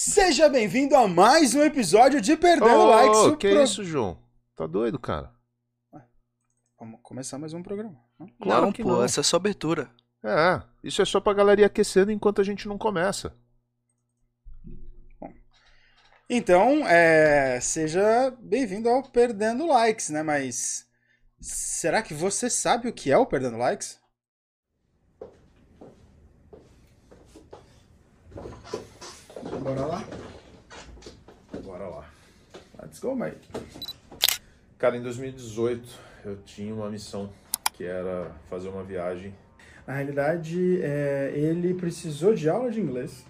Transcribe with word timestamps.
Seja 0.00 0.48
bem-vindo 0.48 0.94
a 0.94 1.08
mais 1.08 1.56
um 1.56 1.62
episódio 1.64 2.20
de 2.20 2.36
Perdendo 2.36 2.70
Ô, 2.72 2.86
Likes. 2.86 3.18
o 3.18 3.36
que 3.36 3.50
pro- 3.50 3.64
isso, 3.64 3.82
João? 3.82 4.16
Tá 4.54 4.64
doido, 4.64 4.96
cara? 4.96 5.34
Vamos 6.78 7.00
começar 7.02 7.36
mais 7.36 7.52
um 7.52 7.64
programa. 7.64 8.00
não? 8.16 8.28
Claro 8.40 8.66
não, 8.66 8.72
que 8.72 8.84
pô, 8.84 8.90
não. 8.90 9.02
essa 9.02 9.18
é 9.18 9.22
só 9.24 9.34
abertura. 9.38 9.90
É, 10.22 10.62
isso 10.84 11.02
é 11.02 11.04
só 11.04 11.20
pra 11.20 11.32
galera 11.34 11.62
ir 11.62 11.64
aquecendo 11.64 12.12
enquanto 12.12 12.40
a 12.40 12.44
gente 12.44 12.68
não 12.68 12.78
começa. 12.78 13.36
Então, 16.30 16.86
é, 16.86 17.58
seja 17.60 18.30
bem-vindo 18.38 18.88
ao 18.88 19.02
Perdendo 19.02 19.66
Likes, 19.66 20.10
né? 20.10 20.22
Mas 20.22 20.86
será 21.40 22.02
que 22.02 22.14
você 22.14 22.48
sabe 22.48 22.86
o 22.86 22.92
que 22.92 23.10
é 23.10 23.18
o 23.18 23.26
Perdendo 23.26 23.56
Likes? 23.56 23.98
Bora 29.56 29.86
lá? 29.86 30.04
Bora 31.64 31.86
lá. 31.88 32.10
Let's 32.80 33.00
go, 33.00 33.16
mate. 33.16 33.48
Cara, 34.78 34.96
em 34.96 35.02
2018 35.02 35.88
eu 36.24 36.36
tinha 36.44 36.74
uma 36.74 36.90
missão 36.90 37.32
que 37.72 37.84
era 37.84 38.30
fazer 38.50 38.68
uma 38.68 38.84
viagem. 38.84 39.34
Na 39.86 39.94
realidade, 39.94 40.80
é, 40.82 41.32
ele 41.34 41.72
precisou 41.74 42.34
de 42.34 42.48
aula 42.48 42.70
de 42.70 42.80
inglês 42.80 43.24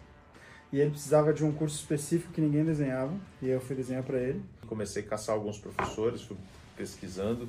e 0.73 0.81
ele 0.81 0.91
precisava 0.91 1.33
de 1.33 1.45
um 1.45 1.53
curso 1.53 1.77
específico 1.77 2.33
que 2.33 2.41
ninguém 2.41 2.65
desenhava 2.65 3.15
e 3.41 3.49
eu 3.49 3.61
fui 3.61 3.77
desenhar 3.77 4.03
para 4.03 4.19
ele. 4.19 4.43
Comecei 4.67 5.03
a 5.03 5.07
caçar 5.07 5.35
alguns 5.35 5.59
professores, 5.59 6.23
fui 6.23 6.37
pesquisando, 6.77 7.49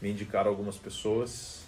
me 0.00 0.10
indicaram 0.10 0.50
algumas 0.50 0.76
pessoas. 0.78 1.64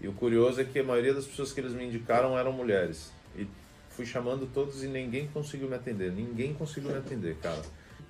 E 0.00 0.08
o 0.08 0.12
curioso 0.12 0.60
é 0.60 0.64
que 0.64 0.80
a 0.80 0.84
maioria 0.84 1.14
das 1.14 1.26
pessoas 1.26 1.52
que 1.52 1.60
eles 1.60 1.72
me 1.72 1.84
indicaram 1.84 2.36
eram 2.36 2.52
mulheres. 2.52 3.12
E 3.36 3.46
fui 3.94 4.04
chamando 4.04 4.46
todos 4.52 4.82
e 4.82 4.88
ninguém 4.88 5.28
conseguiu 5.28 5.68
me 5.68 5.76
atender. 5.76 6.12
Ninguém 6.12 6.52
conseguiu 6.54 6.90
me 6.90 6.98
atender, 6.98 7.36
cara. 7.36 7.62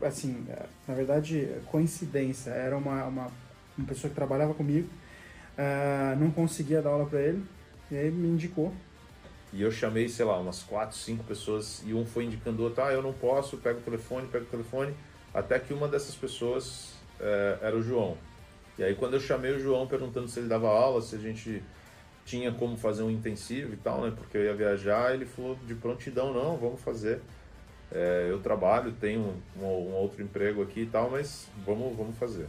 Assim, 0.03 0.45
é, 0.49 0.67
na 0.89 0.95
verdade, 0.95 1.49
coincidência. 1.71 2.51
Era 2.51 2.77
uma, 2.77 3.05
uma, 3.05 3.33
uma 3.77 3.87
pessoa 3.87 4.09
que 4.09 4.15
trabalhava 4.15 4.55
comigo, 4.55 4.89
ah, 5.57 6.17
não 6.19 6.31
conseguia 6.31 6.83
dar 6.83 6.91
aula 6.91 7.07
para 7.07 7.21
ele 7.21 7.45
e 7.91 7.97
aí 7.97 8.11
me 8.11 8.29
indicou. 8.29 8.73
E 9.53 9.63
eu 9.63 9.71
chamei, 9.71 10.09
sei 10.09 10.25
lá, 10.25 10.39
umas 10.39 10.63
quatro, 10.63 10.97
cinco 10.97 11.23
pessoas 11.23 11.83
e 11.87 11.95
um 11.95 12.05
foi 12.05 12.25
indicando 12.25 12.63
o 12.63 12.65
outro, 12.65 12.83
ah, 12.83 12.93
eu 12.93 13.03
não 13.03 13.13
posso, 13.13 13.57
pega 13.59 13.79
o 13.79 13.83
telefone, 13.83 14.27
pega 14.27 14.45
o 14.45 14.48
telefone, 14.48 14.95
até 15.33 15.59
que 15.61 15.73
uma 15.73 15.87
dessas 15.87 16.15
pessoas 16.17 16.95
eh, 17.21 17.59
era 17.63 17.77
o 17.77 17.83
João. 17.83 18.17
E 18.77 18.83
aí 18.83 18.97
quando 18.97 19.15
eu 19.15 19.21
chamei 19.21 19.53
o 19.53 19.61
João 19.61 19.87
perguntando 19.87 20.27
se 20.27 20.41
ele 20.41 20.48
dava 20.48 20.69
aula, 20.69 21.01
se 21.01 21.15
a 21.15 21.19
gente 21.19 21.63
tinha 22.25 22.53
como 22.53 22.77
fazer 22.77 23.03
um 23.03 23.11
intensivo 23.11 23.75
e 23.75 23.77
tal, 23.77 24.03
né, 24.03 24.12
porque 24.17 24.36
eu 24.36 24.44
ia 24.44 24.55
viajar, 24.55 25.14
ele 25.14 25.27
falou 25.27 25.56
de 25.67 25.75
prontidão, 25.75 26.33
não, 26.33 26.56
vamos 26.56 26.80
fazer. 26.80 27.20
Eh, 27.92 28.28
eu 28.30 28.41
trabalho, 28.41 28.92
tenho 28.92 29.36
um, 29.56 29.62
um 29.62 29.92
outro 29.94 30.22
emprego 30.22 30.62
aqui 30.62 30.80
e 30.80 30.86
tal, 30.86 31.11
mas 31.11 31.48
vamos, 31.64 31.97
vamos 31.97 32.17
fazer. 32.17 32.47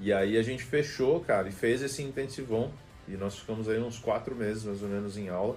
E 0.00 0.12
aí 0.12 0.36
a 0.36 0.42
gente 0.42 0.62
fechou, 0.62 1.20
cara, 1.20 1.48
e 1.48 1.52
fez 1.52 1.82
esse 1.82 2.02
intensivão. 2.02 2.70
E 3.08 3.12
nós 3.12 3.38
ficamos 3.38 3.68
aí 3.68 3.78
uns 3.78 3.98
quatro 3.98 4.34
meses, 4.34 4.64
mais 4.64 4.82
ou 4.82 4.88
menos, 4.88 5.16
em 5.16 5.28
aula, 5.28 5.56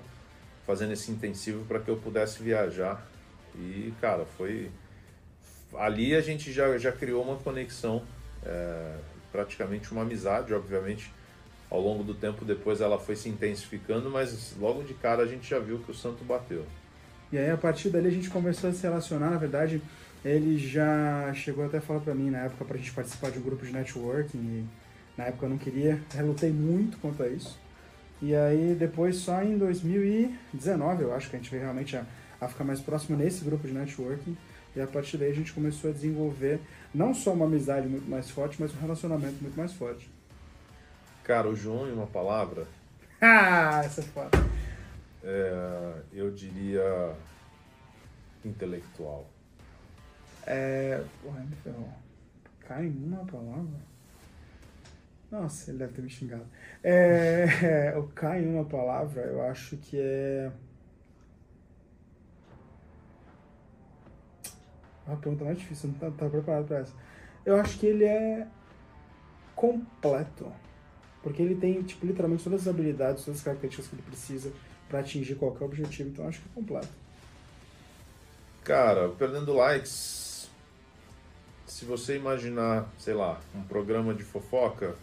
fazendo 0.65 0.93
esse 0.93 1.11
intensivo 1.11 1.65
para 1.65 1.79
que 1.79 1.89
eu 1.89 1.97
pudesse 1.97 2.41
viajar. 2.41 3.05
E, 3.55 3.93
cara, 3.99 4.25
foi. 4.25 4.71
Ali 5.75 6.15
a 6.15 6.21
gente 6.21 6.51
já, 6.51 6.77
já 6.77 6.91
criou 6.91 7.23
uma 7.23 7.35
conexão, 7.37 8.03
é, 8.43 8.97
praticamente 9.31 9.91
uma 9.91 10.01
amizade, 10.01 10.53
obviamente. 10.53 11.11
Ao 11.71 11.79
longo 11.79 12.03
do 12.03 12.13
tempo 12.13 12.43
depois 12.43 12.81
ela 12.81 12.99
foi 12.99 13.15
se 13.15 13.29
intensificando, 13.29 14.09
mas 14.11 14.53
logo 14.59 14.83
de 14.83 14.93
cara 14.93 15.23
a 15.23 15.25
gente 15.25 15.49
já 15.49 15.57
viu 15.57 15.79
que 15.79 15.89
o 15.89 15.95
santo 15.95 16.21
bateu. 16.25 16.65
E 17.31 17.37
aí, 17.37 17.49
a 17.49 17.55
partir 17.55 17.89
dali, 17.89 18.09
a 18.09 18.11
gente 18.11 18.29
começou 18.29 18.69
a 18.69 18.73
se 18.73 18.83
relacionar. 18.83 19.29
Na 19.29 19.37
verdade, 19.37 19.81
ele 20.23 20.57
já 20.57 21.31
chegou 21.33 21.65
até 21.65 21.77
a 21.77 21.81
falar 21.81 22.01
pra 22.01 22.13
mim 22.13 22.29
na 22.29 22.39
época 22.39 22.65
pra 22.65 22.77
gente 22.77 22.91
participar 22.91 23.31
de 23.31 23.39
um 23.39 23.41
grupo 23.41 23.65
de 23.65 23.71
networking. 23.71 24.37
E 24.37 24.65
na 25.17 25.27
época 25.27 25.45
eu 25.45 25.49
não 25.49 25.57
queria, 25.57 26.01
relutei 26.13 26.51
muito 26.51 26.97
quanto 26.97 27.23
a 27.23 27.29
isso. 27.29 27.57
E 28.21 28.35
aí, 28.35 28.75
depois, 28.77 29.15
só 29.15 29.41
em 29.41 29.57
2019, 29.57 31.03
eu 31.03 31.13
acho 31.13 31.29
que 31.29 31.38
a 31.38 31.39
gente 31.39 31.49
veio 31.49 31.63
realmente 31.63 31.95
a, 31.95 32.05
a 32.41 32.49
ficar 32.49 32.65
mais 32.65 32.81
próximo 32.81 33.17
nesse 33.17 33.45
grupo 33.45 33.65
de 33.65 33.73
networking. 33.73 34.35
E 34.75 34.81
a 34.81 34.88
partir 34.88 35.15
daí, 35.15 35.31
a 35.31 35.35
gente 35.35 35.53
começou 35.53 35.89
a 35.89 35.93
desenvolver 35.93 36.59
não 36.93 37.13
só 37.13 37.31
uma 37.31 37.45
amizade 37.45 37.88
muito 37.88 38.09
mais 38.09 38.29
forte, 38.29 38.57
mas 38.59 38.75
um 38.75 38.79
relacionamento 38.81 39.38
muito 39.41 39.55
mais 39.55 39.71
forte. 39.71 40.09
Cara, 41.23 41.47
o 41.47 41.55
João, 41.55 41.87
em 41.87 41.93
uma 41.93 42.07
palavra, 42.07 42.65
Ah, 43.21 43.81
essa 43.85 44.01
é 44.01 44.03
foda. 44.03 44.31
é, 45.23 45.93
eu 46.11 46.31
diria 46.31 47.15
intelectual. 48.43 49.27
É. 50.47 51.03
Porra, 51.21 51.39
me 51.41 51.55
ferrou. 51.57 51.89
Cai 52.61 52.85
em 52.85 53.05
uma 53.05 53.23
palavra? 53.25 53.79
Nossa, 55.29 55.69
ele 55.69 55.77
deve 55.79 55.93
ter 55.93 56.01
me 56.01 56.09
xingado. 56.09 56.45
É, 56.83 57.93
o 57.95 58.07
cai 58.07 58.41
em 58.43 58.47
uma 58.53 58.65
palavra, 58.65 59.21
eu 59.21 59.41
acho 59.43 59.77
que 59.77 59.97
é. 59.99 60.51
Uma 65.05 65.17
pergunta 65.17 65.45
mais 65.45 65.57
difícil, 65.59 65.89
eu 65.89 65.99
não 66.01 66.09
estava 66.09 66.31
preparado 66.31 66.65
para 66.67 66.79
essa. 66.79 66.93
Eu 67.45 67.55
acho 67.59 67.77
que 67.77 67.85
ele 67.85 68.05
é 68.05 68.47
completo. 69.55 70.51
Porque 71.23 71.41
ele 71.41 71.55
tem, 71.55 71.81
tipo, 71.83 72.05
literalmente 72.05 72.43
todas 72.43 72.61
as 72.61 72.67
habilidades, 72.67 73.23
todas 73.23 73.39
as 73.39 73.43
características 73.43 73.87
que 73.87 73.95
ele 73.95 74.03
precisa 74.03 74.51
para 74.89 74.99
atingir 74.99 75.35
qualquer 75.35 75.65
objetivo. 75.65 76.09
Então 76.09 76.27
acho 76.27 76.39
que 76.41 76.47
é 76.49 76.53
completo. 76.53 76.89
Cara, 78.63 79.09
perdendo 79.09 79.53
likes. 79.53 80.49
Se 81.65 81.85
você 81.85 82.15
imaginar, 82.15 82.87
sei 82.97 83.13
lá, 83.13 83.39
um 83.55 83.63
programa 83.63 84.13
de 84.13 84.23
fofoca, 84.23 84.95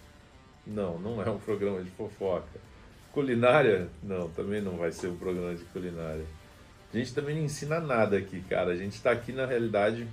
não, 0.66 0.98
não 0.98 1.22
é 1.22 1.30
um 1.30 1.38
programa 1.40 1.82
de 1.82 1.90
fofoca. 1.90 2.60
Culinária, 3.12 3.88
não, 4.02 4.28
também 4.28 4.60
não 4.60 4.76
vai 4.76 4.92
ser 4.92 5.08
um 5.08 5.16
programa 5.16 5.54
de 5.54 5.64
culinária. 5.66 6.24
A 6.92 6.96
gente 6.96 7.14
também 7.14 7.36
não 7.36 7.42
ensina 7.42 7.80
nada 7.80 8.16
aqui, 8.16 8.40
cara. 8.42 8.72
A 8.72 8.76
gente 8.76 8.94
está 8.94 9.10
aqui 9.10 9.32
na 9.32 9.46
realidade 9.46 10.06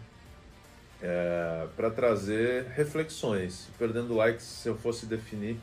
para 1.75 1.89
trazer 1.91 2.65
reflexões. 2.75 3.67
Perdendo 3.77 4.15
likes, 4.15 4.45
se 4.45 4.67
eu 4.67 4.75
fosse 4.75 5.05
definir, 5.05 5.57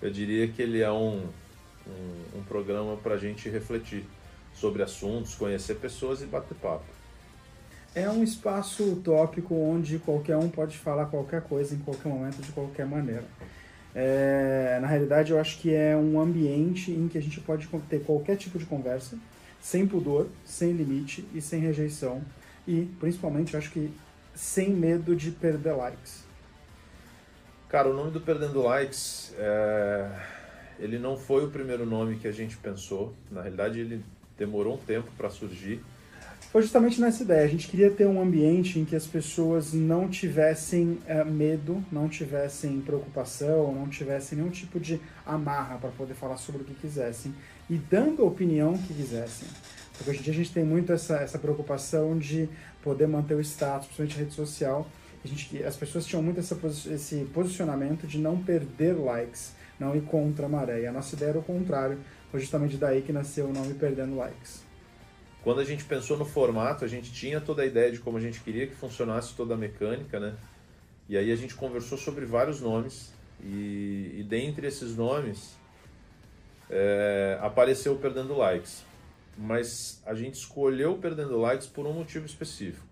eu 0.00 0.10
diria 0.10 0.48
que 0.48 0.60
ele 0.62 0.80
é 0.80 0.90
um, 0.90 1.24
um, 1.86 2.38
um 2.38 2.42
programa 2.48 2.96
para 2.96 3.14
a 3.14 3.18
gente 3.18 3.48
refletir 3.48 4.04
sobre 4.54 4.82
assuntos, 4.82 5.34
conhecer 5.34 5.76
pessoas 5.76 6.22
e 6.22 6.26
bater 6.26 6.56
papo. 6.56 6.84
É 7.94 8.10
um 8.10 8.22
espaço 8.22 8.92
utópico 8.92 9.54
onde 9.54 9.98
qualquer 9.98 10.36
um 10.36 10.50
pode 10.50 10.76
falar 10.76 11.06
qualquer 11.06 11.42
coisa 11.42 11.74
em 11.74 11.78
qualquer 11.78 12.08
momento, 12.10 12.42
de 12.42 12.52
qualquer 12.52 12.84
maneira. 12.84 13.24
É, 13.94 14.78
na 14.82 14.86
realidade, 14.86 15.32
eu 15.32 15.40
acho 15.40 15.58
que 15.58 15.72
é 15.72 15.96
um 15.96 16.20
ambiente 16.20 16.90
em 16.90 17.08
que 17.08 17.16
a 17.16 17.22
gente 17.22 17.40
pode 17.40 17.66
ter 17.88 18.00
qualquer 18.00 18.36
tipo 18.36 18.58
de 18.58 18.66
conversa, 18.66 19.16
sem 19.62 19.86
pudor, 19.86 20.28
sem 20.44 20.72
limite 20.72 21.24
e 21.34 21.40
sem 21.40 21.60
rejeição. 21.60 22.20
E, 22.68 22.82
principalmente, 23.00 23.54
eu 23.54 23.58
acho 23.58 23.70
que 23.70 23.90
sem 24.34 24.68
medo 24.68 25.16
de 25.16 25.30
perder 25.30 25.72
likes. 25.72 26.25
Cara, 27.68 27.88
o 27.88 27.92
nome 27.92 28.12
do 28.12 28.20
Perdendo 28.20 28.62
Likes, 28.62 29.34
é, 29.36 30.08
ele 30.78 31.00
não 31.00 31.16
foi 31.16 31.44
o 31.44 31.50
primeiro 31.50 31.84
nome 31.84 32.16
que 32.16 32.28
a 32.28 32.32
gente 32.32 32.56
pensou. 32.56 33.12
Na 33.28 33.42
realidade, 33.42 33.80
ele 33.80 34.04
demorou 34.38 34.74
um 34.74 34.78
tempo 34.78 35.10
para 35.16 35.28
surgir. 35.28 35.82
Foi 36.52 36.62
justamente 36.62 37.00
nessa 37.00 37.24
ideia. 37.24 37.44
A 37.44 37.48
gente 37.48 37.66
queria 37.66 37.90
ter 37.90 38.06
um 38.06 38.22
ambiente 38.22 38.78
em 38.78 38.84
que 38.84 38.94
as 38.94 39.04
pessoas 39.04 39.72
não 39.72 40.08
tivessem 40.08 41.00
eh, 41.06 41.24
medo, 41.24 41.84
não 41.90 42.08
tivessem 42.08 42.80
preocupação, 42.80 43.74
não 43.74 43.88
tivessem 43.88 44.38
nenhum 44.38 44.50
tipo 44.50 44.78
de 44.78 45.00
amarra 45.26 45.76
para 45.76 45.90
poder 45.90 46.14
falar 46.14 46.36
sobre 46.36 46.62
o 46.62 46.64
que 46.64 46.74
quisessem 46.74 47.34
e 47.68 47.76
dando 47.76 48.22
a 48.22 48.26
opinião 48.26 48.78
que 48.78 48.94
quisessem. 48.94 49.48
Porque 49.96 50.10
hoje 50.10 50.20
em 50.20 50.22
dia 50.22 50.32
a 50.32 50.36
gente 50.36 50.52
tem 50.52 50.64
muito 50.64 50.92
essa, 50.92 51.16
essa 51.16 51.38
preocupação 51.38 52.16
de 52.16 52.48
poder 52.80 53.08
manter 53.08 53.34
o 53.34 53.40
status, 53.40 53.88
principalmente 53.88 54.18
rede 54.18 54.34
social. 54.34 54.86
A 55.26 55.28
gente, 55.28 55.64
as 55.64 55.76
pessoas 55.76 56.06
tinham 56.06 56.22
muito 56.22 56.38
essa, 56.38 56.56
esse 56.92 57.24
posicionamento 57.34 58.06
de 58.06 58.16
não 58.16 58.40
perder 58.40 58.92
likes, 58.92 59.52
não 59.78 59.96
ir 59.96 60.02
contra 60.02 60.46
a 60.46 60.48
maré. 60.48 60.82
E 60.82 60.86
a 60.86 60.92
nossa 60.92 61.16
ideia 61.16 61.30
era 61.30 61.38
o 61.40 61.42
contrário. 61.42 61.98
Foi 62.30 62.38
justamente 62.38 62.76
daí 62.76 63.02
que 63.02 63.12
nasceu 63.12 63.46
o 63.46 63.52
nome 63.52 63.74
Perdendo 63.74 64.16
Likes. 64.16 64.64
Quando 65.42 65.60
a 65.60 65.64
gente 65.64 65.84
pensou 65.84 66.16
no 66.16 66.24
formato, 66.24 66.84
a 66.84 66.88
gente 66.88 67.12
tinha 67.12 67.40
toda 67.40 67.62
a 67.62 67.66
ideia 67.66 67.90
de 67.90 67.98
como 67.98 68.18
a 68.18 68.20
gente 68.20 68.40
queria 68.40 68.66
que 68.66 68.74
funcionasse 68.74 69.34
toda 69.34 69.54
a 69.54 69.56
mecânica, 69.56 70.20
né? 70.20 70.34
E 71.08 71.16
aí 71.16 71.32
a 71.32 71.36
gente 71.36 71.54
conversou 71.54 71.98
sobre 71.98 72.24
vários 72.24 72.60
nomes 72.60 73.12
e, 73.42 74.12
e 74.16 74.22
dentre 74.28 74.66
esses 74.66 74.96
nomes 74.96 75.56
é, 76.70 77.38
apareceu 77.40 77.96
Perdendo 77.96 78.36
Likes. 78.36 78.84
Mas 79.36 80.00
a 80.06 80.14
gente 80.14 80.34
escolheu 80.34 80.98
Perdendo 80.98 81.36
Likes 81.36 81.66
por 81.66 81.86
um 81.86 81.92
motivo 81.92 82.26
específico, 82.26 82.85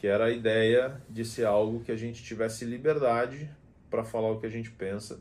que 0.00 0.06
era 0.06 0.24
a 0.24 0.30
ideia 0.30 0.98
de 1.10 1.26
ser 1.26 1.44
algo 1.44 1.80
que 1.80 1.92
a 1.92 1.96
gente 1.96 2.24
tivesse 2.24 2.64
liberdade 2.64 3.50
para 3.90 4.02
falar 4.02 4.30
o 4.30 4.40
que 4.40 4.46
a 4.46 4.50
gente 4.50 4.70
pensa, 4.70 5.20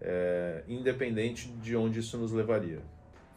é, 0.00 0.64
independente 0.66 1.48
de 1.48 1.76
onde 1.76 2.00
isso 2.00 2.18
nos 2.18 2.32
levaria. 2.32 2.80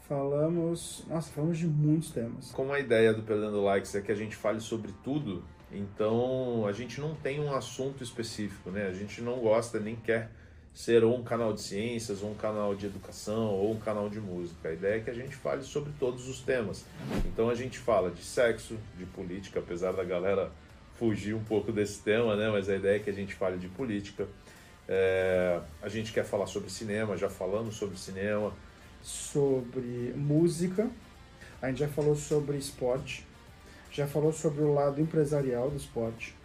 falamos. 0.07 1.05
Nossa, 1.07 1.31
falamos 1.31 1.59
de 1.59 1.67
muitos 1.67 2.09
temas. 2.09 2.51
Como 2.51 2.73
a 2.73 2.79
ideia 2.79 3.13
do 3.13 3.21
Perdendo 3.21 3.61
Likes 3.61 3.93
é 3.93 4.01
que 4.01 4.11
a 4.11 4.15
gente 4.15 4.35
fale 4.35 4.59
sobre 4.59 4.91
tudo, 5.03 5.43
então 5.71 6.65
a 6.65 6.71
gente 6.71 6.99
não 6.99 7.13
tem 7.13 7.39
um 7.39 7.53
assunto 7.53 8.03
específico, 8.03 8.71
né? 8.71 8.87
A 8.87 8.93
gente 8.93 9.21
não 9.21 9.37
gosta 9.37 9.79
nem 9.79 9.95
quer 9.95 10.31
ser 10.73 11.03
ou 11.03 11.15
um 11.15 11.23
canal 11.23 11.53
de 11.53 11.61
ciências, 11.61 12.23
ou 12.23 12.31
um 12.31 12.35
canal 12.35 12.73
de 12.73 12.87
educação, 12.87 13.53
ou 13.53 13.71
um 13.71 13.79
canal 13.79 14.09
de 14.09 14.19
música. 14.19 14.69
A 14.69 14.73
ideia 14.73 14.95
é 14.95 14.99
que 14.99 15.11
a 15.11 15.13
gente 15.13 15.35
fale 15.35 15.61
sobre 15.61 15.91
todos 15.99 16.27
os 16.27 16.41
temas. 16.41 16.85
Então 17.25 17.49
a 17.49 17.55
gente 17.55 17.77
fala 17.77 18.09
de 18.09 18.23
sexo, 18.23 18.77
de 18.97 19.05
política, 19.05 19.59
apesar 19.59 19.91
da 19.91 20.03
galera 20.03 20.51
fugir 21.01 21.33
um 21.33 21.43
pouco 21.43 21.71
desse 21.71 21.99
tema, 22.03 22.35
né? 22.35 22.47
Mas 22.51 22.69
a 22.69 22.75
ideia 22.75 22.97
é 22.97 22.99
que 22.99 23.09
a 23.09 23.13
gente 23.13 23.33
fale 23.33 23.57
de 23.57 23.67
política. 23.67 24.27
É... 24.87 25.59
a 25.81 25.89
gente 25.89 26.13
quer 26.13 26.23
falar 26.23 26.45
sobre 26.45 26.69
cinema, 26.69 27.17
já 27.17 27.27
falamos 27.27 27.75
sobre 27.75 27.97
cinema. 27.97 28.53
Sobre 29.01 30.13
música, 30.15 30.87
a 31.59 31.69
gente 31.69 31.79
já 31.79 31.87
falou 31.87 32.15
sobre 32.15 32.55
esporte, 32.55 33.25
já 33.91 34.05
falou 34.05 34.31
sobre 34.31 34.61
o 34.61 34.71
lado 34.71 35.01
empresarial 35.01 35.71
do 35.71 35.77
esporte, 35.77 36.35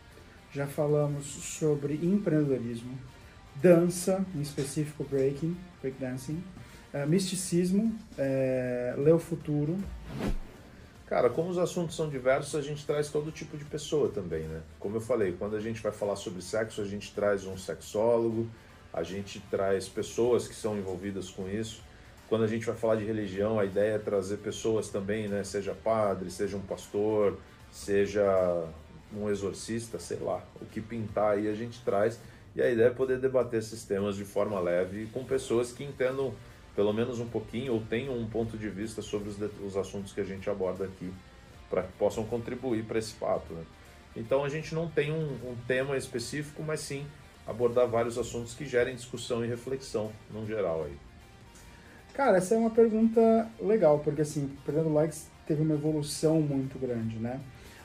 já 0.50 0.66
falamos 0.66 1.26
sobre 1.26 1.96
empreendedorismo, 2.02 2.98
dança, 3.56 4.24
em 4.34 4.40
específico 4.40 5.04
breaking, 5.04 5.54
breakdancing, 5.82 6.42
uh, 6.94 7.06
misticismo, 7.06 7.94
é, 8.16 8.94
ler 8.96 9.12
o 9.12 9.18
futuro. 9.18 9.76
Cara, 11.06 11.30
como 11.30 11.50
os 11.50 11.58
assuntos 11.58 11.94
são 11.94 12.08
diversos, 12.08 12.56
a 12.56 12.60
gente 12.60 12.84
traz 12.84 13.08
todo 13.08 13.30
tipo 13.30 13.56
de 13.56 13.64
pessoa 13.64 14.08
também, 14.08 14.42
né? 14.42 14.60
Como 14.80 14.96
eu 14.96 15.00
falei, 15.00 15.36
quando 15.38 15.54
a 15.54 15.60
gente 15.60 15.80
vai 15.80 15.92
falar 15.92 16.16
sobre 16.16 16.42
sexo, 16.42 16.80
a 16.80 16.84
gente 16.84 17.14
traz 17.14 17.46
um 17.46 17.56
sexólogo, 17.56 18.48
a 18.92 19.04
gente 19.04 19.38
traz 19.48 19.88
pessoas 19.88 20.48
que 20.48 20.54
são 20.54 20.76
envolvidas 20.76 21.30
com 21.30 21.48
isso. 21.48 21.80
Quando 22.28 22.42
a 22.42 22.48
gente 22.48 22.66
vai 22.66 22.74
falar 22.74 22.96
de 22.96 23.04
religião, 23.04 23.58
a 23.60 23.64
ideia 23.64 23.94
é 23.94 23.98
trazer 23.98 24.38
pessoas 24.38 24.88
também, 24.88 25.28
né? 25.28 25.44
Seja 25.44 25.74
padre, 25.74 26.28
seja 26.28 26.56
um 26.56 26.62
pastor, 26.62 27.38
seja 27.70 28.66
um 29.16 29.30
exorcista, 29.30 30.00
sei 30.00 30.18
lá, 30.18 30.42
o 30.60 30.64
que 30.64 30.80
pintar 30.80 31.34
aí 31.34 31.46
a 31.46 31.54
gente 31.54 31.80
traz 31.84 32.18
e 32.56 32.62
a 32.62 32.68
ideia 32.68 32.86
é 32.86 32.90
poder 32.90 33.18
debater 33.18 33.60
esses 33.60 33.84
temas 33.84 34.16
de 34.16 34.24
forma 34.24 34.58
leve 34.58 35.06
com 35.12 35.22
pessoas 35.22 35.72
que 35.72 35.84
entendam 35.84 36.34
pelo 36.76 36.92
menos 36.92 37.18
um 37.18 37.26
pouquinho 37.26 37.72
ou 37.72 37.80
tenham 37.80 38.16
um 38.16 38.28
ponto 38.28 38.58
de 38.58 38.68
vista 38.68 39.00
sobre 39.00 39.30
os, 39.30 39.38
os 39.64 39.76
assuntos 39.76 40.12
que 40.12 40.20
a 40.20 40.24
gente 40.24 40.48
aborda 40.50 40.84
aqui, 40.84 41.10
para 41.70 41.82
que 41.82 41.92
possam 41.94 42.22
contribuir 42.24 42.84
para 42.84 42.98
esse 42.98 43.14
papo. 43.14 43.54
Né? 43.54 43.64
Então 44.14 44.44
a 44.44 44.48
gente 44.50 44.74
não 44.74 44.86
tem 44.86 45.10
um, 45.10 45.24
um, 45.24 45.56
tema 45.66 45.96
específico, 45.96 46.62
mas 46.62 46.80
sim 46.80 47.06
abordar 47.46 47.88
vários 47.88 48.18
assuntos 48.18 48.54
que 48.54 48.66
gerem 48.66 48.94
discussão 48.94 49.42
e 49.42 49.48
reflexão 49.48 50.12
no 50.30 50.46
geral 50.46 50.84
aí. 50.84 50.96
Cara, 52.12 52.36
essa 52.36 52.54
é 52.54 52.58
uma 52.58 52.70
pergunta 52.70 53.48
legal, 53.60 53.98
porque 54.00 54.22
assim, 54.22 54.54
Perdendo 54.64 54.92
Likes 54.92 55.28
teve 55.46 55.62
uma 55.62 55.74
evolução 55.74 56.40
muito 56.40 56.78
grande, 56.78 57.16
né? 57.18 57.40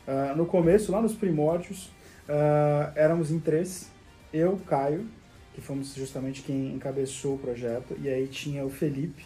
Uh, 0.08 0.36
no 0.36 0.46
começo, 0.46 0.92
lá 0.92 1.02
nos 1.02 1.14
primórdios, 1.14 1.88
uh, 2.28 2.92
éramos 2.96 3.30
em 3.30 3.40
três, 3.40 3.90
eu, 4.34 4.60
Caio, 4.68 5.06
que 5.54 5.62
fomos 5.62 5.94
justamente 5.94 6.44
quem 6.44 6.74
encabeçou 6.74 7.36
o 7.36 7.40
projeto, 7.40 7.96
e 8.02 8.10
aí 8.10 8.28
tinha 8.28 8.66
o 8.66 8.70
Felipe, 8.70 9.26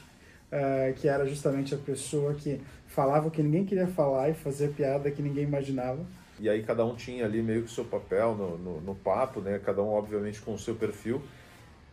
uh, 0.51 0.93
que 0.95 1.07
era 1.07 1.25
justamente 1.25 1.73
a 1.73 1.77
pessoa 1.77 2.33
que 2.33 2.59
falava 2.87 3.27
o 3.27 3.31
que 3.31 3.43
ninguém 3.43 3.65
queria 3.65 3.87
falar 3.87 4.29
e 4.29 4.33
fazia 4.33 4.67
piada 4.69 5.11
que 5.11 5.21
ninguém 5.21 5.43
imaginava. 5.43 6.05
E 6.39 6.49
aí 6.49 6.63
cada 6.63 6.85
um 6.85 6.95
tinha 6.95 7.25
ali 7.25 7.41
meio 7.41 7.61
que 7.61 7.69
o 7.69 7.73
seu 7.73 7.85
papel 7.85 8.35
no, 8.35 8.57
no, 8.57 8.81
no 8.81 8.95
papo, 8.95 9.39
né? 9.39 9.59
Cada 9.63 9.81
um 9.81 9.87
obviamente 9.87 10.41
com 10.41 10.53
o 10.53 10.59
seu 10.59 10.75
perfil. 10.75 11.21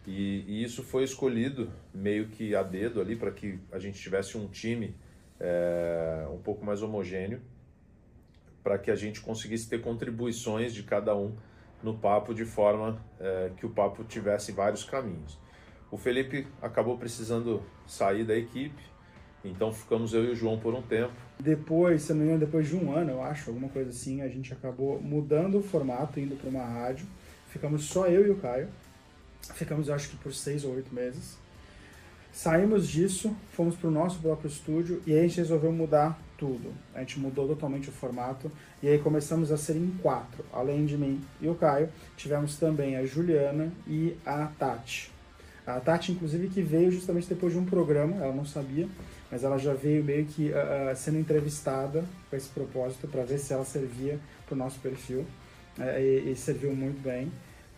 E, 0.07 0.45
e 0.49 0.65
isso 0.65 0.83
foi 0.83 1.05
escolhido 1.05 1.71
meio 1.95 2.27
que 2.27 2.55
a 2.57 2.63
dedo 2.63 3.01
ali 3.01 3.15
para 3.15 3.31
que 3.31 3.59
a 3.71 3.79
gente 3.79 4.01
tivesse 4.01 4.37
um 4.37 4.49
time 4.49 4.97
é, 5.39 6.27
um 6.33 6.39
pouco 6.39 6.65
mais 6.65 6.83
homogêneo, 6.83 7.41
para 8.65 8.79
que 8.79 8.91
a 8.91 8.97
gente 8.97 9.21
conseguisse 9.21 9.69
ter 9.69 9.81
contribuições 9.81 10.75
de 10.75 10.83
cada 10.83 11.17
um 11.17 11.37
no 11.83 11.95
papo 11.95 12.35
de 12.35 12.45
forma 12.45 12.99
é, 13.21 13.51
que 13.57 13.67
o 13.67 13.71
papo 13.71 14.05
tivesse 14.05 14.53
vários 14.53 14.85
caminhos. 14.85 15.39
O 15.91 15.97
Felipe 15.97 16.47
acabou 16.61 16.97
precisando 16.97 17.63
sair 17.87 18.25
da 18.25 18.37
equipe, 18.37 18.83
então 19.45 19.73
ficamos 19.73 20.15
eu 20.15 20.25
e 20.25 20.31
o 20.31 20.35
João 20.35 20.59
por 20.59 20.75
um 20.75 20.83
tempo. 20.83 21.13
Depois, 21.39 22.03
se 22.03 22.13
não 22.13 22.21
me 22.21 22.27
engano, 22.27 22.41
depois 22.41 22.69
de 22.69 22.77
um 22.77 22.95
ano, 22.95 23.11
eu 23.11 23.23
acho, 23.23 23.51
alguma 23.51 23.69
coisa 23.69 23.91
assim, 23.91 24.23
a 24.23 24.29
gente 24.29 24.53
acabou 24.53 25.01
mudando 25.01 25.59
o 25.59 25.63
formato, 25.63 26.21
indo 26.21 26.37
para 26.37 26.49
uma 26.49 26.65
rádio. 26.65 27.07
Ficamos 27.49 27.85
só 27.85 28.07
eu 28.07 28.27
e 28.27 28.31
o 28.31 28.37
Caio. 28.37 28.69
Ficamos, 29.55 29.89
eu 29.89 29.95
acho 29.95 30.09
que 30.11 30.17
por 30.17 30.33
seis 30.33 30.65
ou 30.65 30.75
oito 30.75 30.95
meses. 30.95 31.37
Saímos 32.33 32.89
disso, 32.89 33.37
fomos 33.51 33.77
para 33.77 33.89
o 33.89 33.91
nosso 33.91 34.19
próprio 34.21 34.49
estúdio 34.49 35.03
e 35.07 35.13
aí 35.13 35.19
a 35.19 35.23
gente 35.23 35.37
resolveu 35.37 35.71
mudar 35.71 36.19
tudo. 36.43 36.75
A 36.93 36.99
gente 36.99 37.21
mudou 37.21 37.47
totalmente 37.47 37.89
o 37.89 37.93
formato 37.93 38.51
e 38.83 38.89
aí 38.89 38.99
começamos 38.99 39.53
a 39.53 39.57
ser 39.57 39.77
em 39.77 39.97
quatro. 40.03 40.45
Além 40.53 40.85
de 40.85 40.99
mim 40.99 41.23
e 41.41 41.49
o 41.49 41.55
Caio, 41.55 41.89
tivemos 42.17 42.57
também 42.57 42.97
a 42.97 43.07
Juliana 43.07 43.73
e 43.87 44.17
a 44.27 44.47
Tati. 44.59 45.13
A 45.65 45.79
Tati, 45.79 46.11
inclusive, 46.11 46.49
que 46.49 46.61
veio 46.61 46.91
justamente 46.91 47.29
depois 47.29 47.53
de 47.53 47.61
um 47.61 47.65
programa, 47.65 48.17
ela 48.17 48.35
não 48.35 48.45
sabia, 48.45 48.89
mas 49.31 49.45
ela 49.45 49.57
já 49.57 49.73
veio 49.73 50.03
meio 50.03 50.25
que 50.25 50.51
uh, 50.51 50.97
sendo 50.97 51.19
entrevistada 51.19 52.05
com 52.29 52.35
esse 52.35 52.49
propósito 52.49 53.07
para 53.07 53.23
ver 53.23 53.39
se 53.39 53.53
ela 53.53 53.65
servia 53.65 54.19
para 54.45 54.57
o 54.57 54.59
nosso 54.59 54.81
perfil 54.81 55.21
uh, 55.79 56.01
e, 56.01 56.33
e, 56.33 56.35
serviu 56.35 56.75
muito 56.75 57.01
bem. 57.01 57.31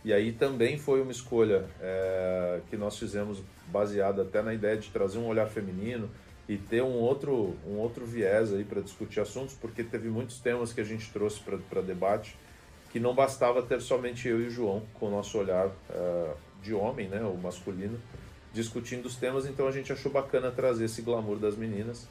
E 0.03 0.11
aí 0.11 0.33
também 0.33 0.79
foi 0.79 1.03
uma 1.03 1.13
escolha 1.13 1.67
é, 1.81 2.61
que 2.71 2.77
nós 2.77 2.99
fizemos 2.99 3.43
baseada 3.69 4.23
até 4.23 4.43
na 4.43 4.53
ideia 4.53 4.77
de 4.77 4.91
trazer 4.91 5.19
um 5.19 5.27
olhar 5.27 5.49
feminino, 5.49 6.11
e 6.49 6.57
ter 6.57 6.83
um 6.83 6.95
outro, 6.95 7.57
um 7.67 7.79
outro 7.79 8.05
viés 8.05 8.53
aí 8.53 8.65
para 8.65 8.81
discutir 8.81 9.21
assuntos, 9.21 9.55
porque 9.55 9.83
teve 9.83 10.09
muitos 10.09 10.39
temas 10.41 10.73
que 10.73 10.81
a 10.81 10.85
gente 10.85 11.11
trouxe 11.11 11.41
para 11.41 11.81
debate 11.81 12.37
que 12.95 13.01
não 13.01 13.13
bastava 13.13 13.61
ter 13.61 13.81
somente 13.81 14.29
eu 14.29 14.41
e 14.41 14.47
o 14.47 14.51
João 14.51 14.83
com 14.95 15.09
o 15.09 15.11
nosso 15.11 15.37
olhar 15.37 15.67
uh, 15.67 16.35
de 16.63 16.73
homem, 16.73 17.09
né, 17.09 17.21
o 17.23 17.37
masculino, 17.37 17.99
discutindo 18.53 19.07
os 19.07 19.17
temas, 19.17 19.47
então 19.47 19.67
a 19.67 19.73
gente 19.73 19.93
achou 19.93 20.13
bacana 20.13 20.53
trazer 20.53 20.85
esse 20.85 21.03
glamour 21.03 21.37
das 21.37 21.57
meninas, 21.57 22.07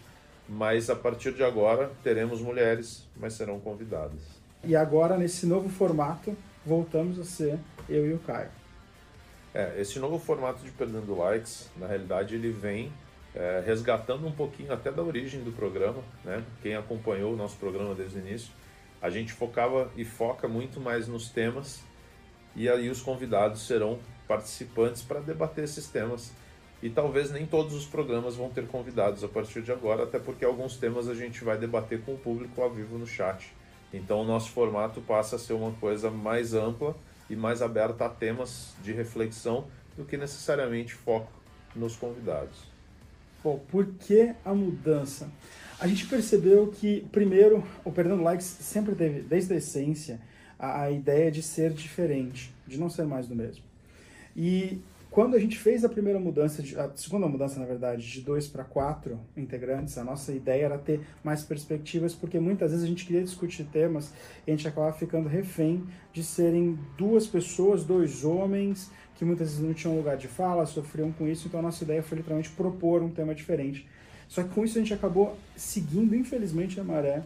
mas 0.48 0.90
a 0.90 0.96
partir 0.96 1.32
de 1.34 1.42
agora 1.42 1.90
teremos 2.04 2.42
mulheres, 2.42 3.08
mas 3.16 3.32
serão 3.32 3.62
convidadas. 3.62 4.20
E 4.62 4.76
agora, 4.76 5.18
nesse 5.18 5.46
novo 5.46 5.70
formato, 5.70 6.36
voltamos 6.66 7.18
a 7.18 7.24
ser 7.24 7.58
eu 7.88 8.06
e 8.06 8.14
o 8.14 8.20
Caio. 8.20 8.50
É, 9.54 9.80
esse 9.80 10.00
novo 10.00 10.20
formato 10.20 10.64
de 10.66 10.72
Perdendo 10.72 11.18
Likes, 11.18 11.70
na 11.78 11.88
realidade, 11.88 12.36
ele 12.36 12.52
vem 12.52 12.92
é, 13.36 13.64
resgatando 13.66 14.28
um 14.28 14.32
pouquinho 14.32 14.72
até 14.72 14.92
da 14.92 15.02
origem 15.02 15.42
do 15.42 15.52
programa, 15.52 16.04
né? 16.24 16.44
Quem 16.62 16.76
acompanhou 16.76 17.34
o 17.34 17.36
nosso 17.36 17.58
programa 17.58 17.96
desde 17.96 18.18
o 18.18 18.20
início, 18.20 18.52
a 19.02 19.10
gente 19.10 19.34
focava 19.34 19.92
e 19.98 20.06
foca 20.06 20.48
muito 20.48 20.80
mais 20.80 21.08
nos 21.08 21.30
temas 21.30 21.84
e 22.56 22.70
aí 22.70 22.90
os 22.90 23.02
convidados 23.02 23.66
serão 23.66 24.00
participantes 24.28 25.02
para 25.02 25.20
debater 25.20 25.64
esses 25.64 25.88
temas. 25.88 26.32
E 26.82 26.90
talvez 26.90 27.32
nem 27.32 27.46
todos 27.46 27.74
os 27.74 27.86
programas 27.86 28.36
vão 28.36 28.50
ter 28.50 28.68
convidados 28.68 29.24
a 29.24 29.28
partir 29.28 29.62
de 29.62 29.72
agora, 29.72 30.04
até 30.04 30.20
porque 30.20 30.44
alguns 30.44 30.76
temas 30.76 31.08
a 31.08 31.16
gente 31.16 31.44
vai 31.44 31.58
debater 31.58 32.02
com 32.02 32.14
o 32.14 32.18
público 32.18 32.62
ao 32.62 32.70
vivo 32.70 32.98
no 32.98 33.08
chat. 33.08 33.54
Então 33.94 34.22
o 34.22 34.26
nosso 34.26 34.52
formato 34.52 35.02
passa 35.02 35.38
a 35.38 35.40
ser 35.40 35.54
uma 35.54 35.72
coisa 35.74 36.10
mais 36.10 36.54
ampla 36.54 36.96
e 37.30 37.36
mais 37.36 37.62
aberta 37.62 38.06
a 38.06 38.10
temas 38.10 38.76
de 38.84 38.92
reflexão 38.92 39.68
do 39.96 40.04
que 40.04 40.18
necessariamente 40.18 40.94
foco 40.94 41.32
nos 41.76 41.96
convidados. 41.96 42.73
Bom, 43.44 43.60
por 43.70 43.86
que 43.86 44.34
a 44.46 44.54
mudança? 44.54 45.30
A 45.78 45.86
gente 45.86 46.08
percebeu 46.08 46.68
que, 46.68 47.06
primeiro, 47.12 47.62
o 47.84 47.92
Perdendo 47.92 48.24
Likes 48.24 48.46
sempre 48.46 48.96
teve, 48.96 49.22
desde 49.22 49.54
a 49.54 49.58
essência, 49.58 50.22
a, 50.58 50.84
a 50.84 50.92
ideia 50.92 51.30
de 51.30 51.44
ser 51.44 51.74
diferente, 51.74 52.54
de 52.66 52.80
não 52.80 52.90
ser 52.90 53.04
mais 53.04 53.28
do 53.28 53.36
mesmo. 53.36 53.66
E 54.34 54.82
quando 55.12 55.36
a 55.36 55.40
gente 55.40 55.60
fez 55.60 55.84
a 55.84 55.90
primeira 55.90 56.20
mudança, 56.20 56.64
a 56.80 56.96
segunda 56.96 57.28
mudança, 57.28 57.60
na 57.60 57.66
verdade, 57.66 58.10
de 58.10 58.22
dois 58.22 58.48
para 58.48 58.64
quatro 58.64 59.20
integrantes, 59.36 59.98
a 59.98 60.04
nossa 60.06 60.32
ideia 60.32 60.66
era 60.66 60.78
ter 60.78 61.02
mais 61.24 61.44
perspectivas, 61.44 62.16
porque 62.16 62.40
muitas 62.40 62.72
vezes 62.72 62.86
a 62.86 62.88
gente 62.88 63.06
queria 63.06 63.22
discutir 63.22 63.66
temas 63.66 64.14
e 64.48 64.52
a 64.52 64.56
gente 64.56 64.68
acabava 64.68 64.94
ficando 64.94 65.28
refém 65.28 65.84
de 66.14 66.24
serem 66.24 66.80
duas 66.98 67.28
pessoas, 67.28 67.84
dois 67.84 68.24
homens, 68.24 68.90
que 69.16 69.26
muitas 69.26 69.50
vezes 69.50 69.64
não 69.64 69.74
tinham 69.74 69.96
lugar 69.96 70.18
de 70.18 70.28
fala, 70.28 70.66
sofriam 70.66 71.12
com 71.12 71.28
isso, 71.28 71.48
então 71.48 71.60
a 71.60 71.64
nossa 71.64 71.84
ideia 71.84 72.02
foi 72.02 72.18
literalmente 72.18 72.50
propor 72.50 73.02
um 73.02 73.10
tema 73.10 73.34
diferente. 73.36 73.88
Só 74.28 74.42
que 74.44 74.50
com 74.50 74.64
isso 74.64 74.78
a 74.78 74.82
gente 74.82 74.94
acabou 74.94 75.38
seguindo, 75.56 76.16
infelizmente, 76.16 76.80
a 76.80 76.84
maré 76.84 77.22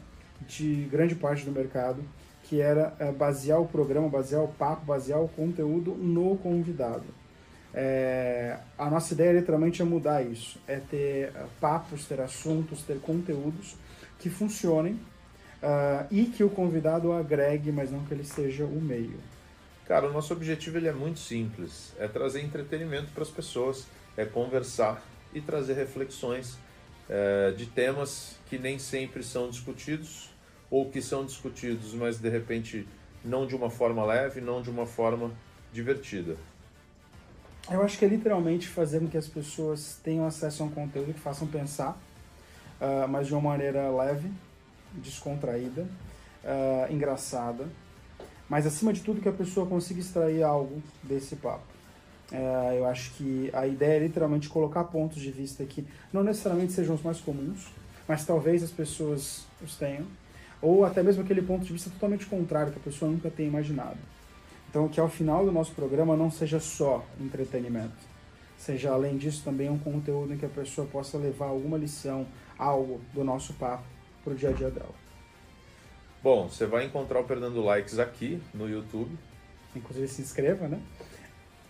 de 0.48 0.88
grande 0.92 1.16
parte 1.16 1.46
do 1.46 1.52
mercado, 1.52 2.04
que 2.44 2.62
era 2.62 2.94
é, 3.00 3.12
basear 3.12 3.62
o 3.62 3.68
programa, 3.68 4.08
basear 4.08 4.44
o 4.44 4.48
papo, 4.48 4.86
basear 4.86 5.22
o 5.22 5.28
conteúdo 5.28 5.92
no 5.96 6.38
convidado. 6.38 7.06
É, 7.74 8.58
a 8.78 8.90
nossa 8.90 9.14
ideia 9.14 9.34
literalmente 9.34 9.82
é 9.82 9.86
mudar 9.86 10.24
isso, 10.24 10.60
é 10.68 10.78
ter 10.78 11.30
uh, 11.30 11.48
papos, 11.60 12.06
ter 12.06 12.20
assuntos, 12.20 12.82
ter 12.82 13.00
conteúdos 13.00 13.76
que 14.20 14.30
funcionem 14.30 14.94
uh, 14.94 16.08
e 16.10 16.26
que 16.26 16.44
o 16.44 16.50
convidado 16.50 17.12
agregue, 17.12 17.72
mas 17.72 17.92
não 17.92 18.04
que 18.06 18.14
ele 18.14 18.24
seja 18.24 18.66
o 18.66 18.82
meio. 18.82 19.20
Cara, 19.88 20.10
o 20.10 20.12
nosso 20.12 20.34
objetivo 20.34 20.78
ele 20.78 20.90
é 20.90 20.92
muito 20.92 21.18
simples, 21.18 21.94
é 21.98 22.10
trazer 22.10 22.42
entretenimento 22.42 23.10
para 23.14 23.24
as 23.24 23.30
pessoas, 23.30 23.88
é 24.18 24.26
conversar 24.26 25.02
e 25.34 25.40
trazer 25.40 25.76
reflexões 25.76 26.58
é, 27.10 27.52
de 27.52 27.68
temas 27.68 28.36
que 28.50 28.58
nem 28.58 28.78
sempre 28.78 29.24
são 29.24 29.50
discutidos 29.50 30.30
ou 30.70 30.90
que 30.90 31.02
são 31.02 31.26
discutidos, 31.26 31.94
mas 31.94 32.20
de 32.20 32.28
repente 32.28 32.86
não 33.24 33.48
de 33.48 33.56
uma 33.56 33.70
forma 33.70 34.04
leve, 34.04 34.42
não 34.42 34.62
de 34.62 34.70
uma 34.70 34.86
forma 34.86 35.32
divertida. 35.72 36.36
Eu 37.72 37.82
acho 37.82 37.98
que 37.98 38.04
é 38.04 38.10
literalmente 38.10 38.68
fazer 38.68 39.00
com 39.00 39.08
que 39.08 39.18
as 39.18 39.28
pessoas 39.28 40.00
tenham 40.04 40.26
acesso 40.26 40.64
a 40.64 40.66
um 40.66 40.70
conteúdo 40.70 41.14
que 41.14 41.20
façam 41.20 41.48
pensar, 41.48 41.92
uh, 42.82 43.08
mas 43.08 43.28
de 43.28 43.34
uma 43.34 43.52
maneira 43.52 43.90
leve, 43.90 44.30
descontraída, 44.94 45.84
uh, 46.44 46.92
engraçada, 46.92 47.66
mas 48.50 48.66
acima 48.66 48.94
de 48.94 49.02
tudo 49.02 49.22
que 49.22 49.30
a 49.30 49.34
pessoa 49.34 49.66
consiga 49.66 50.00
extrair 50.00 50.44
algo 50.44 50.82
desse 51.04 51.36
papo. 51.36 51.64
Uh, 52.32 52.74
eu 52.74 52.86
acho 52.86 53.12
que 53.12 53.50
a 53.54 53.66
ideia 53.66 53.98
é 53.98 54.00
literalmente 54.00 54.50
colocar 54.50 54.84
pontos 54.86 55.22
de 55.22 55.32
vista 55.32 55.64
que 55.64 55.86
não 56.12 56.24
necessariamente 56.24 56.74
sejam 56.74 56.96
os 56.96 57.02
mais 57.02 57.20
comuns, 57.20 57.68
mas 58.08 58.26
talvez 58.26 58.64
as 58.64 58.72
pessoas 58.72 59.46
os 59.64 59.76
tenham, 59.76 60.06
ou 60.62 60.86
até 60.86 61.02
mesmo 61.04 61.24
aquele 61.24 61.42
ponto 61.42 61.66
de 61.66 61.74
vista 61.74 61.90
totalmente 61.90 62.26
contrário 62.26 62.72
que 62.72 62.80
a 62.80 62.84
pessoa 62.84 63.10
nunca 63.10 63.30
tenha 63.30 63.48
imaginado. 63.48 63.98
Então, 64.70 64.90
que 64.90 65.00
ao 65.00 65.10
final 65.10 65.46
do 65.46 65.52
nosso 65.52 65.72
programa 65.72 66.18
não 66.18 66.30
seja 66.30 66.60
só 66.60 67.06
entretenimento, 67.20 67.96
seja 68.58 68.92
além 68.92 69.18
disso 69.18 69.42
também 69.44 69.70
um 69.70 69.78
conteúdo 69.78 70.34
em 70.34 70.38
que 70.38 70.46
a 70.46 70.50
pessoa 70.50 70.86
possa 70.88 71.18
levar 71.18 71.48
alguma 71.48 71.78
lição, 71.78 72.26
algo 72.58 73.00
do 73.14 73.24
nosso 73.24 73.54
papo 73.54 73.84
para 74.24 74.34
o 74.34 74.36
dia 74.36 74.50
a 74.50 74.54
dia 74.54 74.70
dela. 74.70 75.07
Bom, 76.28 76.50
você 76.50 76.66
vai 76.66 76.84
encontrar 76.84 77.22
o 77.22 77.24
Perdendo 77.24 77.64
Likes 77.64 78.00
aqui 78.00 78.42
no 78.54 78.70
YouTube. 78.70 79.18
Inclusive 79.74 80.10
se 80.10 80.22
inscreva, 80.22 80.68
né? 80.68 80.78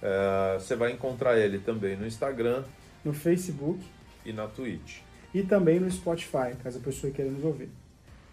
É, 0.02 0.58
você 0.58 0.76
vai 0.76 0.92
encontrar 0.92 1.38
ele 1.38 1.60
também 1.60 1.96
no 1.96 2.08
Instagram, 2.08 2.64
no 3.06 3.14
Facebook 3.14 3.80
e 4.26 4.34
na 4.34 4.48
Twitch. 4.48 5.02
E 5.32 5.44
também 5.44 5.80
no 5.80 5.92
Spotify, 5.92 6.56
caso 6.64 6.80
a 6.80 6.82
pessoa 6.82 7.14
queira 7.14 7.30
nos 7.30 7.44
ouvir. 7.44 7.70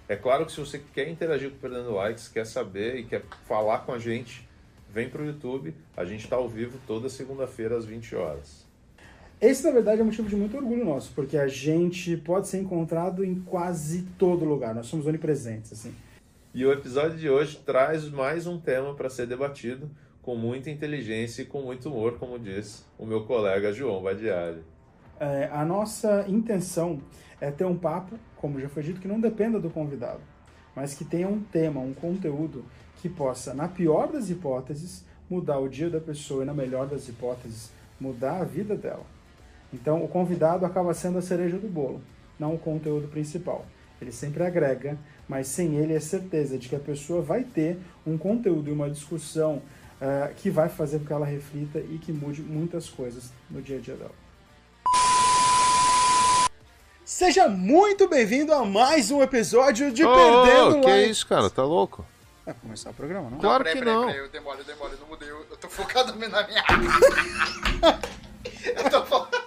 É 0.09 0.17
claro 0.17 0.47
que 0.47 0.53
se 0.53 0.61
você 0.61 0.81
quer 0.95 1.11
interagir 1.11 1.51
com 1.51 1.57
o 1.57 1.61
Perdendo 1.61 1.93
Likes, 1.93 2.27
quer 2.29 2.47
saber 2.47 3.01
e 3.01 3.05
quer 3.05 3.23
falar 3.47 3.81
com 3.81 3.93
a 3.93 3.99
gente, 3.99 4.49
vem 4.91 5.11
para 5.11 5.21
o 5.21 5.27
YouTube. 5.27 5.75
A 5.95 6.07
gente 6.07 6.25
está 6.25 6.37
ao 6.37 6.49
vivo 6.49 6.79
toda 6.87 7.11
segunda-feira 7.11 7.77
às 7.77 7.85
20 7.85 8.17
horas. 8.17 8.65
Esse, 9.43 9.63
na 9.63 9.73
verdade, 9.73 10.01
é 10.01 10.05
motivo 10.05 10.27
de 10.27 10.37
muito 10.37 10.57
orgulho 10.57 10.87
nosso, 10.87 11.13
porque 11.15 11.37
a 11.37 11.49
gente 11.49 12.17
pode 12.17 12.49
ser 12.49 12.61
encontrado 12.61 13.23
em 13.23 13.35
quase 13.43 14.05
todo 14.19 14.47
lugar. 14.47 14.75
Nós 14.75 14.87
somos 14.87 15.07
onipresentes, 15.07 15.71
assim. 15.71 15.95
E 16.55 16.65
o 16.65 16.73
episódio 16.73 17.19
de 17.19 17.29
hoje 17.29 17.61
traz 17.67 18.09
mais 18.09 18.47
um 18.47 18.61
tema 18.61 18.95
para 18.95 19.11
ser 19.11 19.27
debatido 19.27 19.91
com 20.23 20.37
muita 20.37 20.71
inteligência 20.71 21.43
e 21.43 21.45
com 21.45 21.63
muito 21.63 21.89
humor, 21.89 22.17
como 22.17 22.39
diz 22.39 22.87
o 22.97 23.05
meu 23.05 23.25
colega 23.25 23.73
João 23.73 24.01
Badiali. 24.01 24.63
É, 25.19 25.51
a 25.53 25.65
nossa 25.65 26.25
intenção 26.29 27.01
é 27.41 27.51
ter 27.51 27.65
um 27.65 27.77
papo, 27.77 28.17
como 28.37 28.61
já 28.61 28.69
foi 28.69 28.85
dito, 28.85 29.01
que 29.01 29.09
não 29.09 29.19
dependa 29.19 29.59
do 29.59 29.69
convidado, 29.69 30.21
mas 30.77 30.95
que 30.95 31.05
tenha 31.05 31.27
um 31.27 31.41
tema, 31.41 31.81
um 31.81 31.93
conteúdo 31.93 32.65
que 33.03 33.09
possa, 33.09 33.53
na 33.53 33.67
pior 33.67 34.13
das 34.13 34.31
hipóteses, 34.31 35.05
mudar 35.29 35.59
o 35.59 35.69
dia 35.69 35.91
da 35.91 35.99
pessoa 35.99 36.45
e, 36.45 36.47
na 36.47 36.55
melhor 36.55 36.87
das 36.87 37.09
hipóteses, 37.09 37.73
mudar 37.99 38.41
a 38.41 38.45
vida 38.45 38.77
dela. 38.77 39.05
Então, 39.73 40.05
o 40.05 40.09
convidado 40.09 40.65
acaba 40.65 40.95
sendo 40.95 41.19
a 41.19 41.23
cereja 41.23 41.59
do 41.59 41.67
bolo, 41.67 42.01
não 42.39 42.55
o 42.55 42.59
conteúdo 42.61 43.09
principal. 43.09 43.67
Ele 44.01 44.13
sempre 44.13 44.45
agrega, 44.45 44.99
mas 45.29 45.49
sem 45.49 45.77
ele 45.77 45.95
é 45.95 46.01
certeza 46.01 46.59
de 46.59 46.69
que 46.69 46.77
a 46.77 46.81
pessoa 46.81 47.23
vai 47.23 47.45
ter 47.45 47.79
um 48.07 48.19
conteúdo 48.19 48.69
e 48.69 48.73
uma 48.73 48.91
discussão 48.91 49.63
uh, 50.01 50.35
que 50.37 50.51
vai 50.51 50.69
fazer 50.69 50.99
com 51.01 51.07
que 51.07 51.13
ela 51.13 51.27
reflita 51.27 51.79
e 51.79 51.99
que 51.99 52.13
mude 52.13 52.43
muitas 52.43 52.89
coisas 52.89 53.33
no 53.51 53.63
dia 53.63 53.79
a 53.79 53.81
dia 53.81 53.95
dela. 53.95 54.13
Seja 57.05 57.49
muito 57.49 58.09
bem-vindo 58.09 58.53
a 58.53 58.65
mais 58.65 59.11
um 59.11 59.23
episódio 59.23 59.93
de 59.93 60.05
oh, 60.05 60.15
Perdendo 60.15 60.81
Que 60.81 60.91
é 60.91 61.07
isso, 61.07 61.27
cara? 61.27 61.51
Tá 61.51 61.63
louco? 61.63 62.05
Vai 62.45 62.55
começar 62.55 62.91
o 62.91 62.95
programa, 62.95 63.31
não? 63.31 63.39
Claro 63.39 63.65
não, 63.65 63.65
peraí, 63.65 63.75
que 63.75 63.79
peraí, 63.79 63.95
não. 63.95 64.07
Peraí, 64.07 64.21
eu 64.21 64.31
demoro, 64.31 64.59
eu 64.59 64.65
demoro, 64.65 64.93
eu 64.93 64.99
não 64.99 65.07
mudei. 65.07 65.31
Eu, 65.31 65.47
eu 65.51 65.57
tô 65.57 65.69
focado 65.69 66.13
na 66.13 66.19
minha. 66.19 66.65
eu 68.77 68.91
tô 68.91 69.07
focado. 69.07 69.44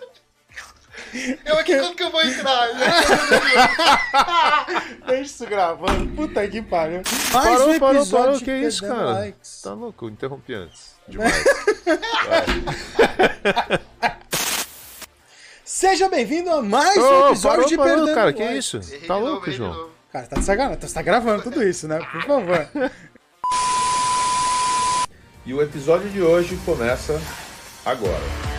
Eu 1.46 1.60
aqui 1.60 1.78
quando 1.78 1.96
que 1.96 2.04
eu 2.04 2.12
vou 2.12 2.22
entrar? 2.22 2.68
Deixa 5.08 5.22
isso 5.22 5.46
gravando. 5.46 6.08
Puta 6.16 6.46
que 6.48 6.62
pariu. 6.62 7.02
Mais 7.32 7.46
parou, 7.46 7.70
um 7.70 7.80
parou, 7.80 8.06
parou. 8.06 8.40
Que 8.40 8.52
é 8.52 8.60
isso, 8.60 8.86
cara? 8.86 9.12
Likes. 9.12 9.62
Tá 9.62 9.74
louco? 9.74 10.10
Interrompi 10.10 10.54
antes. 10.54 10.96
Demais. 11.08 11.34
Seja 15.64 16.10
bem-vindo 16.10 16.50
a 16.50 16.62
mais 16.62 16.98
um 16.98 17.28
episódio 17.28 17.42
parou, 17.42 17.66
de 17.66 17.78
parou, 17.78 17.96
Perdendo 17.96 18.16
cara, 18.16 18.34
que 18.34 18.44
isso? 18.44 18.80
Tá 19.06 19.18
louco, 19.18 19.52
João? 19.52 19.90
Cara, 20.12 20.28
tá 20.28 20.38
de 20.38 20.46
sacanagem. 20.46 20.80
Você 20.82 20.94
tá 20.94 21.02
gravando 21.02 21.44
tudo 21.44 21.64
isso, 21.64 21.88
né? 21.88 22.00
Por 22.12 22.24
favor. 22.24 22.68
E 25.46 25.54
o 25.54 25.62
episódio 25.62 26.10
de 26.10 26.22
hoje 26.22 26.58
começa 26.66 27.22
agora. 27.86 28.57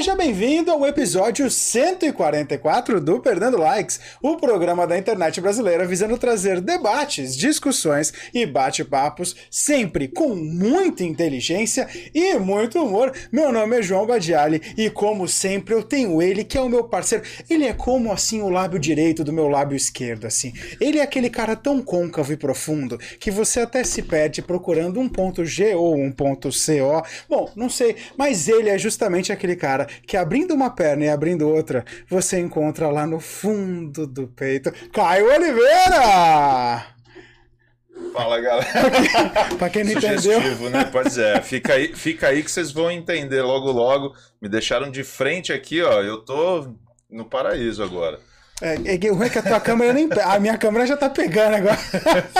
Seja 0.00 0.16
bem-vindo 0.16 0.70
ao 0.70 0.86
episódio 0.86 1.50
144 1.50 3.02
do 3.02 3.20
Perdendo 3.20 3.58
Likes, 3.58 4.00
o 4.22 4.34
programa 4.38 4.86
da 4.86 4.96
internet 4.96 5.42
brasileira 5.42 5.86
visando 5.86 6.16
trazer 6.16 6.58
debates, 6.58 7.36
discussões 7.36 8.10
e 8.32 8.46
bate-papos, 8.46 9.36
sempre 9.50 10.08
com 10.08 10.34
muita 10.34 11.04
inteligência 11.04 11.86
e 12.14 12.34
muito 12.38 12.82
humor. 12.82 13.12
Meu 13.30 13.52
nome 13.52 13.78
é 13.78 13.82
João 13.82 14.06
Badiali 14.06 14.62
e, 14.74 14.88
como 14.88 15.28
sempre, 15.28 15.74
eu 15.74 15.82
tenho 15.82 16.22
ele 16.22 16.44
que 16.44 16.56
é 16.56 16.62
o 16.62 16.68
meu 16.70 16.84
parceiro. 16.84 17.22
Ele 17.50 17.66
é 17.66 17.74
como 17.74 18.10
assim 18.10 18.40
o 18.40 18.48
lábio 18.48 18.78
direito 18.78 19.22
do 19.22 19.34
meu 19.34 19.48
lábio 19.48 19.76
esquerdo, 19.76 20.26
assim. 20.26 20.54
Ele 20.80 20.98
é 20.98 21.02
aquele 21.02 21.28
cara 21.28 21.54
tão 21.54 21.82
côncavo 21.82 22.32
e 22.32 22.38
profundo 22.38 22.96
que 22.96 23.30
você 23.30 23.60
até 23.60 23.84
se 23.84 24.00
perde 24.00 24.40
procurando 24.40 24.98
um 24.98 25.10
ponto 25.10 25.44
G 25.44 25.74
ou 25.74 25.94
um 25.94 26.10
ponto 26.10 26.48
CO. 26.48 27.02
Bom, 27.28 27.50
não 27.54 27.68
sei, 27.68 27.96
mas 28.16 28.48
ele 28.48 28.70
é 28.70 28.78
justamente 28.78 29.30
aquele 29.30 29.56
cara 29.56 29.80
cara, 29.80 29.88
que 30.06 30.16
abrindo 30.16 30.54
uma 30.54 30.70
perna 30.70 31.04
e 31.04 31.08
abrindo 31.08 31.48
outra, 31.48 31.84
você 32.08 32.38
encontra 32.38 32.88
lá 32.88 33.06
no 33.06 33.20
fundo 33.20 34.06
do 34.06 34.26
peito 34.28 34.72
Caio 34.92 35.26
Oliveira! 35.32 36.86
Fala, 38.12 38.40
galera. 38.40 38.66
pra 39.58 39.70
quem 39.70 39.84
não 39.84 39.92
entendeu. 39.92 40.40
né? 40.70 40.84
Pois 40.90 41.16
é, 41.18 41.40
fica 41.42 41.74
aí, 41.74 41.94
fica 41.94 42.28
aí 42.28 42.42
que 42.42 42.50
vocês 42.50 42.72
vão 42.72 42.90
entender 42.90 43.42
logo 43.42 43.70
logo. 43.70 44.14
Me 44.40 44.48
deixaram 44.48 44.90
de 44.90 45.04
frente 45.04 45.52
aqui, 45.52 45.82
ó. 45.82 46.00
Eu 46.00 46.18
tô 46.18 46.74
no 47.08 47.24
paraíso 47.24 47.82
agora. 47.82 48.18
É, 48.60 48.74
é, 48.74 49.10
o 49.10 49.14
ruim 49.14 49.26
é 49.26 49.30
que 49.30 49.38
a 49.38 49.42
tua 49.42 49.60
câmera 49.60 49.92
nem. 49.92 50.08
A 50.22 50.38
minha 50.38 50.58
câmera 50.58 50.86
já 50.86 50.96
tá 50.96 51.08
pegando 51.08 51.56
agora. 51.56 51.78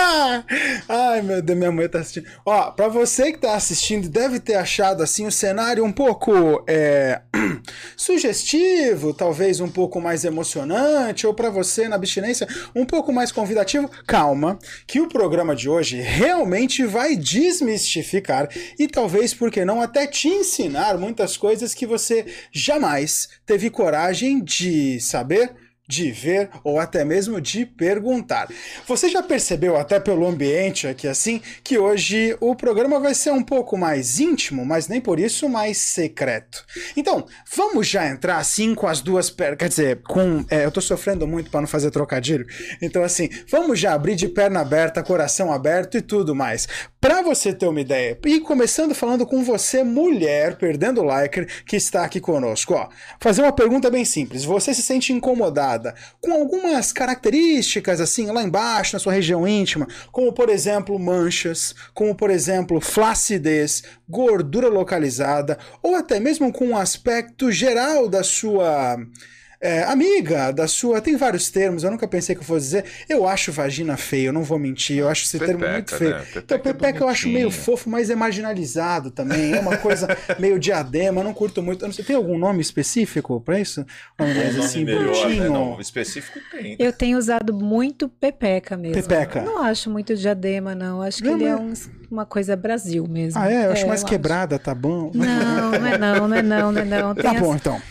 Ai, 0.87 1.21
meu 1.21 1.41
Deus, 1.41 1.57
minha 1.57 1.71
mãe 1.71 1.89
tá 1.89 1.99
assistindo. 1.99 2.27
Ó, 2.45 2.71
pra 2.71 2.87
você 2.87 3.31
que 3.31 3.39
tá 3.39 3.55
assistindo, 3.55 4.07
deve 4.07 4.39
ter 4.39 4.55
achado 4.55 5.01
assim 5.01 5.25
o 5.25 5.31
cenário 5.31 5.83
um 5.83 5.91
pouco 5.91 6.63
é, 6.67 7.21
sugestivo, 7.97 9.13
talvez 9.13 9.59
um 9.59 9.69
pouco 9.69 9.99
mais 9.99 10.23
emocionante, 10.23 11.25
ou 11.25 11.33
para 11.33 11.49
você 11.49 11.87
na 11.87 11.95
abstinência, 11.95 12.47
um 12.75 12.85
pouco 12.85 13.11
mais 13.11 13.31
convidativo. 13.31 13.89
Calma, 14.05 14.59
que 14.85 15.01
o 15.01 15.09
programa 15.09 15.55
de 15.55 15.67
hoje 15.67 15.99
realmente 15.99 16.85
vai 16.85 17.15
desmistificar 17.15 18.47
e 18.77 18.87
talvez, 18.87 19.33
por 19.33 19.49
que 19.49 19.65
não, 19.65 19.81
até 19.81 20.05
te 20.05 20.27
ensinar 20.27 20.97
muitas 20.97 21.35
coisas 21.35 21.73
que 21.73 21.87
você 21.87 22.25
jamais 22.51 23.27
teve 23.45 23.69
coragem 23.69 24.43
de 24.43 24.99
saber 24.99 25.51
de 25.91 26.09
ver 26.09 26.49
ou 26.63 26.79
até 26.79 27.03
mesmo 27.03 27.41
de 27.41 27.65
perguntar. 27.65 28.47
Você 28.87 29.09
já 29.09 29.21
percebeu 29.21 29.75
até 29.75 29.99
pelo 29.99 30.25
ambiente 30.25 30.87
aqui 30.87 31.05
assim 31.05 31.41
que 31.61 31.77
hoje 31.77 32.35
o 32.39 32.55
programa 32.55 32.97
vai 32.97 33.13
ser 33.13 33.31
um 33.31 33.43
pouco 33.43 33.77
mais 33.77 34.19
íntimo, 34.19 34.65
mas 34.65 34.87
nem 34.87 35.01
por 35.01 35.19
isso 35.19 35.49
mais 35.49 35.77
secreto. 35.77 36.65
Então, 36.95 37.25
vamos 37.53 37.87
já 37.87 38.07
entrar 38.07 38.37
assim 38.37 38.73
com 38.73 38.87
as 38.87 39.01
duas 39.01 39.29
pernas, 39.29 39.57
quer 39.57 39.67
dizer, 39.67 40.01
com 40.07 40.45
é, 40.49 40.63
eu 40.63 40.71
tô 40.71 40.79
sofrendo 40.79 41.27
muito 41.27 41.51
para 41.51 41.59
não 41.59 41.67
fazer 41.67 41.91
trocadilho. 41.91 42.47
Então 42.81 43.03
assim, 43.03 43.27
vamos 43.49 43.77
já 43.77 43.93
abrir 43.93 44.15
de 44.15 44.29
perna 44.29 44.61
aberta, 44.61 45.03
coração 45.03 45.51
aberto 45.51 45.97
e 45.97 46.01
tudo 46.01 46.33
mais. 46.33 46.67
Pra 47.01 47.21
você 47.21 47.51
ter 47.51 47.67
uma 47.67 47.81
ideia, 47.81 48.17
e 48.25 48.39
começando 48.39 48.95
falando 48.95 49.25
com 49.25 49.43
você, 49.43 49.83
mulher, 49.83 50.55
perdendo 50.55 51.01
o 51.01 51.03
liker, 51.03 51.47
que 51.65 51.75
está 51.75 52.05
aqui 52.05 52.21
conosco, 52.21 52.75
ó. 52.75 52.87
Fazer 53.19 53.41
uma 53.41 53.51
pergunta 53.51 53.89
bem 53.89 54.05
simples. 54.05 54.45
Você 54.45 54.73
se 54.73 54.83
sente 54.83 55.11
com 56.19 56.31
algumas 56.31 56.91
características, 56.91 57.99
assim, 57.99 58.31
lá 58.31 58.43
embaixo, 58.43 58.95
na 58.95 58.99
sua 58.99 59.13
região 59.13 59.47
íntima, 59.47 59.87
como, 60.11 60.31
por 60.33 60.49
exemplo, 60.49 60.97
manchas, 60.99 61.73
como, 61.93 62.15
por 62.15 62.29
exemplo, 62.29 62.79
flacidez, 62.79 63.83
gordura 64.07 64.67
localizada, 64.67 65.57
ou 65.81 65.95
até 65.95 66.19
mesmo 66.19 66.51
com 66.51 66.67
um 66.67 66.77
aspecto 66.77 67.51
geral 67.51 68.07
da 68.07 68.23
sua 68.23 68.97
é, 69.61 69.83
amiga 69.83 70.51
da 70.51 70.67
sua. 70.67 70.99
Tem 71.01 71.15
vários 71.15 71.49
termos, 71.49 71.83
eu 71.83 71.91
nunca 71.91 72.07
pensei 72.07 72.35
que 72.35 72.41
eu 72.41 72.45
fosse 72.45 72.65
dizer. 72.65 72.85
Eu 73.07 73.27
acho 73.27 73.51
vagina 73.51 73.95
feio, 73.95 74.27
eu 74.29 74.33
não 74.33 74.43
vou 74.43 74.57
mentir, 74.57 74.97
eu 74.97 75.07
acho 75.07 75.23
esse 75.23 75.37
Pepeca, 75.37 75.57
termo 75.59 75.73
muito 75.73 75.95
feio. 75.95 76.09
né? 76.11 76.17
Pepeca 76.19 76.39
então, 76.39 76.57
é 76.57 76.59
pepeca 76.59 77.03
eu 77.03 77.07
acho 77.07 77.29
meio 77.29 77.51
fofo, 77.51 77.89
mas 77.89 78.09
é 78.09 78.15
marginalizado 78.15 79.11
também. 79.11 79.53
É 79.53 79.59
uma 79.59 79.77
coisa 79.77 80.07
meio 80.39 80.57
diadema, 80.59 81.21
eu 81.21 81.23
não 81.23 81.33
curto 81.33 81.61
muito. 81.61 81.83
Eu 81.83 81.87
não 81.89 81.93
sei, 81.93 82.03
tem 82.03 82.15
algum 82.15 82.37
nome 82.37 82.61
específico 82.61 83.39
pra 83.39 83.59
isso? 83.59 83.85
Um 84.19 84.25
nome 84.27 84.33
nome 84.33 84.59
assim, 84.59 84.83
melhor, 84.85 85.01
né? 85.03 85.21
bonitinho. 85.21 85.53
Não, 85.53 85.79
específico 85.79 86.39
tem. 86.51 86.75
Eu 86.79 86.91
tenho 86.91 87.17
usado 87.17 87.53
muito 87.53 88.09
pepeca 88.09 88.75
mesmo. 88.75 89.01
Pepeca. 89.01 89.41
Não 89.41 89.59
acho 89.63 89.89
muito 89.89 90.15
diadema, 90.15 90.73
não. 90.73 91.01
Acho 91.01 91.19
que 91.21 91.29
Não, 91.29 91.35
ele 91.35 91.45
é 91.45 91.55
um- 91.55 91.73
uma 92.11 92.25
coisa 92.25 92.55
Brasil 92.55 93.07
mesmo. 93.07 93.39
Ah, 93.41 93.51
é? 93.51 93.65
Eu 93.67 93.71
acho 93.71 93.87
mais 93.87 94.01
eu 94.01 94.07
quebrada, 94.07 94.59
tá 94.59 94.75
bom? 94.75 95.11
Não, 95.13 95.71
não 95.71 95.87
é 95.87 95.97
não, 95.97 96.27
não 96.27 96.35
é 96.37 96.41
não, 96.41 96.71
não 96.71 96.81
é 96.81 96.85
não. 96.85 97.15
Tem 97.15 97.23
Tá 97.23 97.31
as- 97.31 97.39
bom, 97.39 97.55
então. 97.55 97.81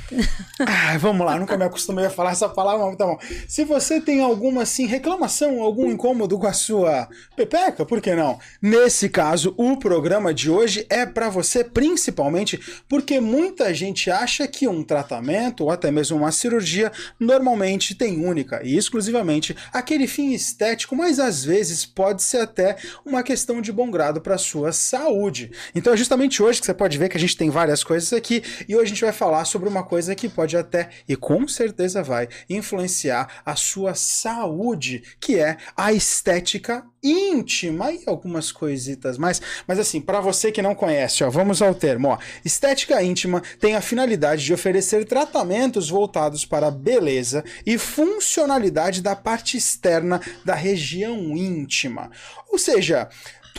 Ah, 0.67 0.99
vamos 0.99 1.25
lá, 1.25 1.39
nunca 1.39 1.57
me 1.57 1.65
acostumei 1.65 2.05
a 2.07 2.11
falar 2.11 2.33
essa 2.33 2.49
palavra, 2.49 2.85
mas 2.87 2.97
tá 2.97 3.07
bom. 3.07 3.19
Se 3.49 3.65
você 3.65 4.01
tem 4.01 4.21
alguma, 4.23 4.63
assim, 4.63 4.85
reclamação, 4.87 5.61
algum 5.63 5.91
incômodo 5.91 6.39
com 6.39 6.47
a 6.47 6.53
sua 6.53 7.09
pepeca, 7.37 7.87
por 7.87 8.01
que 8.01 8.15
não? 8.15 8.39
Nesse 8.61 9.09
caso, 9.09 9.55
o 9.57 9.77
programa 9.79 10.35
de 10.35 10.51
hoje 10.51 10.85
é 10.91 11.07
pra 11.07 11.29
você, 11.31 11.63
principalmente 11.65 12.61
porque 12.89 13.21
muita 13.21 13.73
gente 13.73 14.11
acha 14.11 14.47
que 14.49 14.67
um 14.67 14.83
tratamento 14.83 15.65
ou 15.65 15.71
até 15.71 15.91
mesmo 15.91 16.17
uma 16.19 16.33
cirurgia 16.33 16.91
normalmente 17.19 17.95
tem 17.95 18.25
única 18.27 18.61
e 18.65 18.77
exclusivamente 18.77 19.57
aquele 19.73 20.07
fim 20.09 20.33
estético, 20.33 20.97
mas 20.97 21.21
às 21.21 21.45
vezes 21.45 21.87
pode 21.87 22.23
ser 22.23 22.39
até 22.41 22.77
uma 23.07 23.23
questão 23.23 23.61
de 23.63 23.71
bom 23.73 23.91
grado 23.91 24.10
para 24.19 24.39
sua 24.39 24.73
saúde. 24.73 25.53
Então 25.75 25.93
é 25.93 25.97
justamente 25.97 26.43
hoje 26.43 26.59
que 26.59 26.65
você 26.65 26.73
pode 26.73 26.97
ver 26.97 27.11
que 27.11 27.19
a 27.19 27.21
gente 27.21 27.37
tem 27.37 27.51
várias 27.51 27.85
coisas 27.85 28.11
aqui 28.15 28.43
e 28.67 28.75
hoje 28.75 28.85
a 28.85 28.89
gente 28.89 29.05
vai 29.05 29.13
falar 29.13 29.45
sobre 29.45 29.69
uma 29.69 29.83
coisa 29.83 30.15
que 30.15 30.27
pode 30.27 30.57
até 30.57 30.89
e 31.07 31.15
com 31.15 31.47
certeza 31.47 32.03
vai 32.03 32.29
influenciar 32.49 33.43
a 33.45 33.55
sua 33.55 33.95
saúde, 33.95 35.03
que 35.21 35.39
é 35.39 35.59
a 35.77 35.93
estética 35.93 36.83
íntima 37.03 37.93
e 37.93 38.03
algumas 38.07 38.53
coisitas 38.53 39.17
mais. 39.19 39.41
Mas 39.67 39.79
assim, 39.79 40.01
para 40.01 40.21
você 40.21 40.53
que 40.53 40.63
não 40.63 40.75
conhece, 40.75 41.25
ó, 41.25 41.31
vamos 41.31 41.63
ao 41.63 41.75
termo, 41.75 42.09
ó. 42.09 42.19
Estética 42.45 43.03
íntima 43.03 43.43
tem 43.59 43.75
a 43.75 43.81
finalidade 43.81 44.45
de 44.45 44.53
oferecer 44.53 45.05
tratamentos 45.05 45.89
voltados 45.89 46.45
para 46.45 46.69
a 46.69 46.71
beleza 46.71 47.45
e 47.65 47.79
funcionalidade 47.79 49.03
da 49.03 49.17
parte 49.17 49.57
externa 49.57 50.21
da 50.45 50.55
região 50.55 51.17
íntima. 51.37 52.11
Ou 52.51 52.59
seja, 52.59 53.09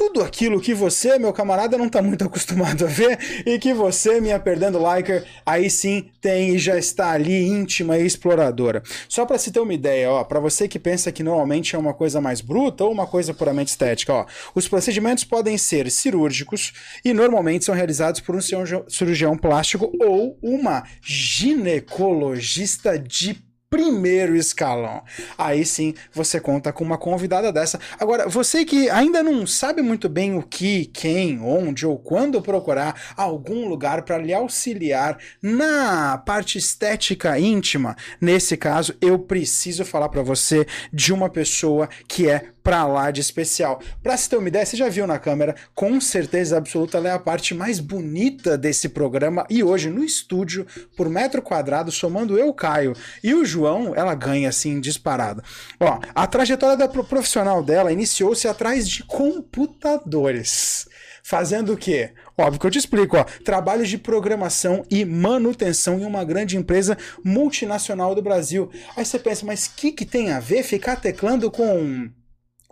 tudo 0.01 0.23
aquilo 0.23 0.59
que 0.59 0.73
você, 0.73 1.19
meu 1.19 1.31
camarada, 1.31 1.77
não 1.77 1.87
tá 1.87 2.01
muito 2.01 2.25
acostumado 2.25 2.85
a 2.85 2.87
ver 2.87 3.19
e 3.45 3.59
que 3.59 3.71
você, 3.71 4.19
minha 4.19 4.39
perdendo 4.39 4.79
liker, 4.79 5.23
aí 5.45 5.69
sim 5.69 6.09
tem 6.19 6.55
e 6.55 6.57
já 6.57 6.75
está 6.75 7.11
ali 7.11 7.45
íntima 7.45 7.99
e 7.99 8.05
exploradora. 8.07 8.81
Só 9.07 9.27
para 9.27 9.37
se 9.37 9.51
ter 9.51 9.59
uma 9.59 9.75
ideia, 9.75 10.09
ó, 10.09 10.23
para 10.23 10.39
você 10.39 10.67
que 10.67 10.79
pensa 10.79 11.11
que 11.11 11.21
normalmente 11.21 11.75
é 11.75 11.79
uma 11.79 11.93
coisa 11.93 12.19
mais 12.19 12.41
bruta 12.41 12.83
ou 12.83 12.91
uma 12.91 13.05
coisa 13.05 13.31
puramente 13.31 13.67
estética, 13.67 14.11
ó, 14.11 14.25
os 14.55 14.67
procedimentos 14.67 15.23
podem 15.23 15.55
ser 15.55 15.91
cirúrgicos 15.91 16.73
e 17.05 17.13
normalmente 17.13 17.63
são 17.63 17.75
realizados 17.75 18.21
por 18.21 18.35
um 18.35 18.41
cirurgião- 18.41 18.85
cirurgião 18.89 19.37
plástico 19.37 19.91
ou 20.01 20.35
uma 20.41 20.83
ginecologista 21.03 22.97
de 22.97 23.50
primeiro 23.71 24.35
escalão. 24.35 25.01
Aí 25.37 25.65
sim 25.65 25.93
você 26.13 26.41
conta 26.41 26.73
com 26.73 26.83
uma 26.83 26.97
convidada 26.97 27.53
dessa. 27.53 27.79
Agora, 27.97 28.27
você 28.27 28.65
que 28.65 28.89
ainda 28.89 29.23
não 29.23 29.47
sabe 29.47 29.81
muito 29.81 30.09
bem 30.09 30.37
o 30.37 30.43
que, 30.43 30.85
quem, 30.87 31.39
onde 31.39 31.87
ou 31.87 31.97
quando 31.97 32.41
procurar 32.41 33.13
algum 33.15 33.69
lugar 33.69 34.01
para 34.01 34.17
lhe 34.17 34.33
auxiliar 34.33 35.17
na 35.41 36.17
parte 36.17 36.57
estética 36.57 37.39
íntima, 37.39 37.95
nesse 38.19 38.57
caso 38.57 38.93
eu 38.99 39.17
preciso 39.17 39.85
falar 39.85 40.09
para 40.09 40.21
você 40.21 40.67
de 40.91 41.13
uma 41.13 41.29
pessoa 41.29 41.87
que 42.09 42.29
é 42.29 42.51
pra 42.63 42.85
lá 42.85 43.11
de 43.11 43.21
especial. 43.21 43.81
Pra 44.01 44.15
se 44.17 44.29
ter 44.29 44.37
uma 44.37 44.47
ideia, 44.47 44.65
você 44.65 44.77
já 44.77 44.89
viu 44.89 45.07
na 45.07 45.19
câmera, 45.19 45.55
com 45.73 45.99
certeza 45.99 46.57
absoluta, 46.57 46.97
ela 46.97 47.09
é 47.09 47.11
a 47.11 47.19
parte 47.19 47.53
mais 47.53 47.79
bonita 47.79 48.57
desse 48.57 48.89
programa 48.89 49.45
e 49.49 49.63
hoje 49.63 49.89
no 49.89 50.03
estúdio, 50.03 50.65
por 50.95 51.09
metro 51.09 51.41
quadrado, 51.41 51.91
somando 51.91 52.37
eu, 52.37 52.53
Caio 52.53 52.93
e 53.23 53.33
o 53.33 53.45
João, 53.61 53.93
ela 53.95 54.15
ganha 54.15 54.49
assim 54.49 54.79
disparado. 54.79 55.43
Ó, 55.79 55.99
a 56.15 56.25
trajetória 56.27 56.75
da 56.75 56.87
pro- 56.87 57.03
profissional 57.03 57.63
dela 57.63 57.91
iniciou-se 57.93 58.47
atrás 58.47 58.89
de 58.89 59.03
computadores. 59.03 60.87
Fazendo 61.23 61.73
o 61.73 61.77
quê? 61.77 62.13
Óbvio 62.35 62.59
que 62.59 62.65
eu 62.65 62.71
te 62.71 62.79
explico, 62.79 63.15
ó. 63.15 63.23
Trabalhos 63.45 63.87
de 63.87 63.97
programação 63.99 64.83
e 64.89 65.05
manutenção 65.05 65.99
em 65.99 66.05
uma 66.05 66.23
grande 66.23 66.57
empresa 66.57 66.97
multinacional 67.23 68.15
do 68.15 68.23
Brasil. 68.23 68.71
Aí 68.97 69.05
você 69.05 69.19
pensa, 69.19 69.45
mas 69.45 69.67
o 69.67 69.75
que, 69.75 69.91
que 69.91 70.05
tem 70.05 70.31
a 70.31 70.39
ver 70.39 70.63
ficar 70.63 70.95
teclando 70.95 71.51
com 71.51 72.09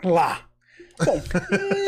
lá. 0.04 0.49
Bom, 1.06 1.22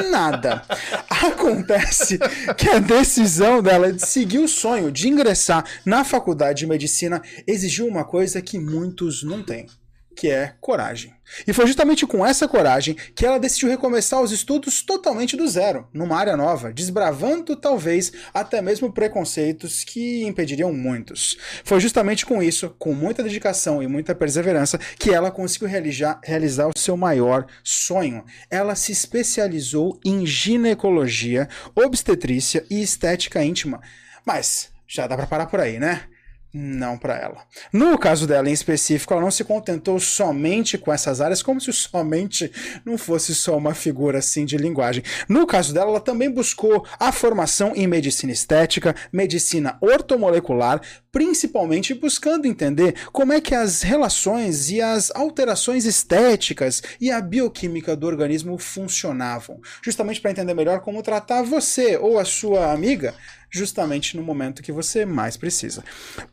nada. 0.09 0.61
Acontece 1.09 2.17
que 2.57 2.69
a 2.69 2.79
decisão 2.79 3.61
dela 3.61 3.91
de 3.91 4.05
seguir 4.05 4.39
o 4.39 4.47
sonho 4.47 4.91
de 4.91 5.09
ingressar 5.09 5.65
na 5.85 6.03
faculdade 6.03 6.59
de 6.59 6.67
medicina 6.67 7.21
exigiu 7.45 7.87
uma 7.87 8.03
coisa 8.03 8.41
que 8.41 8.57
muitos 8.57 9.23
não 9.23 9.43
têm, 9.43 9.67
que 10.15 10.29
é 10.29 10.55
coragem. 10.59 11.13
E 11.47 11.53
foi 11.53 11.65
justamente 11.65 12.05
com 12.05 12.25
essa 12.25 12.47
coragem 12.47 12.95
que 13.15 13.25
ela 13.25 13.39
decidiu 13.39 13.69
recomeçar 13.69 14.21
os 14.21 14.31
estudos 14.31 14.81
totalmente 14.81 15.37
do 15.37 15.47
zero, 15.47 15.87
numa 15.93 16.17
área 16.17 16.35
nova, 16.35 16.73
desbravando 16.73 17.55
talvez 17.55 18.11
até 18.33 18.61
mesmo 18.61 18.91
preconceitos 18.91 19.83
que 19.83 20.23
impediriam 20.23 20.73
muitos. 20.73 21.37
Foi 21.63 21.79
justamente 21.79 22.25
com 22.25 22.43
isso, 22.43 22.75
com 22.77 22.93
muita 22.93 23.23
dedicação 23.23 23.81
e 23.81 23.87
muita 23.87 24.13
perseverança, 24.13 24.77
que 24.99 25.13
ela 25.13 25.31
conseguiu 25.31 25.67
realizar, 25.67 26.19
realizar 26.23 26.67
o 26.67 26.77
seu 26.77 26.97
maior 26.97 27.45
sonho. 27.63 28.25
Ela 28.49 28.75
se 28.75 28.91
especializou 28.91 29.99
em 30.05 30.25
ginecologia, 30.25 31.47
obstetrícia 31.73 32.65
e 32.69 32.81
estética 32.81 33.43
íntima. 33.43 33.81
Mas 34.25 34.69
já 34.87 35.07
dá 35.07 35.15
pra 35.15 35.27
parar 35.27 35.45
por 35.45 35.59
aí, 35.59 35.79
né? 35.79 36.03
Não 36.53 36.97
para 36.97 37.17
ela. 37.17 37.45
No 37.71 37.97
caso 37.97 38.27
dela 38.27 38.49
em 38.49 38.53
específico, 38.53 39.13
ela 39.13 39.21
não 39.21 39.31
se 39.31 39.43
contentou 39.43 39.97
somente 40.01 40.77
com 40.77 40.91
essas 40.91 41.21
áreas, 41.21 41.41
como 41.41 41.61
se 41.61 41.71
somente 41.71 42.51
não 42.83 42.97
fosse 42.97 43.33
só 43.33 43.57
uma 43.57 43.73
figura 43.73 44.19
assim 44.19 44.43
de 44.43 44.57
linguagem. 44.57 45.01
No 45.29 45.47
caso 45.47 45.73
dela, 45.73 45.91
ela 45.91 46.01
também 46.01 46.29
buscou 46.29 46.85
a 46.99 47.11
formação 47.13 47.73
em 47.73 47.87
medicina 47.87 48.33
estética, 48.33 48.93
medicina 49.13 49.77
ortomolecular, 49.79 50.81
principalmente 51.09 51.93
buscando 51.93 52.45
entender 52.45 52.95
como 53.13 53.31
é 53.31 53.39
que 53.39 53.55
as 53.55 53.81
relações 53.81 54.69
e 54.69 54.81
as 54.81 55.09
alterações 55.11 55.85
estéticas 55.85 56.83
e 56.99 57.09
a 57.09 57.21
bioquímica 57.21 57.95
do 57.95 58.07
organismo 58.07 58.57
funcionavam, 58.57 59.61
justamente 59.81 60.19
para 60.19 60.31
entender 60.31 60.53
melhor 60.53 60.81
como 60.81 61.01
tratar 61.01 61.43
você 61.43 61.97
ou 61.97 62.19
a 62.19 62.25
sua 62.25 62.73
amiga 62.73 63.15
justamente 63.51 64.15
no 64.15 64.23
momento 64.23 64.63
que 64.63 64.71
você 64.71 65.05
mais 65.05 65.35
precisa. 65.35 65.83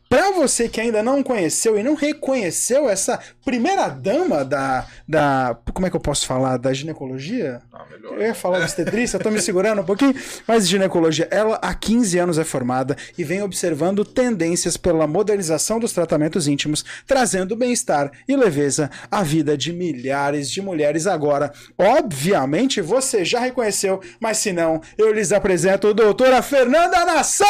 Para 0.09 0.31
você 0.31 0.67
que 0.67 0.81
ainda 0.81 1.03
não 1.03 1.21
conheceu 1.21 1.77
e 1.77 1.83
não 1.83 1.93
reconheceu 1.93 2.89
essa 2.89 3.19
primeira 3.45 3.87
dama 3.89 4.43
da, 4.43 4.87
da 5.07 5.55
como 5.71 5.85
é 5.85 5.89
que 5.91 5.95
eu 5.95 5.99
posso 5.99 6.25
falar 6.25 6.57
da 6.57 6.73
ginecologia? 6.73 7.61
Ah, 7.71 7.85
melhor. 7.91 8.15
Eu 8.15 8.21
ia 8.25 8.33
falar 8.33 8.57
obstetrícia, 8.57 9.19
tô 9.19 9.29
me 9.29 9.39
segurando 9.39 9.83
um 9.83 9.85
pouquinho, 9.85 10.15
mas 10.47 10.67
ginecologia, 10.67 11.27
ela 11.29 11.59
há 11.61 11.75
15 11.75 12.17
anos 12.17 12.39
é 12.39 12.43
formada 12.43 12.97
e 13.19 13.23
vem 13.23 13.43
observando 13.43 14.03
tendências 14.03 14.75
pela 14.77 15.05
modernização 15.05 15.79
dos 15.79 15.93
tratamentos 15.93 16.47
íntimos, 16.47 16.83
trazendo 17.05 17.55
bem-estar 17.55 18.11
e 18.27 18.35
leveza 18.35 18.89
à 19.11 19.21
vida 19.21 19.55
de 19.55 19.71
milhares 19.71 20.49
de 20.49 20.59
mulheres 20.59 21.05
agora. 21.05 21.53
Obviamente 21.77 22.81
você 22.81 23.23
já 23.23 23.41
reconheceu, 23.41 24.01
mas 24.19 24.37
se 24.37 24.51
não, 24.51 24.81
eu 24.97 25.13
lhes 25.13 25.31
apresento 25.31 25.89
a 25.89 25.93
doutora 25.93 26.41
Fernanda 26.41 27.05
Nassar! 27.05 27.45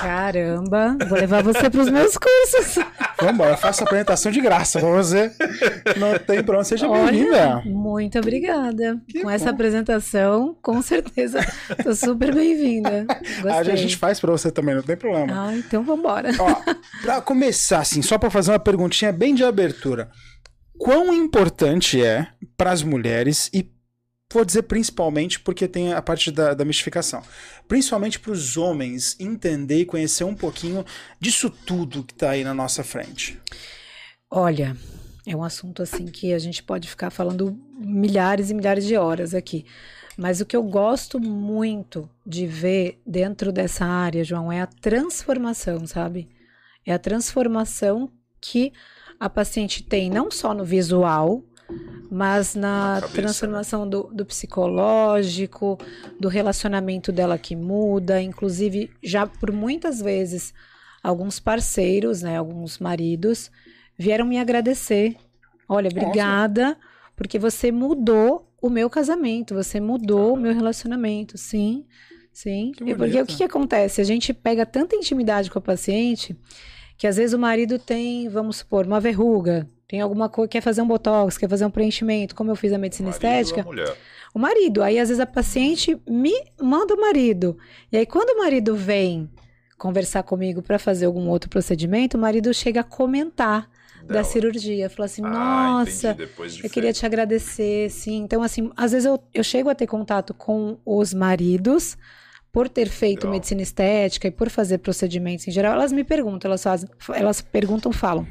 Caramba, 0.00 0.96
vou 1.08 1.18
levar 1.18 1.42
você 1.42 1.68
para 1.68 1.80
os 1.80 1.90
meus 1.90 2.16
cursos. 2.16 2.84
Vamos 3.18 3.34
embora, 3.34 3.50
eu 3.52 3.56
faço 3.56 3.82
a 3.82 3.86
apresentação 3.86 4.30
de 4.30 4.40
graça 4.40 4.78
pra 4.78 4.88
você. 4.90 5.32
Não 5.96 6.18
tem 6.18 6.38
onde, 6.38 6.64
seja 6.68 6.88
bem-vinda. 6.88 7.62
Muito 7.64 8.18
obrigada. 8.18 9.00
Que 9.08 9.22
Com 9.22 9.30
essa 9.30 9.46
bom. 9.46 9.50
apresentação, 9.50 10.56
com 10.62 10.80
certeza, 10.82 11.40
tô 11.82 11.94
super 11.94 12.34
bem-vinda. 12.34 13.06
A 13.44 13.62
gente 13.76 13.96
faz 13.96 14.20
pra 14.20 14.30
você 14.30 14.50
também, 14.50 14.74
não 14.74 14.82
tem 14.82 14.96
problema. 14.96 15.48
Ah, 15.48 15.54
então 15.56 15.82
vambora. 15.82 16.30
Ó, 16.38 16.74
pra 17.02 17.20
começar, 17.20 17.80
assim, 17.80 18.02
só 18.02 18.18
pra 18.18 18.30
fazer 18.30 18.52
uma 18.52 18.58
perguntinha 18.58 19.12
bem 19.12 19.34
de 19.34 19.44
abertura. 19.44 20.10
Quão 20.78 21.12
importante 21.12 22.00
é 22.04 22.28
para 22.56 22.70
as 22.70 22.82
mulheres 22.84 23.50
e 23.52 23.68
vou 24.32 24.44
dizer 24.44 24.62
principalmente 24.62 25.40
porque 25.40 25.66
tem 25.66 25.92
a 25.92 26.02
parte 26.02 26.30
da, 26.30 26.54
da 26.54 26.64
mistificação. 26.64 27.22
Principalmente 27.66 28.18
para 28.18 28.32
os 28.32 28.56
homens 28.56 29.16
entender 29.18 29.80
e 29.80 29.86
conhecer 29.86 30.24
um 30.24 30.34
pouquinho 30.34 30.84
disso 31.18 31.48
tudo 31.50 32.04
que 32.04 32.12
está 32.12 32.30
aí 32.30 32.44
na 32.44 32.52
nossa 32.52 32.84
frente. 32.84 33.40
Olha, 34.30 34.76
é 35.26 35.34
um 35.34 35.42
assunto 35.42 35.82
assim 35.82 36.06
que 36.06 36.32
a 36.32 36.38
gente 36.38 36.62
pode 36.62 36.88
ficar 36.88 37.10
falando 37.10 37.58
milhares 37.78 38.50
e 38.50 38.54
milhares 38.54 38.84
de 38.84 38.96
horas 38.96 39.34
aqui. 39.34 39.64
Mas 40.16 40.40
o 40.40 40.46
que 40.46 40.56
eu 40.56 40.64
gosto 40.64 41.20
muito 41.20 42.10
de 42.26 42.46
ver 42.46 43.00
dentro 43.06 43.52
dessa 43.52 43.86
área, 43.86 44.24
João, 44.24 44.50
é 44.50 44.60
a 44.60 44.66
transformação, 44.66 45.86
sabe? 45.86 46.28
É 46.84 46.92
a 46.92 46.98
transformação 46.98 48.10
que 48.40 48.72
a 49.18 49.30
paciente 49.30 49.82
tem 49.82 50.10
não 50.10 50.30
só 50.30 50.52
no 50.52 50.64
visual, 50.64 51.44
mas 52.10 52.54
na, 52.54 52.94
na 52.94 53.00
cabeça, 53.00 53.22
transformação 53.22 53.84
né? 53.84 53.90
do, 53.90 54.02
do, 54.12 54.24
psicológico, 54.24 55.78
do 56.18 56.28
relacionamento 56.28 57.12
dela 57.12 57.38
que 57.38 57.54
muda, 57.54 58.20
inclusive 58.20 58.90
já 59.02 59.26
por 59.26 59.52
muitas 59.52 60.00
vezes 60.00 60.54
alguns 61.02 61.38
parceiros, 61.38 62.22
né, 62.22 62.38
alguns 62.38 62.78
maridos 62.78 63.50
vieram 63.96 64.24
me 64.24 64.38
agradecer. 64.38 65.16
Olha, 65.68 65.88
obrigada, 65.88 66.68
Nossa. 66.68 66.78
porque 67.14 67.38
você 67.38 67.70
mudou 67.70 68.50
o 68.60 68.70
meu 68.70 68.88
casamento, 68.88 69.54
você 69.54 69.80
mudou 69.80 70.34
o 70.34 70.36
meu 70.36 70.54
relacionamento, 70.54 71.36
sim. 71.36 71.84
Sim, 72.32 72.70
porque 72.76 73.20
o 73.20 73.26
que, 73.26 73.36
que 73.38 73.42
acontece? 73.42 74.00
A 74.00 74.04
gente 74.04 74.32
pega 74.32 74.64
tanta 74.64 74.94
intimidade 74.94 75.50
com 75.50 75.58
a 75.58 75.62
paciente 75.62 76.36
que 76.98 77.06
às 77.06 77.16
vezes 77.16 77.32
o 77.32 77.38
marido 77.38 77.78
tem, 77.78 78.28
vamos 78.28 78.56
supor, 78.56 78.84
uma 78.84 78.98
verruga, 78.98 79.68
tem 79.86 80.00
alguma 80.00 80.28
coisa, 80.28 80.48
quer 80.48 80.60
fazer 80.60 80.82
um 80.82 80.86
botox, 80.86 81.38
quer 81.38 81.48
fazer 81.48 81.64
um 81.64 81.70
preenchimento, 81.70 82.34
como 82.34 82.50
eu 82.50 82.56
fiz 82.56 82.72
a 82.72 82.78
medicina 82.78 83.08
estética. 83.08 83.64
O 84.34 84.38
marido. 84.38 84.82
Aí 84.82 84.98
às 84.98 85.08
vezes 85.08 85.20
a 85.20 85.26
paciente 85.26 85.98
me 86.06 86.34
manda 86.60 86.94
o 86.94 87.00
marido. 87.00 87.56
E 87.90 87.96
aí 87.96 88.04
quando 88.04 88.30
o 88.30 88.38
marido 88.38 88.74
vem 88.74 89.30
conversar 89.78 90.24
comigo 90.24 90.60
para 90.60 90.78
fazer 90.78 91.06
algum 91.06 91.28
outro 91.28 91.48
procedimento, 91.48 92.16
o 92.16 92.20
marido 92.20 92.52
chega 92.52 92.80
a 92.80 92.84
comentar 92.84 93.70
Dela. 94.02 94.20
da 94.20 94.24
cirurgia. 94.24 94.90
Fala 94.90 95.06
assim, 95.06 95.22
ah, 95.24 95.30
nossa, 95.30 96.14
de 96.14 96.64
eu 96.64 96.68
queria 96.68 96.92
te 96.92 97.06
agradecer, 97.06 97.88
sim. 97.90 98.16
Então, 98.16 98.42
assim, 98.42 98.70
às 98.76 98.90
vezes 98.90 99.06
eu, 99.06 99.22
eu 99.32 99.44
chego 99.44 99.70
a 99.70 99.74
ter 99.74 99.86
contato 99.86 100.34
com 100.34 100.78
os 100.84 101.14
maridos 101.14 101.96
por 102.52 102.68
ter 102.68 102.88
feito 102.88 103.20
Legal. 103.20 103.32
medicina 103.32 103.62
estética 103.62 104.28
e 104.28 104.30
por 104.30 104.50
fazer 104.50 104.78
procedimentos 104.78 105.46
em 105.46 105.50
geral, 105.50 105.74
elas 105.74 105.92
me 105.92 106.04
perguntam, 106.04 106.48
elas 106.48 106.62
fazem, 106.62 106.88
elas 107.14 107.40
perguntam, 107.40 107.92
falam. 107.92 108.26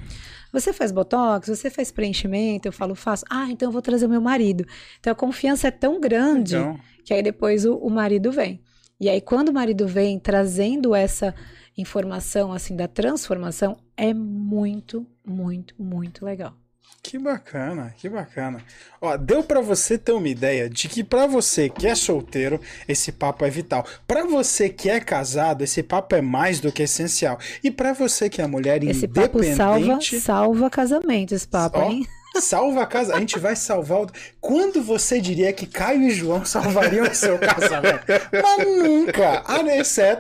Você 0.52 0.72
faz 0.74 0.92
botox? 0.92 1.50
Você 1.50 1.70
faz 1.70 1.92
preenchimento? 1.92 2.68
Eu 2.68 2.72
falo, 2.72 2.96
faço. 2.96 3.26
Ah, 3.30 3.48
então 3.50 3.68
eu 3.68 3.72
vou 3.72 3.82
trazer 3.82 4.06
o 4.06 4.10
meu 4.10 4.22
marido. 4.22 4.66
Então 5.00 5.12
a 5.12 5.16
confiança 5.16 5.68
é 5.68 5.72
tão 5.72 6.00
grande 6.00 6.56
então... 6.56 6.80
que 7.04 7.14
aí 7.14 7.22
depois 7.22 7.66
o, 7.66 7.76
o 7.76 7.90
marido 7.90 8.32
vem. 8.32 8.62
E 9.00 9.10
aí 9.10 9.22
quando 9.22 9.50
o 9.50 9.54
marido 9.54 9.88
vem 9.88 10.18
trazendo 10.18 10.96
essa 10.96 11.36
informação 11.78 12.52
assim 12.52 12.76
da 12.76 12.88
transformação, 12.88 13.78
é 13.96 14.14
muito, 14.14 15.06
muito, 15.26 15.76
muito 15.78 16.26
legal. 16.26 16.54
Que 17.02 17.18
bacana, 17.18 17.94
que 17.98 18.10
bacana. 18.10 18.62
Ó, 19.00 19.16
deu 19.16 19.42
para 19.42 19.62
você 19.62 19.98
ter 19.98 20.12
uma 20.12 20.28
ideia 20.28 20.70
de 20.70 20.90
que 20.90 21.06
para 21.06 21.26
você 21.26 21.70
que 21.70 21.88
é 21.88 21.96
solteiro, 21.96 22.60
esse 22.86 23.14
papo 23.14 23.46
é 23.46 23.50
vital. 23.50 23.86
Para 24.06 24.26
você 24.26 24.68
que 24.68 24.90
é 24.90 25.00
casado, 25.00 25.64
esse 25.64 25.82
papo 25.82 26.16
é 26.16 26.22
mais 26.22 26.60
do 26.60 26.70
que 26.70 26.84
essencial. 26.84 27.40
E 27.64 27.72
para 27.72 27.94
você 27.94 28.30
que 28.30 28.42
é 28.42 28.48
mulher 28.48 28.84
esse 28.84 29.06
independente, 29.06 29.56
papo 29.56 29.56
salva, 29.56 30.00
salva 30.20 30.70
casamento 30.70 31.34
esse 31.34 31.48
papo, 31.48 31.82
hein? 31.82 32.06
Salva 32.42 32.84
a 32.84 32.86
casa. 32.86 33.16
A 33.16 33.20
gente 33.20 33.40
vai 33.40 33.56
salvar 33.56 34.02
o. 34.02 34.08
Quando 34.40 34.82
você 34.82 35.20
diria 35.20 35.52
que 35.52 35.66
Caio 35.66 36.04
e 36.04 36.12
João 36.12 36.46
salvariam 36.46 37.06
o 37.06 37.16
seu 37.16 37.38
casamento? 37.38 38.06
Mas 38.32 38.66
nunca! 38.66 39.44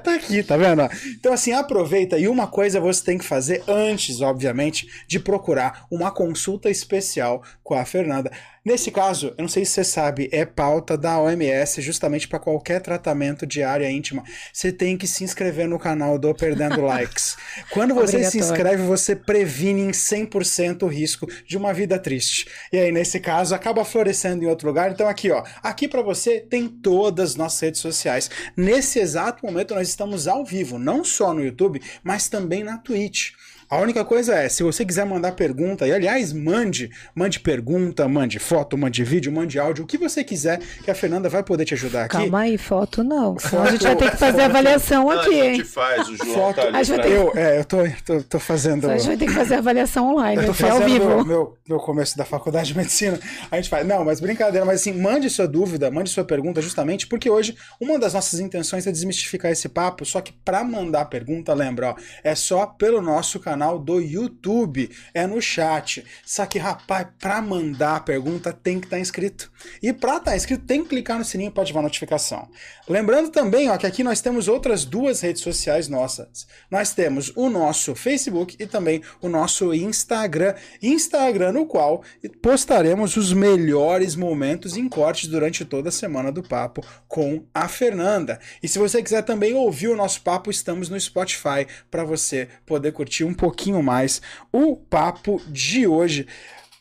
Tá 0.03 0.13
aqui, 0.13 0.43
tá 0.43 0.57
vendo? 0.57 0.87
Então, 1.19 1.33
assim, 1.33 1.51
aproveita. 1.51 2.17
E 2.17 2.27
uma 2.27 2.47
coisa 2.47 2.79
você 2.79 3.03
tem 3.03 3.17
que 3.17 3.25
fazer 3.25 3.63
antes, 3.67 4.21
obviamente, 4.21 4.87
de 5.07 5.19
procurar 5.19 5.85
uma 5.89 6.11
consulta 6.11 6.69
especial 6.69 7.43
com 7.63 7.73
a 7.73 7.85
Fernanda. 7.85 8.31
Nesse 8.67 8.91
caso, 8.91 9.27
eu 9.37 9.43
não 9.43 9.47
sei 9.47 9.63
se 9.63 9.71
você 9.71 9.83
sabe, 9.85 10.27
é 10.29 10.43
pauta 10.43 10.97
da 10.97 11.17
OMS 11.21 11.81
justamente 11.81 12.27
para 12.27 12.37
qualquer 12.37 12.81
tratamento 12.81 13.47
de 13.47 13.63
área 13.63 13.89
íntima. 13.89 14.25
Você 14.51 14.73
tem 14.73 14.97
que 14.97 15.07
se 15.07 15.23
inscrever 15.23 15.69
no 15.69 15.79
canal 15.79 16.19
do 16.19 16.35
Perdendo 16.35 16.81
Likes. 16.83 17.37
Quando 17.69 17.95
você 17.95 18.29
se 18.29 18.37
inscreve, 18.37 18.83
você 18.83 19.15
previne 19.15 19.83
em 19.83 19.91
100% 19.91 20.83
o 20.83 20.87
risco 20.87 21.25
de 21.47 21.55
uma 21.55 21.73
vida 21.73 21.97
triste. 21.97 22.45
E 22.69 22.77
aí, 22.77 22.91
nesse 22.91 23.21
caso, 23.21 23.55
acaba 23.55 23.85
florescendo 23.85 24.43
em 24.43 24.47
outro 24.47 24.67
lugar. 24.67 24.91
Então, 24.91 25.07
aqui, 25.07 25.31
ó, 25.31 25.45
aqui 25.63 25.87
para 25.87 26.01
você 26.01 26.41
tem 26.41 26.67
todas 26.67 27.29
as 27.29 27.35
nossas 27.37 27.61
redes 27.61 27.79
sociais. 27.79 28.29
Nesse 28.57 28.99
exato 28.99 29.45
momento, 29.45 29.75
nós 29.75 29.87
estamos 29.87 30.27
ao 30.27 30.43
vivo, 30.43 30.77
não 30.77 31.05
só 31.05 31.33
no 31.33 31.41
YouTube, 31.41 31.81
mas 32.03 32.27
também 32.27 32.65
na 32.65 32.77
Twitch. 32.77 33.31
A 33.69 33.77
única 33.79 34.05
coisa 34.05 34.33
é, 34.33 34.47
se 34.47 34.63
você 34.63 34.85
quiser 34.85 35.05
mandar 35.05 35.33
pergunta, 35.33 35.85
e 35.85 35.91
aliás, 35.91 36.31
mande, 36.31 36.89
mande 37.13 37.37
pergunta, 37.37 38.07
mande 38.07 38.39
foto, 38.39 38.77
mande 38.77 39.03
vídeo, 39.03 39.29
mande 39.29 39.59
áudio, 39.59 39.83
o 39.83 39.87
que 39.87 39.97
você 39.97 40.23
quiser, 40.23 40.59
que 40.83 40.89
a 40.89 40.95
Fernanda 40.95 41.27
vai 41.27 41.43
poder 41.43 41.65
te 41.65 41.73
ajudar 41.73 42.05
aqui. 42.05 42.15
Calma 42.15 42.39
aí, 42.39 42.57
foto 42.57 43.03
não. 43.03 43.37
Foto, 43.37 43.63
a 43.63 43.71
gente 43.71 43.83
vai 43.83 43.95
ter 43.97 44.11
que 44.11 44.17
fazer 44.17 44.37
foto, 44.37 44.49
avaliação 44.49 45.03
não, 45.03 45.19
aqui, 45.19 45.33
hein? 45.33 45.41
A 45.41 45.53
gente 45.55 45.63
faz, 45.65 46.07
o 46.07 46.15
João 46.15 46.33
foto, 46.33 46.55
tá 46.55 46.77
ali. 46.77 47.11
Eu, 47.11 47.33
é, 47.35 47.59
eu 47.59 47.65
tô, 47.65 47.77
tô, 48.05 48.23
tô 48.23 48.39
fazendo... 48.39 48.89
A 48.89 48.97
gente 48.97 49.07
vai 49.07 49.17
ter 49.17 49.25
que 49.25 49.33
fazer 49.33 49.55
avaliação 49.55 50.13
online, 50.13 50.41
eu 50.41 50.45
tô 50.45 50.53
fazendo 50.53 50.83
ao 50.83 50.89
vivo. 50.89 51.05
Meu, 51.09 51.25
meu, 51.25 51.57
meu 51.67 51.79
começo 51.79 52.17
da 52.17 52.23
faculdade 52.23 52.69
de 52.69 52.77
medicina, 52.77 53.19
a 53.51 53.57
gente 53.57 53.69
faz... 53.69 53.85
Não, 53.85 54.05
mas 54.05 54.21
brincadeira, 54.21 54.65
mas 54.65 54.79
assim, 54.79 54.93
mande 54.93 55.29
sua 55.29 55.45
dúvida, 55.45 55.91
mande 55.91 56.09
sua 56.09 56.23
pergunta, 56.23 56.61
justamente 56.61 57.05
porque 57.05 57.29
hoje 57.29 57.57
uma 57.81 57.99
das 57.99 58.13
nossas 58.13 58.39
intenções 58.39 58.87
é 58.87 58.91
desmistificar 58.93 59.51
esse 59.51 59.67
papo, 59.67 60.05
só 60.05 60.21
que 60.21 60.31
para 60.31 60.63
mandar 60.63 61.03
pergunta, 61.05 61.53
lembra, 61.53 61.89
ó, 61.89 61.95
é 62.23 62.33
só 62.33 62.65
pelo 62.65 63.01
nosso 63.01 63.41
canal 63.41 63.56
do 63.79 63.99
YouTube. 63.99 64.89
É 65.13 65.25
no 65.25 65.41
chat. 65.41 66.05
Só 66.25 66.45
que, 66.45 66.59
rapaz, 66.59 67.07
pra 67.19 67.41
mandar 67.41 67.97
a 67.97 67.99
pergunta 67.99 68.53
tem 68.53 68.79
que 68.79 68.87
estar 68.87 68.97
tá 68.97 69.01
inscrito. 69.01 69.51
E 69.81 69.91
pra 69.91 70.17
estar 70.17 70.31
tá 70.31 70.35
inscrito 70.35 70.65
tem 70.65 70.83
que 70.83 70.89
clicar 70.89 71.17
no 71.17 71.25
sininho 71.25 71.51
para 71.51 71.63
ativar 71.63 71.81
a 71.81 71.83
notificação. 71.83 72.49
Lembrando 72.87 73.29
também, 73.29 73.69
ó, 73.69 73.77
que 73.77 73.85
aqui 73.85 74.03
nós 74.03 74.21
temos 74.21 74.47
outras 74.47 74.85
duas 74.85 75.21
redes 75.21 75.41
sociais 75.41 75.87
nossas. 75.87 76.47
Nós 76.69 76.93
temos 76.93 77.31
o 77.35 77.49
nosso 77.49 77.95
Facebook 77.95 78.55
e 78.59 78.65
também 78.65 79.01
o 79.21 79.27
nosso 79.27 79.73
Instagram. 79.73 80.53
Instagram 80.81 81.51
no 81.53 81.65
qual 81.65 82.03
postaremos 82.41 83.17
os 83.17 83.33
melhores 83.33 84.15
momentos 84.15 84.77
em 84.77 84.87
cortes 84.87 85.27
durante 85.27 85.65
toda 85.65 85.89
a 85.89 85.91
semana 85.91 86.31
do 86.31 86.43
papo 86.43 86.81
com 87.07 87.43
a 87.53 87.67
Fernanda. 87.67 88.39
E 88.61 88.67
se 88.67 88.79
você 88.79 89.01
quiser 89.01 89.23
também 89.23 89.53
ouvir 89.53 89.87
o 89.87 89.95
nosso 89.95 90.21
papo, 90.21 90.49
estamos 90.49 90.89
no 90.89 90.99
Spotify 90.99 91.67
para 91.89 92.03
você 92.03 92.47
poder 92.65 92.91
curtir 92.91 93.23
um 93.23 93.33
pouquinho 93.47 93.81
mais 93.81 94.21
o 94.51 94.75
papo 94.75 95.41
de 95.47 95.87
hoje. 95.87 96.27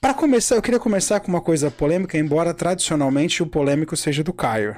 Para 0.00 0.12
começar, 0.12 0.56
eu 0.56 0.62
queria 0.62 0.80
começar 0.80 1.20
com 1.20 1.28
uma 1.28 1.40
coisa 1.40 1.70
polêmica, 1.70 2.18
embora 2.18 2.52
tradicionalmente 2.52 3.42
o 3.42 3.46
polêmico 3.46 3.96
seja 3.96 4.24
do 4.24 4.32
Caio. 4.32 4.74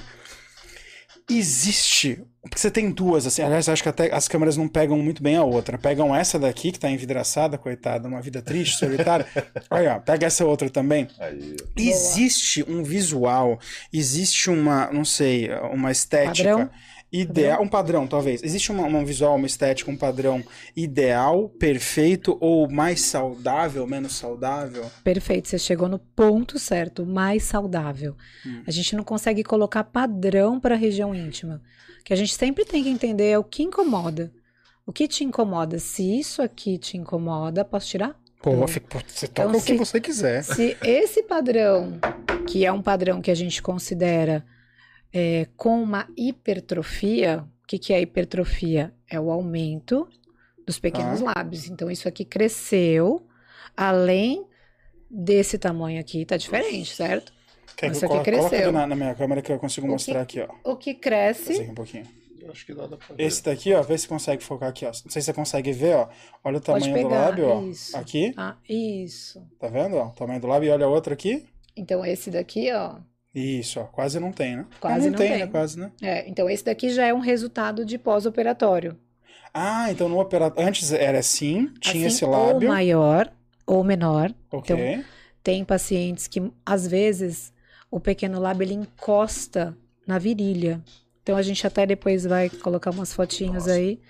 Existe. 1.31 2.23
Porque 2.43 2.59
você 2.59 2.71
tem 2.71 2.91
duas, 2.91 3.27
assim. 3.27 3.43
Aliás, 3.43 3.69
acho 3.69 3.83
que 3.83 3.89
até 3.89 4.15
as 4.15 4.29
câmeras 4.29 4.57
não 4.57 4.69
pegam 4.69 4.99
muito 4.99 5.23
bem 5.23 5.37
a 5.37 5.45
outra. 5.45 5.77
Pegam 5.77 6.15
essa 6.15 6.39
daqui, 6.39 6.73
que 6.73 6.79
tá 6.79 6.91
envidraçada, 6.91 7.59
coitada, 7.59 8.09
uma 8.09 8.23
vida 8.23 8.41
triste, 8.41 8.79
solitária. 8.79 9.27
Olha, 9.71 9.97
ó, 9.97 9.99
pega 9.99 10.27
essa 10.27 10.45
outra 10.47 10.71
também. 10.71 11.09
Aí. 11.19 11.57
Existe 11.77 12.65
um 12.69 12.83
visual, 12.83 13.59
existe 13.93 14.49
uma, 14.49 14.91
não 14.91 15.05
sei, 15.05 15.51
uma 15.73 15.91
estética. 15.91 16.51
Padrão 16.51 16.71
ideal, 17.13 17.63
um 17.63 17.69
padrão 17.69 18.07
talvez. 18.07 18.43
Existe 18.43 18.71
uma, 18.71 18.85
um 18.85 19.05
visual, 19.05 19.37
uma 19.37 19.47
estética, 19.47 19.91
um 19.91 19.97
padrão 19.97 20.43
ideal, 20.77 21.49
perfeito 21.49 22.37
ou 22.41 22.71
mais 22.71 23.03
saudável, 23.03 23.87
menos 23.87 24.15
saudável? 24.15 24.85
Perfeito, 25.03 25.49
você 25.49 25.59
chegou 25.59 25.89
no 25.89 25.99
ponto 25.99 26.59
certo, 26.59 27.07
mais 27.07 27.45
saudável. 27.45 28.17
Hum. 28.47 28.63
A 28.67 28.71
gente 28.71 28.95
não 28.95 29.05
consegue 29.05 29.43
colocar 29.43 29.85
padrão 29.85 30.61
para 30.61 30.75
a 30.75 30.79
região 30.79 31.15
íntima. 31.15 31.63
O 32.01 32.05
que 32.05 32.13
a 32.13 32.17
gente 32.17 32.35
sempre 32.35 32.65
tem 32.65 32.83
que 32.83 32.91
entender 32.91 33.31
é 33.31 33.39
o 33.39 33.45
que 33.45 33.63
incomoda. 33.63 34.33
O 34.87 34.93
que 34.93 35.07
te 35.07 35.25
incomoda? 35.25 35.79
Se 35.79 36.19
isso 36.19 36.41
aqui 36.41 36.79
te 36.79 36.97
incomoda, 36.97 37.65
posso 37.65 37.89
tirar? 37.89 38.19
Pô, 38.41 38.53
você 38.55 38.81
toca 38.81 39.49
então, 39.49 39.51
o 39.51 39.63
que 39.63 39.75
você 39.75 40.01
quiser. 40.01 40.43
Se 40.43 40.77
esse 40.83 41.25
padrão, 41.25 41.99
que 42.47 42.65
é 42.65 42.73
um 42.73 42.81
padrão 42.81 43.21
que 43.21 43.31
a 43.31 43.35
gente 43.35 43.61
considera 43.61 44.45
é, 45.13 45.47
com 45.57 45.83
uma 45.83 46.09
hipertrofia. 46.17 47.45
O 47.63 47.67
que, 47.67 47.79
que 47.79 47.93
é 47.93 48.01
hipertrofia? 48.01 48.95
É 49.11 49.21
o 49.21 49.31
aumento 49.31 50.09
dos 50.67 50.79
pequenos 50.79 51.23
ah. 51.23 51.33
lábios. 51.37 51.69
Então, 51.69 51.91
isso 51.91 52.09
aqui 52.09 52.25
cresceu 52.25 53.27
além 53.77 54.45
desse 55.11 55.59
tamanho 55.59 56.01
aqui, 56.01 56.25
tá 56.25 56.37
diferente, 56.37 56.95
certo? 56.95 57.33
Quer 57.77 57.93
isso 57.93 58.05
aqui 58.05 58.21
cresceu. 58.25 58.73
Na, 58.73 58.87
na, 58.87 58.97
minha 58.97 59.15
câmera 59.15 59.41
que 59.41 59.53
eu 59.53 59.59
consigo 59.59 59.87
o 59.87 59.91
mostrar 59.91 60.27
que, 60.27 60.41
aqui, 60.41 60.53
ó. 60.65 60.73
O 60.73 60.77
que 60.77 60.95
cresce. 60.95 61.61
Um 61.61 61.75
pouquinho. 61.75 62.05
Acho 62.51 62.67
que 62.67 62.75
dá 62.75 62.89
pra 62.89 63.15
ver. 63.15 63.23
Esse 63.23 63.45
daqui, 63.45 63.75
ó, 63.75 63.83
vê 63.83 63.97
se 63.97 64.09
consegue 64.09 64.43
focar 64.43 64.71
aqui, 64.71 64.85
ó. 64.85 64.89
Não 64.89 65.11
sei 65.11 65.23
se 65.23 65.27
você 65.27 65.33
consegue 65.33 65.71
ver, 65.71 65.95
ó. 65.95 66.09
Olha 66.43 66.59
o 66.59 66.61
tamanho 66.61 67.03
do 67.03 67.09
lábio, 67.09 67.49
ó. 67.49 67.63
Isso. 67.63 67.97
Aqui. 67.97 68.33
Ah, 68.37 68.57
isso. 68.69 69.47
Tá 69.59 69.69
vendo, 69.69 69.97
ó? 69.97 70.07
O 70.07 70.13
tamanho 70.13 70.41
do 70.41 70.47
lábio 70.47 70.69
e 70.69 70.71
olha 70.71 70.89
o 70.89 70.93
outro 70.93 71.13
aqui. 71.13 71.47
Então, 71.77 72.05
esse 72.05 72.31
daqui, 72.31 72.73
ó, 72.73 72.97
Isso, 73.35 73.81
ó, 73.81 73.85
quase 73.85 74.19
não 74.21 74.33
tem, 74.33 74.57
né? 74.57 74.67
Quase 74.81 75.11
não, 75.11 75.11
não 75.11 75.19
tem, 75.19 75.29
tem. 75.29 75.39
né? 75.39 75.47
Quase, 75.47 75.79
né? 75.79 75.93
É, 76.03 76.29
então 76.29 76.49
esse 76.49 76.65
daqui 76.65 76.91
já 76.91 77.07
é 77.07 77.15
um 77.15 77.19
resultado 77.21 77.85
de 77.85 77.99
pós-operatório. 77.99 78.99
Ah, 79.53 79.91
então 79.91 80.09
no 80.09 80.19
operatório. 80.21 80.69
Antes 80.69 80.93
era 80.93 81.19
assim, 81.19 81.73
tinha 81.81 82.07
assim, 82.07 82.07
esse 82.07 82.25
ou 82.25 82.31
lábio. 82.31 82.69
maior 82.69 83.33
ou 83.67 83.83
menor. 83.85 84.35
Ok. 84.51 84.77
então, 84.77 85.05
Tem 85.43 85.65
pacientes 85.65 86.27
que, 86.27 86.53
às 86.65 86.87
vezes, 86.87 87.53
o 87.91 88.01
pequeno 88.01 88.39
lábio 88.41 88.65
ele 88.65 88.75
encosta 88.75 89.77
na 90.07 90.19
virilha. 90.19 90.83
Então 91.23 91.37
a 91.37 91.43
gente 91.43 91.67
até 91.67 91.87
depois 91.87 92.25
vai 92.25 92.49
colocar 92.51 92.91
umas 92.91 93.13
fotinhos 93.13 93.67
Nossa. 93.67 93.73
aí. 93.73 94.01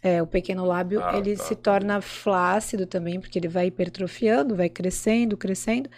É, 0.00 0.22
o 0.22 0.26
pequeno 0.28 0.64
lábio 0.64 1.02
Ah, 1.02 1.16
ele 1.16 1.36
tá, 1.36 1.42
se 1.44 1.56
tá. 1.56 1.62
torna 1.72 2.00
flácido 2.00 2.86
também, 2.86 3.20
porque 3.20 3.38
ele 3.38 3.48
vai 3.48 3.66
hipertrofiando, 3.66 4.54
vai 4.54 4.68
crescendo, 4.68 5.36
crescendo. 5.36 5.90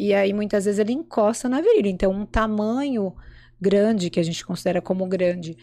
E 0.00 0.14
aí 0.14 0.32
muitas 0.32 0.64
vezes 0.64 0.78
ele 0.78 0.94
encosta 0.94 1.46
na 1.46 1.60
virilha. 1.60 1.90
Então 1.90 2.10
um 2.10 2.24
tamanho 2.24 3.14
grande, 3.60 4.08
que 4.08 4.18
a 4.18 4.22
gente 4.22 4.42
considera 4.46 4.80
como 4.80 5.06
grande, 5.06 5.58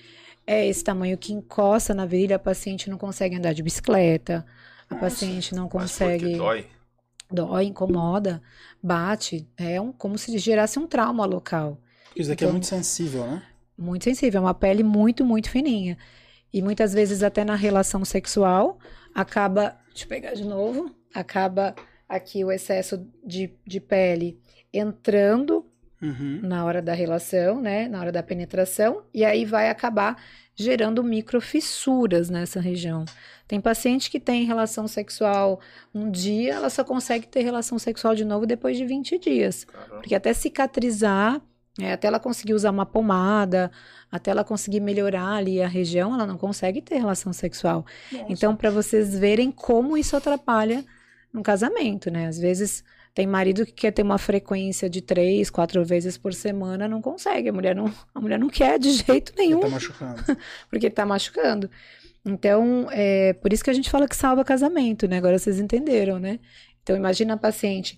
é 0.46 0.68
esse 0.68 0.84
tamanho 0.84 1.18
que 1.18 1.34
encosta 1.34 1.92
na 1.92 2.06
virilha, 2.06 2.36
a 2.36 2.40
paciente 2.40 2.88
não 2.88 3.00
consegue 3.00 3.36
andar 3.36 3.54
de 3.54 3.64
bicicleta, 3.64 4.46
a 4.88 4.94
paciente 4.94 5.56
não 5.56 5.68
consegue 5.68 6.38
dói. 6.38 6.68
dói, 7.32 7.66
incomoda, 7.66 8.40
bate, 8.82 9.50
é 9.58 9.82
um, 9.82 9.92
como 9.92 10.20
se 10.20 10.38
gerasse 10.38 10.78
um 10.78 10.86
trauma 10.86 11.26
local. 11.26 11.82
Isso 12.16 12.30
daqui 12.30 12.44
é 12.44 12.46
então- 12.46 12.54
muito 12.54 12.68
sensível, 12.68 13.26
né? 13.26 13.42
Muito 13.76 14.04
sensível, 14.04 14.38
é 14.38 14.42
uma 14.42 14.54
pele 14.54 14.84
muito, 14.84 15.26
muito 15.26 15.50
fininha. 15.50 15.98
E 16.54 16.62
muitas 16.62 16.94
vezes 16.94 17.24
até 17.24 17.44
na 17.44 17.56
relação 17.56 18.06
sexual 18.06 18.78
acaba, 19.16 19.76
deixa 19.90 20.06
eu 20.06 20.10
pegar 20.10 20.36
de 20.36 20.46
novo, 20.46 20.96
acaba 21.12 21.74
aqui 22.08 22.44
o 22.44 22.52
excesso 22.52 23.06
de, 23.24 23.54
de 23.66 23.80
pele 23.80 24.40
entrando 24.74 25.66
Uhum. 26.00 26.42
na 26.44 26.64
hora 26.64 26.80
da 26.80 26.94
relação, 26.94 27.60
né, 27.60 27.88
na 27.88 28.00
hora 28.00 28.12
da 28.12 28.22
penetração, 28.22 29.02
e 29.12 29.26
aí 29.26 29.46
vai 29.46 29.68
acabar 29.68 30.16
gerando 30.56 31.04
microfissuras 31.04 32.30
nessa 32.30 32.60
região. 32.60 33.04
Tem 33.48 33.60
paciente 33.60 34.10
que 34.12 34.20
tem 34.20 34.46
relação 34.46 34.88
sexual 34.88 35.60
um 35.94 36.12
dia, 36.12 36.54
ela 36.54 36.70
só 36.70 36.84
consegue 36.84 37.28
ter 37.28 37.42
relação 37.42 37.80
sexual 37.80 38.14
de 38.14 38.26
novo 38.26 38.46
depois 38.46 38.78
de 38.78 38.86
20 38.86 39.18
dias. 39.18 39.64
Caramba. 39.64 39.96
Porque 39.96 40.14
até 40.14 40.34
cicatrizar, 40.34 41.42
né, 41.80 41.94
até 41.94 42.08
ela 42.08 42.20
conseguir 42.20 42.54
usar 42.54 42.70
uma 42.72 42.86
pomada, 42.86 43.72
até 44.12 44.32
ela 44.32 44.44
conseguir 44.44 44.80
melhorar 44.80 45.34
ali 45.34 45.62
a 45.62 45.68
região, 45.68 46.14
ela 46.14 46.28
não 46.28 46.38
consegue 46.38 46.82
ter 46.82 46.98
relação 46.98 47.34
sexual. 47.34 47.86
Nossa. 48.12 48.26
Então, 48.30 48.56
para 48.56 48.70
vocês 48.70 49.18
verem 49.18 49.52
como 49.52 49.98
isso 49.98 50.16
atrapalha 50.16 50.86
no 51.34 51.44
casamento, 51.44 52.10
né? 52.10 52.28
Às 52.28 52.38
vezes 52.40 52.84
tem 53.14 53.26
marido 53.26 53.66
que 53.66 53.72
quer 53.72 53.92
ter 53.92 54.04
uma 54.04 54.18
frequência 54.18 54.90
de 54.90 55.02
três, 55.02 55.50
quatro 55.50 55.84
vezes 55.84 56.18
por 56.18 56.34
semana, 56.34 56.88
não 56.88 57.02
consegue. 57.02 57.50
A 57.50 57.54
mulher 57.54 57.76
não, 57.76 57.92
a 58.14 58.20
mulher 58.20 58.40
não 58.40 58.50
quer 58.50 58.78
de 58.78 58.92
jeito 58.92 59.34
nenhum, 59.38 59.60
Tá 59.60 59.70
machucando. 59.70 60.24
porque 60.70 60.90
tá 60.90 61.06
machucando. 61.06 61.70
Então, 62.26 62.88
é 62.92 63.34
por 63.34 63.54
isso 63.54 63.64
que 63.64 63.70
a 63.70 63.74
gente 63.74 63.90
fala 63.90 64.08
que 64.08 64.16
salva 64.16 64.44
casamento, 64.44 65.08
né? 65.08 65.18
Agora 65.18 65.40
vocês 65.40 65.60
entenderam, 65.60 66.20
né? 66.20 66.40
Então, 66.84 66.96
imagina 66.96 67.34
a 67.34 67.38
paciente 67.38 67.98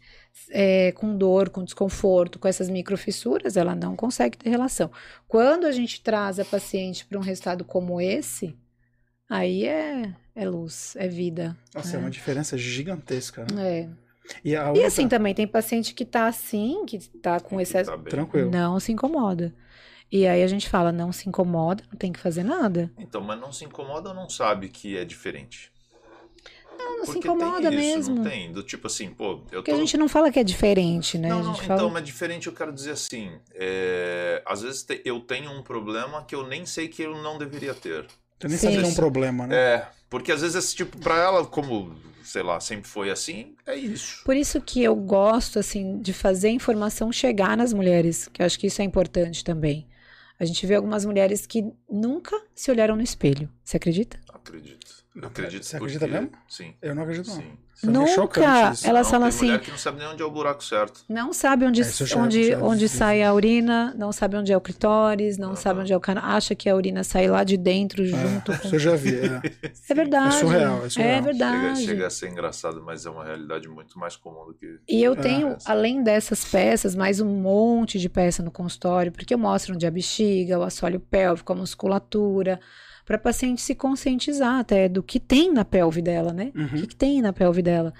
é, 0.50 0.92
com 0.94 1.16
dor, 1.16 1.50
com 1.50 1.64
desconforto, 1.64 2.40
com 2.40 2.48
essas 2.48 2.70
microfissuras, 2.70 3.58
ela 3.58 3.76
não 3.76 3.96
consegue 3.96 4.38
ter 4.38 4.50
relação. 4.50 4.90
Quando 5.28 5.66
a 5.66 5.72
gente 5.72 6.02
traz 6.02 6.40
a 6.40 6.46
paciente 6.46 7.06
para 7.06 7.18
um 7.20 7.22
resultado 7.22 7.64
como 7.66 8.00
esse, 8.00 8.56
aí 9.30 9.66
é, 9.66 10.14
é 10.36 10.50
luz, 10.50 10.96
é 10.98 11.08
vida. 11.08 11.56
Nossa, 11.74 11.96
é 11.96 12.00
uma 12.00 12.10
diferença 12.10 12.58
gigantesca, 12.58 13.46
né? 13.54 13.82
É. 13.82 13.90
E, 14.44 14.56
a 14.56 14.66
E 14.66 14.68
outra- 14.70 14.88
assim 14.88 15.08
também 15.08 15.34
tem 15.34 15.48
paciente 15.48 15.94
que 15.94 16.06
tá 16.06 16.28
assim, 16.28 16.86
que 16.86 17.00
tá 17.00 17.40
com 17.40 17.60
excesso. 17.62 17.92
tá. 17.92 17.98
Tranquilo. 17.98 18.52
Não 18.52 18.80
se 18.80 18.92
incomoda. 18.92 19.54
E 20.12 20.26
aí 20.28 20.42
a 20.44 20.48
gente 20.48 20.68
fala, 20.68 20.92
não 20.92 21.12
se 21.12 21.30
incomoda, 21.30 21.84
não 21.92 21.98
tem 21.98 22.12
que 22.12 22.20
fazer 22.20 22.44
nada. 22.44 22.92
Então, 22.98 23.22
mas 23.22 23.40
não 23.40 23.52
se 23.52 23.64
incomoda 23.66 24.10
ou 24.10 24.16
não 24.16 24.28
sabe 24.30 24.68
que 24.70 24.98
é 24.98 25.06
diferente? 25.06 25.72
Não, 26.78 26.98
não 26.98 27.06
se 27.06 27.12
Porque 27.14 27.28
incomoda 27.28 27.70
tem 27.70 27.80
isso, 27.80 27.98
mesmo. 27.98 28.16
Não 28.16 28.24
tem, 28.24 28.52
do 28.52 28.64
tipo 28.64 28.88
assim, 28.88 29.10
pô, 29.12 29.34
eu 29.52 29.60
Porque 29.62 29.72
tô... 29.72 29.78
a 29.78 29.80
gente 29.80 29.98
não 29.98 30.08
fala 30.08 30.32
que 30.32 30.40
é 30.40 30.44
diferente, 30.44 31.18
né? 31.18 31.30
Não, 31.30 31.44
não, 31.44 31.54
então, 31.54 31.68
fala. 31.78 31.90
mas 31.90 32.04
diferente 32.06 32.48
eu 32.48 32.54
quero 32.54 32.72
dizer 32.74 32.92
assim, 32.92 33.32
é, 33.54 34.42
às 34.46 34.62
vezes 34.62 34.82
te- 34.84 35.02
eu 35.06 35.20
tenho 35.20 35.52
um 35.52 35.62
problema 35.62 36.24
que 36.24 36.34
eu 36.34 36.48
nem 36.48 36.66
sei 36.66 36.88
que 36.88 37.04
eu 37.04 37.22
não 37.22 37.38
deveria 37.38 37.74
ter. 37.74 38.08
Você 38.40 38.48
nem 38.48 38.58
sabe 38.58 38.78
que 38.78 38.84
é 38.84 38.88
um 38.88 38.96
problema, 38.96 39.48
né? 39.48 39.56
É, 39.56 39.88
porque 40.10 40.32
às 40.32 40.42
vezes 40.42 40.56
esse 40.56 40.76
tipo, 40.76 40.98
pra 40.98 41.18
ela, 41.18 41.46
como, 41.46 41.96
sei 42.24 42.42
lá, 42.42 42.60
sempre 42.60 42.88
foi 42.90 43.10
assim, 43.10 43.56
é 43.66 43.76
isso. 43.76 44.24
Por 44.24 44.36
isso 44.36 44.62
que 44.62 44.82
eu 44.82 44.96
gosto, 44.96 45.60
assim, 45.60 46.00
de 46.00 46.14
fazer 46.14 46.48
a 46.48 46.52
informação 46.52 47.12
chegar 47.12 47.58
nas 47.58 47.74
mulheres, 47.74 48.30
que 48.32 48.42
eu 48.42 48.46
acho 48.46 48.58
que 48.58 48.68
isso 48.68 48.82
é 48.82 48.86
importante 48.86 49.44
também. 49.44 49.88
A 50.40 50.46
gente 50.46 50.66
vê 50.66 50.76
algumas 50.76 51.04
mulheres 51.04 51.46
que 51.46 51.66
nunca 51.90 52.42
se 52.56 52.72
olharam 52.72 52.96
no 52.96 53.02
espelho. 53.02 53.50
Você 53.62 53.76
acredita? 53.76 54.18
Acredito. 54.34 54.99
Não, 55.20 55.28
Acredito 55.28 55.66
você 55.66 55.76
acredita 55.76 56.06
porque- 56.08 56.20
mesmo? 56.22 56.32
Sim. 56.48 56.74
Eu 56.82 56.96
não 56.96 57.04
acredito, 57.04 57.28
não. 57.28 57.36
Sim. 57.36 57.58
É 57.82 57.88
Nunca! 57.88 58.42
Não, 58.42 58.78
falam 59.06 59.20
tem 59.22 59.28
assim, 59.30 59.46
mulher 59.46 59.60
que 59.62 59.72
não 59.72 59.78
sabe 59.78 60.00
nem 60.00 60.08
onde 60.10 60.22
é 60.22 60.26
o 60.26 60.30
buraco 60.30 60.62
certo. 60.62 61.02
Não 61.08 61.32
sabe 61.32 61.64
onde, 61.66 61.82
É, 61.82 61.86
onde, 62.18 62.56
onde 62.56 62.90
sai 62.90 63.24
a 63.24 63.34
urina, 63.34 63.94
não 63.98 64.12
sabe 64.12 64.36
onde 64.36 64.52
é 64.52 64.58
o 64.58 64.60
clitóris, 64.60 65.38
não 65.38 65.50
Aham. 65.52 65.56
sabe 65.56 65.80
onde 65.80 65.94
é 65.94 65.96
o 65.96 66.00
canal. 66.02 66.26
Acha 66.26 66.54
que 66.56 66.68
a 66.70 66.76
urina 66.76 67.06
sai 67.06 67.30
lá 67.30 67.42
de 67.46 67.56
dentro 67.56 68.06
junto 68.06 68.52
É, 68.52 68.58
com. 68.58 68.66
isso 68.66 68.76
eu 68.76 68.80
já 68.80 68.96
vi. 68.98 69.16
É. 69.16 69.40
É 69.90 69.94
verdade. 69.94 70.28
É 70.36 70.40
surreal, 70.40 70.84
é 70.84 70.86
É 70.86 70.90
surreal. 70.90 70.90
Chega, 70.90 71.22
verdade. 71.22 71.86
chega 71.86 72.08
a 72.08 72.10
ser 72.10 72.30
engraçado, 72.30 72.84
mas 72.86 73.06
é 73.06 73.10
uma 73.10 73.24
realidade 73.24 73.70
muito 73.70 73.98
mais 73.98 74.18
comum 74.18 74.46
do 74.46 74.54
que. 74.54 74.78
E 74.88 75.02
eu 75.02 75.14
É. 75.14 75.16
tenho, 75.16 75.58
além 75.66 76.04
dessas 76.04 76.44
peças, 76.44 76.96
mais 76.96 77.22
um 77.22 77.28
monte 77.34 77.98
de 77.98 78.10
peça 78.10 78.44
no 78.44 78.52
consultório, 78.52 79.10
porque 79.10 79.34
eu 79.34 79.38
mostro 79.38 79.74
onde 79.74 79.86
é 79.86 79.88
a 79.88 79.92
bexiga, 79.92 80.60
o 80.60 80.64
assoalho 80.64 81.00
pélvico, 81.00 81.54
a 81.54 81.56
musculatura, 81.56 82.60
para 83.10 83.16
a 83.16 83.20
paciente 83.20 83.60
se 83.64 83.74
conscientizar 83.74 84.60
até 84.60 84.88
do 84.88 85.02
que 85.02 85.20
tem 85.20 85.52
na 85.52 85.66
pelve 85.66 86.00
dela, 86.00 86.32
né? 86.32 86.52
O 86.56 86.60
Uhum. 86.60 86.68
que, 86.68 86.86
que 86.90 86.96
tem 86.96 87.24
na 87.24 87.34
pelve 87.34 87.60
dela. 87.64 87.92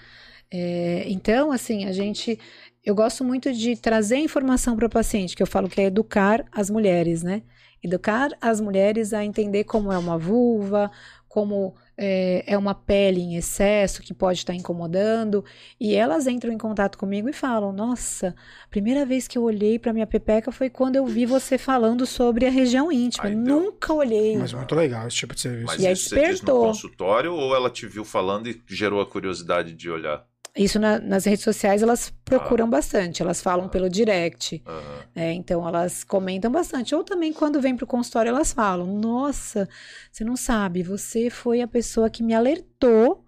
É, 0.48 1.02
então, 1.08 1.50
assim, 1.50 1.84
a 1.84 1.90
gente. 1.92 2.38
Eu 2.84 2.94
gosto 2.94 3.24
muito 3.24 3.52
de 3.52 3.74
trazer 3.74 4.18
informação 4.18 4.76
para 4.76 4.86
o 4.86 4.88
paciente, 4.88 5.34
que 5.34 5.42
eu 5.42 5.48
falo 5.48 5.68
que 5.68 5.80
é 5.80 5.86
educar 5.86 6.44
as 6.52 6.70
mulheres, 6.70 7.24
né? 7.24 7.42
Educar 7.82 8.30
as 8.40 8.60
mulheres 8.60 9.12
a 9.12 9.24
entender 9.24 9.64
como 9.64 9.90
é 9.90 9.98
uma 9.98 10.16
vulva, 10.16 10.92
como 11.28 11.74
é, 12.02 12.42
é 12.46 12.56
uma 12.56 12.74
pele 12.74 13.20
em 13.20 13.36
excesso 13.36 14.02
que 14.02 14.14
pode 14.14 14.38
estar 14.38 14.54
incomodando. 14.54 15.44
E 15.78 15.94
elas 15.94 16.26
entram 16.26 16.50
em 16.50 16.56
contato 16.56 16.96
comigo 16.96 17.28
e 17.28 17.32
falam: 17.32 17.72
Nossa, 17.72 18.34
a 18.64 18.68
primeira 18.68 19.04
vez 19.04 19.28
que 19.28 19.36
eu 19.36 19.42
olhei 19.42 19.78
para 19.78 19.92
minha 19.92 20.06
pepeca 20.06 20.50
foi 20.50 20.70
quando 20.70 20.96
eu 20.96 21.04
vi 21.04 21.26
você 21.26 21.58
falando 21.58 22.06
sobre 22.06 22.46
a 22.46 22.50
região 22.50 22.90
íntima. 22.90 23.26
Ai. 23.26 23.34
Nunca 23.34 23.92
olhei. 23.92 24.38
Mas 24.38 24.54
muito 24.54 24.74
legal 24.74 25.06
esse 25.06 25.18
tipo 25.18 25.34
de 25.34 25.42
serviço. 25.42 25.66
Mas 25.66 25.82
E 25.82 25.86
aí 25.86 25.92
isso 25.92 26.08
você 26.08 26.14
diz 26.16 26.24
no 26.26 26.32
despertou. 26.32 26.62
consultório 26.68 27.34
ou 27.34 27.54
ela 27.54 27.68
te 27.68 27.86
viu 27.86 28.04
falando 28.04 28.48
e 28.48 28.58
gerou 28.66 29.00
a 29.02 29.06
curiosidade 29.06 29.74
de 29.74 29.90
olhar? 29.90 30.24
Isso 30.56 30.78
na- 30.80 30.98
nas 30.98 31.24
redes 31.24 31.44
sociais 31.44 31.82
elas 31.82 32.12
procuram 32.24 32.68
bastante, 32.68 33.22
elas 33.22 33.40
falam 33.40 33.66
Ah. 33.66 33.68
pelo 33.68 33.88
direct. 33.88 34.62
Aham. 34.66 35.00
né? 35.14 35.32
então 35.32 35.66
elas 35.66 36.02
comentam 36.04 36.50
bastante. 36.50 36.94
Ou 36.94 37.02
também 37.04 37.32
quando 37.32 37.60
vem 37.60 37.74
para 37.76 37.84
o 37.84 37.86
consultório 37.86 38.28
elas 38.30 38.52
falam: 38.52 38.86
Nossa, 38.98 39.68
você 40.10 40.24
não 40.24 40.36
sabe, 40.36 40.82
você 40.82 41.30
foi 41.30 41.60
a 41.60 41.68
pessoa 41.68 42.10
que 42.10 42.22
me 42.22 42.34
alertou. 42.34 43.24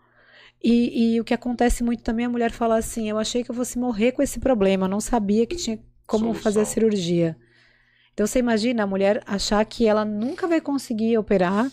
E, 0.64 1.14
e 1.14 1.20
o 1.20 1.24
que 1.24 1.35
acontece 1.35 1.82
muito 1.82 2.02
também, 2.04 2.26
a 2.26 2.28
mulher 2.28 2.50
fala 2.52 2.76
assim: 2.76 3.08
Eu 3.11 3.18
achei 3.18 3.42
que 3.44 3.50
eu 3.50 3.54
fosse 3.54 3.78
morrer 3.78 4.12
com 4.12 4.22
esse 4.22 4.38
problema, 4.40 4.87
eu 4.87 4.90
não 4.90 5.00
sabia 5.00 5.44
que 5.46 5.56
tinha 5.56 5.78
como 6.06 6.26
Solução. 6.26 6.42
fazer 6.42 6.61
a 6.61 6.64
cirurgia. 6.64 7.37
Então 8.12 8.26
você 8.26 8.38
imagina 8.40 8.82
a 8.82 8.87
mulher 8.87 9.22
achar 9.26 9.64
que 9.64 9.87
ela 9.87 10.04
nunca 10.04 10.46
vai 10.46 10.61
conseguir 10.61 11.16
operar, 11.18 11.70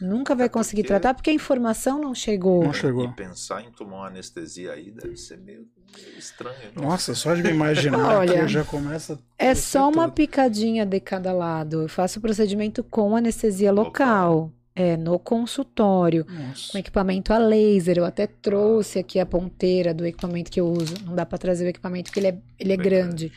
nunca 0.00 0.34
vai 0.34 0.46
É 0.46 0.48
conseguir 0.48 0.82
porque- 0.82 0.88
tratar, 0.88 1.14
porque 1.14 1.30
a 1.30 1.32
informação 1.32 2.00
não 2.00 2.14
chegou. 2.14 2.64
Não 2.64 2.72
chegou. 2.72 3.04
E 3.06 3.12
pensar 3.12 3.62
em 3.62 3.70
tomar 3.72 3.96
uma 3.96 4.06
anestesia 4.08 4.72
aí 4.72 4.90
deve 4.90 5.16
ser 5.16 5.38
meio, 5.38 5.66
meio 5.96 6.18
estranho. 6.18 6.56
não? 6.74 6.84
Nossa, 6.84 7.14
só 7.14 7.34
de 7.34 7.42
me 7.42 7.50
imaginar 7.50 7.98
Olha, 8.18 8.40
que 8.42 8.48
já 8.48 8.64
começa. 8.64 9.18
É 9.38 9.54
só 9.54 9.88
uma 9.88 10.04
tudo. 10.04 10.14
picadinha 10.14 10.84
de 10.86 11.00
cada 11.00 11.32
lado. 11.32 11.82
Eu 11.82 11.88
faço 11.88 12.18
o 12.18 12.22
procedimento 12.22 12.82
com 12.84 13.16
anestesia 13.16 13.72
local. 13.72 14.52
É, 14.80 14.96
no 14.96 15.18
consultório, 15.18 16.24
Nossa. 16.28 16.70
com 16.70 16.78
equipamento 16.78 17.32
a 17.32 17.38
laser. 17.38 17.98
Eu 17.98 18.04
até 18.04 18.28
trouxe 18.28 19.00
aqui 19.00 19.18
a 19.18 19.26
ponteira 19.26 19.92
do 19.92 20.06
equipamento 20.06 20.52
que 20.52 20.60
eu 20.60 20.68
uso. 20.68 20.94
Não 21.04 21.16
dá 21.16 21.26
para 21.26 21.36
trazer 21.36 21.64
o 21.64 21.68
equipamento 21.68 22.10
porque 22.10 22.20
ele 22.20 22.28
é, 22.28 22.38
ele 22.60 22.72
é 22.74 22.76
Bem 22.76 22.86
grande. 22.86 23.32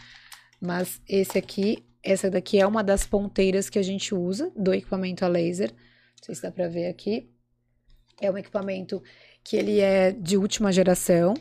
Mas 0.61 1.01
esse 1.09 1.39
aqui, 1.39 1.83
essa 2.03 2.29
daqui 2.29 2.59
é 2.59 2.67
uma 2.67 2.83
das 2.83 3.07
ponteiras 3.07 3.71
que 3.71 3.79
a 3.79 3.81
gente 3.81 4.13
usa 4.13 4.51
do 4.55 4.71
equipamento 4.71 5.25
a 5.25 5.27
laser. 5.27 5.71
Não 6.21 6.25
sei 6.27 6.35
se 6.35 6.41
dá 6.43 6.51
para 6.51 6.67
ver 6.67 6.87
aqui. 6.87 7.29
É 8.21 8.29
um 8.29 8.37
equipamento 8.37 9.01
que 9.43 9.55
ele 9.57 9.79
é 9.79 10.11
de 10.11 10.37
última 10.37 10.71
geração. 10.71 11.33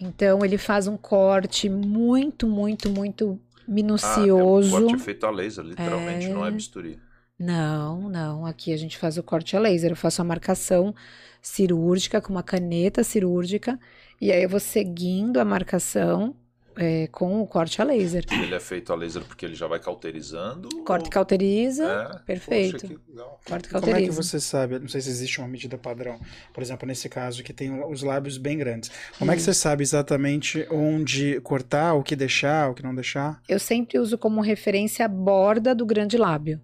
Então 0.00 0.44
ele 0.44 0.56
faz 0.56 0.86
um 0.86 0.96
corte 0.96 1.68
muito, 1.68 2.46
muito, 2.46 2.88
muito 2.90 3.40
Ah, 3.56 3.62
minucioso. 3.66 4.76
é 4.76 4.80
um 4.80 4.86
corte 4.88 5.02
feito 5.02 5.26
a 5.26 5.30
laser, 5.30 5.64
literalmente, 5.64 6.26
É. 6.26 6.28
não 6.32 6.46
é 6.46 6.50
bisturi. 6.50 6.98
Não, 7.38 8.08
não. 8.08 8.46
Aqui 8.46 8.72
a 8.72 8.76
gente 8.76 8.96
faz 8.96 9.18
o 9.18 9.22
corte 9.22 9.56
a 9.56 9.60
laser. 9.60 9.90
Eu 9.90 9.96
faço 9.96 10.22
a 10.22 10.24
marcação 10.24 10.94
cirúrgica 11.42 12.20
com 12.20 12.32
uma 12.32 12.42
caneta 12.42 13.02
cirúrgica. 13.02 13.78
E 14.20 14.30
aí 14.30 14.42
eu 14.44 14.48
vou 14.48 14.60
seguindo 14.60 15.38
a 15.40 15.44
marcação 15.44 16.36
é, 16.76 17.06
com 17.08 17.40
o 17.40 17.46
corte 17.46 17.80
a 17.80 17.84
laser. 17.84 18.24
Ele 18.32 18.54
é 18.54 18.60
feito 18.60 18.92
a 18.92 18.96
laser 18.96 19.22
porque 19.24 19.44
ele 19.46 19.54
já 19.54 19.66
vai 19.66 19.78
cauterizando? 19.80 20.68
Corte 20.84 21.06
ou- 21.06 21.10
cauteriza, 21.10 21.84
É? 22.14 22.18
perfeito. 22.26 22.72
Poxa, 22.80 22.86
que 22.88 23.10
legal. 23.10 23.40
corte 23.46 23.68
Como 23.68 23.78
é 23.82 23.84
que 23.84 23.90
cauteriza. 23.92 24.22
você 24.22 24.40
sabe? 24.40 24.78
Não 24.78 24.88
sei 24.88 25.00
se 25.00 25.08
existe 25.08 25.38
uma 25.38 25.48
medida 25.48 25.76
padrão. 25.78 26.18
Por 26.52 26.62
exemplo, 26.62 26.86
nesse 26.86 27.08
caso 27.08 27.42
que 27.42 27.52
tem 27.52 27.82
os 27.84 28.02
lábios 28.02 28.36
bem 28.38 28.56
grandes. 28.58 28.90
Como 29.18 29.30
é 29.30 29.36
que 29.36 29.42
você 29.42 29.54
sabe 29.54 29.82
exatamente 29.82 30.66
onde 30.70 31.40
cortar, 31.40 31.94
o 31.94 32.02
que 32.02 32.14
deixar, 32.16 32.70
o 32.70 32.74
que 32.74 32.82
não 32.82 32.94
deixar? 32.94 33.40
Eu 33.48 33.58
sempre 33.58 33.98
uso 33.98 34.16
como 34.18 34.40
referência 34.40 35.04
a 35.04 35.08
borda 35.08 35.74
do 35.74 35.86
grande 35.86 36.16
lábio. 36.16 36.60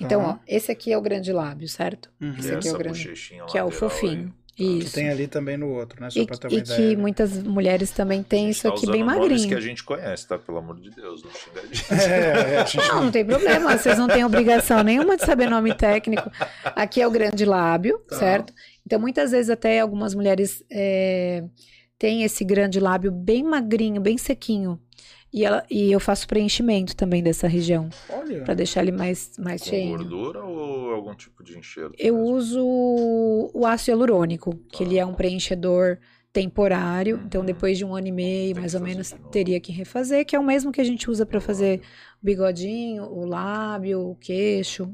Então, 0.00 0.20
Tá. 0.20 0.28
ó, 0.30 0.38
esse 0.48 0.72
aqui 0.72 0.92
é 0.92 0.98
o 0.98 1.00
grande 1.00 1.32
lábio, 1.32 1.68
certo? 1.68 2.10
Uhum. 2.20 2.34
Esse 2.36 2.50
é 2.50 2.54
aqui 2.56 2.68
é 2.68 2.72
o 2.72 2.78
grande. 2.78 3.12
Que 3.48 3.56
é 3.58 3.62
o 3.62 3.70
fofinho. 3.70 4.34
aí. 4.36 4.43
Que 4.56 4.62
Isso. 4.78 4.94
tem 4.94 5.10
ali 5.10 5.26
também 5.26 5.56
no 5.56 5.68
outro, 5.68 6.00
né? 6.00 6.08
Só 6.10 6.20
E, 6.20 6.26
pra 6.26 6.36
ter 6.36 6.46
uma 6.46 6.54
e 6.56 6.60
ideia. 6.60 6.78
que 6.90 6.96
muitas 6.96 7.42
mulheres 7.42 7.90
também 7.90 8.22
têm 8.22 8.50
isso 8.50 8.62
Tá 8.62 8.68
aqui 8.68 8.86
bem 8.86 9.02
magrinho. 9.02 9.48
que 9.48 9.54
a 9.54 9.60
gente 9.60 9.82
conhece, 9.82 10.28
tá? 10.28 10.38
Pelo 10.38 10.58
amor 10.58 10.78
de 10.78 10.90
Deus, 10.90 11.24
não 11.24 11.30
xinga 11.32 11.60
a 11.60 11.66
gente. 11.66 11.92
É, 11.92 12.54
é, 12.54 12.58
a 12.60 12.64
gente 12.64 12.88
Não, 12.88 13.04
não 13.04 13.10
tem 13.10 13.24
problema, 13.24 13.76
vocês 13.76 13.98
não 13.98 14.06
têm 14.06 14.24
obrigação 14.24 14.82
nenhuma 14.84 15.16
de 15.16 15.24
saber 15.24 15.50
nome 15.50 15.74
técnico. 15.74 16.30
Aqui 16.64 17.00
é 17.02 17.06
o 17.06 17.10
grande 17.10 17.44
lábio, 17.44 17.98
Tá. 18.08 18.16
certo? 18.16 18.52
Então, 18.86 19.00
muitas 19.00 19.32
vezes 19.32 19.50
até 19.50 19.80
algumas 19.80 20.14
mulheres 20.14 20.62
é, 20.70 21.42
têm 21.98 22.22
esse 22.22 22.44
grande 22.44 22.78
lábio 22.78 23.10
bem 23.10 23.42
magrinho, 23.42 24.00
bem 24.00 24.16
sequinho. 24.16 24.78
E, 25.36 25.44
ela, 25.44 25.64
e 25.68 25.90
eu 25.90 25.98
faço 25.98 26.28
preenchimento 26.28 26.94
também 26.94 27.20
dessa 27.20 27.48
região, 27.48 27.88
Olha. 28.08 28.44
pra 28.44 28.54
deixar 28.54 28.82
ele 28.82 28.92
mais, 28.92 29.32
mais 29.36 29.62
Com 29.62 29.68
cheio. 29.70 29.88
gordura 29.98 30.44
ou 30.44 30.90
algum 30.94 31.12
tipo 31.12 31.42
de 31.42 31.58
enxerto? 31.58 31.92
Eu 31.98 32.14
mesmo? 32.14 32.32
uso 32.36 32.60
o 33.52 33.66
ácido 33.66 33.90
hialurônico, 33.90 34.54
que 34.70 34.84
ele 34.84 34.96
é 34.96 35.04
um 35.04 35.12
preenchedor 35.12 35.98
temporário. 36.32 37.20
Então, 37.26 37.40
Uhum. 37.40 37.46
depois 37.46 37.76
de 37.76 37.84
um 37.84 37.94
ano 37.96 38.06
e 38.06 38.12
meio, 38.12 38.54
Tem 38.54 38.60
mais 38.60 38.74
ou 38.76 38.80
menos, 38.80 39.12
teria 39.32 39.58
que 39.60 39.72
refazer, 39.72 40.24
que 40.24 40.36
é 40.36 40.38
o 40.38 40.44
mesmo 40.44 40.70
que 40.70 40.80
a 40.80 40.84
gente 40.84 41.10
usa 41.10 41.26
para 41.26 41.40
fazer 41.40 41.80
o 42.22 42.24
bigodinho, 42.24 43.02
o 43.04 43.24
lábio, 43.26 44.00
o 44.10 44.14
queixo. 44.14 44.88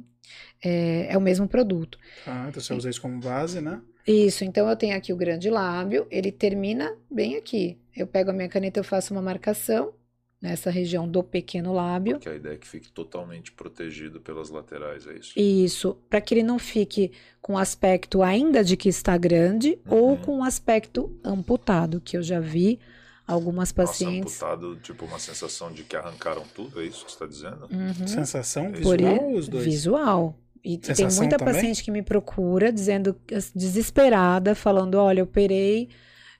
É, 0.64 1.12
é 1.12 1.18
o 1.18 1.20
mesmo 1.20 1.48
produto. 1.48 1.98
Ah, 2.26 2.46
então 2.48 2.62
você 2.62 2.72
usa 2.72 2.88
isso 2.88 3.00
como 3.02 3.18
base, 3.20 3.60
né? 3.60 3.80
Isso, 4.06 4.44
então 4.44 4.68
eu 4.68 4.76
tenho 4.76 4.96
aqui 4.96 5.12
o 5.12 5.16
grande 5.16 5.50
lábio, 5.50 6.06
ele 6.10 6.30
termina 6.32 6.94
bem 7.10 7.36
aqui. 7.36 7.78
Eu 7.94 8.06
pego 8.06 8.30
a 8.30 8.32
minha 8.32 8.48
caneta, 8.48 8.80
eu 8.80 8.84
faço 8.84 9.12
uma 9.12 9.20
marcação 9.22 9.92
nessa 10.40 10.70
região 10.70 11.06
do 11.06 11.22
pequeno 11.22 11.72
lábio. 11.72 12.14
Porque 12.14 12.28
a 12.28 12.34
ideia 12.34 12.54
é 12.54 12.56
que 12.56 12.66
fique 12.66 12.90
totalmente 12.90 13.52
protegido 13.52 14.20
pelas 14.20 14.48
laterais, 14.48 15.06
é 15.06 15.14
isso? 15.18 15.32
Isso, 15.38 15.96
para 16.08 16.20
que 16.20 16.32
ele 16.34 16.42
não 16.42 16.58
fique 16.58 17.12
com 17.42 17.58
aspecto 17.58 18.22
ainda 18.22 18.64
de 18.64 18.76
que 18.76 18.88
está 18.88 19.18
grande 19.18 19.78
ou 19.86 20.10
Uhum. 20.12 20.16
com 20.16 20.38
um 20.38 20.44
aspecto 20.44 21.14
amputado, 21.22 22.00
que 22.00 22.16
eu 22.16 22.22
já 22.22 22.40
vi 22.40 22.78
algumas 23.26 23.68
Nossa, 23.72 23.74
pacientes. 23.92 24.32
amputado, 24.42 24.76
tipo 24.76 25.04
uma 25.04 25.18
sensação 25.18 25.70
de 25.72 25.84
que 25.84 25.94
arrancaram 25.94 26.42
tudo, 26.54 26.80
é 26.80 26.84
isso 26.86 27.04
que 27.04 27.12
você 27.12 27.16
está 27.22 27.26
dizendo? 27.26 27.68
Uhum. 27.70 28.06
Sensação 28.08 28.72
Por 28.72 28.96
visual 28.96 29.24
ou 29.24 29.36
os 29.36 29.46
dois? 29.48 29.64
Visual. 29.64 30.38
E 30.64 30.76
tem 30.78 30.94
Sensação 30.94 31.22
muita 31.22 31.36
também? 31.38 31.54
paciente 31.54 31.82
que 31.84 31.90
me 31.90 32.02
procura 32.02 32.72
dizendo, 32.72 33.14
desesperada, 33.54 34.54
falando: 34.54 34.94
olha, 34.96 35.20
eu 35.20 35.24
operei 35.24 35.88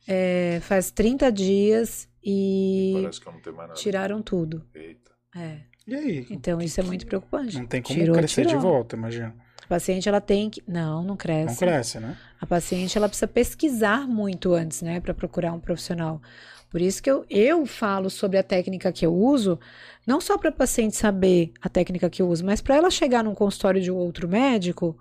é, 0.07 0.59
faz 0.63 0.91
30 0.91 1.31
dias 1.31 2.09
e 2.23 2.93
Parece 3.01 3.21
que 3.21 3.27
eu 3.29 3.33
não 3.33 3.41
tenho 3.41 3.57
mais 3.57 3.69
nada. 3.69 3.81
tiraram 3.81 4.23
tudo. 4.23 4.65
Eita. 4.75 5.11
É. 5.37 5.59
E 5.87 5.95
aí? 5.95 6.27
Então 6.31 6.61
isso 6.61 6.81
é 6.81 6.83
muito 6.83 7.07
preocupante. 7.07 7.59
Não 7.59 7.67
tem 7.67 7.81
como 7.83 7.99
Tirou, 7.99 8.17
crescer 8.17 8.45
tirou. 8.47 8.59
de 8.59 8.63
volta, 8.63 8.97
imagina. 8.97 9.35
A 9.65 9.67
paciente 9.67 10.09
ela 10.09 10.21
tem 10.21 10.51
que. 10.51 10.63
Não, 10.67 11.03
não 11.03 11.17
cresce. 11.17 11.47
Não 11.47 11.57
cresce, 11.57 12.01
né? 12.01 12.17
A 12.41 12.47
paciente 12.47 12.97
ela 12.99 13.09
precisa 13.09 13.29
pesquisar 13.29 14.07
muito 14.09 14.53
antes, 14.53 14.83
né, 14.83 15.01
para 15.01 15.15
procurar 15.15 15.53
um 15.53 15.61
profissional. 15.61 16.21
Por 16.69 16.81
isso 16.81 17.03
que 17.03 17.11
eu, 17.11 17.25
eu 17.29 17.67
falo 17.67 18.09
sobre 18.09 18.39
a 18.39 18.43
técnica 18.45 18.93
que 18.93 19.05
eu 19.05 19.13
uso, 19.15 19.59
não 20.07 20.21
só 20.21 20.39
para 20.39 20.51
a 20.51 20.53
paciente 20.53 20.97
saber 20.97 21.53
a 21.61 21.69
técnica 21.69 22.09
que 22.09 22.23
eu 22.23 22.29
uso, 22.29 22.45
mas 22.45 22.61
para 22.61 22.77
ela 22.77 22.91
chegar 22.91 23.25
num 23.25 23.35
consultório 23.35 23.81
de 23.81 23.91
outro 23.91 24.29
médico, 24.29 24.97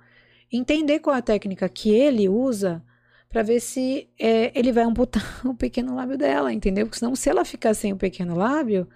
entender 0.52 1.00
qual 1.00 1.16
é 1.16 1.20
a 1.20 1.22
técnica 1.24 1.70
que 1.70 1.92
ele 1.92 2.28
usa, 2.28 2.82
para 3.30 3.44
ver 3.44 3.60
se 3.60 4.10
é, 4.20 4.52
ele 4.58 4.72
vai 4.72 4.84
amputar 4.84 5.24
o 5.46 5.54
pequeno 5.54 5.96
lábio 5.96 6.18
dela, 6.18 6.52
entendeu? 6.52 6.86
Porque 6.88 7.00
senão, 7.00 7.16
se 7.16 7.30
ela 7.30 7.46
ficar 7.46 7.74
sem 7.74 7.94
o 7.94 7.98
pequeno 7.98 8.36
lábio, 8.36 8.88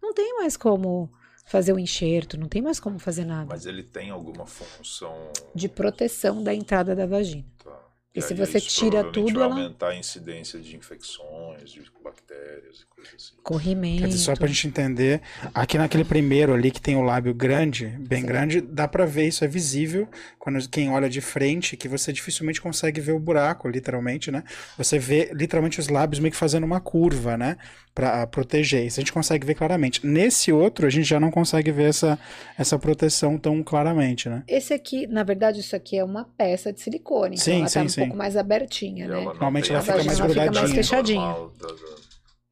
não 0.00 0.14
tem 0.14 0.38
mais 0.38 0.56
como 0.56 1.10
fazer 1.44 1.72
o 1.72 1.78
enxerto, 1.78 2.38
não 2.38 2.46
tem 2.46 2.62
mais 2.62 2.78
como 2.78 2.98
fazer 3.00 3.24
nada. 3.24 3.46
Mas 3.48 3.66
ele 3.66 3.82
tem 3.82 4.10
alguma 4.10 4.46
função. 4.46 5.12
De 5.52 5.68
proteção 5.68 6.42
da 6.42 6.54
entrada 6.54 6.94
da 6.94 7.06
vagina. 7.06 7.44
Tá. 7.62 7.76
E 8.14 8.20
se 8.20 8.32
aí 8.32 8.38
você 8.38 8.58
isso 8.58 8.80
tira 8.80 9.04
tudo, 9.04 9.34
vai 9.34 9.44
ela- 9.44 9.54
aumentar 9.54 9.88
a 9.90 9.96
incidência 9.96 10.58
de 10.58 10.76
infecções, 10.76 11.70
de 11.70 11.82
bactérias 12.02 12.80
e 12.80 12.86
coisas 12.86 13.14
assim. 13.14 13.34
Corrimento. 13.42 14.00
Quer 14.02 14.08
dizer, 14.08 14.18
só 14.18 14.34
pra 14.34 14.46
gente 14.48 14.66
entender, 14.66 15.20
aqui 15.54 15.78
naquele 15.78 16.04
primeiro 16.04 16.52
ali 16.52 16.70
que 16.70 16.80
tem 16.80 16.96
o 16.96 17.02
lábio 17.02 17.32
grande, 17.32 17.86
bem 18.00 18.20
Sim. 18.22 18.26
grande, 18.26 18.60
dá 18.60 18.88
pra 18.88 19.04
ver, 19.06 19.28
isso 19.28 19.44
é 19.44 19.48
visível 19.48 20.08
quando 20.38 20.66
quem 20.68 20.90
olha 20.90 21.08
de 21.08 21.20
frente, 21.20 21.76
que 21.76 21.86
você 21.86 22.12
dificilmente 22.12 22.60
consegue 22.60 23.00
ver 23.00 23.12
o 23.12 23.20
buraco, 23.20 23.68
literalmente, 23.68 24.30
né? 24.30 24.42
Você 24.76 24.98
vê 24.98 25.30
literalmente 25.32 25.78
os 25.78 25.88
lábios 25.88 26.18
meio 26.18 26.32
que 26.32 26.38
fazendo 26.38 26.64
uma 26.64 26.80
curva, 26.80 27.36
né? 27.36 27.56
Pra 27.94 28.26
proteger. 28.26 28.86
Isso 28.86 28.98
a 29.00 29.02
gente 29.02 29.12
consegue 29.12 29.46
ver 29.46 29.54
claramente. 29.54 30.04
Nesse 30.06 30.52
outro, 30.52 30.86
a 30.86 30.90
gente 30.90 31.04
já 31.08 31.20
não 31.20 31.30
consegue 31.30 31.70
ver 31.72 31.88
essa, 31.90 32.18
essa 32.56 32.78
proteção 32.78 33.36
tão 33.36 33.62
claramente, 33.62 34.28
né? 34.28 34.42
Esse 34.46 34.72
aqui, 34.72 35.06
na 35.06 35.22
verdade, 35.22 35.60
isso 35.60 35.74
aqui 35.76 35.98
é 35.98 36.04
uma 36.04 36.24
peça 36.24 36.72
de 36.72 36.80
silicone. 36.80 37.36
Então 37.36 37.44
Sim, 37.44 37.60
ela 37.60 37.64
tá 37.64 37.70
sim, 37.70 37.88
um 38.00 38.04
sim. 38.04 38.06
pouco 38.06 38.16
mais 38.16 38.36
abertinha, 38.36 39.04
E 39.06 39.08
né? 39.08 39.20
Normalmente 39.24 39.70
ela 39.70 39.78
a 39.78 39.82
fica 39.82 40.04
mais 40.04 40.20
grudadinha. 40.20 40.68
fechadinha. 40.68 41.20
normal 41.20 41.52
da- 41.58 41.66
da- 41.68 41.74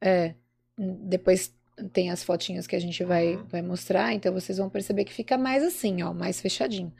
É. 0.01 0.35
Depois 0.77 1.53
tem 1.93 2.09
as 2.11 2.23
fotinhas 2.23 2.67
que 2.67 2.75
a 2.75 2.79
gente 2.79 3.03
vai, 3.03 3.35
Uhum. 3.35 3.43
vai 3.49 3.61
mostrar, 3.61 4.13
então 4.13 4.33
vocês 4.33 4.57
vão 4.57 4.69
perceber 4.69 5.03
que 5.05 5.13
fica 5.13 5.37
mais 5.37 5.63
assim, 5.63 6.01
ó, 6.03 6.13
mais 6.13 6.39
fechadinho. 6.41 6.91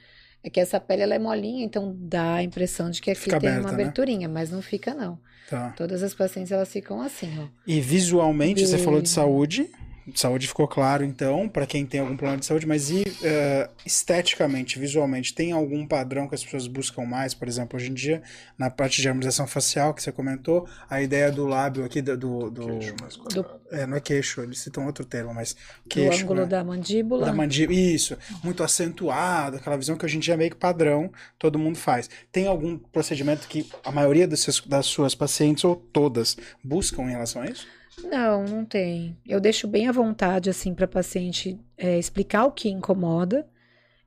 É 0.44 0.50
que 0.50 0.60
essa 0.60 0.80
pele 0.80 1.02
ela 1.02 1.16
é 1.16 1.20
molinha, 1.20 1.66
então 1.66 1.94
dá 2.00 2.36
a 2.36 2.44
impressão 2.44 2.90
de 2.90 3.02
que 3.02 3.12
aqui 3.12 3.20
Fica 3.22 3.40
tem 3.40 3.50
aberta, 3.50 3.68
uma 3.68 3.76
né? 3.78 3.84
aberturinha, 3.84 4.30
mas 4.30 4.50
não 4.50 4.62
fica 4.62 4.94
não. 4.94 5.20
Tá. 5.50 5.72
Todas 5.72 6.02
as 6.04 6.14
pacientes 6.14 6.52
elas 6.52 6.72
ficam 6.72 7.02
assim, 7.02 7.30
ó. 7.42 7.48
E 7.68 7.82
visualmente, 7.82 8.66
você 8.66 8.78
E- 8.78 8.80
falou 8.80 9.02
de 9.02 9.10
saúde. 9.10 9.70
Saúde 10.16 10.48
ficou 10.48 10.68
claro, 10.68 11.04
então, 11.04 11.48
para 11.50 11.66
quem 11.66 11.86
tem 11.86 12.00
algum 12.00 12.16
problema 12.16 12.40
de 12.40 12.46
saúde, 12.46 12.66
mas 12.66 12.90
e 12.90 13.04
eh, 13.24 13.70
esteticamente, 13.86 14.80
visualmente, 14.80 15.34
tem 15.34 15.52
algum 15.52 15.86
padrão 15.86 16.28
que 16.28 16.36
as 16.36 16.44
pessoas 16.44 16.68
buscam 16.68 17.06
mais? 17.06 17.34
Por 17.34 17.48
exemplo, 17.48 17.78
hoje 17.78 17.90
em 17.90 17.94
dia, 17.94 18.22
na 18.58 18.70
parte 18.70 19.02
de 19.02 19.08
harmonização 19.08 19.46
facial 19.48 19.94
que 19.94 20.02
você 20.02 20.12
comentou, 20.12 20.68
a 20.90 21.02
ideia 21.02 21.32
do 21.32 21.46
lábio 21.46 21.84
aqui, 21.86 22.02
do. 22.02 22.16
do, 22.18 22.50
do- 22.50 22.68
Queixo 22.80 22.96
mais 23.02 23.16
quadrado. 23.16 23.62
é, 23.72 23.86
não 23.86 23.98
é 23.98 24.00
queixo, 24.00 24.42
eles 24.42 24.60
citam 24.60 24.86
outro 24.86 25.04
termo, 25.06 25.34
mas 25.34 25.54
Do 25.54 25.90
queixo. 25.90 26.24
ângulo 26.24 26.42
né? 26.42 26.46
da 26.48 26.64
mandíbula. 26.64 27.26
Da 27.26 27.34
mandíbula, 27.34 27.78
isso, 27.80 28.18
muito 28.44 28.64
acentuado, 28.64 29.58
aquela 29.58 29.78
visão 29.78 29.98
que 29.98 30.06
hoje 30.06 30.18
em 30.18 30.20
dia 30.20 30.34
é 30.34 30.38
meio 30.38 30.50
que 30.52 30.58
padrão, 30.58 31.12
todo 31.38 31.60
mundo 31.60 31.78
faz. 31.78 32.10
Tem 32.32 32.48
algum 32.48 32.78
procedimento 32.78 33.48
que 33.48 33.70
a 33.84 33.92
maioria 33.92 34.28
das 34.28 34.86
suas 34.86 35.14
pacientes, 35.16 35.64
ou 35.64 35.76
todas, 35.76 36.38
buscam 36.64 37.04
em 37.04 37.12
relação 37.12 37.42
a 37.42 37.46
isso? 37.48 37.68
Não, 38.04 38.44
não 38.44 38.66
tem. 38.66 39.18
Eu 39.28 39.40
deixo 39.40 39.68
bem 39.68 39.88
à 39.88 39.92
vontade, 39.92 40.50
assim, 40.50 40.74
para 40.74 40.88
paciente 40.88 41.60
é, 41.78 41.98
explicar 41.98 42.46
o 42.46 42.52
que 42.52 42.70
incomoda 42.70 43.48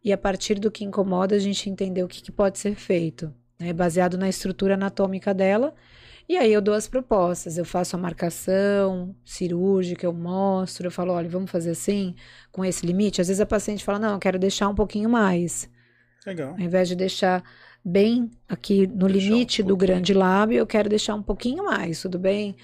e 0.04 0.12
a 0.12 0.18
partir 0.18 0.58
do 0.58 0.70
que 0.70 0.84
incomoda 0.84 1.36
a 1.36 1.38
gente 1.38 1.70
entender 1.70 2.02
o 2.02 2.08
que, 2.08 2.22
que 2.22 2.32
pode 2.32 2.58
ser 2.58 2.74
feito, 2.74 3.32
né? 3.58 3.72
Baseado 3.72 4.18
na 4.18 4.28
estrutura 4.28 4.74
anatômica 4.74 5.32
dela. 5.32 5.74
E 6.28 6.36
aí 6.36 6.52
eu 6.52 6.62
dou 6.62 6.74
as 6.74 6.88
propostas, 6.88 7.58
eu 7.58 7.64
faço 7.64 7.96
a 7.96 7.98
marcação 7.98 9.14
cirúrgica, 9.24 10.06
eu 10.06 10.12
mostro, 10.12 10.86
eu 10.86 10.90
falo, 10.90 11.12
olha, 11.12 11.28
vamos 11.28 11.50
fazer 11.50 11.70
assim, 11.70 12.14
com 12.50 12.64
esse 12.64 12.86
limite. 12.86 13.20
Às 13.20 13.28
vezes 13.28 13.40
a 13.40 13.46
paciente 13.46 13.84
fala, 13.84 13.98
não, 13.98 14.14
eu 14.14 14.18
quero 14.18 14.38
deixar 14.38 14.68
um 14.68 14.74
pouquinho 14.74 15.10
mais. 15.10 15.68
Legal. 16.26 16.52
Ao 16.52 16.60
invés 16.60 16.88
de 16.88 16.96
deixar 16.96 17.42
bem 17.84 18.30
aqui 18.48 18.86
no 18.86 19.08
Deixar 19.08 19.34
um 19.36 19.36
limite 19.36 19.62
do 19.62 19.76
pouquinho. 19.76 19.76
grande 19.76 20.14
lábio, 20.14 20.58
eu 20.58 20.66
quero 20.66 20.88
deixar 20.88 21.14
um 21.14 21.22
pouquinho 21.22 21.64
mais, 21.64 22.00
tudo 22.00 22.18
bem? 22.18 22.56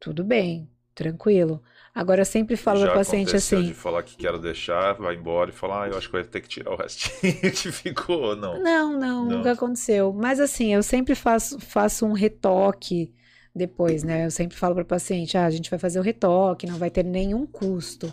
Tudo 0.00 0.24
bem, 0.24 0.68
tranquilo. 0.94 1.62
Agora 1.94 2.22
eu 2.22 2.24
sempre 2.24 2.56
falo 2.56 2.80
para 2.80 2.94
paciente 2.94 3.28
aconteceu 3.28 3.58
assim: 3.58 3.68
de 3.68 3.74
falar 3.74 4.02
que 4.02 4.16
quero 4.16 4.38
deixar, 4.40 4.94
vai 4.94 5.14
embora 5.14 5.50
e 5.50 5.52
falar, 5.52 5.84
ah, 5.84 5.88
eu 5.88 5.96
acho 5.96 6.08
que 6.08 6.12
vai 6.12 6.24
ter 6.24 6.40
que 6.40 6.48
tirar 6.48 6.72
o 6.72 6.76
restinho 6.76 7.40
que 7.52 7.70
ficou, 7.72 8.20
ou 8.22 8.36
não. 8.36 8.60
não, 8.62 8.92
não, 8.92 9.24
Não. 9.24 9.36
nunca 9.38 9.52
aconteceu. 9.52 10.12
Mas 10.12 10.40
assim, 10.40 10.74
eu 10.74 10.82
sempre 10.82 11.14
faço, 11.14 11.58
faço 11.60 12.04
um 12.04 12.12
retoque 12.12 13.12
depois, 13.54 14.02
né? 14.02 14.26
Eu 14.26 14.30
sempre 14.30 14.56
falo 14.56 14.74
para 14.74 14.84
paciente: 14.84 15.36
ah, 15.38 15.46
a 15.46 15.50
gente 15.50 15.70
vai 15.70 15.78
fazer 15.78 16.00
o 16.00 16.02
retoque, 16.02 16.66
não 16.66 16.78
vai 16.78 16.90
ter 16.90 17.04
nenhum 17.04 17.46
custo. 17.46 18.12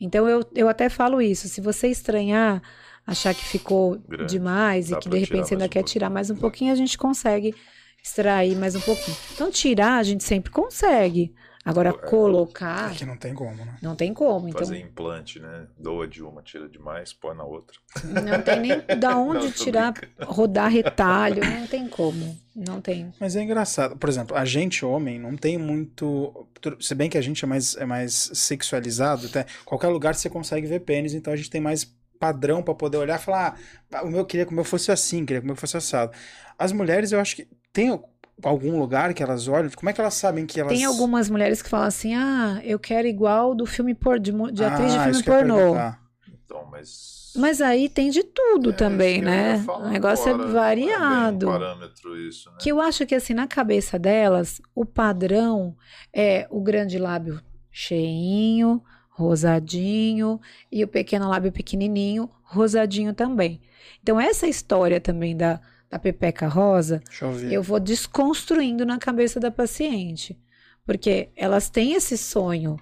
Então 0.00 0.26
eu, 0.28 0.42
eu 0.54 0.68
até 0.68 0.88
falo 0.88 1.20
isso: 1.20 1.46
se 1.48 1.60
você 1.60 1.88
estranhar, 1.88 2.62
achar 3.06 3.34
que 3.34 3.44
ficou 3.44 3.98
Grande. 4.08 4.34
demais 4.34 4.90
e 4.90 4.94
Dá 4.94 4.98
que 4.98 5.08
pra 5.08 5.10
de 5.10 5.18
repente 5.18 5.48
você 5.48 5.54
ainda 5.54 5.66
um 5.66 5.68
quer 5.68 5.80
pouquinho. 5.80 5.92
tirar 5.92 6.08
mais 6.10 6.30
um 6.30 6.36
pouquinho, 6.36 6.72
a 6.72 6.76
gente 6.76 6.96
consegue 6.96 7.54
extrair 8.02 8.56
mais 8.56 8.74
um 8.74 8.80
pouquinho. 8.80 9.16
Então, 9.34 9.50
tirar 9.50 9.98
a 9.98 10.02
gente 10.02 10.24
sempre 10.24 10.50
consegue. 10.50 11.34
Agora, 11.62 11.90
É, 11.90 11.92
colocar, 11.92 12.86
Aqui 12.86 13.04
não 13.04 13.18
tem 13.18 13.34
como, 13.34 13.54
né? 13.64 13.76
não 13.82 13.94
tem 13.94 14.14
como. 14.14 14.48
Então, 14.48 14.60
Fazer 14.60 14.78
implante, 14.80 15.38
né? 15.38 15.66
Doa 15.78 16.08
de 16.08 16.22
uma, 16.22 16.42
tira 16.42 16.66
demais, 16.68 17.12
põe 17.12 17.36
na 17.36 17.44
outra. 17.44 17.76
não 18.04 18.40
tem 18.42 18.60
nem 18.60 18.98
da 18.98 19.16
onde 19.18 19.44
Não, 19.44 19.52
tirar, 19.52 19.92
brincando. 19.92 20.32
rodar 20.32 20.70
retalho, 20.70 21.42
não 21.44 21.66
tem 21.66 21.86
como. 21.86 22.38
Não 22.56 22.80
tem. 22.80 23.12
Mas 23.20 23.36
é 23.36 23.42
engraçado. 23.42 23.94
Por 23.96 24.08
exemplo, 24.08 24.34
a 24.36 24.44
gente, 24.46 24.84
homem, 24.86 25.18
não 25.18 25.36
tem 25.36 25.58
muito. 25.58 26.48
Se 26.80 26.94
bem 26.94 27.10
que 27.10 27.18
a 27.18 27.22
gente 27.22 27.44
é 27.44 27.48
mais, 27.48 27.76
é 27.76 27.84
mais 27.84 28.30
sexualizado, 28.32 29.26
até 29.26 29.44
qualquer 29.66 29.88
lugar 29.88 30.14
você 30.14 30.30
consegue 30.30 30.66
ver 30.66 30.80
pênis, 30.80 31.12
então 31.12 31.30
a 31.32 31.36
gente 31.36 31.50
tem 31.50 31.60
mais 31.60 31.84
padrão 32.18 32.62
pra 32.62 32.74
poder 32.74 32.96
olhar 32.96 33.18
e 33.20 33.22
falar: 33.22 33.58
ah, 33.92 34.02
o 34.02 34.10
meu 34.10 34.24
queria 34.24 34.46
que 34.46 34.52
o 34.52 34.54
meu 34.54 34.64
fosse 34.64 34.90
assim, 34.90 35.26
queria 35.26 35.40
que 35.40 35.44
o 35.44 35.48
meu 35.48 35.56
fosse 35.56 35.76
assado. 35.76 36.12
As 36.58 36.72
mulheres, 36.72 37.12
eu 37.12 37.20
acho 37.20 37.36
que 37.36 37.46
tem 37.72 37.90
algum 38.42 38.78
lugar 38.78 39.12
que 39.14 39.22
elas 39.22 39.48
olham. 39.48 39.70
Como 39.70 39.88
é 39.90 39.92
que 39.92 40.00
elas 40.00 40.14
sabem 40.14 40.46
que 40.46 40.60
elas. 40.60 40.72
Tem 40.72 40.84
algumas 40.84 41.28
mulheres 41.30 41.62
que 41.62 41.68
falam 41.68 41.86
assim: 41.86 42.14
ah, 42.14 42.60
eu 42.64 42.78
quero 42.78 43.06
igual 43.08 43.54
do 43.54 43.66
filme 43.66 43.94
por, 43.94 44.18
de, 44.18 44.32
de 44.52 44.64
atriz 44.64 44.92
de 44.92 44.98
Ah, 44.98 45.04
filme 45.04 45.22
pornô. 45.22 45.74
Então, 46.28 46.66
mas. 46.70 47.20
Mas 47.36 47.60
aí 47.60 47.88
tem 47.88 48.10
de 48.10 48.24
tudo 48.24 48.70
É, 48.70 48.72
também, 48.72 49.22
né? 49.22 49.64
O 49.68 49.88
negócio 49.88 50.34
agora, 50.34 50.48
é 50.48 50.52
variado. 50.52 51.48
um 51.48 51.52
parâmetro 51.52 52.16
isso, 52.16 52.50
né? 52.50 52.56
Que 52.60 52.72
eu 52.72 52.80
acho 52.80 53.06
que 53.06 53.14
assim, 53.14 53.34
na 53.34 53.46
cabeça 53.46 53.96
delas, 54.00 54.60
o 54.74 54.84
padrão 54.84 55.76
é 56.12 56.48
o 56.50 56.60
grande 56.60 56.98
lábio 56.98 57.40
cheinho, 57.70 58.82
rosadinho, 59.10 60.40
e 60.72 60.82
o 60.82 60.88
pequeno 60.88 61.28
lábio 61.28 61.52
pequenininho, 61.52 62.28
rosadinho 62.42 63.14
também. 63.14 63.60
Então, 64.02 64.20
essa 64.20 64.48
história 64.48 65.00
também 65.00 65.36
da, 65.36 65.60
da 65.90 65.98
pepeca 65.98 66.46
rosa, 66.46 67.02
Deixa 67.06 67.24
eu 67.24 67.32
ver. 67.32 67.52
eu 67.52 67.62
vou 67.62 67.80
desconstruindo 67.80 68.86
na 68.86 68.98
cabeça 68.98 69.40
da 69.40 69.50
paciente. 69.50 70.38
Porque 70.86 71.30
elas 71.36 71.68
têm 71.68 71.94
esse 71.94 72.16
sonho. 72.16 72.78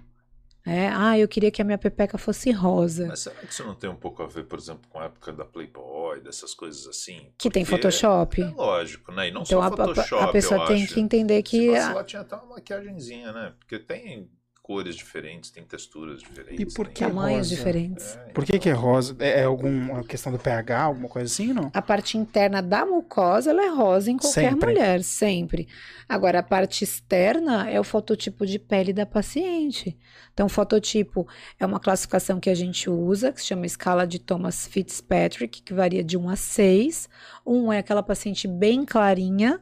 Né? 0.65 0.91
Ah, 0.95 1.19
eu 1.19 1.27
queria 1.27 1.51
que 1.51 1.63
a 1.63 1.65
minha 1.65 1.79
pepeca 1.79 2.19
fosse 2.19 2.51
rosa. 2.51 3.07
Mas 3.09 3.21
será 3.21 3.37
que 3.37 3.47
isso 3.53 3.65
não 3.65 3.75
tem 3.75 3.89
um 3.89 3.97
pouco 3.97 4.23
a 4.23 4.27
ver, 4.27 4.45
por 4.45 4.59
exemplo, 4.59 4.83
com 4.91 4.99
a 5.01 5.05
época 5.07 5.33
da 5.33 5.45
Playboy, 5.45 6.21
dessas 6.21 6.53
coisas 6.53 6.87
assim? 6.87 7.33
Que 7.39 7.49
tem 7.51 7.65
Porque 7.65 7.77
Photoshop. 7.83 8.43
É 8.43 8.49
lógico, 8.51 9.11
né? 9.13 9.29
E 9.29 9.31
não 9.31 9.43
Então 9.43 9.61
só 9.61 9.63
a, 9.63 9.67
a- 9.69 9.71
Photoshop, 9.71 10.23
a 10.25 10.29
pessoa 10.29 10.61
eu 10.63 10.67
tem 10.67 10.83
acho. 10.85 10.95
que 10.95 11.01
entender 11.01 11.43
que. 11.43 11.71
Se 11.73 11.77
a- 11.79 12.05
tinha 12.05 12.21
até 12.23 12.37
uma 12.37 12.57
maquiagenzinha, 12.57 13.33
né? 13.33 13.55
Porque 13.59 13.79
tem 13.79 14.29
cores 14.69 14.97
diferentes, 14.97 15.49
tem 15.51 15.65
texturas 15.65 16.21
diferentes. 16.21 16.61
E 16.75 16.77
por 16.77 16.85
tem- 16.85 16.93
que 16.97 17.01
tamanhos 17.01 17.39
rosa? 17.49 17.57
diferentes. 17.57 18.17
É, 18.17 18.33
Por 18.35 18.45
que, 18.45 18.59
que 18.59 18.69
é 18.69 18.73
rosa? 18.73 19.17
É, 19.19 19.41
é 19.41 19.45
alguma 19.45 20.05
questão 20.05 20.31
do 20.31 20.39
pH, 20.39 20.79
alguma 20.83 21.09
coisa 21.09 21.25
assim, 21.25 21.55
não? 21.55 21.71
A 21.73 21.81
parte 21.81 22.19
interna 22.19 22.61
da 22.61 22.85
mucosa 22.85 23.49
ela 23.51 23.65
é 23.65 23.69
rosa 23.71 24.11
em 24.11 24.19
qualquer 24.19 24.51
Sempre. 24.51 24.69
mulher, 24.69 25.03
sempre. 25.03 25.69
Agora, 26.07 26.41
a 26.41 26.43
parte 26.43 26.85
externa 26.85 27.67
é 27.71 27.81
o 27.81 27.85
fototipo 27.85 28.45
de 28.45 28.59
pele 28.59 28.93
da 28.93 29.07
paciente. 29.07 29.97
Então, 30.35 30.51
fototipo 30.51 31.27
é 31.59 31.65
uma 31.65 31.81
classificação 31.81 32.39
que 32.39 32.51
a 32.51 32.55
gente 32.55 32.91
usa, 32.91 33.33
que 33.33 33.41
se 33.41 33.47
chama 33.47 33.65
escala 33.65 34.07
de 34.07 34.19
Thomas 34.19 34.67
Fitzpatrick, 34.67 35.63
que 35.63 35.73
varia 35.73 36.05
de 36.05 36.19
1 36.19 36.29
a 36.29 36.37
6. 36.37 37.09
1 37.47 37.73
é 37.73 37.79
aquela 37.79 38.03
paciente 38.03 38.47
bem 38.47 38.85
clarinha, 38.85 39.61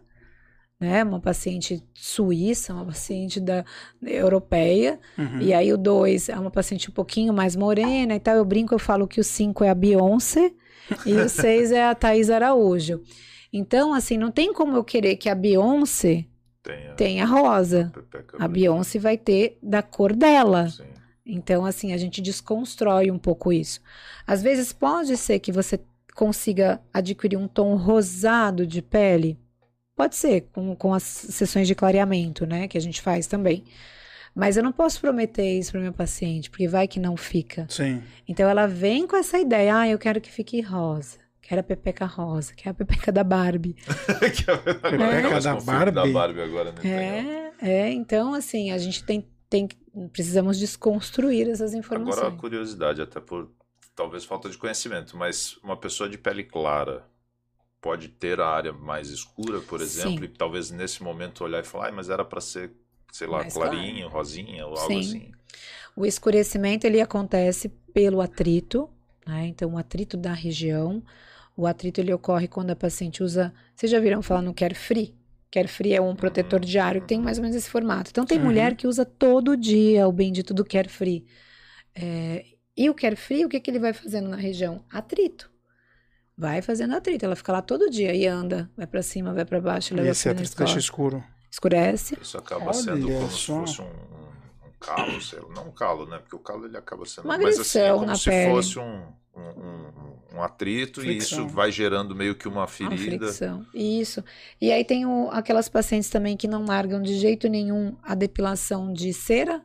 né? 0.79 1.03
Uma 1.03 1.21
paciente 1.21 1.83
suíça, 1.95 2.75
uma 2.75 2.87
paciente 2.87 3.41
da 3.41 3.65
europeia. 4.03 5.01
Uhum. 5.17 5.41
E 5.41 5.55
aí 5.55 5.73
o 5.73 5.79
2 5.79 6.29
é 6.29 6.39
uma 6.39 6.51
paciente 6.51 6.91
um 6.91 6.93
pouquinho 6.93 7.33
mais 7.33 7.57
morena 7.57 8.15
e 8.15 8.21
tal. 8.21 8.37
Eu 8.37 8.45
brinco, 8.45 8.75
eu 8.75 8.79
falo 8.79 9.09
que 9.09 9.21
o 9.21 9.25
5 9.25 9.65
é 9.65 9.71
a 9.71 9.75
Beyoncé 9.75 10.53
e 11.05 11.15
o 11.15 11.29
6 11.29 11.73
é 11.73 11.85
a 11.85 11.95
Thaís 11.95 12.31
Araújo. 12.31 13.01
Então, 13.53 13.95
assim, 13.95 14.19
não 14.19 14.31
tem 14.31 14.53
como 14.53 14.77
eu 14.77 14.85
querer 14.85 15.17
que 15.17 15.29
a 15.29 15.35
Beyoncé 15.35 16.27
tem 16.63 16.89
a 16.89 16.95
tenha 16.95 17.25
rosa. 17.25 17.93
A 18.39 18.47
Beyoncé 18.47 18.99
vai 18.99 19.17
ter 19.17 19.59
da 19.63 19.83
cor 19.83 20.15
dela. 20.15 20.69
Sim. 20.69 20.85
Então, 21.25 21.65
assim, 21.65 21.93
a 21.93 21.97
gente 21.97 22.21
desconstrói 22.21 23.11
um 23.11 23.19
pouco 23.19 23.53
isso. 23.53 23.81
Às 24.27 24.43
vezes 24.43 24.73
pode 24.73 25.17
ser 25.17 25.41
que 25.41 25.51
você 25.51 25.81
consiga 26.15 26.81
adquirir 26.93 27.37
um 27.37 27.49
tom 27.49 27.75
rosado 27.77 28.67
de 28.67 28.81
pele. 28.81 29.39
Pode 29.97 30.15
ser, 30.15 30.43
com, 30.53 30.77
com 30.77 30.93
as 30.93 31.03
sessões 31.03 31.67
de 31.67 31.75
clareamento, 31.75 32.47
né? 32.47 32.69
Que 32.69 32.77
a 32.77 32.81
gente 32.81 33.01
faz 33.01 33.27
também. 33.27 33.65
Mas 34.35 34.59
eu 34.59 34.63
não 34.63 34.71
posso 34.71 35.01
prometer 35.01 35.59
isso 35.59 35.73
para 35.73 35.81
minha 35.81 35.93
paciente, 35.93 36.51
porque 36.51 36.69
vai 36.69 36.87
que 36.87 37.01
não 37.01 37.17
fica. 37.17 37.67
Sim. 37.71 38.03
Então 38.29 38.47
ela 38.47 38.67
vem 38.67 39.07
com 39.07 39.17
essa 39.17 39.39
ideia, 39.39 39.79
ah, 39.79 39.89
eu 39.89 39.99
quero 39.99 40.21
que 40.21 40.31
fique 40.31 40.61
rosa. 40.61 41.17
Quero 41.41 41.61
a 41.61 41.65
pepeca 41.65 42.05
rosa, 42.05 42.53
quero 42.55 42.73
a 42.73 42.75
pepeca 42.75 43.11
da 43.11 43.25
Barbie. 43.25 43.73
que 44.35 44.51
é 44.51 44.55
a 44.55 44.59
Pepeca 44.59 44.99
Parece 44.99 45.47
da 45.47 45.61
filme 45.61 45.91
da 45.91 45.93
Barbie? 45.93 46.13
Barbie 46.13 46.41
agora, 46.43 46.73
né? 46.73 47.53
É, 47.63 47.71
é, 47.71 47.91
então 47.91 48.35
assim, 48.35 48.73
a 48.73 48.79
gente 48.79 49.03
tem, 49.05 49.27
tem 49.49 49.69
precisamos 50.13 50.59
desconstruir 50.59 51.49
essas 51.49 51.73
informações. 51.73 52.19
Agora 52.19 52.35
a 52.35 52.39
curiosidade, 52.39 53.01
até 53.01 53.21
por 53.21 53.51
talvez 53.95 54.25
falta 54.25 54.51
de 54.51 54.59
conhecimento, 54.59 55.17
mas 55.17 55.57
uma 55.63 55.77
pessoa 55.77 56.11
de 56.11 56.19
pele 56.19 56.45
clara 56.45 57.07
pode 57.87 58.09
ter 58.09 58.41
a 58.41 58.49
área 58.49 58.73
mais 58.73 59.11
escura, 59.11 59.61
por 59.61 59.81
exemplo, 59.81 60.19
Sim. 60.19 60.25
e 60.25 60.29
talvez 60.29 60.71
nesse 60.73 61.03
momento 61.03 61.45
olhar 61.45 61.61
e 61.63 61.67
falar, 61.67 61.87
"Ai, 61.87 61.93
mas 61.93 62.11
era 62.11 62.25
para 62.25 62.41
ser, 62.41 62.73
sei 63.13 63.29
lá, 63.29 63.39
Mais 63.39 63.55
clarinho, 63.55 64.09
rosinha 64.09 64.67
ou 64.67 64.77
algo 64.77 64.93
Sim. 64.93 64.99
assim. 64.99 65.33
O 65.95 66.05
escurecimento 66.05 66.85
ele 66.87 67.01
acontece 67.01 67.69
pelo 67.95 68.21
atrito, 68.21 68.91
né? 69.27 69.47
Então 69.47 69.73
o 69.75 69.79
atrito 69.79 70.17
da 70.17 70.33
região, 70.33 71.01
o 71.57 71.67
atrito 71.67 72.01
ele 72.01 72.13
ocorre 72.13 72.49
quando 72.49 72.71
a 72.73 72.77
paciente 72.77 73.23
usa, 73.23 73.53
vocês 73.75 73.91
já 73.91 74.01
viram 74.01 74.21
falar 74.21 74.43
no 74.43 74.53
Carefree? 74.53 75.15
Carefree 75.51 75.95
é 75.95 76.01
um 76.01 76.15
protetor 76.17 76.61
diário 76.61 77.01
que 77.03 77.07
tem 77.09 77.21
mais 77.21 77.39
ou 77.39 77.43
menos 77.43 77.57
esse 77.57 77.71
formato. 77.71 78.11
Então 78.11 78.27
tem 78.27 78.39
Uhum. 78.39 78.45
mulher 78.47 78.75
que 78.75 78.87
usa 78.87 79.05
todo 79.05 79.57
dia 79.57 80.07
o 80.09 80.13
bendito 80.13 80.53
do 80.53 80.65
Carefree. 80.65 81.25
É, 81.95 82.45
e 82.77 82.91
o 82.91 82.95
Carefree, 82.95 83.45
o 83.45 83.49
que, 83.49 83.61
que 83.61 83.71
ele 83.71 83.79
vai 83.79 83.93
fazendo 83.93 84.29
na 84.29 84.37
região? 84.37 84.85
Atrito. 84.91 85.51
Vai 86.37 86.61
fazendo 86.61 86.95
atrito. 86.95 87.25
Ela 87.25 87.35
fica 87.37 87.53
lá 87.53 87.63
todo 87.63 87.89
dia 87.91 88.15
e 88.15 88.27
anda, 88.27 88.71
vai 88.77 88.87
pra 88.87 89.03
cima, 89.03 89.33
vai 89.33 89.45
pra 89.45 89.61
baixo, 89.61 89.95
E 89.95 89.97
leva 89.97 90.11
esse 90.11 90.23
filho 90.25 90.35
na 90.35 90.41
atrito 90.43 90.57
deixa 90.59 90.79
escuro. 90.79 91.25
Escurece. 91.51 92.19
Isso 92.21 92.37
acaba 92.37 92.65
Olha 92.67 92.75
sendo 92.75 93.07
como 93.09 93.31
só. 93.31 93.37
se 93.37 93.47
fosse 93.47 93.81
um, 93.83 93.85
um, 93.87 94.71
calo, 94.79 95.21
sei 95.23 95.39
lá. 95.41 95.49
Não 95.55 95.69
um 95.69 95.73
calo, 95.73 96.07
né? 96.07 96.19
Porque 96.19 96.37
o 96.37 96.39
calo 96.39 96.67
ele 96.67 96.77
acaba 96.77 97.07
sendo. 97.07 97.25
Uma 97.25 97.39
mas 97.39 97.59
assim, 97.59 97.79
é 97.79 97.93
como 97.93 98.05
na 98.07 98.15
se 98.17 98.25
pele. 98.29 98.51
fosse 98.51 98.79
um, 98.79 99.03
um, 99.35 100.37
um- 100.37 100.43
atrito 100.43 101.01
e 101.01 101.05
Fricção. 101.05 101.47
isso 101.47 101.55
vai 101.55 101.73
gerando 101.73 102.15
meio 102.15 102.35
que 102.35 102.47
uma 102.47 102.57
Uma 102.61 102.67
ferida. 102.67 103.27
fricção. 103.27 103.65
Isso. 103.73 104.23
E 104.61 104.71
aí 104.71 104.85
tem 104.85 105.07
o- 105.07 105.31
aquelas 105.31 105.67
pacientes 105.71 106.11
também 106.11 106.37
que 106.37 106.47
não 106.47 106.67
largam 106.67 107.01
de 107.01 107.15
jeito 107.19 107.49
nenhum 107.49 107.97
a 108.03 108.15
depilação 108.15 108.93
de 108.93 109.15
cera. 109.15 109.63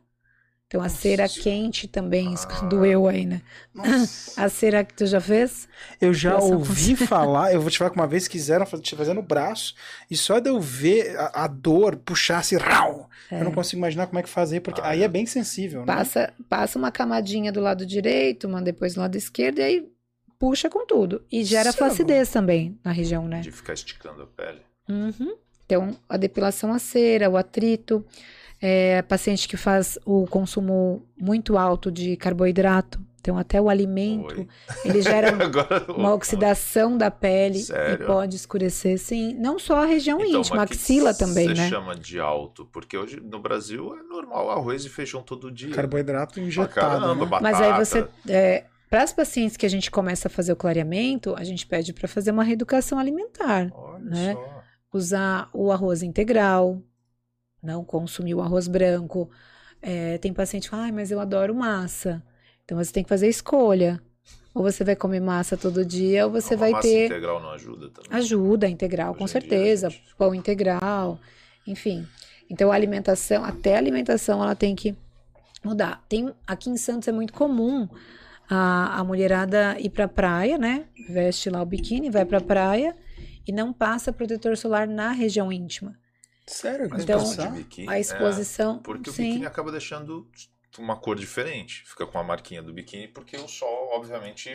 Então 0.72 0.80
a 0.80 0.86
Nossa 0.86 0.96
cera 1.02 1.28
quente 1.28 1.86
também, 1.86 2.34
Ah. 2.34 2.66
doeu 2.68 3.06
aí, 3.06 3.26
né? 3.26 3.42
Nossa. 3.76 4.40
A 4.42 4.48
cera 4.48 4.86
que 4.86 4.94
tu 4.94 5.06
já 5.06 5.20
fez? 5.20 5.68
Eu 6.00 6.14
já 6.14 6.30
Depilação 6.32 6.58
ouvi 6.60 6.96
falar, 6.96 7.54
eu 7.54 7.60
vou 7.60 7.70
te 7.70 7.78
falar 7.78 7.90
que 7.90 7.98
uma 7.98 8.08
vez 8.08 8.26
quiseram 8.26 8.66
fazer, 8.66 8.82
te 8.82 8.96
fazer 8.96 9.14
no 9.14 9.22
braço, 9.22 9.76
e 10.10 10.16
só 10.16 10.40
de 10.40 10.50
eu 10.50 10.62
ver 10.62 11.14
a, 11.20 11.44
a 11.44 11.48
dor 11.48 11.98
puxar 11.98 12.38
assim, 12.40 12.56
rau, 12.56 13.10
eu 13.30 13.44
não 13.44 13.52
consigo 13.52 13.80
imaginar 13.80 14.08
como 14.08 14.20
é 14.20 14.24
que 14.24 14.30
fazer, 14.30 14.62
porque 14.62 14.80
Ah, 14.80 14.92
aí 14.92 15.02
é. 15.02 15.04
é 15.04 15.08
bem 15.10 15.26
sensível, 15.26 15.82
né? 15.82 15.88
Passa, 15.88 16.34
passa 16.48 16.80
uma 16.80 16.90
camadinha 16.90 17.52
do 17.52 17.60
lado 17.60 17.86
direito, 17.86 18.48
uma 18.48 18.62
depois 18.62 18.94
do 18.94 19.02
lado 19.02 19.18
esquerdo, 19.18 19.60
e 19.60 19.64
aí 19.64 19.92
puxa 20.40 20.70
com 20.70 20.86
tudo. 20.86 21.22
E 21.30 21.44
gera 21.44 21.64
Cê 21.74 21.78
é 21.78 21.80
flacidez 21.80 22.30
também 22.30 22.80
na 22.82 22.94
região, 22.94 23.28
né? 23.28 23.42
De 23.42 23.52
ficar 23.52 23.74
esticando 23.74 24.24
a 24.24 24.26
pele. 24.26 24.62
Uhum. 24.88 25.36
Então, 25.66 25.98
a 26.08 26.16
depilação 26.16 26.74
a 26.74 26.80
cera, 26.80 27.30
o 27.30 27.36
atrito, 27.36 28.06
é, 28.62 29.01
paciente 29.01 29.47
que 29.47 29.57
faz 29.57 29.97
o 30.05 30.26
consumo 30.28 31.03
muito 31.20 31.57
alto 31.57 31.91
de 31.91 32.16
carboidrato, 32.16 32.99
então 33.20 33.38
até 33.38 33.62
o 33.62 33.70
alimento, 33.70 34.39
Oi. 34.39 34.47
ele 34.84 35.01
gera 35.01 35.30
Agora, 35.43 35.86
uma 35.91 36.14
oxidação 36.14 36.97
da 36.97 37.09
pele 37.12 37.59
Sério? 37.59 38.03
e 38.03 38.07
pode 38.07 38.36
escurecer, 38.36 38.97
sim. 38.99 39.36
Não 39.36 39.59
só 39.59 39.84
a 39.84 39.86
região 39.86 40.20
Então, 40.22 40.39
íntima, 40.41 40.64
axila 40.64 41.14
também, 41.14 41.47
Você 41.47 41.53
né? 41.53 41.70
chama 41.70 41.95
de 41.95 42.20
alto, 42.20 42.66
porque 42.66 42.97
hoje 42.97 43.20
no 43.20 43.39
Brasil 43.39 43.95
é 43.95 44.03
normal 44.03 44.49
arroz 44.51 44.86
e 44.86 44.89
feijão 44.89 45.22
todo 45.22 45.51
dia. 45.51 45.74
Carboidrato 45.74 46.39
injetado, 46.39 46.74
caramba, 46.74 47.16
né? 47.26 47.26
batata. 47.30 47.41
Mas 47.43 47.62
aí 47.62 47.78
você. 47.86 48.07
É, 48.28 48.64
para 48.89 49.03
as 49.03 49.14
pacientes 49.14 49.55
que 49.55 49.66
a 49.66 49.70
gente 49.70 49.89
começa 49.89 50.28
a 50.28 50.32
fazer 50.32 50.51
o 50.51 50.55
clareamento, 50.55 51.34
a 51.38 51.43
gente 51.43 51.66
pede 51.66 51.93
para 51.93 52.07
fazer 52.07 52.32
uma 52.32 52.43
reeducação 52.43 52.99
alimentar. 52.99 53.72
Olha 53.74 54.03
né? 54.03 54.34
só. 54.34 54.64
usar 54.93 55.49
o 55.53 55.72
arroz 55.72 56.03
integral, 56.03 56.82
não 57.62 57.84
consumir 57.84 58.36
o 58.36 58.41
arroz 58.41 58.68
branco. 58.68 59.30
É, 59.82 60.18
tem 60.20 60.34
paciente 60.34 60.64
que 60.64 60.70
fala, 60.70 60.84
"Ai, 60.84 60.91
mas 60.91 61.12
eu 61.12 61.20
adoro 61.20 61.53
massa. 61.55 62.22
Então 62.66 62.78
você 62.78 62.91
tem 62.91 63.03
que 63.03 63.09
fazer 63.09 63.28
escolha. 63.28 64.01
Ou 64.53 64.62
você 64.64 64.84
vai 64.84 64.95
comer 64.97 65.22
massa 65.22 65.55
todo 65.55 65.86
dia, 65.86 66.26
ou 66.26 66.32
você 66.32 66.55
Uma 66.55 66.59
vai 66.59 66.72
massa 66.72 66.88
ter. 66.88 67.05
integral 67.05 67.41
não 67.41 67.51
ajuda 67.51 67.89
também. 67.89 68.12
Ajuda 68.20 68.68
integral, 68.68 69.16
com 69.16 69.24
Hoje 69.24 69.34
dia, 69.34 69.41
certeza. 69.41 69.89
gente. 69.89 70.16
Pão 70.18 70.36
integral, 70.36 71.18
enfim. 71.66 72.05
Então 72.49 72.70
a 72.70 72.76
alimentação, 72.76 73.45
até 73.45 73.76
a 73.76 73.78
alimentação, 73.78 74.43
ela 74.43 74.53
tem 74.53 74.76
que 74.76 74.93
mudar. 75.64 76.03
Tem, 76.09 76.34
aqui 76.45 76.70
em 76.70 76.76
Santos 76.76 77.07
é 77.07 77.12
muito 77.14 77.32
comum 77.32 77.88
a, 78.49 78.99
a 78.99 79.03
mulherada 79.05 79.80
ir 79.80 79.89
pra 79.89 80.07
praia, 80.09 80.57
né? 80.57 80.84
Veste 81.09 81.49
lá 81.49 81.62
o 81.62 81.66
biquíni, 81.66 82.09
vai 82.09 82.26
pra 82.26 82.41
praia 82.41 82.93
e 83.47 83.53
não 83.53 83.72
passa 83.72 84.12
protetor 84.12 84.57
solar 84.57 84.86
na 84.86 85.12
região 85.12 85.49
íntima. 85.49 85.95
Sério? 86.52 86.88
Mas 86.89 87.04
Então, 87.04 87.52
biquíni, 87.54 87.89
A 87.89 87.97
é, 87.97 87.99
exposição. 87.99 88.80
porque 88.80 89.10
o 89.10 89.14
sim. 89.14 89.24
biquíni 89.28 89.45
acaba 89.45 89.72
deixando 89.72 90.28
uma 90.80 90.95
cor 90.95 91.18
diferente. 91.18 91.84
Fica 91.86 92.06
com 92.06 92.18
a 92.18 92.24
marquinha 92.24 92.62
do 92.62 92.74
biquíni, 92.74 93.08
porque 93.08 93.36
o 93.38 93.47
sol, 93.47 93.89
obviamente, 93.93 94.49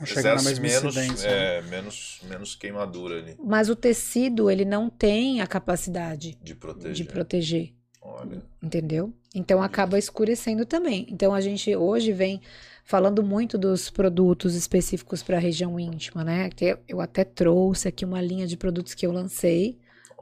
exerce 0.00 0.60
menos, 0.60 0.96
incidência. 0.96 1.30
né? 1.30 1.58
é, 1.58 1.62
menos, 1.62 2.20
menos 2.24 2.54
queimadura 2.56 3.18
ali 3.18 3.36
Mas 3.38 3.68
o 3.68 3.76
tecido, 3.76 4.50
ele 4.50 4.64
não 4.64 4.90
tem 4.90 5.40
a 5.40 5.46
capacidade 5.46 6.36
de 6.42 6.54
proteger. 6.54 6.92
de 6.92 7.04
proteger. 7.04 7.72
Olha, 8.04 8.42
entendeu? 8.60 9.12
Então 9.32 9.62
acaba 9.62 9.96
escurecendo 9.98 10.66
também. 10.66 11.06
Então 11.08 11.32
a 11.32 11.40
gente 11.40 11.74
hoje 11.76 12.12
vem 12.12 12.40
falando 12.84 13.22
muito 13.22 13.56
dos 13.56 13.88
produtos 13.90 14.56
específicos 14.56 15.22
para 15.22 15.36
a 15.36 15.40
região 15.40 15.78
íntima, 15.78 16.24
né? 16.24 16.50
Que 16.50 16.76
Eu 16.88 17.00
até 17.00 17.22
trouxe 17.22 17.86
aqui 17.86 18.04
uma 18.04 18.20
linha 18.20 18.44
de 18.46 18.56
produtos 18.56 18.92
que 18.94 19.06
eu 19.06 19.12
lancei 19.12 19.78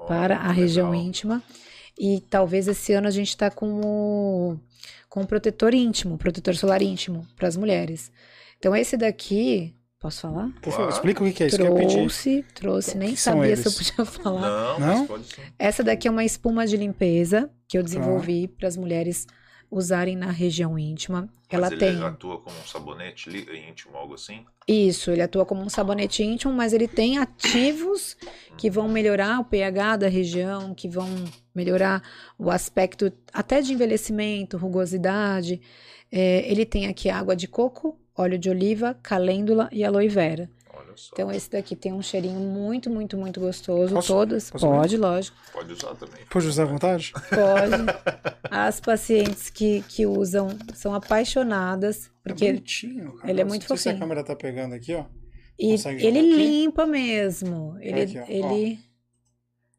para 0.06 0.36
a 0.36 0.50
região 0.52 0.90
legal. 0.90 1.04
íntima. 1.06 1.42
E 1.98 2.20
talvez 2.30 2.66
esse 2.68 2.92
ano 2.92 3.08
a 3.08 3.10
gente 3.10 3.28
está 3.28 3.50
com 3.50 3.80
o, 3.84 4.58
com 5.08 5.20
o 5.22 5.26
protetor 5.26 5.74
íntimo, 5.74 6.16
protetor 6.16 6.54
solar 6.56 6.80
íntimo 6.82 7.26
para 7.36 7.46
as 7.48 7.56
mulheres. 7.56 8.10
Então 8.58 8.74
esse 8.74 8.96
daqui, 8.96 9.74
posso 9.98 10.22
falar? 10.22 10.48
Por 10.62 10.72
favor, 10.72 10.86
Ah, 10.86 10.90
explica 10.90 11.22
o 11.22 11.30
que 11.32 11.42
é 11.42 11.46
isso 11.46 11.56
que 11.56 11.62
eu 11.62 11.74
pedi. 11.74 11.94
trouxe, 11.94 12.44
trouxe, 12.54 12.96
nem 12.96 13.14
sabia 13.16 13.46
eles? 13.48 13.60
se 13.60 13.68
eu 13.68 13.72
podia 13.72 14.04
falar. 14.22 14.40
Não, 14.40 14.80
Não? 14.80 14.98
mas 14.98 15.08
pode 15.08 15.24
sim. 15.26 15.42
Essa 15.58 15.82
daqui 15.84 16.08
é 16.08 16.10
uma 16.10 16.24
espuma 16.24 16.66
de 16.66 16.76
limpeza 16.76 17.50
que 17.68 17.76
Tá. 17.76 17.78
eu 17.78 17.82
desenvolvi 17.82 18.48
para 18.48 18.66
as 18.68 18.76
mulheres 18.76 19.26
usarem 19.70 20.16
na 20.16 20.30
região 20.30 20.78
íntima. 20.78 21.28
Ela 21.48 21.70
mas 21.70 21.72
ele 21.72 21.80
tem 21.80 22.04
atua 22.04 22.38
como 22.38 22.56
um 22.56 22.66
sabonete 22.66 23.30
íntimo, 23.30 23.96
algo 23.96 24.14
assim? 24.14 24.44
isso, 24.66 25.10
ele 25.10 25.22
atua 25.22 25.44
como 25.44 25.62
um 25.62 25.68
sabonete 25.68 26.22
íntimo, 26.22 26.52
mas 26.52 26.72
ele 26.72 26.86
tem 26.86 27.18
ativos 27.18 28.16
que 28.56 28.70
vão 28.70 28.88
melhorar 28.88 29.40
o 29.40 29.44
pH 29.44 29.96
da 29.96 30.08
região, 30.08 30.74
que 30.74 30.88
vão 30.88 31.08
melhorar 31.52 32.02
o 32.38 32.50
aspecto 32.50 33.12
até 33.32 33.60
de 33.60 33.72
envelhecimento, 33.72 34.56
rugosidade. 34.56 35.60
É, 36.12 36.48
ele 36.50 36.64
tem 36.64 36.86
aqui 36.86 37.10
água 37.10 37.34
de 37.34 37.48
coco, 37.48 37.98
óleo 38.16 38.38
de 38.38 38.48
oliva, 38.48 38.96
calêndula 39.02 39.68
e 39.72 39.84
aloe 39.84 40.08
vera. 40.08 40.48
Só. 41.00 41.10
Então 41.12 41.30
esse 41.32 41.50
daqui 41.50 41.74
tem 41.74 41.92
um 41.92 42.02
cheirinho 42.02 42.38
muito, 42.38 42.90
muito, 42.90 43.16
muito 43.16 43.40
gostoso. 43.40 43.94
Posso- 43.94 44.08
Todas, 44.08 44.50
posso 44.50 44.66
pode, 44.66 44.96
lógico. 44.96 45.36
Pode 45.52 45.72
usar 45.72 45.94
também. 45.94 46.24
Pode 46.28 46.46
usar 46.46 46.62
à 46.64 46.66
vontade? 46.66 47.12
Pode. 47.12 48.30
As 48.50 48.80
pacientes 48.80 49.48
que, 49.50 49.82
que 49.88 50.04
usam 50.06 50.48
são 50.74 50.94
apaixonadas, 50.94 52.06
É 52.24 52.28
porque 52.28 52.46
bonitinho. 52.46 53.16
cara. 53.16 53.30
ele 53.30 53.40
é 53.40 53.44
muito 53.44 53.66
sei 53.66 53.76
se 53.76 53.88
a 53.88 53.92
fofinho. 53.92 54.00
câmera 54.00 54.24
tá 54.24 54.36
pegando 54.36 54.74
aqui, 54.74 54.94
ó. 54.94 55.04
e 55.58 55.72
ele 55.72 56.18
aqui? 56.18 56.36
limpa 56.36 56.86
mesmo. 56.86 57.76
Ele, 57.80 58.02
aqui, 58.02 58.18
ó. 58.18 58.24
ele, 58.28 58.78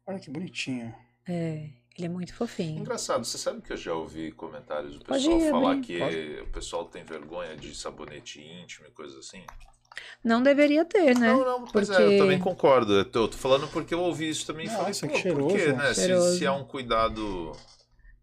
Olha 0.06 0.18
que 0.18 0.30
bonitinho. 0.30 0.92
é, 1.28 1.68
ele 1.96 2.06
é 2.06 2.08
muito 2.08 2.34
fofinho. 2.34 2.80
Engraçado, 2.80 3.24
você 3.24 3.38
sabe 3.38 3.60
que 3.62 3.72
eu 3.72 3.76
já 3.76 3.94
ouvi 3.94 4.32
comentários 4.32 4.98
do 4.98 5.04
pessoal 5.04 5.38
ir, 5.38 5.50
falar 5.50 5.70
abrir. 5.72 5.82
que 5.86 5.98
Pode. 5.98 6.40
o 6.40 6.46
pessoal 6.52 6.84
tem 6.86 7.04
vergonha 7.04 7.56
de 7.56 7.74
sabonete 7.74 8.40
íntimo 8.40 8.86
e 8.88 8.90
coisas 8.90 9.16
assim? 9.18 9.42
Não 10.24 10.42
deveria 10.42 10.84
ter, 10.84 11.16
né? 11.18 11.32
Não, 11.32 11.44
não, 11.44 11.64
pois 11.66 11.90
é, 11.90 11.94
Porque- 11.96 12.14
eu 12.14 12.18
também 12.18 12.38
concordo. 12.38 12.92
Eu 12.94 13.04
tô, 13.04 13.28
tô 13.28 13.36
falando 13.36 13.66
porque 13.68 13.92
eu 13.94 14.00
ouvi 14.00 14.28
isso 14.28 14.46
também 14.46 14.66
e 14.66 14.68
falei, 14.68 14.86
Nossa, 14.88 15.06
pô, 15.06 15.12
que 15.14 15.32
por 15.32 15.52
quê, 15.52 15.58
cheiroso. 15.58 15.76
né? 15.76 15.94
Se, 15.94 16.00
Cheiroso. 16.06 16.38
se 16.38 16.46
há 16.46 16.52
um 16.54 16.64
cuidado... 16.64 17.52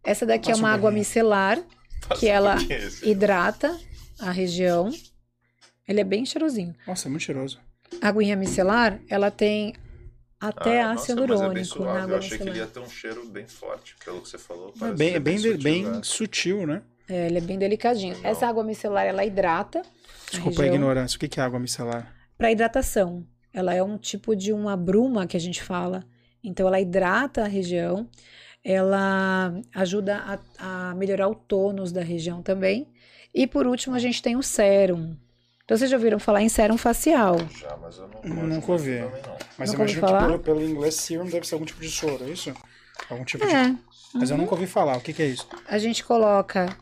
Essa 0.04 0.26
daqui 0.26 0.50
é 0.50 0.54
Passa 0.54 0.62
uma 0.64 0.70
um 0.70 0.72
água 0.72 0.82
pouquinho. 0.84 1.00
micelar 1.00 1.60
que 2.18 2.28
ela 2.28 2.58
quê 2.58 2.74
esse? 2.74 3.08
hidrata 3.10 3.78
a 4.20 4.32
região. 4.32 4.90
Ele 5.88 6.00
é 6.00 6.04
bem 6.04 6.26
cheirosinho. 6.26 6.74
Nossa, 6.88 7.08
é 7.08 7.10
muito 7.10 7.24
cheiroso. 7.24 7.60
A 8.02 8.08
aguinha 8.10 8.36
micelar, 8.36 9.00
ela 9.10 9.30
tem 9.30 9.74
até 10.40 10.82
Ah, 10.82 10.92
ácido 10.92 11.24
é 11.24 11.28
bem 11.28 11.36
hialurônico 11.36 11.60
na 11.60 11.66
suave. 11.66 11.98
Eu 11.98 12.04
água 12.04 12.18
achei 12.20 12.30
que 12.38 12.44
ele 12.44 12.50
micelar. 12.52 12.68
ia 12.70 12.74
ter 12.74 12.80
um 12.80 12.90
cheiro 12.90 13.26
bem 13.26 13.48
forte, 13.48 13.96
pelo 14.06 14.22
que 14.22 14.30
você 14.30 14.38
falou. 14.38 14.74
É 14.82 14.92
bem, 14.94 15.16
é 15.16 15.20
bem, 15.20 15.38
bem, 15.58 15.84
sutil, 15.84 15.92
né? 15.92 16.02
sutil, 16.04 16.68
né? 16.68 16.82
É, 17.10 17.26
ele 17.28 17.38
é 17.40 17.42
bem 17.42 17.58
delicadinho. 17.58 18.16
Legal. 18.16 18.32
Essa 18.32 18.48
água 18.48 18.64
micelar, 18.64 19.06
ela 19.06 19.26
hidrata 19.26 19.80
a 19.80 19.84
Desculpa 20.32 20.62
a 20.62 20.64
região. 20.64 20.76
ignorância. 20.76 21.18
O 21.18 21.20
que 21.20 21.28
que 21.28 21.40
é 21.40 21.44
água 21.44 21.60
micelar? 21.60 22.14
para 22.38 22.52
hidratação. 22.52 23.26
Ela 23.54 23.74
é 23.74 23.84
um 23.84 23.98
tipo 23.98 24.34
de 24.36 24.54
uma 24.54 24.78
bruma 24.78 25.28
que 25.28 25.36
a 25.36 25.40
gente 25.40 25.62
fala. 25.62 26.06
Então, 26.44 26.68
ela 26.68 26.80
hidrata 26.80 27.44
a 27.44 27.48
região, 27.48 28.08
ela 28.64 29.54
ajuda 29.76 30.40
a, 30.58 30.90
a 30.92 30.96
melhorar 30.96 31.28
o 31.28 31.36
tônus 31.36 31.92
da 31.92 32.02
região 32.02 32.42
também. 32.42 32.88
E 33.34 33.46
por 33.48 33.68
último, 33.68 33.96
a 33.96 34.00
gente 34.00 34.22
tem 34.22 34.36
o 34.38 34.44
sérum. 34.44 35.16
Então, 35.66 35.78
vocês 35.78 35.90
já 35.90 35.98
ouviram 35.98 36.18
falar 36.20 36.42
em 36.42 36.50
sérum 36.50 36.78
facial? 36.78 37.38
Já, 37.60 37.76
mas 37.78 37.98
eu 37.98 38.08
não 38.08 38.22
Hum, 38.44 38.48
nunca 38.48 38.72
ouvi. 38.72 38.98
também, 39.00 39.22
não. 39.22 39.38
Mas 39.58 39.70
Nunca 39.72 39.82
imagino 39.84 40.02
que 40.02 40.08
falar? 40.08 40.26
pelo, 40.26 40.40
pelo 40.40 40.64
inglês 40.64 40.96
serum 40.96 41.26
deve 41.26 41.46
ser 41.48 41.56
algum 41.56 41.66
tipo 41.66 41.82
de 41.82 41.90
soro, 41.90 42.24
é 42.24 42.30
isso? 42.30 42.54
Algum 43.10 43.24
tipo 43.26 43.46
de... 43.46 43.54
É. 43.54 43.76
Mas 44.14 44.32
eu 44.32 44.38
nunca 44.38 44.56
ouvi 44.56 44.66
falar. 44.66 44.98
O 44.98 45.02
que 45.02 45.12
que 45.14 45.22
é 45.22 45.28
isso? 45.28 45.48
A 45.68 45.78
gente 45.78 46.04
coloca 46.04 46.76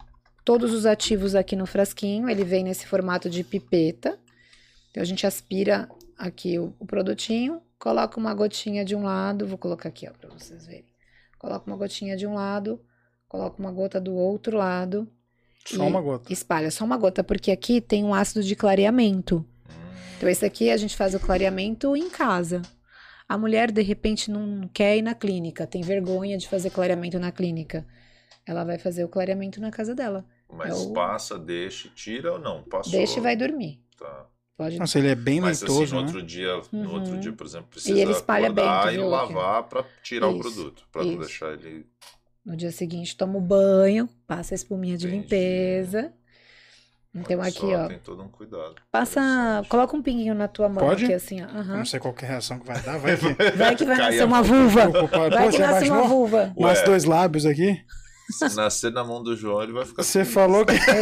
todos 0.48 0.72
os 0.72 0.86
ativos 0.86 1.36
aqui 1.36 1.58
no 1.58 1.66
frasquinho, 1.66 2.30
ele 2.30 2.46
vem 2.46 2.64
nesse 2.64 2.88
formato 2.88 3.30
de 3.30 3.44
pipeta. 3.44 4.18
Então 4.90 5.04
a 5.04 5.06
gente 5.06 5.28
aspira 5.28 5.90
aqui 6.18 6.58
o, 6.58 6.74
o 6.80 6.86
produtinho, 6.86 7.62
coloca 7.78 8.18
uma 8.18 8.34
gotinha 8.34 8.86
de 8.86 8.96
um 8.96 9.04
lado, 9.04 9.46
vou 9.46 9.58
colocar 9.58 9.90
aqui, 9.90 10.08
ó, 10.08 10.14
para 10.14 10.30
vocês 10.30 10.66
verem. 10.66 10.86
Coloca 11.38 11.70
uma 11.70 11.76
gotinha 11.76 12.16
de 12.16 12.26
um 12.26 12.34
lado, 12.34 12.80
coloca 13.28 13.60
uma 13.60 13.74
gota 13.74 14.00
do 14.00 14.16
outro 14.16 14.56
lado, 14.56 15.06
Só 15.66 15.86
uma 15.86 16.00
gota. 16.00 16.32
espalha 16.32 16.72
só 16.72 16.86
uma 16.86 16.96
gota, 16.96 17.26
porque 17.26 17.52
aqui 17.52 17.82
tem 17.82 18.06
um 18.06 18.14
ácido 18.14 18.42
de 18.42 18.56
clareamento. 18.56 19.46
Então 20.16 20.30
esse 20.30 20.46
aqui 20.46 20.70
a 20.70 20.78
gente 20.78 20.96
faz 20.96 21.14
o 21.14 21.20
clareamento 21.20 21.94
em 21.94 22.10
casa. 22.10 22.62
A 23.28 23.38
mulher 23.38 23.70
de 23.70 23.82
repente 23.82 24.32
não 24.32 24.66
quer 24.74 24.96
ir 24.96 25.02
na 25.02 25.14
clínica, 25.14 25.68
tem 25.68 25.82
vergonha 25.82 26.38
de 26.38 26.48
fazer 26.48 26.70
clareamento 26.70 27.20
na 27.20 27.34
clínica. 27.34 27.86
Ela 28.46 28.64
vai 28.64 28.78
fazer 28.78 29.04
o 29.04 29.10
clareamento 29.10 29.60
na 29.60 29.72
casa 29.72 29.94
dela. 29.94 30.26
Mas 30.52 30.72
É 30.72 30.88
o- 30.88 30.94
passa, 30.94 31.38
deixa, 31.38 31.90
tira 31.96 32.34
ou 32.34 32.40
não? 32.40 32.64
Passou. 32.64 32.92
Deixa 32.92 33.20
e 33.20 33.22
vai 33.22 33.36
dormir. 33.36 33.82
Tá. 34.00 34.26
Pode. 34.58 34.80
Nossa, 34.80 34.98
ele 34.98 35.10
é 35.10 35.16
bem 35.16 35.40
Mas 35.40 35.62
assim, 35.62 35.72
leitoso, 35.72 35.96
no 35.96 36.02
né? 36.02 36.08
outro 36.08 36.24
dia, 36.24 36.62
no 36.72 36.80
Uhum. 36.90 36.94
outro 36.96 37.18
dia, 37.20 37.32
por 37.34 37.46
exemplo, 37.46 37.68
precisa 37.70 38.00
ele 38.00 38.12
espalha 38.12 38.52
bem, 38.52 38.64
acordar 38.66 38.88
tu 38.90 38.96
e 38.96 38.98
lavar 38.98 39.64
pra 39.64 39.86
tirar 40.02 40.28
o 40.30 40.32
Isso, 40.32 40.40
produto, 40.42 40.84
pra 40.92 41.04
não 41.04 41.10
isso. 41.12 41.20
deixar 41.20 41.54
ele 41.54 41.86
No 42.44 42.56
dia 42.56 42.72
seguinte 42.72 43.16
toma 43.16 43.38
o 43.38 43.42
banho, 43.42 44.08
passa 44.26 44.54
a 44.54 44.56
espuminha 44.56 44.98
de 44.98 45.06
Entendi. 45.06 45.22
limpeza. 45.22 46.14
Então 47.14 47.40
Olha 47.40 47.50
aqui, 47.50 47.60
só, 47.60 47.68
ó, 47.84 47.88
Tem 47.88 48.00
todo 48.00 48.24
um 48.24 48.30
cuidado. 48.30 48.76
passa, 48.92 49.22
coloca 49.70 49.96
um 49.96 50.02
pinguinho 50.02 50.34
na 50.36 50.48
tua 50.48 50.70
mão 50.70 50.78
Pode? 50.86 51.04
aqui 51.06 51.14
assim, 51.14 51.42
ó. 51.42 51.46
Eu 51.46 51.60
aham. 51.60 51.78
não 51.78 51.86
sei 51.86 52.00
qual 52.00 52.14
que 52.14 52.24
é 52.26 52.28
a 52.28 52.32
reação 52.32 52.60
que 52.60 52.66
vai 52.68 52.82
dar. 52.82 52.98
Vai 53.00 53.18
que... 53.18 53.34
Vai 53.58 53.76
que 53.76 53.86
vai 53.86 53.98
Cai 53.98 54.06
nascer 54.12 54.22
a 54.22 54.26
uma 54.26 54.42
vulva. 54.42 54.90
Vai 55.30 55.50
que 55.52 55.58
nasce 55.60 55.90
uma 55.90 56.04
vulva. 56.08 56.54
Ué. 56.58 56.68
Nasce 56.70 56.86
dois 56.86 57.04
lábios 57.06 57.46
aqui. 57.46 57.80
Se 58.30 58.56
nascer 58.56 58.92
na 58.92 59.04
mão 59.04 59.24
do 59.24 59.36
João, 59.36 59.64
ele 59.64 59.72
vai 59.74 59.86
ficar. 59.86 60.04
Você 60.04 60.26
falou 60.26 60.66
que... 60.66 60.74
Vai- 60.74 60.98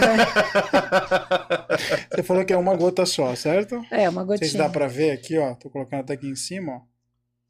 Você 2.14 2.24
falou 2.24 2.46
que 2.46 2.54
é 2.54 2.58
uma 2.58 2.76
gota 2.76 3.06
só, 3.06 3.34
certo? 3.36 3.84
É, 3.92 4.08
uma 4.10 4.24
Não 4.24 4.38
sei 4.38 4.48
se 4.48 4.54
gotinha. 4.54 4.64
dá 4.64 4.70
pra 4.70 4.88
ver 4.88 5.12
aqui, 5.12 5.38
ó. 5.38 5.56
Tô 5.56 5.70
colocando 5.70 6.02
até 6.02 6.14
aqui 6.14 6.28
em 6.28 6.36
cima, 6.36 6.74
ó. 6.74 6.82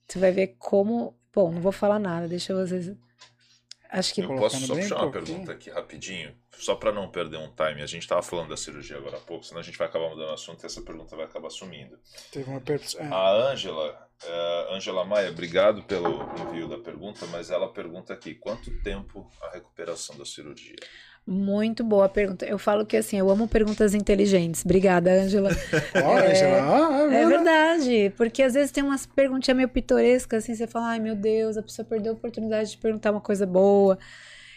Você 0.07 0.19
vai 0.19 0.31
ver 0.31 0.55
como. 0.59 1.17
Bom, 1.33 1.51
não 1.51 1.61
vou 1.61 1.71
falar 1.71 1.99
nada, 1.99 2.27
deixa 2.27 2.53
vocês. 2.55 2.91
Acho 3.89 4.13
que. 4.13 4.21
Eu 4.21 4.35
posso 4.35 4.59
só 4.65 4.75
puxar 4.75 4.95
uma 5.03 5.11
pergunta 5.11 5.51
aqui 5.51 5.69
rapidinho, 5.69 6.33
só 6.57 6.75
para 6.75 6.91
não 6.91 7.09
perder 7.09 7.37
um 7.37 7.49
time. 7.53 7.81
A 7.81 7.85
gente 7.85 8.03
estava 8.03 8.21
falando 8.21 8.49
da 8.49 8.57
cirurgia 8.57 8.97
agora 8.97 9.17
há 9.17 9.21
pouco, 9.21 9.43
senão 9.45 9.59
a 9.59 9.63
gente 9.63 9.77
vai 9.77 9.87
acabar 9.87 10.09
mudando 10.09 10.29
o 10.29 10.33
assunto 10.33 10.63
e 10.63 10.65
essa 10.65 10.81
pergunta 10.81 11.15
vai 11.15 11.25
acabar 11.25 11.49
sumindo. 11.49 11.97
Teve 12.31 12.49
uma 12.49 12.61
per... 12.61 12.81
é. 12.97 13.03
A 13.07 13.31
Ângela, 13.51 14.04
eh, 14.23 14.67
Ângela 14.75 15.03
Maia, 15.03 15.29
obrigado 15.29 15.83
pelo 15.83 16.23
envio 16.39 16.67
da 16.67 16.77
pergunta, 16.77 17.25
mas 17.27 17.49
ela 17.49 17.71
pergunta 17.71 18.13
aqui: 18.13 18.35
quanto 18.35 18.71
tempo 18.81 19.29
a 19.41 19.49
recuperação 19.53 20.17
da 20.17 20.25
cirurgia? 20.25 20.75
Muito 21.27 21.83
boa 21.83 22.07
pergunta. 22.07 22.45
Eu 22.45 22.59
falo 22.59 22.85
que 22.85 22.95
assim, 22.95 23.17
eu 23.17 23.27
amo 23.31 23.47
perguntas 23.47 23.95
inteligentes. 23.95 24.63
Obrigada, 24.63 25.11
Ângela. 25.11 25.49
Olha, 26.03 26.25
É, 26.29 26.35
sei 26.35 26.51
lá. 26.51 26.87
Ah, 26.87 27.13
É 27.13 27.23
ah, 27.23 27.27
verdade, 27.27 28.13
porque 28.15 28.43
às 28.43 28.53
vezes 28.53 28.71
tem 28.71 28.83
umas 28.83 29.07
perguntinhas 29.07 29.57
meio 29.57 29.67
pitorescas, 29.67 30.43
assim, 30.43 30.53
você 30.53 30.67
fala, 30.67 30.89
ai 30.89 30.99
meu 30.99 31.15
Deus, 31.15 31.57
a 31.57 31.63
pessoa 31.63 31.83
perdeu 31.83 32.13
a 32.13 32.15
oportunidade 32.15 32.71
de 32.71 32.77
perguntar 32.77 33.11
uma 33.11 33.21
coisa 33.21 33.45
boa. 33.45 33.97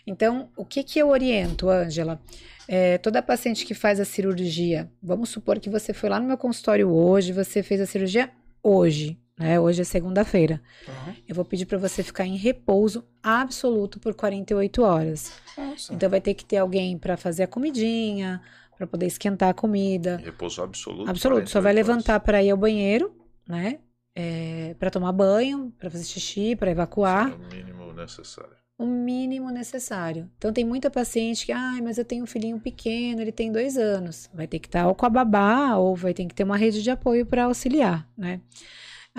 Então, 0.07 0.51
o 0.57 0.65
que 0.65 0.83
que 0.83 0.99
eu 0.99 1.09
oriento, 1.09 1.71
Ângela? 1.71 2.21
É, 2.67 2.99
toda 2.99 3.23
paciente 3.23 3.65
que 3.65 3.73
faz 3.73 3.99
a 3.99 4.05
cirurgia, 4.05 4.91
vamos 5.03 5.31
supor 5.31 5.59
que 5.59 5.71
você 5.71 5.95
foi 5.95 6.11
lá 6.11 6.21
no 6.21 6.27
meu 6.27 6.37
consultório 6.37 6.91
hoje, 6.91 7.33
você 7.33 7.63
fez 7.63 7.81
a 7.81 7.87
cirurgia 7.87 8.31
hoje, 8.63 9.19
né? 9.39 9.59
Hoje 9.61 9.83
é 9.83 9.85
segunda-feira. 9.85 10.61
Aham. 10.89 11.15
Eu 11.29 11.35
vou 11.35 11.45
pedir 11.45 11.67
para 11.67 11.79
você 11.79 12.03
ficar 12.03 12.25
em 12.27 12.37
repouso 12.37 13.05
absoluto 13.23 13.99
por 14.01 14.15
48 14.15 14.83
horas. 14.83 15.33
Nossa. 15.57 15.95
Então 15.95 16.09
vai 16.11 16.21
ter 16.21 16.35
que 16.35 16.45
ter 16.45 16.57
alguém 16.59 16.99
para 16.99 17.17
fazer 17.17 17.45
a 17.45 17.47
comidinha, 17.47 18.41
para 18.77 18.87
poder 18.87 19.07
esquentar 19.07 19.49
a 19.51 19.55
comida. 19.55 20.17
Repouso 20.25 20.63
absoluto? 20.63 21.09
Absoluto, 21.11 21.49
só 21.51 21.61
vai 21.61 21.73
48 21.73 21.77
horas. 21.77 21.87
levantar 22.05 22.21
para 22.21 22.43
ir 22.43 22.51
ao 22.51 22.57
banheiro, 22.57 23.13
né? 23.49 23.79
É, 24.15 24.75
para 24.79 24.91
tomar 24.91 25.13
banho, 25.13 25.73
para 25.79 25.89
fazer 25.91 26.05
xixi, 26.05 26.57
para 26.57 26.71
evacuar, 26.71 27.31
É 27.31 27.35
o 27.35 27.39
mínimo 27.55 27.93
necessário. 27.93 28.57
o 28.77 28.85
mínimo 28.87 29.51
necessário. 29.51 30.29
Então 30.39 30.53
tem 30.53 30.65
muita 30.65 30.91
paciente 30.91 31.47
que, 31.47 31.53
ai, 31.53 31.81
mas 31.81 31.99
eu 31.99 32.05
tenho 32.05 32.25
um 32.25 32.27
filhinho 32.27 32.59
pequeno, 32.59 33.21
ele 33.21 33.31
tem 33.31 33.53
dois 33.53 33.77
anos, 33.77 34.29
vai 34.35 34.47
ter 34.49 34.59
que 34.59 34.67
estar 34.67 34.89
ou 34.89 34.95
com 34.95 35.07
a 35.07 35.09
babá 35.11 35.77
ou 35.77 35.95
vai 35.95 36.13
ter 36.15 36.27
que 36.27 36.35
ter 36.35 36.43
uma 36.45 36.57
rede 36.57 36.83
de 36.83 36.91
apoio 36.91 37.25
para 37.27 37.45
auxiliar, 37.45 38.09
né? 38.17 38.41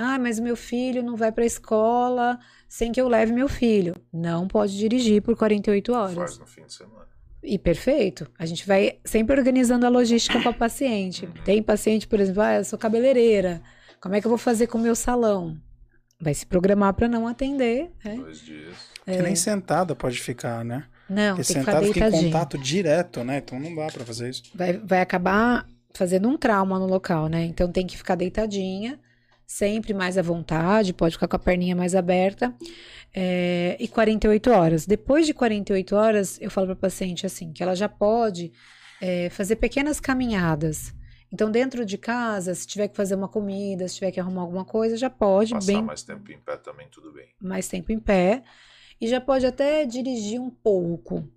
Ah, 0.01 0.17
mas 0.17 0.39
o 0.39 0.43
meu 0.43 0.55
filho 0.55 1.03
não 1.03 1.17
vai 1.17 1.29
para 1.29 1.43
a 1.43 1.47
escola, 1.47 2.39
sem 2.69 2.89
que 2.89 3.01
eu 3.01 3.09
leve 3.09 3.33
meu 3.33 3.49
filho. 3.49 3.93
Não 4.13 4.47
pode 4.47 4.77
dirigir 4.77 5.21
por 5.21 5.35
48 5.35 5.93
horas. 5.93 6.15
Faz 6.15 6.37
no 6.39 6.45
fim 6.47 6.63
de 6.65 6.73
semana. 6.73 7.05
E 7.43 7.59
perfeito. 7.59 8.25
A 8.39 8.45
gente 8.45 8.65
vai 8.65 8.99
sempre 9.03 9.37
organizando 9.37 9.85
a 9.85 9.89
logística 9.89 10.41
com 10.41 10.47
a 10.47 10.53
paciente. 10.53 11.27
Tem 11.43 11.61
paciente, 11.61 12.07
por 12.07 12.17
exemplo, 12.17 12.41
ah, 12.41 12.55
eu 12.55 12.63
sou 12.63 12.79
cabeleireira. 12.79 13.61
Como 13.99 14.15
é 14.15 14.21
que 14.21 14.27
eu 14.27 14.29
vou 14.29 14.37
fazer 14.37 14.67
com 14.67 14.77
o 14.77 14.81
meu 14.81 14.95
salão? 14.95 15.57
Vai 16.17 16.33
se 16.33 16.45
programar 16.45 16.93
para 16.93 17.09
não 17.09 17.27
atender. 17.27 17.91
Né? 18.03 18.15
Dois 18.15 18.39
dias. 18.39 18.75
Que 19.03 19.21
nem 19.21 19.35
sentada 19.35 19.93
pode 19.95 20.21
ficar, 20.21 20.63
né? 20.63 20.85
Não, 21.09 21.35
Porque 21.35 21.53
tem 21.53 21.61
que 21.61 21.65
ficar 21.65 21.81
sentada 21.81 21.93
fica 21.93 22.07
em 22.07 22.23
contato 22.25 22.57
direto, 22.57 23.23
né? 23.25 23.39
Então 23.39 23.59
não 23.59 23.75
dá 23.75 23.87
pra 23.87 24.05
fazer 24.05 24.29
isso. 24.29 24.43
Vai, 24.55 24.77
vai 24.77 25.01
acabar 25.01 25.67
fazendo 25.93 26.29
um 26.29 26.37
trauma 26.37 26.79
no 26.79 26.85
local, 26.85 27.27
né? 27.27 27.43
Então 27.43 27.69
tem 27.69 27.85
que 27.85 27.97
ficar 27.97 28.15
deitadinha, 28.15 28.97
sempre 29.49 29.95
mais 29.95 30.15
à 30.15 30.21
vontade, 30.21 30.93
pode 30.93 31.15
ficar 31.15 31.27
com 31.27 31.35
a 31.35 31.39
perninha 31.39 31.75
mais 31.75 31.95
aberta. 31.95 32.55
é, 33.11 33.75
e 33.79 33.87
48 33.87 34.51
horas. 34.51 34.85
Depois 34.85 35.25
de 35.25 35.33
48 35.33 35.95
horas, 35.95 36.39
eu 36.39 36.51
falo 36.51 36.67
para 36.67 36.75
paciente 36.75 37.25
assim, 37.25 37.51
que 37.51 37.63
ela 37.63 37.75
já 37.75 37.89
pode 37.89 38.51
é, 39.01 39.31
fazer 39.31 39.55
pequenas 39.55 39.99
caminhadas. 39.99 40.93
Então, 41.33 41.49
dentro 41.49 41.83
de 41.83 41.97
casa, 41.97 42.53
se 42.53 42.67
tiver 42.67 42.87
que 42.87 42.95
fazer 42.95 43.15
uma 43.15 43.27
comida, 43.27 43.87
se 43.87 43.95
tiver 43.95 44.11
que 44.11 44.19
arrumar 44.19 44.41
alguma 44.41 44.63
coisa, 44.63 44.95
já 44.95 45.09
pode, 45.09 45.53
Passar 45.53 45.65
bem 45.73 45.81
mais 45.81 46.03
tempo 46.03 46.31
em 46.31 46.37
pé 46.39 46.55
também, 46.57 46.87
tudo 46.91 47.11
bem. 47.11 47.29
mais 47.41 47.67
tempo 47.67 47.91
em 47.91 47.99
pé. 47.99 48.43
E 49.01 49.07
já 49.07 49.19
pode 49.19 49.45
até 49.47 49.85
dirigir 49.85 50.39
um 50.39 50.51
pouco. 50.51 51.27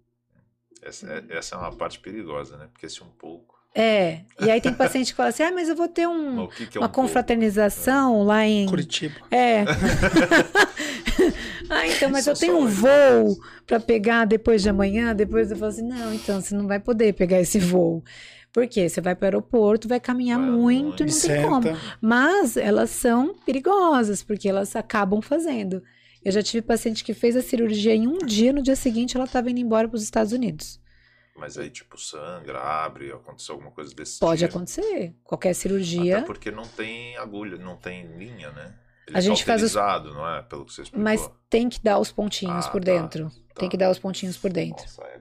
Essa 0.83 1.07
é, 1.11 1.39
essa 1.39 1.55
é 1.55 1.59
uma 1.59 1.73
parte 1.75 1.99
perigosa, 2.01 2.59
né? 2.59 2.69
Porque 2.73 2.89
se 2.89 3.03
um 3.03 3.09
pouco. 3.09 3.52
É, 3.75 4.21
e 4.39 4.51
aí 4.51 4.61
tem 4.61 4.75
paciente 4.75 5.13
que 5.13 5.17
fala 5.17 5.31
assim, 5.31 5.43
ah, 5.43 5.51
mas 5.51 5.69
eu 5.69 5.75
vou 5.75 5.89
ter 5.89 6.07
um, 6.07 6.47
que, 6.49 6.67
que 6.67 6.77
é 6.77 6.81
uma 6.81 6.89
um 6.89 6.93
confraternização 6.93 8.23
lá 8.23 8.47
em. 8.47 8.67
Curitiba. 8.67 9.15
É. 9.31 9.65
ah, 11.71 11.87
então, 11.87 12.11
mas 12.11 12.27
eu 12.27 12.35
tenho 12.35 12.59
um 12.59 12.67
voo 12.67 13.35
para 13.67 13.81
pegar 13.81 14.27
depois 14.27 14.63
de 14.63 14.69
amanhã. 14.69 15.15
Depois 15.15 15.51
eu 15.51 15.57
falo 15.57 15.71
assim: 15.71 15.89
não, 15.89 16.13
então 16.13 16.41
você 16.41 16.55
não 16.55 16.67
vai 16.67 16.81
poder 16.81 17.15
pegar 17.15 17.41
esse 17.41 17.59
voo. 17.59 18.05
Por 18.53 18.67
quê? 18.67 18.89
Você 18.89 19.01
vai 19.01 19.15
para 19.15 19.25
o 19.25 19.29
aeroporto, 19.29 19.89
vai 19.89 19.99
caminhar 19.99 20.39
Vai 20.39 20.51
muito, 20.51 21.07
não 21.07 21.21
tem 21.21 21.43
como. 21.43 21.63
Senta. 21.63 21.79
Mas 21.99 22.59
elas 22.59 22.91
são 22.91 23.35
perigosas, 23.47 24.23
porque 24.23 24.47
elas 24.47 24.77
acabam 24.77 25.23
fazendo. 25.23 25.83
Eu 26.23 26.31
já 26.31 26.43
tive 26.43 26.61
paciente 26.61 27.03
que 27.03 27.15
fez 27.15 27.37
a 27.37 27.43
cirurgia 27.43 27.95
em 27.95 28.07
um 28.07 28.19
dia, 28.19 28.53
no 28.53 28.63
dia 28.63 28.77
seguinte 28.77 29.17
ela 29.17 29.25
estava 29.25 29.51
indo 29.51 29.61
embora 29.61 29.89
para 29.89 29.97
os 29.97 30.03
Estados 30.03 30.33
Unidos. 30.33 30.82
Mas 31.37 31.57
aí, 31.59 31.71
tipo, 31.71 31.99
sangra, 31.99 32.61
abre, 32.61 33.11
aconteceu 33.13 33.55
alguma 33.55 33.71
coisa 33.73 33.95
desse 33.95 34.19
Pode 34.21 34.45
tipo. 34.45 34.57
acontecer. 34.57 35.15
Qualquer 35.25 35.49
Até 35.51 35.55
cirurgia. 35.55 36.23
porque 36.23 36.51
não 36.51 36.65
tem 36.65 37.17
agulha, 37.17 37.57
não 37.57 37.77
tem 37.77 38.07
linha, 38.17 38.51
né? 38.51 38.75
Ele 39.09 39.17
A 39.19 39.21
gente 39.21 39.45
faz 39.45 39.63
os- 39.63 39.75
não 39.75 40.29
é? 40.29 40.43
Pelo 40.43 40.65
que 40.65 40.73
você 40.73 40.83
explicou. 40.83 41.03
Mas 41.03 41.29
tem 41.51 41.69
que 41.69 41.81
dar 41.83 41.99
os 41.99 42.13
pontinhos 42.13 42.67
Ah, 42.67 42.71
por 42.71 42.85
tá, 42.85 42.93
dentro. 42.93 43.31
Tem 43.57 43.69
que 43.69 43.77
dar 43.77 43.91
os 43.91 43.99
pontinhos 43.99 44.37
por 44.37 44.53
dentro. 44.53 44.83
Nossa, 44.83 45.05
aí 45.05 45.19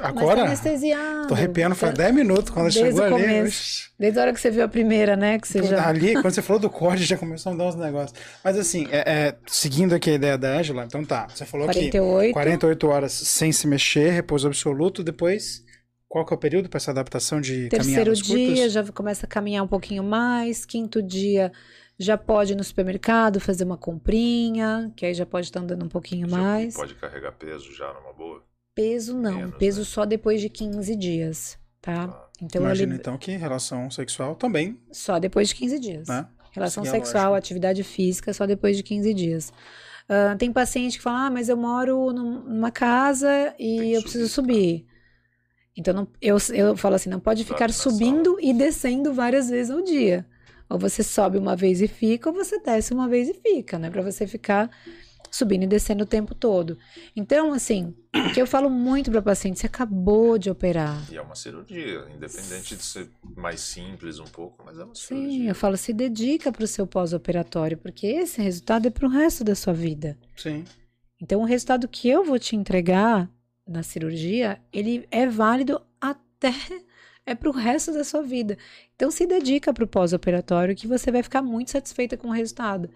agora. 0.00 0.44
Mas 0.44 0.60
tá. 0.60 1.26
Tô 1.28 1.34
arrepiando 1.34 1.74
faz 1.74 1.92
Tá- 1.94 2.02
10 2.04 2.14
minutos 2.14 2.50
quando 2.50 2.64
Desde 2.72 2.80
chegou 2.80 3.00
o 3.00 3.04
ali. 3.04 3.24
começo. 3.24 3.90
Desde 3.98 4.18
a 4.18 4.22
hora 4.22 4.32
que 4.32 4.40
você 4.40 4.50
viu 4.50 4.64
a 4.64 4.68
primeira, 4.68 5.16
né? 5.16 5.38
Que 5.38 5.46
você 5.48 5.62
já. 5.62 5.88
Ali, 5.88 6.14
quando 6.20 6.30
você 6.32 6.42
falou 6.42 6.60
do 6.60 6.70
corte, 6.70 7.04
já 7.04 7.16
começou 7.16 7.50
a 7.50 7.52
me 7.54 7.58
dar 7.58 7.66
uns 7.68 7.74
negócios. 7.76 8.18
Mas 8.42 8.58
assim, 8.58 8.86
é, 8.90 8.98
é, 9.28 9.36
seguindo 9.46 9.94
aqui 9.94 10.10
a 10.10 10.14
ideia 10.14 10.38
da 10.38 10.56
Angela, 10.56 10.84
então 10.84 11.04
tá. 11.04 11.28
Você 11.28 11.44
falou 11.44 11.66
que 11.68 11.90
48. 11.90 12.32
48 12.32 12.88
horas 12.88 13.12
sem 13.12 13.52
se 13.52 13.66
mexer, 13.66 14.10
repouso 14.10 14.46
absoluto. 14.46 15.02
Depois, 15.04 15.62
qual 16.08 16.24
que 16.26 16.32
é 16.32 16.36
o 16.36 16.40
período 16.40 16.68
para 16.68 16.78
essa 16.78 16.90
adaptação 16.90 17.40
de 17.40 17.68
Terceiro 17.68 17.84
caminhadas 17.84 18.22
curtas? 18.22 18.54
dia 18.54 18.68
já 18.68 18.84
começa 18.92 19.26
a 19.26 19.28
caminhar 19.28 19.64
um 19.64 19.68
pouquinho 19.68 20.02
mais. 20.02 20.64
Quinto 20.64 21.02
dia 21.02 21.52
já 21.98 22.16
pode 22.18 22.52
ir 22.52 22.56
no 22.56 22.64
supermercado 22.64 23.38
fazer 23.38 23.64
uma 23.64 23.76
comprinha, 23.76 24.90
que 24.96 25.06
aí 25.06 25.14
já 25.14 25.24
pode 25.26 25.46
estar 25.46 25.60
andando 25.60 25.84
um 25.84 25.88
pouquinho 25.88 26.28
Já 26.28 26.36
mais. 26.36 26.74
Pode 26.74 26.94
carregar 26.96 27.32
peso 27.32 27.72
já 27.74 27.86
numa 27.92 28.12
boa. 28.12 28.42
Peso 28.74 29.14
não, 29.16 29.36
Menos, 29.36 29.56
peso 29.56 29.78
né? 29.80 29.84
só 29.84 30.04
depois 30.04 30.40
de 30.40 30.48
15 30.48 30.96
dias, 30.96 31.58
tá? 31.80 32.08
Tá. 32.08 32.28
Então 32.40 32.62
Imagina 32.62 32.94
ele 32.94 33.00
então 33.00 33.16
que 33.18 33.30
relação 33.36 33.90
sexual 33.90 34.34
também, 34.34 34.78
só 34.90 35.18
depois 35.18 35.48
de 35.48 35.54
15 35.54 35.78
dias. 35.78 36.08
né? 36.08 36.26
Relação 36.52 36.82
a 36.82 36.86
sexual, 36.86 37.34
atividade 37.34 37.82
física, 37.84 38.32
só 38.34 38.46
depois 38.46 38.76
de 38.76 38.82
15 38.82 39.14
dias. 39.14 39.52
Ah, 40.08 40.34
tem 40.38 40.52
paciente 40.52 40.98
que 40.98 41.02
fala, 41.02 41.26
ah, 41.26 41.30
mas 41.30 41.48
eu 41.48 41.56
moro 41.56 42.12
num- 42.12 42.40
numa 42.42 42.70
casa 42.70 43.54
e 43.58 43.92
eu 43.92 44.02
preciso 44.02 44.28
subir, 44.28 44.54
subir. 44.80 44.86
Então, 45.76 45.94
não- 45.94 46.08
eu, 46.20 46.36
eu 46.52 46.76
falo 46.76 46.96
assim, 46.96 47.08
não 47.08 47.20
pode 47.20 47.44
Dorme 47.44 47.54
ficar 47.54 47.72
subindo 47.72 48.36
e 48.40 48.52
descendo 48.52 49.14
várias 49.14 49.48
vezes 49.48 49.70
ao 49.70 49.80
dia. 49.82 50.26
Ou 50.68 50.78
você 50.78 51.02
sobe 51.02 51.38
uma 51.38 51.54
vez 51.56 51.80
e 51.80 51.88
fica, 51.88 52.28
ou 52.28 52.34
você 52.34 52.58
desce 52.60 52.92
uma 52.92 53.08
vez 53.08 53.28
e 53.28 53.34
fica, 53.34 53.78
né? 53.78 53.88
Pra 53.90 54.02
você 54.02 54.26
ficar 54.26 54.70
subindo 55.32 55.62
e 55.62 55.66
descendo 55.66 56.04
o 56.04 56.06
tempo 56.06 56.34
todo. 56.34 56.78
Então, 57.16 57.54
assim, 57.54 57.94
o 58.14 58.32
que 58.34 58.40
eu 58.40 58.46
falo 58.46 58.68
muito 58.68 59.10
para 59.10 59.22
paciente, 59.22 59.58
você 59.58 59.66
acabou 59.66 60.36
de 60.36 60.50
operar. 60.50 61.02
E 61.10 61.16
é 61.16 61.22
uma 61.22 61.34
cirurgia, 61.34 62.04
independente 62.14 62.76
de 62.76 62.82
ser 62.82 63.08
mais 63.34 63.60
simples 63.60 64.18
um 64.18 64.26
pouco, 64.26 64.62
mas 64.64 64.78
é 64.78 64.84
uma 64.84 64.94
Sim, 64.94 65.06
cirurgia. 65.06 65.48
eu 65.48 65.54
falo, 65.54 65.76
se 65.78 65.94
dedica 65.94 66.52
para 66.52 66.64
o 66.64 66.68
seu 66.68 66.86
pós-operatório, 66.86 67.78
porque 67.78 68.06
esse 68.06 68.42
resultado 68.42 68.86
é 68.86 68.90
para 68.90 69.06
o 69.06 69.10
resto 69.10 69.42
da 69.42 69.54
sua 69.54 69.72
vida. 69.72 70.18
Sim. 70.36 70.64
Então, 71.20 71.40
o 71.40 71.46
resultado 71.46 71.88
que 71.88 72.08
eu 72.10 72.22
vou 72.24 72.38
te 72.38 72.54
entregar 72.54 73.30
na 73.66 73.82
cirurgia, 73.82 74.60
ele 74.70 75.06
é 75.10 75.26
válido 75.26 75.80
até 75.98 76.52
é 77.24 77.34
para 77.34 77.48
o 77.48 77.52
resto 77.52 77.92
da 77.92 78.04
sua 78.04 78.22
vida. 78.22 78.58
Então, 78.94 79.10
se 79.10 79.26
dedica 79.26 79.72
para 79.72 79.84
o 79.84 79.88
pós-operatório, 79.88 80.76
que 80.76 80.86
você 80.86 81.10
vai 81.10 81.22
ficar 81.22 81.40
muito 81.40 81.70
satisfeita 81.70 82.18
com 82.18 82.28
o 82.28 82.32
resultado. 82.32 82.90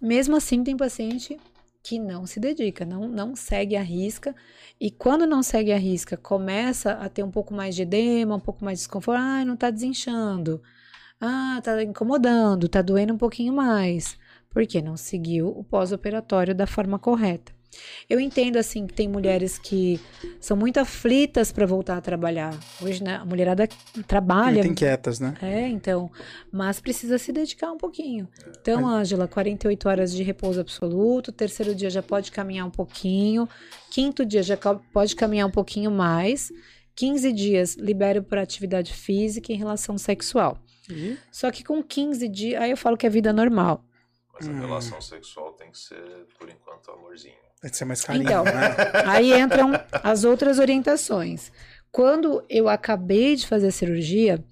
Mesmo 0.00 0.34
assim, 0.34 0.64
tem 0.64 0.76
paciente 0.76 1.38
que 1.82 1.98
não 1.98 2.26
se 2.26 2.38
dedica, 2.38 2.84
não, 2.84 3.08
não 3.08 3.34
segue 3.34 3.76
a 3.76 3.82
risca. 3.82 4.34
E 4.80 4.90
quando 4.90 5.26
não 5.26 5.42
segue 5.42 5.72
a 5.72 5.78
risca, 5.78 6.16
começa 6.16 6.92
a 6.92 7.08
ter 7.08 7.22
um 7.22 7.30
pouco 7.30 7.52
mais 7.52 7.74
de 7.74 7.82
edema, 7.82 8.36
um 8.36 8.40
pouco 8.40 8.64
mais 8.64 8.78
de 8.78 8.84
desconforto. 8.84 9.18
Ah, 9.18 9.44
não 9.44 9.56
tá 9.56 9.70
desinchando. 9.70 10.62
Ah, 11.20 11.60
tá 11.62 11.82
incomodando, 11.82 12.68
tá 12.68 12.82
doendo 12.82 13.14
um 13.14 13.18
pouquinho 13.18 13.52
mais. 13.52 14.16
Porque 14.50 14.82
não 14.82 14.96
seguiu 14.96 15.48
o 15.48 15.64
pós-operatório 15.64 16.54
da 16.54 16.66
forma 16.66 16.98
correta. 16.98 17.52
Eu 18.08 18.20
entendo 18.20 18.56
assim 18.56 18.86
que 18.86 18.94
tem 18.94 19.08
mulheres 19.08 19.58
que 19.58 20.00
são 20.40 20.56
muito 20.56 20.78
aflitas 20.78 21.50
para 21.50 21.64
voltar 21.66 21.96
a 21.96 22.00
trabalhar. 22.00 22.58
Hoje, 22.80 23.02
né, 23.02 23.16
a 23.16 23.24
mulherada 23.24 23.68
trabalha. 24.06 24.56
Muito 24.56 24.68
inquietas, 24.68 25.18
né? 25.18 25.34
É, 25.40 25.66
então, 25.68 26.10
mas 26.50 26.80
precisa 26.80 27.18
se 27.18 27.32
dedicar 27.32 27.70
um 27.72 27.78
pouquinho. 27.78 28.28
Então, 28.60 28.86
Ângela, 28.88 29.26
48 29.26 29.88
horas 29.88 30.12
de 30.12 30.22
repouso 30.22 30.60
absoluto, 30.60 31.32
terceiro 31.32 31.74
dia 31.74 31.90
já 31.90 32.02
pode 32.02 32.30
caminhar 32.30 32.66
um 32.66 32.70
pouquinho, 32.70 33.48
quinto 33.90 34.24
dia 34.24 34.42
já 34.42 34.56
pode 34.92 35.16
caminhar 35.16 35.46
um 35.48 35.50
pouquinho 35.52 35.90
mais, 35.90 36.52
15 36.94 37.32
dias 37.32 37.74
libero 37.76 38.22
para 38.22 38.42
atividade 38.42 38.92
física 38.92 39.52
em 39.52 39.56
relação 39.56 39.96
sexual. 39.96 40.58
E 40.90 41.16
Só 41.30 41.50
que 41.50 41.64
com 41.64 41.82
15 41.82 42.28
dias, 42.28 42.60
aí 42.60 42.70
eu 42.70 42.76
falo 42.76 42.96
que 42.96 43.06
é 43.06 43.10
vida 43.10 43.32
normal. 43.32 43.82
Mas 44.34 44.48
a 44.48 44.52
Hum. 44.52 44.60
relação 44.60 45.00
sexual 45.00 45.52
tem 45.52 45.70
que 45.70 45.78
ser, 45.78 46.26
por 46.38 46.48
enquanto, 46.50 46.90
amorzinho. 46.90 47.34
Tem 47.62 47.70
que 47.70 47.76
ser 47.76 47.84
mais 47.86 48.02
carinho, 48.04 48.24
Então. 48.24 48.44
né? 48.44 48.74
Aí 49.06 49.32
entram 49.32 49.72
as 50.02 50.24
outras 50.24 50.58
orientações. 50.58 51.50
Quando 51.90 52.44
eu 52.50 52.68
acabei 52.68 53.36
de 53.36 53.46
fazer 53.46 53.68
a 53.68 53.72
cirurgia, 53.72 54.44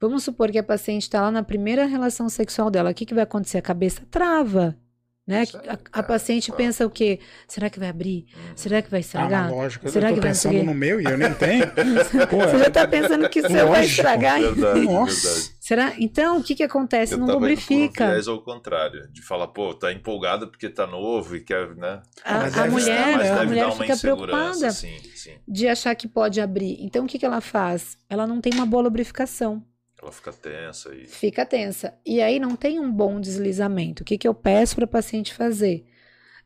vamos 0.00 0.22
supor 0.22 0.50
que 0.50 0.58
a 0.58 0.62
paciente 0.62 1.02
está 1.02 1.22
lá 1.22 1.30
na 1.30 1.42
primeira 1.42 1.86
relação 1.86 2.28
sexual 2.28 2.70
dela. 2.70 2.90
O 2.90 2.94
que, 2.94 3.06
que 3.06 3.14
vai 3.14 3.24
acontecer? 3.24 3.58
A 3.58 3.62
cabeça 3.62 4.02
trava. 4.10 4.76
Né? 5.24 5.44
Sério, 5.44 5.70
A, 5.92 6.00
a 6.00 6.02
paciente 6.02 6.50
pensa 6.50 6.84
o 6.84 6.90
quê? 6.90 7.20
Será 7.46 7.70
que 7.70 7.78
vai 7.78 7.88
abrir? 7.88 8.26
Uhum. 8.34 8.52
Será 8.56 8.82
que 8.82 8.90
vai 8.90 8.98
Ah, 8.98 9.00
estragar? 9.00 9.42
mas 9.44 9.52
lógico. 9.52 9.88
Será 9.88 10.08
eu 10.10 10.14
que 10.14 10.20
tô 10.20 10.22
vai 10.22 10.30
pensando 10.32 10.52
ser? 10.58 10.64
no 10.64 10.74
meu 10.74 11.00
e 11.00 11.04
eu 11.04 11.16
nem 11.16 11.32
tenho. 11.34 11.64
Pô, 12.28 12.38
Você 12.40 12.58
já 12.58 12.66
está 12.66 12.88
pensando 12.88 13.28
que 13.28 13.38
o 13.40 13.48
seu 13.48 13.68
vai 13.68 13.84
estragar? 13.84 14.40
Verdade, 14.40 14.80
Nossa. 14.80 15.28
verdade. 15.28 15.52
Será? 15.60 15.92
Então, 15.98 16.38
o 16.38 16.42
que, 16.42 16.56
que 16.56 16.62
acontece? 16.64 17.12
Eu 17.14 17.18
Não 17.18 17.28
um 17.28 17.32
lubrifica. 17.34 18.08
viés 18.10 18.26
ao 18.26 18.42
contrário, 18.42 19.08
de 19.12 19.22
falar, 19.22 19.46
pô, 19.46 19.72
tá 19.72 19.92
empolgada 19.92 20.44
porque 20.48 20.68
tá 20.68 20.88
novo 20.88 21.36
e 21.36 21.40
quer, 21.40 21.68
né? 21.76 22.02
A, 22.24 22.38
Mas 22.38 22.58
a 22.58 22.66
mulher, 22.66 23.16
mas 23.16 23.30
a 23.30 23.44
mulher 23.44 23.72
fica 23.76 23.96
preocupada 23.96 24.70
sim, 24.72 24.96
sim. 25.14 25.34
de 25.46 25.68
achar 25.68 25.94
que 25.94 26.08
pode 26.08 26.40
abrir. 26.40 26.78
Então, 26.80 27.04
o 27.04 27.08
que, 27.08 27.16
que 27.16 27.24
ela 27.24 27.40
faz? 27.40 27.96
Ela 28.10 28.26
não 28.26 28.40
tem 28.40 28.52
uma 28.54 28.66
boa 28.66 28.82
lubrificação. 28.82 29.64
Ela 30.02 30.10
fica 30.10 30.32
tensa 30.32 30.94
e 30.94 31.06
fica 31.06 31.46
tensa. 31.46 31.94
E 32.04 32.20
aí 32.20 32.40
não 32.40 32.56
tem 32.56 32.80
um 32.80 32.90
bom 32.90 33.20
deslizamento. 33.20 34.02
O 34.02 34.04
que, 34.04 34.18
que 34.18 34.26
eu 34.26 34.34
peço 34.34 34.74
para 34.74 34.84
a 34.84 34.88
paciente 34.88 35.32
fazer? 35.32 35.86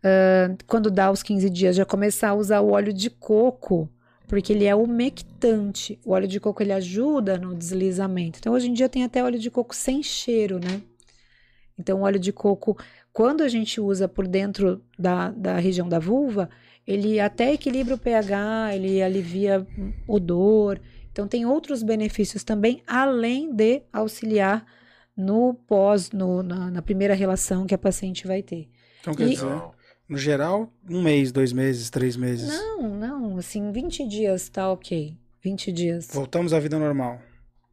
Ah, 0.07 0.55
quando 0.67 0.91
dá 0.91 1.11
os 1.11 1.23
15 1.23 1.51
dias, 1.51 1.77
já 1.77 1.85
começar 1.85 2.31
a 2.31 2.35
usar 2.35 2.61
o 2.61 2.71
óleo 2.71 2.93
de 2.93 3.11
coco, 3.11 3.91
porque 4.29 4.53
ele 4.53 4.65
é 4.65 4.75
umectante. 4.75 5.99
O 6.05 6.13
óleo 6.13 6.29
de 6.29 6.39
coco 6.39 6.63
ele 6.63 6.73
ajuda 6.73 7.39
no 7.39 7.55
deslizamento. 7.55 8.39
Então, 8.39 8.53
hoje 8.53 8.69
em 8.69 8.73
dia 8.73 8.89
tem 8.89 9.05
até 9.05 9.23
óleo 9.23 9.39
de 9.39 9.51
coco 9.51 9.75
sem 9.75 10.03
cheiro, 10.03 10.59
né? 10.59 10.81
Então, 11.79 12.01
o 12.01 12.03
óleo 12.05 12.19
de 12.19 12.33
coco, 12.33 12.77
quando 13.13 13.43
a 13.43 13.49
gente 13.49 13.81
usa 13.81 14.09
por 14.09 14.27
dentro 14.27 14.83
da, 14.99 15.31
da 15.31 15.59
região 15.59 15.89
da 15.89 15.99
vulva, 15.99 16.49
ele 16.87 17.19
até 17.21 17.53
equilibra 17.53 17.97
o 17.97 17.99
pH, 17.99 18.75
ele 18.75 19.03
alivia 19.03 19.67
odor. 20.07 20.81
Então, 21.17 21.27
tem 21.27 21.47
outros 21.47 21.83
benefícios 21.83 22.45
também, 22.45 22.83
além 22.87 23.51
de 23.51 23.81
auxiliar 23.91 24.67
no 25.17 25.55
pós, 25.67 26.11
no, 26.11 26.43
na, 26.43 26.71
na 26.71 26.83
primeira 26.83 27.15
relação 27.15 27.65
que 27.65 27.75
a 27.75 27.79
paciente 27.79 28.27
vai 28.27 28.43
ter. 28.43 28.69
Então 29.01 29.15
quer 29.15 29.25
E- 29.27 29.31
dizer. 29.31 29.47
No 30.07 30.19
geral, 30.19 30.71
um 30.89 31.01
mês, 31.03 31.33
dois 31.33 31.55
meses, 31.55 31.89
três 31.89 32.19
meses. 32.19 32.49
Não, 32.49 32.83
não, 32.95 33.39
assim, 33.39 33.73
20 33.73 34.07
dias 34.07 34.51
tá 34.51 34.71
ok. 34.71 35.17
20 35.43 35.73
dias. 35.73 36.09
Voltamos 36.13 36.53
à 36.53 36.61
vida 36.61 36.79
normal. 36.79 37.19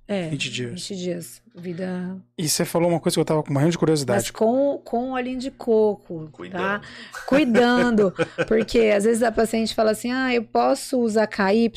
É, 0.07 0.29
20 0.29 0.49
dias. 0.49 0.71
20 0.71 0.95
dias. 0.95 1.41
Vida. 1.53 2.17
E 2.37 2.47
você 2.47 2.63
falou 2.63 2.89
uma 2.89 2.99
coisa 3.01 3.15
que 3.15 3.19
eu 3.19 3.25
tava 3.25 3.43
com 3.43 3.51
morrendo 3.51 3.71
de 3.71 3.75
Mas 3.75 3.79
curiosidade. 3.79 4.31
com, 4.33 4.81
com 4.85 5.11
olhinho 5.11 5.37
de 5.37 5.51
coco, 5.51 6.29
Cuidando. 6.31 6.61
tá? 6.61 6.81
Cuidando. 7.27 8.13
Porque 8.47 8.79
às 8.95 9.03
vezes 9.03 9.21
a 9.21 9.31
paciente 9.31 9.75
fala 9.75 9.91
assim: 9.91 10.11
ah, 10.11 10.33
eu 10.33 10.43
posso 10.43 10.97
usar 10.99 11.27
KY? 11.27 11.69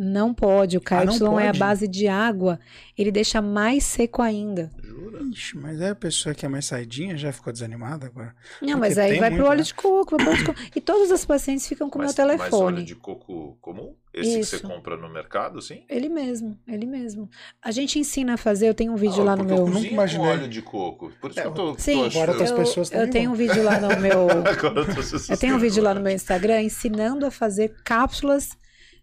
Não 0.00 0.32
pode. 0.32 0.76
O 0.78 0.82
Ah, 0.92 1.04
não 1.04 1.12
KY 1.18 1.24
é 1.24 1.26
a 1.26 1.46
pode? 1.46 1.58
base 1.58 1.88
de 1.88 2.06
água. 2.06 2.60
Ele 2.96 3.10
deixa 3.10 3.42
mais 3.42 3.82
seco 3.82 4.22
ainda. 4.22 4.70
Jura? 4.80 5.18
Ixi, 5.32 5.56
mas 5.58 5.80
aí 5.82 5.90
a 5.90 5.94
pessoa 5.96 6.32
que 6.36 6.46
é 6.46 6.48
mais 6.48 6.66
saidinha 6.66 7.16
já 7.16 7.32
ficou 7.32 7.52
desanimada 7.52 8.06
agora. 8.06 8.32
Não, 8.62 8.68
Porque 8.68 8.74
mas 8.76 8.96
aí 8.98 9.18
vai 9.18 9.30
muito, 9.30 9.42
pro 9.42 9.50
óleo 9.50 9.58
né? 9.58 9.64
de 9.64 9.74
coco, 9.74 10.16
vai 10.16 10.24
pro 10.24 10.28
óleo 10.34 10.38
de 10.38 10.44
coco. 10.46 10.60
E 10.76 10.80
todas 10.80 11.10
as 11.10 11.24
pacientes 11.24 11.66
ficam 11.66 11.90
com 11.90 11.98
o 11.98 12.02
meu 12.02 12.06
Mas- 12.06 12.16
Mas 12.16 12.26
óleo 12.28 12.38
telefone. 12.38 12.84
de 12.84 12.94
coco 12.94 13.58
comum? 13.60 13.92
Esse 14.14 14.34
que 14.34 14.38
Isso. 14.40 14.56
você 14.58 14.66
compra 14.66 14.96
no 14.96 15.08
mercado, 15.08 15.60
sim? 15.60 15.82
Ele 15.88 16.08
mesmo, 16.08 16.56
ele 16.66 16.86
mesmo. 16.86 17.28
A 17.60 17.70
gente 17.72 17.98
ensina 17.98 18.34
a 18.34 18.36
fazer, 18.36 18.68
eu 18.68 18.74
tenho 18.74 18.92
um 18.92 18.96
vídeo 18.96 19.20
Ah, 19.22 19.24
lá 19.26 19.36
no 19.36 19.44
meu. 19.44 19.56
eu 19.58 19.66
Nunca 19.68 19.86
imaginei. 19.86 20.26
óleo 20.26 20.48
de 20.48 20.62
coco. 20.62 21.12
Por 21.20 21.30
isso 21.30 21.40
É, 21.40 21.42
que 21.42 21.48
eu 21.48 21.52
tô, 21.52 21.78
Sim, 21.78 21.98
tô 22.10 22.18
Agora 22.18 22.32
eu, 22.32 22.38
pessoas 22.56 22.90
eu 22.92 23.10
tenho 23.10 23.30
um 23.32 23.34
vídeo 23.34 23.62
lá 23.64 23.78
no 23.80 24.00
meu. 24.00 24.28
Agora 24.30 24.80
eu 24.80 24.86
tô 24.94 25.32
Eu 25.32 25.36
tenho 25.36 25.56
um 25.56 25.58
vídeo 25.58 25.82
lá 25.82 25.92
no 25.92 26.00
meu 26.00 26.12
Instagram 26.12 26.62
ensinando 26.62 27.26
a 27.26 27.30
fazer 27.30 27.74
cápsulas 27.84 28.56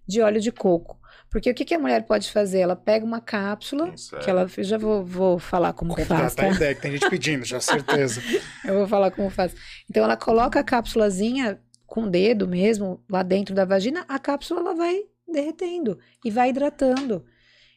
de 0.07 0.21
óleo 0.21 0.39
de 0.41 0.51
coco. 0.51 0.99
Porque 1.29 1.49
o 1.49 1.53
que, 1.53 1.65
que 1.65 1.73
a 1.73 1.79
mulher 1.79 2.05
pode 2.05 2.31
fazer? 2.31 2.59
Ela 2.59 2.75
pega 2.75 3.03
uma 3.05 3.19
cápsula, 3.19 3.87
Sim, 3.91 3.97
sério. 3.97 4.23
que 4.23 4.29
ela. 4.29 4.47
Já 4.59 4.77
vou, 4.77 5.03
vou 5.03 5.37
falar 5.39 5.73
como 5.73 5.95
que 5.95 6.05
faz, 6.05 6.33
tá? 6.35 6.47
ideia, 6.47 6.73
que 6.73 6.81
tem 6.81 6.91
gente 6.91 7.09
pedindo, 7.09 7.43
já 7.43 7.59
certeza. 7.59 8.21
Eu 8.63 8.75
vou 8.75 8.87
falar 8.87 9.11
como 9.11 9.29
faz. 9.29 9.53
Então 9.89 10.03
ela 10.03 10.15
coloca 10.15 10.59
a 10.59 10.63
cápsulazinha 10.63 11.59
com 11.85 12.03
o 12.03 12.09
dedo 12.09 12.47
mesmo 12.47 13.03
lá 13.09 13.21
dentro 13.21 13.53
da 13.53 13.65
vagina, 13.65 14.05
a 14.07 14.17
cápsula 14.17 14.61
ela 14.61 14.75
vai 14.75 15.03
derretendo 15.27 15.99
e 16.23 16.31
vai 16.31 16.49
hidratando. 16.49 17.25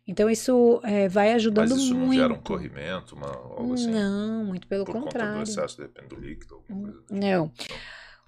Então 0.07 0.31
isso 0.31 0.81
é, 0.85 1.07
vai 1.09 1.33
ajudando 1.35 1.71
Mas 1.71 1.79
isso 1.79 1.95
não 1.95 2.07
muito. 2.07 2.21
gera 2.21 2.33
um 2.33 2.41
corrimento, 2.41 3.15
uma, 3.15 3.27
algo 3.29 3.75
assim? 3.75 3.91
Não, 3.91 4.45
muito 4.45 4.67
pelo 4.67 4.85
por 4.85 4.93
conta 4.93 5.01
do 5.01 5.13
contrário. 5.13 5.43
excesso, 5.43 5.79
depende 5.79 6.09
do 6.09 6.17
líquido, 6.17 6.55
alguma 6.55 6.81
coisa. 6.81 6.99
do 6.99 7.03
tipo. 7.03 7.15
Não. 7.15 7.53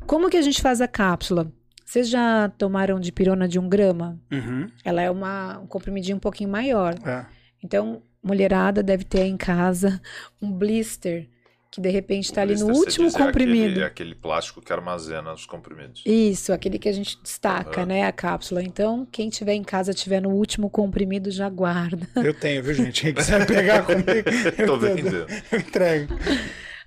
Como 0.06 0.28
que 0.28 0.36
a 0.36 0.42
gente 0.42 0.60
faz 0.60 0.80
a 0.80 0.88
cápsula? 0.88 1.50
Vocês 1.90 2.08
já 2.08 2.48
tomaram 2.56 3.00
de 3.00 3.10
pirona 3.10 3.48
de 3.48 3.58
um 3.58 3.68
grama? 3.68 4.16
Uhum, 4.30 4.70
Ela 4.84 5.02
é 5.02 5.10
uma, 5.10 5.58
um 5.58 5.66
comprimidinho 5.66 6.18
um 6.18 6.20
pouquinho 6.20 6.48
maior. 6.48 6.94
é. 7.04 7.26
Então, 7.64 8.00
mulherada 8.22 8.80
deve 8.80 9.02
ter 9.02 9.24
em 9.24 9.36
casa 9.36 10.00
um 10.40 10.52
blister 10.52 11.28
que 11.68 11.80
de 11.80 11.88
repente 11.90 12.26
está 12.26 12.42
ali 12.42 12.54
no 12.54 12.68
último 12.68 13.08
é 13.08 13.10
comprimido. 13.12 13.64
aquele- 13.70 13.80
É 13.80 13.84
aquele, 13.86 14.14
plástico 14.14 14.60
que 14.62 14.72
armazena 14.72 15.32
os 15.32 15.46
comprimidos. 15.46 16.02
Isso, 16.06 16.52
aquele 16.52 16.78
que 16.78 16.88
a 16.88 16.92
gente 16.92 17.18
destaca, 17.20 17.80
Aham. 17.80 17.86
né? 17.86 18.04
A 18.04 18.12
cápsula. 18.12 18.62
Então, 18.62 19.04
quem 19.10 19.28
tiver 19.28 19.54
em 19.54 19.62
casa, 19.64 19.92
tiver 19.92 20.20
no 20.22 20.30
último 20.30 20.70
comprimido, 20.70 21.28
já 21.30 21.48
guarda. 21.48 22.08
Eu 22.24 22.32
tenho, 22.34 22.62
viu, 22.62 22.72
gente? 22.74 23.02
Quem 23.02 23.14
quiser 23.14 23.44
pegar 23.48 23.84
comigo, 23.84 24.06
Tô 24.64 24.74
eu, 24.74 24.78
vendendo. 24.78 25.26
eu 25.50 25.58
entrego. 25.58 26.14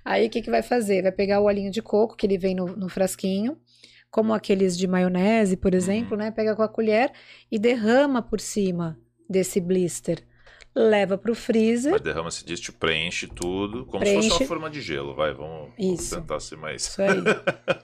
Aí, 0.04 0.26
o 0.26 0.30
que, 0.30 0.42
que 0.42 0.50
vai 0.50 0.62
fazer? 0.62 1.02
Vai 1.02 1.12
pegar 1.12 1.40
o 1.40 1.44
olhinho 1.44 1.70
de 1.70 1.80
coco, 1.80 2.16
que 2.16 2.26
ele 2.26 2.36
vem 2.36 2.54
no, 2.54 2.66
no 2.76 2.88
frasquinho, 2.90 3.56
como 4.14 4.32
aqueles 4.32 4.78
de 4.78 4.86
maionese, 4.86 5.56
por 5.56 5.74
exemplo, 5.74 6.16
né? 6.16 6.30
Pega 6.30 6.54
com 6.54 6.62
a 6.62 6.68
colher 6.68 7.10
e 7.50 7.58
derrama 7.58 8.22
por 8.22 8.38
cima 8.38 8.96
desse 9.28 9.60
blister. 9.60 10.22
Leva 10.72 11.18
pro 11.18 11.34
freezer. 11.34 11.90
Mas 11.90 12.00
derrama 12.00 12.30
se 12.30 12.44
diz, 12.44 12.60
tipo, 12.60 12.78
preenche 12.78 13.26
tudo, 13.26 13.84
como 13.86 14.06
se 14.06 14.12
Preenche. 14.12 14.28
fosse 14.28 14.42
uma 14.44 14.48
forma 14.48 14.70
de 14.70 14.80
gelo, 14.80 15.16
vai, 15.16 15.34
vamos, 15.34 15.72
vamos 15.76 16.00
Isso. 16.00 16.14
tentar 16.14 16.38
ser 16.38 16.56
mais... 16.56 16.82
Isso 16.82 17.02
aí. 17.02 17.08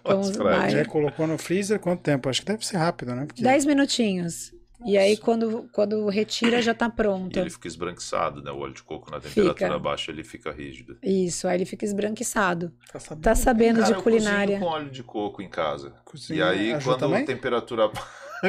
Vamos 0.04 0.28
mais 0.30 0.36
prático. 0.36 0.44
vai. 0.44 0.70
Já 0.70 0.84
colocou 0.84 1.26
no 1.26 1.36
freezer 1.36 1.80
quanto 1.80 2.00
tempo? 2.02 2.28
Acho 2.28 2.42
que 2.42 2.46
deve 2.46 2.64
ser 2.64 2.76
rápido, 2.76 3.12
né? 3.12 3.26
Porque 3.26 3.42
10 3.42 3.66
minutinhos. 3.66 4.52
E 4.86 4.96
aí, 4.96 5.16
quando, 5.16 5.68
quando 5.72 6.08
retira, 6.08 6.62
já 6.62 6.72
tá 6.74 6.86
E 6.86 6.90
pronto. 6.90 7.38
ele 7.38 7.50
fica 7.50 7.68
esbranquiçado, 7.68 8.42
né? 8.42 8.50
O 8.50 8.58
óleo 8.60 8.72
de 8.74 8.82
coco 8.82 9.10
na 9.10 9.20
temperatura 9.20 9.54
Fica. 9.54 9.78
baixa 9.78 10.10
ele 10.10 10.24
fica 10.24 10.50
rígido. 10.50 10.96
Isso, 11.02 11.46
aí 11.46 11.56
ele 11.58 11.64
fica 11.66 11.84
esbranquiçado. 11.84 12.72
tá 12.92 12.98
sabendo. 12.98 13.22
Tá 13.22 13.34
sabendo 13.34 13.80
Cara, 13.80 13.86
de 13.92 13.98
eu 13.98 14.02
culinária. 14.02 14.58
cozinho 14.58 14.60
com 14.70 14.76
óleo 14.76 14.90
de 14.90 15.02
coco 15.02 15.42
em 15.42 15.48
casa. 15.48 15.92
Cozinha 16.04 16.38
e 16.38 16.42
aí, 16.42 16.72
ajuda 16.72 16.96
quando 16.96 17.00
também? 17.00 17.22
a 17.22 17.26
temperatura, 17.26 17.90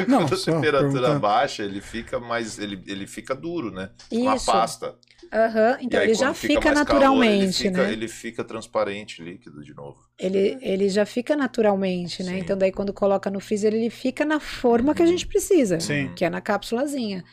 Não, 0.08 0.26
quando 0.26 0.34
a 0.34 0.44
temperatura 0.44 1.18
baixa, 1.18 1.62
ele 1.62 1.80
fica 1.80 2.18
mais. 2.18 2.58
Ele, 2.58 2.82
ele 2.86 3.06
fica 3.06 3.34
duro, 3.34 3.70
né? 3.70 3.90
Uma 4.10 4.36
Isso. 4.36 4.46
pasta. 4.46 4.96
Aham, 5.32 5.78
E 5.80 5.86
então 5.86 6.00
aí, 6.00 6.06
ele 6.08 6.14
já 6.14 6.34
fica, 6.34 6.60
mais 6.60 6.78
naturalmente, 6.78 7.24
calor, 7.24 7.42
ele 7.42 7.52
fica, 7.52 7.70
né? 7.70 7.92
Ele 7.92 8.08
fica 8.08 8.44
transparente, 8.44 9.22
líquido 9.22 9.64
de 9.64 9.74
novo. 9.74 9.98
Ele, 10.18 10.58
ele 10.60 10.88
já 10.88 11.06
fica 11.06 11.34
naturalmente, 11.34 12.22
né? 12.22 12.32
Sim. 12.32 12.38
Então, 12.38 12.56
daí 12.56 12.70
quando 12.70 12.92
coloca 12.92 13.30
no 13.30 13.40
freezer, 13.40 13.72
ele 13.72 13.88
fica 13.88 14.24
na 14.24 14.38
forma 14.40 14.94
que 14.94 15.02
a 15.02 15.06
gente 15.06 15.26
precisa, 15.26 15.80
Sim. 15.80 16.12
que 16.14 16.24
é 16.24 16.30
na 16.30 16.40
cápsulazinha. 16.40 17.24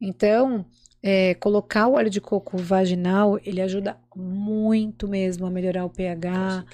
Então, 0.00 0.64
é, 1.02 1.34
colocar 1.34 1.86
o 1.88 1.94
óleo 1.94 2.10
de 2.10 2.20
coco 2.20 2.56
vaginal, 2.56 3.38
ele 3.44 3.60
ajuda 3.60 3.96
muito 4.14 5.08
mesmo 5.08 5.46
a 5.46 5.50
melhorar 5.50 5.84
o 5.84 5.90
pH, 5.90 6.30
Nossa, 6.30 6.66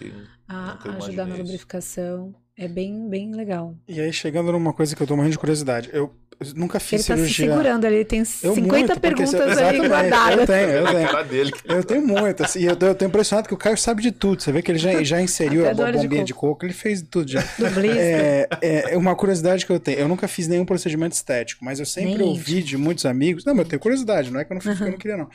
a 0.48 0.96
ajudar 0.96 1.26
na 1.26 1.38
isso. 1.38 2.34
É 2.58 2.66
bem, 2.66 3.06
bem 3.08 3.34
legal. 3.34 3.74
E 3.86 4.00
aí, 4.00 4.10
chegando 4.12 4.50
numa 4.50 4.72
coisa 4.72 4.96
que 4.96 5.02
eu 5.02 5.06
tô 5.06 5.14
morrendo 5.14 5.32
de 5.32 5.38
curiosidade. 5.38 5.90
Eu 5.92 6.10
nunca 6.54 6.78
Ele 6.78 6.84
fiz 6.84 7.04
tá 7.04 7.14
se 7.14 7.20
cirurgia. 7.28 7.50
segurando 7.50 7.84
ali, 7.86 7.96
ele 7.96 8.04
tem 8.06 8.20
Eu 8.20 8.24
50 8.54 8.64
muito, 8.66 9.00
perguntas 9.00 9.30
você- 9.30 9.62
ali 9.62 9.86
guardadas. 9.86 10.38
Eu 10.40 10.46
tenho, 10.46 10.70
eu 10.70 10.86
tenho. 10.94 11.08
cara 11.08 11.22
dele. 11.22 11.52
Eu 11.66 11.84
tenho 11.84 12.06
muitas. 12.06 12.54
E 12.56 12.64
eu 12.64 12.74
tô, 12.74 12.86
eu 12.86 12.94
tô 12.94 13.04
impressionado 13.04 13.46
que 13.46 13.52
o 13.52 13.58
Caio 13.58 13.76
sabe 13.76 14.02
de 14.02 14.10
tudo. 14.10 14.42
Você 14.42 14.50
vê 14.52 14.62
que 14.62 14.70
ele 14.72 14.78
já, 14.78 15.02
já 15.04 15.20
inseriu 15.20 15.66
a 15.66 15.70
óleo 15.70 15.98
de 16.00 16.06
bombinha 16.08 16.24
de 16.24 16.32
coco. 16.32 16.46
coco. 16.54 16.64
ele 16.64 16.72
fez 16.72 17.02
tudo 17.02 17.30
já. 17.30 17.40
Do 17.58 17.68
blister. 17.70 18.48
É, 18.62 18.92
é 18.92 18.96
uma 18.96 19.14
curiosidade 19.14 19.66
que 19.66 19.72
eu 19.72 19.78
tenho. 19.78 19.98
Eu 19.98 20.08
nunca 20.08 20.26
fiz 20.26 20.48
nenhum 20.48 20.64
procedimento 20.64 21.12
estético, 21.14 21.62
mas 21.62 21.78
eu 21.78 21.84
sempre 21.84 22.14
Nem 22.16 22.22
ouvi 22.28 22.62
de 22.62 22.78
muitos 22.78 23.04
amigos. 23.04 23.44
Não, 23.44 23.54
mas 23.54 23.64
eu 23.66 23.70
tenho 23.70 23.80
curiosidade, 23.80 24.30
não 24.30 24.40
é 24.40 24.44
que 24.46 24.52
eu 24.52 24.54
não 24.54 24.62
fiz 24.62 24.70
porque 24.72 24.84
eu 24.84 24.90
não 24.92 24.98
queria, 24.98 25.16
não. 25.18 25.28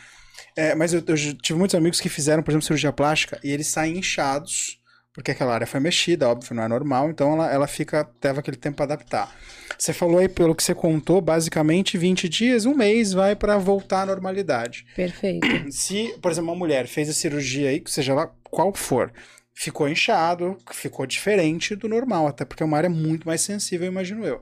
É, 0.56 0.74
mas 0.74 0.92
eu, 0.92 1.04
eu 1.06 1.16
tive 1.16 1.58
muitos 1.58 1.76
amigos 1.76 2.00
que 2.02 2.10
fizeram, 2.10 2.42
por 2.42 2.50
exemplo, 2.52 2.66
cirurgia 2.66 2.92
plástica 2.92 3.40
e 3.44 3.52
eles 3.52 3.68
saem 3.68 3.98
inchados, 4.00 4.81
porque 5.14 5.32
aquela 5.32 5.54
área 5.54 5.68
foi 5.68 5.80
mexida, 5.80 6.30
óbvio, 6.30 6.56
não 6.56 6.64
é 6.64 6.68
normal, 6.68 7.10
então 7.10 7.34
ela, 7.34 7.52
ela 7.52 7.68
fica, 7.68 8.10
leva 8.24 8.40
aquele 8.40 8.58
tempo 8.58 8.78
para 8.78 8.86
adaptar. 8.86 9.36
Você 9.78 9.94
falou 9.94 10.20
aí, 10.20 10.30
pelo 10.30 10.56
que 10.56 10.64
você 10.64 10.74
contou, 10.74 11.20
basicamente 11.20 11.98
20 11.98 12.30
dias, 12.30 12.66
um 12.66 12.76
mês 12.76 13.12
vai 13.14 13.36
para 13.36 13.58
voltar 13.58 14.04
à 14.04 14.06
normalidade. 14.06 14.86
Perfeito. 14.96 15.46
Se, 15.72 16.16
por 16.22 16.32
exemplo, 16.32 16.50
uma 16.52 16.56
mulher 16.58 16.88
fez 16.88 17.10
a 17.10 17.14
cirurgia 17.14 17.70
aí, 17.70 17.84
seja 17.88 18.14
lá 18.14 18.32
qual 18.44 18.74
for, 18.74 19.12
ficou 19.54 19.90
inchado, 19.90 20.58
ficou 20.72 21.06
diferente 21.06 21.76
do 21.76 21.90
normal, 21.90 22.28
até 22.28 22.46
porque 22.46 22.64
é 22.64 22.66
uma 22.66 22.78
área 22.78 22.90
muito 22.90 23.28
mais 23.28 23.42
sensível, 23.42 23.88
imagino 23.88 24.26
eu. 24.26 24.42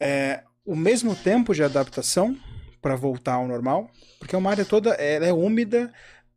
É, 0.00 0.42
o 0.64 0.76
mesmo 0.76 1.14
tempo 1.14 1.54
de 1.54 1.62
adaptação 1.62 2.36
para 2.80 2.94
voltar 2.94 3.34
ao 3.34 3.46
normal, 3.48 3.90
porque 4.18 4.34
é 4.34 4.38
uma 4.38 4.50
área 4.50 4.64
toda, 4.64 4.90
ela 4.94 5.26
é 5.26 5.32
úmida, 5.32 5.92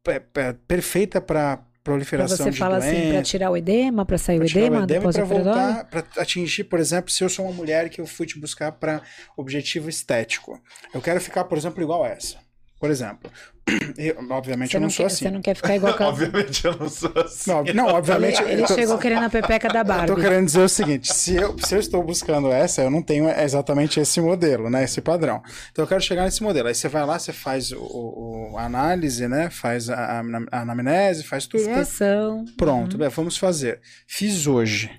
é- 0.07 0.21
é 0.35 0.53
perfeita 0.67 1.21
para 1.21 1.59
Pra 1.83 1.93
proliferação 1.93 2.37
você 2.37 2.51
de 2.51 2.57
fala 2.59 2.77
assim, 2.77 2.91
pra 2.91 3.09
doenças. 3.09 3.27
tirar 3.27 3.49
o 3.49 3.57
edema, 3.57 4.05
pra 4.05 4.17
sair 4.17 4.39
o 4.39 4.43
edema, 4.43 4.81
o 4.81 4.83
edema 4.83 5.01
pós-operatório? 5.01 5.43
voltar, 5.45 5.85
para 5.85 6.03
atingir, 6.21 6.65
por 6.65 6.79
exemplo, 6.79 7.09
se 7.11 7.23
eu 7.23 7.29
sou 7.29 7.45
uma 7.45 7.53
mulher 7.53 7.89
que 7.89 7.99
eu 7.99 8.05
fui 8.05 8.27
te 8.27 8.39
buscar 8.39 8.71
para 8.73 9.01
objetivo 9.35 9.89
estético. 9.89 10.61
Eu 10.93 11.01
quero 11.01 11.19
ficar, 11.19 11.45
por 11.45 11.57
exemplo, 11.57 11.81
igual 11.81 12.05
essa. 12.05 12.37
Por 12.81 12.89
exemplo, 12.89 13.31
eu, 13.95 14.15
obviamente 14.31 14.71
Você 14.71 14.77
eu 14.77 14.81
não, 14.81 14.85
não, 14.87 14.89
sou 14.89 15.05
quer, 15.05 15.13
assim. 15.13 15.25
você 15.25 15.31
não 15.31 15.41
quer 15.41 15.55
ficar 15.55 15.75
igual 15.75 15.93
a 15.97 16.07
Obviamente 16.09 16.65
eu 16.65 16.75
não 16.75 16.89
sou 16.89 17.11
assim. 17.15 17.49
Não, 17.51 17.63
não, 17.63 17.85
obviamente. 17.89 18.41
Ele, 18.41 18.53
ele 18.53 18.65
tô- 18.65 18.73
chegou 18.73 18.97
querendo 18.97 19.23
a 19.25 19.29
pepeca 19.29 19.69
da 19.69 19.79
Eu 19.81 19.85
tô 19.85 19.87
Barbie. 19.87 20.21
querendo 20.21 20.45
dizer 20.47 20.61
o 20.63 20.67
seguinte: 20.67 21.13
se 21.13 21.35
eu, 21.35 21.55
se 21.59 21.75
eu 21.75 21.79
estou 21.79 22.03
buscando 22.03 22.51
essa, 22.51 22.81
eu 22.81 22.89
não 22.89 23.03
tenho 23.03 23.29
exatamente 23.29 23.99
esse 23.99 24.19
modelo, 24.19 24.67
né? 24.67 24.83
Esse 24.83 24.99
padrão. 24.99 25.43
Então 25.71 25.83
eu 25.85 25.87
quero 25.87 26.01
chegar 26.01 26.25
nesse 26.25 26.41
modelo. 26.41 26.67
Aí 26.69 26.73
você 26.75 26.89
vai 26.89 27.05
lá, 27.05 27.19
você 27.19 27.31
faz 27.31 27.71
o, 27.71 27.77
o- 27.79 28.57
a 28.57 28.65
análise, 28.65 29.27
né? 29.27 29.51
Faz 29.51 29.87
a, 29.89 29.95
a, 29.95 30.21
a 30.51 30.61
anamnese, 30.61 31.23
faz 31.23 31.45
tudo, 31.45 31.63
né? 31.63 31.71
Inspeção. 31.81 32.43
Pronto, 32.57 32.97
bem, 32.97 33.09
vamos 33.09 33.37
fazer. 33.37 33.79
Fiz 34.07 34.47
hoje. 34.47 34.89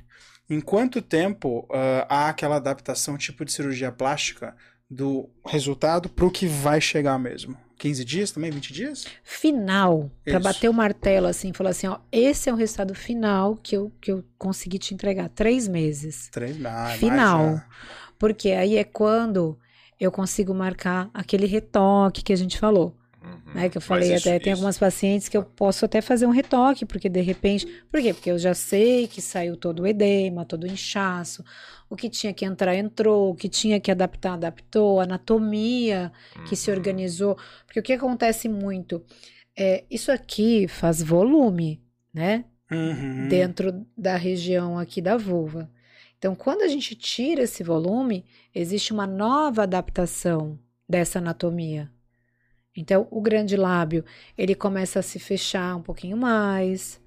Em 0.48 0.60
quanto 0.60 1.02
tempo 1.02 1.66
ah, 1.72 2.06
há 2.08 2.28
aquela 2.28 2.56
adaptação 2.56 3.18
tipo 3.18 3.44
de 3.44 3.50
cirurgia 3.52 3.90
plástica 3.90 4.54
do 4.88 5.28
resultado 5.46 6.08
para 6.08 6.26
o 6.26 6.30
que 6.30 6.46
vai 6.46 6.80
chegar 6.80 7.18
mesmo? 7.18 7.56
15 7.82 8.04
dias 8.04 8.30
também? 8.30 8.50
20 8.52 8.72
dias? 8.72 9.04
Final, 9.24 10.08
pra 10.24 10.34
Isso. 10.34 10.42
bater 10.42 10.68
o 10.70 10.72
martelo 10.72 11.26
assim, 11.26 11.52
falar 11.52 11.70
assim, 11.70 11.88
ó, 11.88 11.98
esse 12.12 12.48
é 12.48 12.52
o 12.52 12.56
resultado 12.56 12.94
final 12.94 13.56
que 13.56 13.76
eu, 13.76 13.90
que 14.00 14.12
eu 14.12 14.24
consegui 14.38 14.78
te 14.78 14.94
entregar. 14.94 15.28
Três 15.30 15.66
meses. 15.66 16.28
Três, 16.30 16.56
ah, 16.64 16.70
mais 16.70 17.00
Final. 17.00 17.60
Porque 18.18 18.50
aí 18.50 18.76
é 18.76 18.84
quando 18.84 19.58
eu 19.98 20.12
consigo 20.12 20.54
marcar 20.54 21.10
aquele 21.12 21.44
retoque 21.46 22.22
que 22.22 22.32
a 22.32 22.36
gente 22.36 22.56
falou. 22.58 22.96
Uhum. 23.24 23.54
né? 23.54 23.68
Que 23.68 23.78
eu 23.78 23.82
falei 23.82 24.12
isso- 24.14 24.28
até, 24.28 24.38
tem 24.40 24.52
isso- 24.52 24.58
algumas 24.60 24.76
pacientes 24.78 25.28
que 25.28 25.36
eu 25.36 25.44
posso 25.44 25.84
até 25.84 26.00
fazer 26.00 26.26
um 26.26 26.30
retoque, 26.30 26.84
porque 26.84 27.08
de 27.08 27.20
repente. 27.20 27.66
Por 27.90 28.00
quê? 28.02 28.12
Porque 28.12 28.30
eu 28.30 28.38
já 28.38 28.52
sei 28.52 29.06
que 29.06 29.22
saiu 29.22 29.56
todo 29.56 29.80
o 29.84 29.86
edema, 29.86 30.44
todo 30.44 30.64
o 30.64 30.66
inchaço, 30.66 31.44
o 31.92 31.96
que 31.96 32.08
tinha 32.08 32.32
que 32.32 32.44
entrar, 32.44 32.74
entrou, 32.74 33.30
o 33.30 33.34
que 33.34 33.48
tinha 33.48 33.78
que 33.78 33.90
adaptar, 33.90 34.32
adaptou, 34.34 34.98
a 34.98 35.04
anatomia 35.04 36.10
que 36.48 36.56
se 36.56 36.70
Uhum. 36.70 36.76
organizou. 36.78 37.36
Porque 37.66 37.80
o 37.80 37.82
que 37.82 37.92
acontece 37.92 38.48
muito? 38.48 39.04
É, 39.56 39.84
isso 39.90 40.10
aqui 40.10 40.66
faz 40.66 41.02
volume, 41.02 41.82
né? 42.12 42.44
Uhum. 42.70 43.28
dentro 43.28 43.86
da 43.94 44.16
região 44.16 44.78
aqui 44.78 45.02
da 45.02 45.18
vulva. 45.18 45.70
Então, 46.16 46.34
quando 46.34 46.62
a 46.62 46.68
gente 46.68 46.94
tira 46.94 47.42
esse 47.42 47.62
volume, 47.62 48.24
existe 48.54 48.94
uma 48.94 49.06
nova 49.06 49.64
adaptação 49.64 50.58
dessa 50.88 51.18
anatomia. 51.18 51.90
Então, 52.74 53.06
o 53.10 53.20
grande 53.20 53.58
lábio, 53.58 54.02
ele 54.38 54.54
começa 54.54 55.00
a 55.00 55.02
se 55.02 55.18
fechar 55.18 55.76
um 55.76 55.82
pouquinho 55.82 56.16
mais, 56.16 56.98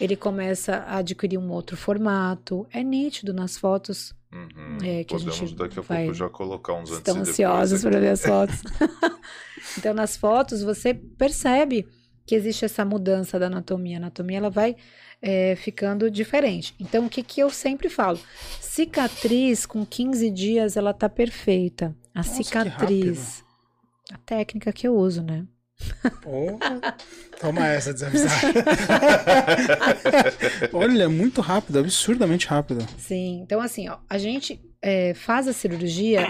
ele 0.00 0.16
começa 0.16 0.76
a 0.76 0.96
adquirir 0.98 1.36
um 1.38 1.50
outro 1.50 1.76
formato. 1.76 2.66
É 2.72 2.82
nítido 2.82 3.34
nas 3.34 3.58
fotos. 3.58 4.14
Uhum. 4.32 4.78
É, 4.82 5.04
que 5.04 5.14
a 5.14 5.18
Podemos 5.18 5.36
gente 5.36 5.54
daqui 5.54 5.78
a 5.78 5.82
vai- 5.82 6.04
pouco 6.04 6.14
já 6.14 6.28
colocar 6.28 6.72
uns 6.72 6.90
antes 6.90 6.98
Estão 6.98 7.16
e 7.16 7.18
depois 7.18 7.28
ansiosos 7.30 7.82
para 7.82 8.00
ver 8.00 8.08
as 8.08 8.22
fotos. 8.22 8.62
então, 9.78 9.92
nas 9.94 10.16
fotos, 10.16 10.62
você 10.62 10.94
percebe 10.94 11.86
que 12.24 12.34
existe 12.34 12.64
essa 12.64 12.84
mudança 12.84 13.38
da 13.38 13.46
anatomia. 13.46 13.96
A 13.96 14.00
anatomia 14.00 14.38
ela 14.38 14.50
vai 14.50 14.76
é, 15.20 15.54
ficando 15.56 16.10
diferente. 16.10 16.74
Então, 16.80 17.06
o 17.06 17.08
que, 17.10 17.22
que 17.22 17.40
eu 17.40 17.50
sempre 17.50 17.88
falo? 17.88 18.18
Cicatriz, 18.60 19.66
com 19.66 19.84
15 19.84 20.30
dias, 20.30 20.76
ela 20.76 20.94
tá 20.94 21.08
perfeita. 21.08 21.94
A 22.14 22.18
Nossa, 22.18 22.42
cicatriz. 22.42 23.44
A 24.12 24.18
técnica 24.18 24.72
que 24.72 24.86
eu 24.86 24.94
uso, 24.96 25.22
né? 25.22 25.46
Pô, 26.20 26.58
toma 27.40 27.66
essa 27.66 27.92
desavisada. 27.92 28.32
Olha, 30.72 31.08
muito 31.08 31.40
rápido, 31.40 31.78
absurdamente 31.78 32.46
rápido. 32.46 32.86
Sim, 32.98 33.40
então 33.42 33.60
assim, 33.60 33.88
ó, 33.88 33.98
a 34.08 34.18
gente 34.18 34.60
é, 34.80 35.14
faz 35.14 35.48
a 35.48 35.52
cirurgia 35.52 36.26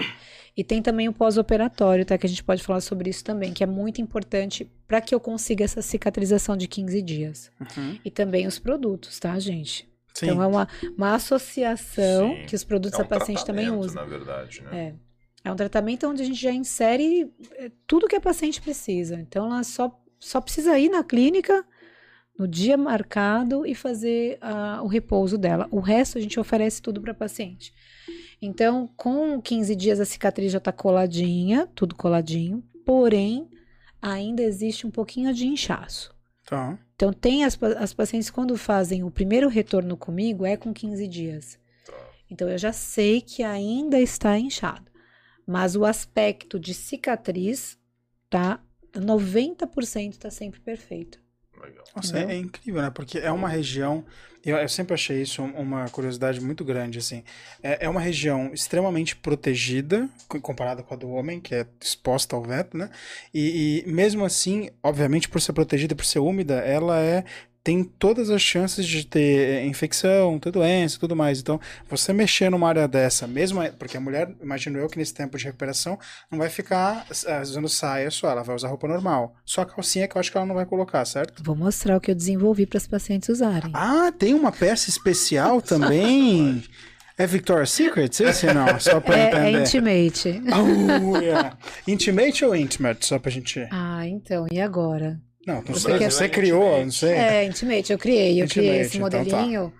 e 0.55 0.63
tem 0.63 0.81
também 0.81 1.09
o 1.09 1.13
pós-operatório, 1.13 2.05
tá? 2.05 2.17
Que 2.17 2.25
a 2.25 2.29
gente 2.29 2.43
pode 2.43 2.61
falar 2.61 2.81
sobre 2.81 3.09
isso 3.09 3.23
também, 3.23 3.51
que 3.51 3.63
é 3.63 3.67
muito 3.67 4.01
importante 4.01 4.69
para 4.87 5.01
que 5.01 5.13
eu 5.13 5.19
consiga 5.19 5.65
essa 5.65 5.81
cicatrização 5.81 6.55
de 6.55 6.67
15 6.67 7.01
dias. 7.01 7.51
Uhum. 7.59 7.97
E 8.05 8.11
também 8.11 8.45
os 8.45 8.59
produtos, 8.59 9.19
tá, 9.19 9.37
gente? 9.39 9.89
Sim. 10.13 10.27
Então 10.27 10.43
é 10.43 10.47
uma, 10.47 10.67
uma 10.95 11.15
associação 11.15 12.35
Sim. 12.35 12.45
que 12.45 12.55
os 12.55 12.63
produtos 12.63 12.99
É 12.99 13.01
um 13.01 13.05
a 13.05 13.07
paciente 13.07 13.43
também 13.43 13.71
usa. 13.71 13.95
na 13.95 14.05
verdade, 14.05 14.61
né? 14.61 14.69
É. 14.89 14.93
É 15.43 15.51
um 15.51 15.55
tratamento 15.55 16.07
onde 16.07 16.21
a 16.21 16.25
gente 16.25 16.39
já 16.39 16.51
insere 16.51 17.29
é, 17.55 17.69
tudo 17.85 18.07
que 18.07 18.15
a 18.15 18.21
paciente 18.21 18.61
precisa. 18.61 19.15
Então, 19.15 19.45
ela 19.47 19.63
só, 19.63 19.99
só 20.19 20.39
precisa 20.39 20.79
ir 20.79 20.89
na 20.89 21.03
clínica 21.03 21.65
no 22.37 22.47
dia 22.47 22.77
marcado 22.77 23.65
e 23.65 23.75
fazer 23.75 24.37
ah, 24.41 24.81
o 24.81 24.87
repouso 24.87 25.37
dela. 25.37 25.67
O 25.69 25.79
resto 25.79 26.17
a 26.17 26.21
gente 26.21 26.39
oferece 26.39 26.81
tudo 26.81 27.01
para 27.01 27.11
a 27.11 27.15
paciente. 27.15 27.73
Então, 28.41 28.89
com 28.95 29.41
15 29.41 29.75
dias 29.75 29.99
a 29.99 30.05
cicatriz 30.05 30.51
já 30.51 30.57
está 30.57 30.71
coladinha, 30.71 31.67
tudo 31.75 31.95
coladinho, 31.95 32.63
porém, 32.85 33.49
ainda 34.01 34.41
existe 34.41 34.87
um 34.87 34.91
pouquinho 34.91 35.33
de 35.33 35.47
inchaço. 35.47 36.13
Tá. 36.45 36.77
Então, 36.95 37.13
tem 37.13 37.43
as, 37.43 37.57
as 37.77 37.93
pacientes, 37.93 38.29
quando 38.29 38.57
fazem 38.57 39.03
o 39.03 39.11
primeiro 39.11 39.47
retorno 39.47 39.95
comigo, 39.95 40.45
é 40.45 40.57
com 40.57 40.73
15 40.73 41.07
dias. 41.07 41.59
Tá. 41.85 41.93
Então, 42.29 42.49
eu 42.49 42.57
já 42.57 42.73
sei 42.73 43.21
que 43.21 43.43
ainda 43.43 43.99
está 43.99 44.37
inchado. 44.37 44.92
Mas 45.45 45.75
o 45.75 45.85
aspecto 45.85 46.59
de 46.59 46.73
cicatriz, 46.73 47.77
tá? 48.29 48.59
90% 48.95 50.13
está 50.13 50.29
sempre 50.29 50.59
perfeito. 50.59 51.19
Legal. 51.61 51.83
Nossa, 51.95 52.19
é, 52.19 52.33
é 52.33 52.37
incrível, 52.37 52.81
né? 52.81 52.89
Porque 52.89 53.19
é 53.19 53.31
uma 53.31 53.47
região. 53.47 54.03
Eu, 54.43 54.57
eu 54.57 54.67
sempre 54.67 54.93
achei 54.95 55.21
isso 55.21 55.41
um- 55.41 55.53
uma 55.61 55.87
curiosidade 55.89 56.41
muito 56.41 56.65
grande, 56.65 56.97
assim. 56.99 57.23
É, 57.61 57.85
é 57.85 57.89
uma 57.89 58.01
região 58.01 58.51
extremamente 58.53 59.15
protegida, 59.15 60.09
co- 60.27 60.41
comparada 60.41 60.83
com 60.83 60.93
a 60.93 60.97
do 60.97 61.09
homem, 61.09 61.39
que 61.39 61.55
é 61.55 61.65
exposta 61.79 62.35
ao 62.35 62.41
vento, 62.43 62.75
né? 62.75 62.89
E, 63.33 63.83
e 63.85 63.91
mesmo 63.91 64.25
assim, 64.25 64.69
obviamente, 64.81 65.29
por 65.29 65.39
ser 65.41 65.53
protegida, 65.53 65.95
por 65.95 66.05
ser 66.05 66.19
úmida, 66.19 66.55
ela 66.55 66.99
é. 66.99 67.23
Tem 67.63 67.83
todas 67.83 68.29
as 68.29 68.41
chances 68.41 68.85
de 68.85 69.05
ter 69.05 69.61
é, 69.61 69.65
infecção, 69.65 70.37
ter 70.37 70.51
doença 70.51 70.97
e 70.97 70.99
tudo 70.99 71.15
mais. 71.15 71.39
Então, 71.39 71.59
você 71.89 72.11
mexer 72.11 72.49
numa 72.49 72.67
área 72.67 72.87
dessa, 72.87 73.25
mesmo. 73.25 73.61
Porque 73.79 73.95
a 73.95 74.01
mulher, 74.01 74.29
imagino 74.41 74.77
eu 74.77 74.89
que 74.89 74.97
nesse 74.97 75.13
tempo 75.13 75.37
de 75.37 75.45
recuperação, 75.45 75.97
não 76.29 76.37
vai 76.39 76.49
ficar 76.49 77.05
usando 77.41 77.69
saia 77.69 78.11
só, 78.11 78.29
ela 78.29 78.43
vai 78.43 78.55
usar 78.55 78.67
roupa 78.67 78.87
normal. 78.87 79.35
Só 79.45 79.61
a 79.61 79.65
calcinha 79.65 80.07
que 80.07 80.17
eu 80.17 80.19
acho 80.19 80.29
que 80.29 80.37
ela 80.37 80.45
não 80.45 80.55
vai 80.55 80.65
colocar, 80.65 81.05
certo? 81.05 81.41
Vou 81.41 81.55
mostrar 81.55 81.95
o 81.95 82.01
que 82.01 82.11
eu 82.11 82.15
desenvolvi 82.15 82.65
para 82.65 82.77
as 82.77 82.87
pacientes 82.87 83.29
usarem. 83.29 83.71
Ah, 83.73 84.11
tem 84.11 84.33
uma 84.33 84.51
peça 84.51 84.89
especial 84.89 85.61
também. 85.61 86.61
é 87.17 87.25
Victoria's 87.25 87.71
Secret? 87.71 88.09
Esse 88.19 88.45
não, 88.53 88.77
só 88.79 88.99
pra 88.99 89.17
é, 89.17 89.21
é 89.21 89.51
entender. 89.51 89.61
intimate. 89.61 90.41
Oh, 90.53 91.17
yeah. 91.17 91.57
Intimate 91.87 92.43
ou 92.43 92.55
intimate? 92.55 93.05
Só 93.05 93.17
pra 93.19 93.31
gente. 93.31 93.65
Ah, 93.71 94.05
então, 94.05 94.47
e 94.51 94.59
agora? 94.59 95.19
Não, 95.45 95.61
não 95.61 95.75
sei. 95.75 95.91
Brasil 95.91 96.11
Você 96.11 96.23
é 96.25 96.29
criou, 96.29 96.61
intimate. 96.63 96.83
não 96.85 96.91
sei. 96.91 97.11
É, 97.13 97.45
intimate, 97.45 97.91
eu 97.91 97.97
criei. 97.99 98.41
Eu 98.41 98.47
criei 98.47 98.79
esse 98.81 98.97
Intimate, 98.97 99.15
então 99.17 99.25
tá. 99.25 99.37
modelinho 99.37 99.73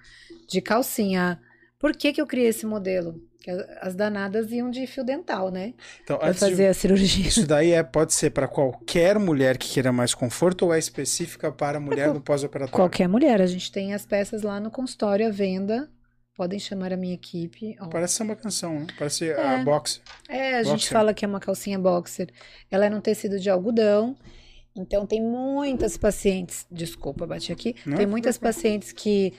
de 0.50 0.62
calcinha. 0.62 1.40
Por 1.80 1.96
que, 1.96 2.12
que 2.14 2.22
eu 2.22 2.28
criei 2.28 2.48
esse 2.48 2.66
modelo? 2.66 3.16
Porque 3.38 3.52
as 3.82 3.94
danadas 3.94 4.52
iam 4.52 4.72
de 4.72 4.88
fio 4.88 5.04
dental, 5.04 5.52
né? 5.52 5.74
Então, 6.04 6.18
Pra 6.18 6.30
antes 6.30 6.42
de- 6.42 6.50
fazer 6.52 6.68
a 6.68 6.74
cirurgia. 6.74 7.28
Isso 7.28 7.46
daí 7.46 7.72
é, 7.74 7.84
pode 7.84 8.14
ser 8.14 8.30
para 8.30 8.48
qualquer 8.48 9.20
mulher 9.20 9.58
que 9.58 9.68
queira 9.70 9.92
mais 9.92 10.14
conforto 10.14 10.66
ou 10.66 10.74
é 10.74 10.80
específica 10.80 11.52
para 11.52 11.78
a 11.78 11.82
mulher 11.82 12.14
no 12.14 12.22
pós-operatório? 12.22 12.74
Qualquer 12.76 13.08
mulher. 13.10 13.42
A 13.42 13.46
gente 13.46 13.70
tem 13.72 13.94
as 13.94 14.06
peças 14.06 14.44
lá 14.44 14.60
no 14.62 14.72
consultório 14.72 15.28
à 15.28 15.30
venda. 15.30 15.90
Podem 16.38 16.58
chamar 16.58 16.92
a 16.94 16.98
minha 16.98 17.14
equipe. 17.14 17.76
Ó. 17.82 17.88
Parece 17.90 18.14
ser 18.16 18.24
uma 18.24 18.36
canção, 18.36 18.80
né? 18.80 18.88
Parece 18.98 19.30
É. 19.30 19.56
a 19.56 19.58
boxe. 19.64 20.00
É, 20.30 20.56
a 20.56 20.64
gente 20.64 20.72
Boxer. 20.74 20.92
fala 20.94 21.14
que 21.14 21.24
é 21.26 21.28
uma 21.28 21.40
calcinha 21.40 21.78
boxer. 21.78 22.30
Ela 22.72 22.86
é 22.86 22.90
num 22.90 23.02
tecido 23.02 23.38
de 23.40 23.50
algodão. 23.50 24.16
Então, 24.76 25.06
tem 25.06 25.22
muitas 25.22 25.98
pacientes. 25.98 26.66
Desculpa, 26.72 27.28
bati 27.28 27.52
aqui. 27.52 27.76
Não, 27.86 27.96
tem 27.98 28.06
muitas 28.08 28.38
pacientes 28.38 28.92
que 28.92 29.34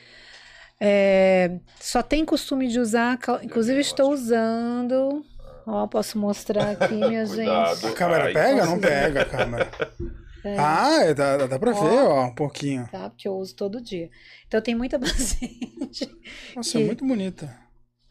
é, 0.81 1.59
só 1.81 2.03
tem 2.03 2.25
costume 2.25 2.69
de 2.69 2.79
usar. 2.79 3.19
Inclusive, 3.43 3.81
estou 3.81 4.13
usando. 4.13 5.25
Ó, 5.67 5.87
posso 5.87 6.19
mostrar 6.19 6.71
aqui, 6.73 6.95
minha 6.95 7.27
Cuidado. 7.27 7.75
gente. 7.81 7.87
A 7.87 7.93
câmera 7.95 8.25
Ai, 8.27 8.33
pega? 8.33 8.67
Não 8.67 8.79
pega 8.79 9.23
a 9.23 9.25
câmera. 9.25 9.71
É. 10.47 10.59
Ah, 10.59 11.11
dá, 11.15 11.47
dá 11.47 11.59
pra 11.59 11.71
Ó. 11.71 11.83
ver, 11.89 11.99
ó, 12.03 12.25
um 12.27 12.35
pouquinho. 12.35 12.87
Tá? 12.93 13.09
Porque 13.09 13.27
eu 13.27 13.33
uso 13.35 13.57
todo 13.57 13.81
dia. 13.81 14.11
Então, 14.47 14.61
tem 14.61 14.75
muita 14.75 14.99
paciente. 15.01 16.07
Nossa, 16.55 16.73
Que- 16.79 16.85
muito 16.85 17.03
bonita. 17.03 17.51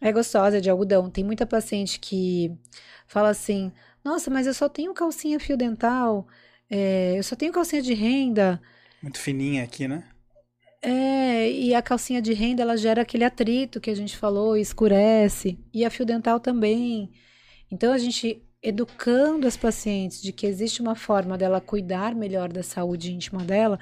É 0.02 0.12
gostosa 0.12 0.60
de 0.60 0.68
algodão. 0.68 1.12
Tem 1.12 1.24
muita 1.24 1.46
paciente 1.46 2.00
que 2.00 2.52
fala 3.06 3.30
assim: 3.30 3.72
Nossa, 4.04 4.32
mas 4.32 4.48
eu 4.48 4.54
só 4.56 4.68
tenho 4.68 4.96
calcinha 4.96 5.40
fio 5.40 5.56
dental, 5.56 6.26
é, 6.70 7.18
eu 7.18 7.24
só 7.24 7.36
tenho 7.36 7.52
calcinha 7.52 7.82
de 7.82 7.94
renda. 7.94 8.62
Muito 9.02 9.20
fininha 9.20 9.64
aqui, 9.64 9.88
né? 9.88 10.04
É, 10.82 11.50
e 11.50 11.74
a 11.74 11.82
calcinha 11.82 12.22
de 12.22 12.34
renda 12.34 12.62
ela 12.62 12.76
gera 12.76 13.04
aquele 13.04 13.24
atrito 13.24 13.80
que 13.80 13.90
a 13.90 13.96
gente 13.96 14.18
falou, 14.18 14.58
escurece. 14.58 15.58
E 15.74 15.86
a 15.86 15.90
fio 15.90 16.06
dental 16.06 16.40
também. 16.40 17.12
Então 17.72 17.94
a 17.94 17.98
gente 17.98 18.44
educando 18.62 19.46
as 19.46 19.58
pacientes 19.58 20.22
de 20.22 20.32
que 20.32 20.48
existe 20.48 20.82
uma 20.82 20.96
forma 20.96 21.38
dela 21.38 21.60
cuidar 21.60 22.16
melhor 22.16 22.52
da 22.52 22.64
saúde 22.64 23.12
íntima 23.12 23.44
dela, 23.44 23.78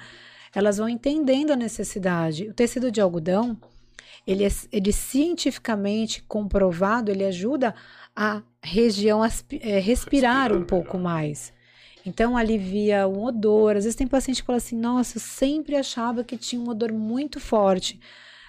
elas 0.52 0.78
vão 0.78 0.88
entendendo 0.88 1.52
a 1.52 1.56
necessidade. 1.56 2.48
O 2.48 2.52
tecido 2.52 2.90
de 2.90 3.00
algodão, 3.00 3.56
ele, 4.26 4.44
é, 4.44 4.48
ele 4.72 4.92
cientificamente 4.92 6.22
comprovado, 6.22 7.10
ele 7.10 7.24
ajuda 7.24 7.74
a 8.14 8.42
região 8.60 9.24
é, 9.24 9.28
respirar 9.28 9.80
Respirar 9.80 10.52
um 10.52 10.64
pouco 10.64 10.98
mais. 10.98 11.52
Então 12.04 12.36
alivia 12.36 13.06
o 13.06 13.24
odor. 13.24 13.76
Às 13.76 13.84
vezes 13.84 13.94
tem 13.96 14.06
paciente 14.06 14.40
que 14.42 14.46
fala 14.46 14.56
assim: 14.58 14.76
Nossa, 14.76 15.16
eu 15.18 15.20
sempre 15.22 15.76
achava 15.76 16.24
que 16.24 16.36
tinha 16.36 16.60
um 16.60 16.68
odor 16.68 16.92
muito 16.92 17.38
forte 17.38 18.00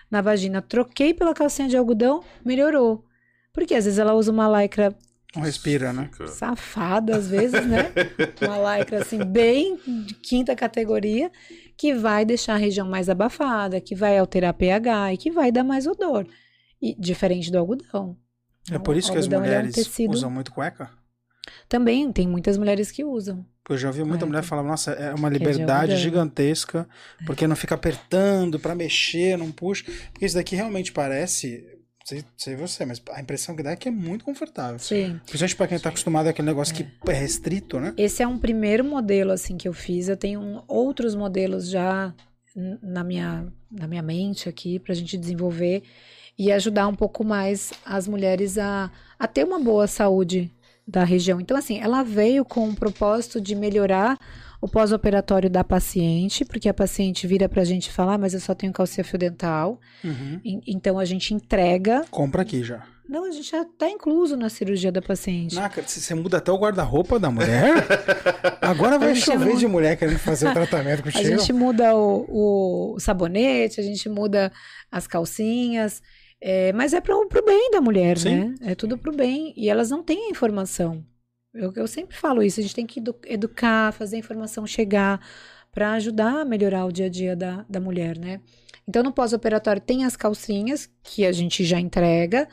na 0.09 0.21
vagina. 0.21 0.61
Troquei 0.61 1.13
pela 1.13 1.33
calcinha 1.33 1.67
de 1.67 1.77
algodão, 1.77 2.23
melhorou. 2.43 3.05
Porque 3.51 3.75
às 3.75 3.85
vezes 3.85 3.99
ela 3.99 4.13
usa 4.15 4.31
uma 4.31 4.61
lycra 4.61 4.95
Não 5.35 5.43
respira, 5.43 5.93
né? 5.93 6.09
Safada, 6.27 7.15
às 7.15 7.27
vezes, 7.27 7.65
né? 7.67 7.91
Uma 8.41 8.77
lycra 8.77 8.99
assim, 9.01 9.23
bem 9.23 9.77
de 10.05 10.13
quinta 10.15 10.55
categoria, 10.55 11.31
que 11.77 11.93
vai 11.93 12.25
deixar 12.25 12.53
a 12.55 12.57
região 12.57 12.87
mais 12.87 13.09
abafada, 13.09 13.79
que 13.81 13.93
vai 13.95 14.17
alterar 14.17 14.53
pH 14.53 15.13
e 15.13 15.17
que 15.17 15.31
vai 15.31 15.51
dar 15.51 15.63
mais 15.63 15.85
odor. 15.87 16.25
E, 16.81 16.95
diferente 16.99 17.51
do 17.51 17.57
algodão. 17.59 18.17
É 18.71 18.77
por 18.79 18.95
isso 18.97 19.11
que 19.11 19.17
as 19.17 19.25
ele 19.25 19.35
é 19.35 19.37
um 19.37 19.41
mulheres 19.41 19.73
tecido- 19.75 20.13
usam 20.13 20.29
muito 20.31 20.51
cueca? 20.51 20.89
Também 21.67 22.11
tem 22.11 22.27
muitas 22.27 22.57
mulheres 22.57 22.91
que 22.91 23.03
usam. 23.03 23.45
Eu 23.69 23.77
já 23.77 23.87
ouvi 23.87 23.99
muita 23.99 24.19
Cueca. 24.19 24.25
mulher 24.25 24.43
falar, 24.43 24.63
nossa, 24.63 24.91
é 24.91 25.13
uma 25.13 25.29
é 25.29 25.31
de 25.31 25.37
liberdade 25.37 25.95
gigantesca, 25.97 26.87
porque 27.25 27.47
não 27.47 27.55
fica 27.55 27.75
apertando 27.75 28.59
pra 28.59 28.75
mexer, 28.75 29.37
não 29.37 29.51
puxa. 29.51 29.85
Porque 30.11 30.25
isso 30.25 30.35
daqui 30.35 30.55
realmente 30.55 30.91
parece, 30.91 31.65
sei, 32.03 32.25
sei 32.37 32.55
você, 32.57 32.85
mas 32.85 33.01
a 33.11 33.21
impressão 33.21 33.55
que 33.55 33.63
dá 33.63 33.71
é 33.71 33.75
que 33.75 33.87
é 33.87 33.91
muito 33.91 34.25
confortável. 34.25 34.79
Sim. 34.79 35.19
Principalmente 35.25 35.55
pra 35.55 35.67
quem 35.67 35.79
tá 35.79 35.89
acostumado 35.89 36.27
àquele 36.27 36.47
negócio 36.47 36.75
que 36.75 36.85
é 37.07 37.13
restrito, 37.13 37.79
né? 37.79 37.93
Esse 37.97 38.21
é 38.21 38.27
um 38.27 38.37
primeiro 38.37 38.83
modelo 38.83 39.31
assim 39.31 39.55
que 39.55 39.67
eu 39.67 39.73
fiz. 39.73 40.09
Eu 40.09 40.17
tenho 40.17 40.63
outros 40.67 41.15
modelos 41.15 41.69
já 41.69 42.13
na 42.81 43.03
minha, 43.03 43.47
na 43.71 43.87
minha 43.87 44.01
mente 44.01 44.49
aqui 44.49 44.77
para 44.77 44.91
a 44.91 44.95
gente 44.95 45.17
desenvolver 45.17 45.83
e 46.37 46.51
ajudar 46.51 46.87
um 46.87 46.95
pouco 46.95 47.23
mais 47.23 47.71
as 47.85 48.07
mulheres 48.07 48.57
a, 48.57 48.91
a 49.17 49.27
ter 49.27 49.45
uma 49.45 49.59
boa 49.59 49.87
saúde 49.87 50.51
da 50.87 51.03
região. 51.03 51.39
Então, 51.39 51.55
assim, 51.57 51.79
ela 51.79 52.03
veio 52.03 52.43
com 52.43 52.69
o 52.69 52.75
propósito 52.75 53.39
de 53.39 53.55
melhorar 53.55 54.17
o 54.61 54.67
pós-operatório 54.67 55.49
da 55.49 55.63
paciente, 55.63 56.45
porque 56.45 56.69
a 56.69 56.73
paciente 56.73 57.27
vira 57.27 57.49
pra 57.49 57.63
gente 57.65 57.91
falar, 57.91 58.17
mas 58.17 58.33
eu 58.33 58.39
só 58.39 58.53
tenho 58.55 58.71
calcia 58.71 59.03
fio 59.03 59.19
dental. 59.19 59.79
Uhum. 60.03 60.39
En- 60.43 60.61
Então 60.67 60.97
a 60.99 61.05
gente 61.05 61.33
entrega. 61.33 62.05
Compra 62.09 62.41
aqui 62.43 62.63
já. 62.63 62.83
Não, 63.07 63.25
a 63.25 63.31
gente 63.31 63.51
já 63.51 63.65
tá 63.77 63.89
incluso 63.89 64.37
na 64.37 64.49
cirurgia 64.49 64.89
da 64.89 65.01
paciente. 65.01 65.55
C- 65.55 65.99
você 65.99 66.15
muda 66.15 66.37
até 66.37 66.49
o 66.51 66.57
guarda-roupa 66.57 67.19
da 67.19 67.29
mulher? 67.29 67.73
Agora 68.61 68.97
vai 68.97 69.11
A 69.11 69.15
chover 69.15 69.45
muda. 69.47 69.57
de 69.59 69.67
mulher 69.67 69.97
querendo 69.97 70.17
fazer 70.19 70.47
o 70.47 70.53
tratamento 70.55 70.99
A 71.01 71.03
contigo. 71.03 71.23
gente 71.37 71.51
muda 71.51 71.93
o, 71.95 72.93
o 72.95 72.99
sabonete, 72.99 73.81
a 73.81 73.83
gente 73.83 74.07
muda 74.07 74.49
as 74.89 75.05
calcinhas, 75.05 76.01
é, 76.45 76.73
mas 76.73 76.93
é 76.93 76.99
pro, 76.99 77.25
pro 77.29 77.45
bem 77.45 77.71
da 77.71 77.79
mulher, 77.79 78.17
Sim. 78.17 78.35
né? 78.35 78.55
É 78.59 78.75
tudo 78.75 78.97
pro 78.97 79.15
bem. 79.15 79.53
E 79.55 79.69
elas 79.69 79.89
não 79.89 80.03
têm 80.03 80.27
a 80.27 80.29
informação. 80.29 81.01
Eu, 81.53 81.71
eu 81.73 81.87
sempre 81.87 82.17
falo 82.17 82.43
isso, 82.43 82.59
a 82.59 82.63
gente 82.63 82.75
tem 82.75 82.85
que 82.85 82.99
edu- 82.99 83.15
educar, 83.25 83.93
fazer 83.93 84.17
a 84.17 84.19
informação 84.19 84.67
chegar 84.67 85.25
para 85.71 85.93
ajudar 85.93 86.41
a 86.41 86.45
melhorar 86.45 86.85
o 86.85 86.91
dia 86.91 87.05
a 87.05 87.09
dia 87.09 87.33
da, 87.33 87.65
da 87.69 87.79
mulher, 87.79 88.17
né? 88.17 88.41
Então, 88.85 89.01
no 89.01 89.13
pós-operatório 89.13 89.81
tem 89.81 90.03
as 90.03 90.17
calcinhas, 90.17 90.89
que 91.01 91.25
a 91.25 91.31
gente 91.31 91.63
já 91.63 91.79
entrega, 91.79 92.49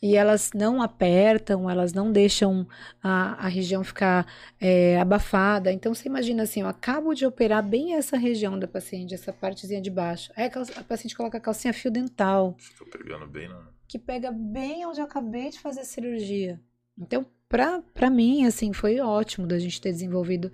e 0.00 0.16
elas 0.16 0.52
não 0.54 0.80
apertam, 0.80 1.68
elas 1.68 1.92
não 1.92 2.12
deixam 2.12 2.66
a, 3.02 3.46
a 3.46 3.48
região 3.48 3.82
ficar 3.82 4.26
é, 4.60 4.98
abafada. 5.00 5.72
Então, 5.72 5.92
você 5.94 6.08
imagina 6.08 6.44
assim, 6.44 6.60
eu 6.60 6.68
acabo 6.68 7.14
de 7.14 7.26
operar 7.26 7.62
bem 7.62 7.94
essa 7.94 8.16
região 8.16 8.58
da 8.58 8.68
paciente, 8.68 9.14
essa 9.14 9.32
partezinha 9.32 9.80
de 9.80 9.90
baixo. 9.90 10.32
Aí 10.36 10.46
a, 10.46 10.84
paciente 10.84 11.16
coloca 11.16 11.38
a 11.38 11.40
calcinha 11.40 11.74
fio 11.74 11.90
dental, 11.90 12.54
Fica 12.58 12.84
pegando 12.98 13.26
bem 13.26 13.48
na. 13.48 13.68
que 13.88 13.98
pega 13.98 14.30
bem 14.30 14.86
onde 14.86 15.00
eu 15.00 15.04
acabei 15.04 15.50
de 15.50 15.58
fazer 15.58 15.80
a 15.80 15.84
cirurgia. 15.84 16.60
Então, 16.96 17.26
pra 17.48 18.10
mim, 18.10 18.44
assim, 18.44 18.72
foi 18.72 19.00
ótimo 19.00 19.46
da 19.46 19.58
gente 19.58 19.80
ter 19.80 19.90
desenvolvido 19.90 20.52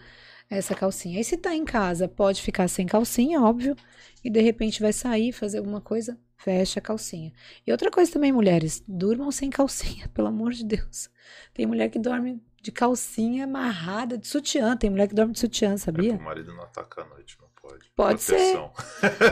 essa 0.50 0.74
calcinha. 0.74 1.20
E 1.20 1.24
se 1.24 1.36
tá 1.36 1.54
em 1.54 1.64
casa, 1.64 2.06
pode 2.08 2.40
ficar 2.42 2.68
sem 2.68 2.86
calcinha, 2.86 3.40
óbvio, 3.40 3.76
e 4.22 4.30
de 4.30 4.40
repente 4.40 4.80
vai 4.80 4.92
sair, 4.92 5.32
fazer 5.32 5.58
alguma 5.58 5.80
coisa, 5.80 6.18
fecha 6.36 6.78
a 6.78 6.82
calcinha. 6.82 7.32
E 7.66 7.72
outra 7.72 7.90
coisa 7.90 8.12
também, 8.12 8.32
mulheres, 8.32 8.82
durmam 8.86 9.30
sem 9.30 9.50
calcinha, 9.50 10.08
pelo 10.14 10.28
amor 10.28 10.52
de 10.52 10.64
Deus. 10.64 11.08
Tem 11.52 11.66
mulher 11.66 11.88
que 11.90 11.98
dorme 11.98 12.42
de 12.62 12.72
calcinha 12.72 13.44
amarrada, 13.44 14.16
de 14.16 14.26
sutiã, 14.26 14.76
tem 14.76 14.88
mulher 14.90 15.08
que 15.08 15.14
dorme 15.14 15.32
de 15.32 15.38
sutiã, 15.40 15.72
É 15.74 15.76
sabia? 15.76 16.14
pro 16.14 16.24
marido 16.24 16.54
não 16.54 16.62
atacar 16.62 17.04
à 17.04 17.08
noite, 17.08 17.36
não 17.40 17.48
pode. 17.60 17.90
Pode 17.94 18.22
ser. 18.22 18.52
Proteção. 18.52 18.72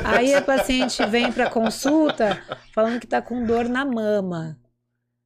Aí 0.05 0.35
a 0.35 0.41
paciente 0.43 1.05
vem 1.07 1.33
pra 1.33 1.49
consulta 1.49 2.43
falando 2.75 3.01
que 3.01 3.07
tá 3.07 3.23
com 3.23 3.45
dor 3.47 3.69
na 3.69 3.85
mama. 3.85 4.59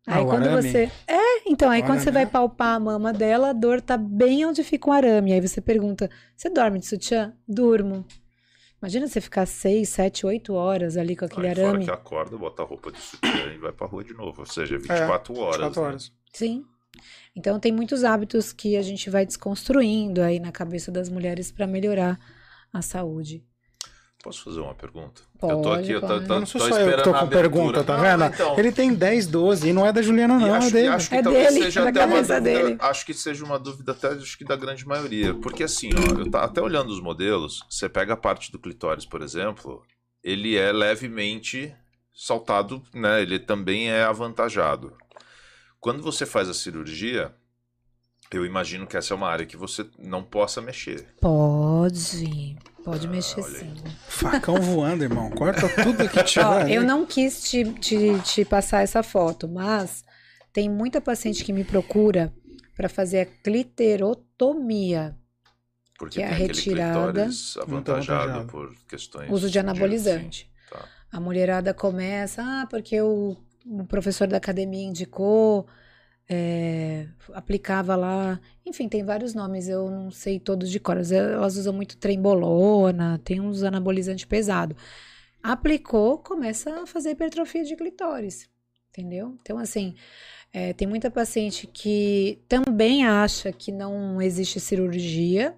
Ah, 0.06 0.16
Aí 0.18 0.22
o 0.22 0.26
quando 0.26 0.46
arame? 0.46 0.62
você. 0.62 0.90
É, 1.06 1.50
então, 1.50 1.68
aí 1.70 1.82
O 1.82 1.84
quando 1.84 1.98
você 1.98 2.10
arame, 2.10 2.14
vai 2.14 2.24
né? 2.26 2.30
palpar 2.30 2.76
a 2.76 2.80
mama 2.80 3.12
dela, 3.12 3.50
a 3.50 3.52
dor 3.52 3.80
tá 3.80 3.96
bem 3.96 4.46
onde 4.46 4.62
fica 4.62 4.88
o 4.88 4.92
arame. 4.92 5.32
Aí 5.32 5.40
você 5.40 5.60
pergunta: 5.60 6.08
você 6.36 6.48
dorme 6.48 6.78
de 6.78 6.86
sutiã? 6.86 7.34
Durmo. 7.46 8.06
Imagina 8.80 9.08
você 9.08 9.20
ficar 9.20 9.46
seis, 9.46 9.88
sete, 9.88 10.24
oito 10.24 10.52
horas 10.54 10.96
ali 10.96 11.16
com 11.16 11.24
aquele 11.24 11.48
Aí 11.48 11.54
fora 11.56 11.68
arame. 11.68 11.84
que 11.86 11.90
acorda, 11.90 12.36
bota 12.38 12.62
a 12.62 12.64
roupa 12.66 12.92
de 12.92 13.00
sutiã 13.00 13.52
e 13.52 13.58
vai 13.58 13.72
pra 13.72 13.86
rua 13.86 14.04
de 14.04 14.12
novo. 14.14 14.40
Ou 14.42 14.46
seja, 14.46 14.78
24 14.78 15.34
horas. 15.38 15.56
24 15.56 15.80
né? 15.82 15.88
horas. 15.88 16.12
Sim. 16.32 16.64
Então 17.34 17.58
tem 17.58 17.72
muitos 17.72 18.04
hábitos 18.04 18.52
que 18.52 18.76
a 18.76 18.82
gente 18.82 19.10
vai 19.10 19.26
desconstruindo 19.26 20.22
aí 20.22 20.38
na 20.38 20.52
cabeça 20.52 20.92
das 20.92 21.08
mulheres 21.08 21.50
para 21.50 21.66
melhorar 21.66 22.18
a 22.72 22.80
saúde. 22.80 23.44
Posso 24.26 24.42
fazer 24.42 24.58
uma 24.58 24.74
pergunta? 24.74 25.22
Pode, 25.38 25.52
eu 25.52 25.62
tô 25.62 25.72
aqui, 25.72 25.90
eu 25.92 26.00
tô, 26.00 26.08
tô, 26.20 26.34
Eu 26.34 26.40
não 26.40 26.46
sou 26.46 26.60
tô 26.60 26.68
só 26.68 26.80
eu 26.80 26.96
que 26.96 27.04
tô 27.04 27.14
com 27.14 27.28
pergunta, 27.28 27.84
tá 27.84 27.96
Não, 27.96 28.02
vendo? 28.02 28.24
então. 28.34 28.58
Ele 28.58 28.72
tem 28.72 28.92
10, 28.92 29.28
12 29.28 29.68
e 29.68 29.72
não 29.72 29.86
é 29.86 29.92
da 29.92 30.02
Juliana, 30.02 30.36
não, 30.36 30.48
é 30.48 30.58
acho, 30.58 30.72
dele. 30.72 30.86
E 30.86 30.88
acho 30.88 31.08
que 31.08 31.14
É 31.14 31.22
dele, 31.22 31.62
seja 31.62 31.82
da 31.84 31.90
até 31.90 32.00
uma 32.04 32.08
cabeça 32.16 32.40
dúvida, 32.40 32.62
dele. 32.64 32.76
acho 32.80 33.06
que 33.06 33.14
seja 33.14 33.44
uma 33.44 33.56
dúvida 33.56 33.92
até, 33.92 34.08
acho 34.08 34.36
que 34.36 34.44
da 34.44 34.56
grande 34.56 34.84
maioria, 34.84 35.32
porque 35.34 35.62
assim, 35.62 35.90
ó, 35.94 36.18
eu 36.18 36.28
tá 36.28 36.42
até 36.42 36.60
olhando 36.60 36.90
os 36.90 37.00
modelos, 37.00 37.60
você 37.70 37.88
pega 37.88 38.14
a 38.14 38.16
parte 38.16 38.50
do 38.50 38.58
clitóris, 38.58 39.06
por 39.06 39.22
exemplo, 39.22 39.80
ele 40.24 40.56
é 40.56 40.72
levemente 40.72 41.72
saltado, 42.12 42.82
né? 42.92 43.22
Ele 43.22 43.38
também 43.38 43.88
é 43.92 44.02
avantajado. 44.02 44.92
Quando 45.78 46.02
você 46.02 46.26
faz 46.26 46.48
a 46.48 46.54
cirurgia, 46.54 47.32
eu 48.32 48.44
imagino 48.44 48.88
que 48.88 48.96
essa 48.96 49.14
é 49.14 49.16
uma 49.16 49.28
área 49.28 49.46
que 49.46 49.56
você 49.56 49.86
não 49.96 50.24
possa 50.24 50.60
mexer. 50.60 51.06
Pode, 51.20 52.56
pode 52.86 53.08
mexer 53.08 53.42
sim. 53.42 53.74
Facão 54.08 54.54
voando, 54.60 55.02
irmão. 55.02 55.28
Corta 55.30 55.68
tudo 55.82 56.08
que 56.08 56.22
tiver. 56.22 56.70
Eu 56.70 56.82
não 56.84 57.04
quis 57.04 57.42
te, 57.42 57.64
te, 57.74 58.18
te 58.20 58.44
passar 58.44 58.82
essa 58.82 59.02
foto, 59.02 59.48
mas 59.48 60.04
tem 60.52 60.70
muita 60.70 61.00
paciente 61.00 61.44
que 61.44 61.52
me 61.52 61.64
procura 61.64 62.32
para 62.76 62.88
fazer 62.88 63.20
a 63.20 63.26
cliterotomia, 63.26 65.16
Porque 65.98 66.16
Que 66.18 66.22
é 66.22 66.28
a 66.28 66.32
retirada- 66.32 67.24
avantajado 67.24 67.62
avantajado. 67.62 68.46
por 68.46 68.74
questões 68.88 69.30
uso 69.30 69.50
de 69.50 69.58
anabolizante. 69.58 70.48
Tá. 70.70 70.84
A 71.10 71.18
mulherada 71.20 71.74
começa, 71.74 72.42
ah, 72.42 72.66
porque 72.70 73.00
o, 73.00 73.36
o 73.64 73.84
professor 73.86 74.28
da 74.28 74.36
academia 74.36 74.84
indicou, 74.86 75.66
é, 76.28 77.06
aplicava 77.32 77.94
lá. 77.96 78.40
Enfim, 78.64 78.88
tem 78.88 79.04
vários 79.04 79.34
nomes, 79.34 79.68
eu 79.68 79.90
não 79.90 80.10
sei 80.10 80.40
todos 80.40 80.70
de 80.70 80.80
cor. 80.80 80.96
mas 80.96 81.12
Elas 81.12 81.56
usam 81.56 81.72
muito 81.72 81.96
trembolona, 81.96 83.20
tem 83.24 83.40
uns 83.40 83.62
anabolizantes 83.62 84.24
pesados. 84.24 84.76
Aplicou, 85.42 86.18
começa 86.18 86.82
a 86.82 86.86
fazer 86.86 87.10
hipertrofia 87.10 87.64
de 87.64 87.76
clitóris, 87.76 88.48
entendeu? 88.90 89.36
Então, 89.40 89.58
assim, 89.58 89.94
é, 90.52 90.72
tem 90.72 90.88
muita 90.88 91.10
paciente 91.10 91.66
que 91.66 92.42
também 92.48 93.06
acha 93.06 93.52
que 93.52 93.70
não 93.72 94.20
existe 94.20 94.58
cirurgia. 94.60 95.56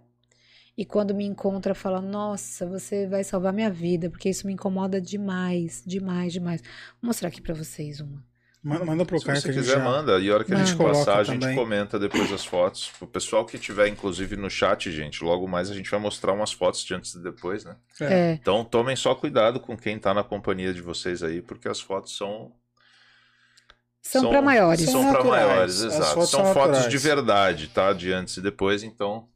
E 0.77 0.85
quando 0.85 1.15
me 1.15 1.25
encontra, 1.25 1.75
fala: 1.75 2.01
Nossa, 2.01 2.67
você 2.67 3.07
vai 3.07 3.25
salvar 3.25 3.53
minha 3.53 3.71
vida, 3.71 4.11
porque 4.11 4.29
isso 4.29 4.47
me 4.47 4.53
incomoda 4.53 5.01
demais, 5.01 5.83
demais, 5.87 6.33
demais. 6.33 6.63
Vou 7.01 7.09
mostrar 7.09 7.29
aqui 7.29 7.41
pra 7.41 7.55
vocês 7.55 8.01
uma. 8.01 8.28
Manda, 8.69 8.85
manda 8.85 9.05
pro 9.05 9.19
Se 9.19 9.25
cara 9.25 9.41
você 9.41 9.45
que 9.45 9.51
a 9.51 9.53
gente 9.55 9.63
quiser, 9.65 9.79
já... 9.79 9.85
manda. 9.85 10.19
E 10.19 10.31
a 10.31 10.35
hora 10.35 10.45
que 10.45 10.53
a 10.53 10.57
gente 10.65 10.77
passar, 10.77 11.19
a 11.19 11.25
gente 11.25 11.41
também. 11.41 11.57
comenta 11.57 11.99
depois 11.99 12.31
as 12.33 12.45
fotos. 12.45 12.93
O 13.01 13.07
pessoal 13.07 13.45
que 13.47 13.59
tiver, 13.59 13.89
inclusive, 13.89 14.37
no 14.37 14.51
chat, 14.51 14.91
gente, 14.93 15.25
logo 15.25 15.49
mais 15.49 15.71
a 15.71 15.75
gente 15.75 15.91
vai 15.91 15.99
mostrar 15.99 16.33
umas 16.33 16.53
fotos 16.53 16.85
de 16.85 16.95
antes 16.95 17.15
e 17.15 17.23
depois, 17.23 17.65
né? 17.65 17.77
É. 18.01 18.05
É, 18.05 18.33
Então 18.33 18.65
tomem 18.65 18.95
só 18.95 19.15
cuidado 19.15 19.59
com 19.59 19.77
quem 19.77 19.99
tá 19.99 20.13
na 20.13 20.23
companhia 20.23 20.75
de 20.75 20.83
vocês 20.83 21.23
aí, 21.23 21.41
porque 21.41 21.69
as 21.69 21.81
fotos 21.81 22.17
são. 22.17 22.53
são 24.03 24.29
pra 24.29 24.43
maiores. 24.43 24.81
São 24.83 24.93
São 24.93 25.03
pra 25.13 25.13
naturais. 25.25 25.47
maiores, 25.49 25.81
exato. 25.83 26.15
fotos 26.15 26.31
são 26.31 26.45
são 26.45 26.53
fotos 26.55 26.71
naturais. 26.73 26.91
de 26.91 26.99
verdade, 26.99 27.69
tá? 27.69 27.93
De 27.93 28.13
antes 28.13 28.37
e 28.37 28.41
depois, 28.43 28.83
então. 28.83 29.27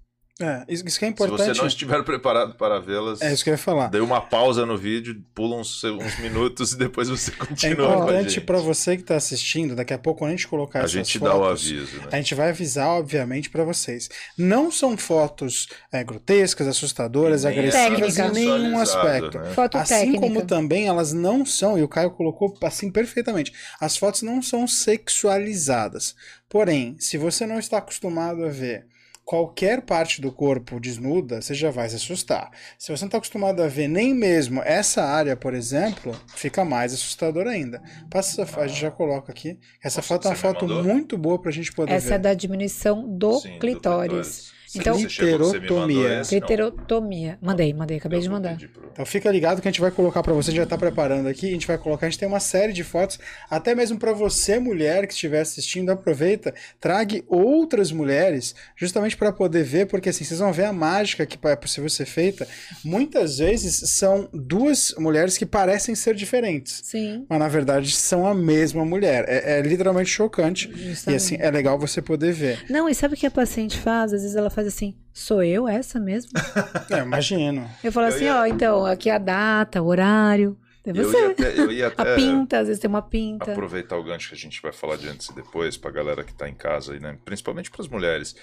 É, 0.40 0.64
isso, 0.66 0.82
que 0.82 0.88
é 0.88 0.92
Se 0.92 1.04
importante. 1.06 1.54
você 1.54 1.60
não 1.60 1.66
estiver 1.68 2.02
preparado 2.04 2.54
para 2.54 2.80
vê-las, 2.80 3.20
É 3.20 3.32
isso 3.32 3.44
que 3.44 3.50
eu 3.50 3.54
ia 3.54 3.58
falar. 3.58 3.88
dê 3.88 4.00
uma 4.00 4.20
pausa 4.20 4.64
no 4.64 4.78
vídeo, 4.78 5.22
pula 5.34 5.56
uns, 5.56 5.84
uns 5.84 6.18
minutos 6.20 6.72
e 6.72 6.78
depois 6.78 7.08
você 7.08 7.30
É 7.30 7.34
continua 7.34 7.92
a 7.92 7.96
importante 7.96 8.40
pra 8.40 8.58
você 8.58 8.96
que 8.96 9.02
tá 9.02 9.14
assistindo, 9.14 9.76
daqui 9.76 9.92
a 9.92 9.98
pouco, 9.98 10.20
quando 10.20 10.30
a 10.30 10.32
gente 10.32 10.48
colocar 10.48 10.78
A 10.80 10.82
essas 10.82 10.92
gente 10.92 11.18
fotos, 11.18 11.34
dá 11.34 11.38
o 11.38 11.44
aviso, 11.44 11.96
né? 11.98 12.08
A 12.12 12.16
gente 12.16 12.34
vai 12.34 12.48
avisar, 12.48 12.88
obviamente, 12.88 13.50
pra 13.50 13.62
vocês. 13.62 14.08
Não 14.36 14.70
são 14.72 14.96
fotos 14.96 15.68
é, 15.92 16.02
grotescas, 16.02 16.66
assustadoras, 16.66 17.44
nem 17.44 17.52
agressivas 17.58 18.18
em 18.18 18.32
nenhum 18.32 18.78
aspecto. 18.78 19.38
né? 19.38 19.50
Foto 19.52 19.76
Assim 19.76 19.94
técnica. 19.94 20.20
como 20.20 20.42
também 20.46 20.88
elas 20.88 21.12
não 21.12 21.44
são, 21.44 21.78
e 21.78 21.82
o 21.82 21.88
Caio 21.88 22.10
colocou 22.10 22.56
assim 22.62 22.90
perfeitamente, 22.90 23.52
as 23.78 23.96
fotos 23.98 24.22
não 24.22 24.40
são 24.40 24.66
sexualizadas. 24.66 26.14
Porém, 26.48 26.96
se 26.98 27.16
você 27.16 27.46
não 27.46 27.58
está 27.58 27.78
acostumado 27.78 28.44
a 28.44 28.48
ver 28.48 28.86
qualquer 29.24 29.82
parte 29.82 30.20
do 30.20 30.30
corpo 30.32 30.78
desnuda, 30.80 31.40
você 31.40 31.54
já 31.54 31.70
vai 31.70 31.88
se 31.88 31.96
assustar. 31.96 32.50
Se 32.78 32.90
você 32.90 33.02
não 33.04 33.08
está 33.08 33.18
acostumado 33.18 33.62
a 33.62 33.68
ver 33.68 33.88
nem 33.88 34.12
mesmo 34.14 34.60
essa 34.62 35.02
área, 35.04 35.36
por 35.36 35.54
exemplo, 35.54 36.14
fica 36.34 36.64
mais 36.64 36.92
assustador 36.92 37.46
ainda. 37.46 37.82
Passa 38.10 38.32
essa 38.42 38.46
foto, 38.46 38.64
a 38.64 38.66
gente 38.66 38.80
já 38.80 38.90
coloca 38.90 39.30
aqui. 39.32 39.58
Essa 39.82 39.98
Nossa, 39.98 40.08
foto 40.08 40.26
é 40.26 40.30
uma 40.30 40.36
foto 40.36 40.66
mandou? 40.68 40.84
muito 40.84 41.16
boa 41.16 41.38
pra 41.40 41.50
gente 41.50 41.72
poder 41.72 41.92
Essa 41.92 42.08
ver. 42.10 42.14
é 42.14 42.18
da 42.18 42.34
diminuição 42.34 43.08
do 43.08 43.38
Sim, 43.40 43.58
clitóris. 43.58 44.26
Você- 44.26 44.51
Então-? 44.74 44.98
Não. 44.98 46.24
Cliterotomia. 46.28 47.38
Mandei, 47.40 47.72
mandei, 47.72 47.98
acabei 47.98 48.20
de 48.20 48.28
mandar. 48.28 48.58
Então 48.92 49.06
fica 49.06 49.30
ligado 49.30 49.62
que 49.62 49.68
a 49.68 49.70
gente 49.70 49.80
vai 49.80 49.90
colocar 49.90 50.22
pra 50.22 50.32
você, 50.32 50.52
já 50.52 50.66
tá 50.66 50.76
preparando 50.76 51.26
aqui, 51.26 51.48
a 51.48 51.52
gente 51.52 51.66
vai 51.66 51.78
colocar, 51.78 52.06
a 52.06 52.10
gente 52.10 52.18
tem 52.18 52.28
uma 52.28 52.40
série 52.40 52.72
de 52.72 52.84
fotos, 52.84 53.18
até 53.50 53.74
mesmo 53.74 53.98
pra 53.98 54.12
você 54.12 54.58
mulher 54.58 55.06
que 55.06 55.14
estiver 55.14 55.40
assistindo, 55.40 55.90
aproveita, 55.90 56.54
trague 56.78 57.24
outras 57.26 57.90
mulheres, 57.90 58.54
justamente 58.76 59.16
pra 59.16 59.32
poder 59.32 59.64
ver, 59.64 59.86
porque 59.86 60.10
assim, 60.10 60.24
vocês 60.24 60.40
vão 60.40 60.52
ver 60.52 60.64
a 60.64 60.72
mágica 60.72 61.24
que 61.24 61.38
é 61.46 61.56
possível 61.56 61.88
ser 61.88 62.04
feita. 62.04 62.46
Muitas 62.84 63.38
vezes 63.38 63.90
são 63.90 64.28
duas 64.32 64.94
mulheres 64.98 65.38
que 65.38 65.46
parecem 65.46 65.94
ser 65.94 66.14
diferentes. 66.14 66.82
Sim, 66.84 67.24
Mas 67.28 67.38
na 67.38 67.48
verdade 67.48 67.90
são 67.92 68.26
a 68.26 68.34
mesma 68.34 68.84
mulher. 68.84 69.24
É, 69.26 69.58
é 69.58 69.62
literalmente 69.62 70.10
chocante. 70.10 70.70
E 70.70 70.90
justamente. 70.90 71.16
assim, 71.16 71.36
é 71.38 71.50
legal 71.50 71.78
você 71.78 72.02
poder 72.02 72.32
ver. 72.32 72.64
Não, 72.68 72.88
e 72.88 72.94
sabe 72.94 73.14
o 73.14 73.16
que 73.16 73.26
a 73.26 73.30
paciente 73.30 73.78
faz? 73.78 74.12
Às 74.12 74.22
vezes 74.22 74.36
ela 74.36 74.50
faz 74.50 74.61
assim, 74.66 74.96
sou 75.12 75.42
eu 75.42 75.66
essa 75.68 75.98
mesmo? 76.00 76.30
É, 76.90 76.98
imagino. 76.98 77.68
Eu 77.82 77.92
falo 77.92 78.06
Eu 78.08 78.14
assim, 78.14 78.24
ia- 78.24 78.36
ó, 78.40 78.46
então, 78.46 78.84
aqui 78.86 79.08
a 79.10 79.18
data, 79.18 79.80
o 79.82 79.86
horário. 79.86 80.58
É 80.84 80.90
Eu 80.90 80.94
você. 80.96 81.16
ia 81.20 81.30
até, 81.30 81.58
eu 81.60 81.70
ia 81.72 81.86
A 81.96 82.02
até 82.02 82.14
pinta, 82.16 82.58
às 82.58 82.66
vezes 82.66 82.80
tem 82.80 82.88
uma 82.90 83.02
pinta. 83.02 83.52
aproveitar 83.52 83.96
o 83.96 84.02
gancho 84.02 84.28
que 84.28 84.34
a 84.34 84.38
gente 84.38 84.60
vai 84.60 84.72
falar 84.72 84.96
de 84.96 85.08
antes 85.08 85.28
e 85.28 85.34
depois, 85.34 85.76
pra 85.76 85.90
galera 85.90 86.24
que 86.24 86.34
tá 86.34 86.48
em 86.48 86.54
casa 86.54 86.92
aí, 86.92 87.00
né? 87.00 87.16
Principalmente 87.24 87.70
pras 87.70 87.86
mulheres. 87.88 88.34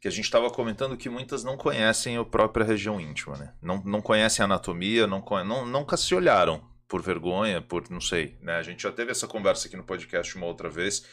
que 0.00 0.06
a 0.06 0.10
gente 0.12 0.26
estava 0.26 0.48
comentando 0.50 0.96
que 0.96 1.08
muitas 1.08 1.42
não 1.42 1.56
conhecem 1.56 2.16
a 2.16 2.24
própria 2.24 2.64
região 2.64 3.00
íntima, 3.00 3.36
né? 3.36 3.52
Não, 3.60 3.82
não 3.84 4.00
conhecem 4.00 4.42
a 4.42 4.44
anatomia, 4.44 5.06
não, 5.08 5.20
conhe- 5.20 5.44
não, 5.48 5.66
nunca 5.66 5.96
se 5.96 6.14
olharam 6.14 6.62
por 6.86 7.02
vergonha, 7.02 7.60
por 7.60 7.82
não 7.90 8.00
sei, 8.00 8.38
né? 8.40 8.56
A 8.58 8.62
gente 8.62 8.82
já 8.84 8.92
teve 8.92 9.10
essa 9.10 9.26
conversa 9.26 9.66
aqui 9.66 9.76
no 9.76 9.82
podcast 9.82 10.36
uma 10.36 10.46
outra 10.46 10.68
vez, 10.70 11.04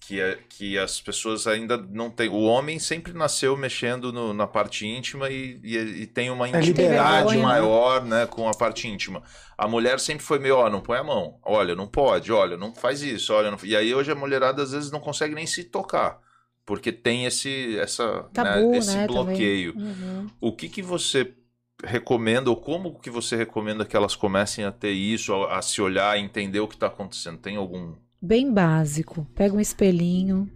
que, 0.00 0.20
é, 0.20 0.38
que 0.48 0.78
as 0.78 1.00
pessoas 1.00 1.46
ainda 1.46 1.76
não 1.76 2.10
têm. 2.10 2.28
O 2.28 2.42
homem 2.42 2.78
sempre 2.78 3.12
nasceu 3.12 3.56
mexendo 3.56 4.12
no- 4.12 4.32
na 4.32 4.46
parte 4.46 4.86
íntima 4.86 5.28
e, 5.28 5.60
e, 5.62 5.76
e 6.02 6.06
tem 6.06 6.30
uma 6.30 6.46
É 6.48 6.58
intimidade 6.58 7.36
né? 7.36 7.42
maior, 7.42 8.04
né, 8.04 8.26
com 8.26 8.48
a 8.48 8.54
parte 8.54 8.88
íntima. 8.88 9.22
A 9.56 9.66
mulher 9.68 10.00
sempre 10.00 10.24
foi 10.24 10.38
meio, 10.38 10.56
ó, 10.56 10.70
não 10.70 10.80
põe 10.80 10.98
a 10.98 11.04
mão, 11.04 11.38
olha, 11.44 11.74
não 11.74 11.86
pode, 11.86 12.32
olha, 12.32 12.56
não 12.56 12.74
faz 12.74 13.02
isso, 13.02 13.32
olha, 13.34 13.50
não... 13.50 13.58
e 13.64 13.76
aí 13.76 13.94
hoje 13.94 14.10
a 14.10 14.14
mulherada 14.14 14.62
às 14.62 14.72
vezes 14.72 14.90
não 14.90 15.00
consegue 15.00 15.34
nem 15.34 15.46
se 15.46 15.64
tocar, 15.64 16.20
porque 16.64 16.92
tem 16.92 17.26
esse, 17.26 17.76
essa, 17.78 18.24
Tabu, 18.32 18.70
né, 18.70 18.78
esse 18.78 18.96
né? 18.96 19.06
bloqueio. 19.06 19.74
Uhum. 19.76 20.26
O 20.40 20.52
que 20.52 20.68
que 20.68 20.80
você 20.82 21.34
recomenda 21.84 22.50
ou 22.50 22.56
como 22.56 22.98
que 22.98 23.10
você 23.10 23.36
recomenda 23.36 23.84
que 23.84 23.96
elas 23.96 24.16
comecem 24.16 24.64
a 24.64 24.72
ter 24.72 24.90
isso, 24.92 25.32
a, 25.34 25.58
a 25.58 25.62
se 25.62 25.80
olhar, 25.82 26.10
a 26.10 26.18
entender 26.18 26.60
o 26.60 26.68
que 26.68 26.74
está 26.74 26.86
acontecendo? 26.88 27.38
Tem 27.38 27.56
algum 27.56 27.94
Bem 28.20 28.52
básico. 28.52 29.26
Pega 29.34 29.54
um 29.54 29.60
espelhinho. 29.60 30.50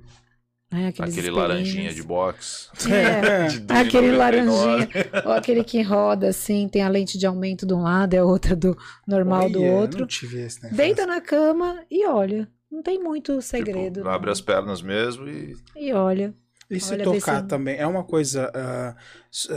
Né, 0.73 0.89
aquele 0.89 1.09
espelhinhos. 1.11 1.37
laranjinha 1.37 1.93
de 1.93 2.03
box? 2.03 2.71
É, 2.91 3.47
De 3.61 3.65
aquele 3.73 4.09
2,99. 4.09 4.17
laranjinha. 4.17 4.89
Ou 5.27 5.33
aquele 5.33 5.63
que 5.65 5.83
roda 5.83 6.29
assim, 6.29 6.67
tem 6.69 6.83
a 6.83 6.89
lente 6.89 7.19
de 7.19 7.27
aumento 7.27 7.67
de 7.67 7.75
um 7.75 7.83
lado 7.83 8.15
e 8.15 8.17
a 8.17 8.25
outra 8.25 8.57
do 8.57 8.77
normal 9.07 9.51
do 9.51 9.63
outro. 9.63 10.01
Não 10.01 10.07
tive 10.07 10.41
esse, 10.41 10.63
né? 10.63 10.71
Deita 10.73 11.07
na 11.07 11.21
cama 11.21 11.83
e 11.91 12.07
olha. 12.07 12.49
Não 12.71 12.83
tem 12.83 12.99
muito 12.99 13.43
segredo. 13.43 13.97
Tipo, 14.01 14.09
abre 14.09 14.31
as 14.31 14.41
pernas 14.41 14.81
mesmo 14.81 15.29
e 15.29 15.55
E 15.77 15.93
olha. 15.93 16.35
E 16.71 16.81
se 16.81 16.95
Olha, 16.95 17.05
tocar 17.05 17.43
se- 17.43 17.47
também 17.49 17.77
é 17.77 17.87
uma 17.87 18.03
coisa 18.03 18.51
ah, 18.55 18.97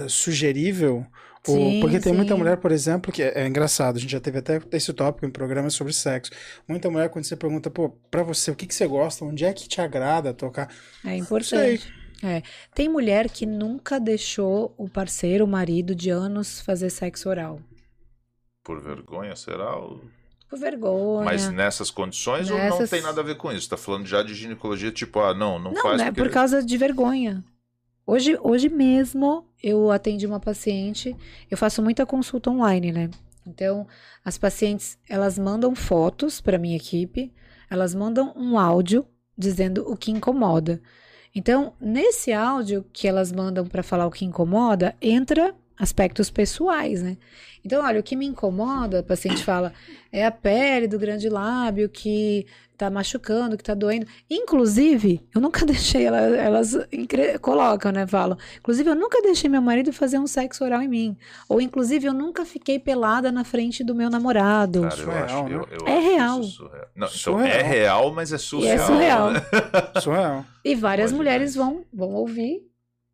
sugerível? 0.09 1.05
Sim, 1.53 1.79
porque 1.79 1.99
tem 1.99 2.13
muita 2.13 2.33
sim. 2.33 2.39
mulher, 2.39 2.57
por 2.57 2.71
exemplo, 2.71 3.11
que 3.11 3.21
é, 3.23 3.43
é 3.43 3.47
engraçado, 3.47 3.97
a 3.97 3.99
gente 3.99 4.11
já 4.11 4.19
teve 4.19 4.39
até 4.39 4.59
esse 4.71 4.91
tópico 4.93 5.25
em 5.25 5.29
programas 5.31 5.73
sobre 5.73 5.93
sexo. 5.93 6.31
Muita 6.67 6.89
mulher, 6.89 7.09
quando 7.09 7.25
você 7.25 7.35
pergunta, 7.35 7.69
pô, 7.69 7.89
pra 8.09 8.23
você, 8.23 8.51
o 8.51 8.55
que, 8.55 8.65
que 8.67 8.73
você 8.75 8.87
gosta? 8.87 9.23
Onde 9.25 9.45
é 9.45 9.53
que 9.53 9.67
te 9.67 9.79
agrada 9.81 10.33
tocar? 10.33 10.69
É 11.05 11.15
importante. 11.15 11.91
É. 12.23 12.41
Tem 12.73 12.89
mulher 12.89 13.29
que 13.29 13.45
nunca 13.45 13.99
deixou 13.99 14.73
o 14.77 14.89
parceiro, 14.89 15.43
o 15.45 15.47
marido 15.47 15.93
de 15.93 16.09
anos 16.09 16.61
fazer 16.61 16.89
sexo 16.89 17.29
oral. 17.29 17.59
por 18.63 18.81
vergonha, 18.81 19.35
será? 19.35 19.75
Ou- 19.75 20.01
Por 20.49 20.57
vergonha. 20.57 21.25
Mas 21.25 21.49
nessas 21.51 21.91
condições 21.91 22.49
ou 22.49 22.57
não 22.57 22.63
Nessas- 22.65 22.89
tem 22.89 23.01
nada 23.01 23.21
a 23.21 23.23
ver 23.23 23.35
com 23.35 23.51
isso? 23.51 23.69
Tá 23.69 23.77
falando 23.77 24.07
já 24.07 24.23
de 24.23 24.33
ginecologia, 24.33 24.91
tipo, 24.91 25.19
ah, 25.19 25.33
não, 25.35 25.59
não, 25.59 25.71
Não, 25.73 25.81
faz 25.81 25.97
né? 25.99 26.05
porque... 26.05 26.21
Por 26.23 26.31
causa 26.31 26.63
de 26.63 26.77
vergonha. 26.77 27.43
Hoje, 28.07 28.37
hoje 28.41 28.69
mesmo 28.69 29.47
eu 29.61 29.89
atendi 29.89 30.27
uma 30.27 30.39
paciente, 30.39 31.15
eu 31.49 31.57
faço 31.57 31.81
muita 31.81 32.05
consulta 32.05 32.51
online, 32.51 32.91
né? 32.91 33.09
Então, 33.47 33.87
as 34.23 34.37
pacientes, 34.37 34.97
elas 35.09 35.39
mandam 35.39 35.75
fotos 35.75 36.39
para 36.39 36.59
minha 36.59 36.75
equipe, 36.75 37.33
elas 37.69 37.95
mandam 37.95 38.31
um 38.35 38.59
áudio 38.59 39.07
dizendo 39.35 39.89
o 39.89 39.97
que 39.97 40.11
incomoda. 40.11 40.81
Então, 41.33 41.73
nesse 41.81 42.31
áudio 42.31 42.85
que 42.93 43.07
elas 43.07 43.31
mandam 43.31 43.65
para 43.65 43.83
falar 43.83 44.05
o 44.05 44.11
que 44.11 44.23
incomoda, 44.23 44.95
entra 45.01 45.55
aspectos 45.77 46.29
pessoais, 46.29 47.01
né? 47.01 47.17
Então, 47.63 47.83
olha, 47.83 47.99
o 47.99 48.03
que 48.03 48.15
me 48.15 48.27
incomoda, 48.27 48.99
a 48.99 49.03
paciente 49.03 49.43
fala, 49.43 49.73
é 50.11 50.23
a 50.25 50.31
pele 50.31 50.87
do 50.87 50.99
grande 50.99 51.27
lábio 51.29 51.89
que 51.89 52.45
tá 52.77 52.91
machucando, 52.91 53.57
que 53.57 53.63
tá 53.63 53.73
doendo. 53.73 54.05
Inclusive, 54.29 55.21
eu 55.33 55.41
nunca 55.41 55.65
deixei, 55.65 56.05
ela- 56.05 56.19
elas 56.19 56.77
colocam, 57.41 57.91
né? 57.91 58.05
Falam. 58.05 58.37
Inclusive, 58.59 58.89
eu 58.91 58.95
nunca 58.95 59.19
deixei 59.21 59.49
meu 59.49 59.61
marido 59.63 59.91
fazer 59.91 60.19
um 60.19 60.27
sexo 60.27 60.63
oral 60.63 60.81
em 60.83 60.87
mim. 60.87 61.17
Ou, 61.49 61.59
inclusive, 61.59 62.05
eu 62.05 62.13
nunca 62.13 62.45
fiquei 62.45 62.77
pelada 62.77 63.31
na 63.31 63.43
frente 63.43 63.83
do 63.83 63.95
meu 63.95 64.09
namorado. 64.11 64.81
Cara, 64.81 64.93
eu 64.93 64.97
Surreal, 64.99 65.23
acho, 65.25 65.43
né? 65.43 65.55
eu, 65.55 65.67
eu 65.79 65.87
É 65.87 65.97
acho 65.97 66.07
real. 66.07 66.39
isso 66.41 66.51
surreal. 66.51 66.85
Não, 66.95 67.07
então, 67.07 67.17
Surreal. 67.17 67.47
é 67.57 67.61
real, 67.63 68.13
mas 68.13 68.31
é 68.31 68.35
E 68.35 68.39
surreal. 68.39 68.75
é 68.75 68.85
surreal. 68.85 69.31
né? 69.31 69.41
Surreal. 70.01 70.45
E 70.63 70.75
várias 70.75 71.11
Pode 71.11 71.17
mulheres 71.17 71.55
vão, 71.55 71.83
vão 71.91 72.09
ouvir 72.11 72.61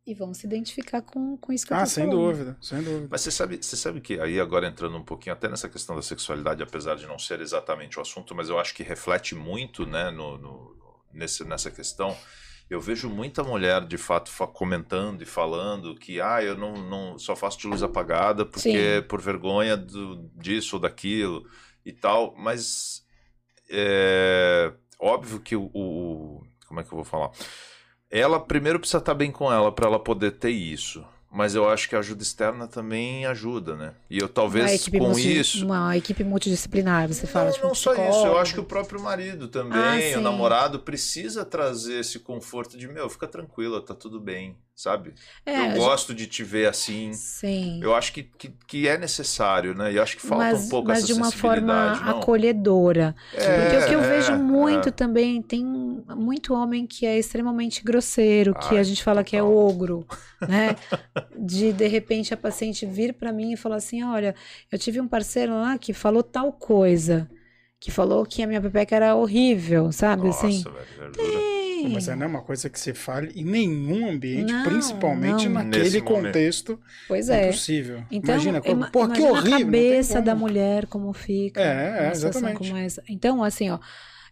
e 0.06 0.14
vão 0.14 0.34
se 0.34 0.46
identificar 0.46 1.02
com, 1.02 1.36
com 1.36 1.52
isso 1.52 1.66
que 1.66 1.72
eu 1.72 1.76
Ah, 1.76 1.84
tô 1.84 1.90
sem 1.90 2.04
falando. 2.04 2.32
dúvida, 2.32 2.56
sem 2.60 2.82
dúvida. 2.82 3.08
Mas 3.10 3.20
você 3.20 3.30
sabe, 3.30 3.56
você 3.62 3.76
sabe 3.76 4.00
que 4.00 4.18
aí 4.20 4.40
agora 4.40 4.66
entrando 4.66 4.96
um 4.96 5.04
pouquinho 5.04 5.32
até 5.34 5.48
nessa 5.48 5.68
questão 5.68 5.94
da 5.96 6.02
sexualidade, 6.02 6.62
apesar 6.62 6.96
de 6.96 7.06
não 7.06 7.18
ser 7.18 7.40
exatamente 7.40 7.98
o 7.98 8.02
assunto, 8.02 8.34
mas 8.34 8.48
eu 8.48 8.58
acho 8.58 8.74
que 8.74 8.82
reflete 8.82 9.34
muito, 9.34 9.86
né, 9.86 10.10
no, 10.10 10.38
no- 10.38 10.76
nesse, 11.12 11.44
nessa 11.44 11.70
questão. 11.70 12.16
Eu 12.70 12.80
vejo 12.80 13.08
muita 13.08 13.42
mulher 13.44 13.86
de 13.86 13.98
fato 13.98 14.30
fa- 14.30 14.46
comentando 14.46 15.22
e 15.22 15.26
falando 15.26 15.94
que 15.94 16.20
ah, 16.20 16.42
eu 16.42 16.56
não, 16.56 16.72
não 16.88 17.18
só 17.18 17.36
faço 17.36 17.58
de 17.58 17.66
luz 17.66 17.82
apagada 17.82 18.46
porque 18.46 19.02
Sim. 19.02 19.02
por 19.08 19.20
vergonha 19.20 19.76
do, 19.76 20.28
disso 20.34 20.76
ou 20.76 20.80
daquilo 20.80 21.46
e 21.84 21.92
tal, 21.92 22.34
mas 22.36 23.04
é 23.70 24.72
óbvio 24.98 25.40
que 25.40 25.56
o, 25.56 25.70
o- 25.74 26.42
como 26.66 26.80
é 26.80 26.84
que 26.84 26.92
eu 26.92 26.96
vou 26.96 27.04
falar? 27.04 27.30
Ela 28.12 28.38
primeiro 28.38 28.78
precisa 28.78 28.98
estar 28.98 29.14
bem 29.14 29.32
com 29.32 29.50
ela 29.50 29.72
para 29.72 29.86
ela 29.86 29.98
poder 29.98 30.32
ter 30.32 30.50
isso. 30.50 31.02
Mas 31.34 31.54
eu 31.54 31.66
acho 31.66 31.88
que 31.88 31.96
a 31.96 32.00
ajuda 32.00 32.22
externa 32.22 32.68
também 32.68 33.24
ajuda, 33.24 33.74
né? 33.74 33.94
E 34.10 34.18
eu 34.18 34.28
talvez 34.28 34.86
com 34.86 35.18
isso. 35.18 35.64
uma 35.64 35.96
equipe 35.96 36.22
multidisciplinar, 36.22 37.08
você 37.08 37.26
fala. 37.26 37.46
não, 37.46 37.52
tipo, 37.54 37.66
não 37.68 37.74
só 37.74 37.92
isso, 37.94 38.26
eu 38.26 38.36
acho 38.36 38.52
que 38.52 38.60
o 38.60 38.64
próprio 38.64 39.00
marido 39.00 39.48
também, 39.48 39.80
Ah, 39.80 39.96
o 39.96 40.18
sim. 40.18 40.20
namorado, 40.20 40.80
precisa 40.80 41.42
trazer 41.42 42.00
esse 42.00 42.18
conforto 42.18 42.76
de, 42.76 42.86
meu, 42.86 43.08
fica 43.08 43.26
tranquila, 43.26 43.80
tá 43.80 43.94
tudo 43.94 44.20
bem, 44.20 44.58
sabe? 44.74 45.14
É, 45.44 45.58
eu 45.58 45.70
gente- 45.70 45.78
gosto 45.78 46.14
de 46.14 46.26
te 46.26 46.42
ver 46.44 46.68
assim. 46.68 47.12
Sim. 47.12 47.80
Eu 47.82 47.94
acho 47.94 48.12
que, 48.12 48.22
que, 48.22 48.48
que 48.66 48.88
é 48.88 48.96
necessário, 48.98 49.74
né? 49.74 49.92
E 49.92 49.96
eu 49.96 50.02
acho 50.02 50.16
que 50.16 50.22
falta 50.22 50.44
mas, 50.44 50.64
um 50.64 50.68
pouco 50.68 50.88
mas 50.88 50.98
essa 50.98 51.06
de 51.06 51.12
uma 51.12 51.30
forma 51.30 52.00
não? 52.00 52.10
acolhedora. 52.10 53.14
É, 53.32 53.38
Porque 53.54 53.76
o 53.76 53.82
que 53.84 53.94
eu 53.94 54.00
é, 54.00 54.02
vejo 54.02 54.34
muito 54.36 54.88
é. 54.88 54.92
também, 54.92 55.42
tem 55.42 55.64
muito 55.64 56.54
homem 56.54 56.86
que 56.86 57.06
é 57.06 57.18
extremamente 57.18 57.82
grosseiro, 57.82 58.54
que 58.54 58.74
Ai, 58.74 58.78
a 58.78 58.82
gente 58.82 59.02
fala 59.02 59.22
que 59.24 59.36
é 59.36 59.42
total. 59.42 59.52
ogro, 59.56 60.06
né? 60.46 60.76
De 61.36 61.72
de 61.72 61.86
repente 61.88 62.34
a 62.34 62.36
paciente 62.36 62.86
vir 62.86 63.14
pra 63.14 63.32
mim 63.32 63.52
e 63.52 63.56
falar 63.56 63.76
assim: 63.76 64.02
olha, 64.04 64.34
eu 64.70 64.78
tive 64.78 65.00
um 65.00 65.08
parceiro 65.08 65.52
lá 65.54 65.78
que 65.78 65.92
falou 65.94 66.22
tal 66.22 66.52
coisa, 66.52 67.30
que 67.80 67.90
falou 67.90 68.24
que 68.26 68.42
a 68.42 68.46
minha 68.46 68.60
pepeca 68.60 68.96
era 68.96 69.14
horrível, 69.16 69.92
sabe? 69.92 70.28
Nossa, 70.28 70.46
assim. 70.46 70.62
velho, 70.70 71.12
Tem. 71.84 71.92
Mas 71.92 72.06
não 72.06 72.22
é 72.22 72.26
uma 72.26 72.42
coisa 72.42 72.68
que 72.70 72.78
se 72.78 72.92
fale 72.94 73.32
em 73.34 73.44
nenhum 73.44 74.08
ambiente, 74.10 74.52
Não, 74.52 74.64
principalmente 74.64 75.46
não. 75.48 75.54
naquele 75.62 75.84
Nesse 75.84 76.00
momento. 76.00 76.24
contexto 76.26 76.80
Pois 77.08 77.28
é 77.28 77.44
é. 77.44 77.48
impossível. 77.48 78.04
Então, 78.10 78.34
imagina, 78.34 78.60
como, 78.60 78.72
ima- 78.72 78.90
pô, 78.90 79.08
que 79.08 79.20
imagina 79.20 79.30
horrível. 79.32 79.56
a 79.56 79.60
cabeça 79.60 80.12
como. 80.14 80.24
da 80.24 80.34
mulher 80.34 80.86
como 80.86 81.12
fica. 81.12 81.60
É, 81.60 82.06
é, 82.06 82.10
exatamente. 82.10 82.58
como 82.58 82.76
essa. 82.76 83.02
Então, 83.08 83.42
assim, 83.44 83.70
ó, 83.70 83.78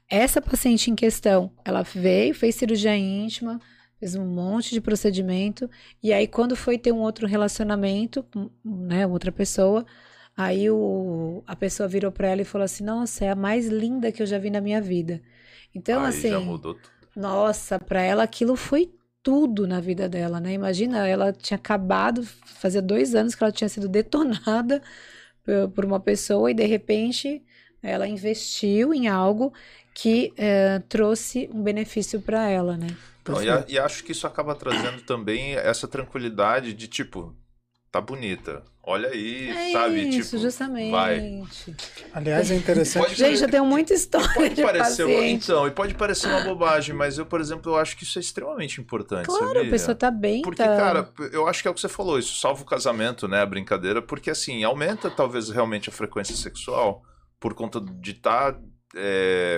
essa 0.08 0.40
paciente 0.40 0.90
em 0.90 0.94
questão, 0.94 1.52
ela 1.64 1.82
veio, 1.82 2.34
fez 2.34 2.54
cirurgia 2.56 2.96
íntima, 2.96 3.60
fez 3.98 4.14
um 4.14 4.26
monte 4.26 4.70
de 4.70 4.80
procedimento, 4.80 5.68
e 6.02 6.12
aí 6.12 6.26
quando 6.26 6.56
foi 6.56 6.78
ter 6.78 6.90
um 6.92 6.98
outro 7.00 7.26
relacionamento 7.26 8.22
com, 8.32 8.50
né, 8.64 9.06
outra 9.06 9.30
pessoa, 9.30 9.84
aí 10.36 10.70
o, 10.70 11.42
a 11.46 11.54
pessoa 11.54 11.86
virou 11.88 12.10
pra 12.10 12.28
ela 12.28 12.40
e 12.42 12.44
falou 12.46 12.64
assim: 12.64 12.82
"Nossa, 12.82 13.24
é 13.26 13.28
a 13.30 13.34
mais 13.36 13.66
linda 13.68 14.10
que 14.10 14.22
eu 14.22 14.26
já 14.26 14.38
vi 14.38 14.48
na 14.50 14.60
minha 14.60 14.80
vida". 14.80 15.20
Então, 15.74 16.02
Aí 16.02 16.08
assim, 16.08 16.30
já 16.30 16.40
mudou 16.40 16.74
tudo. 16.74 16.88
Nossa, 17.14 17.78
pra 17.78 18.00
ela 18.02 18.22
aquilo 18.22 18.56
foi 18.56 18.92
tudo 19.22 19.66
na 19.66 19.80
vida 19.80 20.08
dela, 20.08 20.40
né? 20.40 20.52
Imagina, 20.52 21.06
ela 21.06 21.32
tinha 21.32 21.56
acabado, 21.58 22.24
fazia 22.24 22.80
dois 22.80 23.14
anos 23.14 23.34
que 23.34 23.42
ela 23.42 23.52
tinha 23.52 23.68
sido 23.68 23.88
detonada 23.88 24.82
por, 25.44 25.68
por 25.70 25.84
uma 25.84 26.00
pessoa 26.00 26.50
e 26.50 26.54
de 26.54 26.64
repente 26.64 27.42
ela 27.82 28.06
investiu 28.06 28.92
em 28.94 29.08
algo 29.08 29.52
que 29.94 30.32
eh, 30.36 30.78
trouxe 30.88 31.50
um 31.52 31.62
benefício 31.62 32.20
pra 32.20 32.48
ela, 32.48 32.76
né? 32.76 32.96
Não, 33.26 33.42
e, 33.42 33.50
a- 33.50 33.64
e 33.68 33.78
acho 33.78 34.02
que 34.04 34.12
isso 34.12 34.26
acaba 34.26 34.54
trazendo 34.54 35.02
também 35.02 35.54
essa 35.54 35.86
tranquilidade 35.86 36.72
de 36.74 36.88
tipo, 36.88 37.34
tá 37.90 38.00
bonita. 38.00 38.64
Olha 38.90 39.08
aí, 39.10 39.48
É 39.50 39.72
sabe? 39.72 40.08
isso, 40.08 40.30
tipo, 40.30 40.42
justamente. 40.42 40.90
vai. 40.90 41.42
Aliás, 42.12 42.50
é 42.50 42.56
interessante. 42.56 43.02
Pode- 43.04 43.14
Gente, 43.14 43.42
eu 43.42 43.48
tenho 43.50 43.64
muita 43.64 43.94
história 43.94 44.28
Pode 44.34 44.54
de 44.54 44.62
parecer 44.62 45.04
uma, 45.04 45.24
então, 45.26 45.66
e 45.66 45.70
pode 45.70 45.94
parecer 45.94 46.26
uma 46.26 46.40
bobagem, 46.40 46.92
mas 46.94 47.16
eu, 47.16 47.24
por 47.24 47.40
exemplo, 47.40 47.72
eu 47.72 47.76
acho 47.76 47.96
que 47.96 48.02
isso 48.02 48.18
é 48.18 48.20
extremamente 48.20 48.80
importante, 48.80 49.26
Claro, 49.26 49.46
sabia? 49.46 49.62
a 49.62 49.70
pessoa 49.70 49.94
tá 49.94 50.10
bem, 50.10 50.42
Porque, 50.42 50.62
tá... 50.62 50.76
cara, 50.76 51.12
eu 51.32 51.46
acho 51.46 51.62
que 51.62 51.68
é 51.68 51.70
o 51.70 51.74
que 51.74 51.80
você 51.80 51.88
falou, 51.88 52.18
isso 52.18 52.38
salva 52.40 52.62
o 52.62 52.66
casamento, 52.66 53.28
né? 53.28 53.40
A 53.42 53.46
brincadeira, 53.46 54.02
porque 54.02 54.28
assim, 54.30 54.64
aumenta 54.64 55.08
talvez 55.08 55.50
realmente 55.50 55.88
a 55.88 55.92
frequência 55.92 56.34
sexual 56.34 57.02
por 57.38 57.54
conta 57.54 57.80
de 57.80 58.10
estar 58.10 58.58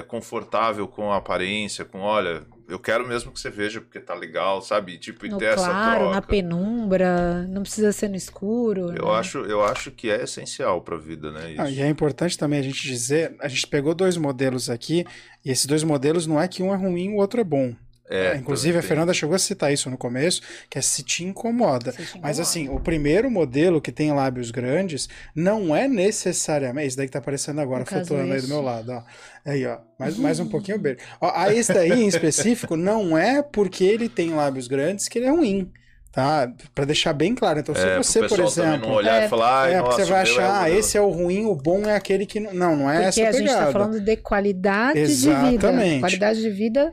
confortável 0.08 0.86
com 0.86 1.10
a 1.10 1.16
aparência, 1.16 1.84
com 1.84 2.00
olha, 2.00 2.44
eu 2.68 2.78
quero 2.78 3.06
mesmo 3.06 3.32
que 3.32 3.40
você 3.40 3.50
veja 3.50 3.80
porque 3.80 4.00
tá 4.00 4.14
legal, 4.14 4.62
sabe? 4.62 4.96
Tipo, 4.98 5.26
e 5.26 5.28
no 5.28 5.38
ter 5.38 5.46
essa 5.46 5.68
claro, 5.68 6.04
na 6.06 6.12
troca. 6.12 6.28
penumbra, 6.28 7.46
não 7.48 7.62
precisa 7.62 7.92
ser 7.92 8.08
no 8.08 8.16
escuro. 8.16 8.94
Eu 8.96 9.06
né? 9.06 9.14
acho, 9.18 9.38
eu 9.38 9.64
acho 9.64 9.90
que 9.90 10.10
é 10.10 10.22
essencial 10.22 10.80
pra 10.80 10.96
vida, 10.96 11.30
né? 11.30 11.52
Isso. 11.52 11.60
Ah, 11.60 11.70
e 11.70 11.80
é 11.80 11.88
importante 11.88 12.38
também 12.38 12.58
a 12.58 12.62
gente 12.62 12.82
dizer, 12.82 13.36
a 13.40 13.48
gente 13.48 13.66
pegou 13.66 13.94
dois 13.94 14.16
modelos 14.16 14.70
aqui, 14.70 15.04
e 15.44 15.50
esses 15.50 15.66
dois 15.66 15.82
modelos 15.82 16.26
não 16.26 16.40
é 16.40 16.48
que 16.48 16.62
um 16.62 16.72
é 16.72 16.76
ruim 16.76 17.10
e 17.10 17.14
o 17.14 17.16
outro 17.16 17.40
é 17.40 17.44
bom. 17.44 17.74
É, 18.10 18.36
Inclusive, 18.36 18.70
a 18.70 18.72
também 18.72 18.80
tem. 18.82 18.88
Fernanda 18.88 19.14
chegou 19.14 19.34
a 19.34 19.38
citar 19.38 19.72
isso 19.72 19.88
no 19.88 19.96
começo, 19.96 20.42
que 20.68 20.78
é 20.78 20.82
se 20.82 21.02
te 21.02 21.24
incomoda. 21.24 21.92
Se 21.92 22.04
te 22.04 22.20
Mas 22.20 22.38
assim, 22.38 22.68
o 22.68 22.78
primeiro 22.78 23.30
modelo 23.30 23.80
que 23.80 23.90
tem 23.90 24.12
lábios 24.12 24.50
grandes 24.50 25.08
não 25.34 25.74
é 25.74 25.88
necessariamente. 25.88 26.88
Esse 26.88 26.96
daí 26.96 27.06
que 27.06 27.12
tá 27.12 27.20
aparecendo 27.20 27.60
agora, 27.60 27.86
flutuando 27.86 28.32
aí 28.32 28.40
do 28.42 28.48
meu 28.48 28.60
lado, 28.60 28.92
ó. 28.92 29.02
Aí, 29.46 29.64
ó. 29.66 29.78
Mais, 29.98 30.16
mais 30.18 30.40
um 30.40 30.48
pouquinho 30.48 30.78
beijo. 30.78 30.98
Ó, 31.20 31.32
a 31.34 31.54
esse 31.54 31.72
daí 31.72 31.90
em 32.02 32.06
específico 32.06 32.76
não 32.76 33.16
é 33.16 33.42
porque 33.42 33.84
ele 33.84 34.08
tem 34.08 34.30
lábios 34.34 34.68
grandes 34.68 35.08
que 35.08 35.18
ele 35.18 35.26
é 35.26 35.30
ruim. 35.30 35.70
Tá? 36.10 36.52
Pra 36.74 36.84
deixar 36.84 37.14
bem 37.14 37.34
claro. 37.34 37.60
Então, 37.60 37.74
se 37.74 37.80
É, 37.80 37.96
você, 37.96 38.28
por 38.28 38.38
exemplo. 38.40 38.86
não 38.88 38.94
olhar 38.96 39.22
É. 39.22 39.24
e 39.24 39.28
falar, 39.30 39.70
É, 39.70 39.78
nossa, 39.78 39.88
porque 39.88 40.04
você 40.04 40.10
vai 40.10 40.22
o 40.24 40.26
meu 40.26 40.40
é 40.40 40.44
achar, 40.44 40.60
ah, 40.60 40.70
o- 40.70 40.78
esse 40.78 40.98
é 40.98 41.00
o 41.00 41.08
ruim, 41.08 41.46
o 41.46 41.54
bom 41.54 41.88
é 41.88 41.96
aquele 41.96 42.26
que. 42.26 42.38
não- 42.38 42.52
Não, 42.52 42.90
é 42.90 43.04
Porque 43.04 43.20
essa 43.20 43.28
a 43.30 43.32
gente 43.32 43.46
pegada. 43.48 43.58
está 43.68 43.72
falando 43.72 43.98
de 43.98 44.16
qualidade 44.18 44.92
de 44.94 45.00
Exatamente. 45.10 45.50
vida. 45.52 46.00
Qualidade 46.00 46.42
de 46.42 46.50
vida 46.50 46.92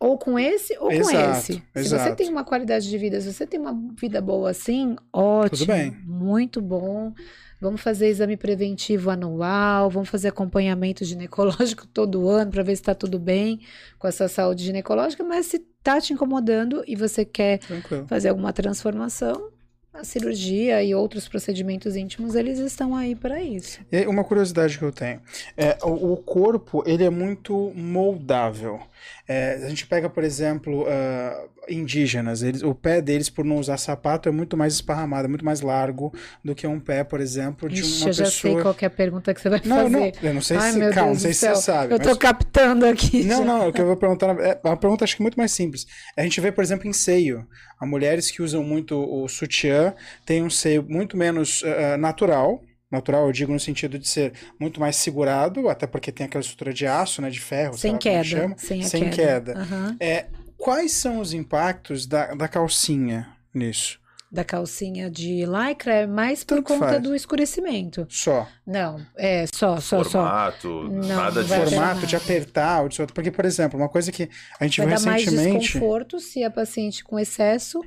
ou 0.00 0.16
com 0.16 0.38
esse 0.38 0.74
ou 0.78 0.88
com 0.88 0.92
Exato, 0.92 1.38
esse. 1.38 1.52
Se 1.52 1.62
exato. 1.74 2.02
você 2.04 2.14
tem 2.14 2.28
uma 2.28 2.44
qualidade 2.44 2.88
de 2.88 2.98
vida, 2.98 3.20
se 3.20 3.32
você 3.32 3.46
tem 3.46 3.58
uma 3.58 3.76
vida 3.98 4.20
boa 4.20 4.50
assim, 4.50 4.96
ótimo. 5.12 5.58
Tudo 5.58 5.66
bem. 5.66 5.96
Muito 6.04 6.60
bom. 6.60 7.12
Vamos 7.60 7.80
fazer 7.80 8.06
exame 8.06 8.36
preventivo 8.36 9.10
anual, 9.10 9.90
vamos 9.90 10.08
fazer 10.08 10.28
acompanhamento 10.28 11.04
ginecológico 11.04 11.86
todo 11.92 12.28
ano 12.28 12.52
para 12.52 12.62
ver 12.62 12.76
se 12.76 12.82
está 12.82 12.94
tudo 12.94 13.18
bem 13.18 13.60
com 13.98 14.06
a 14.06 14.12
sua 14.12 14.28
saúde 14.28 14.62
ginecológica, 14.64 15.24
mas 15.24 15.46
se 15.46 15.58
tá 15.82 16.00
te 16.00 16.12
incomodando 16.12 16.84
e 16.86 16.94
você 16.94 17.24
quer 17.24 17.58
Tranquilo. 17.58 18.06
fazer 18.06 18.28
alguma 18.28 18.52
transformação, 18.52 19.50
a 19.92 20.04
cirurgia 20.04 20.82
e 20.82 20.94
outros 20.94 21.28
procedimentos 21.28 21.96
íntimos, 21.96 22.34
eles 22.34 22.58
estão 22.58 22.94
aí 22.94 23.14
para 23.14 23.42
isso. 23.42 23.80
E 23.90 24.06
uma 24.06 24.22
curiosidade 24.22 24.78
que 24.78 24.84
eu 24.84 24.92
tenho. 24.92 25.20
É, 25.56 25.76
o, 25.82 26.12
o 26.12 26.16
corpo, 26.16 26.82
ele 26.86 27.04
é 27.04 27.10
muito 27.10 27.72
moldável. 27.74 28.80
É, 29.26 29.54
a 29.54 29.68
gente 29.68 29.86
pega, 29.86 30.08
por 30.08 30.22
exemplo, 30.22 30.86
ah, 30.88 31.48
indígenas. 31.68 32.42
Eles, 32.42 32.62
o 32.62 32.74
pé 32.74 33.00
deles, 33.00 33.28
por 33.28 33.44
não 33.44 33.56
usar 33.56 33.76
sapato, 33.76 34.28
é 34.28 34.32
muito 34.32 34.56
mais 34.56 34.74
esparramado, 34.74 35.26
é 35.26 35.28
muito 35.28 35.44
mais 35.44 35.60
largo 35.60 36.12
do 36.44 36.54
que 36.54 36.66
um 36.66 36.80
pé, 36.80 37.04
por 37.04 37.20
exemplo, 37.20 37.68
de 37.68 37.80
Ixi, 37.80 38.00
uma 38.02 38.08
eu 38.08 38.12
já 38.12 38.24
pessoa... 38.24 38.54
sei 38.54 38.62
qual 38.62 38.76
é 38.80 38.86
a 38.86 38.90
pergunta 38.90 39.34
que 39.34 39.40
você 39.40 39.48
vai 39.48 39.60
Não, 39.64 39.76
fazer. 39.76 39.90
não, 39.90 40.12
eu 40.22 40.34
não 40.34 40.40
sei 40.40 40.56
Ai, 40.56 40.72
se... 40.72 40.90
Calma, 40.90 41.12
não 41.12 41.18
sei 41.18 41.32
se 41.32 41.40
você 41.48 41.54
sabe. 41.56 41.94
Eu 41.94 41.98
tô 41.98 42.08
mas- 42.10 42.18
captando 42.18 42.86
aqui. 42.86 43.24
Não, 43.24 43.38
já. 43.38 43.44
não, 43.44 43.68
o 43.68 43.72
que 43.72 43.80
eu 43.80 43.86
vou 43.86 43.96
perguntar 43.96 44.38
é 44.40 44.60
uma 44.64 44.76
pergunta 44.76 45.04
acho 45.04 45.16
que 45.16 45.22
muito 45.22 45.36
mais 45.38 45.52
simples. 45.52 45.86
A 46.16 46.22
gente 46.22 46.40
vê, 46.40 46.50
por 46.52 46.62
exemplo, 46.62 46.88
em 46.88 46.92
seio. 46.92 47.46
Há 47.80 47.86
mulheres 47.86 48.30
que 48.30 48.42
usam 48.42 48.62
muito 48.64 48.96
o 48.98 49.28
sutiã, 49.28 49.94
têm 50.26 50.42
um 50.42 50.50
seio 50.50 50.84
muito 50.88 51.16
menos 51.16 51.62
ah, 51.64 51.96
natural. 51.96 52.62
Natural, 52.90 53.26
eu 53.26 53.32
digo 53.32 53.52
no 53.52 53.60
sentido 53.60 53.98
de 53.98 54.08
ser 54.08 54.32
muito 54.58 54.80
mais 54.80 54.96
segurado, 54.96 55.68
até 55.68 55.86
porque 55.86 56.10
tem 56.10 56.24
aquela 56.24 56.40
estrutura 56.40 56.72
de 56.72 56.86
aço, 56.86 57.20
né, 57.20 57.28
de 57.28 57.38
ferro, 57.38 57.76
Sem 57.76 57.98
queda. 57.98 58.24
chama. 58.24 58.54
Sem 58.56 58.82
Sem 58.82 59.10
queda. 59.10 59.52
queda. 59.52 59.60
Aham. 59.60 59.96
É, 60.00 60.24
quais 60.58 60.92
são 60.92 61.18
os 61.20 61.32
impactos 61.32 62.06
da, 62.06 62.34
da 62.34 62.48
calcinha 62.48 63.28
nisso? 63.54 63.98
Da 64.30 64.44
calcinha 64.44 65.10
de 65.10 65.46
lycra 65.46 65.94
é 65.94 66.06
mais 66.06 66.44
por 66.44 66.56
Tanto 66.56 66.66
conta 66.66 66.86
faz. 66.86 67.02
do 67.02 67.14
escurecimento. 67.14 68.06
Só. 68.10 68.46
Não, 68.66 69.00
é 69.16 69.46
só, 69.46 69.80
só, 69.80 70.04
só. 70.04 70.10
formato, 70.10 70.82
Não, 70.90 71.16
nada 71.16 71.42
ter 71.42 71.48
Formato 71.48 72.06
de 72.06 72.14
apertar, 72.14 72.82
ou 72.82 72.90
de 72.90 72.96
soltar. 72.96 73.14
Porque, 73.14 73.30
por 73.30 73.46
exemplo, 73.46 73.80
uma 73.80 73.88
coisa 73.88 74.12
que 74.12 74.28
a 74.60 74.64
gente 74.64 74.82
Vai 74.82 74.88
viu 74.88 74.96
dar 74.98 75.02
mais 75.10 75.24
recentemente. 75.24 75.60
desconforto 75.64 76.20
se 76.20 76.44
a 76.44 76.50
paciente 76.50 77.02
com 77.02 77.18
excesso 77.18 77.80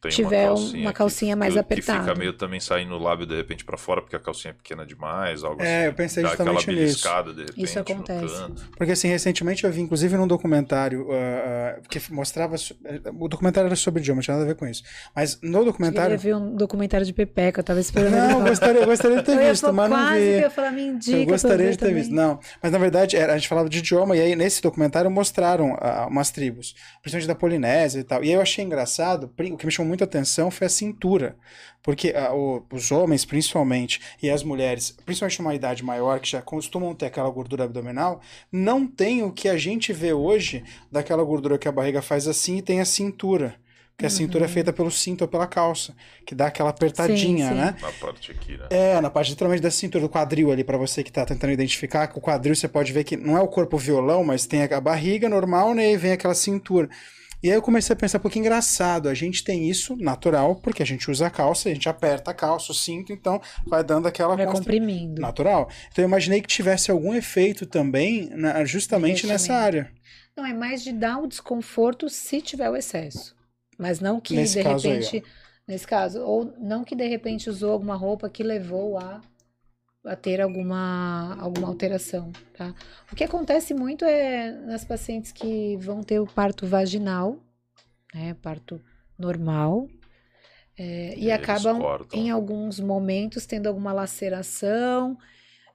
Tem 0.00 0.12
tiver 0.12 0.48
uma 0.52 0.92
que- 0.92 0.98
calcinha 0.98 1.34
mais 1.34 1.54
que, 1.54 1.58
apertada. 1.58 1.98
Que 1.98 2.04
fica 2.06 2.18
meio 2.18 2.32
também 2.32 2.60
saindo 2.60 2.94
o 2.94 2.98
lábio 2.98 3.26
de 3.26 3.34
repente 3.36 3.64
pra 3.64 3.76
fora, 3.76 4.00
porque 4.00 4.14
a 4.14 4.20
calcinha 4.20 4.52
é 4.52 4.54
pequena 4.54 4.86
demais, 4.86 5.42
algo 5.42 5.60
É, 5.60 5.78
assim. 5.78 5.86
eu 5.86 5.92
pensei 5.94 6.22
Dá 6.22 6.32
aquela 6.32 6.52
justamente 6.52 6.80
nisso. 6.80 7.02
beliscada 7.02 7.32
de 7.34 7.40
repente 7.40 7.62
Isso 7.64 7.78
acontece. 7.80 8.22
no 8.22 8.30
canto. 8.30 8.70
Porque 8.76 8.92
assim, 8.92 9.08
recentemente 9.08 9.64
eu 9.64 9.72
vi, 9.72 9.80
inclusive, 9.80 10.16
num 10.16 10.28
documentário 10.28 11.08
ah, 11.10 11.78
ah, 11.78 11.80
que 11.88 12.00
mostrava. 12.12 12.56
so- 12.56 12.76
O 13.18 13.26
documentário 13.28 13.66
era 13.66 13.74
sobre 13.74 14.00
idioma, 14.00 14.18
não 14.18 14.22
tinha 14.22 14.36
nada 14.36 14.44
a 14.48 14.52
ver 14.52 14.54
com 14.56 14.68
isso. 14.68 14.84
Mas 15.16 15.40
no 15.42 15.58
Eu 15.58 15.64
documentário. 15.64 16.16
ver 16.16 16.36
um 16.36 16.54
documentário 16.54 17.04
de 17.04 17.12
Pepeca, 17.12 17.58
eu 17.58 17.64
tava 17.64 17.80
esperando 17.80 18.12
Não, 18.12 18.38
eu 18.40 18.46
gostaria, 18.46 18.80
eu 18.82 18.86
gostaria 18.86 19.16
de 19.16 19.22
ter 19.24 19.32
Eu 19.32 19.50
visto, 19.50 19.72
mas 19.72 19.90
não 19.90 20.12
vi. 20.14 20.38
que 20.38 20.44
eu 20.46 20.50
falar, 20.52 20.70
me 20.70 20.82
indica 20.82 21.16
Eu 21.18 21.26
gostaria 21.26 21.70
de 21.72 21.76
ter 21.76 21.86
também. 21.86 21.94
visto. 22.02 22.14
Não, 22.14 22.38
mas 22.62 22.70
na 22.70 22.78
verdade 22.78 23.16
era- 23.16 23.32
a 23.32 23.36
gente 23.36 23.48
falava 23.48 23.68
de 23.68 23.78
idioma 23.78 24.16
e 24.16 24.20
aí 24.20 24.36
nesse 24.36 24.62
documentário 24.62 25.10
mostraram 25.10 25.76
ah, 25.80 26.06
umas 26.08 26.30
tribos, 26.30 26.74
principalmente 27.02 27.26
da 27.26 27.34
Polinésia 27.34 27.98
e 27.98 28.04
tal. 28.04 28.22
E 28.22 28.28
aí 28.28 28.34
eu 28.34 28.40
achei 28.40 28.64
engraçado, 28.64 29.24
o 29.36 29.56
que 29.56 29.66
me 29.66 29.72
chamou 29.72 29.87
muita 29.88 30.04
atenção 30.04 30.50
foi 30.50 30.66
a 30.66 30.70
cintura. 30.70 31.36
Porque 31.82 32.12
ah, 32.14 32.34
o- 32.34 32.64
os 32.72 32.90
homens, 32.92 33.24
principalmente, 33.24 34.00
e 34.22 34.28
as 34.30 34.42
mulheres, 34.42 34.96
principalmente 35.04 35.40
numa 35.40 35.54
idade 35.54 35.82
maior, 35.82 36.20
que 36.20 36.28
já 36.30 36.42
costumam 36.42 36.94
ter 36.94 37.06
aquela 37.06 37.30
gordura 37.30 37.64
abdominal, 37.64 38.20
não 38.52 38.86
tem 38.86 39.22
o 39.22 39.32
que 39.32 39.48
a 39.48 39.56
gente 39.56 39.92
vê 39.92 40.12
hoje 40.12 40.62
daquela 40.92 41.22
gordura 41.24 41.58
que 41.58 41.68
a 41.68 41.72
barriga 41.72 42.02
faz 42.02 42.28
assim 42.28 42.58
e 42.58 42.62
tem 42.62 42.80
a 42.80 42.84
cintura. 42.84 43.56
Porque 43.96 44.06
a 44.06 44.10
cintura 44.10 44.44
é 44.44 44.48
feita 44.48 44.72
pelo 44.72 44.92
cinto 44.92 45.22
ou 45.22 45.28
pela 45.28 45.44
calça, 45.44 45.92
que 46.24 46.32
dá 46.32 46.46
aquela 46.46 46.70
apertadinha, 46.70 47.48
Sim, 47.48 47.52
sim. 47.52 47.58
né? 47.58 47.74
Na 47.82 47.90
parte 47.90 48.30
aqui, 48.30 48.56
né? 48.56 48.66
É, 48.70 49.00
na 49.00 49.10
parte 49.10 49.30
literalmente 49.30 49.60
da 49.60 49.72
cintura, 49.72 50.02
do 50.04 50.08
quadril 50.08 50.52
ali, 50.52 50.62
pra 50.62 50.78
você 50.78 51.02
que 51.02 51.10
tá 51.10 51.26
tentando 51.26 51.52
identificar, 51.52 52.06
que 52.06 52.16
o 52.16 52.20
quadril 52.20 52.54
você 52.54 52.68
pode 52.68 52.92
ver 52.92 53.02
que 53.02 53.16
não 53.16 53.36
é 53.36 53.40
o 53.40 53.48
corpo 53.48 53.76
violão, 53.76 54.22
mas 54.22 54.46
tem 54.46 54.62
a 54.62 54.80
barriga 54.80 55.28
normal, 55.28 55.74
né, 55.74 55.90
e 55.90 55.96
vem 55.96 56.12
aquela 56.12 56.34
cintura. 56.34 56.88
E 57.42 57.48
aí 57.48 57.54
eu 57.56 57.62
comecei 57.62 57.92
a 57.94 57.96
pensar, 57.96 58.18
pô, 58.18 58.28
que 58.28 58.38
engraçado, 58.38 59.08
a 59.08 59.14
gente 59.14 59.44
tem 59.44 59.68
isso 59.70 59.96
natural, 59.96 60.56
porque 60.56 60.82
a 60.82 60.86
gente 60.86 61.08
usa 61.10 61.28
a 61.28 61.30
calça, 61.30 61.68
a 61.68 61.72
gente 61.72 61.88
aperta 61.88 62.32
a 62.32 62.34
calça, 62.34 62.72
o 62.72 62.74
cinto, 62.74 63.12
então 63.12 63.40
vai 63.66 63.84
dando 63.84 64.08
aquela 64.08 64.34
Vai 64.34 64.44
constra- 64.46 64.64
comprimindo. 64.72 65.20
natural. 65.22 65.68
Então 65.92 66.02
eu 66.02 66.08
imaginei 66.08 66.40
que 66.40 66.48
tivesse 66.48 66.90
algum 66.90 67.14
efeito 67.14 67.64
também, 67.64 68.28
na- 68.30 68.64
justamente 68.64 69.26
nessa 69.26 69.54
área. 69.54 69.90
Não, 70.36 70.44
é 70.44 70.52
mais 70.52 70.82
de 70.82 70.92
dar 70.92 71.18
o 71.18 71.26
desconforto 71.28 72.08
se 72.08 72.40
tiver 72.40 72.68
o 72.70 72.76
excesso. 72.76 73.36
Mas 73.78 74.00
não 74.00 74.20
que 74.20 74.34
Nesse 74.34 74.58
de 74.58 74.64
caso 74.64 74.88
aí, 74.88 74.94
repente, 74.94 75.24
nesse 75.66 75.86
caso, 75.86 76.20
ou 76.20 76.52
não 76.58 76.82
que 76.82 76.96
de 76.96 77.06
repente 77.06 77.48
usou 77.48 77.70
alguma 77.72 77.94
roupa 77.94 78.28
que 78.28 78.42
levou 78.42 78.98
a, 78.98 79.20
a 80.08 80.16
ter 80.16 80.40
alguma, 80.40 81.36
alguma 81.40 81.68
alteração, 81.68 82.32
tá? 82.56 82.74
O 83.12 83.16
que 83.16 83.24
acontece 83.24 83.74
muito 83.74 84.04
é 84.04 84.50
nas 84.52 84.84
pacientes 84.84 85.32
que 85.32 85.76
vão 85.76 86.02
ter 86.02 86.20
o 86.20 86.26
parto 86.26 86.66
vaginal, 86.66 87.38
né, 88.14 88.34
parto 88.42 88.80
normal, 89.18 89.88
é, 90.78 91.14
e 91.16 91.30
Eles 91.30 91.32
acabam 91.32 91.80
cortam. 91.80 92.18
em 92.18 92.30
alguns 92.30 92.78
momentos 92.78 93.46
tendo 93.46 93.66
alguma 93.66 93.92
laceração 93.92 95.18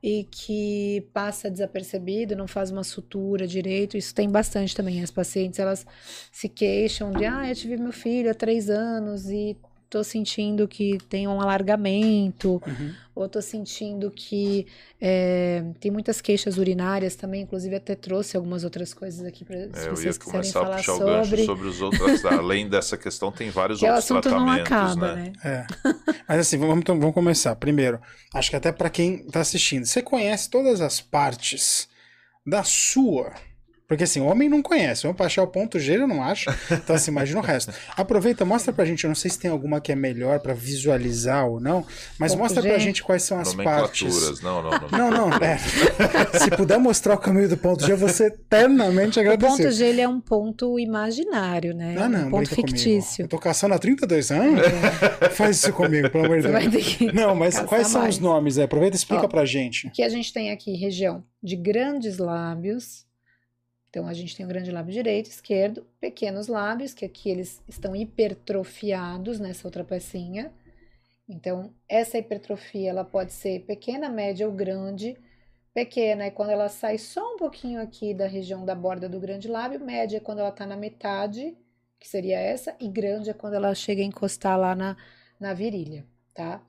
e 0.01 0.25
que 0.25 1.07
passa 1.13 1.49
desapercebido, 1.51 2.35
não 2.35 2.47
faz 2.47 2.71
uma 2.71 2.83
sutura 2.83 3.45
direito. 3.47 3.97
Isso 3.97 4.13
tem 4.13 4.29
bastante 4.29 4.75
também. 4.75 5.01
As 5.01 5.11
pacientes 5.11 5.59
elas 5.59 5.85
se 6.31 6.49
queixam 6.49 7.11
de, 7.11 7.25
ah, 7.25 7.47
eu 7.49 7.55
tive 7.55 7.77
meu 7.77 7.91
filho 7.93 8.29
há 8.29 8.33
três 8.33 8.69
anos 8.69 9.29
e 9.29 9.57
tô 9.93 10.03
sentindo 10.03 10.67
que 10.67 10.97
tem 11.07 11.27
um 11.27 11.39
alargamento, 11.39 12.59
Uhum. 12.65 12.93
ou 13.13 13.29
tô 13.29 13.39
sentindo 13.43 14.09
que 14.09 14.65
é, 14.99 15.63
tem 15.79 15.91
muitas 15.91 16.19
queixas 16.19 16.57
urinárias 16.57 17.15
também. 17.15 17.43
Inclusive 17.43 17.75
até 17.75 17.93
trouxe 17.93 18.35
algumas 18.35 18.63
outras 18.63 18.91
coisas 18.91 19.23
aqui 19.23 19.45
para 19.45 19.55
É, 19.57 19.61
eu 19.61 19.67
ia 19.67 19.89
vocês 19.95 20.17
quiserem 20.17 20.41
começar 20.51 20.59
a 20.61 20.63
falar 20.63 20.77
puxar 20.77 20.93
o 20.95 20.99
gancho 20.99 21.23
sobre. 21.29 21.45
sobre 21.45 21.67
os 21.67 21.79
outros. 21.81 22.25
Além 22.25 22.67
dessa 22.67 22.97
questão, 22.97 23.31
tem 23.31 23.51
vários 23.51 23.79
Que 23.79 23.85
o 23.85 23.89
outros 23.89 24.05
assunto 24.11 24.29
não 24.31 24.45
tratamentos, 24.45 24.71
acaba, 24.71 25.15
né? 25.15 25.31
né? 25.43 25.67
É. 25.85 26.13
Mas 26.27 26.39
assim, 26.39 26.57
vamos, 26.57 26.79
então, 26.79 26.99
vamos 26.99 27.13
começar. 27.13 27.55
Primeiro, 27.55 28.01
acho 28.33 28.49
que 28.49 28.55
até 28.55 28.71
para 28.71 28.89
quem 28.89 29.19
tá 29.27 29.41
assistindo, 29.41 29.85
você 29.85 30.01
conhece 30.01 30.49
todas 30.49 30.81
as 30.81 30.99
partes 30.99 31.87
da 32.45 32.63
sua. 32.63 33.31
Porque 33.93 34.05
assim, 34.05 34.19
o 34.21 34.25
homem 34.25 34.49
não 34.49 34.59
conhece. 34.63 35.03
Vamos 35.03 35.15
pra 35.17 35.27
achar 35.27 35.43
o 35.43 35.47
ponto 35.47 35.79
G, 35.79 35.93
ele 35.93 36.07
não 36.07 36.23
acha. 36.23 36.51
Então, 36.71 36.95
assim, 36.95 37.11
imagina 37.11 37.39
o 37.39 37.43
resto. 37.43 37.71
Aproveita, 37.95 38.43
mostra 38.43 38.73
pra 38.73 38.83
gente. 38.85 39.03
Eu 39.03 39.09
não 39.09 39.15
sei 39.15 39.29
se 39.29 39.37
tem 39.37 39.51
alguma 39.51 39.79
que 39.79 39.91
é 39.91 39.95
melhor 39.95 40.39
pra 40.39 40.53
visualizar 40.55 41.47
ou 41.47 41.59
não, 41.59 41.85
mas 42.17 42.31
Ponto 42.31 42.41
mostra 42.41 42.61
G. 42.63 42.69
pra 42.69 42.77
gente 42.79 43.03
quais 43.03 43.21
são 43.21 43.39
as 43.39 43.53
partes. 43.53 44.41
Não, 44.41 44.63
não, 44.63 44.71
não. 44.71 44.89
Não, 45.11 45.29
não, 45.29 45.37
é. 45.37 45.57
Se 46.39 46.49
puder 46.57 46.79
mostrar 46.79 47.13
o 47.13 47.17
caminho 47.19 47.47
do 47.49 47.55
ponto 47.57 47.85
G, 47.85 47.91
eu 47.91 47.97
vou 47.97 48.09
ser 48.09 48.31
eternamente 48.33 49.19
O 49.19 49.23
ponto 49.23 49.33
agradecido. 49.33 49.71
G 49.71 49.85
ele 49.85 50.01
é 50.01 50.07
um 50.07 50.19
ponto 50.19 50.79
imaginário, 50.79 51.75
né? 51.75 51.95
Ah, 51.99 52.09
não, 52.09 52.27
um 52.27 52.31
ponto 52.31 52.47
brinca 52.47 52.55
comigo. 52.55 52.75
fictício. 52.77 53.23
Eu 53.25 53.27
tô 53.27 53.37
caçando 53.37 53.75
há 53.75 53.77
32 53.79 54.31
anos. 54.31 54.61
Faz 55.33 55.57
isso 55.57 55.71
comigo, 55.73 56.09
pelo 56.09 56.25
amor 56.25 56.37
de 56.37 56.47
Deus. 56.47 56.53
vai 56.53 56.67
ter 56.69 56.83
que 56.83 57.11
Não, 57.13 57.35
mas 57.35 57.59
quais 57.59 57.87
são 57.87 58.01
mais. 58.01 58.15
os 58.15 58.21
nomes? 58.21 58.57
É, 58.57 58.63
aproveita 58.63 58.95
e 58.95 58.97
explica 58.97 59.25
Ó. 59.25 59.27
pra 59.27 59.45
gente. 59.45 59.89
que 59.91 60.01
a 60.01 60.09
gente 60.09 60.33
tem 60.33 60.51
aqui 60.51 60.73
região 60.75 61.23
de 61.43 61.55
grandes 61.55 62.17
lábios. 62.17 63.05
Então 63.93 64.07
a 64.07 64.13
gente 64.13 64.35
tem 64.35 64.43
o 64.43 64.49
grande 64.49 64.71
lábio 64.71 64.91
direito, 64.91 65.27
esquerdo, 65.27 65.85
pequenos 66.01 66.47
lábios, 66.47 66.95
que 66.95 67.05
aqui 67.05 67.29
eles 67.29 67.61
estão 67.67 67.95
hipertrofiados 67.95 69.39
nessa 69.39 69.67
outra 69.67 69.83
pecinha. 69.83 70.51
Então 71.29 71.71
essa 71.87 72.17
hipertrofia 72.17 72.89
ela 72.89 73.05
pode 73.05 73.31
ser 73.31 73.59
pequena, 73.67 74.09
média 74.09 74.47
ou 74.47 74.51
grande. 74.51 75.15
Pequena 75.75 76.23
é 76.23 76.31
quando 76.31 76.49
ela 76.49 76.69
sai 76.69 76.97
só 76.97 77.35
um 77.35 77.37
pouquinho 77.37 77.79
aqui 77.79 78.15
da 78.15 78.25
região 78.25 78.65
da 78.65 78.73
borda 78.73 79.07
do 79.07 79.19
grande 79.19 79.47
lábio, 79.47 79.79
média 79.79 80.17
é 80.17 80.19
quando 80.19 80.39
ela 80.39 80.49
está 80.49 80.65
na 80.65 80.75
metade, 80.75 81.55
que 81.99 82.09
seria 82.09 82.39
essa, 82.39 82.75
e 82.79 82.87
grande 82.87 83.29
é 83.29 83.33
quando 83.33 83.53
ela 83.53 83.75
chega 83.75 84.01
a 84.01 84.05
encostar 84.05 84.57
lá 84.57 84.73
na, 84.73 84.97
na 85.39 85.53
virilha, 85.53 86.03
tá? 86.33 86.65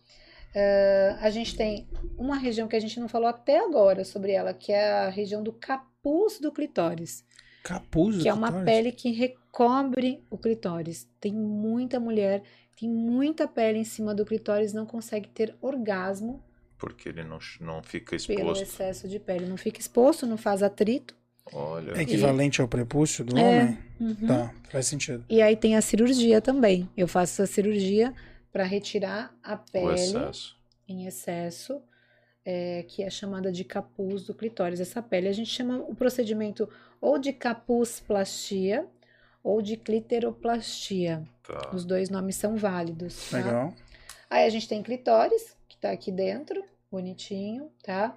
Ah, 0.55 1.19
a 1.21 1.31
gente 1.31 1.57
tem 1.57 1.89
uma 2.17 2.37
região 2.37 2.69
que 2.69 2.77
a 2.77 2.81
gente 2.81 2.99
não 3.01 3.09
falou 3.09 3.29
até 3.29 3.59
agora 3.65 4.05
sobre 4.05 4.33
ela, 4.33 4.53
que 4.55 4.73
é 4.73 4.91
a 4.93 5.09
região 5.09 5.43
do 5.43 5.53
capuz 5.53 6.39
do 6.39 6.53
clitóris. 6.53 7.25
Capuz 7.63 8.17
do 8.19 8.23
que 8.23 8.29
é 8.29 8.33
uma 8.35 8.49
clitóris? 8.49 8.73
pele 8.75 8.93
que 8.93 9.11
recobre 9.11 10.23
o 10.31 10.37
clitóris. 10.39 11.09
Tem 11.21 11.33
muita 11.33 11.99
mulher, 11.99 12.43
tem 12.79 12.89
muita 12.89 13.49
pele 13.49 13.79
em 13.79 13.85
cima 13.85 14.15
do 14.15 14.25
clitóris, 14.25 14.73
não 14.73 14.85
consegue 14.87 15.29
ter 15.29 15.55
orgasmo 15.63 16.43
Porque 16.79 17.09
ele 17.09 17.25
não, 17.25 17.39
não 17.61 17.83
fica 17.83 18.17
pelo 18.27 18.53
exposto. 18.53 18.63
excesso 18.63 19.09
de 19.09 19.19
pele. 19.19 19.47
Não 19.47 19.57
fica 19.57 19.81
exposto, 19.81 20.27
não 20.27 20.37
faz 20.37 20.63
atrito. 20.63 21.17
Olha. 21.53 21.93
É 21.93 22.03
equivalente 22.03 22.61
ao 22.61 22.69
prepúcio 22.69 23.25
do 23.25 23.37
É. 23.39 23.43
homem? 23.63 23.79
Uhum. 24.01 24.27
Tá, 24.27 24.53
faz 24.71 24.87
sentido. 24.87 25.25
E 25.29 25.41
aí 25.43 25.57
tem 25.57 25.77
a 25.77 25.81
cirurgia 25.81 26.41
também. 26.41 26.89
Eu 26.97 27.07
faço 27.09 27.41
essa 27.43 27.51
cirurgia 27.53 28.13
para 28.55 28.63
retirar 28.63 29.37
a 29.43 29.57
pele 29.57 29.95
excesso. 29.95 30.57
em 30.87 31.07
excesso, 31.07 31.83
é, 32.45 32.85
que 32.87 33.03
é 33.03 33.11
chamada 33.11 33.51
de 33.51 33.65
capuz 33.65 34.23
do 34.23 34.33
clitóris. 34.33 34.79
Essa 34.79 35.03
pele 35.03 35.27
a 35.27 35.33
gente 35.33 35.51
chama 35.51 35.79
o 35.79 35.93
procedimento 35.93 36.69
ou 37.01 37.19
de 37.19 37.33
capusplastia 37.33 38.87
ou 39.43 39.61
de 39.61 39.77
cliteroplastia. 39.77 41.29
Tá. 41.43 41.73
Os 41.75 41.85
dois 41.85 42.09
nomes 42.09 42.37
são 42.37 42.57
válidos. 42.57 43.29
Tá? 43.29 43.39
Legal. 43.39 43.75
Aí 44.31 44.47
a 44.47 44.49
gente 44.49 44.69
tem 44.69 44.85
clitóris, 44.85 45.57
que 45.69 45.77
tá 45.77 45.91
aqui 45.91 46.13
dentro, 46.13 46.65
bonitinho, 46.89 47.73
tá? 47.83 48.17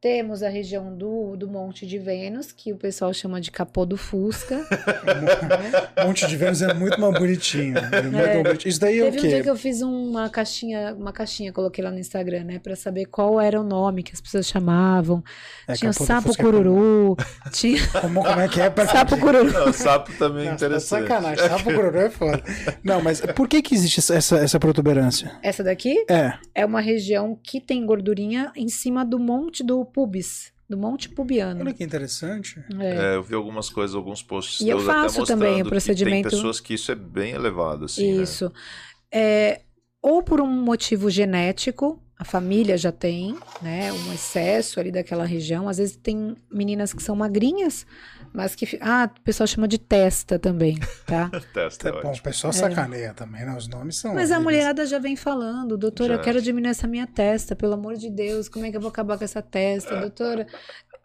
Temos 0.00 0.44
a 0.44 0.48
região 0.48 0.96
do, 0.96 1.34
do 1.36 1.48
Monte 1.48 1.84
de 1.84 1.98
Vênus, 1.98 2.52
que 2.52 2.72
o 2.72 2.76
pessoal 2.76 3.12
chama 3.12 3.40
de 3.40 3.50
capô 3.50 3.84
do 3.84 3.96
Fusca. 3.96 4.58
né? 4.58 6.06
Monte 6.06 6.24
de 6.28 6.36
Vênus 6.36 6.62
é 6.62 6.72
muito 6.72 7.00
mais 7.00 7.18
bonitinho. 7.18 7.76
É 7.76 8.02
muito 8.02 8.16
É. 8.16 8.42
bonitinho. 8.44 8.68
Isso 8.70 8.78
daí 8.78 9.00
é 9.00 9.02
o 9.02 9.04
Teve 9.06 9.18
um 9.18 9.20
dia 9.22 9.36
que 9.38 9.42
quê? 9.42 9.50
eu 9.50 9.56
fiz 9.56 9.82
uma 9.82 10.30
caixinha, 10.30 10.94
uma 10.96 11.12
caixinha, 11.12 11.52
coloquei 11.52 11.82
lá 11.82 11.90
no 11.90 11.98
Instagram, 11.98 12.44
né? 12.44 12.60
Pra 12.60 12.76
saber 12.76 13.06
qual 13.06 13.40
era 13.40 13.60
o 13.60 13.64
nome 13.64 14.04
que 14.04 14.12
as 14.14 14.20
pessoas 14.20 14.46
chamavam. 14.46 15.20
É, 15.66 15.72
tinha 15.72 15.90
o 15.90 15.92
capô 15.94 16.06
sapo 16.06 16.30
é 16.30 16.36
cururu, 16.44 17.16
tinha 17.50 17.80
Como, 18.00 18.22
como 18.22 18.40
é 18.40 18.46
que 18.48 18.60
é? 18.60 18.70
Pra... 18.70 18.86
sapo 18.86 19.18
cururu. 19.18 19.52
Não, 19.52 19.70
o 19.70 19.72
sapo 19.72 20.12
também 20.16 20.46
é 20.46 20.50
Nossa, 20.52 20.58
tá 20.60 20.66
interessante. 20.66 21.08
sacanagem. 21.08 21.48
Sapo 21.48 21.64
cururu 21.74 21.98
é 21.98 22.08
foda. 22.08 22.40
Não, 22.84 23.02
mas 23.02 23.20
por 23.20 23.48
que 23.48 23.60
que 23.60 23.74
existe 23.74 23.98
essa- 23.98 24.14
essa, 24.14 24.36
essa 24.38 24.60
protuberância? 24.60 25.32
Essa 25.42 25.64
daqui 25.64 26.04
É. 26.08 26.34
é 26.54 26.64
uma 26.64 26.80
região 26.80 27.36
que 27.42 27.60
tem 27.60 27.84
gordurinha 27.84 28.52
em 28.54 28.68
cima 28.68 29.04
do 29.04 29.18
monte 29.18 29.64
do 29.64 29.87
pubis, 29.88 30.52
do 30.68 30.76
monte 30.76 31.08
pubiano. 31.08 31.60
Olha 31.60 31.72
que 31.72 31.82
interessante. 31.82 32.62
É. 32.78 33.12
É, 33.12 33.16
eu 33.16 33.22
vi 33.22 33.34
algumas 33.34 33.68
coisas, 33.70 33.96
alguns 33.96 34.22
posts 34.22 34.60
E 34.60 34.68
eu 34.68 34.78
faço 34.80 35.24
também 35.24 35.62
o 35.62 35.66
procedimento- 35.68 36.28
Tem 36.28 36.36
pessoas 36.38 36.60
que 36.60 36.74
isso 36.74 36.92
é 36.92 36.94
bem 36.94 37.32
elevado, 37.32 37.86
assim, 37.86 38.16
né? 38.16 38.22
Isso. 38.22 38.52
É, 39.12 39.62
ou 40.02 40.22
por 40.22 40.40
um 40.40 40.46
motivo 40.46 41.10
genético, 41.10 42.00
a 42.18 42.24
família 42.24 42.76
já 42.76 42.90
tem, 42.92 43.36
né, 43.62 43.92
um 43.92 44.12
excesso 44.12 44.78
ali 44.80 44.90
daquela 44.92 45.24
região. 45.24 45.68
Às 45.68 45.78
vezes 45.78 45.96
tem 45.96 46.36
meninas 46.52 46.92
que 46.92 47.02
são 47.02 47.14
magrinhas, 47.16 47.86
mas 48.38 48.54
que. 48.54 48.78
Ah, 48.80 49.10
o 49.18 49.20
pessoal 49.22 49.46
chama 49.48 49.66
de 49.66 49.78
testa 49.78 50.38
também, 50.38 50.78
tá? 51.04 51.28
Testa, 51.52 51.88
é 51.88 52.00
Bom, 52.02 52.12
o 52.12 52.22
pessoal 52.22 52.52
sacaneia 52.52 53.12
também, 53.12 53.44
né? 53.44 53.56
Os 53.56 53.66
nomes 53.66 53.96
são. 53.96 54.14
Mas 54.14 54.30
a 54.30 54.36
horríveis. 54.36 54.44
mulherada 54.44 54.86
já 54.86 55.00
vem 55.00 55.16
falando, 55.16 55.76
doutora, 55.76 56.12
eu 56.14 56.16
Já. 56.18 56.22
quero 56.22 56.40
diminuir 56.40 56.70
essa 56.70 56.86
minha 56.86 57.06
testa, 57.06 57.56
pelo 57.56 57.74
amor 57.74 57.96
de 57.96 58.08
Deus, 58.08 58.48
como 58.48 58.64
é 58.64 58.70
que 58.70 58.76
eu 58.76 58.80
vou 58.80 58.90
acabar 58.90 59.18
com 59.18 59.24
essa 59.24 59.42
testa, 59.42 59.96
doutora? 59.96 60.46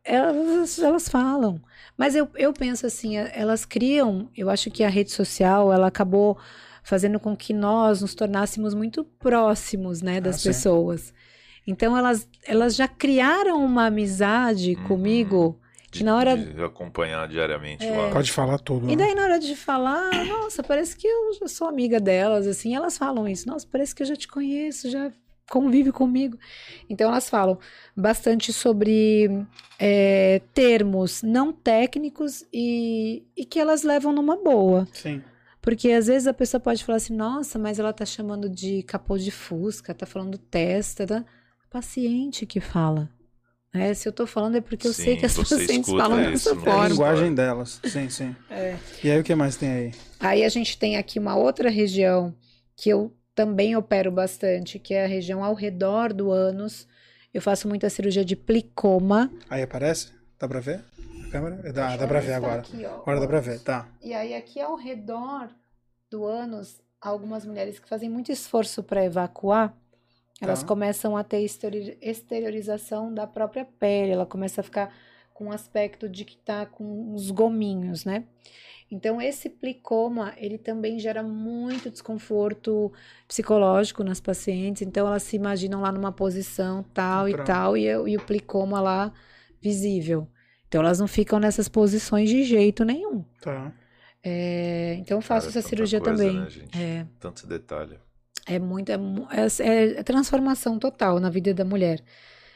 Elas, 0.03 0.77
elas 0.79 1.09
falam. 1.09 1.59
Mas 1.97 2.15
eu, 2.15 2.29
eu 2.35 2.53
penso 2.53 2.85
assim, 2.85 3.17
eh, 3.17 3.31
elas 3.35 3.65
criam, 3.65 4.29
eu 4.35 4.49
acho 4.49 4.69
que 4.69 4.83
a 4.83 4.89
rede 4.89 5.11
social, 5.11 5.71
ela 5.73 5.87
acabou 5.87 6.37
fazendo 6.83 7.19
com 7.19 7.35
que 7.35 7.53
nós 7.53 8.01
nos 8.01 8.13
tornássemos 8.13 8.73
muito 8.73 9.03
próximos, 9.03 10.01
né, 10.01 10.19
das 10.21 10.35
Ah, 10.35 10.39
sim. 10.39 10.49
pessoas. 10.49 11.13
Então 11.65 11.97
elas, 11.97 12.27
elas 12.45 12.75
já 12.75 12.87
criaram 12.87 13.63
uma 13.65 13.85
amizade 13.85 14.75
Uhum. 14.75 14.83
comigo 14.83 15.59
De- 15.99 16.03
na 16.03 16.15
hora 16.15 16.37
De 16.37 16.63
acompanhar 16.63 17.27
diariamente 17.27 17.85
É. 17.85 17.95
lá. 17.95 18.11
Pode 18.11 18.31
falar 18.31 18.57
tudo. 18.59 18.85
e 18.89 18.95
né? 18.95 19.05
daí, 19.05 19.15
na 19.15 19.23
hora 19.23 19.39
de 19.39 19.55
falar, 19.55 20.09
nossa, 20.25 20.63
parece 20.63 20.95
que 20.95 21.07
eu 21.07 21.33
já 21.39 21.47
sou 21.47 21.67
amiga 21.67 21.99
delas, 21.99 22.47
assim, 22.47 22.75
elas 22.75 22.97
falam 22.97 23.27
isso. 23.27 23.47
Nossa, 23.47 23.67
parece 23.71 23.93
que 23.95 24.03
eu 24.03 24.07
já 24.07 24.15
te 24.15 24.27
conheço, 24.27 24.89
já 24.89 25.11
convive 25.49 25.91
comigo. 25.91 26.37
Então, 26.89 27.09
elas 27.09 27.29
falam 27.29 27.59
bastante 27.95 28.51
sobre 28.53 29.29
é, 29.77 30.41
termos 30.53 31.21
não 31.21 31.51
técnicos 31.51 32.45
e, 32.51 33.23
e 33.35 33.45
que 33.45 33.59
elas 33.59 33.83
levam 33.83 34.11
numa 34.13 34.35
boa. 34.41 34.87
Sim. 34.93 35.21
Porque 35.61 35.91
às 35.91 36.07
vezes 36.07 36.27
a 36.27 36.33
pessoa 36.33 36.59
pode 36.59 36.83
falar 36.83 36.97
assim, 36.97 37.15
nossa, 37.15 37.57
mas 37.59 37.79
ela 37.79 37.93
tá 37.93 38.05
chamando 38.05 38.49
de 38.49 38.83
capô 38.83 39.17
de 39.17 39.31
fusca, 39.31 39.93
tá 39.93 40.05
falando 40.05 40.37
testa, 40.37 41.05
tá? 41.07 41.25
Paciente 41.69 42.45
que 42.45 42.59
fala. 42.59 43.09
Né? 43.73 43.93
se 43.93 44.07
eu 44.07 44.11
tô 44.13 44.25
falando 44.27 44.57
é 44.57 44.61
porque 44.61 44.87
eu 44.87 44.93
sei 44.93 45.13
Sim, 45.15 45.19
que 45.19 45.25
as 45.25 45.35
pacientes 45.37 45.89
falam 45.89 46.21
isso 46.31 46.31
dessa 46.31 46.53
no- 46.55 46.61
É 46.61 46.63
a 46.63 46.73
forma. 46.75 46.87
linguagem 46.89 47.33
delas. 47.35 47.79
Sim, 47.85 48.09
sim. 48.09 48.35
É. 48.49 48.77
E 49.03 49.09
aí 49.11 49.19
o 49.19 49.23
que 49.23 49.33
mais 49.35 49.55
tem 49.55 49.69
aí? 49.71 49.91
Aí 50.19 50.43
a 50.43 50.49
gente 50.49 50.77
tem 50.77 50.97
aqui 50.97 51.17
uma 51.19 51.35
outra 51.35 51.69
região 51.69 52.35
que 52.75 52.89
eu 52.89 53.11
também 53.35 53.75
opero 53.75 54.11
bastante, 54.11 54.77
que 54.77 54.93
é 54.93 55.05
a 55.05 55.07
região 55.07 55.43
ao 55.43 55.53
redor 55.55 56.13
do 56.13 56.31
ânus. 56.31 56.87
Eu 57.33 57.41
faço 57.41 57.67
muita 57.67 57.89
cirurgia 57.89 58.23
de 58.23 58.35
plicoma. 58.35 59.31
Aí 59.49 59.63
aparece? 59.63 60.11
Dá 60.39 60.47
pra 60.47 60.59
ver? 60.59 60.81
A 61.27 61.31
câmera? 61.31 61.61
É, 61.63 61.71
Dá, 61.71 61.97
dá 61.97 62.07
pra 62.07 62.19
ver 62.19 62.33
agora. 62.33 62.59
aqui, 62.59 62.85
ó. 62.85 62.97
Agora 63.01 63.19
dá 63.19 63.27
pra 63.27 63.39
ver, 63.39 63.59
tá. 63.59 63.87
E 64.03 64.13
aí 64.13 64.35
aqui 64.35 64.59
ao 64.61 64.75
redor 64.75 65.49
do 66.11 66.25
ânus, 66.25 66.79
algumas 67.01 67.43
mulheres 67.43 67.79
que 67.79 67.89
fazem 67.89 68.07
muito 68.09 68.31
esforço 68.31 68.83
para 68.83 69.03
evacuar, 69.03 69.75
elas 70.43 70.61
Tá. 70.61 70.67
começam 70.67 71.15
a 71.17 71.23
ter 71.23 71.39
exterior- 71.39 71.95
exteriorização 72.01 73.13
da 73.13 73.25
própria 73.27 73.65
pele, 73.65 74.11
ela 74.11 74.25
começa 74.25 74.61
a 74.61 74.63
ficar 74.63 74.93
com 75.33 75.45
um 75.45 75.51
aspecto 75.51 76.07
de 76.07 76.25
que 76.25 76.37
tá 76.37 76.65
com 76.65 77.13
uns 77.13 77.31
gominhos, 77.31 78.05
né? 78.05 78.25
Então 78.91 79.19
esse 79.19 79.49
plicoma, 79.49 80.33
ele 80.37 80.57
também 80.59 80.99
gera 80.99 81.23
muito 81.23 81.89
desconforto 81.89 82.91
psicológico 83.27 84.03
nas 84.03 84.19
pacientes, 84.19 84.83
então 84.83 85.07
elas 85.07 85.23
se 85.23 85.35
imaginam 85.35 85.81
lá 85.81 85.91
numa 85.91 86.11
posição 86.11 86.83
tal 86.93 87.27
e 87.27 87.35
tal 87.43 87.75
e, 87.75 87.85
e 87.87 88.17
o 88.17 88.21
plicoma 88.21 88.79
lá 88.79 89.11
visível. 89.59 90.27
Então 90.67 90.81
elas 90.81 90.99
não 90.99 91.07
ficam 91.07 91.39
nessas 91.39 91.67
posições 91.67 92.29
de 92.29 92.43
jeito 92.43 92.83
nenhum. 92.85 93.23
Tá. 93.41 93.73
É, 94.23 94.95
então 94.99 95.17
eu 95.17 95.21
faço 95.21 95.47
Cara, 95.47 95.59
essa 95.59 95.67
cirurgia 95.67 95.99
coisa, 95.99 96.23
também. 96.23 96.39
né, 96.41 96.49
gente? 96.49 96.77
É, 96.81 97.05
Tanto 97.19 97.45
detalhe. 97.47 97.97
É 98.45 98.59
muito, 98.59 98.89
é, 98.91 98.97
mu- 98.97 99.27
é, 99.31 99.99
é 99.99 100.03
transformação 100.03 100.77
total 100.79 101.19
na 101.19 101.29
vida 101.29 101.53
da 101.53 101.63
mulher. 101.65 102.01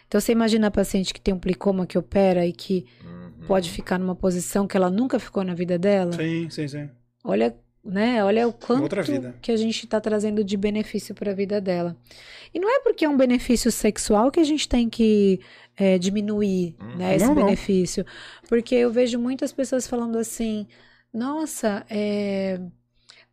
Então 0.08 0.20
você 0.22 0.32
imagina 0.32 0.68
a 0.68 0.72
paciente 0.72 1.14
que 1.14 1.20
tem 1.22 1.34
um 1.34 1.40
plicoma 1.40 1.86
que 1.86 1.98
opera 1.98 2.46
e 2.46 2.54
que 2.54 2.86
Uhum. 3.04 3.46
pode 3.48 3.70
ficar 3.70 3.98
numa 4.00 4.16
posição 4.16 4.68
que 4.68 4.76
ela 4.78 4.90
nunca 4.90 5.20
ficou 5.20 5.44
na 5.44 5.54
vida 5.54 5.78
dela. 5.78 6.14
Sim, 6.14 6.50
sim, 6.50 6.68
sim. 6.68 6.90
Olha, 7.24 7.56
né? 7.84 8.24
Olha 8.24 8.48
o 8.48 8.54
quanto 8.54 8.90
que 9.42 9.52
a 9.52 9.56
gente 9.58 9.84
está 9.86 10.00
trazendo 10.02 10.44
de 10.44 10.58
benefício 10.58 11.14
para 11.16 11.32
a 11.32 11.36
vida 11.36 11.60
dela. 11.62 11.96
E 12.54 12.60
não 12.60 12.70
é 12.70 12.80
porque 12.82 13.06
é 13.06 13.10
um 13.10 13.18
benefício 13.18 13.72
sexual 13.72 14.32
que 14.32 14.40
a 14.40 14.44
gente 14.44 14.68
tem 14.68 14.90
que 14.90 15.40
é, 15.76 15.98
diminuir, 15.98 16.76
Hum. 16.82 16.98
né, 16.98 17.16
esse 17.16 17.26
Não, 17.28 17.36
não. 17.36 17.46
benefício. 17.46 18.06
Porque 18.50 18.76
eu 18.76 18.92
vejo 18.92 19.20
muitas 19.20 19.52
pessoas 19.54 19.88
falando 19.88 20.18
assim: 20.18 20.68
nossa, 21.14 21.86
é, 21.90 22.60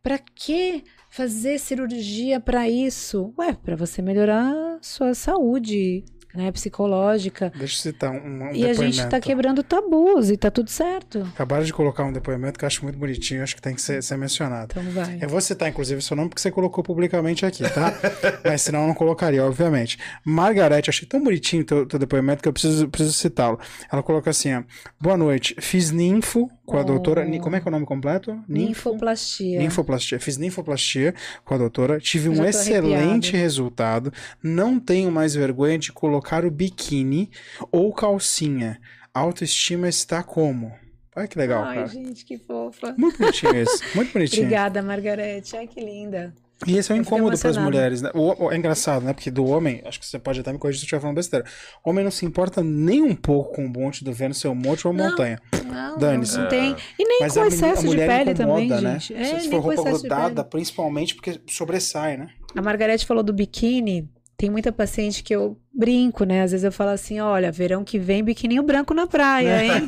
para 0.03 0.17
que 0.19 0.83
fazer 1.15 1.57
cirurgia 1.59 2.41
para 2.41 2.67
isso? 2.67 3.33
Ué, 3.37 3.53
para 3.53 3.77
você 3.77 4.01
melhorar 4.01 4.53
sua 4.81 5.13
saúde, 5.13 6.03
né, 6.35 6.51
psicológica. 6.51 7.51
Deixa 7.57 7.75
eu 7.75 7.91
citar 7.93 8.11
um, 8.11 8.17
um 8.49 8.51
E 8.53 8.65
a 8.69 8.73
gente 8.73 9.05
tá 9.07 9.19
quebrando 9.19 9.63
tabus 9.63 10.29
e 10.29 10.37
tá 10.37 10.51
tudo 10.51 10.69
certo. 10.69 11.21
Acabaram 11.33 11.63
de 11.63 11.73
colocar 11.73 12.03
um 12.03 12.11
depoimento 12.13 12.57
que 12.59 12.65
eu 12.65 12.67
acho 12.67 12.83
muito 12.83 12.97
bonitinho, 12.97 13.43
acho 13.43 13.55
que 13.55 13.61
tem 13.61 13.73
que 13.75 13.81
ser, 13.81 14.01
ser 14.03 14.17
mencionado. 14.17 14.73
Então 14.77 14.91
vai. 14.91 15.17
Eu 15.21 15.29
vou 15.29 15.41
citar, 15.41 15.69
inclusive, 15.69 16.01
seu 16.01 16.15
nome 16.15 16.29
porque 16.29 16.41
você 16.41 16.51
colocou 16.51 16.83
publicamente 16.83 17.45
aqui, 17.45 17.63
tá? 17.69 17.93
Mas 18.43 18.61
senão 18.61 18.81
eu 18.81 18.87
não 18.87 18.93
colocaria, 18.93 19.43
obviamente. 19.43 19.97
Margarete, 20.23 20.89
achei 20.89 21.07
tão 21.07 21.23
bonitinho 21.23 21.61
o 21.63 21.65
teu, 21.65 21.85
teu 21.85 21.99
depoimento 21.99 22.41
que 22.41 22.47
eu 22.49 22.53
preciso, 22.53 22.87
preciso 22.87 23.13
citá-lo. 23.13 23.59
Ela 23.91 24.03
colocou 24.03 24.29
assim, 24.29 24.53
ó. 24.55 24.63
Boa 24.99 25.17
noite. 25.17 25.55
Fiz 25.59 25.91
ninfo 25.91 26.49
com 26.65 26.77
a 26.77 26.81
Oh. 26.81 26.83
doutora... 26.83 27.25
Como 27.39 27.55
é 27.55 27.59
que 27.61 27.67
é 27.67 27.69
o 27.69 27.71
nome 27.71 27.85
completo? 27.85 28.37
Ninfoplastia. 28.47 29.59
Ninfoplastia. 29.59 30.19
Fiz 30.19 30.37
ninfoplastia 30.37 31.13
com 31.43 31.53
a 31.53 31.57
doutora. 31.57 31.99
Tive 31.99 32.27
Eu 32.27 32.33
um 32.33 32.45
excelente 32.45 33.29
arrepiada. 33.29 33.37
resultado. 33.37 34.13
Não 34.41 34.79
tenho 34.79 35.11
mais 35.11 35.35
vergonha 35.35 35.77
de 35.77 35.91
colocar 35.91 36.24
o 36.45 36.51
biquíni 36.51 37.29
ou 37.71 37.93
calcinha. 37.93 38.79
Autoestima 39.13 39.87
está 39.87 40.21
como? 40.23 40.73
Olha 41.15 41.27
que 41.27 41.37
legal, 41.37 41.63
Ai, 41.63 41.75
cara. 41.75 41.87
gente, 41.87 42.25
que 42.25 42.37
fofa. 42.37 42.93
Muito 42.97 43.17
bonitinho 43.17 43.55
esse. 43.55 43.81
Muito 43.95 44.11
bonitinho. 44.11 44.43
Obrigada, 44.43 44.81
Margarete. 44.81 45.55
Ai, 45.55 45.65
que 45.67 45.79
linda. 45.79 46.33
E 46.67 46.77
esse 46.77 46.89
é 46.91 46.95
um 46.95 46.97
Eu 46.97 47.01
incômodo 47.01 47.37
para 47.37 47.49
as 47.49 47.57
mulheres, 47.57 48.01
né? 48.01 48.09
O, 48.13 48.45
o- 48.45 48.51
é 48.51 48.57
engraçado, 48.57 49.03
né? 49.03 49.13
Porque 49.13 49.29
do 49.29 49.45
homem, 49.45 49.81
acho 49.85 49.99
que 49.99 50.05
você 50.05 50.17
pode 50.19 50.39
até 50.39 50.51
me 50.51 50.57
corrigir 50.59 50.79
se 50.79 50.83
eu 50.83 50.87
estiver 50.87 51.01
falando 51.01 51.15
besteira. 51.17 51.45
O 51.85 51.89
homem 51.89 52.03
não 52.03 52.11
se 52.11 52.25
importa 52.25 52.61
nem 52.63 53.01
um 53.01 53.13
pouco 53.15 53.55
com 53.55 53.65
o 53.65 53.69
monte 53.69 54.03
do 54.03 54.11
Vênus, 54.13 54.37
ser 54.39 54.47
um 54.49 54.55
monte 54.55 54.85
ou 54.87 54.93
uma 54.93 55.03
Não. 55.03 55.09
montanha. 55.11 55.39
Não, 55.65 55.97
Dane-se. 55.97 56.37
não 56.37 56.47
tem. 56.47 56.75
E 56.99 57.03
nem 57.05 57.19
Mas 57.21 57.33
com 57.33 57.45
excesso 57.45 57.87
de 57.89 57.95
pele 57.97 58.31
incomoda, 58.31 58.35
também, 58.35 58.69
né? 58.81 58.99
gente. 58.99 59.13
É, 59.13 59.39
se 59.39 59.49
for 59.49 59.59
roupa 59.59 59.83
grudada, 59.83 60.43
pele. 60.43 60.49
principalmente 60.49 61.15
porque 61.15 61.39
sobressai, 61.47 62.17
né? 62.17 62.29
A 62.55 62.61
Margarete 62.61 63.05
falou 63.05 63.21
do 63.23 63.33
biquíni. 63.33 64.09
Tem 64.37 64.49
muita 64.49 64.71
paciente 64.71 65.23
que 65.23 65.33
eu 65.33 65.57
brinco, 65.73 66.25
né? 66.25 66.43
Às 66.43 66.51
vezes 66.51 66.63
eu 66.63 66.71
falo 66.71 66.91
assim, 66.91 67.19
olha, 67.19 67.51
verão 67.51 67.83
que 67.83 67.97
vem 67.97 68.23
biquininho 68.23 68.63
branco 68.63 68.93
na 68.93 69.07
praia, 69.07 69.63
hein? 69.63 69.87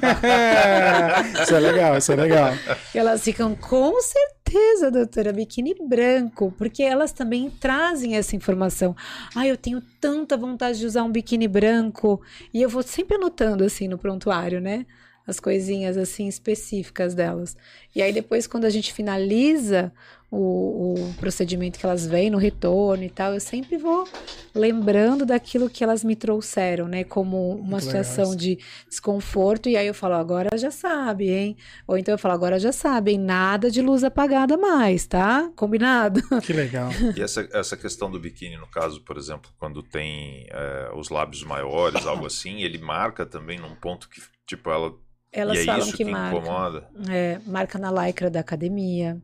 isso 1.42 1.56
é 1.56 1.60
legal, 1.60 1.98
isso 1.98 2.12
é 2.12 2.16
legal. 2.16 2.54
E 2.94 2.98
elas 2.98 3.24
ficam, 3.24 3.56
com 3.56 3.94
certeza, 4.02 4.90
doutora, 4.90 5.34
biquíni 5.34 5.76
branco, 5.88 6.54
porque 6.58 6.82
elas 6.82 7.12
também 7.12 7.50
trazem 7.50 8.16
essa 8.16 8.36
informação. 8.36 8.96
Ah, 9.36 9.46
eu 9.46 9.58
tenho 9.58 9.82
tanta 10.00 10.38
vontade 10.38 10.80
de 10.80 10.86
usar 10.86 11.04
um 11.04 11.12
biquíni 11.12 11.48
branco. 11.48 12.22
E 12.54 12.62
eu 12.62 12.70
vou 12.70 12.84
sempre 12.84 13.18
anotando 13.18 13.66
assim 13.66 13.88
no 13.88 13.98
prontuário, 13.98 14.62
né? 14.62 14.86
As 15.26 15.42
coisinhas 15.42 15.98
assim 15.98 16.28
específicas 16.28 17.14
delas. 17.14 17.58
E 17.94 18.02
aí 18.02 18.14
depois, 18.14 18.48
quando 18.48 18.64
a 18.64 18.70
gente 18.70 18.94
finaliza 18.94 19.92
o, 20.30 20.94
o, 20.94 21.14
procedimento 21.14 21.80
que 21.80 21.86
elas 21.86 22.06
vêm 22.06 22.30
no 22.30 22.38
retorno 22.38 23.04
e 23.04 23.10
tal, 23.10 23.34
eu 23.34 23.40
sempre 23.40 23.78
vou 23.78 24.06
lembrando 24.54 25.26
daquilo 25.26 25.70
que 25.70 25.84
elas 25.84 26.04
me 26.04 26.18
trouxeram, 26.18 26.88
né? 26.88 27.06
Como 27.06 27.52
uma 27.52 27.64
Muito 27.64 27.86
situação 27.86 28.32
legal. 28.32 28.36
de 28.36 28.60
desconforto, 28.90 29.70
e 29.70 29.78
aí 29.78 29.88
eu 29.88 29.94
falo, 29.94 30.16
agora 30.16 30.58
já 30.58 30.70
sabe, 30.70 31.30
hein? 31.30 31.56
Ou 31.88 31.98
então 31.98 32.14
eu 32.14 32.18
falo, 32.18 32.34
agora 32.34 32.60
já 32.60 32.74
sabem, 32.74 33.18
nada 33.18 33.72
de 33.72 33.82
luz 33.82 34.04
apagada 34.04 34.58
mais, 34.58 35.06
tá? 35.08 35.50
Combinado? 35.56 36.22
Que 36.48 36.54
legal. 36.54 36.90
E 37.16 37.22
essa, 37.22 37.48
essa 37.52 37.76
questão 37.76 38.10
do 38.10 38.20
biquíni, 38.20 38.58
no 38.58 38.68
caso, 38.68 39.02
por 39.02 39.18
exemplo, 39.18 39.50
quando 39.58 39.82
tem 39.82 40.46
é, 40.50 40.92
os 40.96 41.10
lábios 41.10 41.44
maiores, 41.44 42.06
algo 42.06 42.26
assim, 42.28 42.62
ele 42.62 42.78
marca 42.78 43.26
também 43.26 43.60
num 43.60 43.76
ponto 43.76 44.08
que, 44.10 44.22
tipo, 44.46 44.70
ela. 44.70 44.94
Elas 45.32 45.58
e 45.58 45.62
é 45.62 45.66
falam 45.66 45.82
isso 45.82 45.98
que, 45.98 46.06
que 46.06 46.12
marca. 46.12 46.38
incomoda. 46.38 46.90
É, 47.10 47.40
marca 47.46 47.78
na 47.78 47.92
lycra 47.92 48.30
da 48.30 48.40
academia. 48.40 49.22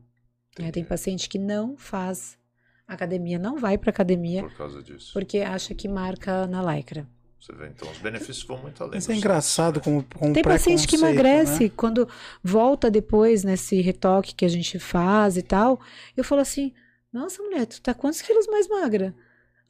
É, 0.58 0.70
tem 0.70 0.84
paciente 0.84 1.28
que 1.28 1.38
não 1.38 1.76
faz 1.76 2.38
academia, 2.86 3.38
não 3.38 3.58
vai 3.58 3.76
para 3.76 3.90
academia. 3.90 4.42
Por 4.42 4.56
causa 4.56 4.82
disso. 4.82 5.12
Porque 5.12 5.38
acha 5.40 5.74
que 5.74 5.88
marca 5.88 6.46
na 6.46 6.62
lycra. 6.74 7.06
Você 7.40 7.52
vê, 7.52 7.66
então 7.68 7.90
os 7.90 7.98
benefícios 7.98 8.42
vão 8.44 8.56
muito 8.56 8.82
além. 8.82 8.94
Mas 8.94 9.08
é 9.08 9.14
engraçado 9.14 9.78
como, 9.80 10.02
como 10.14 10.32
Tem 10.32 10.42
paciente 10.42 10.88
que 10.88 10.96
emagrece 10.96 11.64
né? 11.64 11.72
quando 11.76 12.08
volta 12.42 12.90
depois 12.90 13.44
nesse 13.44 13.82
retoque 13.82 14.34
que 14.34 14.46
a 14.46 14.48
gente 14.48 14.78
faz 14.78 15.36
e 15.36 15.42
tal. 15.42 15.78
Eu 16.16 16.24
falo 16.24 16.40
assim: 16.40 16.72
Nossa, 17.12 17.42
mulher, 17.42 17.66
tu 17.66 17.82
tá 17.82 17.92
quantos 17.92 18.22
quilos 18.22 18.46
mais 18.46 18.66
magra? 18.66 19.14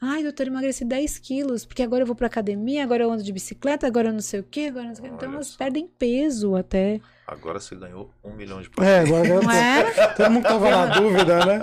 Ai, 0.00 0.22
doutor, 0.22 0.46
emagreci 0.46 0.84
10 0.84 1.18
quilos, 1.18 1.64
porque 1.64 1.82
agora 1.82 2.02
eu 2.02 2.06
vou 2.06 2.14
pra 2.14 2.26
academia, 2.26 2.84
agora 2.84 3.04
eu 3.04 3.10
ando 3.10 3.22
de 3.22 3.32
bicicleta, 3.32 3.86
agora 3.86 4.08
eu 4.08 4.12
não 4.12 4.20
sei 4.20 4.40
o 4.40 4.44
quê, 4.44 4.66
agora 4.68 4.86
não 4.88 4.94
sei 4.94 5.06
o 5.06 5.08
quê. 5.08 5.14
Então 5.16 5.32
elas 5.32 5.56
perdem 5.56 5.88
peso 5.88 6.54
até. 6.54 7.00
Agora 7.26 7.58
você 7.58 7.74
ganhou 7.74 8.10
um 8.22 8.32
milhão 8.34 8.60
de 8.60 8.68
É, 8.82 8.98
agora 9.00 9.26
eu 9.26 9.40
tô... 9.40 9.50
é? 9.50 10.06
todo 10.14 10.30
mundo 10.30 10.42
tava 10.42 10.70
na 10.70 10.86
dúvida, 10.86 11.46
né? 11.46 11.60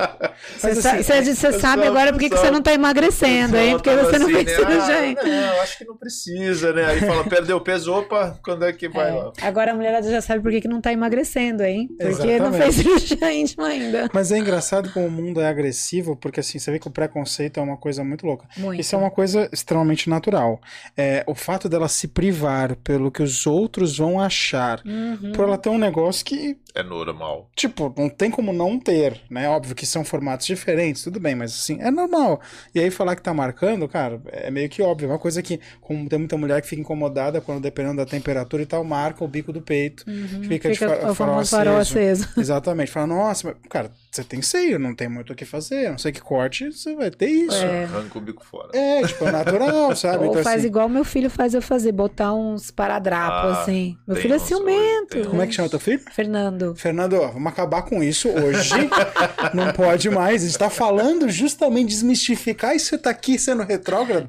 Você 0.58 1.20
assim, 1.20 1.36
sabe 1.60 1.84
agora 1.86 2.12
por 2.12 2.20
que 2.20 2.30
você 2.30 2.50
não 2.50 2.62
tá 2.64 2.74
emagrecendo, 2.74 3.56
hein? 3.58 3.74
Porque 3.74 3.90
você 3.96 4.18
não 4.18 4.26
assim, 4.26 4.34
fez 4.34 4.46
né? 4.46 4.56
cirurgia. 4.56 5.18
Ah, 5.22 5.24
não, 5.54 5.62
acho 5.62 5.78
que 5.78 5.86
não 5.86 5.96
precisa, 5.98 6.74
né? 6.74 6.86
Aí 6.86 7.00
fala, 7.02 7.24
perdeu 7.26 7.62
peso, 7.62 7.94
opa, 7.94 8.40
quando 8.44 8.66
é 8.66 8.74
que 8.74 8.90
vai 8.90 9.10
É, 9.10 9.14
lá? 9.14 9.34
Agora 9.44 9.72
a 9.72 9.76
mulherada 9.76 10.10
já 10.10 10.20
sabe 10.20 10.42
por 10.42 10.52
que 10.52 10.62
que 10.62 10.68
não 10.68 10.82
tá 10.82 10.92
emagrecendo, 10.92 11.64
hein? 11.64 11.88
Porque 11.90 12.40
não 12.40 12.48
Exatamente. 12.48 12.62
fez 12.64 12.76
cirurgia 12.76 13.32
íntima 13.34 13.68
ainda. 13.68 14.10
Mas 14.12 14.32
é 14.32 14.40
engraçado 14.40 14.92
como 14.92 15.06
o 15.06 15.12
mundo 15.12 15.40
é 15.42 15.48
agressivo, 15.48 16.16
porque 16.16 16.40
assim, 16.40 16.58
você 16.58 16.72
vê 16.72 16.80
que 16.80 16.88
o 16.88 16.92
preconceito 16.92 17.60
é 17.60 17.64
uma 17.64 17.78
coisa 17.78 18.04
muito 18.04 18.26
louca. 18.26 18.48
Muito. 18.58 18.82
Isso 18.82 18.96
é 18.96 18.98
uma 18.98 19.12
coisa 19.12 19.48
extremamente 19.54 20.10
natural. 20.10 20.60
É, 20.98 21.24
o 21.28 21.36
fato 21.36 21.70
dela 21.70 21.88
se 21.88 22.08
privar 22.08 22.76
pelo 22.78 23.12
que 23.12 23.22
os 23.22 23.46
outros 23.46 23.98
vão 24.00 24.20
achar, 24.20 24.82
Uhum. 24.86 25.32
por 25.34 25.51
ela 25.52 25.62
ter 25.62 25.70
um 25.70 25.78
negócio 25.78 26.26
que, 26.26 26.58
É 26.74 26.82
normal. 26.84 27.50
tipo, 27.56 27.94
não 27.98 28.10
tem 28.10 28.32
como 28.32 28.54
não 28.54 28.80
ter, 28.80 29.22
né? 29.30 29.50
Óbvio 29.50 29.76
que 29.76 29.86
são 29.86 30.04
formatos 30.06 30.46
diferentes, 30.46 31.04
tudo 31.04 31.20
bem, 31.20 31.36
mas 31.36 31.52
assim, 31.52 31.78
é 31.82 31.92
normal. 31.92 32.40
E 32.74 32.80
aí 32.80 32.90
falar 32.92 33.16
que 33.16 33.22
tá 33.22 33.34
marcando, 33.34 33.88
cara, 33.88 34.22
é 34.28 34.50
meio 34.50 34.70
que 34.70 34.82
óbvio. 34.82 35.08
É 35.08 35.12
uma 35.12 35.20
coisa 35.20 35.42
que, 35.42 35.60
como 35.82 36.08
tem 36.08 36.20
muita 36.20 36.38
mulher 36.38 36.62
que 36.62 36.68
fica 36.68 36.82
incomodada 36.82 37.42
quando, 37.42 37.62
dependendo 37.62 37.98
da 37.98 38.06
temperatura 38.06 38.64
e 38.64 38.66
tal, 38.66 38.84
marca 38.84 39.24
o 39.24 39.28
bico 39.28 39.52
do 39.52 39.62
peito, 39.62 40.06
fica, 40.48 40.70
de 40.70 40.78
fa- 40.78 40.86
Uhum. 40.88 40.94
o 40.94 41.00
farol 41.00 41.16
famoso 41.16 41.50
farol 41.52 41.78
aceso. 41.78 42.24
aceso. 42.24 42.40
Exatamente. 42.40 42.92
Fala, 42.92 43.08
nossa, 43.08 43.48
mas, 43.48 43.58
cara, 43.70 43.92
você 44.10 44.24
tem 44.24 44.42
seio, 44.42 44.80
não 44.80 44.96
tem 44.96 45.08
muito 45.10 45.34
o 45.34 45.36
que 45.36 45.46
fazer. 45.46 45.88
A 45.88 45.92
não 45.92 45.98
sei 45.98 46.12
que 46.12 46.22
corte, 46.22 46.72
você 46.72 46.96
vai 46.96 47.12
ter 47.12 47.28
isso. 47.30 47.58
É. 47.64 47.84
Arranca 47.84 48.18
o 48.18 48.22
bico 48.22 48.44
fora. 48.46 48.70
É, 48.74 49.02
tipo, 49.06 49.26
é 49.26 49.32
natural, 49.32 49.94
sabe? 49.96 50.26
Ou 50.26 50.32
Então, 50.32 50.44
faz 50.44 50.60
assim, 50.60 50.68
igual 50.68 50.88
meu 50.90 51.04
filho 51.04 51.30
faz 51.30 51.54
eu 51.54 51.62
fazer, 51.62 51.92
botar 51.92 52.34
uns 52.34 52.72
paradrapos 52.72 53.58
Ah, 53.58 53.62
assim. 53.62 53.98
Meu 54.08 54.16
filho 54.18 54.36
é 54.36 54.40
ciumento. 54.40 55.28
como 55.30 55.42
é 55.42 55.48
que 55.48 55.54
chama 55.54 55.70
teu 55.70 55.80
filho? 55.80 56.02
Fernando. 56.12 56.61
Fernando, 56.76 57.14
ó, 57.14 57.28
vamos 57.28 57.52
acabar 57.52 57.82
com 57.84 58.02
isso 58.04 58.30
hoje. 58.30 58.74
não 59.54 59.72
pode 59.74 60.10
mais. 60.10 60.44
A 60.44 60.46
gente 60.48 60.58
tá 60.58 60.70
falando 60.70 61.30
justamente 61.30 61.90
desmistificar 61.90 62.76
e 62.76 62.80
você 62.80 62.98
tá 62.98 63.10
aqui 63.10 63.38
sendo 63.40 63.64
retrógrado. 63.64 64.28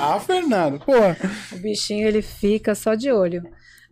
Ah, 0.00 0.18
Fernando, 0.20 0.78
pô. 0.80 0.92
O 1.52 1.58
bichinho 1.58 2.06
ele 2.06 2.22
fica 2.22 2.74
só 2.74 2.94
de 2.94 3.10
olho. 3.10 3.42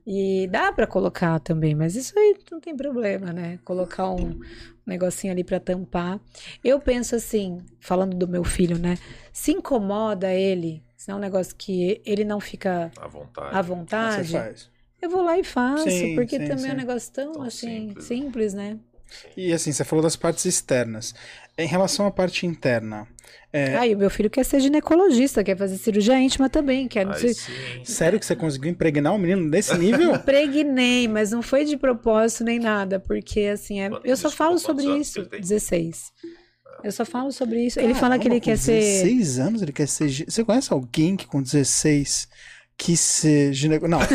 E 0.07 0.49
dá 0.51 0.73
pra 0.73 0.87
colocar 0.87 1.39
também, 1.39 1.75
mas 1.75 1.95
isso 1.95 2.19
aí 2.19 2.37
não 2.51 2.61
tem 2.61 2.77
problema, 2.77 3.33
né? 3.33 3.59
Colocar 3.65 4.11
um 4.11 4.41
negocinho 4.85 5.33
ali 5.33 5.45
pra 5.45 5.61
tampar. 5.61 6.19
Eu 6.65 6.81
penso 6.81 7.15
assim, 7.15 7.59
falando 7.81 8.17
do 8.17 8.27
meu 8.27 8.43
filho, 8.43 8.77
né? 8.79 8.99
Se 9.33 9.53
incomoda 9.53 10.33
ele, 10.33 10.83
se 10.97 11.11
é 11.11 11.15
um 11.15 11.21
negócio 11.21 11.55
que 11.57 12.01
ele 12.05 12.25
não 12.25 12.41
fica 12.41 12.91
À 13.01 13.07
vontade. 13.07 13.57
à 13.57 13.63
vontade, 13.63 14.29
você 14.29 14.39
faz? 14.39 14.71
Eu 15.03 15.11
vou 15.11 15.23
lá 15.23 15.39
e 15.39 15.45
faço, 15.45 15.91
Sim, 15.91 16.15
porque 16.15 16.39
sim, 16.39 16.47
também 16.49 16.65
é 16.67 16.69
um 16.69 16.71
sim. 16.71 16.87
negócio 16.87 17.13
tão, 17.13 17.33
Tão 17.33 17.43
assim, 17.43 17.89
simples, 17.89 18.05
simples, 18.07 18.55
né? 18.55 18.79
E 19.37 19.53
assim, 19.53 19.73
você 19.73 19.85
falou 19.85 20.03
das 20.03 20.17
partes 20.17 20.45
externas. 20.47 21.15
Em 21.59 21.67
relação 21.67 22.07
à 22.07 22.11
parte 22.11 22.47
interna, 22.47 23.07
é, 23.53 23.77
Ah, 23.77 23.87
e 23.87 23.95
o 23.95 23.99
meu 23.99 24.09
filho 24.09 24.31
quer 24.31 24.43
ser 24.43 24.59
ginecologista, 24.61 25.45
quer 25.45 25.55
fazer 25.57 25.77
cirurgia 25.77 26.19
íntima 26.19 26.49
também, 26.49 26.89
quer 26.89 27.07
sim. 27.19 27.35
sério 27.85 28.19
que 28.19 28.25
você 28.25 28.35
conseguiu 28.35 28.71
impregnar 28.71 29.13
um 29.15 29.19
menino 29.19 29.51
desse 29.51 29.77
nível? 29.77 30.19
Pregnei, 30.25 31.07
mas 31.09 31.31
não 31.31 31.43
foi 31.43 31.67
de 31.67 31.77
propósito 31.77 32.43
nem 32.45 32.59
nada, 32.59 32.99
porque 32.99 33.41
assim, 33.41 33.83
é- 33.83 33.91
eu 34.03 34.17
só 34.17 34.31
falo 34.31 34.59
sobre 34.59 34.87
isso. 34.97 35.15
que 35.15 35.21
ele 35.21 35.29
tem? 35.29 35.41
16. 35.41 36.11
Eu 36.83 36.91
só 36.91 37.05
falo 37.05 37.31
sobre 37.31 37.65
isso. 37.67 37.79
Ele 37.79 37.95
fala 37.95 38.19
que 38.19 38.27
ele 38.27 38.41
quer 38.41 38.57
ser. 38.57 38.81
16 38.81 39.39
anos 39.39 39.63
ele 39.63 39.73
quer 39.73 39.87
ser. 39.87 40.09
Você 40.27 40.43
conhece 40.43 40.73
alguém 40.73 41.17
que 41.17 41.27
com 41.27 41.41
16 41.43 42.27
quis 42.85 42.99
ser 43.01 43.53
gineco... 43.53 43.87
Não, 43.87 44.01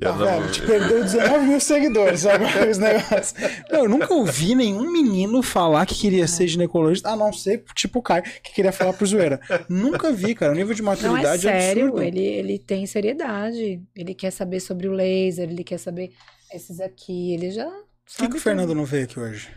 Eu 0.00 0.14
não- 0.14 0.40
vendo? 0.42 0.52
Te 0.52 0.60
perdeu 0.62 1.02
19 1.02 1.46
mil 1.46 1.60
seguidores 1.60 2.26
agora 2.26 2.70
os 2.70 2.76
negócios. 2.78 3.34
Não, 3.70 3.84
eu 3.84 3.88
nunca 3.88 4.12
ouvi 4.12 4.54
nenhum 4.54 4.90
menino 4.90 5.42
falar 5.42 5.86
que 5.86 5.94
queria 5.94 6.26
ser 6.26 6.46
ginecologista, 6.46 7.08
a 7.10 7.16
não 7.16 7.32
ser 7.32 7.64
tipo 7.74 8.00
o 8.00 8.02
Caio, 8.02 8.22
que 8.42 8.52
queria 8.52 8.72
falar 8.72 8.92
pro 8.92 9.06
zoeira. 9.06 9.40
Nunca 9.68 10.12
vi, 10.12 10.34
cara. 10.34 10.52
O 10.52 10.54
nível 10.54 10.74
de 10.74 10.82
Não 10.82 10.92
é 10.92 10.96
maturidade 10.96 11.42
sério, 11.42 11.84
absurdo. 11.88 12.02
ele, 12.02 12.20
ele 12.24 12.58
tem 12.58 12.84
seriedade. 12.86 13.80
Ele 13.94 14.14
quer 14.14 14.30
saber 14.30 14.60
sobre 14.60 14.86
o 14.88 14.92
laser, 14.92 15.48
ele 15.48 15.64
quer 15.64 15.78
saber 15.78 16.12
esses 16.52 16.78
aqui. 16.80 17.32
Ele 17.32 17.50
já. 17.50 17.64
Por 17.66 18.24
que, 18.24 18.28
que 18.28 18.36
o 18.36 18.40
Fernando 18.40 18.68
tudo. 18.68 18.76
não 18.78 18.84
veio 18.84 19.04
aqui 19.04 19.18
hoje? 19.18 19.48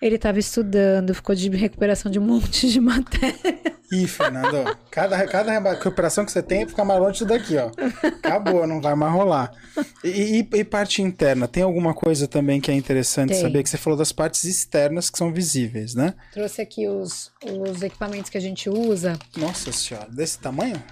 Ele 0.00 0.18
tava 0.18 0.38
estudando, 0.38 1.14
ficou 1.14 1.34
de 1.34 1.48
recuperação 1.50 2.10
de 2.10 2.18
um 2.18 2.22
monte 2.26 2.68
de 2.70 2.80
matéria. 2.80 3.76
Ih, 3.92 4.06
Fernando, 4.08 4.54
ó, 4.66 4.74
cada, 4.90 5.24
cada 5.28 5.52
recuperação 5.70 6.24
que 6.24 6.32
você 6.32 6.42
tem 6.42 6.62
é 6.62 6.66
ficar 6.66 6.84
mais 6.84 6.98
longe 7.00 7.12
disso 7.12 7.24
daqui, 7.24 7.56
ó. 7.56 7.70
Acabou, 8.18 8.66
não 8.66 8.80
vai 8.80 8.96
mais 8.96 9.12
rolar. 9.12 9.52
E, 10.02 10.40
e- 10.40 10.48
e 10.58 10.64
parte 10.64 11.02
interna, 11.02 11.46
tem 11.46 11.62
alguma 11.62 11.94
coisa 11.94 12.26
também 12.26 12.60
que 12.60 12.68
é 12.68 12.74
interessante 12.74 13.30
Tem. 13.30 13.40
saber? 13.40 13.62
Que 13.62 13.70
você 13.70 13.78
falou 13.78 13.96
das 13.96 14.10
partes 14.10 14.42
externas 14.42 15.08
que 15.08 15.16
são 15.16 15.32
visíveis, 15.32 15.94
né? 15.94 16.14
Trouxe 16.32 16.60
aqui 16.60 16.88
os, 16.88 17.30
os 17.44 17.80
equipamentos 17.80 18.28
que 18.28 18.36
a 18.36 18.40
gente 18.40 18.68
usa. 18.68 19.16
Nossa 19.36 19.70
senhora, 19.70 20.08
desse 20.10 20.40
tamanho? 20.40 20.82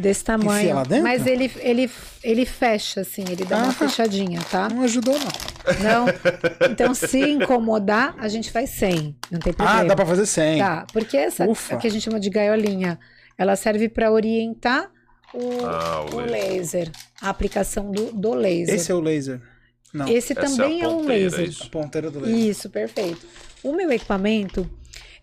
Desse 0.00 0.22
Enfia 0.22 0.38
tamanho. 0.38 0.74
lá 0.74 0.82
dentro? 0.82 1.02
Mas 1.04 1.26
ele, 1.26 1.50
ele, 1.60 1.90
ele 2.24 2.46
fecha, 2.46 3.02
assim, 3.02 3.22
ele 3.30 3.44
dá 3.44 3.58
uma 3.58 3.68
Ah. 3.68 3.72
fechadinha, 3.72 4.40
tá? 4.50 4.68
Não 4.68 4.82
ajudou, 4.82 5.14
não. 5.18 5.26
Não? 5.82 6.06
Então, 6.70 6.94
se 6.94 7.18
incomodar, 7.20 8.14
a 8.18 8.28
gente 8.28 8.50
faz 8.50 8.70
sem. 8.70 9.14
Não 9.30 9.38
tem 9.38 9.52
problema. 9.52 9.80
Ah, 9.80 9.84
dá 9.84 9.94
pra 9.96 10.06
fazer 10.06 10.26
sem. 10.26 10.58
Tá, 10.58 10.86
porque 10.92 11.16
essa 11.16 11.46
Ufa. 11.48 11.76
que 11.76 11.86
a 11.86 11.90
gente 11.90 12.02
chama 12.02 12.18
de 12.20 12.30
gaiolinha, 12.30 12.98
ela 13.36 13.54
serve 13.56 13.88
para 13.88 14.10
orientar 14.10 14.90
o, 15.34 15.64
Ah, 15.66 16.06
o 16.12 16.16
o 16.16 16.20
laser. 16.20 16.30
laser, 16.30 16.90
a 17.20 17.28
aplicação 17.30 17.90
do, 17.90 18.12
do 18.12 18.34
laser. 18.34 18.74
Esse 18.74 18.90
é 18.90 18.94
o 18.94 19.00
laser. 19.00 19.40
Não, 19.92 20.06
Esse 20.08 20.32
Essa 20.32 20.40
é 20.40 20.44
a 20.44 20.48
também 20.48 20.82
é, 20.82 20.88
um 20.88 20.98
ponteira, 20.98 21.22
laser. 21.36 21.48
isso. 21.48 21.64
a 21.64 21.68
ponteira 21.68 22.10
do 22.10 22.20
laser. 22.20 22.36
Isso, 22.38 22.70
perfeito. 22.70 23.26
O 23.62 23.72
meu 23.72 23.90
equipamento, 23.90 24.70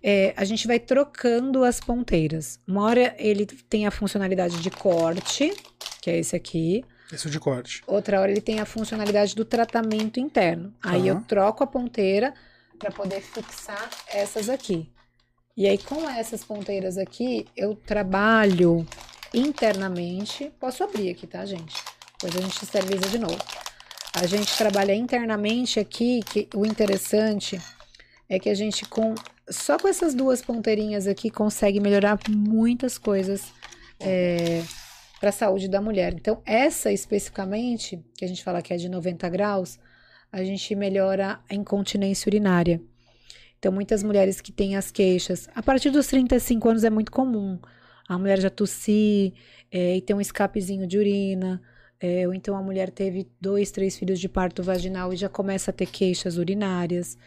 é, 0.01 0.33
a 0.37 0.45
gente 0.45 0.67
vai 0.67 0.79
trocando 0.79 1.63
as 1.63 1.79
ponteiras. 1.79 2.59
Uma 2.67 2.83
hora 2.83 3.15
ele 3.17 3.45
tem 3.45 3.87
a 3.87 3.91
funcionalidade 3.91 4.61
de 4.61 4.69
corte, 4.69 5.53
que 6.01 6.09
é 6.09 6.17
esse 6.17 6.35
aqui. 6.35 6.83
Esse 7.11 7.27
é 7.27 7.31
de 7.31 7.39
corte. 7.39 7.81
Outra 7.87 8.19
hora 8.19 8.31
ele 8.31 8.41
tem 8.41 8.59
a 8.59 8.65
funcionalidade 8.65 9.35
do 9.35 9.45
tratamento 9.45 10.19
interno. 10.19 10.73
Aí 10.83 11.07
eu 11.07 11.15
Aham. 11.15 11.23
troco 11.23 11.63
a 11.63 11.67
ponteira 11.67 12.33
para 12.77 12.91
poder 12.91 13.21
fixar 13.21 13.89
essas 14.07 14.49
aqui. 14.49 14.89
E 15.55 15.65
aí 15.67 15.77
com 15.77 16.07
essas 16.09 16.43
ponteiras 16.43 16.97
aqui 16.97 17.47
eu 17.55 17.75
trabalho 17.75 18.85
internamente. 19.33 20.51
Posso 20.59 20.83
abrir 20.83 21.09
aqui, 21.09 21.25
tá, 21.25 21.45
gente? 21.45 21.75
Depois 22.13 22.35
a 22.35 22.41
gente 22.45 22.63
esteriliza 22.63 23.09
de 23.09 23.19
novo. 23.19 23.37
A 24.13 24.25
gente 24.25 24.57
trabalha 24.57 24.95
internamente 24.95 25.79
aqui, 25.79 26.21
que 26.23 26.47
o 26.55 26.65
interessante 26.65 27.61
é 28.27 28.39
que 28.39 28.49
a 28.49 28.55
gente 28.55 28.85
com 28.85 29.13
só 29.49 29.77
com 29.77 29.87
essas 29.87 30.13
duas 30.13 30.41
ponteirinhas 30.41 31.07
aqui 31.07 31.29
consegue 31.29 31.79
melhorar 31.79 32.19
muitas 32.29 32.97
coisas 32.97 33.53
para 35.19 35.29
a 35.29 35.33
saúde 35.33 35.67
da 35.67 35.81
mulher. 35.81 36.13
Então, 36.13 36.41
essa 36.45 36.91
especificamente, 36.91 38.03
que 38.15 38.25
a 38.25 38.27
gente 38.27 38.43
fala 38.43 38.61
que 38.61 38.73
é 38.73 38.77
de 38.77 38.89
90 38.89 39.27
graus, 39.29 39.79
a 40.31 40.43
gente 40.43 40.75
melhora 40.75 41.39
a 41.49 41.55
incontinência 41.55 42.29
urinária. 42.29 42.81
Então, 43.57 43.71
muitas 43.71 44.03
mulheres 44.03 44.39
que 44.39 44.51
têm 44.51 44.75
as 44.75 44.91
queixas, 44.91 45.49
a 45.55 45.63
partir 45.63 45.89
dos 45.89 46.07
35 46.07 46.69
anos 46.69 46.83
é 46.83 46.89
muito 46.89 47.11
comum. 47.11 47.59
A 48.07 48.17
mulher 48.17 48.39
já 48.39 48.49
tossir 48.49 49.33
é, 49.71 49.97
e 49.97 50.01
ter 50.01 50.13
um 50.13 50.21
escapezinho 50.21 50.85
de 50.85 50.97
urina, 50.97 51.61
é, 51.99 52.27
ou 52.27 52.33
então 52.33 52.55
a 52.55 52.61
mulher 52.61 52.91
teve 52.91 53.27
dois, 53.41 53.71
três 53.71 53.97
filhos 53.97 54.19
de 54.19 54.29
parto 54.29 54.61
vaginal 54.61 55.11
e 55.11 55.17
já 55.17 55.27
começa 55.27 55.71
a 55.71 55.73
ter 55.73 55.87
queixas 55.87 56.37
urinárias. 56.37 57.17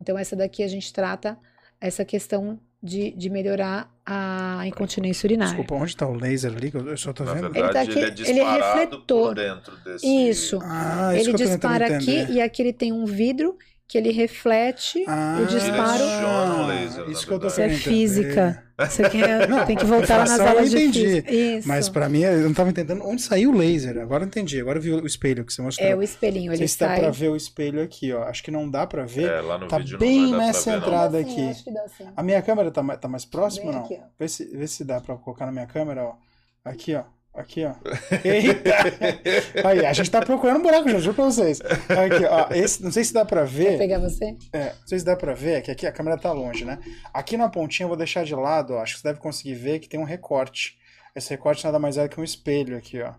Então, 0.00 0.18
essa 0.18 0.36
daqui 0.36 0.62
a 0.62 0.68
gente 0.68 0.92
trata 0.92 1.38
essa 1.80 2.04
questão 2.04 2.58
de, 2.82 3.10
de 3.12 3.28
melhorar 3.28 3.92
a 4.06 4.62
incontinência 4.66 5.26
urinária. 5.26 5.54
Desculpa, 5.54 5.74
onde 5.74 5.90
está 5.90 6.06
o 6.06 6.14
laser 6.14 6.52
ali? 6.56 6.70
que 6.70 6.76
Eu 6.76 6.96
só 6.96 7.12
Na 7.20 7.34
vendo. 7.34 7.50
verdade, 7.50 7.90
Ele 7.90 8.00
tá 8.00 8.06
aqui- 8.06 8.22
ele 8.22 8.22
é 8.24 8.30
ele 8.30 8.40
é 8.40 8.56
refletor. 8.56 9.26
por 9.26 9.34
dentro 9.34 9.76
desse... 9.84 10.06
Isso. 10.06 10.58
Ah, 10.62 11.10
isso 11.16 11.28
ele 11.30 11.36
que 11.36 11.42
eu 11.42 11.46
tô 11.46 11.52
dispara 11.52 11.96
aqui 11.96 12.26
e 12.30 12.40
aqui 12.40 12.62
ele 12.62 12.72
tem 12.72 12.92
um 12.92 13.04
vidro 13.04 13.56
que 13.88 13.96
ele 13.96 14.12
reflete 14.12 15.02
Ah, 15.08 15.38
o 15.42 15.46
disparo. 15.46 15.98
Direciona 15.98 16.54
o 16.62 16.66
laser, 16.66 17.08
Isso 17.10 17.26
que 17.26 17.32
eu 17.32 17.38
tô. 17.40 17.46
Isso 17.46 17.60
é 17.62 17.70
física. 17.70 18.62
Você 18.78 19.08
quer, 19.08 19.48
Não, 19.48 19.64
tem 19.64 19.74
que 19.76 19.84
voltar 19.86 20.18
lá 20.18 20.20
nas 20.20 20.30
refração 20.32 20.46
eu 20.46 20.52
aulas 20.58 20.70
de 20.70 20.76
entendi, 20.76 21.00
física. 21.04 21.32
Isso. 21.34 21.66
Mas 21.68 21.88
pra 21.88 22.08
mim, 22.08 22.20
eu 22.20 22.40
não 22.42 22.52
tava 22.54 22.68
entendendo 22.70 23.02
onde 23.04 23.22
saiu 23.22 23.50
o 23.50 23.56
laser. 23.56 23.96
Agora 23.98 24.22
eu 24.24 24.28
entendi. 24.28 24.60
Agora 24.60 24.78
eu 24.78 24.82
vi 24.82 24.92
o 24.92 25.06
espelho 25.06 25.42
que 25.44 25.52
você 25.52 25.62
mostrou. 25.62 25.88
É 25.88 25.96
o 25.96 26.02
espelhinho, 26.02 26.48
Não 26.48 26.52
ele 26.54 26.62
dá 26.64 26.68
sai. 26.68 27.00
pra 27.00 27.10
ver 27.10 27.28
o 27.30 27.34
espelho 27.36 27.82
aqui, 27.82 28.12
ó. 28.12 28.24
Acho 28.24 28.42
que 28.44 28.50
não 28.50 28.70
dá 28.70 28.86
pra 28.86 29.04
ver. 29.06 29.30
É, 29.30 29.40
lá 29.40 29.56
no 29.56 29.66
Tá 29.66 29.78
vídeo 29.78 29.98
bem 29.98 30.30
não 30.32 30.38
nessa 30.38 30.70
ver, 30.72 30.76
não. 30.76 30.86
entrada. 30.86 31.18
Sim, 31.24 31.30
aqui. 31.32 31.40
eu 31.40 31.48
acho 31.48 31.64
que 31.64 31.72
dá 31.72 31.88
sim. 31.88 32.04
A 32.14 32.22
minha 32.22 32.42
câmera 32.42 32.70
tá, 32.70 32.82
mais- 32.82 33.00
tá 33.00 33.08
mais 33.08 33.24
próxima 33.24 33.66
ou 33.68 33.72
não? 33.72 33.84
aqui, 33.84 33.98
ó. 33.98 34.06
Vê 34.18 34.28
se, 34.28 34.44
vê 34.54 34.66
se 34.66 34.84
dá 34.84 35.00
pra 35.00 35.16
colocar 35.16 35.46
na 35.46 35.52
minha 35.52 35.66
câmera, 35.66 36.04
ó. 36.04 36.14
Aqui, 36.64 36.94
ó. 36.94 37.04
Aqui, 37.38 37.64
ó. 37.64 37.72
Eita! 38.24 39.68
Aí, 39.68 39.86
a 39.86 39.92
gente 39.92 40.10
tá 40.10 40.20
procurando 40.20 40.58
um 40.58 40.62
buraco, 40.62 40.88
já 40.88 40.98
juro 40.98 41.14
pra 41.14 41.24
vocês. 41.26 41.60
Aqui, 41.60 42.24
ó. 42.28 42.52
Esse, 42.52 42.82
não 42.82 42.90
sei 42.90 43.04
se 43.04 43.12
dá 43.12 43.24
pra 43.24 43.44
ver. 43.44 43.78
pegar 43.78 43.98
você? 44.00 44.36
É, 44.52 44.72
não 44.80 44.86
sei 44.88 44.98
se 44.98 45.04
dá 45.04 45.14
pra 45.16 45.34
ver, 45.34 45.52
é 45.58 45.60
que 45.60 45.70
aqui 45.70 45.86
a 45.86 45.92
câmera 45.92 46.18
tá 46.18 46.32
longe, 46.32 46.64
né? 46.64 46.78
Aqui 47.14 47.36
na 47.36 47.48
pontinha 47.48 47.84
eu 47.84 47.88
vou 47.88 47.96
deixar 47.96 48.24
de 48.24 48.34
lado, 48.34 48.74
ó. 48.74 48.82
Acho 48.82 48.94
que 48.96 49.00
você 49.02 49.08
deve 49.08 49.20
conseguir 49.20 49.54
ver 49.54 49.78
que 49.78 49.88
tem 49.88 50.00
um 50.00 50.04
recorte. 50.04 50.76
Esse 51.14 51.30
recorte 51.30 51.64
nada 51.64 51.78
mais 51.78 51.96
é 51.96 52.08
que 52.08 52.20
um 52.20 52.24
espelho 52.24 52.76
aqui, 52.76 53.00
ó. 53.00 53.12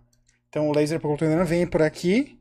Então 0.50 0.68
o 0.68 0.74
laser, 0.74 1.00
pelo 1.00 1.14
que 1.16 1.24
eu 1.24 1.28
tô 1.28 1.32
entendendo, 1.34 1.48
vem 1.48 1.66
por 1.68 1.82
aqui, 1.82 2.38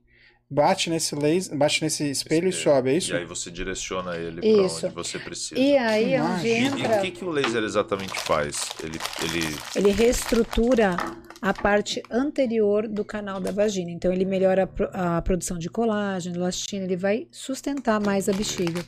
bate 0.50 0.88
nesse 0.90 1.14
laser, 1.14 1.56
bate 1.56 1.82
nesse 1.84 2.10
espelho, 2.10 2.48
e 2.48 2.52
sobe, 2.52 2.90
é 2.90 2.94
isso? 2.94 3.12
E 3.12 3.16
aí 3.18 3.24
você 3.24 3.50
direciona 3.50 4.16
ele 4.16 4.40
Isso. 4.64 4.80
pra 4.80 4.88
onde 4.88 4.94
você 4.94 5.18
precisa. 5.18 5.60
E 5.60 5.76
aí 5.76 6.14
é 6.14 6.22
onde 6.22 6.48
imagem. 6.48 6.50
E- 6.50 6.60
E, 6.60 6.66
entra. 6.84 6.98
o 6.98 7.02
que, 7.02 7.10
que 7.12 7.24
o 7.24 7.30
laser 7.30 7.62
exatamente 7.62 8.18
faz? 8.20 8.70
Ele, 8.82 8.98
ele 9.22 9.56
Ele 9.76 9.90
reestrutura 9.92 10.96
a 11.40 11.52
parte 11.54 12.02
anterior 12.10 12.88
do 12.88 13.04
canal 13.04 13.40
da 13.40 13.50
vagina. 13.52 13.90
Então, 13.90 14.12
ele 14.12 14.24
melhora 14.24 14.64
a, 14.64 14.66
pro- 14.66 14.90
a 14.92 15.22
produção 15.22 15.58
de 15.58 15.68
colágeno, 15.70 16.36
elastina, 16.36 16.84
ele 16.84 16.96
vai 16.96 17.28
sustentar 17.30 18.00
mais 18.00 18.28
a 18.28 18.32
bexiga. 18.32 18.84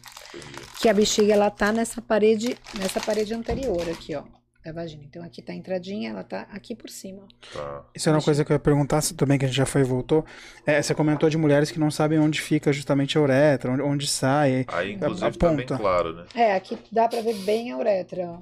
Que 0.80 0.88
a 0.88 0.94
bexiga, 0.94 1.32
ela 1.32 1.50
tá 1.50 1.72
nessa 1.72 2.00
parede, 2.02 2.56
nessa 2.78 3.00
parede 3.00 3.32
anterior 3.34 3.82
aqui, 3.90 4.14
ó, 4.16 4.22
da 4.64 4.72
vagina. 4.72 5.02
Então, 5.04 5.22
aqui 5.22 5.40
tá 5.42 5.52
a 5.52 5.56
entradinha, 5.56 6.10
ela 6.10 6.24
tá 6.24 6.46
aqui 6.52 6.74
por 6.74 6.90
cima. 6.90 7.22
tá. 7.52 7.84
Isso 7.94 8.08
era 8.08 8.18
uma 8.18 8.24
coisa 8.24 8.44
que 8.44 8.50
eu 8.50 8.54
ia 8.54 8.58
perguntar 8.60 9.00
se- 9.00 9.14
também, 9.14 9.38
que 9.38 9.44
a 9.44 9.48
gente 9.48 9.56
já 9.56 9.66
foi 9.66 9.82
e 9.82 9.84
voltou. 9.84 10.24
É, 10.66 10.80
você 10.82 10.94
comentou 10.94 11.28
de 11.30 11.36
mulheres 11.38 11.70
que 11.70 11.78
não 11.78 11.90
sabem 11.90 12.18
onde 12.18 12.40
fica 12.40 12.72
justamente 12.72 13.16
a 13.16 13.20
uretra, 13.20 13.70
onde, 13.72 13.82
onde 13.82 14.06
sai. 14.06 14.64
Aí, 14.68 14.90
A- 14.90 14.92
inclusive, 14.92 15.26
a 15.26 15.30
tá 15.32 15.48
bem 15.48 15.56
ponta. 15.66 15.76
claro, 15.78 16.14
né? 16.14 16.24
É, 16.34 16.54
aqui 16.54 16.78
dá 16.90 17.06
pra 17.08 17.20
ver 17.20 17.34
bem 17.44 17.70
a 17.72 17.78
uretra, 17.78 18.26
ó. 18.26 18.38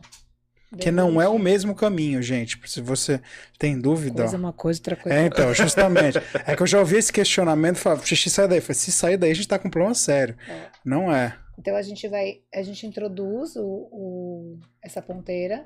Bem 0.71 0.81
Que 0.81 0.91
não 0.91 1.21
é 1.21 1.27
o 1.29 1.39
mesmo 1.39 1.75
caminho, 1.75 2.21
gente. 2.23 2.61
Se 2.67 2.81
você 2.81 3.21
tem 3.59 3.81
dúvida. 3.81 4.23
Coisa 4.23 4.37
ó. 4.37 4.39
é 4.39 4.41
uma 4.43 4.53
coisa, 4.53 4.79
outra 4.81 4.97
coisa. 4.97 5.19
É, 5.19 5.27
então, 5.27 5.55
justamente. 5.55 6.19
É 6.47 6.55
que 6.55 6.63
eu 6.63 6.67
já 6.67 6.79
ouvi 6.79 6.97
esse 6.97 7.13
questionamento 7.13 7.77
e 7.77 7.81
falava, 7.81 8.05
xixi, 8.05 8.29
sai 8.29 8.47
daí. 8.49 8.59
Eu 8.59 8.63
falei, 8.63 8.75
se 8.75 8.93
sair 8.93 9.17
daí, 9.17 9.31
a 9.31 9.35
gente 9.35 9.49
tá 9.49 9.59
com 9.59 9.69
um 9.69 9.71
problema 9.71 9.95
sério. 9.95 10.37
É. 10.49 10.67
Não 10.85 11.11
é. 11.15 11.37
Então 11.59 11.75
a 11.75 11.83
gente 11.83 12.07
vai, 12.07 12.41
a 12.55 12.63
gente 12.63 12.87
introduz 12.87 13.57
o, 13.57 13.63
o- 13.65 14.59
essa 14.83 15.01
ponteira, 15.03 15.65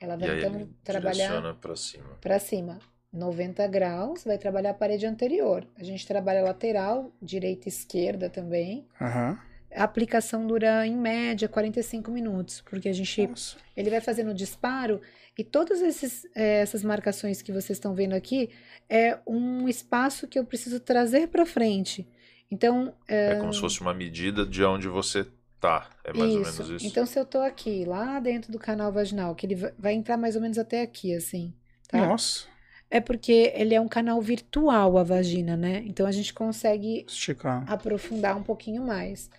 ela 0.00 0.14
E 0.14 0.18
vai 0.18 0.30
aí 0.30 0.38
então 0.38 0.54
ele 0.54 0.68
trabalhar 0.82 1.54
pra 1.60 1.76
cima. 1.76 2.04
para 2.20 2.38
cima, 2.38 2.78
90 3.12 3.66
graus, 3.68 4.24
vai 4.24 4.38
trabalhar 4.38 4.70
a 4.70 4.74
parede 4.74 5.04
anterior. 5.06 5.66
A 5.78 5.84
gente 5.84 6.06
trabalha 6.06 6.42
lateral, 6.42 7.12
direita 7.22 7.68
e 7.68 7.70
esquerda 7.70 8.28
também. 8.30 8.86
Aham. 9.00 9.38
A 9.74 9.84
aplicação 9.84 10.46
dura 10.46 10.86
em 10.86 10.96
média 10.96 11.48
45 11.48 12.10
minutos, 12.10 12.60
porque 12.62 12.88
a 12.88 12.92
gente 12.92 13.26
Nossa. 13.26 13.56
ele 13.76 13.90
vai 13.90 14.00
fazendo 14.00 14.30
o 14.30 14.34
disparo 14.34 15.00
e 15.38 15.44
todas 15.44 15.80
esses, 15.80 16.26
eh, 16.34 16.60
essas 16.60 16.82
marcações 16.82 17.40
que 17.40 17.52
vocês 17.52 17.76
estão 17.78 17.94
vendo 17.94 18.14
aqui 18.14 18.50
é 18.88 19.18
um 19.26 19.68
espaço 19.68 20.26
que 20.26 20.38
eu 20.38 20.44
preciso 20.44 20.80
trazer 20.80 21.28
para 21.28 21.46
frente. 21.46 22.06
Então, 22.50 22.92
É 23.06 23.36
como 23.36 23.52
se 23.54 23.60
fosse 23.60 23.80
uma 23.80 23.94
medida 23.94 24.44
de 24.44 24.64
onde 24.64 24.88
você 24.88 25.24
tá. 25.60 25.88
É 26.02 26.12
mais 26.12 26.34
ou 26.34 26.42
Isso. 26.42 26.52
menos 26.62 26.70
isso. 26.82 26.86
Então, 26.86 27.06
se 27.06 27.16
eu 27.18 27.24
tô 27.24 27.38
aqui, 27.38 27.84
lá 27.84 28.18
dentro 28.18 28.50
do 28.50 28.58
canal 28.58 28.90
vaginal, 28.90 29.34
que 29.36 29.46
ele 29.46 29.54
va- 29.54 29.72
vai 29.78 29.92
entrar 29.92 30.16
mais 30.16 30.34
ou 30.34 30.42
menos 30.42 30.58
até 30.58 30.82
aqui, 30.82 31.14
assim, 31.14 31.54
tá? 31.86 31.98
Nossa. 32.06 32.46
É 32.90 32.98
porque 32.98 33.52
ele 33.54 33.72
é 33.72 33.80
um 33.80 33.86
canal 33.86 34.20
virtual, 34.20 34.98
a 34.98 35.04
vagina, 35.04 35.56
né? 35.56 35.80
Então, 35.86 36.06
a 36.06 36.10
gente 36.10 36.34
consegue 36.34 37.04
Esticar. 37.06 37.64
aprofundar 37.70 38.36
um 38.36 38.42
pouquinho 38.42 38.82
mais. 38.84 39.30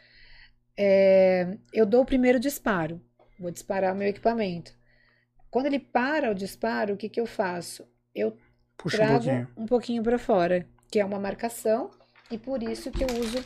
É, 0.77 1.57
eu 1.73 1.85
dou 1.85 2.02
o 2.02 2.06
primeiro 2.06 2.39
disparo. 2.39 3.02
Vou 3.39 3.52
disparar 3.52 3.93
o 3.93 3.98
meu 3.98 4.07
equipamento. 4.07 4.73
Quando 5.49 5.65
ele 5.65 5.80
para 5.80 6.31
o 6.31 6.35
disparo, 6.35 6.93
o 6.93 6.98
que 6.98 7.10
que 7.10 7.19
eu 7.19 7.26
faço? 7.26 7.85
Eu 8.15 8.38
Puxa 8.77 8.95
um 8.98 8.99
trago 8.99 9.14
pouquinho. 9.23 9.48
um 9.57 9.65
pouquinho 9.65 10.03
para 10.03 10.18
fora, 10.19 10.68
que 10.89 10.99
é 10.99 11.06
uma 11.06 11.19
marcação, 11.19 11.91
e 12.30 12.38
por 12.38 12.64
isso 12.64 12.91
que 12.91 13.03
eu 13.03 13.07
uso 13.19 13.38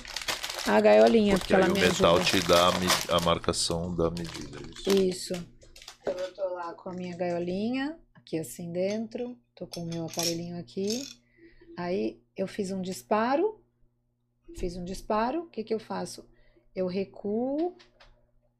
a 0.67 0.79
gaiolinha, 0.79 1.37
Porque 1.37 1.53
porque 1.53 1.55
aí 1.55 1.61
ela 1.63 1.71
o 1.71 1.75
me 1.75 1.81
metal 1.81 2.15
ajuda. 2.17 2.25
te 2.31 2.47
dá 2.47 2.67
a, 2.67 2.71
me- 2.79 2.87
a 3.09 3.19
marcação 3.25 3.95
da 3.95 4.09
medida. 4.11 4.59
Isso. 4.87 4.89
Isso. 5.33 5.33
Então 6.01 6.13
eu 6.13 6.33
tô 6.33 6.53
lá 6.53 6.73
com 6.73 6.89
a 6.89 6.93
minha 6.93 7.15
gaiolinha, 7.15 7.97
aqui 8.13 8.37
assim 8.37 8.71
dentro, 8.71 9.37
tô 9.55 9.65
com 9.67 9.81
o 9.81 9.85
meu 9.87 10.05
aparelhinho 10.05 10.59
aqui. 10.59 11.03
Aí 11.77 12.21
eu 12.37 12.47
fiz 12.47 12.71
um 12.71 12.81
disparo, 12.81 13.59
fiz 14.57 14.75
um 14.77 14.83
disparo, 14.85 15.41
o 15.43 15.49
que 15.49 15.63
que 15.63 15.73
eu 15.73 15.79
faço? 15.79 16.27
Eu 16.75 16.87
recuo 16.87 17.75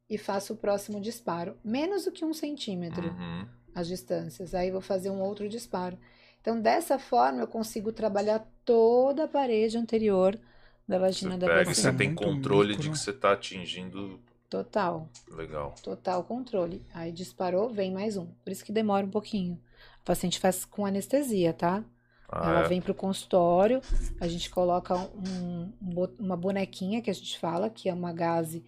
e 0.09 0.17
faço 0.17 0.53
o 0.53 0.57
próximo 0.57 1.01
disparo, 1.01 1.57
menos 1.63 2.05
do 2.05 2.11
que 2.11 2.23
um 2.23 2.33
centímetro 2.33 3.07
Uhum. 3.09 3.47
as 3.73 3.87
distâncias. 3.87 4.53
Aí 4.55 4.71
vou 4.71 4.81
fazer 4.81 5.09
um 5.09 5.21
outro 5.21 5.49
disparo. 5.49 5.97
Então 6.41 6.59
dessa 6.61 6.99
forma 6.99 7.41
eu 7.41 7.47
consigo 7.47 7.91
trabalhar 7.91 8.47
toda 8.63 9.23
a 9.25 9.27
parede 9.27 9.77
anterior 9.77 10.39
da 10.87 10.97
Você 10.97 11.01
vagina 11.01 11.37
da 11.37 11.47
pega 11.47 11.69
e 11.69 11.71
é 11.71 11.73
você 11.73 11.91
tem 11.93 12.13
controle 12.13 12.75
de 12.75 12.87
né? 12.87 12.93
que 12.93 12.99
você 12.99 13.11
tá 13.11 13.31
atingindo. 13.33 14.19
Total. 14.49 15.09
Legal. 15.31 15.73
Total 15.83 16.23
controle. 16.23 16.85
Aí 16.93 17.11
disparou, 17.11 17.69
vem 17.69 17.91
mais 17.91 18.15
um. 18.15 18.27
Por 18.43 18.51
isso 18.51 18.63
que 18.63 18.71
demora 18.71 19.05
um 19.05 19.09
pouquinho. 19.09 19.59
O 20.01 20.05
paciente 20.05 20.39
faz 20.39 20.63
com 20.63 20.85
anestesia, 20.85 21.51
tá? 21.51 21.83
Ah, 22.29 22.49
Ela 22.49 22.65
é? 22.65 22.67
vem 22.67 22.81
pro 22.81 22.93
consultório, 22.93 23.81
a 24.19 24.27
gente 24.27 24.49
coloca 24.49 24.95
um- 24.95 25.71
um 25.81 26.07
uma 26.19 26.35
bonequinha 26.35 27.01
que 27.01 27.09
a 27.09 27.13
gente 27.13 27.37
fala, 27.39 27.69
que 27.69 27.87
é 27.89 27.93
uma 27.93 28.11
gase 28.13 28.63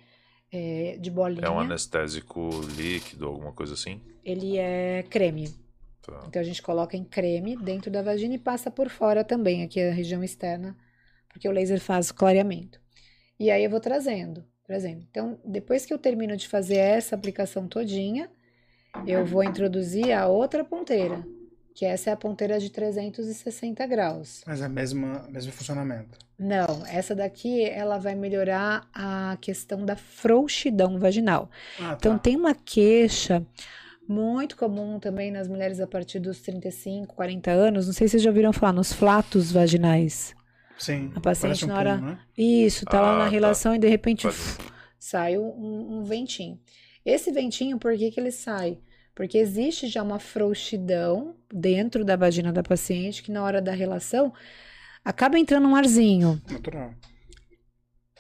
é, 0.51 0.97
de 0.99 1.11
bolinha. 1.11 1.45
É 1.45 1.49
um 1.49 1.59
anestésico 1.59 2.49
líquido, 2.77 3.27
alguma 3.27 3.51
coisa 3.51 3.73
assim? 3.73 3.99
Ele 4.23 4.57
é 4.57 5.03
creme. 5.09 5.53
Tá. 6.01 6.23
Então 6.27 6.41
a 6.41 6.45
gente 6.45 6.61
coloca 6.61 6.95
em 6.95 7.03
creme 7.03 7.57
dentro 7.57 7.91
da 7.91 8.01
vagina 8.01 8.35
e 8.35 8.39
passa 8.39 8.71
por 8.71 8.89
fora 8.89 9.25
também, 9.25 9.63
aqui 9.63 9.81
a 9.81 9.91
região 9.91 10.23
externa, 10.23 10.77
porque 11.27 11.49
o 11.49 11.51
laser 11.51 11.81
faz 11.81 12.09
o 12.09 12.13
clareamento. 12.15 12.79
E 13.37 13.51
aí 13.51 13.63
eu 13.63 13.69
vou 13.69 13.81
trazendo, 13.81 14.45
trazendo. 14.63 15.05
Então, 15.11 15.37
depois 15.43 15.85
que 15.85 15.93
eu 15.93 15.99
termino 15.99 16.37
de 16.37 16.47
fazer 16.47 16.77
essa 16.77 17.13
aplicação 17.13 17.67
todinha, 17.67 18.29
eu 19.05 19.25
vou 19.25 19.43
introduzir 19.43 20.13
a 20.13 20.27
outra 20.27 20.63
ponteira, 20.63 21.27
que 21.77 21.85
essa 21.85 22.09
é 22.09 22.13
a 22.13 22.17
ponteira 22.17 22.59
de 22.59 22.71
360 22.71 23.85
graus. 23.85 24.41
Mas 24.47 24.61
é 24.61 24.67
o 24.67 24.69
mesmo, 24.69 25.05
mesmo 25.29 25.51
funcionamento. 25.51 26.17
Não, 26.39 26.83
essa 26.87 27.13
daqui 27.13 27.63
ela 27.65 27.99
vai 27.99 28.15
melhorar 28.15 28.87
a 28.91 29.37
questão 29.39 29.85
da 29.85 29.95
frouxidão 29.95 30.97
vaginal. 30.97 31.51
Ah, 31.79 31.95
Então, 31.95 32.13
tá. 32.13 32.19
tem 32.19 32.35
uma 32.35 32.55
queixa 32.55 33.45
muito 34.09 34.55
comum 34.57 34.99
também 34.99 35.29
nas 35.31 35.47
mulheres 35.47 35.79
a 35.79 35.85
partir 35.85 36.19
dos 36.19 36.39
35, 36.41 37.13
40 37.13 37.51
anos. 37.51 37.85
Não 37.85 37.93
sei 37.93 38.07
se 38.07 38.13
vocês 38.13 38.23
já 38.23 38.29
ouviram 38.31 38.51
falar 38.51 38.73
nos 38.73 38.91
flatos 38.91 39.51
vaginais. 39.51 40.35
Sim. 40.79 41.11
a 41.15 41.19
paciente 41.19 41.65
um 41.65 41.67
na 41.69 41.77
hora- 41.77 41.97
pum, 41.97 42.05
né? 42.05 42.19
Isso, 42.37 42.85
tá 42.85 43.01
lá 43.01 43.15
Ah, 43.15 43.17
na 43.19 43.23
tá. 43.25 43.29
relação 43.31 43.73
e 43.75 43.79
de 43.79 43.87
repente 43.87 44.27
uf, 44.27 44.57
sai 44.99 45.35
um, 45.37 45.99
um 45.99 46.03
ventinho. 46.03 46.59
Esse 47.05 47.31
ventinho, 47.31 47.79
por 47.79 47.95
que 47.97 48.11
que 48.11 48.19
ele 48.19 48.31
sai? 48.31 48.77
Porque 49.17 49.39
existe 49.39 49.87
já 49.87 50.03
uma 50.03 50.19
frouxidão 50.19 51.33
dentro 51.51 52.05
da 52.05 52.15
vagina 52.15 52.53
da 52.53 52.61
paciente 52.61 53.23
que 53.23 53.31
na 53.31 53.41
hora 53.41 53.59
da 53.59 53.71
relação 53.71 54.31
acaba 55.03 55.39
entrando 55.39 55.67
um 55.67 55.75
arzinho. 55.75 56.39
Natural. 56.47 56.93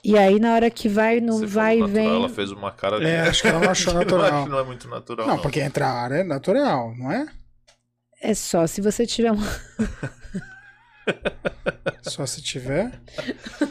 E 0.03 0.17
aí, 0.17 0.39
na 0.39 0.55
hora 0.55 0.71
que 0.71 0.89
vai, 0.89 1.19
no 1.19 1.37
Você 1.37 1.45
vai 1.45 1.79
e 1.79 1.85
vem. 1.85 2.07
Ela 2.07 2.29
fez 2.29 2.51
uma 2.51 2.71
cara 2.71 2.97
É, 3.07 3.27
acho 3.27 3.43
que 3.43 3.47
ela 3.47 3.59
não 3.59 3.69
achou 3.69 3.93
natural. 3.93 4.25
acho 4.25 4.43
que 4.45 4.49
não 4.49 4.57
é 4.59 4.63
muito 4.63 4.87
natural. 4.87 5.27
Não, 5.27 5.37
porque 5.37 5.59
entrar 5.59 5.87
ar 5.87 6.11
é 6.11 6.23
natural, 6.23 6.95
não 6.97 7.11
é? 7.11 7.27
É 8.19 8.33
só 8.33 8.65
se 8.65 8.81
você 8.81 9.05
tiver 9.05 9.31
um. 9.31 9.37
Só 12.03 12.25
se 12.25 12.41
tiver 12.41 12.91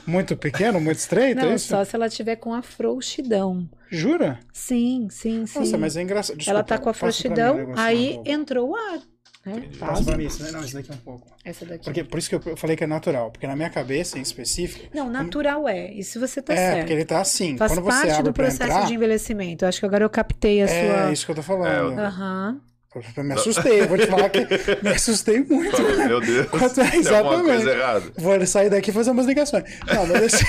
muito 0.06 0.36
pequeno, 0.36 0.80
muito 0.80 0.98
estreito, 0.98 1.40
Não, 1.40 1.50
é 1.50 1.54
isso? 1.54 1.68
só 1.68 1.84
se 1.84 1.96
ela 1.96 2.08
tiver 2.08 2.36
com 2.36 2.52
a 2.52 2.62
frouxidão. 2.62 3.68
Jura? 3.90 4.38
Sim, 4.52 5.08
sim, 5.10 5.46
sim. 5.46 5.58
Nossa, 5.60 5.78
mas 5.78 5.96
é 5.96 6.02
engraçado. 6.02 6.34
ela 6.34 6.38
Desculpa, 6.38 6.64
tá 6.64 6.78
com 6.78 6.90
a 6.90 6.94
frouxidão, 6.94 7.56
um 7.70 7.78
aí 7.78 8.14
pouco. 8.14 8.30
entrou 8.30 8.70
o 8.70 8.76
ar. 8.76 8.98
Né? 9.46 9.62
Passa 9.78 10.02
pra 10.02 10.16
mim 10.16 10.26
isso, 10.26 10.42
né? 10.42 10.50
Não, 10.50 10.60
isso 10.60 10.74
daqui 10.74 10.90
é 10.90 10.94
um 10.94 10.98
pouco. 10.98 11.28
Essa 11.44 11.64
daqui. 11.64 11.84
Porque, 11.84 12.02
por 12.02 12.18
isso 12.18 12.28
que 12.28 12.48
eu 12.50 12.56
falei 12.56 12.74
que 12.76 12.82
é 12.82 12.86
natural. 12.86 13.30
Porque 13.30 13.46
na 13.46 13.54
minha 13.54 13.70
cabeça, 13.70 14.18
em 14.18 14.22
específico... 14.22 14.88
Não, 14.92 15.08
natural 15.08 15.68
é. 15.68 15.92
E 15.92 16.02
se 16.02 16.18
você 16.18 16.42
tá 16.42 16.52
é, 16.52 16.56
certo. 16.56 16.78
porque 16.80 16.92
ele 16.92 17.04
tá 17.04 17.20
assim. 17.20 17.56
Faz 17.56 17.78
parte 17.78 18.22
do 18.24 18.32
processo 18.32 18.64
entrar... 18.64 18.86
de 18.86 18.94
envelhecimento. 18.94 19.64
Eu 19.64 19.68
acho 19.68 19.78
que 19.78 19.86
agora 19.86 20.04
eu 20.04 20.10
captei 20.10 20.62
a 20.62 20.64
É 20.64 21.02
sua. 21.04 21.12
isso 21.12 21.24
que 21.24 21.30
eu 21.30 21.36
tô 21.36 21.42
falando. 21.42 21.96
Aham. 21.98 22.60
Eu 22.60 22.75
me 23.24 23.32
assustei, 23.34 23.80
eu 23.82 23.88
vou 23.88 23.98
te 23.98 24.06
falar 24.06 24.28
que 24.30 24.40
me 24.82 24.90
assustei 24.90 25.40
muito. 25.44 25.76
Falei, 25.76 26.06
Meu 26.06 26.20
Deus, 26.20 26.46
Quanto- 26.48 26.80
alguma 26.80 27.54
exatamente. 27.54 28.12
Vou 28.18 28.46
sair 28.46 28.70
daqui 28.70 28.90
e 28.90 28.92
fazer 28.92 29.10
umas 29.10 29.26
ligações. 29.26 29.64
Não, 29.86 30.06
mas 30.06 30.22
esse... 30.24 30.44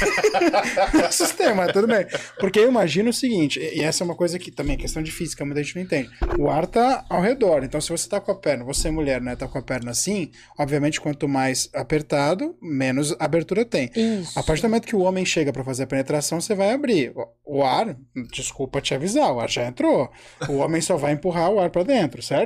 me 0.96 1.02
assustei, 1.04 1.54
mas 1.54 1.72
tudo 1.72 1.88
bem. 1.88 2.06
Porque 2.40 2.60
eu 2.60 2.68
imagino 2.70 3.10
o 3.10 3.14
seguinte, 3.14 3.60
e 3.60 3.82
essa 3.84 4.04
é 4.04 4.06
uma 4.06 4.16
coisa 4.16 4.38
que 4.40 4.52
também 4.52 4.76
é 4.76 4.78
questão 4.78 5.02
de 5.04 5.12
física, 5.12 5.44
muita 5.46 5.64
gente 5.64 5.76
não 5.76 5.84
entende. 5.84 6.10
O 6.38 6.50
ar 6.50 6.66
tá 6.68 7.06
ao 7.10 7.22
redor, 7.22 7.64
então 7.64 7.80
se 7.82 7.90
você 7.90 8.08
tá 8.08 8.20
com 8.20 8.32
a 8.32 8.36
perna, 8.36 8.64
você 8.64 8.90
mulher, 8.92 9.22
né, 9.22 9.36
tá 9.36 9.48
com 9.48 9.58
a 9.58 9.62
perna 9.62 9.92
assim, 9.92 10.32
obviamente 10.58 11.00
quanto 11.02 11.28
mais 11.28 11.70
apertado, 11.74 12.56
menos 12.62 13.16
abertura 13.20 13.66
tem. 13.66 13.90
Isso. 13.96 14.38
A 14.38 14.44
partir 14.44 14.62
do 14.62 14.70
momento 14.70 14.86
que 14.88 14.96
o 14.96 15.00
homem 15.02 15.26
chega 15.26 15.52
pra 15.52 15.64
fazer 15.64 15.84
a 15.84 15.88
penetração, 15.88 16.40
você 16.42 16.54
vai 16.56 16.72
abrir. 16.72 17.12
O- 17.16 17.28
O 17.60 17.64
ar, 17.64 17.96
desculpa 18.34 18.82
te 18.82 18.94
avisar, 18.94 19.32
o 19.32 19.40
ar 19.40 19.50
já 19.50 19.66
entrou. 19.66 20.10
O 20.50 20.58
homem 20.58 20.82
só 20.82 20.98
vai 20.98 21.14
empurrar 21.14 21.50
o 21.50 21.60
ar 21.62 21.70
pra 21.70 21.84
dentro, 21.84 22.22
certo? 22.22 22.37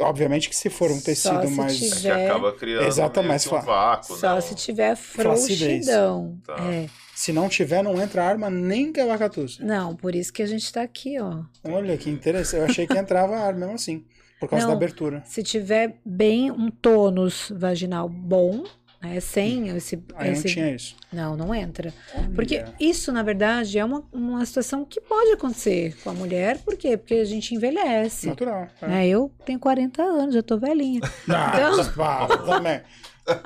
Obviamente 0.00 0.48
que 0.50 0.56
se 0.56 0.68
for 0.68 0.90
um 0.90 1.00
tecido 1.00 1.50
mais. 1.52 1.78
Que 1.78 1.88
tiver- 1.90 2.28
acaba 2.30 2.52
criando 2.52 2.82
que 2.82 3.18
um 3.58 3.60
vácuo, 3.62 4.16
Só 4.16 4.34
não. 4.34 4.40
se 4.42 4.54
tiver 4.54 4.94
frouxidão. 4.96 6.38
Tá. 6.44 6.56
É. 6.72 6.86
Se 7.14 7.32
não 7.32 7.48
tiver, 7.48 7.82
não 7.82 8.00
entra 8.00 8.24
arma 8.24 8.50
nem 8.50 8.92
cavacatuça. 8.92 9.64
Não, 9.64 9.96
por 9.96 10.14
isso 10.14 10.30
que 10.32 10.42
a 10.42 10.46
gente 10.46 10.70
tá 10.70 10.82
aqui, 10.82 11.18
ó. 11.18 11.42
Olha 11.64 11.96
que 11.96 12.10
interessante. 12.10 12.60
Eu 12.60 12.66
achei 12.66 12.86
que 12.86 12.98
entrava 12.98 13.36
ar 13.36 13.54
mesmo 13.54 13.74
assim. 13.74 14.04
Por 14.38 14.50
causa 14.50 14.66
Não. 14.66 14.72
da 14.72 14.76
abertura. 14.76 15.22
Se 15.24 15.42
tiver 15.42 15.98
bem 16.04 16.50
um 16.50 16.70
tônus 16.70 17.50
vaginal 17.56 18.06
bom, 18.06 18.64
né, 19.06 19.20
sem 19.20 19.68
esse, 19.68 20.02
Aí 20.16 20.26
não 20.28 20.32
esse- 20.32 20.48
tinha 20.48 20.74
isso. 20.74 20.96
não, 21.12 21.36
não 21.36 21.54
entra. 21.54 21.92
Porque 22.34 22.64
isso, 22.80 23.12
na 23.12 23.22
verdade, 23.22 23.78
é 23.78 23.84
uma, 23.84 24.04
uma 24.12 24.44
situação 24.44 24.84
que 24.84 25.00
pode 25.00 25.32
acontecer 25.32 25.96
com 26.02 26.10
a 26.10 26.14
mulher. 26.14 26.58
Por 26.58 26.76
quê? 26.76 26.96
Porque 26.96 27.14
a 27.14 27.24
gente 27.24 27.54
envelhece. 27.54 28.26
Natural. 28.28 28.68
É. 28.82 28.86
né? 28.88 29.08
Eu 29.08 29.30
tenho 29.44 29.58
40 29.58 30.02
anos, 30.02 30.34
já 30.34 30.42
tô 30.42 30.58
velhinha. 30.58 31.00
Não, 31.26 31.48
Então- 31.48 31.92
para 31.94 32.36
também. 32.38 32.80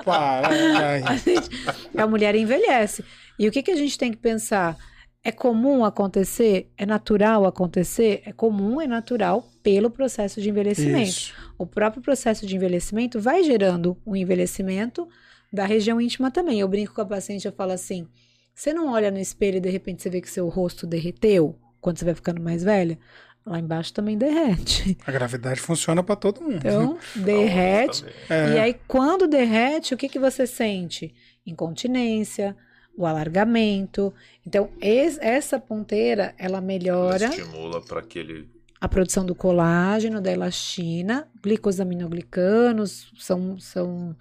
Para. 0.05 0.47
A, 0.49 1.15
gente- 1.17 1.49
a 1.97 2.07
mulher 2.07 2.35
envelhece. 2.35 3.03
E 3.39 3.47
o 3.47 3.51
que, 3.51 3.63
que 3.63 3.71
a 3.71 3.75
gente 3.75 3.97
tem 3.97 4.11
que 4.11 4.17
pensar? 4.17 4.77
É 5.23 5.31
comum 5.31 5.85
acontecer? 5.85 6.71
É 6.77 6.85
natural 6.85 7.45
acontecer? 7.45 8.21
É 8.25 8.31
comum, 8.31 8.81
é 8.81 8.87
natural 8.87 9.47
pelo 9.61 9.89
processo 9.89 10.41
de 10.41 10.49
envelhecimento. 10.49 11.09
Isso. 11.09 11.33
O 11.57 11.65
próprio 11.67 12.01
processo 12.01 12.45
de 12.45 12.55
envelhecimento 12.55 13.19
vai 13.19 13.43
gerando 13.43 13.95
um 14.05 14.15
envelhecimento 14.15 15.07
da 15.51 15.65
região 15.65 15.99
íntima 15.99 16.31
também. 16.31 16.59
Eu 16.59 16.67
brinco 16.67 16.93
com 16.93 17.01
a 17.01 17.05
paciente, 17.05 17.45
eu 17.45 17.51
falo 17.51 17.71
assim: 17.71 18.07
você 18.53 18.73
não 18.73 18.91
olha 18.91 19.11
no 19.11 19.19
espelho 19.19 19.57
e 19.57 19.61
de 19.61 19.69
repente 19.69 20.01
você 20.01 20.09
vê 20.09 20.21
que 20.21 20.29
seu 20.29 20.47
rosto 20.47 20.85
derreteu 20.87 21.57
quando 21.79 21.97
você 21.97 22.05
vai 22.05 22.13
ficando 22.15 22.41
mais 22.41 22.63
velha? 22.63 22.97
Lá 23.43 23.57
embaixo 23.59 23.91
também 23.91 24.15
derrete. 24.17 24.95
A 25.05 25.11
gravidade 25.11 25.59
funciona 25.59 26.03
pra 26.03 26.15
todo 26.15 26.41
mundo. 26.41 26.57
Então, 26.57 26.97
derrete. 27.15 28.05
É. 28.29 28.53
E 28.53 28.59
aí, 28.59 28.75
quando 28.87 29.27
derrete, 29.27 29.95
o 29.95 29.97
que, 29.97 30.07
que 30.07 30.19
você 30.19 30.45
sente? 30.45 31.11
Incontinência, 31.43 32.55
o 32.95 33.03
alargamento. 33.03 34.13
Então, 34.45 34.69
es- 34.79 35.17
essa 35.19 35.59
ponteira, 35.59 36.35
ela 36.37 36.57
Ela 36.57 36.61
melhora 36.61 37.25
estimula 37.25 37.81
para 37.81 37.99
aquele. 38.01 38.47
a 38.79 38.87
produção 38.87 39.25
do 39.25 39.33
colágeno, 39.33 40.21
da 40.21 40.31
elastina, 40.31 41.27
glicosaminoglicanos 41.41 43.11
são, 43.17 43.59
são 43.59 44.15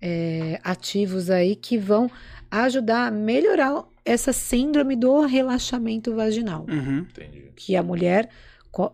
é, 0.00 0.60
ativos 0.62 1.30
aí 1.30 1.56
que 1.56 1.78
vão 1.78 2.10
ajudar 2.50 3.06
a 3.06 3.10
melhorar 3.10 3.84
essa 4.04 4.32
síndrome 4.32 4.94
do 4.94 5.22
relaxamento 5.22 6.14
vaginal. 6.14 6.64
Uhum. 6.68 6.98
Entendi. 6.98 7.50
Que 7.56 7.76
a 7.76 7.82
mulher, 7.82 8.28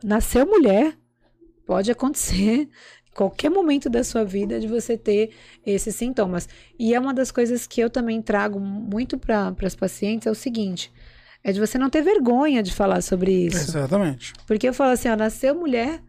nasceu 0.02 0.46
mulher, 0.46 0.96
pode 1.66 1.90
acontecer 1.90 2.68
em 3.06 3.14
qualquer 3.14 3.50
momento 3.50 3.90
da 3.90 4.02
sua 4.02 4.24
vida 4.24 4.58
de 4.58 4.66
você 4.66 4.96
ter 4.96 5.30
esses 5.66 5.94
sintomas. 5.94 6.48
E 6.78 6.94
é 6.94 7.00
uma 7.00 7.12
das 7.12 7.30
coisas 7.30 7.66
que 7.66 7.80
eu 7.80 7.90
também 7.90 8.22
trago 8.22 8.58
muito 8.58 9.18
para 9.18 9.54
as 9.62 9.76
pacientes, 9.76 10.26
é 10.26 10.30
o 10.30 10.34
seguinte, 10.34 10.90
é 11.44 11.52
de 11.52 11.60
você 11.60 11.76
não 11.76 11.90
ter 11.90 12.02
vergonha 12.02 12.62
de 12.62 12.72
falar 12.72 13.02
sobre 13.02 13.46
isso. 13.46 13.58
Exatamente. 13.58 14.32
Porque 14.46 14.68
eu 14.68 14.74
falo 14.74 14.92
assim, 14.92 15.08
ó, 15.08 15.16
nasceu 15.16 15.54
mulher, 15.54 16.00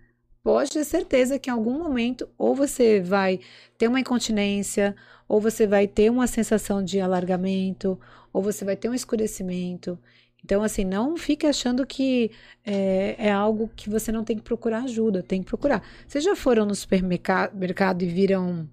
pode 0.44 0.72
ter 0.72 0.84
certeza 0.84 1.40
que 1.40 1.49
em 1.49 1.53
algum 1.53 1.80
momento 1.80 2.30
ou 2.38 2.53
você 2.53 2.99
vai 2.99 3.40
ter 3.78 3.88
uma 3.88 3.99
incontinência, 3.99 4.95
ou 5.28 5.40
você 5.40 5.65
vai 5.65 5.88
ter 5.88 6.11
uma 6.11 6.28
sensação 6.28 6.84
de 6.84 6.99
alargamento, 6.99 7.99
ou 8.32 8.44
você 8.44 8.65
vai 8.65 8.76
ter 8.76 8.90
um 8.90 8.94
escurecimento. 8.94 9.98
Então, 10.44 10.61
assim, 10.61 10.84
não 10.84 11.15
fique 11.15 11.48
achando 11.48 11.88
que 11.88 12.30
é, 12.65 13.15
é 13.18 13.32
algo 13.32 13.72
que 13.76 13.90
você 13.90 14.11
não 14.11 14.26
tem 14.26 14.36
que 14.36 14.44
procurar 14.44 14.84
ajuda, 14.84 15.24
tem 15.24 15.41
que 15.41 15.48
procurar. 15.48 15.82
Vocês 16.06 16.24
já 16.24 16.36
foram 16.36 16.65
no 16.65 16.76
supermercado 16.76 17.56
mercado 17.56 18.03
e 18.03 18.07
viram 18.07 18.70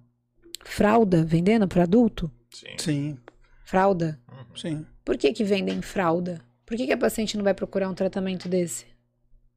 fralda 0.65 1.23
vendendo 1.23 1.67
para 1.67 1.83
adulto? 1.83 2.29
Sim. 2.51 2.75
Sim, 2.77 3.17
Fralda? 3.63 4.19
Uhum. 4.29 4.55
sim. 4.55 4.85
Por 5.05 5.17
que 5.17 5.31
que 5.31 5.45
vendem 5.45 5.81
fralda? 5.81 6.41
Por 6.65 6.75
que, 6.75 6.85
que 6.85 6.93
a 6.93 6.97
paciente 6.97 7.37
não 7.37 7.43
vai 7.43 7.53
procurar 7.53 7.89
um 7.89 7.93
tratamento 7.93 8.49
desse? 8.49 8.85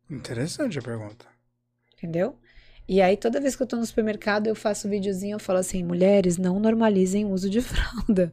Interessante 0.09 0.78
a 0.78 0.82
pergunta. 0.82 1.34
Entendeu? 2.05 2.39
E 2.89 3.01
aí, 3.01 3.16
toda 3.16 3.40
vez 3.40 3.56
que 3.56 3.62
eu 3.62 3.66
tô 3.66 3.76
no 3.76 3.86
supermercado, 3.86 4.47
eu 4.47 4.55
faço 4.55 4.86
um 4.86 4.90
videozinho, 4.90 5.36
eu 5.36 5.40
falo 5.40 5.59
assim, 5.59 5.82
mulheres, 5.82 6.36
não 6.39 6.60
normalizem 6.60 7.24
o 7.24 7.31
uso 7.31 7.48
de 7.48 7.60
fralda. 7.62 8.32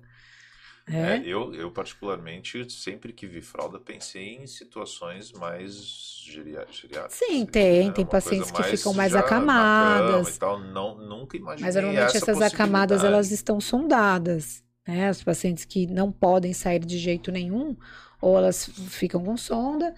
É, 0.88 1.18
É, 1.18 1.26
eu, 1.26 1.54
eu, 1.56 1.72
particularmente, 1.72 2.70
sempre 2.72 3.14
que 3.14 3.26
vi 3.26 3.42
fralda, 3.42 3.80
pensei 3.80 4.36
em 4.36 4.46
situações 4.46 5.32
mais 5.32 6.22
geriátricas. 6.26 6.98
Sim, 7.08 7.46
assim, 7.46 7.46
tem, 7.46 7.88
né? 7.88 7.94
tem 7.94 8.04
Uma 8.04 8.10
pacientes 8.12 8.52
que 8.52 8.64
ficam 8.64 8.94
mais 8.94 9.16
acamadas. 9.16 10.38
cama 10.38 10.40
tal. 10.40 10.60
Não, 10.60 10.98
nunca 10.98 11.38
imaginei 11.38 11.72
mas 11.72 11.76
normalmente 11.76 12.16
essa 12.16 12.26
essas 12.26 12.42
acamadas, 12.42 13.04
elas 13.04 13.32
estão 13.32 13.60
sondadas. 13.60 14.64
Né? 14.88 15.08
As 15.10 15.24
pacientes 15.24 15.66
que 15.66 15.86
não 15.88 16.12
podem 16.12 16.54
sair 16.54 16.80
de 16.80 16.98
jeito 16.98 17.32
nenhum, 17.32 17.76
ou 18.22 18.38
elas 18.38 18.66
ficam 18.90 19.24
com 19.24 19.38
sonda. 19.38 19.94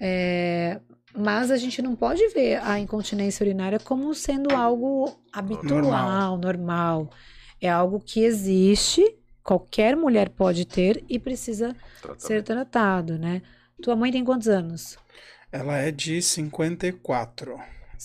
é, 0.00 0.80
Mas 1.14 1.50
a 1.50 1.56
gente 1.56 1.82
não 1.82 1.94
pode 1.94 2.26
ver 2.28 2.60
a 2.62 2.78
incontinência 2.78 3.44
urinária 3.44 3.78
como 3.78 4.14
sendo 4.14 4.54
algo 4.54 5.14
habitual, 5.32 5.82
Normal. 5.82 6.38
normal. 6.38 7.10
É 7.60 7.68
algo 7.70 8.00
que 8.00 8.20
existe, 8.24 9.04
qualquer 9.42 9.94
mulher 9.96 10.30
pode 10.30 10.64
ter 10.64 11.04
e 11.08 11.18
precisa 11.18 11.76
Tratamento. 12.00 12.22
ser 12.22 12.42
tratado, 12.42 13.18
né? 13.18 13.42
Tua 13.80 13.94
mãe 13.96 14.10
tem 14.10 14.24
quantos 14.24 14.48
anos? 14.48 14.96
Ela 15.50 15.76
é 15.78 15.90
de 15.90 16.22
54. 16.22 17.60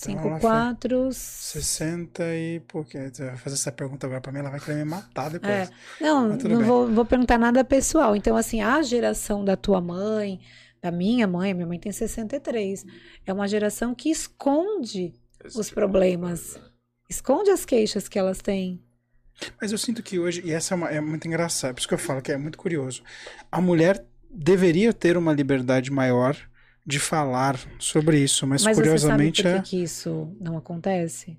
Então 0.08 0.28
ela 0.28 0.40
54. 0.40 1.12
60 1.12 2.22
e 2.34 2.60
por 2.68 2.84
quê? 2.86 3.10
Você 3.12 3.24
vai 3.26 3.36
fazer 3.36 3.56
essa 3.56 3.72
pergunta 3.72 4.06
agora 4.06 4.20
pra 4.20 4.30
mim, 4.32 4.38
ela 4.38 4.50
vai 4.50 4.60
querer 4.60 4.76
me 4.76 4.84
matar 4.84 5.30
depois. 5.30 5.68
É. 5.68 5.68
Não, 6.00 6.28
não 6.28 6.36
bem. 6.38 6.62
vou, 6.62 6.88
vou 6.88 7.04
perguntar 7.04 7.38
nada 7.38 7.64
pessoal. 7.64 8.14
Então, 8.14 8.36
assim, 8.36 8.60
a 8.60 8.80
geração 8.82 9.44
da 9.44 9.56
tua 9.56 9.80
mãe, 9.80 10.40
da 10.80 10.90
minha 10.90 11.26
mãe, 11.26 11.52
minha 11.54 11.66
mãe 11.66 11.78
tem 11.78 11.90
63, 11.92 12.84
é 13.26 13.32
uma 13.32 13.48
geração 13.48 13.94
que 13.94 14.10
esconde, 14.10 15.12
Esse 15.44 15.58
os 15.58 15.70
problemas. 15.70 16.52
coisa. 16.54 16.72
esconde 17.08 17.50
as 17.50 17.64
queixas 17.64 18.08
que 18.08 18.18
elas 18.18 18.38
têm. 18.38 18.80
Mas 19.60 19.70
eu 19.72 19.78
sinto 19.78 20.02
que 20.02 20.18
hoje, 20.18 20.42
e 20.44 20.52
essa 20.52 20.74
é, 20.74 20.76
uma- 20.76 20.90
é 20.90 21.00
muito 21.00 21.26
engraçado, 21.28 21.74
por 21.74 21.78
isso 21.80 21.88
que 21.88 21.94
eu 21.94 21.98
falo 21.98 22.20
que 22.20 22.32
é 22.32 22.36
muito 22.36 22.58
curioso. 22.58 23.02
A 23.50 23.60
mulher 23.60 24.04
deveria 24.30 24.92
ter 24.92 25.16
uma 25.16 25.32
liberdade 25.32 25.90
maior 25.90 26.36
de 26.84 26.98
falar 26.98 27.56
sobre 27.78 28.18
isso, 28.18 28.46
mas, 28.46 28.64
Mas 28.64 28.76
você 28.76 28.82
sabe 28.84 28.88
curiosamente 28.98 29.42
por 29.42 29.52
que, 29.52 29.58
é. 29.58 29.62
que 29.62 29.82
isso 29.82 30.34
não 30.40 30.56
acontece? 30.56 31.38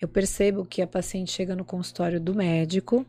Eu 0.00 0.06
percebo 0.08 0.64
que 0.64 0.82
a 0.82 0.86
paciente 0.86 1.32
chega 1.32 1.56
no 1.56 1.64
consultório 1.64 2.20
do 2.20 2.34
médico 2.34 3.04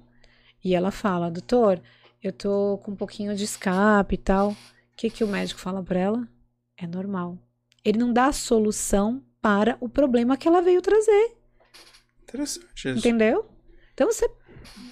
e 0.64 0.74
ela 0.74 0.92
fala, 0.92 1.30
doutor, 1.30 1.82
eu 2.24 2.32
tô 2.34 2.80
com 2.84 2.92
um 2.92 2.96
pouquinho 2.96 3.36
de 3.36 3.44
escape 3.44 4.16
e 4.16 4.18
tal. 4.18 4.56
O 4.98 5.00
que, 5.00 5.12
que 5.12 5.24
o 5.24 5.28
médico 5.28 5.60
fala 5.60 5.84
pra 5.84 6.00
ela? 6.00 6.28
É 6.76 6.88
normal. 6.88 7.38
Ele 7.86 8.00
não 8.00 8.12
dá 8.12 8.26
a 8.26 8.34
solução 8.34 9.24
para 9.40 9.78
o 9.80 9.88
problema 9.88 10.36
que 10.36 10.48
ela 10.48 10.60
veio 10.60 10.82
trazer, 10.82 11.36
Interessante 12.24 12.90
isso. 12.90 12.98
entendeu? 12.98 13.46
Então 13.94 14.08
você 14.12 14.28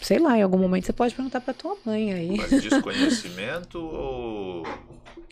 sei 0.02 0.20
lá, 0.20 0.38
em 0.38 0.44
algum 0.44 0.60
momento 0.60 0.86
você 0.86 0.94
pode 0.94 1.16
perguntar 1.16 1.42
pra 1.42 1.56
tua 1.56 1.76
mãe 1.84 2.14
aí. 2.14 2.38
Mas 2.38 2.62
desconhecimento 2.62 3.80
ou. 3.80 4.64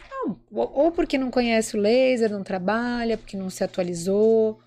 Não, 0.10 0.40
ou 0.52 0.92
porque 0.92 1.20
não 1.20 1.30
conhece 1.30 1.78
o 1.78 1.80
laser, 1.80 2.32
não 2.32 2.44
trabalha, 2.44 3.16
porque 3.16 3.38
não 3.38 3.52
se 3.52 3.64
atualizou, 3.64 4.60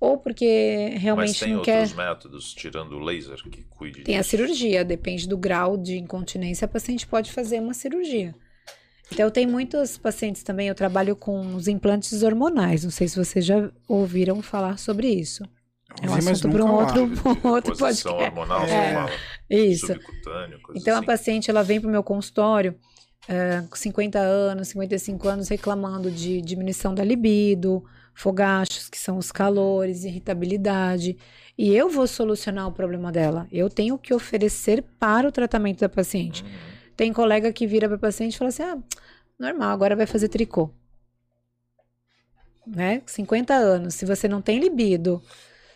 ou 0.00 0.18
porque 0.18 0.90
Mas 0.92 1.02
realmente 1.02 1.38
tem 1.40 1.52
não 1.52 1.58
outros 1.60 1.92
quer. 1.92 1.96
métodos, 1.96 2.52
tirando 2.52 2.96
o 2.96 2.98
laser, 2.98 3.40
que 3.48 3.62
cuide 3.62 4.02
Tem 4.02 4.16
a 4.16 4.18
disso? 4.22 4.30
cirurgia, 4.30 4.84
depende 4.84 5.28
do 5.28 5.38
grau 5.38 5.76
de 5.76 5.96
incontinência, 5.98 6.64
a 6.64 6.68
paciente 6.68 7.06
pode 7.06 7.30
fazer 7.32 7.60
uma 7.60 7.72
cirurgia. 7.74 8.34
Então, 9.12 9.30
tem 9.30 9.46
muitos 9.46 9.96
pacientes 9.96 10.42
também, 10.42 10.68
eu 10.68 10.74
trabalho 10.74 11.14
com 11.14 11.54
os 11.54 11.68
implantes 11.68 12.22
hormonais, 12.22 12.82
não 12.84 12.90
sei 12.90 13.06
se 13.08 13.16
vocês 13.16 13.44
já 13.44 13.70
ouviram 13.88 14.42
falar 14.42 14.78
sobre 14.78 15.08
isso. 15.08 15.44
É 16.02 16.08
um 16.08 16.12
mas 16.12 16.26
assunto 16.26 16.50
para 16.50 16.64
um 16.66 16.72
outro, 16.74 17.04
um 17.44 17.48
outro 17.50 17.76
podcast. 17.76 18.08
hormonal, 18.08 18.64
É. 18.64 18.94
fala. 18.94 19.10
Isso. 19.48 19.92
Então, 20.74 20.94
a 20.94 20.98
assim. 20.98 21.06
paciente, 21.06 21.50
ela 21.50 21.62
vem 21.62 21.80
para 21.80 21.88
o 21.88 21.90
meu 21.90 22.02
consultório 22.02 22.74
eh, 23.28 23.62
com 23.70 23.76
50 23.76 24.18
anos, 24.18 24.68
55 24.68 25.28
anos, 25.28 25.48
reclamando 25.48 26.10
de 26.10 26.42
diminuição 26.42 26.92
da 26.94 27.04
libido, 27.04 27.84
fogachos, 28.12 28.88
que 28.88 28.98
são 28.98 29.18
os 29.18 29.30
calores, 29.30 30.04
irritabilidade. 30.04 31.16
E 31.56 31.74
eu 31.74 31.88
vou 31.88 32.06
solucionar 32.06 32.66
o 32.66 32.72
problema 32.72 33.12
dela. 33.12 33.46
Eu 33.52 33.70
tenho 33.70 33.96
que 33.96 34.12
oferecer 34.12 34.82
para 34.98 35.28
o 35.28 35.32
tratamento 35.32 35.80
da 35.80 35.88
paciente. 35.88 36.42
Uhum. 36.42 36.75
Tem 36.96 37.12
colega 37.12 37.52
que 37.52 37.66
vira 37.66 37.88
para 37.88 37.98
paciente 37.98 38.34
e 38.34 38.38
fala 38.38 38.48
assim: 38.48 38.62
ah, 38.62 38.78
normal, 39.38 39.70
agora 39.70 39.94
vai 39.96 40.06
fazer 40.06 40.28
tricô. 40.28 40.70
Né? 42.66 43.02
50 43.06 43.54
anos. 43.54 43.94
Se 43.94 44.04
você 44.04 44.26
não 44.26 44.42
tem 44.42 44.58
libido, 44.58 45.22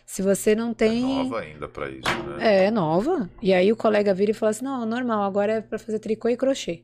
se 0.05 0.21
você 0.21 0.55
não 0.55 0.71
É 0.71 0.73
tem. 0.73 1.01
nova 1.01 1.39
ainda 1.39 1.67
pra 1.69 1.89
isso, 1.89 2.01
né? 2.27 2.65
É, 2.65 2.71
nova. 2.71 3.29
E 3.41 3.53
aí 3.53 3.71
o 3.71 3.77
colega 3.77 4.13
vira 4.13 4.31
e 4.31 4.33
fala 4.33 4.49
assim: 4.49 4.65
não, 4.65 4.85
normal, 4.85 5.23
agora 5.23 5.53
é 5.53 5.61
para 5.61 5.79
fazer 5.79 5.99
tricô 5.99 6.27
e 6.27 6.35
crochê. 6.35 6.83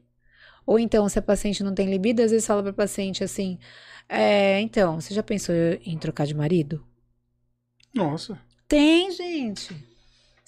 Ou 0.66 0.78
então, 0.80 1.08
se 1.10 1.18
a 1.18 1.22
paciente 1.22 1.64
não 1.64 1.74
tem 1.74 1.90
libido, 1.90 2.22
às 2.22 2.32
vezes 2.32 2.46
fala 2.48 2.64
para 2.64 2.74
paciente 2.74 3.24
assim: 3.24 3.58
é, 4.08 4.62
então, 4.62 5.00
você 5.02 5.14
já 5.14 5.24
pensou 5.24 5.54
em 5.86 5.98
trocar 5.98 6.26
de 6.26 6.34
marido? 6.36 6.86
Nossa. 7.94 8.40
Tem, 8.68 9.12
gente. 9.12 9.76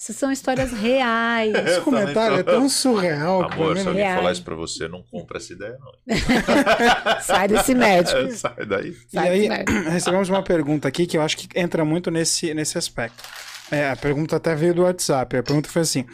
Isso 0.00 0.14
são 0.14 0.32
histórias 0.32 0.72
reais. 0.72 1.52
Esse 1.54 1.82
comentário 1.82 2.38
é 2.38 2.42
tão 2.42 2.70
surreal 2.70 3.42
Amor, 3.42 3.76
se 3.76 3.86
alguém 3.86 4.14
falar 4.14 4.32
isso 4.32 4.42
pra 4.42 4.54
você, 4.54 4.88
não 4.88 5.02
compra 5.02 5.36
essa 5.36 5.52
ideia, 5.52 5.76
não. 5.78 6.16
Sai 7.20 7.46
desse 7.46 7.74
médico. 7.74 8.18
Sai 8.32 8.64
daí. 8.64 8.88
E 8.88 9.14
Sai 9.14 9.28
aí, 9.28 9.48
recebemos 9.92 10.30
uma 10.30 10.42
pergunta 10.42 10.88
aqui 10.88 11.06
que 11.06 11.18
eu 11.18 11.22
acho 11.22 11.36
que 11.36 11.46
entra 11.54 11.84
muito 11.84 12.10
nesse, 12.10 12.54
nesse 12.54 12.78
aspecto. 12.78 13.22
É, 13.70 13.90
a 13.90 13.96
pergunta 13.96 14.36
até 14.36 14.54
veio 14.54 14.72
do 14.72 14.82
WhatsApp. 14.84 15.36
A 15.36 15.42
pergunta 15.42 15.68
foi 15.68 15.82
assim: 15.82 16.06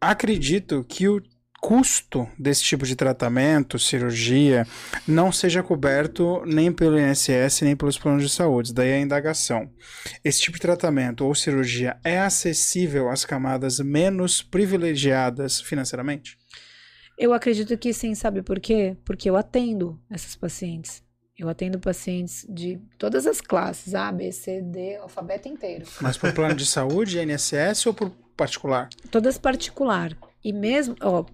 acredito 0.00 0.86
que 0.88 1.08
o 1.08 1.20
custo 1.62 2.28
desse 2.36 2.64
tipo 2.64 2.84
de 2.84 2.96
tratamento, 2.96 3.78
cirurgia, 3.78 4.66
não 5.06 5.30
seja 5.30 5.62
coberto 5.62 6.42
nem 6.44 6.72
pelo 6.72 6.98
INSS 6.98 7.62
nem 7.62 7.76
pelos 7.76 7.96
planos 7.96 8.24
de 8.24 8.28
saúde. 8.28 8.74
Daí 8.74 8.92
a 8.92 8.98
indagação. 8.98 9.70
Esse 10.24 10.40
tipo 10.40 10.56
de 10.56 10.62
tratamento 10.62 11.24
ou 11.24 11.32
cirurgia 11.36 11.96
é 12.02 12.18
acessível 12.18 13.08
às 13.08 13.24
camadas 13.24 13.78
menos 13.78 14.42
privilegiadas 14.42 15.60
financeiramente? 15.60 16.36
Eu 17.16 17.32
acredito 17.32 17.78
que 17.78 17.92
sim, 17.92 18.12
sabe 18.16 18.42
por 18.42 18.58
quê? 18.58 18.96
Porque 19.04 19.30
eu 19.30 19.36
atendo 19.36 20.02
essas 20.10 20.34
pacientes. 20.34 21.00
Eu 21.38 21.48
atendo 21.48 21.78
pacientes 21.78 22.44
de 22.48 22.80
todas 22.98 23.24
as 23.24 23.40
classes, 23.40 23.94
A, 23.94 24.10
B, 24.10 24.32
C, 24.32 24.60
D, 24.60 24.96
alfabeto 24.96 25.48
inteiro. 25.48 25.86
Mas 26.00 26.18
por 26.18 26.32
plano 26.32 26.56
de 26.56 26.66
saúde, 26.66 27.20
INSS 27.20 27.86
ou 27.86 27.94
por 27.94 28.10
particular? 28.36 28.88
Todas 29.12 29.38
particular. 29.38 30.16
E 30.44 30.52
mesmo, 30.52 30.96
ó, 31.00 31.24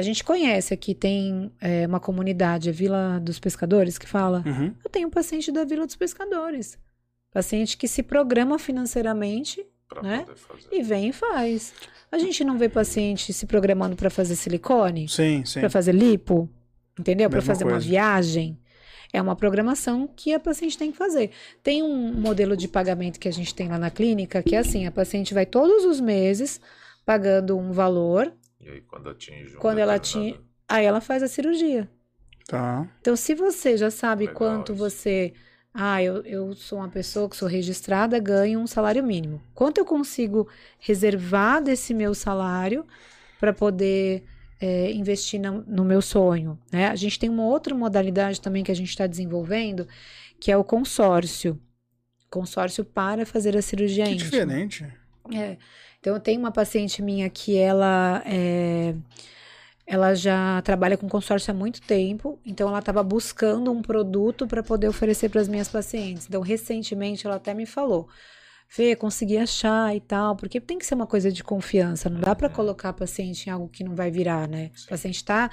a 0.00 0.02
gente 0.02 0.24
conhece 0.24 0.72
aqui, 0.74 0.94
tem 0.94 1.52
é, 1.60 1.86
uma 1.86 2.00
comunidade, 2.00 2.68
a 2.70 2.72
Vila 2.72 3.20
dos 3.20 3.38
Pescadores, 3.38 3.98
que 3.98 4.06
fala. 4.08 4.42
Uhum. 4.46 4.74
Eu 4.82 4.90
tenho 4.90 5.10
paciente 5.10 5.52
da 5.52 5.64
Vila 5.64 5.86
dos 5.86 5.94
Pescadores. 5.96 6.78
Paciente 7.30 7.76
que 7.76 7.86
se 7.86 8.02
programa 8.02 8.58
financeiramente 8.58 9.64
Pra 9.88 10.02
Né? 10.02 10.24
e 10.72 10.82
vem 10.82 11.08
e 11.08 11.12
faz. 11.12 11.72
A 12.10 12.18
gente 12.18 12.42
não 12.44 12.56
vê 12.56 12.68
paciente 12.68 13.32
se 13.32 13.44
programando 13.46 13.94
para 13.94 14.08
fazer 14.08 14.36
silicone, 14.36 15.08
Sim, 15.08 15.44
sim. 15.44 15.60
para 15.60 15.68
fazer 15.70 15.92
lipo, 15.92 16.48
entendeu? 16.98 17.28
Para 17.28 17.42
fazer 17.42 17.64
uma 17.64 17.72
coisa. 17.72 17.86
viagem. 17.86 18.58
É 19.12 19.20
uma 19.20 19.34
programação 19.34 20.08
que 20.16 20.32
a 20.32 20.38
paciente 20.40 20.78
tem 20.78 20.92
que 20.92 20.96
fazer. 20.98 21.30
Tem 21.62 21.82
um 21.82 22.12
modelo 22.14 22.56
de 22.56 22.68
pagamento 22.68 23.18
que 23.18 23.28
a 23.28 23.32
gente 23.32 23.52
tem 23.54 23.68
lá 23.68 23.78
na 23.78 23.90
clínica 23.90 24.42
que 24.42 24.54
é 24.54 24.58
assim: 24.60 24.86
a 24.86 24.92
paciente 24.92 25.34
vai 25.34 25.44
todos 25.44 25.84
os 25.84 26.00
meses 26.00 26.60
pagando 27.04 27.58
um 27.58 27.72
valor, 27.72 28.32
E 28.60 28.68
aí, 28.68 28.80
quando 28.82 29.08
atinge 29.10 29.56
um 29.56 29.60
Quando 29.60 29.78
ela 29.78 29.98
determinado- 29.98 30.44
aí 30.68 30.84
ela 30.84 31.00
faz 31.00 31.22
a 31.22 31.28
cirurgia. 31.28 31.88
Tá. 32.46 32.88
Então, 33.00 33.16
se 33.16 33.34
você 33.34 33.76
já 33.76 33.90
sabe 33.90 34.24
Legal 34.26 34.36
quanto 34.36 34.72
isso. 34.72 34.78
você. 34.78 35.32
Ah, 35.72 36.02
eu, 36.02 36.22
eu 36.22 36.52
sou 36.54 36.78
uma 36.78 36.88
pessoa 36.88 37.28
que 37.28 37.36
sou 37.36 37.46
registrada, 37.48 38.18
ganho 38.18 38.58
um 38.58 38.66
salário 38.66 39.04
mínimo. 39.04 39.40
Quanto 39.54 39.78
eu 39.78 39.84
consigo 39.84 40.48
reservar 40.80 41.62
desse 41.62 41.94
meu 41.94 42.12
salário 42.14 42.84
para 43.38 43.52
poder 43.52 44.24
é, 44.62 44.90
investir 44.92 45.40
na- 45.40 45.52
no 45.52 45.84
meu 45.84 46.02
sonho? 46.02 46.58
Né? 46.72 46.88
A 46.88 46.96
gente 46.96 47.18
tem 47.18 47.30
uma 47.30 47.44
outra 47.46 47.72
modalidade 47.74 48.40
também 48.40 48.62
que 48.64 48.70
a 48.72 48.74
gente 48.74 48.88
está 48.90 49.06
desenvolvendo, 49.06 49.86
que 50.40 50.50
é 50.50 50.56
o 50.56 50.64
consórcio. 50.64 51.58
Consórcio 52.28 52.84
para 52.84 53.24
fazer 53.24 53.56
a 53.56 53.62
cirurgia 53.62 54.04
Que 54.04 54.10
íntima. 54.12 54.30
diferente. 54.30 54.86
É. 55.32 55.56
Então, 56.00 56.14
eu 56.14 56.20
tenho 56.20 56.40
uma 56.40 56.50
paciente 56.50 57.02
minha 57.02 57.28
que 57.28 57.56
ela 57.56 58.22
é, 58.24 58.94
ela 59.86 60.14
já 60.14 60.62
trabalha 60.62 60.96
com 60.96 61.08
consórcio 61.08 61.50
há 61.50 61.54
muito 61.54 61.82
tempo, 61.82 62.38
então 62.46 62.68
ela 62.68 62.78
estava 62.78 63.02
buscando 63.02 63.72
um 63.72 63.82
produto 63.82 64.46
para 64.46 64.62
poder 64.62 64.88
oferecer 64.88 65.28
para 65.28 65.40
as 65.40 65.48
minhas 65.48 65.68
pacientes. 65.68 66.26
Então, 66.28 66.40
recentemente, 66.40 67.26
ela 67.26 67.36
até 67.36 67.52
me 67.52 67.66
falou. 67.66 68.08
Fê, 68.68 68.94
consegui 68.94 69.36
achar 69.36 69.94
e 69.96 70.00
tal, 70.00 70.36
porque 70.36 70.60
tem 70.60 70.78
que 70.78 70.86
ser 70.86 70.94
uma 70.94 71.06
coisa 71.06 71.30
de 71.32 71.42
confiança, 71.42 72.08
não 72.08 72.20
dá 72.20 72.36
para 72.36 72.48
colocar 72.48 72.90
a 72.90 72.92
paciente 72.92 73.48
em 73.48 73.50
algo 73.50 73.68
que 73.68 73.82
não 73.82 73.96
vai 73.96 74.12
virar, 74.12 74.46
né? 74.48 74.70
O 74.86 74.90
paciente 74.90 75.16
está 75.16 75.50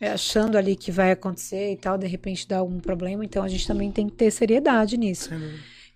achando 0.00 0.58
ali 0.58 0.74
que 0.74 0.90
vai 0.90 1.12
acontecer 1.12 1.72
e 1.72 1.76
tal, 1.76 1.96
de 1.96 2.08
repente 2.08 2.46
dá 2.48 2.58
algum 2.58 2.80
problema, 2.80 3.24
então 3.24 3.42
a 3.44 3.48
gente 3.48 3.66
também 3.68 3.92
tem 3.92 4.08
que 4.08 4.16
ter 4.16 4.32
seriedade 4.32 4.96
nisso. 4.96 5.30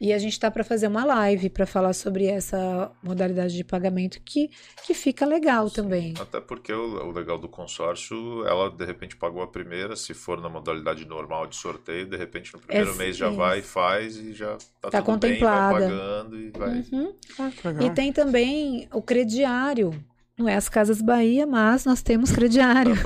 E 0.01 0.15
a 0.15 0.19
gente 0.19 0.33
está 0.33 0.51
para 0.51 0.65
fazer 0.65 0.87
uma 0.87 1.05
live 1.05 1.51
para 1.51 1.67
falar 1.67 1.93
sobre 1.93 2.25
essa 2.25 2.91
modalidade 3.03 3.55
de 3.55 3.63
pagamento 3.63 4.19
que, 4.25 4.49
que 4.87 4.95
fica 4.95 5.27
legal 5.27 5.69
também. 5.71 6.15
Até 6.19 6.41
porque 6.41 6.73
o, 6.73 7.07
o 7.07 7.11
legal 7.13 7.37
do 7.37 7.47
consórcio, 7.49 8.17
ela 8.47 8.71
de 8.71 8.83
repente 8.87 9.15
pagou 9.15 9.43
a 9.43 9.47
primeira, 9.47 9.95
se 9.97 10.15
for 10.15 10.41
na 10.41 10.49
modalidade 10.49 11.05
normal 11.05 11.47
de 11.47 11.57
sorteio, 11.57 12.07
de 12.09 12.17
repente 12.17 12.55
no 12.55 12.61
primeiro 12.61 12.93
É, 12.93 12.95
mês 12.97 13.15
já 13.15 13.31
sim. 13.31 13.37
vai 13.37 13.59
e 13.59 13.63
faz 13.63 14.17
e 14.17 14.33
já 14.33 14.57
tá, 14.81 14.89
Tá 14.91 15.03
tudo 15.03 15.19
bem, 15.19 15.39
vai 15.39 15.51
contemplada. 15.51 15.81
pagando 15.81 16.39
e 16.41 16.51
vai. 16.51 16.79
Uhum. 16.93 17.15
Ah. 17.39 17.85
E 17.85 17.91
tem 17.91 18.11
também 18.11 18.89
o 18.95 19.03
crediário. 19.03 19.93
Não 20.39 20.49
é 20.49 20.57
as 20.57 20.71
Casas 20.71 21.03
Bahia, 21.03 21.47
mas 21.47 21.85
nós 21.85 22.01
temos 22.01 22.33
crediário. 22.33 22.95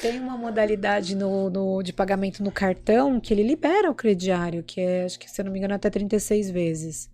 Tem 0.00 0.20
uma 0.20 0.36
modalidade 0.36 1.14
no, 1.16 1.48
no- 1.48 1.82
de 1.82 1.92
pagamento 1.92 2.42
no 2.42 2.52
cartão 2.52 3.18
que 3.18 3.32
ele 3.32 3.42
libera 3.42 3.90
o 3.90 3.94
crediário, 3.94 4.62
que 4.62 4.80
é, 4.80 5.04
acho 5.04 5.18
que 5.18 5.30
se 5.30 5.40
eu 5.40 5.44
não 5.44 5.52
me 5.52 5.58
engano, 5.58 5.74
até 5.74 5.88
36 5.88 6.50
vezes. 6.50 7.08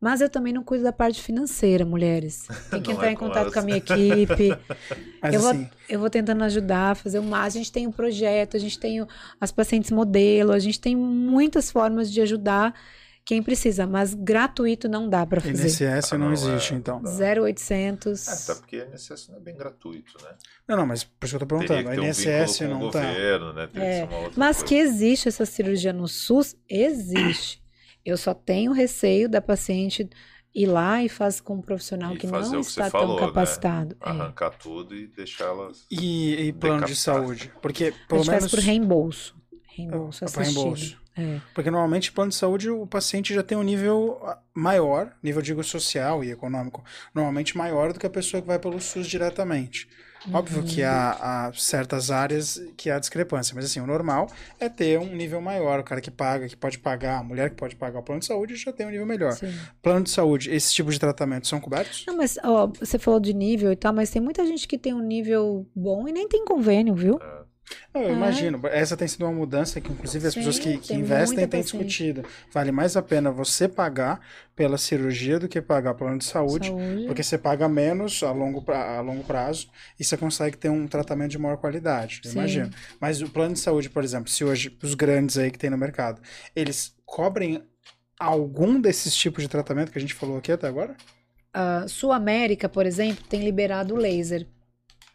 Mas 0.00 0.20
eu 0.20 0.28
também 0.28 0.52
não 0.52 0.62
cuido 0.62 0.84
da 0.84 0.92
parte 0.92 1.20
financeira, 1.20 1.84
mulheres. 1.84 2.46
Tem 2.70 2.80
que 2.80 2.88
Não 2.88 2.96
entrar 2.96 3.08
é 3.08 3.12
em 3.12 3.16
contato 3.16 3.52
com 3.52 3.58
a 3.58 3.62
minha 3.62 3.78
equipe. 3.78 4.56
Mas 5.20 5.34
eu, 5.34 5.48
assim, 5.48 5.62
vou, 5.64 5.70
eu 5.88 6.00
vou 6.00 6.08
tentando 6.10 6.44
ajudar, 6.44 6.94
fazer 6.94 7.18
o 7.18 7.22
máximo. 7.24 7.60
A 7.60 7.64
gente 7.64 7.72
tem 7.72 7.86
um 7.86 7.92
projeto, 7.92 8.56
a 8.56 8.60
gente 8.60 8.78
tem 8.78 9.04
as 9.40 9.50
pacientes 9.50 9.90
modelo, 9.90 10.52
a 10.52 10.58
gente 10.60 10.80
tem 10.80 10.94
muitas 10.94 11.70
formas 11.70 12.12
de 12.12 12.20
ajudar 12.20 12.72
quem 13.28 13.42
precisa, 13.42 13.86
mas 13.86 14.14
gratuito 14.14 14.88
não 14.88 15.06
dá 15.06 15.26
para 15.26 15.38
fazer. 15.38 15.66
INSS 15.66 16.14
Ah, 16.14 16.16
não 16.18 16.26
não, 16.28 16.32
existe, 16.32 16.72
é. 16.72 16.76
então. 16.78 17.02
0800. 17.04 18.26
É, 18.26 18.32
até 18.32 18.54
porque 18.58 18.76
a 18.76 18.86
INSS 18.86 19.28
não 19.28 19.36
é 19.36 19.40
bem 19.40 19.54
gratuito, 19.54 20.12
né? 20.24 20.30
Não, 20.66 20.78
não, 20.78 20.86
mas 20.86 21.04
por 21.04 21.26
isso 21.26 21.36
que 21.36 21.44
eu 21.44 21.46
tô 21.46 21.58
Teria 21.58 21.68
perguntando. 21.84 21.94
que 21.94 22.00
A 22.00 22.02
um 22.02 22.06
INSS 22.08 22.60
o 22.60 22.68
não 22.68 22.90
tá. 22.90 23.00
governo, 23.02 23.52
né? 23.52 23.68
É, 23.74 24.06
que 24.06 24.38
Mas 24.38 24.56
coisa. 24.56 24.64
que 24.64 24.74
existe 24.76 25.28
essa 25.28 25.44
cirurgia 25.44 25.92
no 25.92 26.08
SUS, 26.08 26.56
existe. 26.66 27.62
Eu 28.02 28.16
só 28.16 28.32
tenho 28.32 28.72
receio 28.72 29.28
da 29.28 29.42
paciente 29.42 30.08
ir 30.54 30.66
lá 30.66 31.04
e 31.04 31.10
fazer 31.10 31.42
com 31.42 31.56
um 31.56 31.60
profissional 31.60 32.14
E 32.14 32.16
que 32.16 32.26
não 32.26 32.60
está 32.60 32.88
falou, 32.88 33.16
tão 33.18 33.26
né? 33.26 33.32
capacitado. 33.32 33.94
É. 34.02 34.08
Arrancar 34.08 34.50
tudo 34.58 34.94
e 34.96 35.06
deixar 35.06 35.44
ela. 35.44 35.70
E, 35.90 36.46
e 36.48 36.52
plano 36.54 36.86
de 36.86 36.96
saúde? 36.96 37.52
Porque, 37.60 37.88
A 37.88 38.08
pelo 38.08 38.22
gente 38.22 38.30
menos. 38.30 38.44
faz 38.44 38.50
por 38.50 38.60
reembolso. 38.60 39.36
reembolso 39.76 40.24
Ah, 40.24 40.26
assistido. 40.26 40.54
reembolso. 40.54 40.98
É. 41.18 41.40
Porque 41.52 41.70
normalmente 41.70 42.12
plano 42.12 42.30
de 42.30 42.36
saúde 42.36 42.70
o 42.70 42.86
paciente 42.86 43.34
já 43.34 43.42
tem 43.42 43.58
um 43.58 43.62
nível 43.62 44.20
ah, 44.22 44.38
maior, 44.54 45.12
nível 45.22 45.42
digo 45.42 45.62
social 45.64 46.22
e 46.22 46.30
econômico, 46.30 46.84
normalmente 47.14 47.56
maior 47.56 47.92
do 47.92 47.98
que 47.98 48.06
a 48.06 48.10
pessoa 48.10 48.40
que 48.40 48.46
vai 48.46 48.58
pelo 48.58 48.80
SUS 48.80 49.06
diretamente. 49.06 49.88
Óbvio 50.32 50.62
que 50.62 50.82
há, 50.82 51.10
há 51.12 51.52
certas 51.54 52.10
áreas 52.10 52.60
que 52.76 52.90
há 52.90 52.98
discrepância, 52.98 53.54
mas 53.54 53.64
assim, 53.64 53.80
o 53.80 53.86
normal 53.86 54.28
é 54.58 54.68
ter 54.68 54.98
um 54.98 55.14
nível 55.14 55.40
maior. 55.40 55.80
O 55.80 55.84
cara 55.84 56.00
que 56.00 56.10
paga, 56.10 56.48
que 56.48 56.56
pode 56.56 56.78
pagar, 56.78 57.18
a 57.18 57.22
mulher 57.22 57.50
que 57.50 57.56
pode 57.56 57.76
pagar 57.76 58.00
o 58.00 58.02
plano 58.02 58.20
de 58.20 58.26
saúde 58.26 58.56
já 58.56 58.72
tem 58.72 58.86
um 58.86 58.90
nível 58.90 59.06
melhor. 59.06 59.32
Sim. 59.32 59.54
Plano 59.80 60.04
de 60.04 60.10
saúde, 60.10 60.50
esses 60.50 60.72
tipos 60.72 60.94
de 60.94 61.00
tratamentos 61.00 61.48
são 61.48 61.60
cobertos? 61.60 62.04
Não, 62.06 62.16
mas 62.16 62.36
ó, 62.42 62.66
você 62.66 62.98
falou 62.98 63.20
de 63.20 63.32
nível 63.32 63.72
e 63.72 63.76
tal, 63.76 63.92
mas 63.92 64.10
tem 64.10 64.20
muita 64.20 64.44
gente 64.44 64.66
que 64.66 64.76
tem 64.76 64.92
um 64.92 65.02
nível 65.02 65.66
bom 65.74 66.08
e 66.08 66.12
nem 66.12 66.28
tem 66.28 66.44
convênio, 66.44 66.94
viu? 66.94 67.18
Não, 67.18 67.47
eu 67.94 68.02
É. 68.02 68.12
imagino. 68.12 68.60
Essa 68.68 68.96
tem 68.96 69.06
sido 69.08 69.24
uma 69.24 69.32
mudança 69.32 69.80
que, 69.80 69.90
inclusive, 69.90 70.26
as 70.26 70.34
Sim, 70.34 70.40
pessoas 70.40 70.58
que, 70.58 70.78
que 70.78 70.88
tem 70.88 71.00
investem 71.00 71.46
têm 71.48 71.62
discutido. 71.62 72.24
Vale 72.52 72.70
mais 72.72 72.96
a 72.96 73.02
pena 73.02 73.30
você 73.30 73.68
pagar 73.68 74.20
pela 74.54 74.76
cirurgia 74.78 75.38
do 75.38 75.48
que 75.48 75.60
pagar 75.60 75.94
plano 75.94 76.18
de 76.18 76.24
saúde, 76.24 76.68
Saúde. 76.68 77.06
porque 77.06 77.22
você 77.22 77.38
paga 77.38 77.68
menos 77.68 78.22
a 78.22 78.32
longo, 78.32 78.62
pra- 78.62 78.98
a 78.98 79.00
longo 79.00 79.22
prazo 79.24 79.68
e 79.98 80.04
você 80.04 80.16
consegue 80.16 80.56
ter 80.56 80.68
um 80.68 80.86
tratamento 80.86 81.30
de 81.30 81.38
maior 81.38 81.56
qualidade. 81.56 82.20
eu 82.24 82.30
Sim. 82.30 82.38
Imagino. 82.38 82.70
Mas 83.00 83.20
o 83.22 83.28
plano 83.28 83.54
de 83.54 83.60
saúde, 83.60 83.88
por 83.90 84.02
exemplo, 84.04 84.28
se 84.30 84.44
hoje 84.44 84.76
os 84.82 84.94
grandes 84.94 85.38
aí 85.38 85.50
que 85.50 85.58
tem 85.58 85.70
no 85.70 85.78
mercado, 85.78 86.20
eles 86.54 86.94
cobrem 87.04 87.62
algum 88.18 88.80
desses 88.80 89.14
tipos 89.14 89.42
de 89.42 89.48
tratamento 89.48 89.92
que 89.92 89.98
a 89.98 90.00
gente 90.00 90.14
falou 90.14 90.38
aqui 90.38 90.50
até 90.50 90.66
agora? 90.66 90.96
A 91.52 91.86
Sul 91.88 92.12
América, 92.12 92.68
por 92.68 92.84
exemplo, 92.84 93.24
tem 93.28 93.42
liberado 93.44 93.94
o 93.94 93.96
laser. 93.96 94.46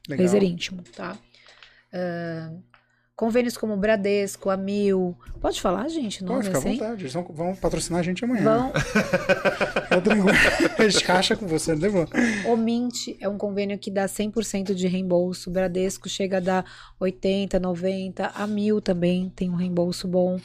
Legal. 0.07 0.25
Laser 0.25 0.43
íntimo, 0.43 0.81
tá? 0.95 1.17
Ah, 1.93 2.51
convênios 3.15 3.55
como 3.55 3.77
Bradesco, 3.77 4.49
Amil. 4.49 5.15
Pode 5.39 5.61
falar, 5.61 5.87
gente, 5.87 6.19
Pode 6.23 6.31
nome 6.31 6.43
ficar 6.45 6.57
à 6.57 6.59
assim? 6.59 6.71
vontade. 6.73 7.03
Eles 7.03 7.13
vão, 7.13 7.23
vão 7.29 7.55
patrocinar 7.55 7.99
a 7.99 8.03
gente 8.03 8.25
amanhã. 8.25 8.43
Vão. 8.43 8.73
Tá 9.93 10.01
tranquilo. 10.01 10.29
a 10.79 10.89
gente 10.89 11.05
racha 11.05 11.35
com 11.35 11.45
você, 11.45 11.73
não 11.75 11.81
tem 11.81 11.91
problema. 11.91 12.47
O 12.47 12.57
Mint 12.57 13.09
é 13.19 13.29
um 13.29 13.37
convênio 13.37 13.77
que 13.77 13.91
dá 13.91 14.05
100% 14.07 14.73
de 14.73 14.87
reembolso. 14.87 15.51
O 15.51 15.53
Bradesco 15.53 16.09
chega 16.09 16.37
a 16.37 16.39
dar 16.39 16.65
80, 16.99 17.59
90. 17.59 18.25
A 18.33 18.47
Mil 18.47 18.81
também 18.81 19.31
tem 19.35 19.51
um 19.51 19.55
reembolso 19.55 20.07
bom. 20.07 20.39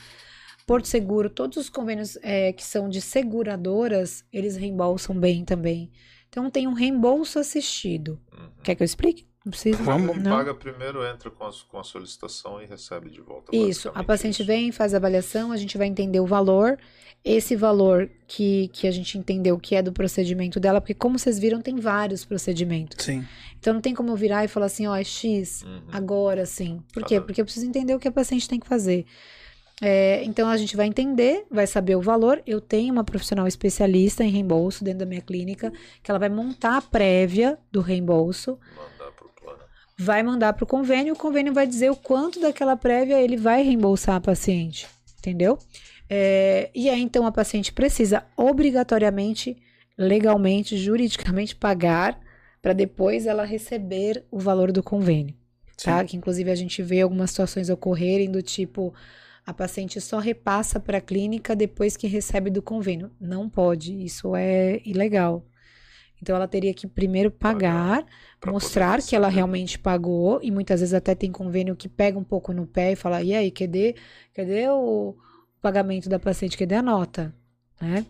Porto 0.67 0.87
Seguro, 0.87 1.31
todos 1.31 1.57
os 1.57 1.71
convênios 1.71 2.19
é, 2.23 2.53
que 2.53 2.63
são 2.63 2.91
de 2.91 3.01
seguradoras, 3.01 4.23
eles 4.31 4.55
reembolsam 4.55 5.19
bem 5.19 5.43
também. 5.43 5.91
Então 6.29 6.51
tem 6.51 6.67
um 6.67 6.75
reembolso 6.75 7.39
assistido. 7.39 8.21
Uhum. 8.31 8.51
Quer 8.63 8.75
que 8.75 8.83
eu 8.83 8.85
explique? 8.85 9.27
Não 9.49 9.51
precisa? 9.51 9.83
Vamos. 9.83 10.13
Quem 10.13 10.23
Não? 10.23 10.37
paga 10.37 10.53
primeiro 10.55 11.03
entra 11.07 11.31
com 11.31 11.43
a, 11.45 11.51
com 11.71 11.79
a 11.79 11.83
solicitação 11.85 12.61
e 12.61 12.67
recebe 12.67 13.09
de 13.09 13.23
volta. 13.23 13.57
Isso, 13.57 13.91
a 13.95 14.05
paciente 14.05 14.41
isso. 14.43 14.47
vem, 14.47 14.71
faz 14.71 14.93
a 14.93 14.99
avaliação, 14.99 15.51
a 15.53 15.57
gente 15.57 15.79
vai 15.79 15.87
entender 15.87 16.21
o 16.21 16.27
valor. 16.27 16.79
Esse 17.25 17.57
valor 17.57 18.11
que, 18.27 18.69
que 18.75 18.87
a 18.87 18.91
gente 18.91 19.17
entendeu 19.17 19.59
que 19.59 19.75
é 19.75 19.81
do 19.83 19.91
procedimento 19.93 20.61
dela, 20.61 20.81
porque 20.83 20.95
como 20.95 21.19
vocês 21.19 21.39
viram, 21.39 21.61
tem 21.63 21.77
vários 21.77 22.25
procedimentos. 22.27 23.03
Sim. 23.05 23.25
Então 23.59 23.73
não 23.73 23.81
tem 23.81 23.95
como 23.95 24.11
eu 24.11 24.17
virar 24.17 24.45
e 24.45 24.49
falar 24.49 24.67
assim, 24.67 24.87
ó, 24.87 24.95
é 24.95 25.03
X, 25.03 25.63
Uhum. 25.63 25.81
agora 25.91 26.45
sim. 26.47 26.83
Por 26.93 27.05
quê? 27.05 27.21
Porque 27.21 27.41
eu 27.41 27.45
preciso 27.45 27.67
entender 27.67 27.95
o 27.95 27.99
que 27.99 28.07
a 28.07 28.13
paciente 28.13 28.47
tem 28.49 28.61
que 28.61 28.69
fazer. 28.69 29.07
É, 29.81 30.25
então 30.25 30.49
a 30.49 30.57
gente 30.57 30.77
vai 30.77 30.87
entender, 30.87 31.45
vai 31.51 31.67
saber 31.67 31.95
o 31.97 32.01
valor. 32.01 32.43
Eu 32.47 32.61
tenho 32.61 32.93
uma 32.93 33.05
profissional 33.05 33.47
especialista 33.47 34.25
em 34.25 34.29
reembolso 34.31 34.83
dentro 34.83 35.01
da 35.01 35.07
minha 35.07 35.21
clínica, 35.21 35.73
que 36.03 36.11
ela 36.11 36.19
vai 36.19 36.29
montar 36.29 36.79
a 36.79 36.83
prévia 36.83 37.57
do 37.71 37.81
reembolso, 37.81 38.59
plano. 38.75 38.91
Vai 39.99 40.23
mandar 40.23 40.53
para 40.53 40.63
o 40.63 40.67
convênio, 40.67 41.15
o 41.15 41.19
convênio 41.19 41.53
vai 41.53 41.67
dizer 41.67 41.91
o 41.91 41.97
quanto 41.97 42.41
daquela 42.41 42.77
prévia 42.77 43.21
ele 43.21 43.37
vai 43.37 43.63
reembolsar 43.63 44.15
a 44.15 44.21
paciente, 44.21 44.87
entendeu? 45.19 45.59
É, 46.09 46.71
e 46.75 46.89
aí 46.89 47.03
então 47.03 47.27
a 47.27 47.33
paciente 47.33 47.73
precisa 47.73 48.25
obrigatoriamente, 48.37 49.57
legalmente, 49.99 50.77
juridicamente 50.77 51.57
pagar 51.57 52.19
para 52.63 52.73
depois 52.73 53.27
ela 53.27 53.45
receber 53.45 54.25
o 54.31 54.39
valor 54.39 54.71
do 54.71 54.83
convênio, 54.83 55.35
tá? 55.83 56.05
Que 56.05 56.17
inclusive 56.17 56.51
a 56.51 56.55
gente 56.55 56.81
vê 56.81 57.01
algumas 57.01 57.31
situações 57.31 57.69
ocorrerem 57.69 58.31
do 58.31 58.41
tipo 58.41 58.95
a 59.45 59.55
paciente 59.55 59.99
só 59.99 60.19
repassa 60.19 60.79
para 60.79 60.99
a 60.99 61.01
clínica 61.01 61.57
depois 61.57 61.97
que 61.97 62.07
recebe 62.07 62.51
do 62.51 62.61
convênio. 62.61 63.11
Não 63.19 63.49
pode, 63.49 64.05
isso 64.05 64.37
é 64.37 64.79
ilegal. 64.85 65.43
Então 66.21 66.37
ela 66.37 66.47
teria 66.47 66.75
que 66.75 66.87
primeiro 66.87 67.31
pagar, 67.31 68.03
pra 68.03 68.09
mostrar 68.47 69.03
que 69.03 69.17
ela 69.17 69.27
receber. 69.27 69.37
realmente 69.37 69.79
pagou 69.79 70.41
e 70.43 70.51
muitas 70.51 70.81
vezes 70.81 70.95
até 70.95 71.15
tem 71.15 71.33
convênio 71.33 71.77
que 71.77 71.89
pega 71.89 72.19
um 72.19 72.25
pouco 72.25 72.53
no 72.53 72.67
pé 72.67 72.93
e 72.93 72.97
fala: 72.97 73.23
"E 73.23 73.35
aí, 73.35 73.51
cadê, 73.51 73.97
cadê 74.35 74.69
o 74.69 75.17
pagamento 75.61 76.09
da 76.09 76.19
paciente? 76.19 76.57
Cadê 76.57 76.77
a 76.77 76.83
nota?", 76.83 77.35
né? 77.81 78.07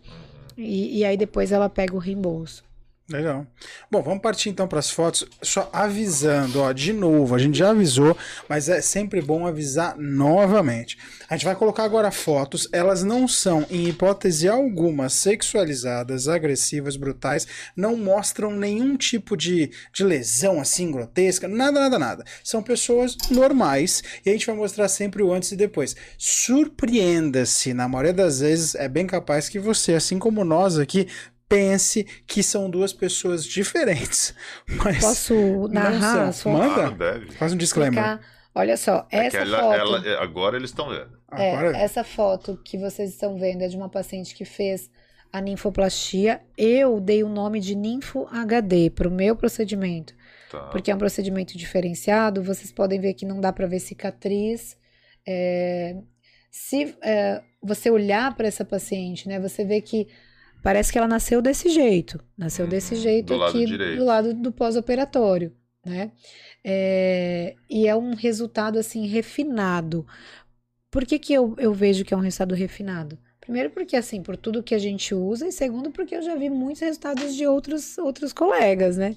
E, 0.57 0.99
e 0.99 1.05
aí 1.05 1.17
depois 1.17 1.51
ela 1.51 1.69
pega 1.69 1.95
o 1.95 1.99
reembolso. 1.99 2.68
Legal. 3.09 3.47
Bom, 3.89 4.03
vamos 4.03 4.21
partir 4.21 4.49
então 4.49 4.67
para 4.67 4.77
as 4.77 4.91
fotos. 4.91 5.25
Só 5.41 5.67
avisando, 5.73 6.61
ó, 6.61 6.71
de 6.71 6.93
novo, 6.93 7.33
a 7.33 7.39
gente 7.39 7.57
já 7.57 7.71
avisou, 7.71 8.15
mas 8.47 8.69
é 8.69 8.81
sempre 8.81 9.19
bom 9.19 9.47
avisar 9.47 9.97
novamente. 9.97 10.95
A 11.27 11.35
gente 11.35 11.45
vai 11.45 11.55
colocar 11.55 11.85
agora 11.85 12.11
fotos, 12.11 12.69
elas 12.71 13.03
não 13.03 13.27
são, 13.27 13.65
em 13.71 13.87
hipótese 13.87 14.47
alguma, 14.47 15.09
sexualizadas, 15.09 16.27
agressivas, 16.27 16.95
brutais, 16.95 17.47
não 17.75 17.97
mostram 17.97 18.51
nenhum 18.51 18.95
tipo 18.95 19.35
de, 19.35 19.71
de 19.91 20.03
lesão 20.03 20.61
assim 20.61 20.91
grotesca, 20.91 21.47
nada, 21.47 21.79
nada, 21.79 21.97
nada. 21.97 22.23
São 22.43 22.61
pessoas 22.61 23.17
normais 23.31 24.03
e 24.23 24.29
a 24.29 24.33
gente 24.33 24.45
vai 24.45 24.55
mostrar 24.55 24.87
sempre 24.87 25.23
o 25.23 25.33
antes 25.33 25.51
e 25.51 25.55
depois. 25.55 25.95
Surpreenda-se, 26.15 27.73
na 27.73 27.87
maioria 27.87 28.13
das 28.13 28.39
vezes 28.41 28.75
é 28.75 28.87
bem 28.87 29.07
capaz 29.07 29.49
que 29.49 29.57
você, 29.57 29.95
assim 29.95 30.19
como 30.19 30.45
nós 30.45 30.77
aqui, 30.77 31.07
pense 31.49 32.03
que 32.27 32.41
são 32.43 32.69
duas 32.69 32.93
pessoas 32.93 33.43
diferentes. 33.43 34.33
Mas 34.85 34.99
Posso 34.99 35.67
narrar 35.67 36.31
fotos? 36.31 36.45
Manda. 36.45 36.91
Claro. 36.95 37.31
Faz 37.33 37.51
um 37.53 37.57
disclaimer. 37.57 37.99
Explicar? 38.03 38.39
Olha 38.55 38.77
só, 38.77 39.07
É 39.11 39.25
essa 39.27 39.37
ela- 39.37 39.59
foto. 39.59 39.73
ela- 39.75 40.07
é, 40.07 40.23
agora 40.23 40.55
eles 40.57 40.69
estão 40.69 40.89
vendo. 40.89 41.17
É, 41.33 41.55
Agora, 41.55 41.77
essa 41.77 42.03
foto 42.03 42.59
que 42.63 42.77
vocês 42.77 43.09
estão 43.11 43.37
vendo 43.37 43.61
é 43.63 43.67
de 43.67 43.77
uma 43.77 43.89
paciente 43.89 44.33
que 44.33 44.43
fez 44.45 44.89
a 45.31 45.39
ninfoplastia. 45.39 46.41
Eu 46.57 46.99
dei 46.99 47.23
o 47.23 47.29
nome 47.29 47.59
de 47.59 47.75
ninfo 47.75 48.27
HD 48.31 48.89
para 48.89 49.07
o 49.07 49.11
meu 49.11 49.35
procedimento, 49.35 50.15
Tá. 50.51 50.61
porque 50.71 50.89
é 50.89 50.95
um 50.95 50.97
procedimento 50.97 51.55
diferenciado. 51.55 52.41
Vocês 52.43 52.71
podem 52.71 52.99
ver 52.99 53.13
que 53.13 53.25
não 53.25 53.39
dá 53.39 53.53
para 53.53 53.67
ver 53.67 53.79
cicatriz. 53.79 54.75
É, 55.27 55.95
se 56.49 56.95
é, 57.03 57.43
você 57.61 57.91
olhar 57.91 58.35
para 58.35 58.47
essa 58.47 58.65
paciente, 58.65 59.27
né, 59.27 59.39
você 59.39 59.63
vê 59.63 59.79
que 59.81 60.07
parece 60.61 60.91
que 60.91 60.97
ela 60.97 61.07
nasceu 61.07 61.41
desse 61.41 61.69
jeito, 61.69 62.19
nasceu 62.37 62.65
Uhum, 62.65 62.69
desse 62.69 62.95
jeito 62.95 63.27
do 63.27 63.37
lado 63.37 63.49
aqui 63.49 63.65
direito. 63.65 63.97
do 63.97 64.05
lado 64.05 64.33
do 64.33 64.51
pós-operatório, 64.51 65.53
né? 65.85 66.11
É, 66.63 67.55
e 67.69 67.87
é 67.87 67.95
um 67.95 68.13
resultado 68.15 68.77
assim 68.77 69.07
refinado. 69.07 70.05
Por 70.91 71.05
que, 71.05 71.19
que 71.19 71.33
eu, 71.33 71.55
eu 71.57 71.73
vejo 71.73 72.03
que 72.03 72.13
é 72.13 72.17
um 72.17 72.21
resultado 72.21 72.55
refinado? 72.55 73.17
Primeiro 73.39 73.69
porque, 73.71 73.95
assim, 73.95 74.21
por 74.21 74.37
tudo 74.37 74.61
que 74.61 74.75
a 74.75 74.79
gente 74.79 75.15
usa, 75.15 75.47
e 75.47 75.51
segundo 75.51 75.89
porque 75.91 76.15
eu 76.15 76.21
já 76.21 76.35
vi 76.35 76.49
muitos 76.49 76.81
resultados 76.81 77.35
de 77.35 77.47
outros, 77.47 77.97
outros 77.97 78.31
colegas, 78.33 78.97
né? 78.97 79.15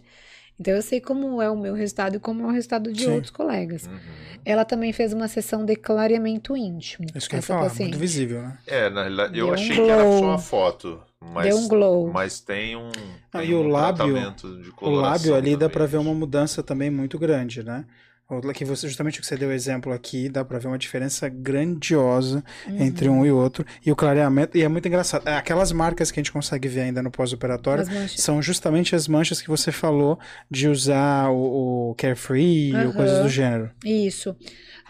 Então 0.59 0.75
eu 0.75 0.83
sei 0.83 1.01
como 1.01 1.43
é 1.43 1.51
o 1.51 1.59
meu 1.59 1.75
resultado 1.75 2.17
e 2.17 2.21
como 2.21 2.43
é 2.43 2.47
o 2.47 2.51
resultado 2.51 2.93
de 2.93 3.05
Sim. 3.05 3.13
outros 3.15 3.31
colegas. 3.31 3.87
Uhum. 3.87 3.99
Ela 4.45 4.65
também 4.65 4.93
fez 4.93 5.13
uma 5.13 5.27
sessão 5.29 5.65
de 5.65 5.75
clareamento 5.77 6.57
íntimo. 6.57 7.07
Isso 7.15 7.29
que 7.29 7.35
eu 7.35 7.39
ia 7.39 7.43
falar, 7.43 7.63
paciente. 7.65 7.91
muito 7.91 7.99
visível, 7.99 8.43
né? 8.43 8.59
É, 8.67 8.89
na 8.89 9.03
realidade, 9.03 9.39
eu 9.39 9.47
Deu 9.47 9.49
um 9.49 9.55
achei 9.55 9.77
que 9.77 9.91
era 9.91 10.19
só 10.19 10.31
a 10.33 10.39
foto. 10.39 11.03
Mas, 11.33 11.47
Deu 11.47 11.57
um 11.57 11.69
glow. 11.69 12.11
mas 12.13 12.41
tem 12.41 12.77
um, 12.77 12.91
Ah, 13.33 13.39
tem 13.41 13.51
e 13.51 13.55
o 13.55 13.61
um 13.63 13.69
lábio- 13.69 14.13
tratamento 14.15 14.63
de 14.63 14.71
O 14.81 14.91
lábio 14.91 15.35
ali 15.35 15.53
dá 15.53 15.61
também. 15.61 15.73
pra 15.73 15.87
ver 15.87 15.97
uma 15.99 16.13
mudança 16.15 16.63
também 16.63 16.91
muito 16.91 17.19
grande, 17.19 17.63
né? 17.63 17.85
O- 18.29 18.41
Que 18.53 18.65
você, 18.65 18.89
justamente 18.89 19.19
o 19.19 19.23
que 19.23 19.27
você 19.27 19.37
deu 19.37 19.53
exemplo 19.53 19.93
aqui, 19.93 20.29
dá 20.29 20.43
pra 20.45 20.59
ver 20.59 20.69
uma 20.69 20.79
diferença 20.79 21.29
grandiosa 21.29 22.43
Uhum. 22.67 22.81
entre 22.83 23.09
um 23.09 23.25
e 23.27 23.31
outro. 23.33 23.65
E 23.85 23.93
o 23.93 23.97
clareamento, 23.97 24.57
e 24.57 24.63
é 24.63 24.69
muito 24.69 24.87
engraçado. 24.89 25.29
É, 25.29 25.35
Aquelas 25.37 25.71
marcas 25.73 26.11
que 26.11 26.19
a 26.19 26.23
gente 26.23 26.33
consegue 26.33 26.67
ver 26.69 26.83
ainda 26.83 27.03
no 27.03 27.11
pós-operatório 27.11 27.85
são 28.09 28.41
justamente 28.43 28.95
as 28.95 29.07
manchas 29.09 29.41
que 29.43 29.49
você 29.49 29.71
falou 29.71 30.19
de 30.51 30.67
usar 30.69 31.31
o, 31.31 31.91
o 31.91 31.95
Carefree 31.97 32.73
ou 32.75 32.81
Aham. 32.81 32.93
coisas 32.93 33.19
do 33.23 33.29
gênero. 33.29 33.71
Isso. 33.85 34.35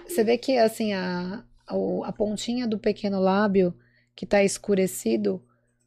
Você 0.08 0.22
vê 0.22 0.36
que, 0.38 0.56
assim, 0.58 0.92
a, 0.92 1.42
o- 1.70 2.04
a 2.04 2.12
pontinha 2.12 2.66
do 2.66 2.78
pequeno 2.78 3.18
lábio 3.20 3.74
que 4.14 4.26
tá 4.26 4.42
escurecido, 4.44 5.42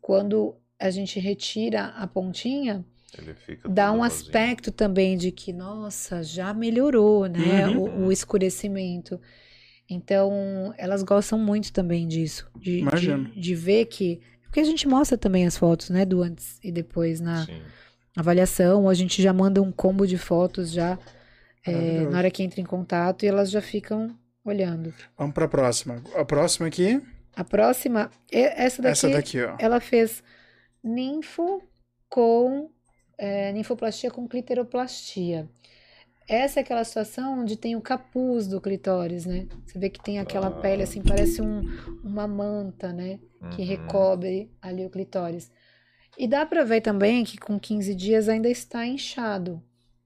quando 0.06 0.56
a 0.80 0.92
gente 0.92 1.20
retira 1.20 1.86
a 1.86 2.06
pontinha, 2.06 2.86
Ele 3.18 3.34
fica 3.34 3.68
dá 3.68 3.92
um 3.92 4.04
aspecto 4.04 4.72
também 4.72 5.18
de 5.18 5.32
que, 5.32 5.52
nossa, 5.52 6.22
já 6.22 6.54
melhorou, 6.54 7.26
né? 7.26 7.68
Uhum. 7.68 8.04
O, 8.04 8.06
o 8.06 8.12
escurecimento. 8.12 9.20
Então, 9.90 10.72
elas 10.78 11.02
gostam 11.02 11.40
muito 11.40 11.74
também 11.74 12.08
disso, 12.08 12.48
de, 12.56 12.84
de, 12.84 13.42
de 13.42 13.56
ver 13.56 13.86
que. 13.86 14.22
Porque 14.44 14.60
a 14.60 14.64
gente 14.64 14.88
mostra 14.88 15.18
também 15.18 15.48
as 15.48 15.58
fotos, 15.58 15.90
né? 15.90 16.06
Do 16.06 16.22
antes 16.22 16.60
e 16.64 16.72
depois 16.72 17.20
na 17.20 17.44
Sim. 17.44 17.60
avaliação, 18.16 18.84
ou 18.84 18.90
a 18.90 18.94
gente 18.94 19.24
já 19.24 19.34
manda 19.34 19.60
um 19.60 19.72
combo 19.72 20.06
de 20.06 20.20
fotos 20.20 20.72
já 20.72 21.00
é, 21.66 22.06
na 22.06 22.20
hora 22.20 22.30
que 22.30 22.44
entra 22.44 22.62
em 22.62 22.66
contato 22.66 23.24
e 23.24 23.28
elas 23.28 23.50
já 23.50 23.60
ficam 23.60 24.16
olhando. 24.44 24.94
Vamos 25.18 25.34
para 25.34 25.46
a 25.46 25.50
próxima. 25.50 26.04
A 26.16 26.24
próxima 26.24 26.68
aqui, 26.68 27.02
A 27.36 27.44
próxima, 27.44 28.10
essa 28.32 28.82
daqui, 28.82 28.92
essa 28.92 29.10
daqui, 29.10 29.42
ó. 29.44 29.56
ela 29.60 29.80
fez 29.80 30.24
ninfo 30.84 31.62
com 32.10 32.70
é, 33.18 33.52
ninfoplastia 33.54 34.12
com 34.12 34.28
cliteroplastia. 34.28 35.50
Essa 36.28 36.60
é 36.60 36.64
aquela 36.64 36.84
situação 36.84 37.40
onde 37.42 37.56
tem 37.56 37.76
o 37.76 37.82
capuz 37.82 38.48
do 38.48 38.60
clitóris, 38.60 39.26
né? 39.26 39.48
Você 39.66 39.78
vê 39.78 39.90
que 39.90 40.02
tem 40.04 40.18
aquela 40.20 40.48
Ah. 40.48 40.52
pele 40.60 40.84
assim, 40.84 41.02
parece 41.02 41.42
um, 41.42 41.62
uma 42.04 42.28
manta, 42.28 42.92
né? 42.92 43.20
Que 43.52 43.62
Uhum. 43.62 43.68
recobre 43.68 44.52
ali 44.62 44.86
o 44.86 44.90
clitóris. 44.90 45.52
E 46.18 46.28
dá 46.28 46.46
pra 46.46 46.64
ver 46.64 46.82
também 46.82 47.24
que 47.24 47.38
com 47.38 47.60
15 47.60 47.94
dias 47.94 48.28
ainda 48.28 48.50
está 48.50 48.86
inchado, 48.88 49.62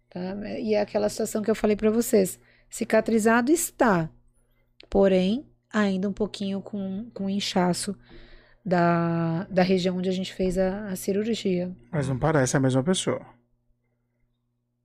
tá? 0.09 0.35
E 0.59 0.73
é 0.73 0.81
aquela 0.81 1.07
situação 1.07 1.41
que 1.41 1.49
eu 1.49 1.55
falei 1.55 1.75
pra 1.77 1.89
vocês. 1.89 2.37
Cicatrizado 2.69 3.51
está, 3.51 4.09
porém 4.89 5.48
ainda 5.71 6.09
um 6.09 6.13
pouquinho 6.13 6.61
com, 6.61 7.09
com 7.13 7.29
inchaço 7.29 7.95
da, 8.65 9.45
da 9.49 9.63
região 9.63 9.97
onde 9.97 10.09
a 10.09 10.13
gente 10.13 10.33
fez 10.33 10.57
a, 10.57 10.87
a 10.87 10.95
cirurgia. 10.95 11.75
Mas 11.91 12.07
não 12.07 12.17
parece 12.17 12.57
a 12.57 12.59
mesma 12.59 12.83
pessoa. 12.83 13.38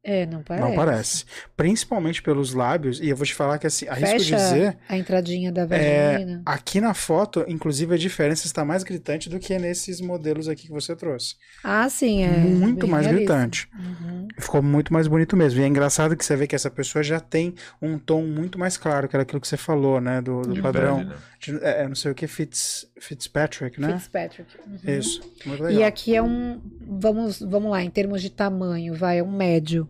É, 0.07 0.27
não 0.27 0.43
parece. 0.43 0.69
Não 0.69 0.75
parece. 0.77 1.25
Principalmente 1.57 2.23
pelos 2.23 2.53
lábios, 2.53 3.01
e 3.01 3.09
eu 3.09 3.17
vou 3.17 3.25
te 3.25 3.35
falar 3.35 3.59
que 3.59 3.67
assim, 3.67 3.89
arrisco 3.89 4.19
Fecha 4.19 4.37
dizer, 4.37 4.77
a 4.87 4.99
entradinha 4.99 5.51
da 5.51 5.63
É, 5.71 6.13
vagina. 6.13 6.43
aqui 6.45 6.79
na 6.79 6.93
foto, 6.93 7.43
inclusive 7.49 7.95
a 7.95 7.97
diferença 7.97 8.47
está 8.47 8.65
mais 8.67 8.83
gritante 8.83 9.31
do 9.31 9.39
que 9.39 9.59
nesses 9.59 10.03
modelos 10.03 10.47
aqui 10.47 10.65
que 10.67 10.73
você 10.73 10.95
trouxe. 10.95 11.37
Ah, 11.65 11.89
sim, 11.89 12.23
é. 12.23 12.29
Muito 12.37 12.87
mais 12.87 13.07
realista. 13.07 13.33
gritante. 13.35 13.69
Uhum. 13.79 14.29
Ficou 14.39 14.63
muito 14.63 14.93
mais 14.93 15.07
bonito 15.09 15.37
mesmo. 15.39 15.61
E 15.61 15.65
é 15.65 15.67
engraçado 15.67 16.15
que 16.17 16.25
você 16.25 16.37
vê 16.37 16.47
que 16.47 16.55
essa 16.55 16.71
pessoa 16.71 17.03
já 17.03 17.19
tem 17.19 17.55
um 17.81 17.99
tom 17.99 18.27
muito 18.27 18.59
mais 18.59 18.77
claro, 18.77 19.09
que 19.09 19.17
era 19.17 19.23
aquilo 19.23 19.41
que 19.41 19.49
você 19.49 19.57
falou, 19.57 20.03
né? 20.03 20.21
Do, 20.21 20.43
do 20.43 20.53
De 20.53 20.61
padrão. 20.61 20.99
pele, 20.99 21.09
né? 21.11 21.17
de- 21.41 21.65
é, 21.65 21.89
não 21.89 21.95
sei 21.95 22.11
o 22.11 22.15
que, 22.15 22.27
Fitz, 22.27 22.87
Fitzpatrick, 23.01 23.81
né? 23.81 23.95
Fitzpatrick. 23.99 24.51
Uhum. 24.67 24.99
Isso. 24.99 25.21
Muito 25.47 25.63
legal. 25.63 25.81
E 25.81 25.85
aqui 25.85 26.15
é 26.15 26.23
um. 26.23 26.61
Vamos, 26.81 27.41
vamos 27.41 27.71
lá, 27.71 27.83
em 27.83 27.89
termos 27.91 28.21
de 28.21 28.29
tamanho, 28.31 28.93
vai, 28.95 29.19
é 29.19 29.23
um 29.23 29.31
médio. 29.33 29.89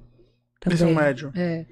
Também. 0.64 0.74
Esse 0.74 0.82
é 0.84 0.86
um 0.86 0.94
médio. 0.94 1.32
É. 1.36 1.64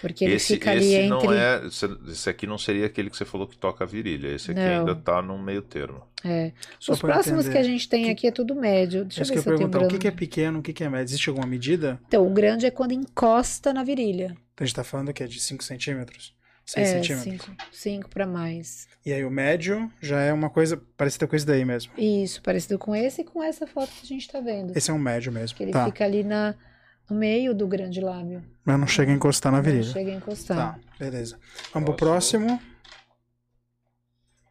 Porque 0.00 0.24
ele 0.24 0.34
Esse, 0.34 0.54
fica 0.54 0.72
ali 0.72 0.80
esse 0.84 0.94
entre. 0.96 1.26
não 1.28 1.32
é. 1.32 1.66
esse- 1.66 1.98
Esse 2.08 2.28
aqui 2.28 2.44
não 2.46 2.58
seria 2.58 2.86
aquele 2.86 3.08
que 3.08 3.16
você 3.16 3.24
falou 3.24 3.46
que 3.46 3.56
toca 3.56 3.84
a 3.84 3.86
virilha. 3.86 4.28
Esse 4.34 4.50
aqui 4.50 4.58
Não. 4.60 4.80
ainda 4.80 4.96
tá 4.96 5.22
no 5.22 5.38
meio 5.38 5.62
termo. 5.62 6.02
É. 6.24 6.50
Só 6.80 6.92
Os 6.92 6.98
eu 6.98 7.08
próximos 7.08 7.46
entender. 7.46 7.52
que 7.52 7.58
a 7.58 7.62
gente 7.62 7.88
tem 7.88 8.10
aqui 8.10 8.26
é 8.26 8.32
tudo 8.32 8.54
médio. 8.54 9.04
Deixa 9.04 9.22
eu 9.22 9.26
ver 9.26 9.32
que 9.34 9.40
se 9.40 9.48
eu 9.48 9.52
eu 9.52 9.58
tenho 9.58 9.70
perguntar. 9.70 9.86
O 9.86 9.88
que, 9.96 9.98
que 10.00 10.08
é 10.08 10.10
pequeno, 10.10 10.58
o 10.58 10.62
que, 10.62 10.72
que 10.72 10.82
é 10.82 10.88
médio? 10.88 11.04
Existe 11.04 11.28
alguma 11.28 11.46
medida? 11.46 12.00
Então, 12.08 12.26
o 12.26 12.30
grande 12.30 12.66
é 12.66 12.70
quando 12.70 12.92
encosta 12.92 13.72
na 13.72 13.84
virilha. 13.84 14.36
Então 14.54 14.64
a 14.64 14.66
gente 14.66 14.74
tá 14.74 14.82
falando 14.84 15.12
que 15.12 15.22
é 15.22 15.26
de 15.26 15.38
5 15.40 15.62
centímetros? 15.62 16.34
6 16.66 16.88
É, 16.88 16.92
centímetros? 17.02 17.44
5 17.44 17.56
cinco 17.72 18.08
para 18.08 18.26
mais. 18.26 18.88
E 19.06 19.12
aí 19.12 19.24
o 19.24 19.30
médio 19.30 19.90
já 20.00 20.20
é 20.20 20.32
uma 20.32 20.48
coisa 20.50 20.80
parecida 20.96 21.26
com 21.28 21.36
esse 21.36 21.46
daí 21.46 21.64
mesmo. 21.64 21.92
Isso, 21.98 22.40
parecido 22.42 22.78
com 22.78 22.94
esse 22.94 23.20
e 23.22 23.24
com 23.24 23.42
essa 23.42 23.66
foto 23.66 23.90
que 23.92 24.04
a 24.04 24.06
gente 24.08 24.28
tá 24.28 24.40
vendo. 24.40 24.76
Esse 24.76 24.90
é 24.90 24.94
um 24.94 24.98
médio 24.98 25.30
mesmo. 25.32 25.56
Que 25.56 25.62
ele 25.64 25.72
Tá. 25.72 25.84
fica 25.86 26.04
ali 26.04 26.22
na, 26.24 26.54
no 27.12 27.18
meio 27.18 27.54
do 27.54 27.66
grande 27.66 28.00
lábio. 28.00 28.42
Mas 28.64 28.78
não 28.80 28.86
chega 28.86 29.12
a 29.12 29.14
encostar 29.14 29.52
na 29.52 29.58
Não 29.58 29.64
virilha. 29.64 29.84
chega 29.84 30.10
a 30.12 30.14
encostar. 30.14 30.56
Tá, 30.56 30.80
beleza. 30.98 31.38
Vamos 31.72 31.88
pro 31.90 31.96
Próximo. 31.96 32.60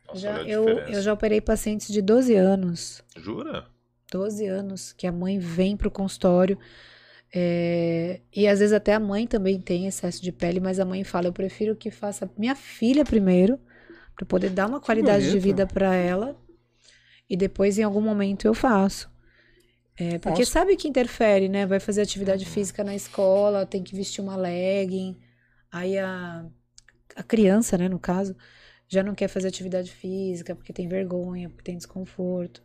Nossa, 0.07 0.19
Já, 0.19 0.41
eu, 0.43 0.67
eu 0.67 1.01
já 1.01 1.13
operei 1.13 1.39
pacientes 1.41 1.87
de 1.87 2.01
12 2.01 2.35
anos. 2.35 3.03
Jura? 3.17 3.65
12 4.11 4.45
anos 4.45 4.91
que 4.93 5.07
a 5.07 5.11
mãe 5.11 5.39
vem 5.39 5.77
pro 5.77 5.89
consultório. 5.89 6.57
é, 7.33 8.19
e 8.35 8.45
às 8.47 8.59
vezes 8.59 8.73
até 8.73 8.93
a 8.93 8.99
mãe 8.99 9.25
também 9.25 9.59
tem 9.59 9.87
excesso 9.87 10.21
de 10.21 10.31
pele, 10.33 10.59
mas 10.59 10.79
a 10.79 10.85
mãe 10.85 11.03
fala: 11.03 11.27
eu 11.27 11.33
prefiro 11.33 11.75
que 11.75 11.89
faça 11.89 12.29
minha 12.37 12.55
filha 12.55 13.05
primeiro, 13.05 13.57
para 14.15 14.25
poder 14.25 14.49
dar 14.49 14.67
uma 14.67 14.81
qualidade 14.81 15.31
de 15.31 15.39
vida 15.39 15.65
para 15.65 15.95
ela, 15.95 16.35
e 17.29 17.37
depois 17.37 17.79
em 17.79 17.83
algum 17.83 18.01
momento 18.01 18.45
eu 18.45 18.53
faço. 18.53 19.09
É, 20.01 20.17
porque 20.17 20.39
Nossa. 20.39 20.51
sabe 20.51 20.75
que 20.75 20.87
interfere, 20.87 21.47
né? 21.47 21.63
Vai 21.67 21.79
fazer 21.79 22.01
atividade 22.01 22.43
física 22.43 22.83
na 22.83 22.95
escola, 22.95 23.67
tem 23.67 23.83
que 23.83 23.95
vestir 23.95 24.19
uma 24.19 24.35
legging, 24.35 25.15
aí 25.71 25.95
a, 25.99 26.43
a 27.15 27.21
criança, 27.21 27.77
né, 27.77 27.87
no 27.87 27.99
caso, 27.99 28.35
já 28.87 29.03
não 29.03 29.13
quer 29.13 29.27
fazer 29.27 29.47
atividade 29.47 29.91
física 29.91 30.55
porque 30.55 30.73
tem 30.73 30.87
vergonha, 30.87 31.49
porque 31.49 31.63
tem 31.63 31.77
desconforto. 31.77 32.63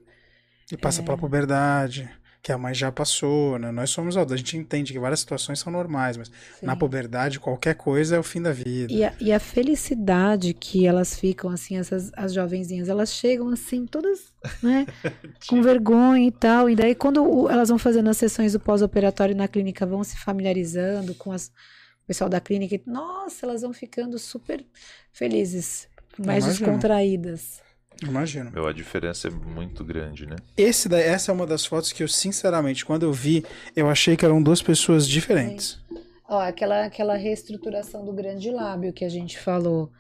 E 0.72 0.78
passa 0.78 1.02
É. 1.02 1.04
pela 1.04 1.18
puberdade, 1.18 2.10
que 2.46 2.52
a 2.52 2.58
mãe 2.58 2.72
já 2.72 2.92
passou, 2.92 3.58
né? 3.58 3.72
Nós 3.72 3.90
somos 3.90 4.16
adultos, 4.16 4.34
a 4.34 4.36
gente 4.36 4.56
entende 4.56 4.92
que 4.92 5.00
várias 5.00 5.18
situações 5.18 5.58
são 5.58 5.72
normais, 5.72 6.16
mas 6.16 6.30
na 6.62 6.74
Sim. 6.74 6.78
puberdade 6.78 7.40
qualquer 7.40 7.74
coisa 7.74 8.14
é 8.14 8.18
o 8.20 8.22
fim 8.22 8.40
da 8.40 8.52
vida. 8.52 8.92
E 8.92 9.02
a, 9.02 9.12
e 9.20 9.32
a 9.32 9.40
felicidade 9.40 10.54
que 10.54 10.86
elas 10.86 11.18
ficam, 11.18 11.50
assim, 11.50 11.76
essas 11.76 12.12
as 12.16 12.32
jovenzinhas, 12.32 12.88
elas 12.88 13.12
chegam 13.12 13.48
assim, 13.48 13.84
todas, 13.84 14.32
né, 14.62 14.86
com 15.48 15.60
vergonha 15.60 16.28
e 16.28 16.30
tal. 16.30 16.70
E 16.70 16.76
daí, 16.76 16.94
quando 16.94 17.50
elas 17.50 17.68
vão 17.68 17.78
fazendo 17.78 18.10
as 18.10 18.16
sessões 18.16 18.52
do 18.52 18.60
pós-operatório 18.60 19.34
na 19.34 19.48
clínica, 19.48 19.84
vão 19.84 20.04
se 20.04 20.16
familiarizando 20.16 21.16
com 21.16 21.32
as, 21.32 21.48
o 21.48 22.06
pessoal 22.06 22.30
da 22.30 22.40
clínica, 22.40 22.76
e, 22.76 22.82
nossa, 22.86 23.44
elas 23.44 23.62
vão 23.62 23.72
ficando 23.72 24.20
super 24.20 24.64
felizes, 25.12 25.88
mais 26.16 26.44
descontraídas. 26.44 27.65
Imagino. 28.02 28.50
Meu, 28.50 28.66
a 28.66 28.72
diferença 28.72 29.28
é 29.28 29.30
muito 29.30 29.82
grande, 29.84 30.26
né? 30.26 30.36
Esse 30.56 30.88
daí, 30.88 31.02
essa 31.02 31.32
é 31.32 31.34
uma 31.34 31.46
das 31.46 31.64
fotos 31.64 31.92
que 31.92 32.02
eu, 32.02 32.08
sinceramente, 32.08 32.84
quando 32.84 33.04
eu 33.04 33.12
vi, 33.12 33.44
eu 33.74 33.88
achei 33.88 34.16
que 34.16 34.24
eram 34.24 34.42
duas 34.42 34.60
pessoas 34.60 35.08
diferentes. 35.08 35.80
Ó, 36.28 36.40
aquela, 36.40 36.84
aquela 36.84 37.16
reestruturação 37.16 38.04
do 38.04 38.12
grande 38.12 38.50
lábio 38.50 38.92
que 38.92 39.04
a 39.04 39.08
gente 39.08 39.38
falou, 39.38 39.90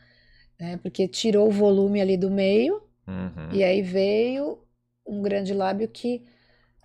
né? 0.60 0.78
Porque 0.82 1.08
tirou 1.08 1.48
o 1.48 1.52
volume 1.52 2.00
ali 2.00 2.16
do 2.16 2.30
meio, 2.30 2.86
Uhum. 3.06 3.52
E 3.52 3.62
aí 3.62 3.82
veio 3.82 4.58
um 5.06 5.22
grande 5.22 5.54
lábio 5.54 5.88
que 5.88 6.22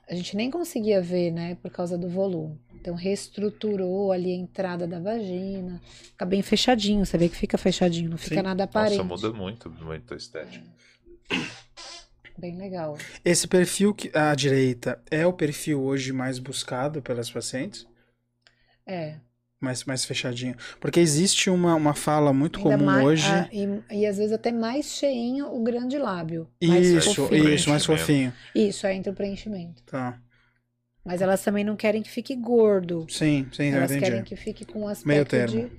a 0.07 0.13
gente 0.13 0.35
nem 0.35 0.51
conseguia 0.51 1.01
ver, 1.01 1.31
né, 1.31 1.55
por 1.55 1.71
causa 1.71 1.97
do 1.97 2.07
volume. 2.07 2.59
Então 2.75 2.95
reestruturou 2.95 4.11
ali 4.11 4.31
a 4.31 4.35
entrada 4.35 4.87
da 4.87 4.99
vagina, 4.99 5.81
fica 5.85 6.25
bem 6.25 6.41
fechadinho, 6.41 7.05
você 7.05 7.17
vê 7.17 7.29
que 7.29 7.35
fica 7.35 7.57
fechadinho, 7.57 8.09
não 8.09 8.17
fica 8.17 8.35
Sim. 8.35 8.41
nada 8.41 8.63
aparente. 8.63 8.97
Nossa, 8.97 9.27
muda 9.27 9.37
muito, 9.37 9.69
muito 9.69 10.13
a 10.13 10.17
estética. 10.17 10.65
Bem 12.37 12.57
legal. 12.57 12.97
Esse 13.23 13.47
perfil 13.47 13.93
que, 13.93 14.09
à 14.17 14.33
direita 14.33 15.01
é 15.11 15.25
o 15.27 15.33
perfil 15.33 15.81
hoje 15.81 16.11
mais 16.11 16.39
buscado 16.39 17.01
pelas 17.01 17.29
pacientes? 17.29 17.87
É. 18.85 19.15
Mais, 19.59 19.83
mais 19.85 20.03
fechadinho. 20.03 20.55
Porque 20.79 20.99
existe 20.99 21.49
uma, 21.49 21.75
uma 21.75 21.93
fala 21.93 22.33
muito 22.33 22.57
Ainda 22.57 22.71
comum 22.71 22.85
mais, 22.85 23.05
hoje. 23.05 23.27
ah, 23.27 23.47
e, 23.53 23.99
e 23.99 24.05
às 24.07 24.17
vezes 24.17 24.31
até 24.33 24.51
mais 24.51 24.87
cheinho 24.87 25.53
o 25.53 25.61
grande 25.63 25.99
lábio. 25.99 26.47
mais 26.63 26.87
Isso, 26.87 27.13
fofinho. 27.13 27.49
isso, 27.49 27.69
mais 27.69 27.85
fofinho. 27.85 28.33
Isso, 28.55 28.87
aí 28.87 28.97
entra 28.97 29.11
o 29.11 29.15
preenchimento. 29.15 29.83
Tá. 29.83 30.19
Mas 31.05 31.21
elas 31.21 31.43
também 31.43 31.63
não 31.63 31.75
querem 31.75 32.01
que 32.01 32.09
fique 32.09 32.35
gordo. 32.35 33.05
Sim, 33.09 33.47
sim, 33.51 33.69
Elas 33.69 33.91
entendi. 33.91 34.05
querem 34.05 34.23
que 34.23 34.35
fique 34.35 34.65
com 34.65 34.81
um 34.81 34.87
aspecto 34.87 35.07
Meio 35.07 35.25
termo. 35.25 35.69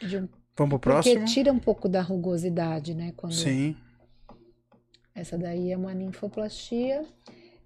de, 0.00 0.06
de 0.08 0.16
um 0.18 0.28
Vamos 0.56 0.80
pro 0.80 0.94
Porque 0.94 1.10
próximo? 1.10 1.24
tira 1.26 1.52
um 1.52 1.58
pouco 1.58 1.88
da 1.88 2.00
rugosidade, 2.00 2.94
né? 2.94 3.12
Quando 3.16 3.34
Sim. 3.34 3.76
Essa 5.16 5.36
daí 5.38 5.72
é 5.72 5.76
uma 5.76 5.92
ninfoplastia, 5.94 7.02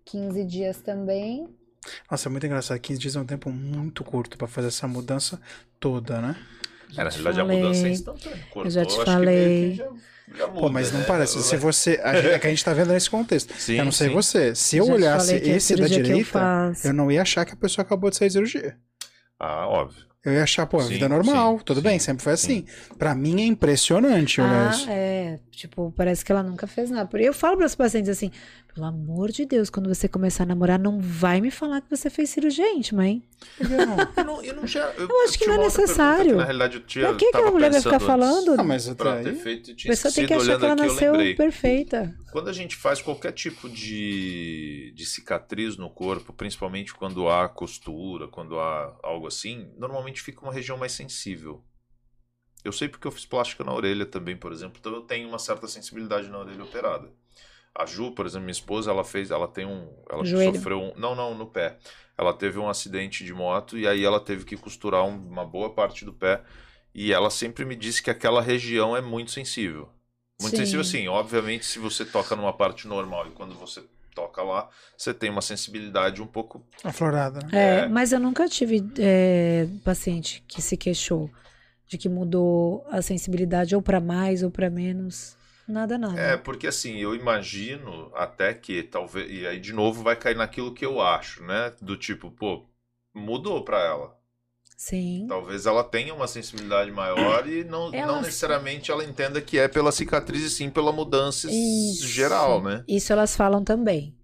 15 0.05 0.45
dias 0.45 0.79
também. 0.81 1.49
Nossa, 2.11 2.29
é 2.29 2.31
muito 2.31 2.47
engraçado. 2.47 2.79
15 2.79 3.01
dias 3.01 3.17
é 3.17 3.21
um 3.21 3.25
tempo 3.27 3.51
muito 3.51 4.05
curto 4.05 4.37
pra 4.39 4.47
fazer 4.47 4.69
essa 4.69 4.87
mudança 4.87 5.41
toda, 5.79 6.21
né? 6.21 6.37
É, 6.97 7.05
na 7.05 7.11
te 7.11 7.19
realidade, 7.23 7.41
a 7.41 7.45
falei. 7.45 7.59
mudança 7.63 7.87
é 7.87 7.91
instantânea. 7.91 8.39
Cortou, 8.51 8.71
já 8.71 8.85
te 8.85 9.05
falei. 9.05 9.37
meio 9.37 9.71
que 9.73 9.77
já, 9.77 9.85
já 10.39 10.47
muda, 10.49 10.61
Pô, 10.61 10.69
mas 10.69 10.93
não 10.93 11.01
né? 11.01 11.07
parece. 11.07 11.43
Se 11.43 11.57
você. 11.57 12.01
a 12.03 12.15
gente- 12.15 12.29
É 12.29 12.39
que 12.39 12.47
a 12.47 12.51
gente 12.51 12.65
tá 12.65 12.73
vendo 12.75 12.93
nesse 12.93 13.09
contexto. 13.09 13.55
Sim, 13.55 13.77
eu 13.79 13.85
não 13.85 13.93
sei 13.93 14.09
sim. 14.09 14.15
você. 14.15 14.55
Se 14.55 14.77
eu 14.77 14.85
te 14.87 14.91
olhasse 14.93 15.33
é 15.35 15.37
a 15.37 15.57
esse 15.57 15.75
da 15.77 15.85
eu 15.85 15.89
direita, 15.89 16.31
faço. 16.31 16.87
eu 16.87 16.93
não 16.93 17.11
ia 17.11 17.23
achar 17.23 17.45
que 17.45 17.53
a 17.53 17.57
pessoa 17.57 17.85
acabou 17.85 18.11
de 18.11 18.17
sair 18.17 18.29
de 18.29 18.33
cirurgia. 18.35 18.77
Ah, 19.39 19.67
óbvio. 19.69 20.05
Eu 20.23 20.33
ia 20.35 20.43
achar, 20.43 20.67
pô, 20.67 20.79
a 20.79 20.83
Sim, 20.83 20.89
vida 20.89 21.07
é 21.07 21.09
normal, 21.09 21.59
sim, 21.59 21.65
tudo 21.65 21.81
sim, 21.81 21.83
bem, 21.83 21.99
sempre 21.99 22.23
foi 22.23 22.35
assim. 22.35 22.67
sim. 22.67 22.95
Pra 22.99 23.15
mim 23.15 23.41
é 23.41 23.47
impressionante 23.47 24.41
olhar 24.41 24.67
Ah, 24.67 24.71
isso. 24.71 24.91
é. 24.91 25.41
Tipo, 25.51 25.93
parece 25.97 26.25
que 26.25 26.31
ela 26.31 26.43
nunca 26.43 26.67
fez 26.67 26.91
nada. 26.91 27.09
Por- 27.09 27.21
Eu 27.21 27.33
falo 27.33 27.57
para 27.57 27.67
os 27.67 27.75
pacientes 27.75 28.11
assim: 28.11 28.31
pelo 28.73 28.87
amor 28.87 29.31
de 29.33 29.45
Deus, 29.45 29.69
quando 29.69 29.89
você 29.93 30.09
começar 30.09 30.45
a 30.45 30.47
namorar, 30.47 30.79
não 30.79 31.01
vai 31.01 31.41
me 31.41 31.51
falar 31.51 31.81
que 31.81 31.91
você 31.91 32.09
fez 32.09 32.31
cirurgia 32.31 32.73
íntima, 32.73 33.07
hein? 33.07 33.23
Eu 33.59 34.25
não, 34.25 34.43
eu 34.43 34.55
não 34.55 34.67
já, 34.67 34.91
eu, 34.93 35.09
Eu 35.09 35.25
acho 35.25 35.33
que 35.33 35.45
tinha 35.45 35.57
não 35.57 35.65
é 35.65 35.67
pergunta 35.67 35.83
necessário. 35.83 36.31
que, 36.31 36.37
na 36.37 36.45
realidade, 36.45 36.77
eu 36.77 36.87
tinha, 36.87 37.09
Pra 37.09 37.17
que, 37.17 37.31
a 37.37 37.51
mulher 37.51 37.71
vai 37.71 37.81
ficar 37.81 37.97
antes 37.97 38.07
falando? 38.07 38.61
Ah, 38.61 38.63
mas 38.63 38.89
Pra 38.95 39.23
ter 39.23 39.35
feito, 39.35 39.71
eu 39.71 39.75
A 39.75 39.77
tinha 39.77 39.93
pessoa 39.93 40.15
tem 40.15 40.27
que 40.27 40.35
achar 40.35 40.59
que 40.59 40.65
ela 40.65 40.73
aqui, 40.75 40.83
eu 40.83 40.87
nasceu 40.87 41.37
perfeita. 41.37 42.15
Quando 42.33 42.49
a 42.49 42.53
gente 42.53 42.77
faz 42.77 43.03
qualquer 43.03 43.33
tipo 43.33 43.69
de, 43.69 44.93
de 44.95 45.05
cicatriz 45.05 45.77
no 45.77 45.91
corpo, 45.91 46.33
principalmente 46.33 46.95
quando 46.95 47.29
há 47.29 47.49
costura, 47.49 48.29
quando 48.29 48.59
há 48.61 48.97
algo 49.03 49.27
assim, 49.27 49.73
normalmente 49.77 50.23
fica 50.23 50.43
uma 50.43 50.53
região 50.53 50.77
mais 50.77 50.93
sensível. 50.93 51.65
Eu 52.65 52.73
sei 52.73 52.89
porque 52.89 53.07
eu 53.07 53.11
fiz 53.13 53.25
plástica 53.25 53.65
na 53.65 53.73
orelha 53.73 54.05
também, 54.05 54.37
por 54.37 54.53
exemplo, 54.53 54.77
então 54.79 54.93
eu 54.93 55.01
tenho 55.01 55.29
uma 55.29 55.39
certa 55.39 55.67
sensibilidade 55.67 56.29
na 56.29 56.39
orelha 56.39 56.63
operada. 56.63 57.11
A 57.75 57.87
Ju, 57.87 58.13
por 58.13 58.27
exemplo, 58.27 58.45
minha 58.45 58.53
esposa, 58.53 58.91
ela 58.91 59.05
fez, 59.05 59.31
ela 59.31 59.47
tem 59.49 59.65
um, 59.65 59.89
ela 60.11 60.25
Joelho. 60.25 60.55
sofreu 60.57 60.81
um, 60.83 60.93
não, 60.97 61.15
não, 61.15 61.35
no 61.35 61.47
pé. 61.47 61.77
Ela 62.19 62.35
teve 62.35 62.59
um 62.59 62.69
acidente 62.69 63.25
de 63.25 63.33
moto 63.33 63.79
e 63.79 63.87
aí 63.87 64.05
ela 64.05 64.21
teve 64.21 64.45
que 64.45 64.57
costurar 64.57 65.05
um- 65.05 65.17
uma 65.29 65.45
boa 65.47 65.71
parte 65.73 66.05
do 66.05 66.13
pé 66.13 66.43
E 66.93 67.13
ela 67.13 67.31
sempre 67.31 67.65
me 67.65 67.77
disse 67.77 68.03
que 68.03 68.11
aquela 68.11 68.43
região 68.43 68.97
é 68.97 69.01
muito 69.01 69.31
sensível. 69.31 69.89
Muito 70.41 70.51
Sim. 70.57 70.57
sensível, 70.65 70.81
assim. 70.81 71.07
Obviamente, 71.07 71.65
se 71.65 71.79
você 71.79 72.05
toca 72.05 72.35
numa 72.35 72.53
parte 72.53 72.89
normal 72.89 73.29
e 73.29 73.31
quando 73.31 73.55
você 73.55 73.85
toca 74.13 74.43
lá, 74.43 74.69
você 74.99 75.15
tem 75.15 75.31
uma 75.31 75.41
sensibilidade 75.41 76.21
um 76.21 76.27
pouco. 76.27 76.67
Aflorada. 76.83 77.39
né? 77.47 77.49
É, 77.53 77.79
É. 77.85 77.89
mas 77.89 78.11
eu 78.11 78.19
nunca 78.19 78.49
tive 78.49 78.85
é, 78.99 79.69
paciente 79.85 80.43
que 80.49 80.61
se 80.61 80.77
queixou 80.77 81.31
de 81.87 81.97
que 81.97 82.09
mudou 82.09 82.85
a 82.91 83.01
sensibilidade 83.01 83.77
ou 83.77 83.81
pra 83.81 84.01
mais 84.01 84.43
ou 84.43 84.51
pra 84.51 84.69
menos. 84.69 85.37
Nada, 85.71 85.97
nada. 85.97 86.21
É, 86.21 86.37
porque 86.37 86.67
assim, 86.67 86.97
eu 86.97 87.15
imagino 87.15 88.11
até 88.15 88.53
que 88.53 88.83
talvez. 88.83 89.31
E 89.31 89.47
aí, 89.47 89.61
de 89.61 89.73
novo, 89.73 90.03
vai 90.03 90.17
cair 90.17 90.37
naquilo 90.37 90.75
que 90.75 90.85
eu 90.85 91.01
acho, 91.01 91.43
né? 91.45 91.73
Do 91.81 91.97
tipo, 91.97 92.31
pô, 92.31 92.65
mudou 93.15 93.63
pra 93.65 93.79
ela. 93.85 94.19
Sim. 94.77 95.27
Talvez 95.29 95.67
ela 95.67 95.85
tenha 95.85 96.15
uma 96.15 96.27
sensibilidade 96.27 96.91
maior 96.91 97.47
e 97.47 97.63
não, 97.65 97.95
Ela- 97.95 98.15
não 98.15 98.23
necessariamente 98.23 98.91
ela 98.91 99.05
entenda 99.05 99.41
que 99.41 99.59
é 99.59 99.69
pela 99.69 99.93
cicatriz 99.93 100.43
e 100.43 100.51
sim 100.51 100.71
pela 100.71 100.91
mudança 100.91 101.49
Isso. 101.51 102.09
geral, 102.09 102.63
né? 102.63 102.83
Isso 102.89 103.13
elas 103.13 103.37
falam 103.37 103.63
também. 103.63 104.15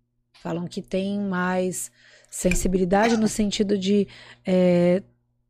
Falam 0.42 0.66
que 0.66 0.80
tem 0.80 1.20
mais 1.20 1.90
sensibilidade 2.30 3.16
no 3.18 3.28
sentido 3.28 3.76
de 3.78 4.08
é, 4.46 5.02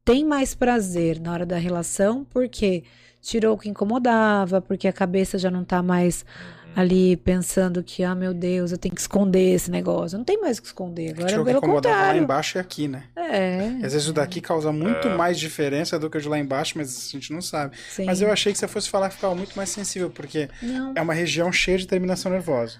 tem 0.04 0.24
mais 0.24 0.54
prazer 0.54 1.20
na 1.20 1.32
hora 1.32 1.46
da 1.46 1.56
relação, 1.56 2.24
porque 2.24 2.84
tirou 3.26 3.54
o 3.54 3.58
que 3.58 3.68
incomodava, 3.68 4.60
porque 4.60 4.86
a 4.86 4.92
cabeça 4.92 5.36
já 5.38 5.50
não 5.50 5.64
tá 5.64 5.82
mais 5.82 6.24
Uhum. 6.24 6.72
ali 6.82 7.16
pensando 7.16 7.82
que, 7.82 8.04
ah, 8.04 8.14
meu 8.14 8.32
Deus, 8.34 8.70
eu 8.70 8.78
tenho 8.78 8.94
que 8.94 9.00
esconder 9.00 9.54
esse 9.54 9.70
negócio. 9.70 10.16
Não 10.16 10.24
tem 10.24 10.38
mais 10.40 10.58
o 10.58 10.62
que 10.62 10.68
esconder. 10.68 11.10
Agora, 11.12 11.26
Tirou 11.26 11.42
o 11.42 11.44
que 11.46 11.50
pelo 11.52 11.58
incomodava 11.64 11.94
lá 11.94 12.00
contrário. 12.02 12.22
embaixo 12.22 12.58
e 12.58 12.60
aqui, 12.60 12.86
né? 12.86 13.04
É. 13.16 13.58
Às 13.84 13.92
vezes 13.94 14.08
o 14.08 14.12
daqui 14.12 14.40
causa 14.40 14.70
muito 14.70 15.08
É. 15.08 15.16
mais 15.16 15.38
diferença 15.38 15.98
do 15.98 16.08
que 16.08 16.18
o 16.18 16.20
de 16.20 16.28
lá 16.28 16.38
embaixo, 16.38 16.74
mas 16.76 17.08
a 17.08 17.10
gente 17.10 17.32
não 17.32 17.40
sabe. 17.42 17.76
Sim. 17.90 18.04
Mas 18.04 18.20
eu 18.20 18.30
achei 18.30 18.52
que 18.52 18.58
você 18.58 18.68
fosse 18.68 18.88
falar 18.88 19.08
que 19.08 19.16
ficava 19.16 19.34
muito 19.34 19.56
mais 19.56 19.70
sensível, 19.70 20.08
porque 20.10 20.48
Não. 20.62 20.92
é 20.94 21.00
uma 21.02 21.14
região 21.14 21.50
cheia 21.50 21.78
de 21.78 21.86
terminação 21.86 22.30
nervosa. 22.30 22.78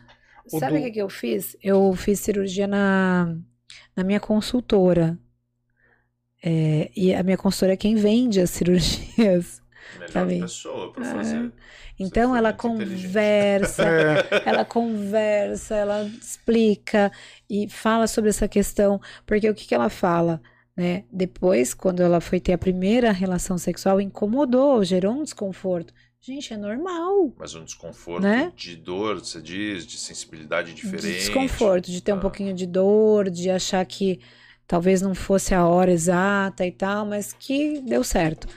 O 0.52 0.60
Sabe 0.60 0.74
o 0.74 0.76
do- 0.78 0.84
que, 0.84 0.90
que 0.92 1.02
eu 1.02 1.08
fiz? 1.08 1.56
Eu 1.60 1.92
fiz 1.96 2.20
cirurgia 2.20 2.66
na, 2.68 3.34
na 3.96 4.04
minha 4.04 4.20
consultora. 4.20 5.18
É, 6.44 6.90
e 6.94 7.12
a 7.14 7.22
minha 7.22 7.36
consultora 7.36 7.72
é 7.72 7.76
quem 7.76 7.96
vende 7.96 8.40
as 8.40 8.50
cirurgias. 8.56 9.60
Melhor 10.14 10.26
mim. 10.26 10.40
pessoa 10.40 10.92
pra 10.92 11.06
É. 11.06 11.12
fazer. 11.14 11.52
Então 11.98 12.36
ela 12.36 12.52
conversa, 12.52 13.82
É, 14.46 14.48
ela 14.48 14.64
conversa, 14.64 15.74
ela 15.74 16.02
explica 16.04 17.10
e 17.48 17.68
fala 17.68 18.06
sobre 18.06 18.30
essa 18.30 18.46
questão, 18.48 19.00
porque 19.24 19.48
o 19.48 19.54
que 19.54 19.66
que 19.66 19.74
ela 19.74 19.88
fala, 19.88 20.40
né? 20.76 21.04
Depois, 21.10 21.72
quando 21.74 22.00
ela 22.02 22.20
foi 22.20 22.38
ter 22.40 22.52
a 22.52 22.58
primeira 22.58 23.10
relação 23.12 23.56
sexual, 23.58 24.00
incomodou, 24.00 24.84
gerou 24.84 25.12
um 25.14 25.22
desconforto. 25.22 25.92
Gente, 26.20 26.52
é 26.52 26.56
normal. 26.56 27.32
Mas 27.38 27.54
um 27.54 27.64
desconforto 27.64 28.22
Né? 28.22 28.52
de 28.56 28.74
dor, 28.76 29.20
você 29.20 29.40
diz, 29.40 29.86
de 29.86 29.96
sensibilidade 29.96 30.74
diferente. 30.74 31.06
De 31.06 31.18
desconforto, 31.18 31.90
de 31.90 32.00
ter 32.02 32.12
um 32.12 32.16
Ah. 32.16 32.20
pouquinho 32.20 32.52
de 32.52 32.66
dor, 32.66 33.30
de 33.30 33.48
achar 33.48 33.84
que 33.86 34.20
talvez 34.66 35.00
não 35.00 35.14
fosse 35.14 35.54
a 35.54 35.64
hora 35.64 35.92
exata 35.92 36.66
e 36.66 36.72
tal, 36.72 37.06
mas 37.06 37.32
que 37.32 37.80
deu 37.82 38.02
certo. 38.02 38.48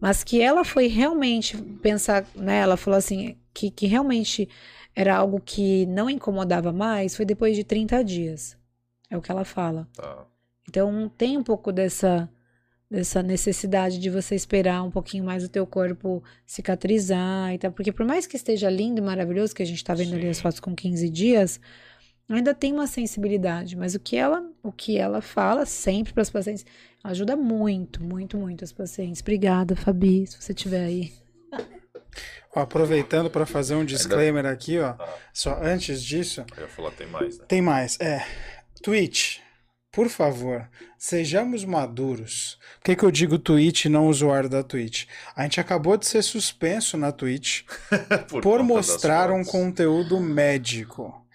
Mas 0.00 0.22
que 0.22 0.40
ela 0.40 0.64
foi 0.64 0.86
realmente 0.86 1.56
pensar, 1.82 2.24
né? 2.34 2.58
Ela 2.58 2.76
falou 2.76 2.96
assim, 2.96 3.36
que, 3.52 3.70
que 3.70 3.86
realmente 3.86 4.48
era 4.94 5.16
algo 5.16 5.40
que 5.40 5.86
não 5.86 6.08
incomodava 6.08 6.72
mais, 6.72 7.16
foi 7.16 7.24
depois 7.24 7.56
de 7.56 7.64
30 7.64 8.02
dias. 8.04 8.56
É 9.10 9.16
o 9.16 9.22
que 9.22 9.30
ela 9.30 9.44
fala. 9.44 9.88
Tá. 9.94 10.26
Então 10.68 11.10
tem 11.16 11.36
um 11.36 11.42
pouco 11.42 11.72
dessa 11.72 12.28
dessa 12.90 13.22
necessidade 13.22 13.98
de 13.98 14.08
você 14.08 14.34
esperar 14.34 14.82
um 14.82 14.90
pouquinho 14.90 15.22
mais 15.22 15.44
o 15.44 15.48
teu 15.48 15.66
corpo 15.66 16.22
cicatrizar 16.46 17.52
e 17.52 17.58
tal, 17.58 17.70
porque 17.70 17.92
por 17.92 18.06
mais 18.06 18.26
que 18.26 18.34
esteja 18.34 18.70
lindo 18.70 18.98
e 18.98 19.04
maravilhoso 19.04 19.54
que 19.54 19.62
a 19.62 19.66
gente 19.66 19.84
tá 19.84 19.92
vendo 19.92 20.14
ali 20.14 20.26
as 20.26 20.38
Sim. 20.38 20.42
fotos 20.42 20.60
com 20.60 20.74
15 20.74 21.10
dias, 21.10 21.60
ainda 22.36 22.54
tem 22.54 22.72
uma 22.72 22.86
sensibilidade, 22.86 23.76
mas 23.76 23.94
o 23.94 24.00
que 24.00 24.16
ela 24.16 24.44
o 24.62 24.70
que 24.70 24.98
ela 24.98 25.22
fala 25.22 25.64
sempre 25.64 26.12
para 26.12 26.22
as 26.22 26.30
pacientes 26.30 26.66
ajuda 27.02 27.36
muito, 27.36 28.02
muito, 28.02 28.36
muito 28.36 28.64
as 28.64 28.72
pacientes. 28.72 29.20
Obrigada, 29.22 29.74
Fabi, 29.74 30.26
se 30.26 30.40
você 30.40 30.52
estiver 30.52 30.84
aí. 30.84 31.12
ó, 32.54 32.60
aproveitando 32.60 33.30
para 33.30 33.46
fazer 33.46 33.74
um 33.74 33.84
disclaimer 33.84 34.44
aqui, 34.46 34.78
ó. 34.78 34.94
Ah. 34.98 35.16
Só 35.32 35.58
antes 35.62 36.02
disso, 36.02 36.44
Eu 36.56 36.64
ia 36.64 36.68
falar, 36.68 36.90
tem 36.92 37.06
mais, 37.06 37.38
né? 37.38 37.44
tem 37.48 37.62
mais. 37.62 37.98
É, 38.00 38.26
Twitch, 38.82 39.38
por 39.90 40.08
favor, 40.08 40.68
sejamos 40.98 41.64
maduros. 41.64 42.58
Por 42.78 42.84
que, 42.84 42.96
que 42.96 43.04
eu 43.04 43.10
digo 43.10 43.38
Twitch 43.38 43.86
e 43.86 43.88
não 43.88 44.08
usuário 44.08 44.48
da 44.48 44.62
Twitch? 44.62 45.06
A 45.34 45.42
gente 45.42 45.60
acabou 45.60 45.96
de 45.96 46.06
ser 46.06 46.22
suspenso 46.22 46.96
na 46.96 47.10
Twitch 47.10 47.62
por, 48.42 48.58
das 48.58 48.66
mostrar 48.66 49.30
um 49.30 49.44
conteúdo 49.44 50.20
médico. 50.20 51.26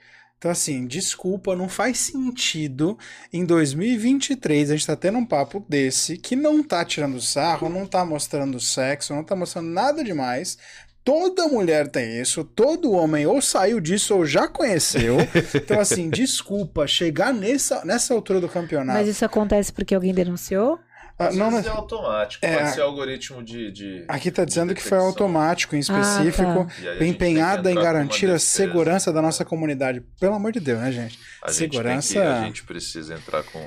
Então, 0.43 0.51
assim, 0.51 0.85
desculpa, 0.85 1.55
não 1.55 1.69
faz 1.69 1.99
sentido 1.99 2.97
em 3.31 3.45
2023 3.45 4.71
a 4.71 4.75
gente 4.75 4.85
tá 4.85 4.93
tendo 4.93 5.17
um 5.17 5.25
papo 5.25 5.65
desse 5.69 6.17
que 6.17 6.35
não 6.35 6.61
tá 6.61 6.83
tirando 6.83 7.21
sarro, 7.21 7.69
não 7.69 7.85
tá 7.85 8.03
mostrando 8.03 8.59
sexo, 8.59 9.13
não 9.13 9.23
tá 9.23 9.37
mostrando 9.37 9.69
nada 9.69 10.03
demais. 10.03 10.57
Toda 11.01 11.47
mulher 11.47 11.87
tem 11.87 12.19
isso, 12.19 12.43
todo 12.43 12.91
homem 12.91 13.25
ou 13.25 13.41
saiu 13.41 13.79
disso 13.79 14.17
ou 14.17 14.25
já 14.25 14.45
conheceu. 14.45 15.15
Então, 15.55 15.79
assim, 15.79 16.09
desculpa, 16.11 16.85
chegar 16.87 17.33
nessa, 17.33 17.85
nessa 17.85 18.13
altura 18.13 18.41
do 18.41 18.49
campeonato. 18.49 18.99
Mas 18.99 19.07
isso 19.07 19.23
acontece 19.23 19.71
porque 19.71 19.95
alguém 19.95 20.13
denunciou? 20.13 20.77
Ah, 21.17 21.31
não, 21.31 21.57
é 21.57 21.67
automático, 21.67 22.43
É, 22.45 22.57
pode 22.57 22.71
ser 22.73 22.81
algoritmo 22.81 23.43
de. 23.43 23.71
de- 23.71 24.05
Aqui 24.07 24.31
tá 24.31 24.43
dizendo 24.43 24.73
que 24.73 24.81
foi 24.81 24.97
automático, 24.97 25.75
em 25.75 25.79
específico, 25.79 26.65
tá. 26.65 26.73
E 26.81 26.87
aí 26.87 26.87
a 26.87 26.91
gente 26.91 26.97
tem 26.97 26.97
que 26.97 27.03
empenhada 27.13 27.71
em 27.71 27.75
garantir 27.75 28.29
a 28.29 28.39
segurança 28.39 29.13
da 29.13 29.21
nossa 29.21 29.45
comunidade. 29.45 30.01
Pelo 30.19 30.33
amor 30.35 30.51
de 30.51 30.59
Deus, 30.59 30.79
né, 30.79 30.91
gente? 30.91 31.19
A 31.41 31.47
gente 31.51 31.57
segurança- 31.57 32.13
tem 32.13 32.21
que- 32.23 32.27
a 32.27 32.43
gente 32.45 32.63
precisa 32.63 33.13
entrar 33.13 33.43
com 33.43 33.59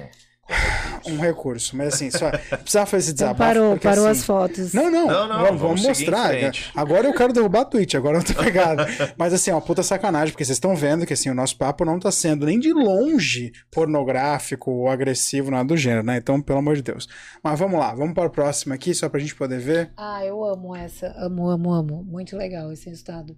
recurso. 0.48 1.10
Um 1.10 1.18
recurso. 1.20 1.76
Mas 1.76 1.94
assim, 1.94 2.10
só 2.10 2.30
precisava 2.30 2.86
fazer 2.86 3.02
esse 3.04 3.12
Então 3.12 3.28
desabafo. 3.28 3.38
parou, 3.54 3.70
porque, 3.72 3.88
parou 3.88 4.06
assim, 4.06 4.20
as 4.20 4.24
fotos. 4.26 4.72
Não, 4.72 4.90
não, 4.90 5.06
Não, 5.06 5.28
não, 5.28 5.38
vamos, 5.44 5.60
vamos 5.60 5.82
mostrar. 5.82 6.28
frente. 6.28 6.70
Agora 6.74 7.06
eu 7.06 7.14
quero 7.14 7.32
derrubar 7.32 7.60
a 7.62 7.64
Twitch, 7.64 7.94
agora 7.94 8.18
eu 8.18 8.24
tô 8.24 8.34
pegado. 8.42 8.82
Mas 9.16 9.32
assim, 9.32 9.50
é 9.50 9.54
uma 9.54 9.60
puta 9.60 9.82
sacanagem, 9.82 10.32
porque 10.32 10.44
vocês 10.44 10.56
estão 10.56 10.74
vendo 10.76 11.04
que 11.06 11.12
assim, 11.12 11.30
o 11.30 11.34
nosso 11.34 11.56
papo 11.56 11.84
não 11.84 11.98
tá 11.98 12.10
sendo 12.10 12.46
nem 12.46 12.58
de 12.58 12.72
longe 12.72 13.52
pornográfico 13.70 14.70
ou 14.70 14.88
agressivo, 14.88 15.50
nada 15.50 15.64
do 15.68 15.76
gênero, 15.76 16.04
né? 16.04 16.16
Então, 16.18 16.40
pelo 16.40 16.58
amor 16.60 16.76
de 16.76 16.82
Deus. 16.82 17.08
Mas 17.42 17.58
vamos 17.58 17.78
lá, 17.78 17.94
vamos 17.94 18.14
para 18.14 18.26
o 18.26 18.30
próximo 18.30 18.72
aqui, 18.74 18.94
só 18.94 19.08
pra 19.08 19.20
gente 19.20 19.34
poder 19.34 19.58
ver. 19.58 19.92
Ah, 19.96 20.24
eu 20.24 20.44
amo 20.44 20.74
essa. 20.74 21.12
Amo, 21.18 21.48
amo, 21.48 21.72
amo. 21.72 22.04
Muito 22.04 22.36
legal 22.36 22.72
esse 22.72 22.88
resultado. 22.88 23.36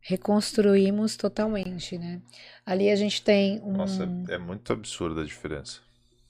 Reconstruímos 0.00 1.16
totalmente, 1.16 1.98
né? 1.98 2.20
Ali 2.64 2.90
a 2.90 2.96
gente 2.96 3.22
tem 3.22 3.60
um. 3.64 3.72
Nossa, 3.72 4.08
é 4.28 4.38
muito 4.38 4.72
absurda 4.72 5.22
a 5.22 5.24
diferença. 5.24 5.80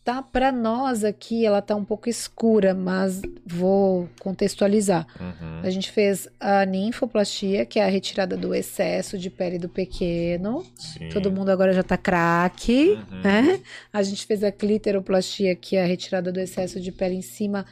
Tá 0.06 0.22
para 0.22 0.52
nós 0.52 1.02
aqui, 1.02 1.44
ela 1.44 1.60
tá 1.60 1.74
um 1.74 1.84
pouco 1.84 2.08
escura, 2.08 2.72
mas 2.72 3.20
vou 3.44 4.08
contextualizar. 4.20 5.04
Uhum. 5.20 5.60
A 5.64 5.68
gente 5.68 5.90
fez 5.90 6.28
a 6.38 6.64
ninfoplastia, 6.64 7.66
que 7.66 7.80
é 7.80 7.84
a 7.84 7.88
retirada 7.88 8.36
do 8.36 8.54
excesso 8.54 9.18
de 9.18 9.28
pele 9.28 9.58
do 9.58 9.68
pequeno. 9.68 10.64
Sim. 10.76 11.08
Todo 11.08 11.32
mundo 11.32 11.48
agora 11.50 11.72
já 11.72 11.82
tá 11.82 11.96
craque, 11.96 12.90
Uhum. 13.10 13.20
né? 13.20 13.60
A 13.92 14.00
gente 14.04 14.24
fez 14.24 14.44
a 14.44 14.52
cliteroplastia, 14.52 15.56
que 15.56 15.74
é 15.74 15.82
a 15.82 15.86
retirada 15.86 16.30
do 16.30 16.38
excesso 16.38 16.80
de 16.80 16.92
pele 16.92 17.16
em 17.16 17.22
cima 17.22 17.66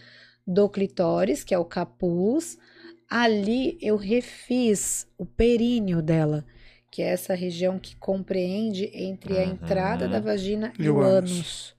do 0.44 0.68
clitóris, 0.68 1.44
que 1.44 1.54
é 1.54 1.58
o 1.58 1.64
capuz. 1.64 2.58
Ali 3.08 3.78
eu 3.80 3.94
refiz 3.96 5.06
o 5.16 5.24
períneo 5.24 6.02
dela, 6.02 6.44
que 6.90 7.00
é 7.00 7.10
essa 7.10 7.32
região 7.32 7.78
que 7.78 7.94
compreende 7.94 8.90
entre 8.92 9.38
a 9.38 9.44
Uhum. 9.44 9.50
entrada 9.52 10.08
da 10.08 10.18
vagina 10.18 10.72
e, 10.76 10.82
E 10.86 10.90
o 10.90 10.96
o 10.96 11.00
ânus. 11.00 11.73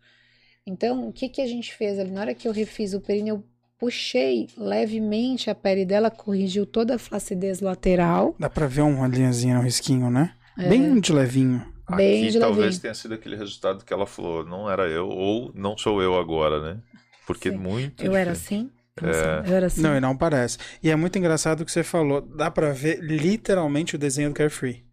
Então, 0.68 1.08
o 1.08 1.14
que, 1.14 1.30
que 1.30 1.42
a 1.42 1.48
gente 1.48 1.74
fez 1.74 2.00
ali? 2.00 2.12
Na 2.12 2.22
hora 2.22 2.34
que 2.34 2.48
eu 2.48 2.52
refiz 2.52 2.94
o 2.94 3.00
períneo, 3.02 3.36
eu 3.36 3.44
puxei 3.78 4.48
levemente 4.58 5.50
a 5.50 5.56
pele 5.56 5.86
dela, 5.86 6.10
corrigiu 6.10 6.66
toda 6.66 6.96
a 6.96 7.00
flacidez 7.00 7.62
lateral. 7.62 8.36
Dá 8.40 8.50
pra 8.50 8.66
ver 8.66 8.82
uma 8.82 9.08
linhazinha, 9.08 9.60
um 9.60 9.64
risquinho, 9.64 10.10
né? 10.10 10.34
É. 10.58 10.68
Bem 10.68 11.00
de 11.00 11.14
levinho. 11.14 11.64
bem 11.96 12.24
Aqui 12.24 12.32
de 12.32 12.40
talvez 12.40 12.66
levinho. 12.66 12.82
tenha 12.82 12.94
sido 12.96 13.14
aquele 13.14 13.36
resultado 13.36 13.86
que 13.86 13.94
ela 13.94 14.08
falou, 14.08 14.44
não 14.44 14.70
era 14.70 14.88
eu, 14.88 15.08
ou 15.08 15.52
não 15.54 15.78
sou 15.78 16.02
eu 16.02 16.18
agora, 16.18 16.62
né? 16.62 16.82
Porque 17.28 17.52
Sim. 17.52 17.58
muito. 17.58 18.04
Eu 18.04 18.16
era 18.16 18.32
assim? 18.32 18.72
Nossa, 19.02 19.44
Eu 19.46 19.54
era 19.56 19.66
assim. 19.68 19.82
Não, 19.82 19.96
e 19.96 20.00
não 20.00 20.16
parece. 20.16 20.58
E 20.82 20.90
é 20.90 20.96
muito 20.96 21.18
engraçado 21.20 21.62
o 21.62 21.66
que 21.66 21.72
você 21.72 21.84
falou. 21.84 22.22
Dá 22.22 22.50
pra 22.50 22.72
ver 22.72 23.00
literalmente 23.02 23.96
o 23.96 24.00
desenho 24.00 24.30
do 24.30 24.36
Carefree. 24.36 24.85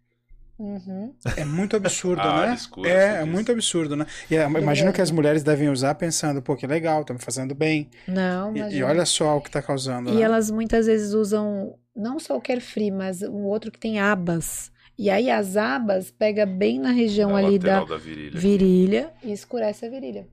Uhum. 0.59 1.13
É 1.35 1.43
muito 1.43 1.75
absurdo, 1.75 2.21
Ah, 2.23 2.47
né? 2.47 2.53
escura, 2.53 2.89
é, 2.89 3.21
é 3.21 3.25
muito 3.25 3.51
absurdo, 3.51 3.95
né? 3.95 4.05
E 4.29 4.35
é, 4.35 4.43
imagino 4.45 4.93
que 4.93 5.01
as 5.01 5.11
mulheres 5.11 5.43
devem 5.43 5.69
usar 5.69 5.95
pensando, 5.95 6.41
pô, 6.41 6.55
que 6.55 6.67
legal, 6.67 7.01
estão 7.01 7.15
me 7.15 7.21
fazendo 7.21 7.55
bem. 7.55 7.89
Não, 8.07 8.55
E, 8.55 8.59
mas. 8.59 8.73
e 8.73 8.83
olha 8.83 9.05
só 9.05 9.37
o 9.37 9.41
que 9.41 9.49
tá 9.51 9.61
causando. 9.61 10.09
E 10.09 10.15
né? 10.15 10.21
elas 10.21 10.51
muitas 10.51 10.85
vezes 10.85 11.13
usam 11.13 11.77
não 11.95 12.19
só 12.19 12.37
o 12.37 12.41
carefree, 12.41 12.91
mas 12.91 13.21
um 13.23 13.43
outro 13.45 13.71
que 13.71 13.79
tem 13.79 13.99
abas. 13.99 14.71
E 14.97 15.09
aí 15.09 15.29
as 15.29 15.57
abas 15.57 16.11
pega 16.11 16.45
bem 16.45 16.79
na 16.79 16.91
região 16.91 17.31
Na 17.31 17.39
ali 17.39 17.57
da 17.57 17.83
da 17.83 17.97
virilha. 17.97 18.39
virilha 18.39 19.13
e 19.23 19.31
escurece 19.31 19.85
a 19.85 19.89
virilha. 19.89 20.27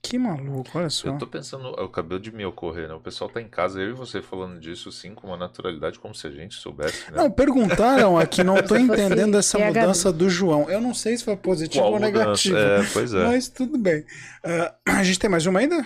Que 0.00 0.16
maluco, 0.16 0.78
olha 0.78 0.88
só. 0.88 1.08
Eu 1.08 1.18
tô 1.18 1.26
pensando, 1.26 1.68
acabou 1.80 2.18
de 2.18 2.30
me 2.32 2.44
ocorrer, 2.44 2.88
né? 2.88 2.94
O 2.94 3.00
pessoal 3.00 3.28
tá 3.28 3.42
em 3.42 3.48
casa, 3.48 3.80
eu 3.80 3.90
e 3.90 3.92
você 3.92 4.22
falando 4.22 4.58
disso, 4.60 4.90
sim, 4.92 5.14
com 5.14 5.26
uma 5.26 5.36
naturalidade, 5.36 5.98
como 5.98 6.14
se 6.14 6.26
a 6.26 6.30
gente 6.30 6.54
soubesse, 6.54 7.10
né? 7.10 7.16
Não, 7.16 7.30
perguntaram 7.30 8.16
aqui, 8.16 8.44
não 8.44 8.62
tô 8.62 8.76
entendendo 8.78 9.36
essa 9.36 9.58
mudança 9.58 10.12
do 10.12 10.30
João. 10.30 10.70
Eu 10.70 10.80
não 10.80 10.94
sei 10.94 11.16
se 11.16 11.24
foi 11.24 11.36
positivo 11.36 11.82
Qual 11.82 11.92
ou 11.94 12.00
mudança? 12.00 12.18
negativo. 12.18 12.56
É, 12.56 12.86
pois 12.92 13.12
é. 13.12 13.24
Mas 13.24 13.48
tudo 13.48 13.76
bem. 13.76 14.04
Ah, 14.44 14.74
a 14.86 15.04
gente 15.04 15.18
tem 15.18 15.28
mais 15.28 15.44
uma 15.46 15.58
ainda? 15.60 15.84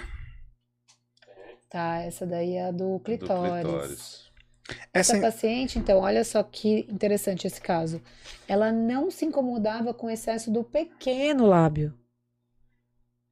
Tá, 1.70 2.02
essa 2.02 2.26
daí 2.26 2.54
é 2.56 2.68
a 2.68 2.70
do 2.70 2.98
Do 2.98 3.00
clitóris. 3.00 3.62
clitóris. 3.62 4.22
Essa 4.92 5.16
Essa 5.16 5.20
paciente, 5.20 5.78
então, 5.78 5.98
olha 5.98 6.22
só 6.22 6.42
que 6.42 6.86
interessante 6.88 7.46
esse 7.46 7.60
caso. 7.60 8.00
Ela 8.46 8.70
não 8.70 9.10
se 9.10 9.24
incomodava 9.24 9.92
com 9.92 10.06
o 10.06 10.10
excesso 10.10 10.50
do 10.50 10.62
pequeno 10.62 11.46
lábio. 11.46 11.94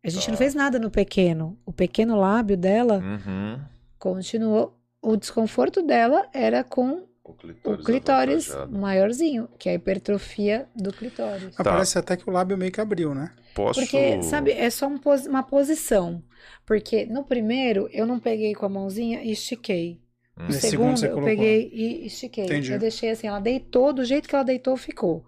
A 0.05 0.09
gente 0.09 0.25
Tá. 0.27 0.31
não 0.33 0.39
fez 0.39 0.55
nada 0.55 0.79
no 0.79 0.91
pequeno. 0.91 1.59
O 1.67 1.73
pequeno 1.73 2.17
lábio 2.19 2.57
dela 2.57 2.99
Uhum. 2.99 3.61
continuou. 3.99 4.77
O 5.03 5.17
desconforto 5.17 5.83
dela 5.83 6.27
era 6.33 6.63
com 6.65 7.07
O 7.25 7.31
o 7.31 7.35
clitóris. 7.35 7.85
clitóris 7.87 8.51
avantajado. 8.51 8.79
maiorzinho, 8.79 9.49
que 9.59 9.69
é 9.69 9.73
a 9.73 9.75
hipertrofia 9.75 10.67
do 10.75 10.93
clitóris. 10.93 11.55
Tá. 11.55 11.65
Parece 11.65 11.99
até 11.99 12.17
que 12.17 12.29
o 12.29 12.33
lábio 12.33 12.57
meio 12.57 12.73
que 12.73 12.81
abriu, 12.81 13.15
né? 13.15 13.33
Posso. 13.55 13.81
Porque, 13.81 14.23
sabe, 14.23 14.53
é 14.53 14.69
só 14.71 14.87
um 14.87 14.99
pos- 14.99 15.27
uma 15.27 15.43
posição. 15.43 16.23
Porque 16.67 17.05
no 17.07 17.25
primeiro 17.25 17.89
eu 17.93 18.07
não 18.07 18.19
peguei 18.19 18.55
com 18.55 18.65
a 18.67 18.69
mãozinha 18.69 19.23
e 19.23 19.33
estiquei. 19.33 20.01
Hum. 20.39 20.45
No 20.47 20.53
segundo, 20.53 20.97
segundo 20.99 21.19
eu 21.21 21.25
peguei 21.25 21.71
e 21.73 22.07
estiquei. 22.07 22.45
Entendi. 22.45 22.73
Eu 22.73 22.79
deixei 22.79 23.11
assim, 23.11 23.27
ela 23.27 23.41
deitou, 23.41 23.93
do 23.93 24.05
jeito 24.05 24.29
que 24.29 24.35
ela 24.35 24.45
deitou, 24.45 24.77
ficou. 24.77 25.25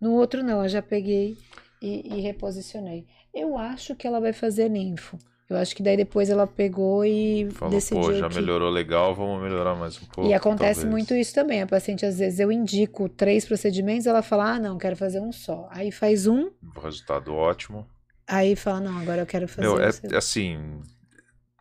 No 0.00 0.12
outro, 0.14 0.42
não, 0.42 0.62
eu 0.62 0.68
já 0.68 0.82
peguei 0.82 1.36
e, 1.80 2.16
e 2.16 2.20
reposicionei. 2.20 3.06
Eu 3.34 3.56
acho 3.56 3.94
que 3.94 4.06
ela 4.06 4.20
vai 4.20 4.32
fazer 4.32 4.68
ninfo. 4.68 5.18
Eu 5.48 5.56
acho 5.56 5.74
que 5.74 5.82
daí 5.82 5.96
depois 5.96 6.30
ela 6.30 6.46
pegou 6.46 7.04
e 7.04 7.48
Falou, 7.50 7.74
decidiu 7.74 8.02
pô, 8.04 8.12
já 8.14 8.28
que... 8.28 8.36
melhorou 8.36 8.70
legal, 8.70 9.12
vamos 9.16 9.42
melhorar 9.42 9.74
mais 9.74 10.00
um 10.00 10.06
pouco. 10.06 10.30
E 10.30 10.32
acontece 10.32 10.82
talvez. 10.82 10.90
muito 10.90 11.12
isso 11.12 11.34
também. 11.34 11.60
A 11.60 11.66
paciente, 11.66 12.06
às 12.06 12.20
vezes, 12.20 12.38
eu 12.38 12.52
indico 12.52 13.08
três 13.08 13.44
procedimentos, 13.44 14.06
ela 14.06 14.22
fala, 14.22 14.52
ah, 14.52 14.58
não, 14.60 14.78
quero 14.78 14.94
fazer 14.96 15.20
um 15.20 15.32
só. 15.32 15.68
Aí 15.72 15.90
faz 15.90 16.28
um, 16.28 16.50
O 16.76 16.80
resultado 16.80 17.34
ótimo. 17.34 17.84
aí 18.28 18.54
fala, 18.54 18.78
não, 18.80 18.96
agora 18.98 19.22
eu 19.22 19.26
quero 19.26 19.48
fazer 19.48 19.62
Meu, 19.62 19.74
o 19.74 19.80
é 19.80 20.16
assim. 20.16 20.80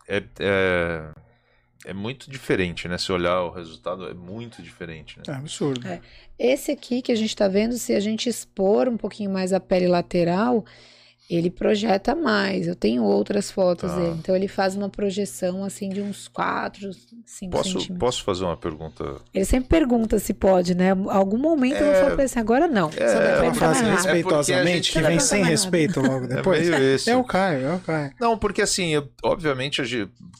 É, 0.07 0.23
é, 0.39 1.09
é 1.85 1.93
muito 1.93 2.29
diferente, 2.29 2.87
né? 2.87 2.95
Se 2.99 3.11
olhar 3.11 3.41
o 3.41 3.49
resultado, 3.49 4.07
é 4.07 4.13
muito 4.13 4.61
diferente, 4.61 5.19
É 5.25 5.31
né? 5.31 5.37
absurdo. 5.37 5.87
É. 5.87 5.99
Esse 6.37 6.71
aqui 6.71 7.01
que 7.01 7.11
a 7.11 7.15
gente 7.15 7.35
tá 7.35 7.47
vendo, 7.47 7.73
se 7.75 7.95
a 7.95 7.99
gente 7.99 8.29
expor 8.29 8.87
um 8.87 8.97
pouquinho 8.97 9.31
mais 9.31 9.51
a 9.51 9.59
pele 9.59 9.87
lateral, 9.87 10.63
ele 11.29 11.49
projeta 11.51 12.15
mais. 12.15 12.67
Eu 12.67 12.75
tenho 12.75 13.03
outras 13.03 13.51
fotos 13.51 13.91
Tá. 13.91 13.97
dele. 13.97 14.15
Então 14.17 14.35
ele 14.35 14.47
faz 14.47 14.75
uma 14.75 14.89
projeção 14.89 15.63
assim 15.63 15.89
de 15.89 16.01
uns 16.01 16.27
4, 16.27 16.89
5 17.25 17.51
Posso, 17.51 17.63
centímetros. 17.71 17.97
posso 17.99 18.23
fazer 18.23 18.45
uma 18.45 18.57
pergunta? 18.57 19.17
Ele 19.33 19.45
sempre 19.45 19.69
pergunta 19.69 20.17
se 20.17 20.33
pode, 20.33 20.73
né? 20.75 20.89
Algum 21.09 21.37
momento 21.37 21.75
eu 21.77 21.85
vou 21.85 21.91
É. 21.93 21.95
falar 21.95 22.05
pra 22.07 22.13
ele 22.15 22.23
assim, 22.23 22.39
agora 22.39 22.67
não. 22.67 22.89
É, 22.97 23.03
é 23.47 23.53
frase 23.53 23.79
trabalhar. 23.81 23.95
porque 23.95 24.07
a 24.07 24.13
respeitosamente 24.13 24.73
gente- 24.75 24.91
que 24.93 25.01
vem 25.01 25.19
sem 25.19 25.43
respeito 25.43 26.01
logo 26.01 26.27
depois? 26.27 26.67
É 26.67 26.71
meio 26.79 26.95
esse. 26.95 27.09
É 27.09 27.15
o 27.15 27.23
Caio, 27.23 27.65
é 27.67 27.73
o 27.75 27.79
Caio. 27.79 28.11
Não, 28.19 28.37
porque 28.37 28.61
assim, 28.61 28.89
eu- 28.95 29.07
obviamente, 29.23 29.81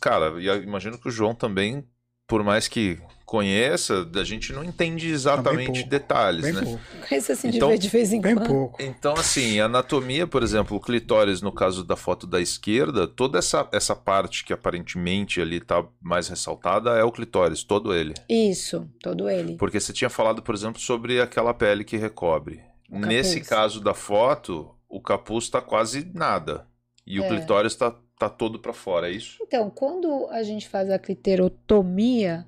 cara, 0.02 0.26
eu 0.42 0.64
imagino 0.64 0.98
que 0.98 1.08
o 1.08 1.12
João 1.12 1.36
também, 1.36 1.84
por 2.28 2.44
mais 2.44 2.68
que 2.68 2.98
conheça, 3.30 4.10
a 4.16 4.24
gente 4.24 4.52
não 4.52 4.64
entende 4.64 5.08
exatamente 5.08 5.68
pouco, 5.82 5.90
detalhes, 5.90 6.42
Bem 6.42 6.54
né? 6.54 6.62
pouco. 6.64 6.82
Conheço 7.08 7.32
assim 7.32 7.50
de 7.52 7.58
Então, 7.58 7.70
vez- 7.70 7.80
de 7.80 7.88
vez 7.90 8.12
em 8.12 8.20
Bem 8.20 8.34
quando. 8.34 8.48
pouco. 8.48 8.82
Então, 8.82 9.14
assim, 9.14 9.60
a 9.60 9.66
anatomia, 9.66 10.26
por 10.26 10.42
exemplo, 10.42 10.76
o 10.76 10.80
clitóris, 10.80 11.40
no 11.40 11.52
caso 11.52 11.84
da 11.84 11.96
foto 11.96 12.26
da 12.26 12.42
esquerda, 12.42 13.08
toda 13.08 13.38
essa, 13.38 13.68
essa 13.72 13.96
parte 13.96 14.44
que 14.44 14.52
aparentemente 14.52 15.40
ali 15.40 15.60
tá 15.62 15.86
mais 16.02 16.28
ressaltada 16.28 16.90
é 16.98 17.04
o 17.04 17.12
clitóris, 17.12 17.64
todo 17.64 17.94
ele. 17.94 18.16
Isso, 18.28 18.90
todo 19.00 19.30
ele. 19.30 19.56
Porque 19.58 19.80
você 19.80 19.94
tinha 19.94 20.10
falado, 20.10 20.42
por 20.42 20.56
exemplo, 20.56 20.82
sobre 20.82 21.22
aquela 21.22 21.54
pele 21.54 21.84
que 21.84 21.98
recobre. 21.98 22.62
O 22.90 22.98
Nesse 22.98 23.42
caso 23.42 23.80
da 23.80 23.94
foto, 23.94 24.72
o 24.90 25.00
capuz 25.00 25.48
tá 25.50 25.62
quase 25.62 26.10
nada. 26.16 26.66
E 27.06 27.20
o 27.20 27.24
É. 27.24 27.28
clitóris 27.28 27.76
tá, 27.76 27.96
tá 28.18 28.28
todo 28.28 28.58
para 28.58 28.74
fora, 28.74 29.08
é 29.08 29.12
isso? 29.12 29.38
Então, 29.44 29.70
quando 29.70 30.28
a 30.32 30.42
gente 30.42 30.68
faz 30.68 30.90
a 30.90 30.98
cliterotomia, 30.98 32.46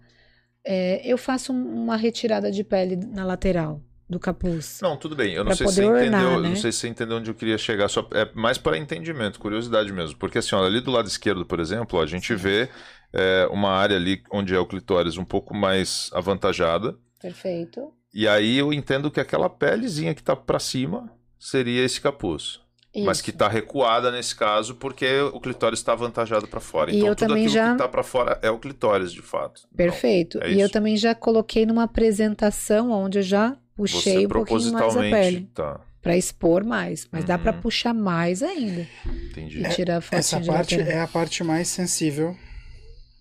é, 0.65 1.01
eu 1.05 1.17
faço 1.17 1.51
um- 1.53 1.83
uma 1.83 1.95
retirada 1.97 2.51
de 2.51 2.63
pele 2.63 2.95
na 2.95 3.25
lateral 3.25 3.81
do 4.09 4.19
capuz. 4.19 4.79
Não, 4.81 4.97
tudo 4.97 5.15
bem. 5.15 5.33
Eu 5.33 5.43
não 5.45 5.53
sei 5.55 5.67
se 5.67 5.81
ornar, 5.83 6.01
entendeu, 6.05 6.39
né? 6.41 6.49
não 6.49 6.55
sei 6.57 6.71
se 6.71 6.79
você 6.79 6.87
entendeu 6.89 7.17
onde 7.17 7.31
eu 7.31 7.35
queria 7.35 7.57
chegar, 7.57 7.87
só 7.87 8.07
é 8.11 8.29
mais 8.33 8.57
para 8.57 8.77
entendimento, 8.77 9.39
curiosidade 9.39 9.91
mesmo. 9.93 10.17
Porque 10.17 10.37
assim, 10.39 10.53
ó, 10.53 10.65
ali 10.65 10.81
do 10.81 10.91
lado 10.91 11.07
esquerdo, 11.07 11.45
por 11.45 11.59
exemplo, 11.61 11.99
a 11.99 12.05
gente 12.05 12.35
vê 12.35 12.69
é, 13.13 13.47
uma 13.51 13.69
área 13.69 13.95
ali 13.95 14.21
onde 14.31 14.53
é 14.53 14.59
o 14.59 14.65
clitóris 14.65 15.17
um 15.17 15.23
pouco 15.25 15.53
mais 15.55 16.09
avantajada. 16.13 16.97
Perfeito. 17.21 17.93
E 18.13 18.27
aí 18.27 18.57
eu 18.57 18.73
entendo 18.73 19.09
que 19.09 19.19
aquela 19.19 19.49
pelezinha 19.49 20.13
que 20.13 20.21
tá 20.23 20.35
para 20.35 20.59
cima 20.59 21.09
seria 21.39 21.83
esse 21.83 22.01
capuz. 22.01 22.59
Mas 22.93 23.17
Isso. 23.17 23.23
que 23.23 23.31
tá 23.31 23.47
recuada 23.47 24.11
nesse 24.11 24.35
caso 24.35 24.75
porque 24.75 25.07
o 25.33 25.39
clitóris 25.39 25.79
está 25.79 25.93
avantajado 25.93 26.45
para 26.47 26.59
fora. 26.59 26.91
E 26.91 26.97
Então 26.97 27.07
eu 27.07 27.15
tudo 27.15 27.29
também 27.29 27.47
já- 27.47 27.71
que 27.71 27.77
tá 27.77 27.87
para 27.87 28.03
fora 28.03 28.37
é 28.41 28.49
o 28.51 28.59
clitóris, 28.59 29.13
de 29.13 29.21
fato. 29.21 29.61
Então, 29.65 29.77
Perfeito. 29.77 30.39
é 30.43 30.49
e 30.51 30.59
eu 30.59 30.65
isso. 30.65 30.73
também 30.73 30.97
já 30.97 31.15
coloquei 31.15 31.65
numa 31.65 31.83
apresentação 31.83 32.91
onde 32.91 33.19
eu 33.19 33.23
já 33.23 33.55
puxei 33.77 34.13
você 34.17 34.25
um 34.25 34.29
pouquinho 34.29 34.73
mais 34.73 34.97
a 34.97 34.99
pele 34.99 35.49
tá, 35.53 35.79
Pra 36.01 36.17
expor 36.17 36.65
mais, 36.65 37.07
mas 37.11 37.23
dá 37.23 37.37
pra 37.37 37.53
Uhum. 37.53 37.61
puxar 37.61 37.93
mais 37.93 38.43
ainda 38.43 38.85
entendi. 39.29 39.61
e 39.61 39.69
tirar 39.69 40.01
a 40.01 40.17
Essa 40.17 40.41
parte 40.41 40.75
é 40.79 40.99
a 40.99 41.07
parte 41.07 41.43
mais 41.45 41.67
sensível 41.69 42.35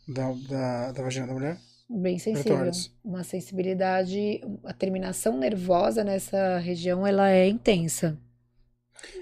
da, 0.08 0.32
da, 0.48 0.92
da 0.92 1.02
vagina 1.02 1.26
da 1.28 1.32
mulher. 1.34 1.56
Bem 1.88 2.18
sensível. 2.18 2.54
clitóris. 2.56 2.90
Uma 3.04 3.22
sensibilidade, 3.22 4.40
a 4.64 4.72
terminação 4.72 5.36
nervosa 5.38 6.02
nessa 6.02 6.58
região, 6.58 7.06
ela 7.06 7.30
é 7.30 7.46
intensa. 7.48 8.18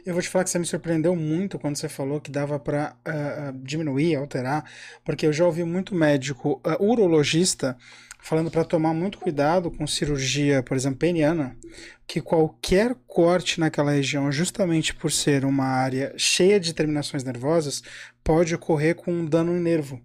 Eu 0.04 0.12
vou 0.12 0.22
te 0.22 0.28
falar 0.28 0.44
que 0.44 0.50
você 0.50 0.58
me 0.58 0.66
surpreendeu 0.66 1.14
muito 1.14 1.58
quando 1.58 1.76
você 1.76 1.88
falou 1.88 2.20
que 2.20 2.30
dava 2.30 2.58
pra 2.58 2.96
ah, 3.04 3.12
ah, 3.12 3.54
diminuir, 3.62 4.16
alterar, 4.16 4.64
porque 5.04 5.26
eu 5.26 5.32
já 5.32 5.44
ouvi 5.44 5.64
muito 5.64 5.94
médico 5.94 6.60
ah, 6.64 6.76
urologista 6.80 7.76
falando 8.20 8.50
pra 8.50 8.64
tomar 8.64 8.92
muito 8.92 9.18
cuidado 9.18 9.70
com 9.70 9.86
cirurgia, 9.86 10.62
por 10.62 10.76
exemplo, 10.76 10.98
peniana, 10.98 11.56
que 12.06 12.20
qualquer 12.20 12.94
corte 13.06 13.60
naquela 13.60 13.92
região, 13.92 14.30
justamente 14.30 14.94
por 14.94 15.10
ser 15.10 15.44
uma 15.44 15.64
área 15.64 16.12
cheia 16.16 16.58
de 16.58 16.74
terminações 16.74 17.22
nervosas, 17.24 17.82
pode 18.22 18.54
ocorrer 18.54 18.94
com 18.94 19.12
um 19.12 19.24
dano 19.24 19.56
em 19.56 19.60
nervo. 19.60 20.00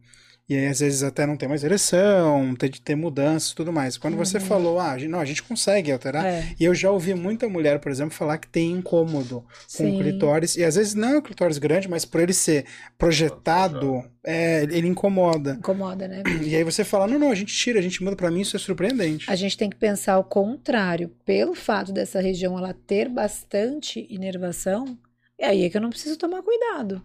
E 0.49 0.57
aí, 0.57 0.67
às 0.67 0.81
vezes, 0.81 1.03
até 1.03 1.25
não 1.25 1.37
tem 1.37 1.47
mais 1.47 1.63
ereção, 1.63 2.53
ter 2.55 2.67
de 2.67 2.81
ter 2.81 2.95
mudanças 2.95 3.51
e 3.51 3.55
tudo 3.55 3.71
mais. 3.71 3.97
Quando 3.97 4.17
você 4.17 4.41
falou, 4.41 4.77
ah, 4.77 4.91
a 4.91 4.97
gente- 4.97 5.09
não, 5.09 5.19
a 5.21 5.25
gente 5.25 5.41
consegue 5.41 5.89
alterar. 5.89 6.25
É. 6.25 6.53
E 6.59 6.65
eu 6.65 6.75
já 6.75 6.91
ouvi 6.91 7.13
muita 7.13 7.47
mulher, 7.47 7.79
por 7.79 7.89
exemplo, 7.89 8.13
falar 8.13 8.37
que 8.37 8.49
tem 8.49 8.71
incômodo 8.71 9.39
com 9.41 9.47
Sim. 9.85 9.95
o 9.95 9.99
clitóris. 10.01 10.57
E 10.57 10.63
às 10.65 10.75
vezes 10.75 10.95
não 10.95 11.07
é 11.09 11.17
o 11.17 11.21
clitóris 11.21 11.57
grande, 11.57 11.87
mas 11.87 12.03
por 12.03 12.19
ele 12.19 12.33
ser 12.33 12.65
projetado, 12.97 14.03
é, 14.23 14.63
ele 14.63 14.87
incomoda. 14.87 15.53
Incomoda, 15.59 16.07
né? 16.09 16.23
E 16.41 16.55
aí 16.55 16.63
você 16.63 16.83
fala, 16.83 17.07
não, 17.07 17.17
não, 17.17 17.31
a 17.31 17.35
gente 17.35 17.53
tira, 17.55 17.79
a 17.79 17.81
gente 17.81 18.03
muda. 18.03 18.15
Pra 18.15 18.29
mim 18.29 18.41
isso 18.41 18.55
é 18.55 18.59
surpreendente. 18.59 19.29
A 19.31 19.35
gente 19.35 19.57
tem 19.57 19.69
que 19.69 19.77
pensar 19.77 20.17
o 20.19 20.23
contrário. 20.25 21.09
Pelo 21.25 21.55
fato 21.55 21.93
dessa 21.93 22.19
região 22.19 22.57
ela 22.57 22.73
ter 22.73 23.07
bastante 23.07 24.05
inervação, 24.09 24.97
é 25.39 25.47
aí 25.47 25.63
é 25.63 25.69
que 25.69 25.77
eu 25.77 25.81
não 25.81 25.89
preciso 25.89 26.17
tomar 26.17 26.41
cuidado. 26.43 27.01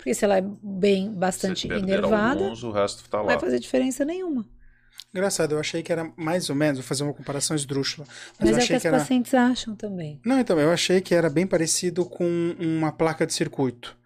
Porque 0.00 0.14
se 0.14 0.24
ela 0.24 0.38
é 0.38 0.44
bem, 0.62 1.12
bastante 1.12 1.60
Se 1.60 1.68
perder 1.68 1.98
inervada, 1.98 2.42
alguns, 2.44 2.62
o 2.62 2.70
resto 2.70 3.06
tá 3.08 3.18
não 3.18 3.26
lá. 3.26 3.32
vai 3.32 3.40
fazer 3.40 3.58
diferença 3.58 4.04
nenhuma. 4.04 4.46
Engraçado, 5.12 5.52
eu 5.52 5.58
achei 5.60 5.82
que 5.82 5.92
era 5.92 6.10
mais 6.16 6.48
ou 6.48 6.56
menos, 6.56 6.78
vou 6.78 6.86
fazer 6.86 7.02
uma 7.02 7.12
comparação 7.12 7.54
esdrúxula. 7.56 8.06
Mas, 8.38 8.38
Mas 8.38 8.50
eu 8.50 8.54
é 8.54 8.58
que 8.58 8.62
achei 8.62 8.76
as 8.76 8.82
que 8.82 8.88
era. 8.88 8.98
pacientes 8.98 9.34
acham 9.34 9.74
também. 9.74 10.20
Não, 10.24 10.38
então, 10.38 10.58
eu 10.58 10.70
achei 10.70 11.00
que 11.00 11.14
era 11.14 11.28
bem 11.28 11.46
parecido 11.46 12.06
com 12.06 12.54
uma 12.58 12.92
placa 12.92 13.26
de 13.26 13.34
circuito. 13.34 13.96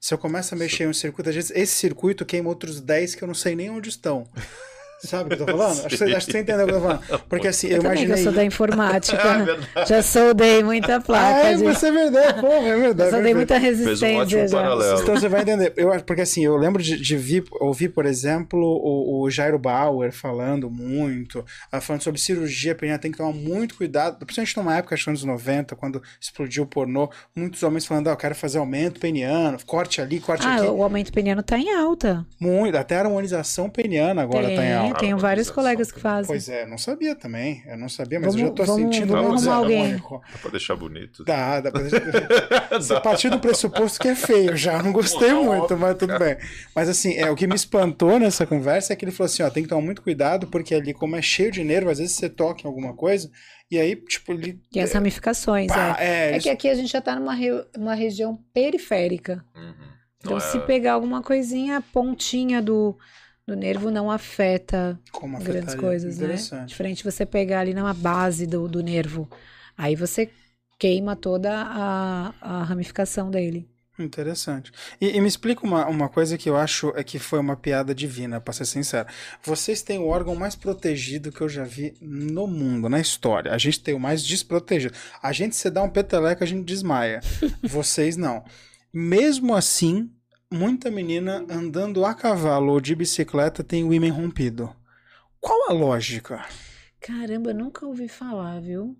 Se 0.00 0.14
eu 0.14 0.18
começo 0.18 0.54
a 0.54 0.58
mexer 0.58 0.84
em 0.84 0.88
um 0.88 0.92
circuito, 0.94 1.28
às 1.30 1.34
vezes 1.36 1.50
esse 1.52 1.74
circuito 1.74 2.24
queima 2.24 2.48
outros 2.48 2.80
10 2.80 3.14
que 3.14 3.22
eu 3.22 3.28
não 3.28 3.34
sei 3.34 3.54
nem 3.54 3.70
onde 3.70 3.88
estão. 3.88 4.26
Sabe 5.04 5.34
o 5.34 5.36
que 5.36 5.42
eu 5.42 5.46
tô 5.46 5.56
falando? 5.56 5.78
Acho 5.80 5.88
que, 5.88 5.96
você, 5.96 6.04
acho 6.14 6.26
que 6.26 6.32
você 6.32 6.38
entendeu 6.40 6.64
o 6.64 6.68
que 6.68 6.74
eu 6.74 6.80
tô 6.80 6.86
falando. 6.86 7.22
Porque 7.28 7.48
assim, 7.48 7.66
eu, 7.68 7.76
Eu, 7.76 7.82
imaginei. 7.82 8.12
eu 8.18 8.22
sou 8.24 8.32
da 8.32 8.44
informática. 8.44 9.22
É 9.74 9.86
já 9.86 10.02
soldei 10.02 10.62
muita 10.62 11.00
placa. 11.00 11.36
Ah, 11.36 11.48
é, 11.50 11.56
de... 11.56 11.62
você 11.64 11.86
é 11.88 11.92
verdade, 11.92 12.40
porra, 12.40 12.68
é 12.68 12.76
verdade. 12.78 13.08
Eu 13.10 13.14
soldei 13.16 13.34
muita 13.34 13.60
Fez 13.60 13.80
um 13.80 13.84
resistência 13.84 14.18
ótimo 14.20 14.48
já. 14.48 14.56
paralelo. 14.62 15.02
Então 15.02 15.16
você 15.16 15.28
vai 15.28 15.42
entender. 15.42 15.72
Eu 15.76 15.92
acho 15.92 16.04
porque 16.04 16.22
assim, 16.22 16.44
eu 16.44 16.56
lembro 16.56 16.82
de, 16.82 16.96
de 17.00 17.16
vir- 17.16 17.44
ouvir, 17.60 17.88
por 17.88 18.06
exemplo, 18.06 18.60
o, 18.60 19.22
o 19.22 19.30
Jairo 19.30 19.58
Bauer 19.58 20.12
falando 20.12 20.70
muito, 20.70 21.44
ah, 21.70 21.80
falando 21.80 22.02
sobre 22.02 22.20
cirurgia 22.20 22.74
peniana, 22.74 22.98
tem 22.98 23.10
que 23.10 23.18
tomar 23.18 23.32
muito 23.32 23.74
cuidado, 23.74 24.24
principalmente 24.24 24.56
numa 24.56 24.76
época, 24.76 24.94
acho 24.94 25.04
que 25.04 25.10
anos 25.10 25.24
90, 25.24 25.74
quando 25.76 26.02
explodiu 26.20 26.62
o 26.64 26.66
pornô, 26.66 27.10
muitos 27.34 27.62
homens 27.62 27.84
falando, 27.86 28.08
ah, 28.08 28.12
eu 28.12 28.16
quero 28.16 28.34
fazer 28.34 28.58
aumento 28.58 29.00
peniano, 29.00 29.58
corte 29.66 30.00
ali, 30.00 30.20
corte 30.20 30.46
Ah, 30.46 30.56
aqui. 30.56 30.66
o 30.66 30.82
aumento 30.82 31.12
peniano 31.12 31.42
tá 31.42 31.58
em 31.58 31.72
alta. 31.74 32.24
Muito, 32.40 32.76
até 32.76 32.96
a 32.96 33.00
harmonização 33.00 33.68
peniana 33.68 34.22
agora 34.22 34.46
tá 34.46 34.52
em 34.52 34.56
Tem, 34.56 34.74
alta. 34.74 34.91
É, 34.92 34.98
tenho 34.98 35.18
vários 35.18 35.50
colegas 35.50 35.90
que 35.92 36.00
fazem. 36.00 36.26
Pois 36.26 36.48
é, 36.48 36.66
não 36.66 36.78
sabia 36.78 37.14
também. 37.14 37.62
Eu 37.66 37.76
não 37.76 37.88
sabia, 37.88 38.18
mas 38.20 38.34
eu 38.34 38.40
Vamos- 38.40 38.48
já 38.48 38.54
tô 38.54 38.64
vamos- 38.64 38.94
sentindo 38.96 39.12
vamos 39.12 39.46
um 39.46 39.50
arrumar 39.50 39.54
alguém. 39.56 39.96
Dá 39.96 40.38
pra 40.40 40.50
deixar 40.50 40.76
bonito. 40.76 41.24
Dá, 41.24 41.60
dá 41.60 41.70
pra 41.70 41.82
deixar. 41.82 42.68
Você 42.80 43.00
partiu 43.00 43.30
do 43.30 43.38
pressuposto 43.40 43.98
que 44.00 44.08
é 44.08 44.14
feio 44.14 44.56
já, 44.56 44.78
eu 44.78 44.82
não 44.82 44.92
gostei 44.92 45.30
Não, 45.30 45.44
muito, 45.44 45.76
mas 45.76 45.96
tudo 45.98 46.18
bem. 46.18 46.36
Mas 46.74 46.88
assim, 46.88 47.14
é, 47.16 47.30
o 47.30 47.34
que 47.36 47.46
me 47.46 47.54
espantou 47.54 48.18
nessa 48.18 48.46
conversa 48.46 48.92
é 48.92 48.96
que 48.96 49.04
ele 49.04 49.12
falou 49.12 49.26
assim, 49.26 49.42
ó, 49.42 49.50
tem 49.50 49.62
que 49.62 49.68
tomar 49.68 49.82
muito 49.82 50.02
cuidado, 50.02 50.46
porque 50.46 50.74
ali, 50.74 50.92
como 50.94 51.16
é 51.16 51.22
cheio 51.22 51.50
de 51.50 51.62
nervo, 51.64 51.90
às 51.90 51.98
vezes 51.98 52.14
você 52.16 52.28
toca 52.28 52.62
em 52.62 52.66
alguma 52.66 52.94
coisa, 52.94 53.30
e 53.70 53.78
aí, 53.78 53.96
tipo, 53.96 54.32
ele... 54.32 54.60
E 54.72 54.80
as 54.80 54.92
ramificações, 54.92 55.68
pá, 55.68 55.96
é. 55.98 56.04
é, 56.04 56.32
É 56.32 56.36
isso- 56.36 56.42
que 56.42 56.50
aqui 56.50 56.68
a 56.68 56.74
gente 56.74 56.90
já 56.92 57.00
tá 57.00 57.14
numa 57.16 57.34
re- 57.34 57.64
uma 57.76 57.94
região 57.94 58.38
periférica. 58.52 59.44
Uhum. 59.54 59.74
Então, 60.18 60.32
Não 60.32 60.40
se 60.40 60.56
é- 60.58 60.60
pegar 60.60 60.92
alguma 60.92 61.22
coisinha, 61.22 61.78
a 61.78 61.80
pontinha 61.80 62.60
do, 62.62 62.96
do 63.46 63.56
nervo 63.56 63.90
não 63.90 64.10
afeta 64.10 64.98
como 65.10 65.38
grandes 65.38 65.74
coisas, 65.74 66.18
né? 66.18 66.36
Diferente 66.66 67.04
você 67.04 67.26
pegar 67.26 67.60
ali 67.60 67.74
na 67.74 67.92
base 67.92 68.46
do, 68.46 68.68
do 68.68 68.82
nervo. 68.82 69.28
Aí 69.76 69.96
você 69.96 70.30
queima 70.78 71.16
toda 71.16 71.50
a, 71.52 72.34
a 72.40 72.62
ramificação 72.64 73.30
dele. 73.30 73.68
Interessante. 73.98 74.72
E, 75.00 75.16
e 75.16 75.20
me 75.20 75.28
explica 75.28 75.66
uma, 75.66 75.86
uma 75.86 76.08
coisa 76.08 76.38
que 76.38 76.48
eu 76.48 76.56
acho 76.56 76.92
é 76.96 77.04
que 77.04 77.18
foi 77.18 77.38
uma 77.38 77.56
piada 77.56 77.94
divina, 77.94 78.40
pra 78.40 78.52
ser 78.52 78.64
sincero. 78.64 79.06
Vocês 79.42 79.82
têm 79.82 79.98
o 79.98 80.06
órgão 80.06 80.34
mais 80.34 80.56
protegido 80.56 81.30
que 81.30 81.40
eu 81.40 81.48
já 81.48 81.64
vi 81.64 81.94
no 82.00 82.46
mundo, 82.46 82.88
na 82.88 82.98
história. 82.98 83.52
A 83.52 83.58
gente 83.58 83.80
tem 83.80 83.94
o 83.94 84.00
mais 84.00 84.24
desprotegido. 84.24 84.94
A 85.22 85.30
gente, 85.32 85.54
se 85.54 85.70
dá 85.70 85.82
um 85.82 85.90
peteleco, 85.90 86.42
a 86.42 86.46
gente 86.46 86.64
desmaia. 86.64 87.20
Vocês 87.62 88.16
não. 88.16 88.44
Mesmo 88.92 89.54
assim, 89.54 90.10
muita 90.52 90.90
menina 90.90 91.44
andando 91.50 92.04
a 92.04 92.14
cavalo 92.14 92.72
ou 92.72 92.80
de 92.80 92.94
bicicleta 92.94 93.64
tem 93.64 93.82
o 93.84 93.92
ímã 93.92 94.10
rompido. 94.12 94.70
Qual 95.40 95.70
a 95.70 95.72
lógica? 95.72 96.44
Caramba, 97.00 97.50
eu 97.50 97.54
nunca 97.54 97.84
ouvi 97.86 98.06
falar, 98.08 98.60
viu? 98.60 98.96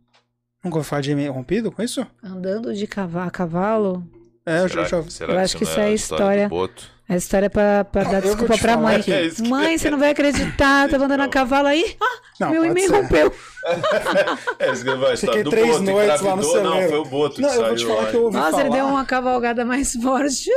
Nunca 0.65 0.77
ouviu 0.79 0.89
falar 0.89 1.03
de 1.03 1.13
ímã 1.13 1.31
rompido 1.31 1.71
com 1.71 1.83
isso? 1.83 2.05
Andando 2.23 2.75
de 2.75 2.87
cava- 2.87 3.25
a 3.25 3.31
cavalo, 3.31 4.03
É, 4.45 4.59
eu 4.59 4.69
já, 4.69 4.69
Será, 4.69 4.85
já 4.89 4.97
ouvi. 4.97 5.11
será 5.13 5.33
Eu 5.35 5.39
acho 5.39 5.57
que 5.57 5.63
isso 5.65 5.79
é 5.79 5.85
a 5.85 5.93
história. 5.93 6.49
do 6.49 6.51
Boto? 6.51 6.91
A 7.09 7.17
história 7.17 7.47
é 7.47 7.49
pra, 7.49 7.85
pra 7.85 8.05
Não, 8.05 8.11
dar 8.13 8.23
desculpa 8.23 8.57
pra 8.59 8.77
mãe. 8.77 9.03
é 9.07 9.49
Mãe, 9.49 9.77
você 9.77 9.91
não 9.91 9.99
vai 9.99 10.11
acreditar, 10.11 10.89
tava 10.89 11.05
andando 11.05 11.21
a 11.23 11.29
cavalo 11.29 11.69
aí, 11.69 11.97
ah, 12.01 12.21
Não, 12.41 12.51
meu 12.51 12.75
ser. 12.79 12.91
rompeu. 12.91 13.33
É, 14.59 14.73
isso 14.73 14.85
que 14.85 14.95
vai 14.95 15.17
Fiquei 15.17 15.43
do 15.45 15.51
três 15.51 15.69
Boto, 15.69 15.83
noites 15.83 16.21
lá 16.21 16.37
no 16.37 16.43
engravidou. 16.43 16.63
Não, 16.65 16.71
celeiro. 16.73 16.89
foi 16.91 16.99
o 16.99 17.05
Boto 17.05 17.41
Não, 17.41 17.49
que 17.49 17.55
eu 17.55 17.61
saiu 17.61 17.69
vou 17.69 17.77
te 17.77 17.87
falar 17.87 18.11
que 18.11 18.17
eu 18.17 18.23
ouvi 18.25 18.37
Nossa, 18.37 18.61
ele 18.61 18.69
falar. 18.71 18.77
deu 18.77 18.87
uma 18.87 19.05
cavalgada 19.05 19.65
mais 19.65 19.93
forte. 19.95 20.51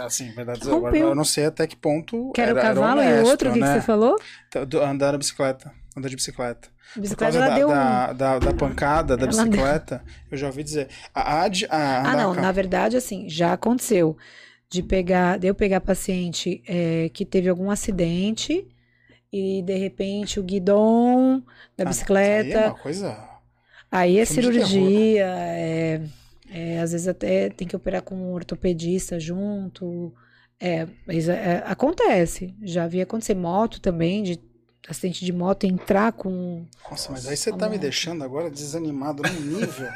Assim, 0.00 0.30
verdade. 0.32 0.60
Agora, 0.70 0.96
eu 0.96 1.14
não 1.14 1.24
sei 1.24 1.46
até 1.46 1.66
que 1.66 1.74
ponto. 1.74 2.30
Que 2.32 2.40
era 2.40 2.54
o 2.54 2.58
era- 2.58 2.68
era 2.68 2.74
cavalo 2.76 3.02
e 3.02 3.04
o 3.04 3.08
honesto, 3.08 3.30
outro, 3.30 3.50
o 3.50 3.52
que, 3.52 3.58
que 3.58 3.64
né? 3.64 3.74
você 3.74 3.80
falou? 3.80 4.16
Tá, 4.50 4.60
Andar 4.88 5.12
na 5.12 5.18
bicicleta. 5.18 5.72
Andar 5.96 6.08
de 6.08 6.16
bicicleta. 6.16 6.68
Bicicleta 6.96 7.32
causa 7.32 7.38
ela 7.38 7.48
da, 7.48 7.54
deu 7.56 7.68
um. 7.68 7.70
da, 7.72 8.12
da, 8.12 8.38
da 8.38 8.52
pancada 8.54 9.16
da 9.16 9.24
Ela 9.26 9.32
deu- 9.32 9.44
bicicleta, 9.46 10.04
eu 10.30 10.36
já 10.38 10.46
ouvi 10.46 10.62
dizer. 10.62 10.88
A, 11.12 11.20
a, 11.42 11.44
a, 11.46 12.00
Ah, 12.10 12.16
não, 12.16 12.34
na 12.34 12.52
verdade, 12.52 12.96
assim, 12.96 13.28
já 13.28 13.52
aconteceu 13.52 14.16
de 14.74 14.82
pegar, 14.82 15.38
de 15.38 15.46
eu 15.46 15.54
pegar 15.54 15.80
paciente 15.80 16.60
é, 16.66 17.08
que 17.10 17.24
teve 17.24 17.48
algum 17.48 17.70
acidente 17.70 18.66
e 19.32 19.62
de 19.62 19.76
repente 19.76 20.40
o 20.40 20.42
guidão 20.42 21.42
da 21.76 21.84
Ah, 21.84 21.88
bicicleta. 21.88 22.58
Aí 22.58 22.64
é 22.64 22.68
uma 22.68 22.78
coisa. 22.78 23.30
Aí 23.90 24.18
é 24.18 24.26
Filme 24.26 24.42
de 24.42 24.66
cirurgia, 24.66 25.26
é, 25.26 26.02
é, 26.50 26.80
às 26.80 26.90
vezes 26.90 27.06
até 27.06 27.48
tem 27.50 27.66
que 27.68 27.76
operar 27.76 28.02
com 28.02 28.16
um 28.16 28.32
ortopedista 28.32 29.20
junto. 29.20 30.12
É, 30.58 30.88
mas 31.06 31.28
é, 31.28 31.62
acontece. 31.66 32.52
Já 32.62 32.88
vi 32.88 33.00
acontecer 33.00 33.34
moto 33.34 33.80
também, 33.80 34.22
de 34.24 34.40
acidente 34.88 35.24
de 35.24 35.32
moto 35.32 35.64
entrar 35.64 36.12
com. 36.12 36.64
Nossa, 36.90 37.10
mas 37.12 37.26
aí 37.26 37.36
você 37.36 37.50
tá 37.52 37.68
me 37.68 37.78
deixando 37.78 38.22
agora 38.24 38.50
desanimado 38.50 39.22
num 39.22 39.40
nível. 39.58 39.88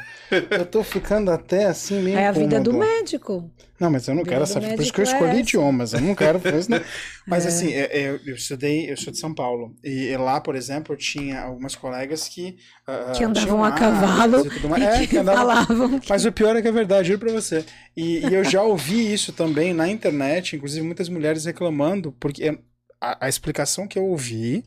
eu 0.51 0.65
tô 0.65 0.83
ficando 0.83 1.29
até 1.31 1.65
assim 1.65 2.01
meio. 2.01 2.17
É 2.17 2.27
a 2.27 2.31
vida 2.31 2.59
do 2.59 2.71
incômodo. 2.71 2.79
médico. 2.79 3.51
Não, 3.79 3.89
mas 3.89 4.05
eu 4.09 4.13
não 4.15 4.23
quero 4.23 4.39
do 4.39 4.43
essa. 4.43 4.59
Por 4.59 4.81
isso 4.81 4.91
que 4.91 4.99
eu 4.99 5.05
é 5.05 5.07
escolhi 5.07 5.29
essa. 5.31 5.39
idiomas. 5.39 5.93
Eu 5.93 6.01
não 6.01 6.13
quero 6.13 6.37
fazer 6.39 6.59
isso, 6.59 6.69
não. 6.71 6.81
Mas 7.25 7.45
É. 7.45 7.47
assim, 7.47 7.71
é- 7.71 7.97
é, 7.97 8.19
eu 8.25 8.35
estudei, 8.35 8.91
eu 8.91 8.97
sou 8.97 9.13
de 9.13 9.19
São 9.19 9.33
Paulo. 9.33 9.73
E, 9.81 10.17
lá, 10.17 10.41
por 10.41 10.53
exemplo, 10.55 10.93
eu 10.93 10.97
tinha 10.97 11.41
algumas 11.43 11.75
colegas 11.75 12.27
que. 12.27 12.57
ah, 12.85 13.13
Que 13.15 13.23
andavam 13.23 13.63
a 13.63 13.71
cavalo 13.71 14.45
e 14.45 14.49
tudo 14.49 14.67
mais. 14.67 14.83
e 14.83 14.85
É, 14.87 14.99
que 14.99 15.07
que 15.07 15.17
andavam 15.17 15.65
falavam 15.65 15.99
que 15.99 16.09
Mas 16.09 16.25
o 16.25 16.31
pior 16.31 16.55
é 16.57 16.61
que 16.61 16.67
é 16.67 16.71
verdade, 16.73 17.07
juro 17.07 17.19
pra 17.19 17.31
você. 17.31 17.63
E, 17.95 18.19
e 18.27 18.33
eu 18.33 18.43
já 18.43 18.61
ouvi 18.63 19.13
isso 19.13 19.31
também 19.31 19.73
na 19.73 19.87
internet, 19.87 20.57
inclusive 20.57 20.85
muitas 20.85 21.07
mulheres 21.07 21.45
reclamando, 21.45 22.11
porque 22.19 22.59
a, 23.01 23.25
a 23.25 23.29
explicação 23.29 23.87
que 23.87 23.97
eu 23.97 24.05
ouvi, 24.05 24.63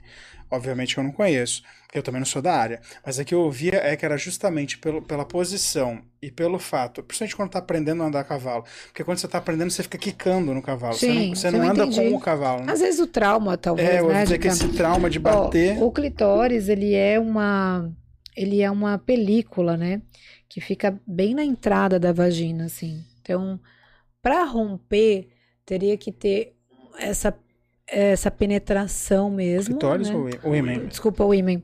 obviamente 0.51 0.97
eu 0.99 1.05
não 1.05 1.13
conheço, 1.13 1.63
porque 1.87 1.99
eu 1.99 2.03
também 2.03 2.21
não 2.21 2.27
sou 2.27 2.41
da 2.41 2.55
área, 2.55 2.81
mas 3.05 3.19
a 3.19 3.25
que 3.25 3.35
eu 3.35 3.41
ouvia 3.41 3.77
é 3.77 3.97
que 3.97 4.05
era 4.05 4.17
justamente 4.17 4.79
pelo, 4.79 5.03
pela 5.03 5.25
posição 5.25 6.03
e 6.21 6.31
pelo 6.31 6.59
fato, 6.59 7.03
principalmente 7.03 7.37
quando 7.37 7.51
tá 7.51 7.59
aprendendo 7.59 8.03
a 8.03 8.07
andar 8.07 8.21
a 8.21 8.25
cavalo, 8.25 8.65
porque 8.87 9.05
quando 9.05 9.19
você 9.19 9.29
tá 9.29 9.39
aprendendo 9.39 9.71
você 9.71 9.83
fica 9.83 9.99
quicando 9.99 10.55
no 10.55 10.63
cavalo, 10.63 10.95
você 10.95 11.07
Sim, 11.07 11.29
não, 11.29 11.35
você 11.37 11.51
não 11.51 11.63
anda 11.63 11.85
entendi. 11.85 12.11
com 12.11 12.17
o 12.17 12.21
cavalo. 12.21 12.65
Né? 12.65 12.73
Às 12.73 12.81
vezes 12.81 13.01
o 13.01 13.07
trauma, 13.07 13.57
talvez, 13.59 13.89
É, 13.89 14.01
eu 14.01 14.09
né? 14.09 14.23
dizer 14.25 14.39
que 14.39 14.49
esse 14.49 14.69
trauma 14.69 15.11
de 15.11 15.19
bater... 15.19 15.83
o 15.83 15.91
clitóris, 15.91 16.69
ele 16.69 16.95
é 16.95 17.19
uma 17.21 17.91
ele 18.35 18.63
é 18.63 18.71
uma 18.71 18.99
película, 18.99 19.77
né, 19.77 20.01
que 20.49 20.61
fica 20.61 20.99
bem 21.07 21.35
na 21.35 21.45
entrada 21.45 22.01
da 22.01 22.13
vagina, 22.13 22.65
assim. 22.65 23.05
Então, 23.21 23.61
para 24.23 24.45
romper, 24.45 25.29
teria 25.67 25.97
que 25.99 26.11
ter 26.11 26.55
essa 26.99 27.37
essa 27.87 28.31
penetração 28.31 29.31
mesmo, 29.31 29.75
clitóris 29.75 30.11
né? 30.11 30.31
ou 30.43 30.55
ímã? 30.55 30.87
Desculpa, 30.87 31.25
o 31.25 31.35
ímã. 31.35 31.61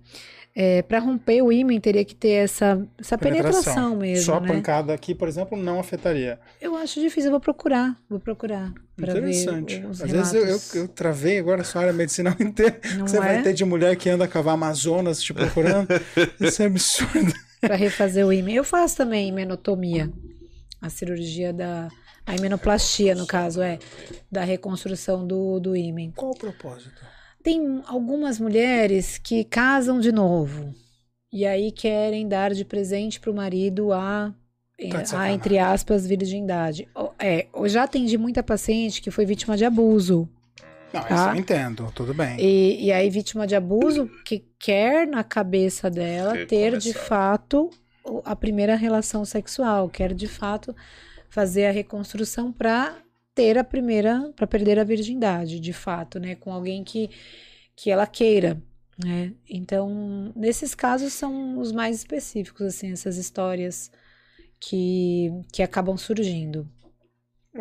É, 0.60 0.82
para 0.82 0.98
romper 0.98 1.40
o 1.40 1.52
ímã 1.52 1.78
teria 1.78 2.04
que 2.04 2.16
ter 2.16 2.30
essa, 2.30 2.84
essa 2.98 3.16
penetração, 3.16 3.94
mesmo, 3.94 4.24
Só 4.24 4.38
a 4.38 4.40
né? 4.40 4.48
pancada 4.48 4.92
aqui, 4.92 5.14
por 5.14 5.28
exemplo, 5.28 5.56
não 5.56 5.78
afetaria. 5.78 6.40
Eu 6.60 6.74
acho 6.74 6.98
difícil, 6.98 7.28
eu 7.28 7.30
vou 7.30 7.40
procurar, 7.40 7.96
vou 8.10 8.18
procurar 8.18 8.72
para 8.96 9.12
ver 9.12 9.20
Interessante. 9.20 9.84
os 9.88 10.02
Às 10.02 10.10
vezes 10.10 10.34
eu, 10.74 10.80
eu, 10.82 10.88
travei 10.88 11.38
agora 11.38 11.62
só 11.62 11.78
a 11.78 11.82
área 11.82 11.92
medicinal 11.92 12.34
inteira. 12.40 12.80
Não 12.96 13.06
Você 13.06 13.18
é? 13.18 13.20
vai 13.20 13.42
ter 13.42 13.52
de 13.52 13.64
mulher 13.64 13.94
que 13.94 14.10
anda 14.10 14.24
a 14.24 14.28
cavalo 14.28 14.56
Amazonas 14.56 15.22
te 15.22 15.32
procurando. 15.32 15.88
Isso 16.40 16.60
é 16.60 16.66
absurdo. 16.66 17.32
para 17.60 17.76
refazer 17.76 18.26
o 18.26 18.32
ímã. 18.32 18.50
Eu 18.50 18.64
faço 18.64 18.96
também 18.96 19.28
imenotomia, 19.28 20.10
a 20.82 20.90
cirurgia 20.90 21.52
da 21.52 21.88
a 22.28 22.36
imenoplastia, 22.36 23.14
no 23.14 23.26
caso, 23.26 23.62
é 23.62 23.78
da 24.30 24.44
reconstrução 24.44 25.26
do, 25.26 25.58
do 25.58 25.74
ímã. 25.74 26.12
Qual 26.14 26.32
o 26.32 26.36
propósito? 26.36 27.00
Tem 27.42 27.82
algumas 27.86 28.38
mulheres 28.38 29.16
que 29.16 29.44
casam 29.44 29.98
de 29.98 30.12
novo 30.12 30.74
e 31.32 31.46
aí 31.46 31.72
querem 31.72 32.28
dar 32.28 32.52
de 32.52 32.66
presente 32.66 33.18
para 33.18 33.30
o 33.30 33.34
marido 33.34 33.94
a, 33.94 34.34
eh, 34.78 34.88
Tá 34.90 35.20
a, 35.20 35.32
entre 35.32 35.58
aspas, 35.58 36.06
virgindade. 36.06 36.86
É, 37.18 37.46
eu 37.54 37.66
já 37.66 37.84
atendi 37.84 38.18
muita 38.18 38.42
paciente 38.42 39.00
que 39.00 39.10
foi 39.10 39.24
vítima 39.24 39.56
de 39.56 39.64
abuso. 39.64 40.28
Não, 40.92 41.00
isso 41.00 41.08
Tá. 41.08 41.32
eu 41.34 41.40
entendo, 41.40 41.90
tudo 41.94 42.12
bem. 42.12 42.38
E, 42.38 42.86
e 42.86 42.92
aí, 42.92 43.08
vítima 43.08 43.46
de 43.46 43.56
abuso 43.56 44.10
que 44.24 44.44
quer 44.58 45.06
na 45.06 45.24
cabeça 45.24 45.90
dela 45.90 46.46
Ter 46.46 46.76
de 46.76 46.92
fato 46.92 47.70
a 48.24 48.36
primeira 48.36 48.74
relação 48.74 49.24
sexual, 49.24 49.88
quer 49.88 50.14
de 50.14 50.26
fato 50.26 50.74
fazer 51.28 51.66
a 51.66 51.70
reconstrução 51.72 52.52
para 52.52 52.96
ter 53.34 53.56
a 53.58 53.64
primeira, 53.64 54.32
para 54.36 54.46
perder 54.46 54.78
a 54.78 54.84
virgindade, 54.84 55.60
de 55.60 55.72
fato, 55.72 56.18
né, 56.18 56.34
com 56.34 56.52
alguém 56.52 56.82
que, 56.82 57.10
que 57.76 57.90
ela 57.90 58.06
queira, 58.06 58.60
né? 58.98 59.32
Então, 59.48 60.32
nesses 60.34 60.74
casos 60.74 61.12
são 61.12 61.58
os 61.58 61.70
mais 61.70 61.96
específicos, 61.96 62.66
assim, 62.66 62.90
essas 62.92 63.16
histórias 63.16 63.90
que, 64.60 65.30
que 65.52 65.62
acabam 65.62 65.96
surgindo. 65.96 66.68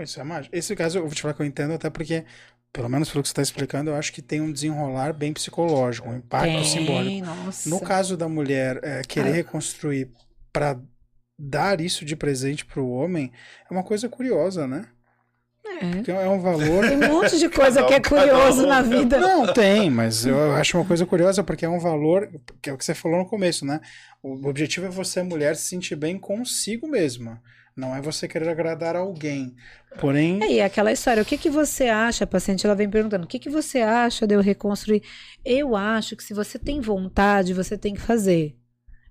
Isso 0.01 0.19
é 0.19 0.23
mágico. 0.23 0.55
Esse 0.55 0.75
caso 0.75 0.97
eu 0.99 1.03
vou 1.05 1.13
te 1.13 1.21
falar 1.21 1.33
que 1.33 1.41
eu 1.41 1.45
entendo, 1.45 1.73
até 1.73 1.89
porque, 1.89 2.23
pelo 2.71 2.89
menos 2.89 3.09
pelo 3.09 3.21
que 3.23 3.29
você 3.29 3.31
está 3.33 3.41
explicando, 3.41 3.89
eu 3.91 3.95
acho 3.95 4.11
que 4.13 4.21
tem 4.21 4.41
um 4.41 4.51
desenrolar 4.51 5.13
bem 5.13 5.33
psicológico, 5.33 6.09
um 6.09 6.17
impacto 6.17 6.45
Tem, 6.45 6.63
simbólico. 6.63 7.25
nossa. 7.25 7.69
No 7.69 7.79
caso 7.81 8.15
da 8.17 8.27
mulher 8.27 8.79
é, 8.83 9.01
querer 9.03 9.29
Ah. 9.29 9.33
reconstruir 9.33 10.11
para 10.51 10.79
dar 11.37 11.79
isso 11.81 12.03
de 12.03 12.15
presente 12.15 12.65
para 12.65 12.81
o 12.81 12.89
homem, 12.91 13.31
é 13.69 13.73
uma 13.73 13.83
coisa 13.83 14.09
curiosa, 14.09 14.67
né? 14.67 14.85
É. 15.81 15.91
Porque 15.91 16.11
é 16.11 16.29
um 16.29 16.39
valor. 16.39 16.87
Tem 16.87 16.97
um 16.97 17.13
monte 17.13 17.37
de 17.37 17.49
coisa 17.49 17.83
que 17.83 17.93
é 17.93 17.97
um, 17.97 18.01
curioso 18.01 18.63
um. 18.63 18.67
na 18.67 18.81
vida. 18.81 19.19
Não, 19.19 19.53
tem, 19.53 19.89
mas 19.89 20.25
eu 20.25 20.53
acho 20.53 20.77
uma 20.77 20.85
coisa 20.85 21.05
curiosa 21.05 21.43
porque 21.43 21.65
é 21.65 21.69
um 21.69 21.79
valor, 21.79 22.29
que 22.61 22.69
é 22.69 22.73
o 22.73 22.77
que 22.77 22.85
você 22.85 22.95
falou 22.95 23.19
no 23.19 23.25
começo, 23.27 23.65
né? 23.65 23.79
O 24.23 24.47
objetivo 24.47 24.87
é 24.87 24.89
você, 24.89 25.21
mulher, 25.21 25.55
se 25.55 25.67
sentir 25.67 25.95
bem 25.95 26.17
consigo 26.17 26.87
mesma. 26.87 27.41
Não 27.75 27.95
é 27.95 28.01
você 28.01 28.27
querer 28.27 28.49
agradar 28.49 28.95
alguém. 28.95 29.55
Porém, 29.99 30.41
É, 30.41 30.51
e 30.53 30.61
aquela 30.61 30.91
história, 30.91 31.21
o 31.21 31.25
que 31.25 31.37
que 31.37 31.49
você 31.49 31.89
acha? 31.89 32.23
A 32.23 32.27
paciente 32.27 32.65
ela 32.65 32.75
vem 32.75 32.89
perguntando, 32.89 33.25
o 33.25 33.27
que 33.27 33.37
que 33.37 33.51
você 33.51 33.81
acha 33.81 34.25
de 34.25 34.33
eu 34.33 34.41
reconstruir? 34.41 35.03
Eu 35.45 35.75
acho 35.75 36.15
que 36.15 36.23
se 36.23 36.33
você 36.33 36.57
tem 36.57 36.81
vontade, 36.81 37.53
você 37.53 37.77
tem 37.77 37.93
que 37.93 38.01
fazer. 38.01 38.55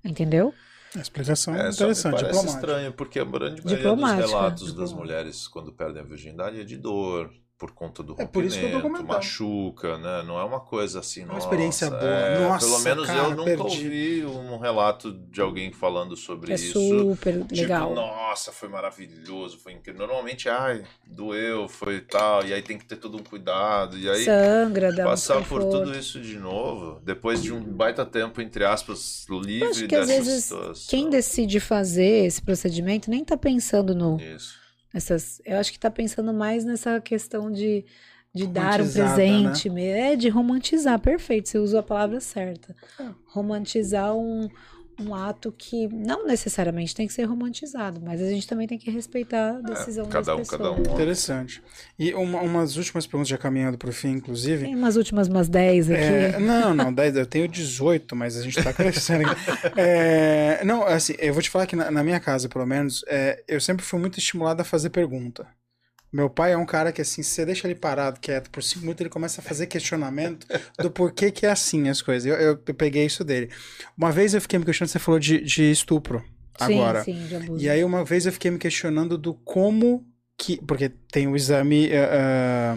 Entendeu? 0.05 0.53
A 0.99 1.03
explicação 1.03 1.55
é, 1.55 1.67
É, 1.67 1.71
interessante, 1.71 2.13
parece 2.15 2.27
diplomática. 2.27 2.55
estranho, 2.61 2.93
porque 2.93 3.19
a 3.21 3.25
grande 3.25 3.63
maioria 3.67 3.97
dos 4.23 4.31
relatos 4.31 4.73
das 4.75 4.93
mulheres 4.93 5.49
quando 5.49 5.73
perdem 5.73 6.03
a 6.03 6.05
virgindade 6.05 6.61
é 6.61 6.65
de 6.65 6.77
dor, 6.77 7.31
por 7.59 7.71
conta 7.73 8.03
do 8.03 8.15
É 8.19 8.27
por 8.27 8.45
isso 8.45 8.59
que 8.59 8.65
eu 8.67 8.71
tô 8.71 8.77
rompimento, 8.79 8.99
comentando. 9.07 9.17
machuca, 9.17 9.97
né? 9.99 10.23
Não 10.25 10.39
é 10.39 10.45
uma 10.45 10.61
coisa 10.61 11.01
assim, 11.01 11.25
uma 11.25 11.35
nossa, 11.35 11.47
experiência 11.47 11.89
boa. 11.89 12.03
é, 12.03 12.41
Nossa, 12.41 12.67
pelo 12.67 12.79
menos 12.81 13.07
cara, 13.07 13.19
eu 13.21 13.31
nunca 13.31 13.45
perdi. 13.45 13.63
ouvi 13.63 14.27
um 14.27 14.59
relato 14.59 15.13
de 15.13 15.41
alguém 15.41 15.73
falando 15.73 16.15
sobre 16.17 16.53
É 16.53 16.55
isso. 16.55 16.73
super 16.79 17.33
Tipo, 17.47 17.55
legal. 17.55 17.95
nossa, 17.95 18.53
foi 18.53 18.69
maravilhoso, 18.69 19.59
foi 19.59 19.73
incrível. 19.73 20.07
Normalmente, 20.07 20.49
ai, 20.51 20.85
doeu, 21.07 21.67
foi 21.69 22.01
tal, 22.01 22.45
e 22.45 22.53
aí 22.53 22.61
tem 22.61 22.77
que 22.79 22.85
ter 22.85 22.97
todo 22.97 23.17
um 23.17 23.23
cuidado, 23.23 23.97
e 23.99 24.09
aí 24.09 24.25
Sangra, 24.25 24.93
dá 24.93 25.05
um 25.05 25.11
passar 25.11 25.43
por 25.49 25.63
tudo 25.65 25.97
isso 25.97 26.21
de 26.21 26.39
novo, 26.39 27.01
depois 27.05 27.43
de 27.43 27.53
um 27.53 27.61
baita 27.63 28.05
tempo, 28.05 28.41
entre 28.43 28.65
aspas, 28.65 29.25
livre 29.31 29.61
Eu 29.65 29.71
acho 29.71 29.87
que 29.89 29.95
às 29.97 30.09
vezes 30.09 30.45
situação. 30.45 30.85
quem 30.91 31.09
decide 31.09 31.59
fazer 31.61 32.27
esse 32.27 32.43
procedimento 32.43 33.09
nem 33.11 33.25
tá 33.25 33.37
pensando 33.37 33.95
no, 33.95 34.19
Isso. 34.21 34.66
Nessas. 34.97 35.41
Eu 35.45 35.59
acho 35.59 35.71
que 35.71 35.79
tá 35.79 35.91
pensando 35.91 36.33
mais 36.33 36.65
nessa 36.65 36.99
questão 37.01 37.53
de, 37.53 37.85
de 38.35 38.47
dar 38.47 38.81
um 38.81 38.85
Romantizada, 38.85 39.15
presente, 39.15 39.69
me- 39.71 39.85
é 39.87 40.17
de 40.17 40.29
romantizar, 40.31 40.99
perfeito, 40.99 41.49
você 41.51 41.59
usou 41.59 41.81
a 41.81 41.83
palavra 41.83 42.19
certa. 42.19 42.75
É. 42.99 43.05
Romantizar 43.27 44.17
um, 44.17 44.49
um 44.99 45.15
ato 45.15 45.53
que 45.57 45.89
não 45.89 46.27
necessariamente 46.27 46.95
tem 46.95 47.07
que 47.07 47.13
ser 47.13 47.25
romantizado, 47.25 48.01
mas 48.03 48.21
a 48.21 48.29
gente 48.29 48.47
também 48.47 48.67
tem 48.67 48.79
que 48.79 48.91
respeitar 48.91 49.57
a 49.57 49.61
decisão 49.61 50.07
cada 50.07 50.35
das 50.35 50.47
um, 50.47 50.51
cada 50.51 50.71
pessoas. 50.71 50.89
um. 50.89 50.93
Interessante. 50.95 51.63
E 51.99 52.15
uma, 52.15 52.41
umas 52.41 52.77
últimas 52.77 53.07
perguntas 53.07 53.29
já 53.29 53.37
caminhando 53.37 53.77
pro 53.77 53.93
fim, 53.93 54.13
inclusive. 54.13 54.65
Tem 54.65 54.75
umas 54.75 54.97
últimas 54.97 55.29
umas 55.29 55.49
10 55.49 55.91
aqui. 55.91 56.01
É, 56.03 56.39
não, 56.39 56.75
não, 56.75 56.93
10, 56.93 57.17
eu 57.17 57.27
tenho 57.27 57.47
18, 57.47 58.17
mas 58.17 58.37
a 58.37 58.43
gente 58.43 58.63
tá 58.63 58.73
crescendo. 58.73 59.27
É, 59.77 60.65
não, 60.65 60.85
assim, 60.85 61.15
eu 61.19 61.33
vou 61.33 61.43
te 61.43 61.51
falar 61.51 61.67
que 61.67 61.77
na, 61.77 61.91
na 61.91 62.03
minha 62.03 62.19
casa, 62.19 62.49
pelo 62.49 62.65
menos, 62.65 63.05
é, 63.09 63.43
eu 63.47 63.61
sempre 63.61 63.85
fui 63.85 63.99
muito 63.99 64.19
estimulado 64.19 64.61
a 64.61 64.65
fazer 64.65 64.91
pergunta. 64.91 65.47
Meu 66.17 66.31
pai 66.31 66.53
é 66.53 66.57
um 66.57 66.65
cara 66.65 66.91
que, 66.93 67.03
assim, 67.03 67.23
se 67.23 67.29
você 67.31 67.45
deixa 67.45 67.67
ele 67.67 67.75
parado, 67.75 68.19
quieto, 68.21 68.51
por 68.51 68.63
cinco 68.63 68.81
minutos, 68.81 69.03
ele 69.03 69.11
começa 69.11 69.43
a 69.43 69.45
fazer 69.45 69.67
questionamento 69.67 70.47
do 70.79 70.91
porquê 70.91 71.31
que 71.31 71.45
é 71.45 71.51
assim 71.51 71.91
as 71.91 72.01
coisas. 72.01 72.25
Eu, 72.25 72.37
eu, 72.37 72.59
eu 72.67 72.75
peguei 72.75 73.05
isso 73.05 73.23
dele. 73.23 73.51
Uma 73.99 74.11
vez 74.11 74.33
eu 74.33 74.41
fiquei 74.41 74.59
me 74.59 74.65
questionando, 74.65 74.91
você 74.93 74.99
falou 74.99 75.21
de, 75.21 75.43
de 75.43 75.71
estupro 75.71 76.25
agora. 76.59 77.05
Sim, 77.05 77.13
sim, 77.21 77.27
de 77.27 77.37
abuso. 77.37 77.63
E 77.63 77.69
aí 77.69 77.85
uma 77.85 78.03
vez 78.03 78.25
eu 78.25 78.33
fiquei 78.33 78.51
me 78.51 78.59
questionando 78.59 79.19
do 79.19 79.35
como 79.35 80.07
que. 80.39 80.57
Porque 80.67 80.89
tem 80.89 81.29
o 81.29 81.37
exame. 81.37 81.91
ah, 81.95 82.77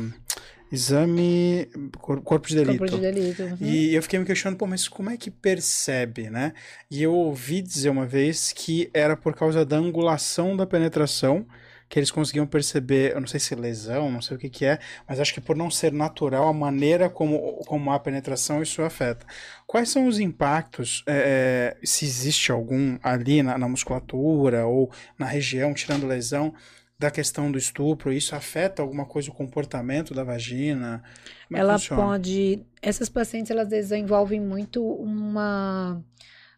exame. 0.72 1.68
cor- 1.98 2.22
Corpo 2.22 2.48
de 2.48 2.56
delito. 2.56 2.78
Corpo 2.80 2.96
de 2.96 3.02
delito. 3.02 3.44
uhum. 3.44 3.58
E 3.62 3.94
eu 3.96 4.04
fiquei 4.04 4.20
me 4.20 4.26
questionando, 4.26 4.58
pô, 4.58 4.68
mas 4.68 4.88
como 4.88 5.10
é 5.10 5.18
que 5.18 5.32
percebe, 5.32 6.30
né? 6.30 6.54
E 6.92 7.02
eu 7.02 7.14
ouvi 7.14 7.62
dizer 7.62 7.90
uma 7.90 8.06
vez 8.06 8.52
que 8.52 8.90
era 8.94 9.16
por 9.16 9.34
causa 9.36 9.66
da 9.66 9.78
angulação 9.78 10.56
da 10.56 10.66
penetração 10.66 11.46
que 11.90 11.98
eles 11.98 12.12
conseguiam 12.12 12.46
perceber, 12.46 13.14
eu 13.14 13.20
não 13.20 13.28
sei 13.28 13.40
se 13.40 13.56
lesão, 13.56 14.12
não 14.12 14.22
sei 14.22 14.38
o 14.38 14.40
que 14.40 14.48
que 14.48 14.64
é, 14.64 14.78
mas 15.08 15.20
acho 15.20 15.34
que 15.34 15.42
por 15.42 15.56
não 15.56 15.72
ser 15.72 15.92
natural, 15.92 16.48
a 16.48 16.54
maneira 16.54 17.10
como, 17.10 17.40
como 17.66 17.92
há 17.92 18.00
penetração, 18.00 18.62
isso 18.62 18.84
afeta. 18.84 19.26
Quais 19.66 19.90
são 19.90 20.08
os 20.08 20.20
impactos, 20.20 21.04
é, 21.08 21.76
é, 21.82 21.86
se 21.86 22.06
existe 22.06 22.52
algum 22.52 23.00
ali 23.02 23.42
na, 23.42 23.58
na 23.58 23.68
musculatura 23.68 24.68
ou 24.68 24.92
na 25.18 25.26
região, 25.26 25.74
tirando 25.74 26.06
lesão, 26.06 26.54
da 27.00 27.10
questão 27.10 27.50
do 27.50 27.58
estupro, 27.58 28.12
isso 28.12 28.36
afeta 28.36 28.82
alguma 28.82 29.06
coisa 29.06 29.32
o 29.32 29.34
comportamento 29.34 30.14
da 30.14 30.24
vagina? 30.24 31.02
Como 31.48 31.58
é 31.58 31.62
ela 31.62 31.74
funciona? 31.80 32.04
pode. 32.04 32.62
Essas 32.82 33.08
pacientes 33.08 33.50
elas 33.50 33.70
desenvolvem 33.70 34.42
muito 34.42 34.86
uma, 34.86 36.04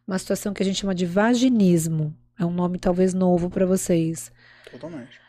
uma 0.05 0.17
situação 0.17 0.51
que 0.51 0.63
a 0.63 0.65
gente 0.65 0.79
chama 0.79 0.95
de 0.95 1.05
vaginismo. 1.05 2.13
É 2.39 2.43
um 2.43 2.51
nome 2.51 2.79
talvez 2.79 3.13
novo 3.13 3.51
para 3.51 3.67
vocês. 3.67 4.31
Totalmente. 4.71 5.20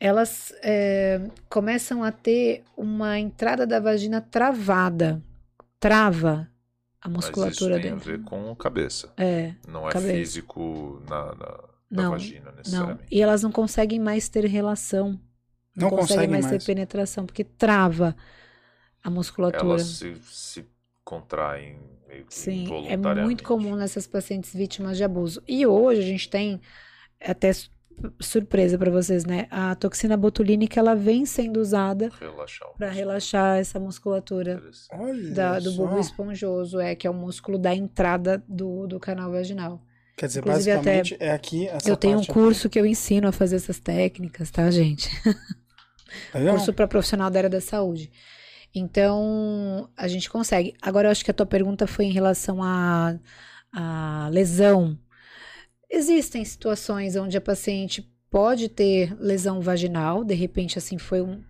Elas 0.00 0.52
é, 0.62 1.20
começam 1.48 2.02
a 2.02 2.12
ter 2.12 2.64
uma 2.76 3.18
entrada 3.20 3.66
da 3.66 3.80
vagina 3.80 4.20
travada. 4.22 5.22
Trava 5.78 6.50
a 7.00 7.08
Mas 7.08 7.36
isso 7.36 7.40
musculatura 7.40 7.80
tem 7.80 7.92
dentro. 7.92 7.96
a 7.96 7.98
ver 7.98 8.22
com 8.24 8.54
cabeça. 8.56 9.12
É, 9.16 9.54
Não 9.68 9.88
é 9.88 9.92
Cabeça. 9.92 10.14
físico 10.14 11.02
na, 11.08 11.34
na, 11.34 11.64
na 11.90 12.04
Não, 12.04 12.10
vagina, 12.10 12.50
não. 12.50 12.56
necessariamente. 12.56 13.08
E 13.10 13.20
elas 13.22 13.42
não 13.42 13.52
conseguem 13.52 13.98
mais 14.00 14.28
ter 14.28 14.44
relação. 14.46 15.20
Não 15.76 15.90
conseguem 15.90 16.28
mais, 16.28 16.46
mais. 16.46 16.58
ter 16.64 16.64
penetração, 16.64 17.26
porque 17.26 17.44
trava 17.44 18.16
a 19.02 19.10
musculatura. 19.10 19.64
Elas 19.64 19.82
se, 19.86 20.14
se 20.26 20.66
contraem 21.04 21.78
meio 22.08 22.26
que 22.26 22.34
Sim, 22.34 22.66
é 22.88 22.96
muito 22.96 23.44
comum 23.44 23.76
nessas 23.76 24.06
pacientes 24.06 24.52
vítimas 24.54 24.96
de 24.96 25.04
abuso. 25.04 25.42
E 25.46 25.66
hoje 25.66 26.00
a 26.00 26.04
gente 26.04 26.28
tem 26.28 26.60
até 27.20 27.50
surpresa 28.20 28.76
para 28.78 28.90
vocês, 28.90 29.24
né? 29.24 29.46
A 29.50 29.74
toxina 29.74 30.16
botulínica 30.16 30.78
ela 30.80 30.94
vem 30.94 31.24
sendo 31.26 31.60
usada 31.60 32.10
para 32.76 32.90
relaxar 32.90 33.58
essa 33.58 33.78
musculatura 33.80 34.62
da- 35.34 35.58
do 35.58 35.72
bulbo 35.72 35.98
esponjoso, 35.98 36.78
é 36.80 36.94
que 36.94 37.06
é 37.06 37.10
o 37.10 37.14
músculo 37.14 37.58
da 37.58 37.74
entrada 37.74 38.42
do, 38.48 38.86
do 38.86 38.98
canal 39.00 39.30
vaginal. 39.30 39.80
Quer 40.16 40.26
dizer, 40.26 40.40
Inclusive, 40.40 40.70
até 40.72 40.96
basicamente 40.98 41.16
é 41.18 41.32
aqui 41.32 41.66
essa 41.68 41.88
eu 41.88 41.96
tenho 41.96 42.18
um 42.18 42.24
curso 42.24 42.68
que 42.68 42.78
eu 42.78 42.84
ensino 42.84 43.28
a 43.28 43.32
fazer 43.32 43.56
essas 43.56 43.80
técnicas, 43.80 44.50
tá, 44.50 44.70
gente? 44.70 45.08
aqui. 45.26 45.38
Legal? 46.34 46.56
curso 46.56 46.72
para 46.74 46.86
profissional 46.88 47.30
da 47.30 47.38
área 47.38 47.50
da 47.50 47.60
saúde. 47.60 48.10
Então, 48.74 49.88
a 49.96 50.06
gente 50.08 50.28
consegue. 50.30 50.74
Agora, 50.80 51.08
eu 51.08 51.12
acho 51.12 51.24
que 51.24 51.30
a 51.30 51.34
tua 51.34 51.46
pergunta 51.46 51.86
foi 51.86 52.04
em 52.04 52.12
relação 52.12 52.62
à 52.62 53.18
à 53.72 54.28
lesão. 54.32 54.98
Existem 55.90 56.44
situações 56.44 57.16
onde 57.16 57.36
a 57.36 57.40
paciente 57.40 58.08
pode 58.30 58.68
ter 58.68 59.14
lesão 59.20 59.60
vaginal, 59.60 60.22
de 60.24 60.34
repente, 60.34 60.78
assim, 60.78 60.96
foi 60.98 61.20
um- 61.20 61.42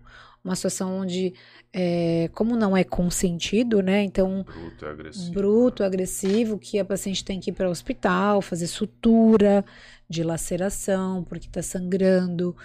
uma 0.43 0.55
situação 0.55 0.97
onde, 1.01 1.33
é, 1.71 2.27
como 2.33 2.55
não 2.55 2.75
é 2.75 2.83
consentido, 2.83 3.81
né? 3.83 4.01
Então, 4.03 4.43
Bruto 4.43 4.85
agressivo. 4.87 5.31
bruto, 5.31 5.83
agressivo, 5.83 6.57
que 6.57 6.79
a 6.79 6.85
paciente 6.85 7.23
tem 7.23 7.39
que 7.39 7.51
ir 7.51 7.53
para 7.53 7.67
o 7.67 7.71
hospital, 7.71 8.41
fazer 8.41 8.65
sutura 8.65 9.63
de 10.09 10.23
laceração, 10.23 11.23
porque 11.23 11.45
está 11.45 11.61
sangrando. 11.61 12.55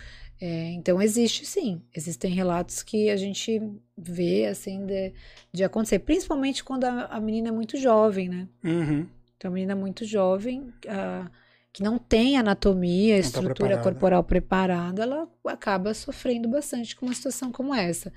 É, 0.40 0.70
então, 0.72 1.00
existe 1.02 1.44
sim, 1.44 1.82
existem 1.94 2.32
relatos 2.32 2.82
que 2.82 3.10
a 3.10 3.16
gente 3.16 3.60
vê, 3.96 4.46
assim, 4.46 4.84
de, 4.86 5.12
de 5.52 5.62
acontecer, 5.64 5.98
principalmente 5.98 6.64
quando 6.64 6.84
a, 6.84 7.04
a 7.04 7.20
menina 7.20 7.48
é 7.48 7.52
muito 7.52 7.76
jovem, 7.76 8.28
né? 8.30 8.48
Uhum. 8.64 9.06
Então, 9.36 9.50
a 9.50 9.54
menina 9.54 9.74
muito 9.76 10.04
jovem, 10.06 10.72
ah, 10.88 11.30
que 11.76 11.82
não 11.82 11.98
tem 11.98 12.38
anatomia, 12.38 13.16
Não 13.16 13.20
tá 13.20 13.26
estrutura 13.26 13.54
preparada. 13.54 13.82
corporal 13.82 14.24
preparada, 14.24 15.02
ela 15.02 15.28
acaba 15.44 15.92
sofrendo 15.92 16.48
bastante 16.48 16.96
com 16.96 17.04
uma 17.04 17.14
situação 17.14 17.52
como 17.52 17.74
essa. 17.74 18.10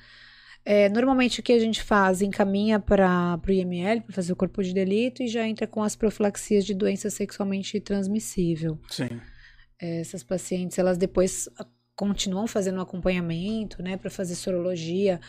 É, 0.63 0.87
normalmente 0.87 1.41
o 1.41 1.43
que 1.43 1.51
a 1.51 1.59
gente 1.59 1.83
faz, 1.83 2.21
encaminha 2.21 2.79
para 2.79 3.37
o 3.45 3.51
IML, 3.51 3.99
para 3.99 4.15
fazer 4.15 4.31
o 4.31 4.35
corpo 4.37 4.63
de 4.63 4.73
delito, 4.73 5.21
e 5.21 5.27
já 5.27 5.45
entra 5.45 5.67
com 5.67 5.83
as 5.83 5.93
profilaxias 5.93 6.65
de 6.65 6.73
doença 6.73 7.09
sexualmente 7.09 7.81
transmissível. 7.81 8.79
Sim. 8.89 9.19
É, 9.77 9.99
essas 9.99 10.23
pacientes, 10.23 10.79
elas 10.79 10.97
depois 10.97 11.49
ah, 11.57 11.67
continuam 11.97 12.47
fazendo 12.47 12.77
um 12.77 12.81
acompanhamento, 12.81 13.83
né, 13.83 13.97
para 13.97 14.09
fazer 14.09 14.35
sorologia 14.35 15.19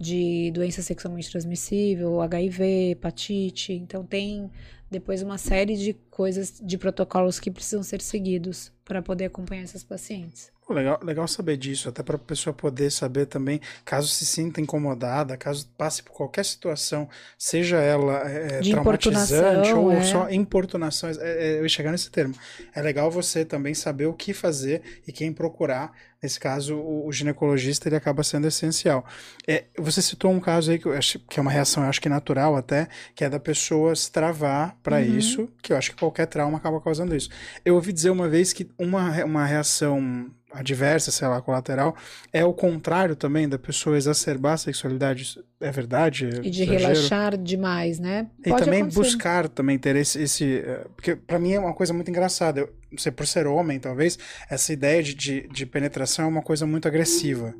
de 0.00 0.50
doença 0.54 0.80
sexualmente 0.80 1.30
transmissível, 1.30 2.22
HIV, 2.22 2.92
hepatite. 2.92 3.74
Então 3.74 4.06
tem 4.06 4.50
depois 4.94 5.22
uma 5.22 5.38
série 5.38 5.76
de 5.76 5.92
coisas, 6.08 6.60
de 6.62 6.78
protocolos 6.78 7.40
que 7.40 7.50
precisam 7.50 7.82
ser 7.82 8.00
seguidos 8.00 8.72
para 8.84 9.02
poder 9.02 9.24
acompanhar 9.24 9.64
essas 9.64 9.82
pacientes. 9.82 10.53
Legal, 10.66 10.98
legal 11.02 11.28
saber 11.28 11.58
disso, 11.58 11.90
até 11.90 12.02
para 12.02 12.16
a 12.16 12.18
pessoa 12.18 12.54
poder 12.54 12.90
saber 12.90 13.26
também, 13.26 13.60
caso 13.84 14.08
se 14.08 14.24
sinta 14.24 14.62
incomodada, 14.62 15.36
caso 15.36 15.68
passe 15.76 16.02
por 16.02 16.12
qualquer 16.12 16.42
situação, 16.44 17.06
seja 17.36 17.76
ela 17.76 18.26
é, 18.26 18.60
De 18.60 18.70
traumatizante 18.70 19.72
ou 19.74 19.92
é. 19.92 20.02
só 20.02 20.30
importunação, 20.30 21.10
é, 21.10 21.14
é, 21.20 21.58
eu 21.58 21.64
ia 21.64 21.68
chegar 21.68 21.92
nesse 21.92 22.10
termo. 22.10 22.34
É 22.74 22.80
legal 22.80 23.10
você 23.10 23.44
também 23.44 23.74
saber 23.74 24.06
o 24.06 24.14
que 24.14 24.32
fazer 24.32 24.80
e 25.06 25.12
quem 25.12 25.32
procurar. 25.34 25.92
Nesse 26.22 26.40
caso, 26.40 26.76
o, 26.76 27.06
o 27.06 27.12
ginecologista 27.12 27.86
ele 27.86 27.96
acaba 27.96 28.22
sendo 28.22 28.46
essencial. 28.46 29.04
É, 29.46 29.64
você 29.78 30.00
citou 30.00 30.30
um 30.30 30.40
caso 30.40 30.70
aí 30.70 30.78
que 30.78 30.86
eu 30.86 30.94
acho 30.94 31.18
que 31.18 31.38
é 31.38 31.42
uma 31.42 31.50
reação, 31.50 31.82
eu 31.82 31.90
acho 31.90 32.00
que 32.00 32.08
natural 32.08 32.56
até, 32.56 32.88
que 33.14 33.22
é 33.22 33.28
da 33.28 33.38
pessoa 33.38 33.94
se 33.94 34.10
travar 34.10 34.74
para 34.82 34.96
Uhum. 34.96 35.18
isso, 35.18 35.48
que 35.60 35.74
eu 35.74 35.76
acho 35.76 35.90
que 35.90 35.98
qualquer 35.98 36.26
trauma 36.26 36.56
acaba 36.56 36.80
causando 36.80 37.14
isso. 37.14 37.28
Eu 37.62 37.74
ouvi 37.74 37.92
dizer 37.92 38.08
uma 38.08 38.26
vez 38.28 38.54
que 38.54 38.66
uma, 38.78 39.22
uma 39.24 39.44
reação 39.44 40.30
adversa, 40.54 41.10
sei 41.10 41.26
lá, 41.28 41.40
colateral, 41.42 41.96
é 42.32 42.44
o 42.44 42.52
contrário 42.52 43.14
também 43.16 43.48
da 43.48 43.58
pessoa 43.58 43.96
exacerbar 43.96 44.52
a 44.54 44.56
sexualidade. 44.56 45.38
É 45.60 45.70
verdade? 45.70 46.28
E 46.42 46.50
de 46.50 46.62
Exagero? 46.62 46.78
relaxar 46.94 47.36
demais, 47.38 47.98
né? 47.98 48.26
E 48.44 48.50
Pode 48.50 48.64
também 48.64 48.80
acontecer. 48.82 49.00
buscar 49.00 49.48
também 49.48 49.78
ter 49.78 49.96
esse, 49.96 50.22
esse 50.22 50.58
eh, 50.58 50.86
porque 50.94 51.16
pra 51.16 51.38
mim 51.38 51.52
é 51.52 51.58
uma 51.58 51.74
coisa 51.74 51.92
muito 51.92 52.10
engraçada. 52.10 52.60
Eu 52.60 52.72
não 52.90 52.98
sei 52.98 53.10
por 53.12 53.26
ser 53.26 53.46
homem, 53.46 53.78
talvez 53.80 54.18
essa 54.48 54.72
ideia 54.72 55.02
de, 55.02 55.14
de, 55.14 55.48
de 55.48 55.66
penetração 55.66 56.26
é 56.26 56.28
uma 56.28 56.42
coisa 56.42 56.66
muito 56.66 56.86
agressiva. 56.86 57.54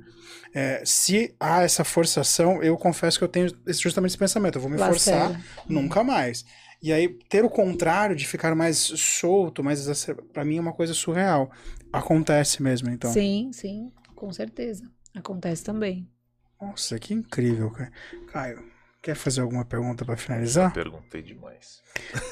Eh, 0.55 0.83
se 0.85 1.35
há 1.41 1.63
essa 1.63 1.83
forçação, 1.83 2.63
eu 2.63 2.77
confesso 2.77 3.19
que 3.19 3.25
eu 3.25 3.29
tenho 3.29 3.49
justamente 3.67 4.11
esse 4.11 4.19
pensamento. 4.19 4.57
Eu 4.57 4.63
vou 4.63 4.71
me 4.71 4.79
forçar 4.79 5.31
Lacera. 5.31 5.41
nunca 5.69 6.05
mais. 6.05 6.45
E 6.83 6.93
aí 6.93 7.09
ter 7.31 7.43
o 7.45 7.49
contrário 7.49 8.15
de 8.15 8.27
ficar 8.27 8.55
mais 8.55 8.77
solto, 8.77 9.65
mais 9.65 9.81
exacer- 9.81 10.19
pra 10.35 10.45
mim 10.45 10.59
é 10.59 10.61
uma 10.61 10.73
coisa 10.75 10.93
surreal. 10.93 11.51
Acontece 11.99 12.63
mesmo, 12.63 12.91
então. 12.91 13.13
Sim, 13.13 13.51
sim, 13.53 13.93
com 14.15 14.33
certeza. 14.33 14.85
Acontece 15.15 15.63
também. 15.63 16.09
Nossa, 16.61 16.99
que 16.99 17.15
incrível, 17.15 17.71
cara. 17.71 17.93
Caio, 18.33 18.65
quer 19.03 19.15
fazer 19.15 19.43
alguma 19.43 19.65
pergunta 19.65 20.05
para 20.05 20.17
finalizar? 20.17 20.73
Perguntei 20.73 21.23
demais. 21.23 21.83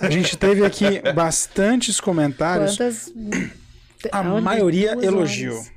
A 0.00 0.10
gente 0.10 0.36
teve 0.36 0.64
aqui 0.64 1.00
bastantes 1.14 2.00
comentários. 2.00 2.76
Quantas. 2.76 3.12
A 4.10 4.22
maioria 4.40 4.92
elogiou. 4.92 5.56
horas. 5.58 5.72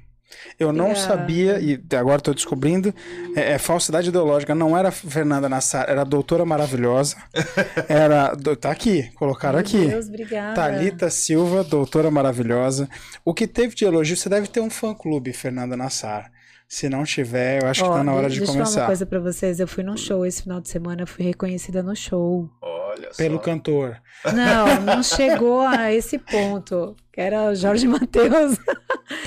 Eu 0.59 0.71
não 0.71 0.91
Obrigada. 0.91 1.07
sabia, 1.07 1.59
e 1.59 1.79
agora 1.95 2.17
estou 2.17 2.33
descobrindo, 2.33 2.93
é, 3.35 3.53
é 3.53 3.57
falsidade 3.57 4.09
ideológica. 4.09 4.55
Não 4.55 4.77
era 4.77 4.91
Fernanda 4.91 5.49
Nassar, 5.49 5.85
era 5.89 6.01
a 6.01 6.05
doutora 6.05 6.45
maravilhosa. 6.45 7.15
Era. 7.87 8.35
Tá 8.59 8.71
aqui, 8.71 9.11
colocaram 9.15 9.59
Meu 9.59 9.61
aqui. 9.65 9.87
Deus, 9.87 10.07
obrigada. 10.07 10.55
Thalita 10.55 11.09
Silva, 11.09 11.63
doutora 11.63 12.09
maravilhosa. 12.09 12.89
O 13.23 13.33
que 13.33 13.47
teve 13.47 13.75
de 13.75 13.85
elogio, 13.85 14.15
você 14.17 14.29
deve 14.29 14.47
ter 14.47 14.61
um 14.61 14.69
fã-clube, 14.69 15.33
Fernanda 15.33 15.75
Nassar. 15.77 16.31
Se 16.67 16.89
não 16.89 17.03
tiver, 17.03 17.61
eu 17.63 17.67
acho 17.69 17.83
que 17.83 17.89
tá 17.89 18.03
na 18.03 18.13
hora 18.13 18.27
de- 18.27 18.33
de 18.33 18.39
deixa 18.39 18.51
eu 18.51 18.55
falar 18.55 18.59
uma 18.59 18.65
começar. 18.71 18.85
coisa 18.87 19.05
pra 19.05 19.19
vocês. 19.19 19.59
Eu 19.59 19.67
fui 19.67 19.83
num 19.83 19.95
show 19.95 20.25
esse 20.25 20.41
final 20.43 20.59
de 20.59 20.67
semana, 20.69 21.03
eu 21.03 21.07
fui 21.07 21.23
reconhecida 21.23 21.83
no 21.83 21.95
show. 21.95 22.49
Olha 22.61 23.09
Pelo 23.15 23.35
só. 23.37 23.41
cantor. 23.43 24.01
Não, 24.33 24.81
não 24.81 25.03
chegou 25.03 25.61
a 25.61 25.93
esse 25.93 26.17
ponto. 26.17 26.95
Que 27.13 27.21
era 27.21 27.49
o 27.51 27.55
Jorge 27.55 27.87
Matheus. 27.87 28.57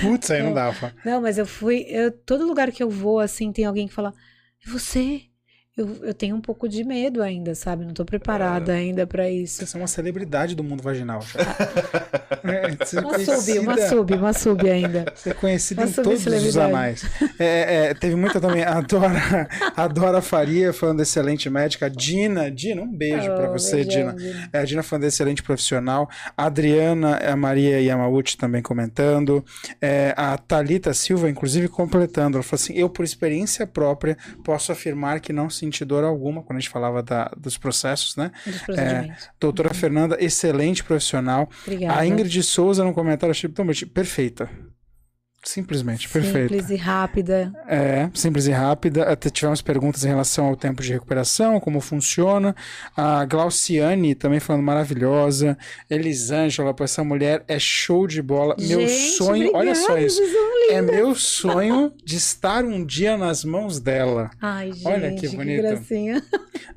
Putz, 0.01 0.29
aí 0.31 0.43
não 0.43 0.53
dava. 0.53 0.93
Não, 1.05 1.21
mas 1.21 1.37
eu 1.37 1.45
fui. 1.45 1.85
eu- 1.87 2.11
todo 2.11 2.45
lugar 2.45 2.71
que 2.71 2.83
eu 2.83 2.89
vou, 2.89 3.19
assim, 3.19 3.51
tem 3.51 3.65
alguém 3.65 3.87
que 3.87 3.93
fala: 3.93 4.13
É 4.67 4.69
você? 4.69 5.21
Eu, 5.79 5.95
eu 6.03 6.13
tenho 6.13 6.35
um 6.35 6.41
pouco 6.41 6.67
de 6.67 6.83
medo 6.83 7.21
ainda, 7.23 7.55
sabe? 7.55 7.85
Não 7.85 7.93
tô 7.93 8.03
preparada 8.03 8.73
ainda 8.73 9.07
pra 9.07 9.29
isso. 9.29 9.65
Você 9.65 9.77
é 9.77 9.79
uma 9.79 9.87
celebridade 9.87 10.55
do 10.55 10.63
mundo 10.63 10.83
vaginal. 10.83 11.19
É, 12.41 12.71
é 12.71 12.99
Uma 13.01 13.19
sub, 13.19 13.59
uma 13.59 13.73
conhecida- 13.73 13.89
sub, 13.89 14.13
uma 14.15 14.33
sub 14.33 14.69
ainda. 14.69 15.05
Você 15.13 15.31
é 15.31 15.33
conhecido 15.33 15.81
Uma 15.81 15.89
em 15.89 15.93
todos 15.93 16.25
os 16.25 16.57
anais. 16.57 17.05
É, 17.37 17.87
é, 17.89 17.93
teve 17.93 18.15
muita 18.15 18.39
também. 18.39 18.63
A 18.63 18.79
Dora, 18.81 19.47
a 19.75 19.87
Dora 19.87 20.21
Faria 20.21 20.71
falando 20.71 21.01
excelente 21.01 21.49
médica. 21.49 21.87
A 21.87 21.89
Dina, 21.89 22.49
Dina, 22.49 22.81
um 22.81 22.87
beijo 22.91 23.25
pra 23.35 23.49
Oh, 23.49 23.51
você, 23.53 23.83
beijão, 23.83 24.15
Dina. 24.15 24.49
É, 24.53 24.59
a 24.59 24.65
Dina 24.65 24.81
falando 24.81 25.03
excelente 25.03 25.43
profissional. 25.43 26.09
A 26.35 26.45
Adriana, 26.45 27.17
a 27.17 27.35
Maria 27.35 27.81
Yamauchi 27.81 28.37
também 28.37 28.61
comentando. 28.61 29.43
É, 29.81 30.13
a 30.15 30.37
Talita 30.37 30.93
Silva, 30.93 31.29
inclusive, 31.29 31.67
completando. 31.67 32.37
Ela 32.37 32.43
falou 32.43 32.61
assim: 32.61 32.73
Eu, 32.73 32.89
por 32.89 33.03
experiência 33.03 33.67
própria, 33.67 34.17
posso 34.43 34.71
afirmar 34.71 35.19
que 35.19 35.33
não 35.33 35.49
senti 35.69 35.85
dor 35.85 36.03
alguma 36.03 36.41
quando 36.43 36.57
a 36.57 36.59
gente 36.59 36.69
falava 36.69 37.01
da- 37.03 37.31
dos 37.37 37.57
processos, 37.57 38.15
né? 38.15 38.31
Dos 38.45 38.61
procedimentos. 38.61 39.29
Doutora 39.39 39.73
Fernanda, 39.73 40.17
excelente 40.19 40.83
profissional. 40.83 41.49
Obrigada. 41.65 41.99
A 41.99 42.05
Ingrid 42.05 42.41
Souza 42.43 42.83
no 42.83 42.93
comentário, 42.93 43.31
achei 43.31 43.49
perfeita. 43.85 44.49
Simplesmente 45.43 46.07
perfeita. 46.09 46.53
Simples 46.53 46.69
e 46.69 46.75
rápida. 46.75 47.53
É, 47.67 48.09
simples 48.13 48.45
e 48.45 48.51
rápida. 48.51 49.03
Até 49.03 49.29
tivemos 49.29 49.61
perguntas 49.61 50.03
em 50.03 50.09
relação 50.09 50.45
ao 50.47 50.55
tempo 50.55 50.81
de 50.83 50.91
recuperação, 50.91 51.59
como 51.59 51.79
funciona. 51.79 52.53
A 52.95 53.23
Glauciane 53.25 54.13
também 54.15 54.39
falando 54.39 54.63
maravilhosa. 54.63 55.57
Elisângela, 55.89 56.73
pô, 56.73 56.83
essa 56.83 57.03
mulher 57.03 57.43
é 57.47 57.57
show 57.57 58.05
de 58.05 58.21
bola. 58.21 58.55
meu 58.59 58.81
Gente, 58.81 59.17
sonho, 59.17 59.51
olha 59.53 59.73
só 59.75 59.93
obrigada, 59.93 60.05
isso. 60.05 60.21
É 60.69 60.81
meu 60.81 61.15
sonho 61.15 61.93
de 62.03 62.17
estar 62.17 62.63
um 62.65 62.85
dia 62.85 63.17
nas 63.17 63.43
mãos 63.45 63.79
dela. 63.79 64.29
Ai, 64.41 64.73
gente, 64.73 64.87
Olha 64.87 65.11
que 65.13 65.27
que, 65.29 65.35
bonito. 65.35 65.61
gracinha. 65.61 66.21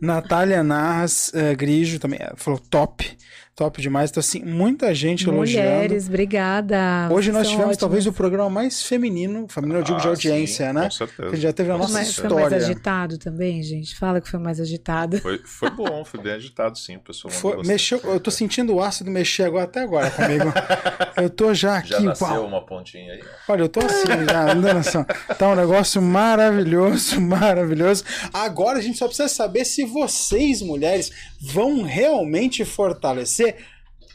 Natália 0.00 0.62
Narras 0.62 1.32
eh, 1.34 1.54
Grigio 1.54 1.98
também 1.98 2.20
eh, 2.22 2.32
falou 2.36 2.58
top. 2.58 3.16
Top 3.54 3.82
demais. 3.82 4.08
Então, 4.10 4.20
assim, 4.20 4.42
muita 4.42 4.94
gente 4.94 5.28
elogiando. 5.28 5.68
Mulheres, 5.68 6.08
obrigada. 6.08 7.08
Hoje 7.10 7.30
nós 7.30 7.42
tivemos 7.46 7.64
ótimas. 7.64 7.76
talvez 7.76 8.06
o 8.06 8.12
programa 8.12 8.48
mais 8.48 8.82
feminino, 8.82 9.46
feminino 9.46 9.80
eu 9.80 9.82
digo 9.82 10.00
de 10.00 10.06
Ah, 10.06 10.10
audiência, 10.10 10.68
sim, 10.68 10.72
né? 10.72 10.84
Com 10.84 10.90
certeza. 10.90 11.30
Que 11.30 11.36
já 11.36 11.52
teve 11.52 11.70
a 11.70 11.76
nossa 11.76 11.92
Mas 11.92 12.14
foi 12.14 12.22
certeza. 12.28 12.34
mais 12.34 12.44
história. 12.52 12.66
agitado 12.66 13.18
também, 13.18 13.62
gente. 13.62 13.94
Fala 13.94 14.22
que 14.22 14.28
foi 14.30 14.40
mais 14.40 14.58
agitado. 14.58 15.18
Foi, 15.18 15.38
foi 15.44 15.68
bom, 15.68 16.02
foi 16.02 16.22
bem 16.22 16.32
agitado, 16.32 16.78
sim. 16.78 16.98
Pessoal 16.98 17.30
Foi, 17.30 17.62
mexeu, 17.66 18.00
eu 18.04 18.18
tô 18.18 18.30
sentindo 18.30 18.74
o 18.74 18.82
ácido 18.82 19.10
mexer 19.10 19.42
agora 19.42 19.64
até 19.64 19.80
agora 19.82 20.10
comigo. 20.10 20.44
eu 21.20 21.28
tô 21.28 21.52
já 21.52 21.76
aqui, 21.76 21.90
Já 21.90 22.00
nasceu 22.00 22.26
uau. 22.28 22.46
uma 22.46 22.64
pontinha 22.64 23.12
aí. 23.12 23.20
Olha, 23.46 23.60
eu 23.64 23.68
tô 23.68 23.80
assim 23.80 24.06
já, 24.30 24.54
dá 24.54 24.74
noção. 24.74 25.04
Tá 25.38 25.50
um 25.50 25.54
negócio 25.56 26.00
maravilhoso, 26.00 27.20
maravilhoso. 27.20 28.02
Agora 28.32 28.78
a 28.78 28.82
gente 28.82 28.96
só 28.96 29.06
precisa 29.06 29.28
saber 29.28 29.66
se 29.66 29.84
vocês, 29.84 30.62
mulheres, 30.62 31.10
vão 31.42 31.82
realmente 31.82 32.64
fortalecer 32.64 33.56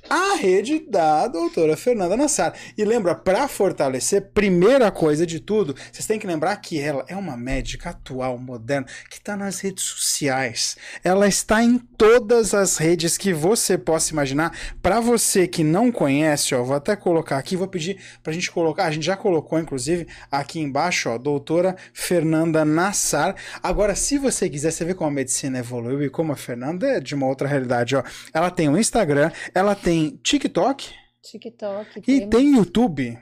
a 0.09 0.35
rede 0.35 0.79
da 0.79 1.27
doutora 1.27 1.75
Fernanda 1.75 2.15
Nassar. 2.15 2.53
E 2.77 2.85
lembra, 2.85 3.15
para 3.15 3.47
fortalecer, 3.47 4.29
primeira 4.33 4.89
coisa 4.91 5.25
de 5.25 5.39
tudo, 5.39 5.75
vocês 5.91 6.05
têm 6.05 6.19
que 6.19 6.27
lembrar 6.27 6.55
que 6.57 6.79
ela 6.79 7.03
é 7.07 7.15
uma 7.15 7.35
médica 7.35 7.89
atual, 7.89 8.37
moderna, 8.37 8.87
que 9.09 9.17
está 9.17 9.35
nas 9.35 9.59
redes 9.59 9.83
sociais. 9.83 10.77
Ela 11.03 11.27
está 11.27 11.63
em 11.63 11.77
todas 11.77 12.53
as 12.53 12.77
redes 12.77 13.17
que 13.17 13.33
você 13.33 13.77
possa 13.77 14.13
imaginar. 14.13 14.57
Para 14.81 14.99
você 14.99 15.47
que 15.47 15.63
não 15.63 15.91
conhece, 15.91 16.55
ó, 16.55 16.63
vou 16.63 16.75
até 16.75 16.95
colocar 16.95 17.37
aqui, 17.37 17.55
vou 17.55 17.67
pedir 17.67 17.97
pra 18.23 18.33
gente 18.33 18.51
colocar, 18.51 18.85
a 18.85 18.91
gente 18.91 19.05
já 19.05 19.17
colocou 19.17 19.59
inclusive 19.59 20.07
aqui 20.31 20.59
embaixo, 20.59 21.09
ó, 21.09 21.17
doutora 21.17 21.75
Fernanda 21.93 22.63
Nassar. 22.63 23.35
Agora, 23.61 23.95
se 23.95 24.17
você 24.17 24.49
quiser, 24.49 24.71
você 24.71 24.85
vê 24.85 24.93
como 24.93 25.09
a 25.09 25.13
medicina 25.13 25.59
evoluiu 25.59 26.03
e 26.03 26.09
como 26.09 26.31
a 26.31 26.35
Fernanda 26.35 26.87
é 26.87 26.99
de 26.99 27.15
uma 27.15 27.27
outra 27.27 27.47
realidade, 27.47 27.95
ó. 27.95 28.03
Ela 28.33 28.49
tem 28.49 28.69
um 28.69 28.77
Instagram, 28.77 29.31
ela 29.53 29.75
tem 29.75 29.96
TikTok 30.23 30.89
TikTok. 31.21 31.99
e 31.99 32.01
temos- 32.01 32.29
tem 32.29 32.55
YouTube. 32.55 33.17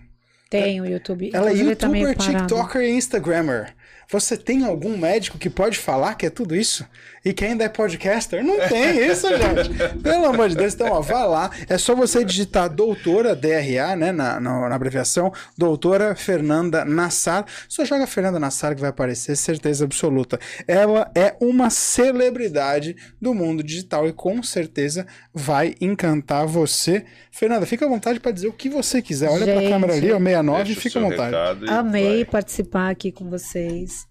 Tem 0.49 0.80
o 0.80 0.85
YouTube. 0.85 1.31
Ela 1.34 1.49
é 1.49 1.53
tá 1.53 1.60
youtuber, 1.88 2.15
parado. 2.18 2.38
TikToker 2.38 2.81
e 2.81 2.91
Instagrammer. 2.91 3.76
Você 4.11 4.38
tem 4.38 4.64
algum 4.64 4.95
médico 4.97 5.38
que 5.39 5.49
pode 5.49 5.77
falar 5.77 6.14
que 6.15 6.26
é 6.26 6.30
tudo 6.30 6.56
isso? 6.56 6.88
E 7.26 7.34
que 7.34 7.43
ainda 7.43 7.64
é 7.64 7.69
podcaster? 7.69 8.43
Não 8.43 8.56
tem 8.69 9.03
isso, 9.03 9.27
gente. 9.27 9.97
Pelo 10.03 10.26
amor 10.27 10.47
de 10.47 10.56
Deus. 10.56 10.76
Então, 10.76 10.91
ó, 10.91 11.02
vá 11.02 11.26
lá. 11.26 11.49
É 11.68 11.76
só 11.76 11.95
você 11.95 12.23
digitar 12.23 12.69
doutora, 12.69 13.35
DRA, 13.35 13.95
né, 13.95 14.11
na, 14.11 14.39
na, 14.39 14.69
na 14.69 14.76
abreviação, 14.76 15.34
doutora 15.57 16.15
Fernanda 16.15 16.85
Nassar. 16.85 17.45
Só 17.68 17.84
joga 17.84 18.06
Fernanda 18.06 18.39
Nassar 18.39 18.76
que 18.76 18.81
vai 18.81 18.91
aparecer, 18.91 19.35
certeza 19.35 19.85
absoluta. 19.85 20.39
Ela 20.68 21.10
é 21.15 21.35
uma 21.41 21.72
celebridade 21.72 22.95
do 23.19 23.34
mundo 23.34 23.64
digital 23.64 24.07
e 24.07 24.14
com 24.14 24.43
certeza 24.43 25.07
vai 25.34 25.73
encantar 25.81 26.45
você. 26.45 27.06
Fernanda, 27.31 27.65
fica 27.65 27.85
à 27.85 27.89
vontade 27.89 28.19
para 28.19 28.31
dizer 28.31 28.47
o 28.47 28.53
que 28.53 28.69
você 28.69 29.02
quiser. 29.02 29.30
Olha 29.30 29.45
para 29.45 29.65
a 29.65 29.69
câmera 29.69 29.93
ali, 29.93 30.11
ó, 30.11 30.18
69, 30.19 30.64
Deixa 30.64 30.81
fica 30.81 30.99
à 30.99 31.02
vontade. 31.02 31.65
e 31.65 31.69
Amei 31.69 32.15
vai. 32.18 32.26
participar 32.26 32.89
aqui 32.91 33.11
com 33.11 33.30
vocês. 33.30 34.07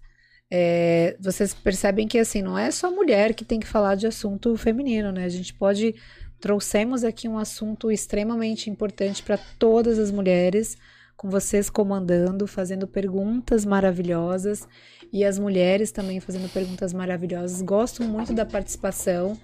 É, 0.51 1.17
vocês 1.19 1.53
percebem 1.53 2.07
que 2.07 2.19
assim 2.19 2.41
não 2.41 2.57
é 2.57 2.69
só 2.69 2.91
mulher 2.91 3.33
que 3.33 3.43
tem 3.43 3.59
que 3.59 3.67
falar 3.67 3.95
de 3.95 4.05
assunto 4.05 4.55
feminino, 4.55 5.11
né? 5.11 5.25
A 5.25 5.29
gente 5.29 5.53
pode 5.53 5.95
trouxemos 6.39 7.03
aqui 7.03 7.27
um 7.27 7.37
assunto 7.37 7.91
extremamente 7.91 8.69
importante 8.69 9.23
para 9.23 9.39
todas 9.57 9.97
as 9.97 10.11
mulheres, 10.11 10.77
com 11.17 11.29
vocês 11.29 11.69
comandando, 11.69 12.45
fazendo 12.45 12.87
perguntas 12.87 13.65
maravilhosas 13.65 14.67
e 15.11 15.23
as 15.23 15.39
mulheres 15.39 15.91
também 15.91 16.19
fazendo 16.19 16.47
perguntas 16.51 16.93
maravilhosas. 16.93 17.61
Gosto 17.61 18.03
muito 18.03 18.33
da 18.33 18.45
participação 18.45 19.35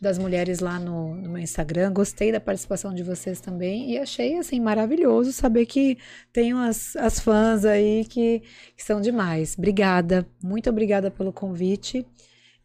das 0.00 0.18
mulheres 0.18 0.60
lá 0.60 0.78
no, 0.78 1.14
no 1.14 1.30
meu 1.30 1.42
Instagram. 1.42 1.92
Gostei 1.92 2.30
da 2.30 2.40
participação 2.40 2.94
de 2.94 3.02
vocês 3.02 3.40
também 3.40 3.90
e 3.90 3.98
achei 3.98 4.38
assim 4.38 4.60
maravilhoso 4.60 5.32
saber 5.32 5.66
que 5.66 5.98
tem 6.32 6.52
as, 6.52 6.94
as 6.96 7.18
fãs 7.18 7.64
aí 7.64 8.04
que, 8.04 8.42
que 8.76 8.84
são 8.84 9.00
demais. 9.00 9.54
Obrigada, 9.58 10.26
muito 10.42 10.70
obrigada 10.70 11.10
pelo 11.10 11.32
convite. 11.32 12.06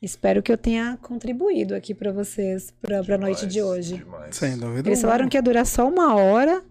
Espero 0.01 0.43
que 0.43 0.51
eu 0.51 0.57
tenha 0.57 0.97
contribuído 1.01 1.73
aqui 1.73 1.93
para 1.93 2.11
vocês 2.11 2.73
para 2.81 2.99
a 2.99 3.18
noite 3.18 3.47
de 3.47 3.61
hoje. 3.61 3.97
demais. 3.97 4.35
Sem 4.35 4.57
dúvida. 4.57 4.89
Eles 4.89 5.01
falaram 5.01 5.30
que 5.30 5.38
ia 5.38 5.41
durar 5.41 5.65
só 5.65 5.88
uma 5.88 6.14
hora. 6.15 6.61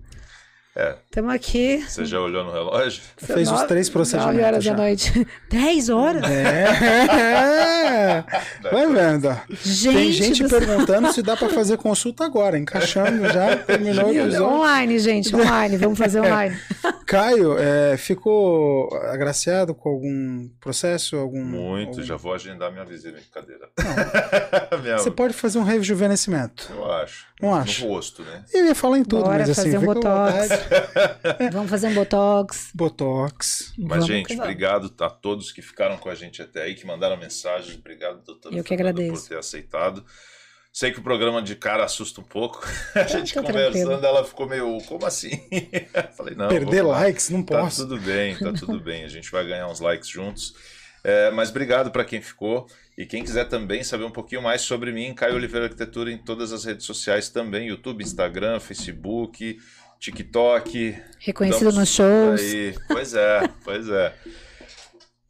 É, 0.74 0.94
Estamos 1.04 1.34
aqui. 1.34 1.84
você 1.86 2.06
já 2.06 2.18
olhou 2.18 2.42
no 2.44 2.50
relógio? 2.50 3.02
Fez 3.18 3.50
os 3.50 3.62
três 3.64 3.90
procedimentos 3.90 4.34
Nove 4.36 4.46
horas 4.46 4.64
já. 4.64 4.72
da 4.72 4.82
noite. 4.82 5.26
Dez 5.50 5.90
horas? 5.90 6.22
É. 6.24 6.64
Vai 8.72 8.86
vendo. 8.86 9.28
ó. 9.28 9.36
Gente, 9.62 9.94
Tem 9.94 10.12
gente 10.12 10.42
do 10.44 10.48
céu. 10.48 10.58
perguntando 10.60 11.12
se 11.12 11.20
dá 11.22 11.36
pra 11.36 11.50
fazer 11.50 11.76
consulta 11.76 12.24
agora, 12.24 12.58
encaixando 12.58 13.28
já, 13.28 13.54
terminou 13.66 14.06
o 14.08 14.12
episódio. 14.14 14.46
Online, 14.46 14.98
gente, 14.98 15.36
online. 15.36 15.76
Vamos 15.76 15.98
fazer 15.98 16.20
online. 16.20 16.56
Caio, 17.06 17.58
é, 17.58 17.96
ficou 17.98 18.88
agraciado 19.10 19.74
com 19.74 19.90
algum 19.90 20.48
processo? 20.58 21.16
Algum, 21.16 21.44
Muito, 21.44 21.88
algum- 21.90 22.02
já 22.02 22.16
vou 22.16 22.32
agendar 22.32 22.72
minha 22.72 22.84
visita 22.86 23.18
em 23.18 23.30
cadeira. 23.30 23.68
Minha- 24.82 24.96
Você 24.98 25.10
pode 25.10 25.34
fazer 25.34 25.58
um 25.58 25.64
rejuvenescimento. 25.64 26.72
Eu 26.74 26.90
acho. 26.92 27.26
Não 27.42 27.54
acho. 27.54 27.84
No 27.86 27.92
rosto, 27.94 28.22
né? 28.22 28.42
Eu 28.54 28.64
ia 28.66 28.74
falar 28.74 28.98
em 28.98 29.04
tudo, 29.04 29.24
Bora 29.24 29.38
mas 29.40 29.50
assim, 29.50 29.72
fazer 29.72 29.78
um 29.78 29.84
botox. 29.84 30.48
Vamos 31.52 31.70
fazer 31.70 31.88
um 31.88 31.94
botox. 31.94 32.70
Botox. 32.74 33.72
Mas, 33.78 33.88
Vamos 33.88 34.06
gente, 34.06 34.34
obrigado 34.38 34.92
a 35.00 35.10
todos 35.10 35.52
que 35.52 35.62
ficaram 35.62 35.96
com 35.96 36.08
a 36.08 36.14
gente 36.14 36.40
até 36.42 36.62
aí, 36.62 36.74
que 36.74 36.86
mandaram 36.86 37.16
mensagens. 37.16 37.76
Obrigado, 37.76 38.22
doutora 38.24 38.56
Eu 38.56 38.64
que 38.64 38.74
agradeço. 38.74 39.22
por 39.22 39.28
ter 39.28 39.38
aceitado. 39.38 40.04
Sei 40.72 40.90
que 40.90 40.98
o 40.98 41.02
programa 41.02 41.42
de 41.42 41.54
cara 41.54 41.84
assusta 41.84 42.20
um 42.22 42.24
pouco. 42.24 42.66
A 42.96 43.02
gente 43.04 43.34
tá 43.34 43.42
conversando, 43.42 43.72
tranquilo. 43.88 44.06
ela 44.06 44.24
ficou 44.24 44.48
meio, 44.48 44.78
como 44.86 45.04
assim? 45.04 45.30
Falei, 46.16 46.34
não. 46.34 46.48
Perder 46.48 46.80
likes, 46.82 47.28
não 47.28 47.42
Tá 47.42 47.60
posso. 47.60 47.82
tudo 47.86 48.00
bem, 48.00 48.34
tá 48.38 48.52
tudo 48.54 48.80
bem. 48.80 49.04
A 49.04 49.08
gente 49.08 49.30
vai 49.30 49.46
ganhar 49.46 49.68
uns 49.68 49.80
likes 49.80 50.08
juntos. 50.08 50.54
É, 51.04 51.30
mas 51.32 51.50
obrigado 51.50 51.90
para 51.90 52.04
quem 52.06 52.22
ficou. 52.22 52.66
E 52.96 53.04
quem 53.04 53.22
quiser 53.22 53.46
também 53.48 53.82
saber 53.82 54.04
um 54.04 54.10
pouquinho 54.10 54.40
mais 54.40 54.62
sobre 54.62 54.92
mim, 54.92 55.12
Caio 55.12 55.34
Oliveira 55.34 55.66
Arquitetura 55.66 56.10
em 56.12 56.16
todas 56.18 56.52
as 56.52 56.64
redes 56.64 56.86
sociais 56.86 57.28
também: 57.28 57.68
YouTube, 57.68 58.02
Instagram, 58.02 58.58
Facebook, 58.60 59.58
TikTok. 60.02 61.00
Reconhecido 61.20 61.72
nos 61.72 61.88
shows. 61.88 62.40
Aí. 62.40 62.74
Pois 62.88 63.14
é, 63.14 63.48
pois 63.62 63.88
é. 63.88 64.12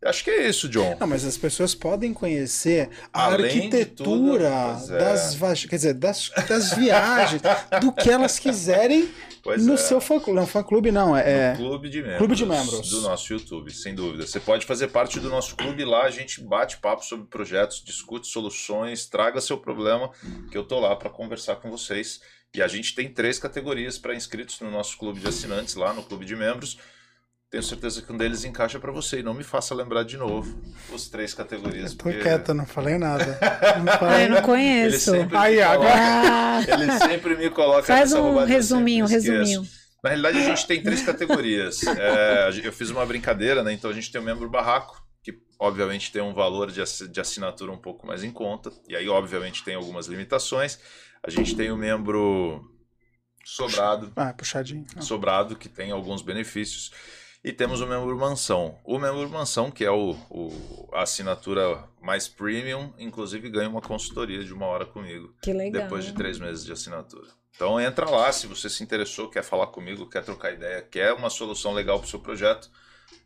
Acho 0.04 0.24
que 0.24 0.30
é 0.30 0.48
isso, 0.48 0.68
John. 0.68 0.96
Não, 0.98 1.06
mas 1.06 1.24
as 1.24 1.36
pessoas 1.36 1.76
podem 1.76 2.12
conhecer 2.12 2.88
a 3.12 3.26
Além 3.26 3.46
arquitetura 3.46 4.50
tudo, 4.80 4.94
é. 4.96 4.98
das, 4.98 5.64
quer 5.64 5.76
dizer, 5.76 5.94
das, 5.94 6.28
das 6.48 6.72
viagens, 6.74 7.40
do 7.80 7.92
que 7.92 8.10
elas 8.10 8.38
quiserem 8.38 9.08
Pois 9.42 9.66
no 9.66 9.74
é. 9.74 9.76
seu 9.76 10.00
fã 10.00 10.20
clube. 10.20 10.38
Não, 10.38 10.46
fã 10.46 10.62
clube 10.62 10.92
não, 10.92 11.16
é. 11.16 11.54
Clube 11.56 11.88
de 11.88 12.00
membros. 12.00 12.18
Clube 12.18 12.34
de 12.36 12.46
membros. 12.46 12.90
Do 12.90 13.00
nosso 13.00 13.32
YouTube, 13.32 13.72
sem 13.72 13.94
dúvida. 13.94 14.24
Você 14.24 14.38
pode 14.38 14.64
fazer 14.64 14.88
parte 14.88 15.18
do 15.18 15.28
nosso 15.28 15.56
clube 15.56 15.84
lá, 15.84 16.04
a 16.04 16.10
gente 16.10 16.40
bate 16.40 16.78
papo 16.78 17.04
sobre 17.04 17.26
projetos, 17.26 17.82
discute 17.84 18.28
soluções, 18.28 19.06
traga 19.06 19.40
seu 19.40 19.58
problema, 19.58 20.10
que 20.50 20.56
eu 20.56 20.64
tô 20.64 20.78
lá 20.78 20.94
para 20.94 21.10
conversar 21.10 21.56
com 21.56 21.70
vocês. 21.70 22.20
E 22.54 22.60
a 22.62 22.68
gente 22.68 22.94
tem 22.94 23.08
três 23.08 23.38
categorias 23.38 23.98
para 23.98 24.14
inscritos 24.14 24.60
no 24.60 24.70
nosso 24.70 24.98
clube 24.98 25.20
de 25.20 25.26
assinantes, 25.28 25.74
lá 25.74 25.92
no 25.94 26.02
clube 26.02 26.24
de 26.26 26.36
membros. 26.36 26.78
Tenho 27.50 27.62
certeza 27.62 28.00
que 28.02 28.12
um 28.12 28.16
deles 28.16 28.44
encaixa 28.44 28.78
para 28.78 28.92
você. 28.92 29.20
E 29.20 29.22
não 29.22 29.32
me 29.34 29.42
faça 29.44 29.74
lembrar 29.74 30.02
de 30.04 30.16
novo 30.16 30.58
os 30.90 31.08
três 31.08 31.32
categorias. 31.34 31.92
Tô 31.94 32.04
porque 32.04 32.20
quieto, 32.20 32.52
não 32.54 32.66
falei 32.66 32.98
nada. 32.98 33.38
Não 33.84 33.92
Ah, 33.92 33.98
falei 33.98 34.24
eu 34.24 34.30
não 34.30 34.36
Ele 34.38 34.46
conheço. 34.46 35.10
sempre, 35.10 35.36
Aí, 35.36 35.56
me 35.56 35.62
agora- 35.62 35.90
coloca, 35.90 36.72
ele 36.82 36.92
sempre 36.98 37.36
me 37.36 37.50
coloca 37.50 37.82
faz 37.84 38.10
nessa 38.12 38.22
um 38.22 38.40
eu 38.40 38.46
resuminho, 38.46 39.04
um 39.04 39.08
resuminho. 39.08 39.66
Na 40.02 40.10
realidade, 40.10 40.38
a 40.38 40.42
gente 40.44 40.66
tem 40.66 40.82
três 40.82 41.02
categorias. 41.02 41.80
É, 41.88 42.50
eu 42.64 42.72
fiz 42.72 42.90
uma 42.90 43.04
brincadeira, 43.06 43.62
né? 43.62 43.72
Então 43.72 43.90
a 43.90 43.94
gente 43.94 44.10
tem 44.12 44.20
o 44.20 44.24
membro 44.24 44.48
barraco, 44.50 45.02
que 45.22 45.34
obviamente 45.58 46.10
tem 46.12 46.20
um 46.22 46.34
valor 46.34 46.70
de 46.70 47.20
assinatura 47.20 47.70
um 47.72 47.78
pouco 47.78 48.06
mais 48.06 48.22
em 48.24 48.30
conta. 48.30 48.70
E 48.88 48.96
aí, 48.96 49.08
obviamente, 49.08 49.62
tem 49.64 49.74
algumas 49.74 50.06
limitações. 50.06 50.78
A 51.22 51.30
gente 51.30 51.54
tem 51.56 51.70
o 51.70 51.76
membro 51.76 52.68
sobrado, 53.44 54.12
Ah, 54.16 54.32
puxadinho. 54.32 54.86
Não. 54.94 55.02
sobrado, 55.02 55.56
que 55.56 55.68
tem 55.68 55.90
alguns 55.90 56.22
benefícios. 56.22 56.90
E 57.44 57.52
temos 57.52 57.80
o 57.80 57.86
membro 57.88 58.16
mansão. 58.16 58.78
O 58.84 58.98
membro 59.00 59.28
mansão, 59.28 59.68
que 59.70 59.84
é 59.84 59.90
o, 59.90 60.12
o- 60.30 60.88
a 60.92 61.02
assinatura 61.02 61.88
mais 62.00 62.28
premium, 62.28 62.92
inclusive 62.96 63.50
ganha 63.50 63.68
uma 63.68 63.80
consultoria 63.80 64.44
de 64.44 64.52
uma 64.54 64.66
hora 64.66 64.86
comigo 64.86 65.34
Que 65.42 65.52
legal. 65.52 65.82
depois 65.82 66.04
de 66.04 66.12
três 66.12 66.38
meses 66.38 66.64
de 66.64 66.70
assinatura. 66.72 67.26
Então 67.56 67.80
entra 67.80 68.08
lá, 68.08 68.30
se 68.32 68.46
você 68.46 68.70
se 68.70 68.82
interessou, 68.84 69.28
quer 69.28 69.42
falar 69.42 69.66
comigo, 69.68 70.08
quer 70.08 70.22
trocar 70.24 70.52
ideia, 70.52 70.82
quer 70.82 71.12
uma 71.14 71.28
solução 71.28 71.72
legal 71.72 71.98
para 71.98 72.06
o 72.06 72.10
seu 72.10 72.20
projeto, 72.20 72.70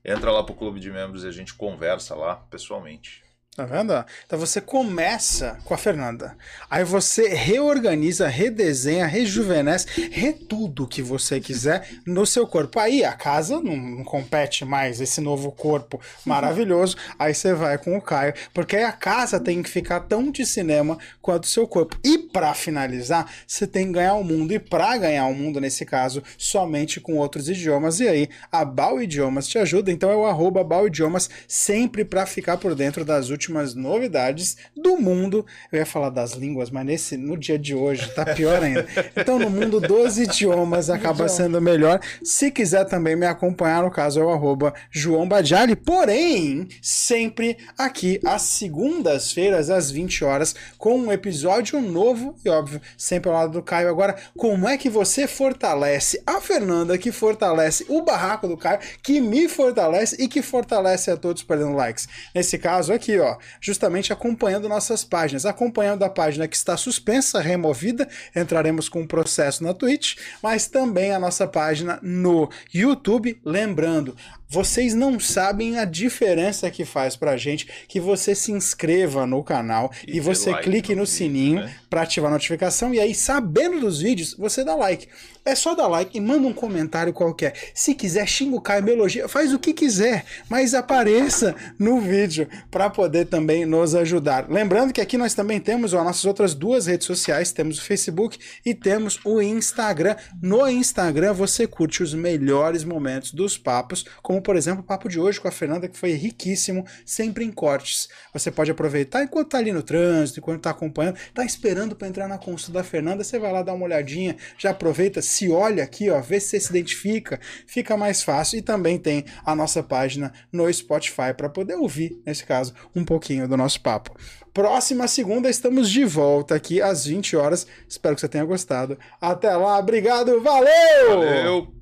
entra 0.03 0.33
lá 0.33 0.43
para 0.43 0.53
o 0.55 0.57
clube 0.57 0.81
de 0.81 0.91
membros 0.91 1.23
e 1.23 1.29
a 1.29 1.31
gente 1.31 1.53
conversa 1.55 2.15
lá 2.15 2.37
pessoalmente. 2.37 3.23
Tá 3.57 3.65
vendo? 3.65 4.05
Então 4.27 4.39
você 4.39 4.61
começa 4.61 5.57
com 5.65 5.73
a 5.73 5.79
Fernanda. 5.79 6.37
Aí 6.69 6.85
você 6.85 7.29
reorganiza, 7.29 8.29
redesenha, 8.29 9.07
rejuvenesce, 9.07 10.11
retudo 10.13 10.85
o 10.85 10.87
que 10.87 11.01
você 11.01 11.41
quiser 11.41 11.89
no 12.05 12.27
seu 12.27 12.47
corpo. 12.47 12.79
Aí 12.79 13.03
a 13.03 13.15
casa 13.15 13.59
não, 13.59 13.75
não 13.75 14.05
compete 14.05 14.63
mais 14.63 15.01
esse 15.01 15.23
novo 15.23 15.51
corpo 15.51 15.99
maravilhoso. 16.27 16.99
Aí 17.19 17.33
você 17.33 17.55
vai 17.55 17.79
com 17.79 17.97
o 17.97 18.03
Caio, 18.03 18.35
porque 18.53 18.77
aí 18.77 18.85
a 18.85 18.93
casa 18.93 19.41
tem 19.41 19.63
que 19.63 19.71
ficar 19.71 20.01
tão 20.01 20.31
de 20.31 20.45
cinema 20.45 20.99
quanto 21.23 21.45
o 21.45 21.49
seu 21.49 21.67
corpo. 21.67 21.99
E 22.05 22.19
pra 22.19 22.53
finalizar, 22.53 23.33
você 23.47 23.67
tem 23.67 23.87
que 23.87 23.93
ganhar 23.93 24.17
o 24.17 24.25
mundo. 24.25 24.53
E 24.53 24.59
pra 24.59 24.99
ganhar 24.99 25.25
o 25.29 25.35
mundo, 25.35 25.63
nesse 25.63 25.87
caso, 25.87 26.23
somente 26.37 27.01
com 27.01 27.17
outros 27.17 27.49
idiomas. 27.49 28.01
E 28.01 28.09
aí 28.09 28.29
a 28.53 28.67
Bal 28.67 29.01
Idiomas 29.01 29.49
te 29.49 29.57
ajuda. 29.57 29.91
Então 29.91 30.11
é 30.11 30.17
o 30.17 30.27
arroba 30.27 30.63
Bal 30.63 30.89
Idiomas 30.89 31.31
sempre 31.49 32.05
pra 32.05 32.27
ficar 32.27 32.59
por 32.59 32.75
dentro 32.75 33.03
das 33.03 33.31
últimas 33.31 33.46
novidades 33.75 34.57
do 34.77 34.97
mundo. 34.97 35.45
Eu 35.71 35.79
ia 35.81 35.87
falar 35.87 36.11
das 36.11 36.33
línguas, 36.33 36.71
mas 36.71 36.85
nesse, 36.85 37.17
no 37.17 37.37
dia 37.37 37.59
de 37.59 37.75
hoje 37.75 38.09
tá 38.15 38.25
pior 38.25 38.63
ainda. 38.63 38.87
Então 39.15 39.39
no 39.39 39.51
mundo 39.51 39.81
dos 39.81 40.19
idiomas 40.19 40.91
acaba 40.91 41.29
sendo 41.29 41.61
melhor. 41.61 42.01
Se 42.23 42.51
quiser 42.51 42.85
também 42.85 43.17
me 43.17 43.27
acompanhar, 43.27 43.83
no 43.83 43.91
caso 43.91 44.21
é 44.21 44.25
o 44.25 44.31
arroba 44.31 44.75
João 44.91 45.29
Badiali. 45.29 45.77
Porém, 45.77 46.69
sempre 46.81 47.57
aqui 47.77 48.21
às 48.25 48.43
segundas-feiras, 48.43 49.71
às 49.71 49.91
20 49.91 50.25
horas, 50.25 50.55
com 50.79 50.99
um 50.99 51.13
episódio 51.13 51.81
novo 51.81 52.37
e 52.45 52.49
óbvio, 52.49 52.81
sempre 52.97 53.31
ao 53.31 53.37
lado 53.37 53.53
do 53.53 53.63
Caio. 53.63 53.89
Agora, 53.89 54.17
como 54.37 54.69
é 54.69 54.77
que 54.77 54.89
você 54.89 55.27
fortalece 55.27 56.23
a 56.27 56.41
Fernanda, 56.41 56.99
que 56.99 57.13
fortalece 57.13 57.85
o 57.89 58.03
barraco 58.03 58.49
do 58.49 58.57
Caio, 58.57 58.81
que 59.03 59.21
me 59.21 59.49
fortalece 59.49 60.17
e 60.19 60.29
que 60.29 60.43
fortalece 60.43 61.11
a 61.11 61.17
todos 61.17 61.43
perdendo 61.43 61.75
likes? 61.75 62.09
Nesse 62.35 62.59
caso 62.59 62.93
aqui, 62.93 63.19
ó, 63.19 63.36
justamente 63.61 64.13
acompanhando 64.13 64.69
nossas 64.69 65.05
páginas, 65.05 65.47
acompanhando 65.47 66.05
a 66.05 66.11
página 66.11 66.49
que 66.49 66.57
está 66.57 66.77
suspensa, 66.77 67.41
removida, 67.41 68.09
entraremos 68.35 68.89
com 68.89 69.01
um 69.01 69.07
processo 69.07 69.63
na 69.63 69.75
Twitch, 69.75 70.17
mas 70.43 70.67
também 70.67 71.13
a 71.13 71.19
nossa 71.19 71.47
página 71.47 71.99
no 72.03 72.51
YouTube, 72.73 73.41
lembrando, 73.45 74.17
vocês 74.49 74.95
não 74.95 75.19
sabem 75.19 75.79
a 75.79 75.85
diferença 75.85 76.71
que 76.71 76.85
faz 76.85 77.17
pra 77.17 77.37
gente 77.37 77.67
que 77.89 77.99
você 77.99 78.35
se 78.35 78.53
inscreva 78.53 79.27
no 79.27 79.43
canal 79.43 79.91
e, 80.07 80.17
E 80.17 80.21
você 80.21 80.51
like 80.51 80.65
clique 80.65 80.95
no 80.95 81.01
no, 81.01 81.05
vídeo, 81.05 81.17
sininho 81.17 81.61
né? 81.63 81.75
para 81.91 82.03
ativar 82.03 82.31
a 82.31 82.35
notificação 82.35 82.95
e 82.95 83.01
aí 83.01 83.15
sabendo 83.15 83.81
dos 83.81 84.01
vídeos, 84.01 84.35
você 84.39 84.65
dá 84.65 84.75
like. 84.75 85.09
É 85.45 85.55
só 85.55 85.77
dar 85.77 85.87
like 85.87 86.17
e 86.17 86.21
manda 86.21 86.49
um 86.49 86.53
comentário 86.53 87.13
qualquer. 87.13 87.55
Se 87.73 87.95
quiser 87.95 88.27
xinga 88.27 88.57
o 88.57 88.61
Caio, 88.61 88.83
me 88.83 88.91
elogia, 88.91 89.29
faz 89.29 89.55
o 89.55 89.61
que 89.61 89.73
quiser, 89.73 90.25
mas 90.49 90.75
apareça 90.75 91.55
no 91.79 92.01
vídeo 92.01 92.49
para 92.69 92.91
poder 92.91 93.27
também 93.27 93.65
nos 93.65 93.95
ajudar. 93.95 94.51
Lembrando 94.51 94.93
que 94.93 95.01
aqui 95.01 95.17
nós 95.17 95.35
também 95.35 95.61
temos 95.61 95.95
as 95.95 96.05
nossas 96.05 96.25
outras 96.25 96.53
duas 96.53 96.87
redes 96.87 97.07
sociais, 97.07 97.53
temos 97.53 97.79
o 97.79 97.83
Facebook 97.83 98.37
e 98.65 98.75
temos 98.75 99.21
o 99.25 99.41
Instagram. 99.41 100.17
No 100.43 100.69
Instagram 100.69 101.33
você 101.33 101.65
curte 101.65 102.03
os 102.03 102.13
melhores 102.13 102.83
momentos 102.83 103.31
dos 103.31 103.57
papos, 103.57 104.05
como 104.21 104.36
por 104.43 104.57
exemplo 104.57 104.81
o 104.81 104.87
papo 104.87 105.09
de 105.09 105.21
hoje 105.21 105.41
com 105.41 105.49
a 105.49 105.53
Fernanda, 105.53 105.89
que 105.89 105.97
foi 105.97 106.13
riquíssimo, 106.13 106.85
sempre 107.05 107.45
em 107.45 107.53
cortes. 107.53 108.09
Você 108.33 108.51
pode 108.51 108.71
aproveitar 108.71 109.23
enquanto 109.23 109.51
tá 109.51 109.59
ali 109.59 109.73
no 109.73 109.83
trânsito, 109.83 110.41
enquanto 110.41 110.63
tá 110.63 110.71
acompanhando, 110.71 111.17
tá 111.33 111.45
esperando 111.45 111.95
para 111.95 112.09
entrar 112.09 112.29
na 112.29 112.39
consulta 112.39 112.79
da 112.79 112.85
Fernanda, 112.85 113.23
você 113.23 113.39
vai 113.39 113.53
lá 113.53 113.63
dar 113.63 113.75
uma 113.75 113.85
olhadinha, 113.85 114.37
já 114.59 114.71
aproveita, 114.71 115.23
se 115.23 115.49
olha 115.51 115.85
aqui, 115.85 116.11
ó, 116.11 116.21
vê 116.21 116.41
se 116.41 116.57
você 116.57 116.61
se 116.61 116.71
identifica, 116.71 117.41
fica 117.67 117.97
mais 117.97 118.23
fácil. 118.23 118.59
E 118.59 118.63
também 118.63 118.99
tem 118.99 119.25
a 119.45 119.55
nossa 119.55 119.83
página 119.83 120.33
no 120.53 120.73
Spotify 120.73 121.35
para 121.37 121.49
poder 121.49 121.75
ouvir, 121.75 122.21
nesse 122.25 122.45
caso, 122.45 122.75
um 122.95 123.05
pouquinho 123.05 123.49
do 123.49 123.57
nosso 123.57 123.81
papo. 123.81 124.17
Próxima 124.53 125.07
segunda 125.07 125.51
estamos 125.51 125.91
de 125.91 126.05
volta 126.05 126.55
aqui 126.55 126.81
às 126.81 127.05
20 127.05 127.37
horas. 127.37 127.67
Espero 127.87 128.15
que 128.15 128.21
você 128.21 128.29
tenha 128.29 128.45
gostado. 128.45 128.99
Até 129.21 129.55
lá, 129.55 129.79
obrigado, 129.79 130.41
valeu! 130.41 131.09
Valeu! 131.09 131.75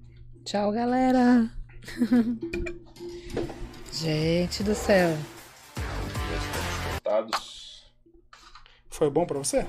Tchau, 0.44 0.72
galera. 0.72 1.48
Gente 3.92 4.62
do 4.62 4.74
céu. 4.74 5.16
Resultados. 6.86 7.92
Foi 8.90 9.10
bom 9.10 9.26
para 9.26 9.38
você? 9.38 9.66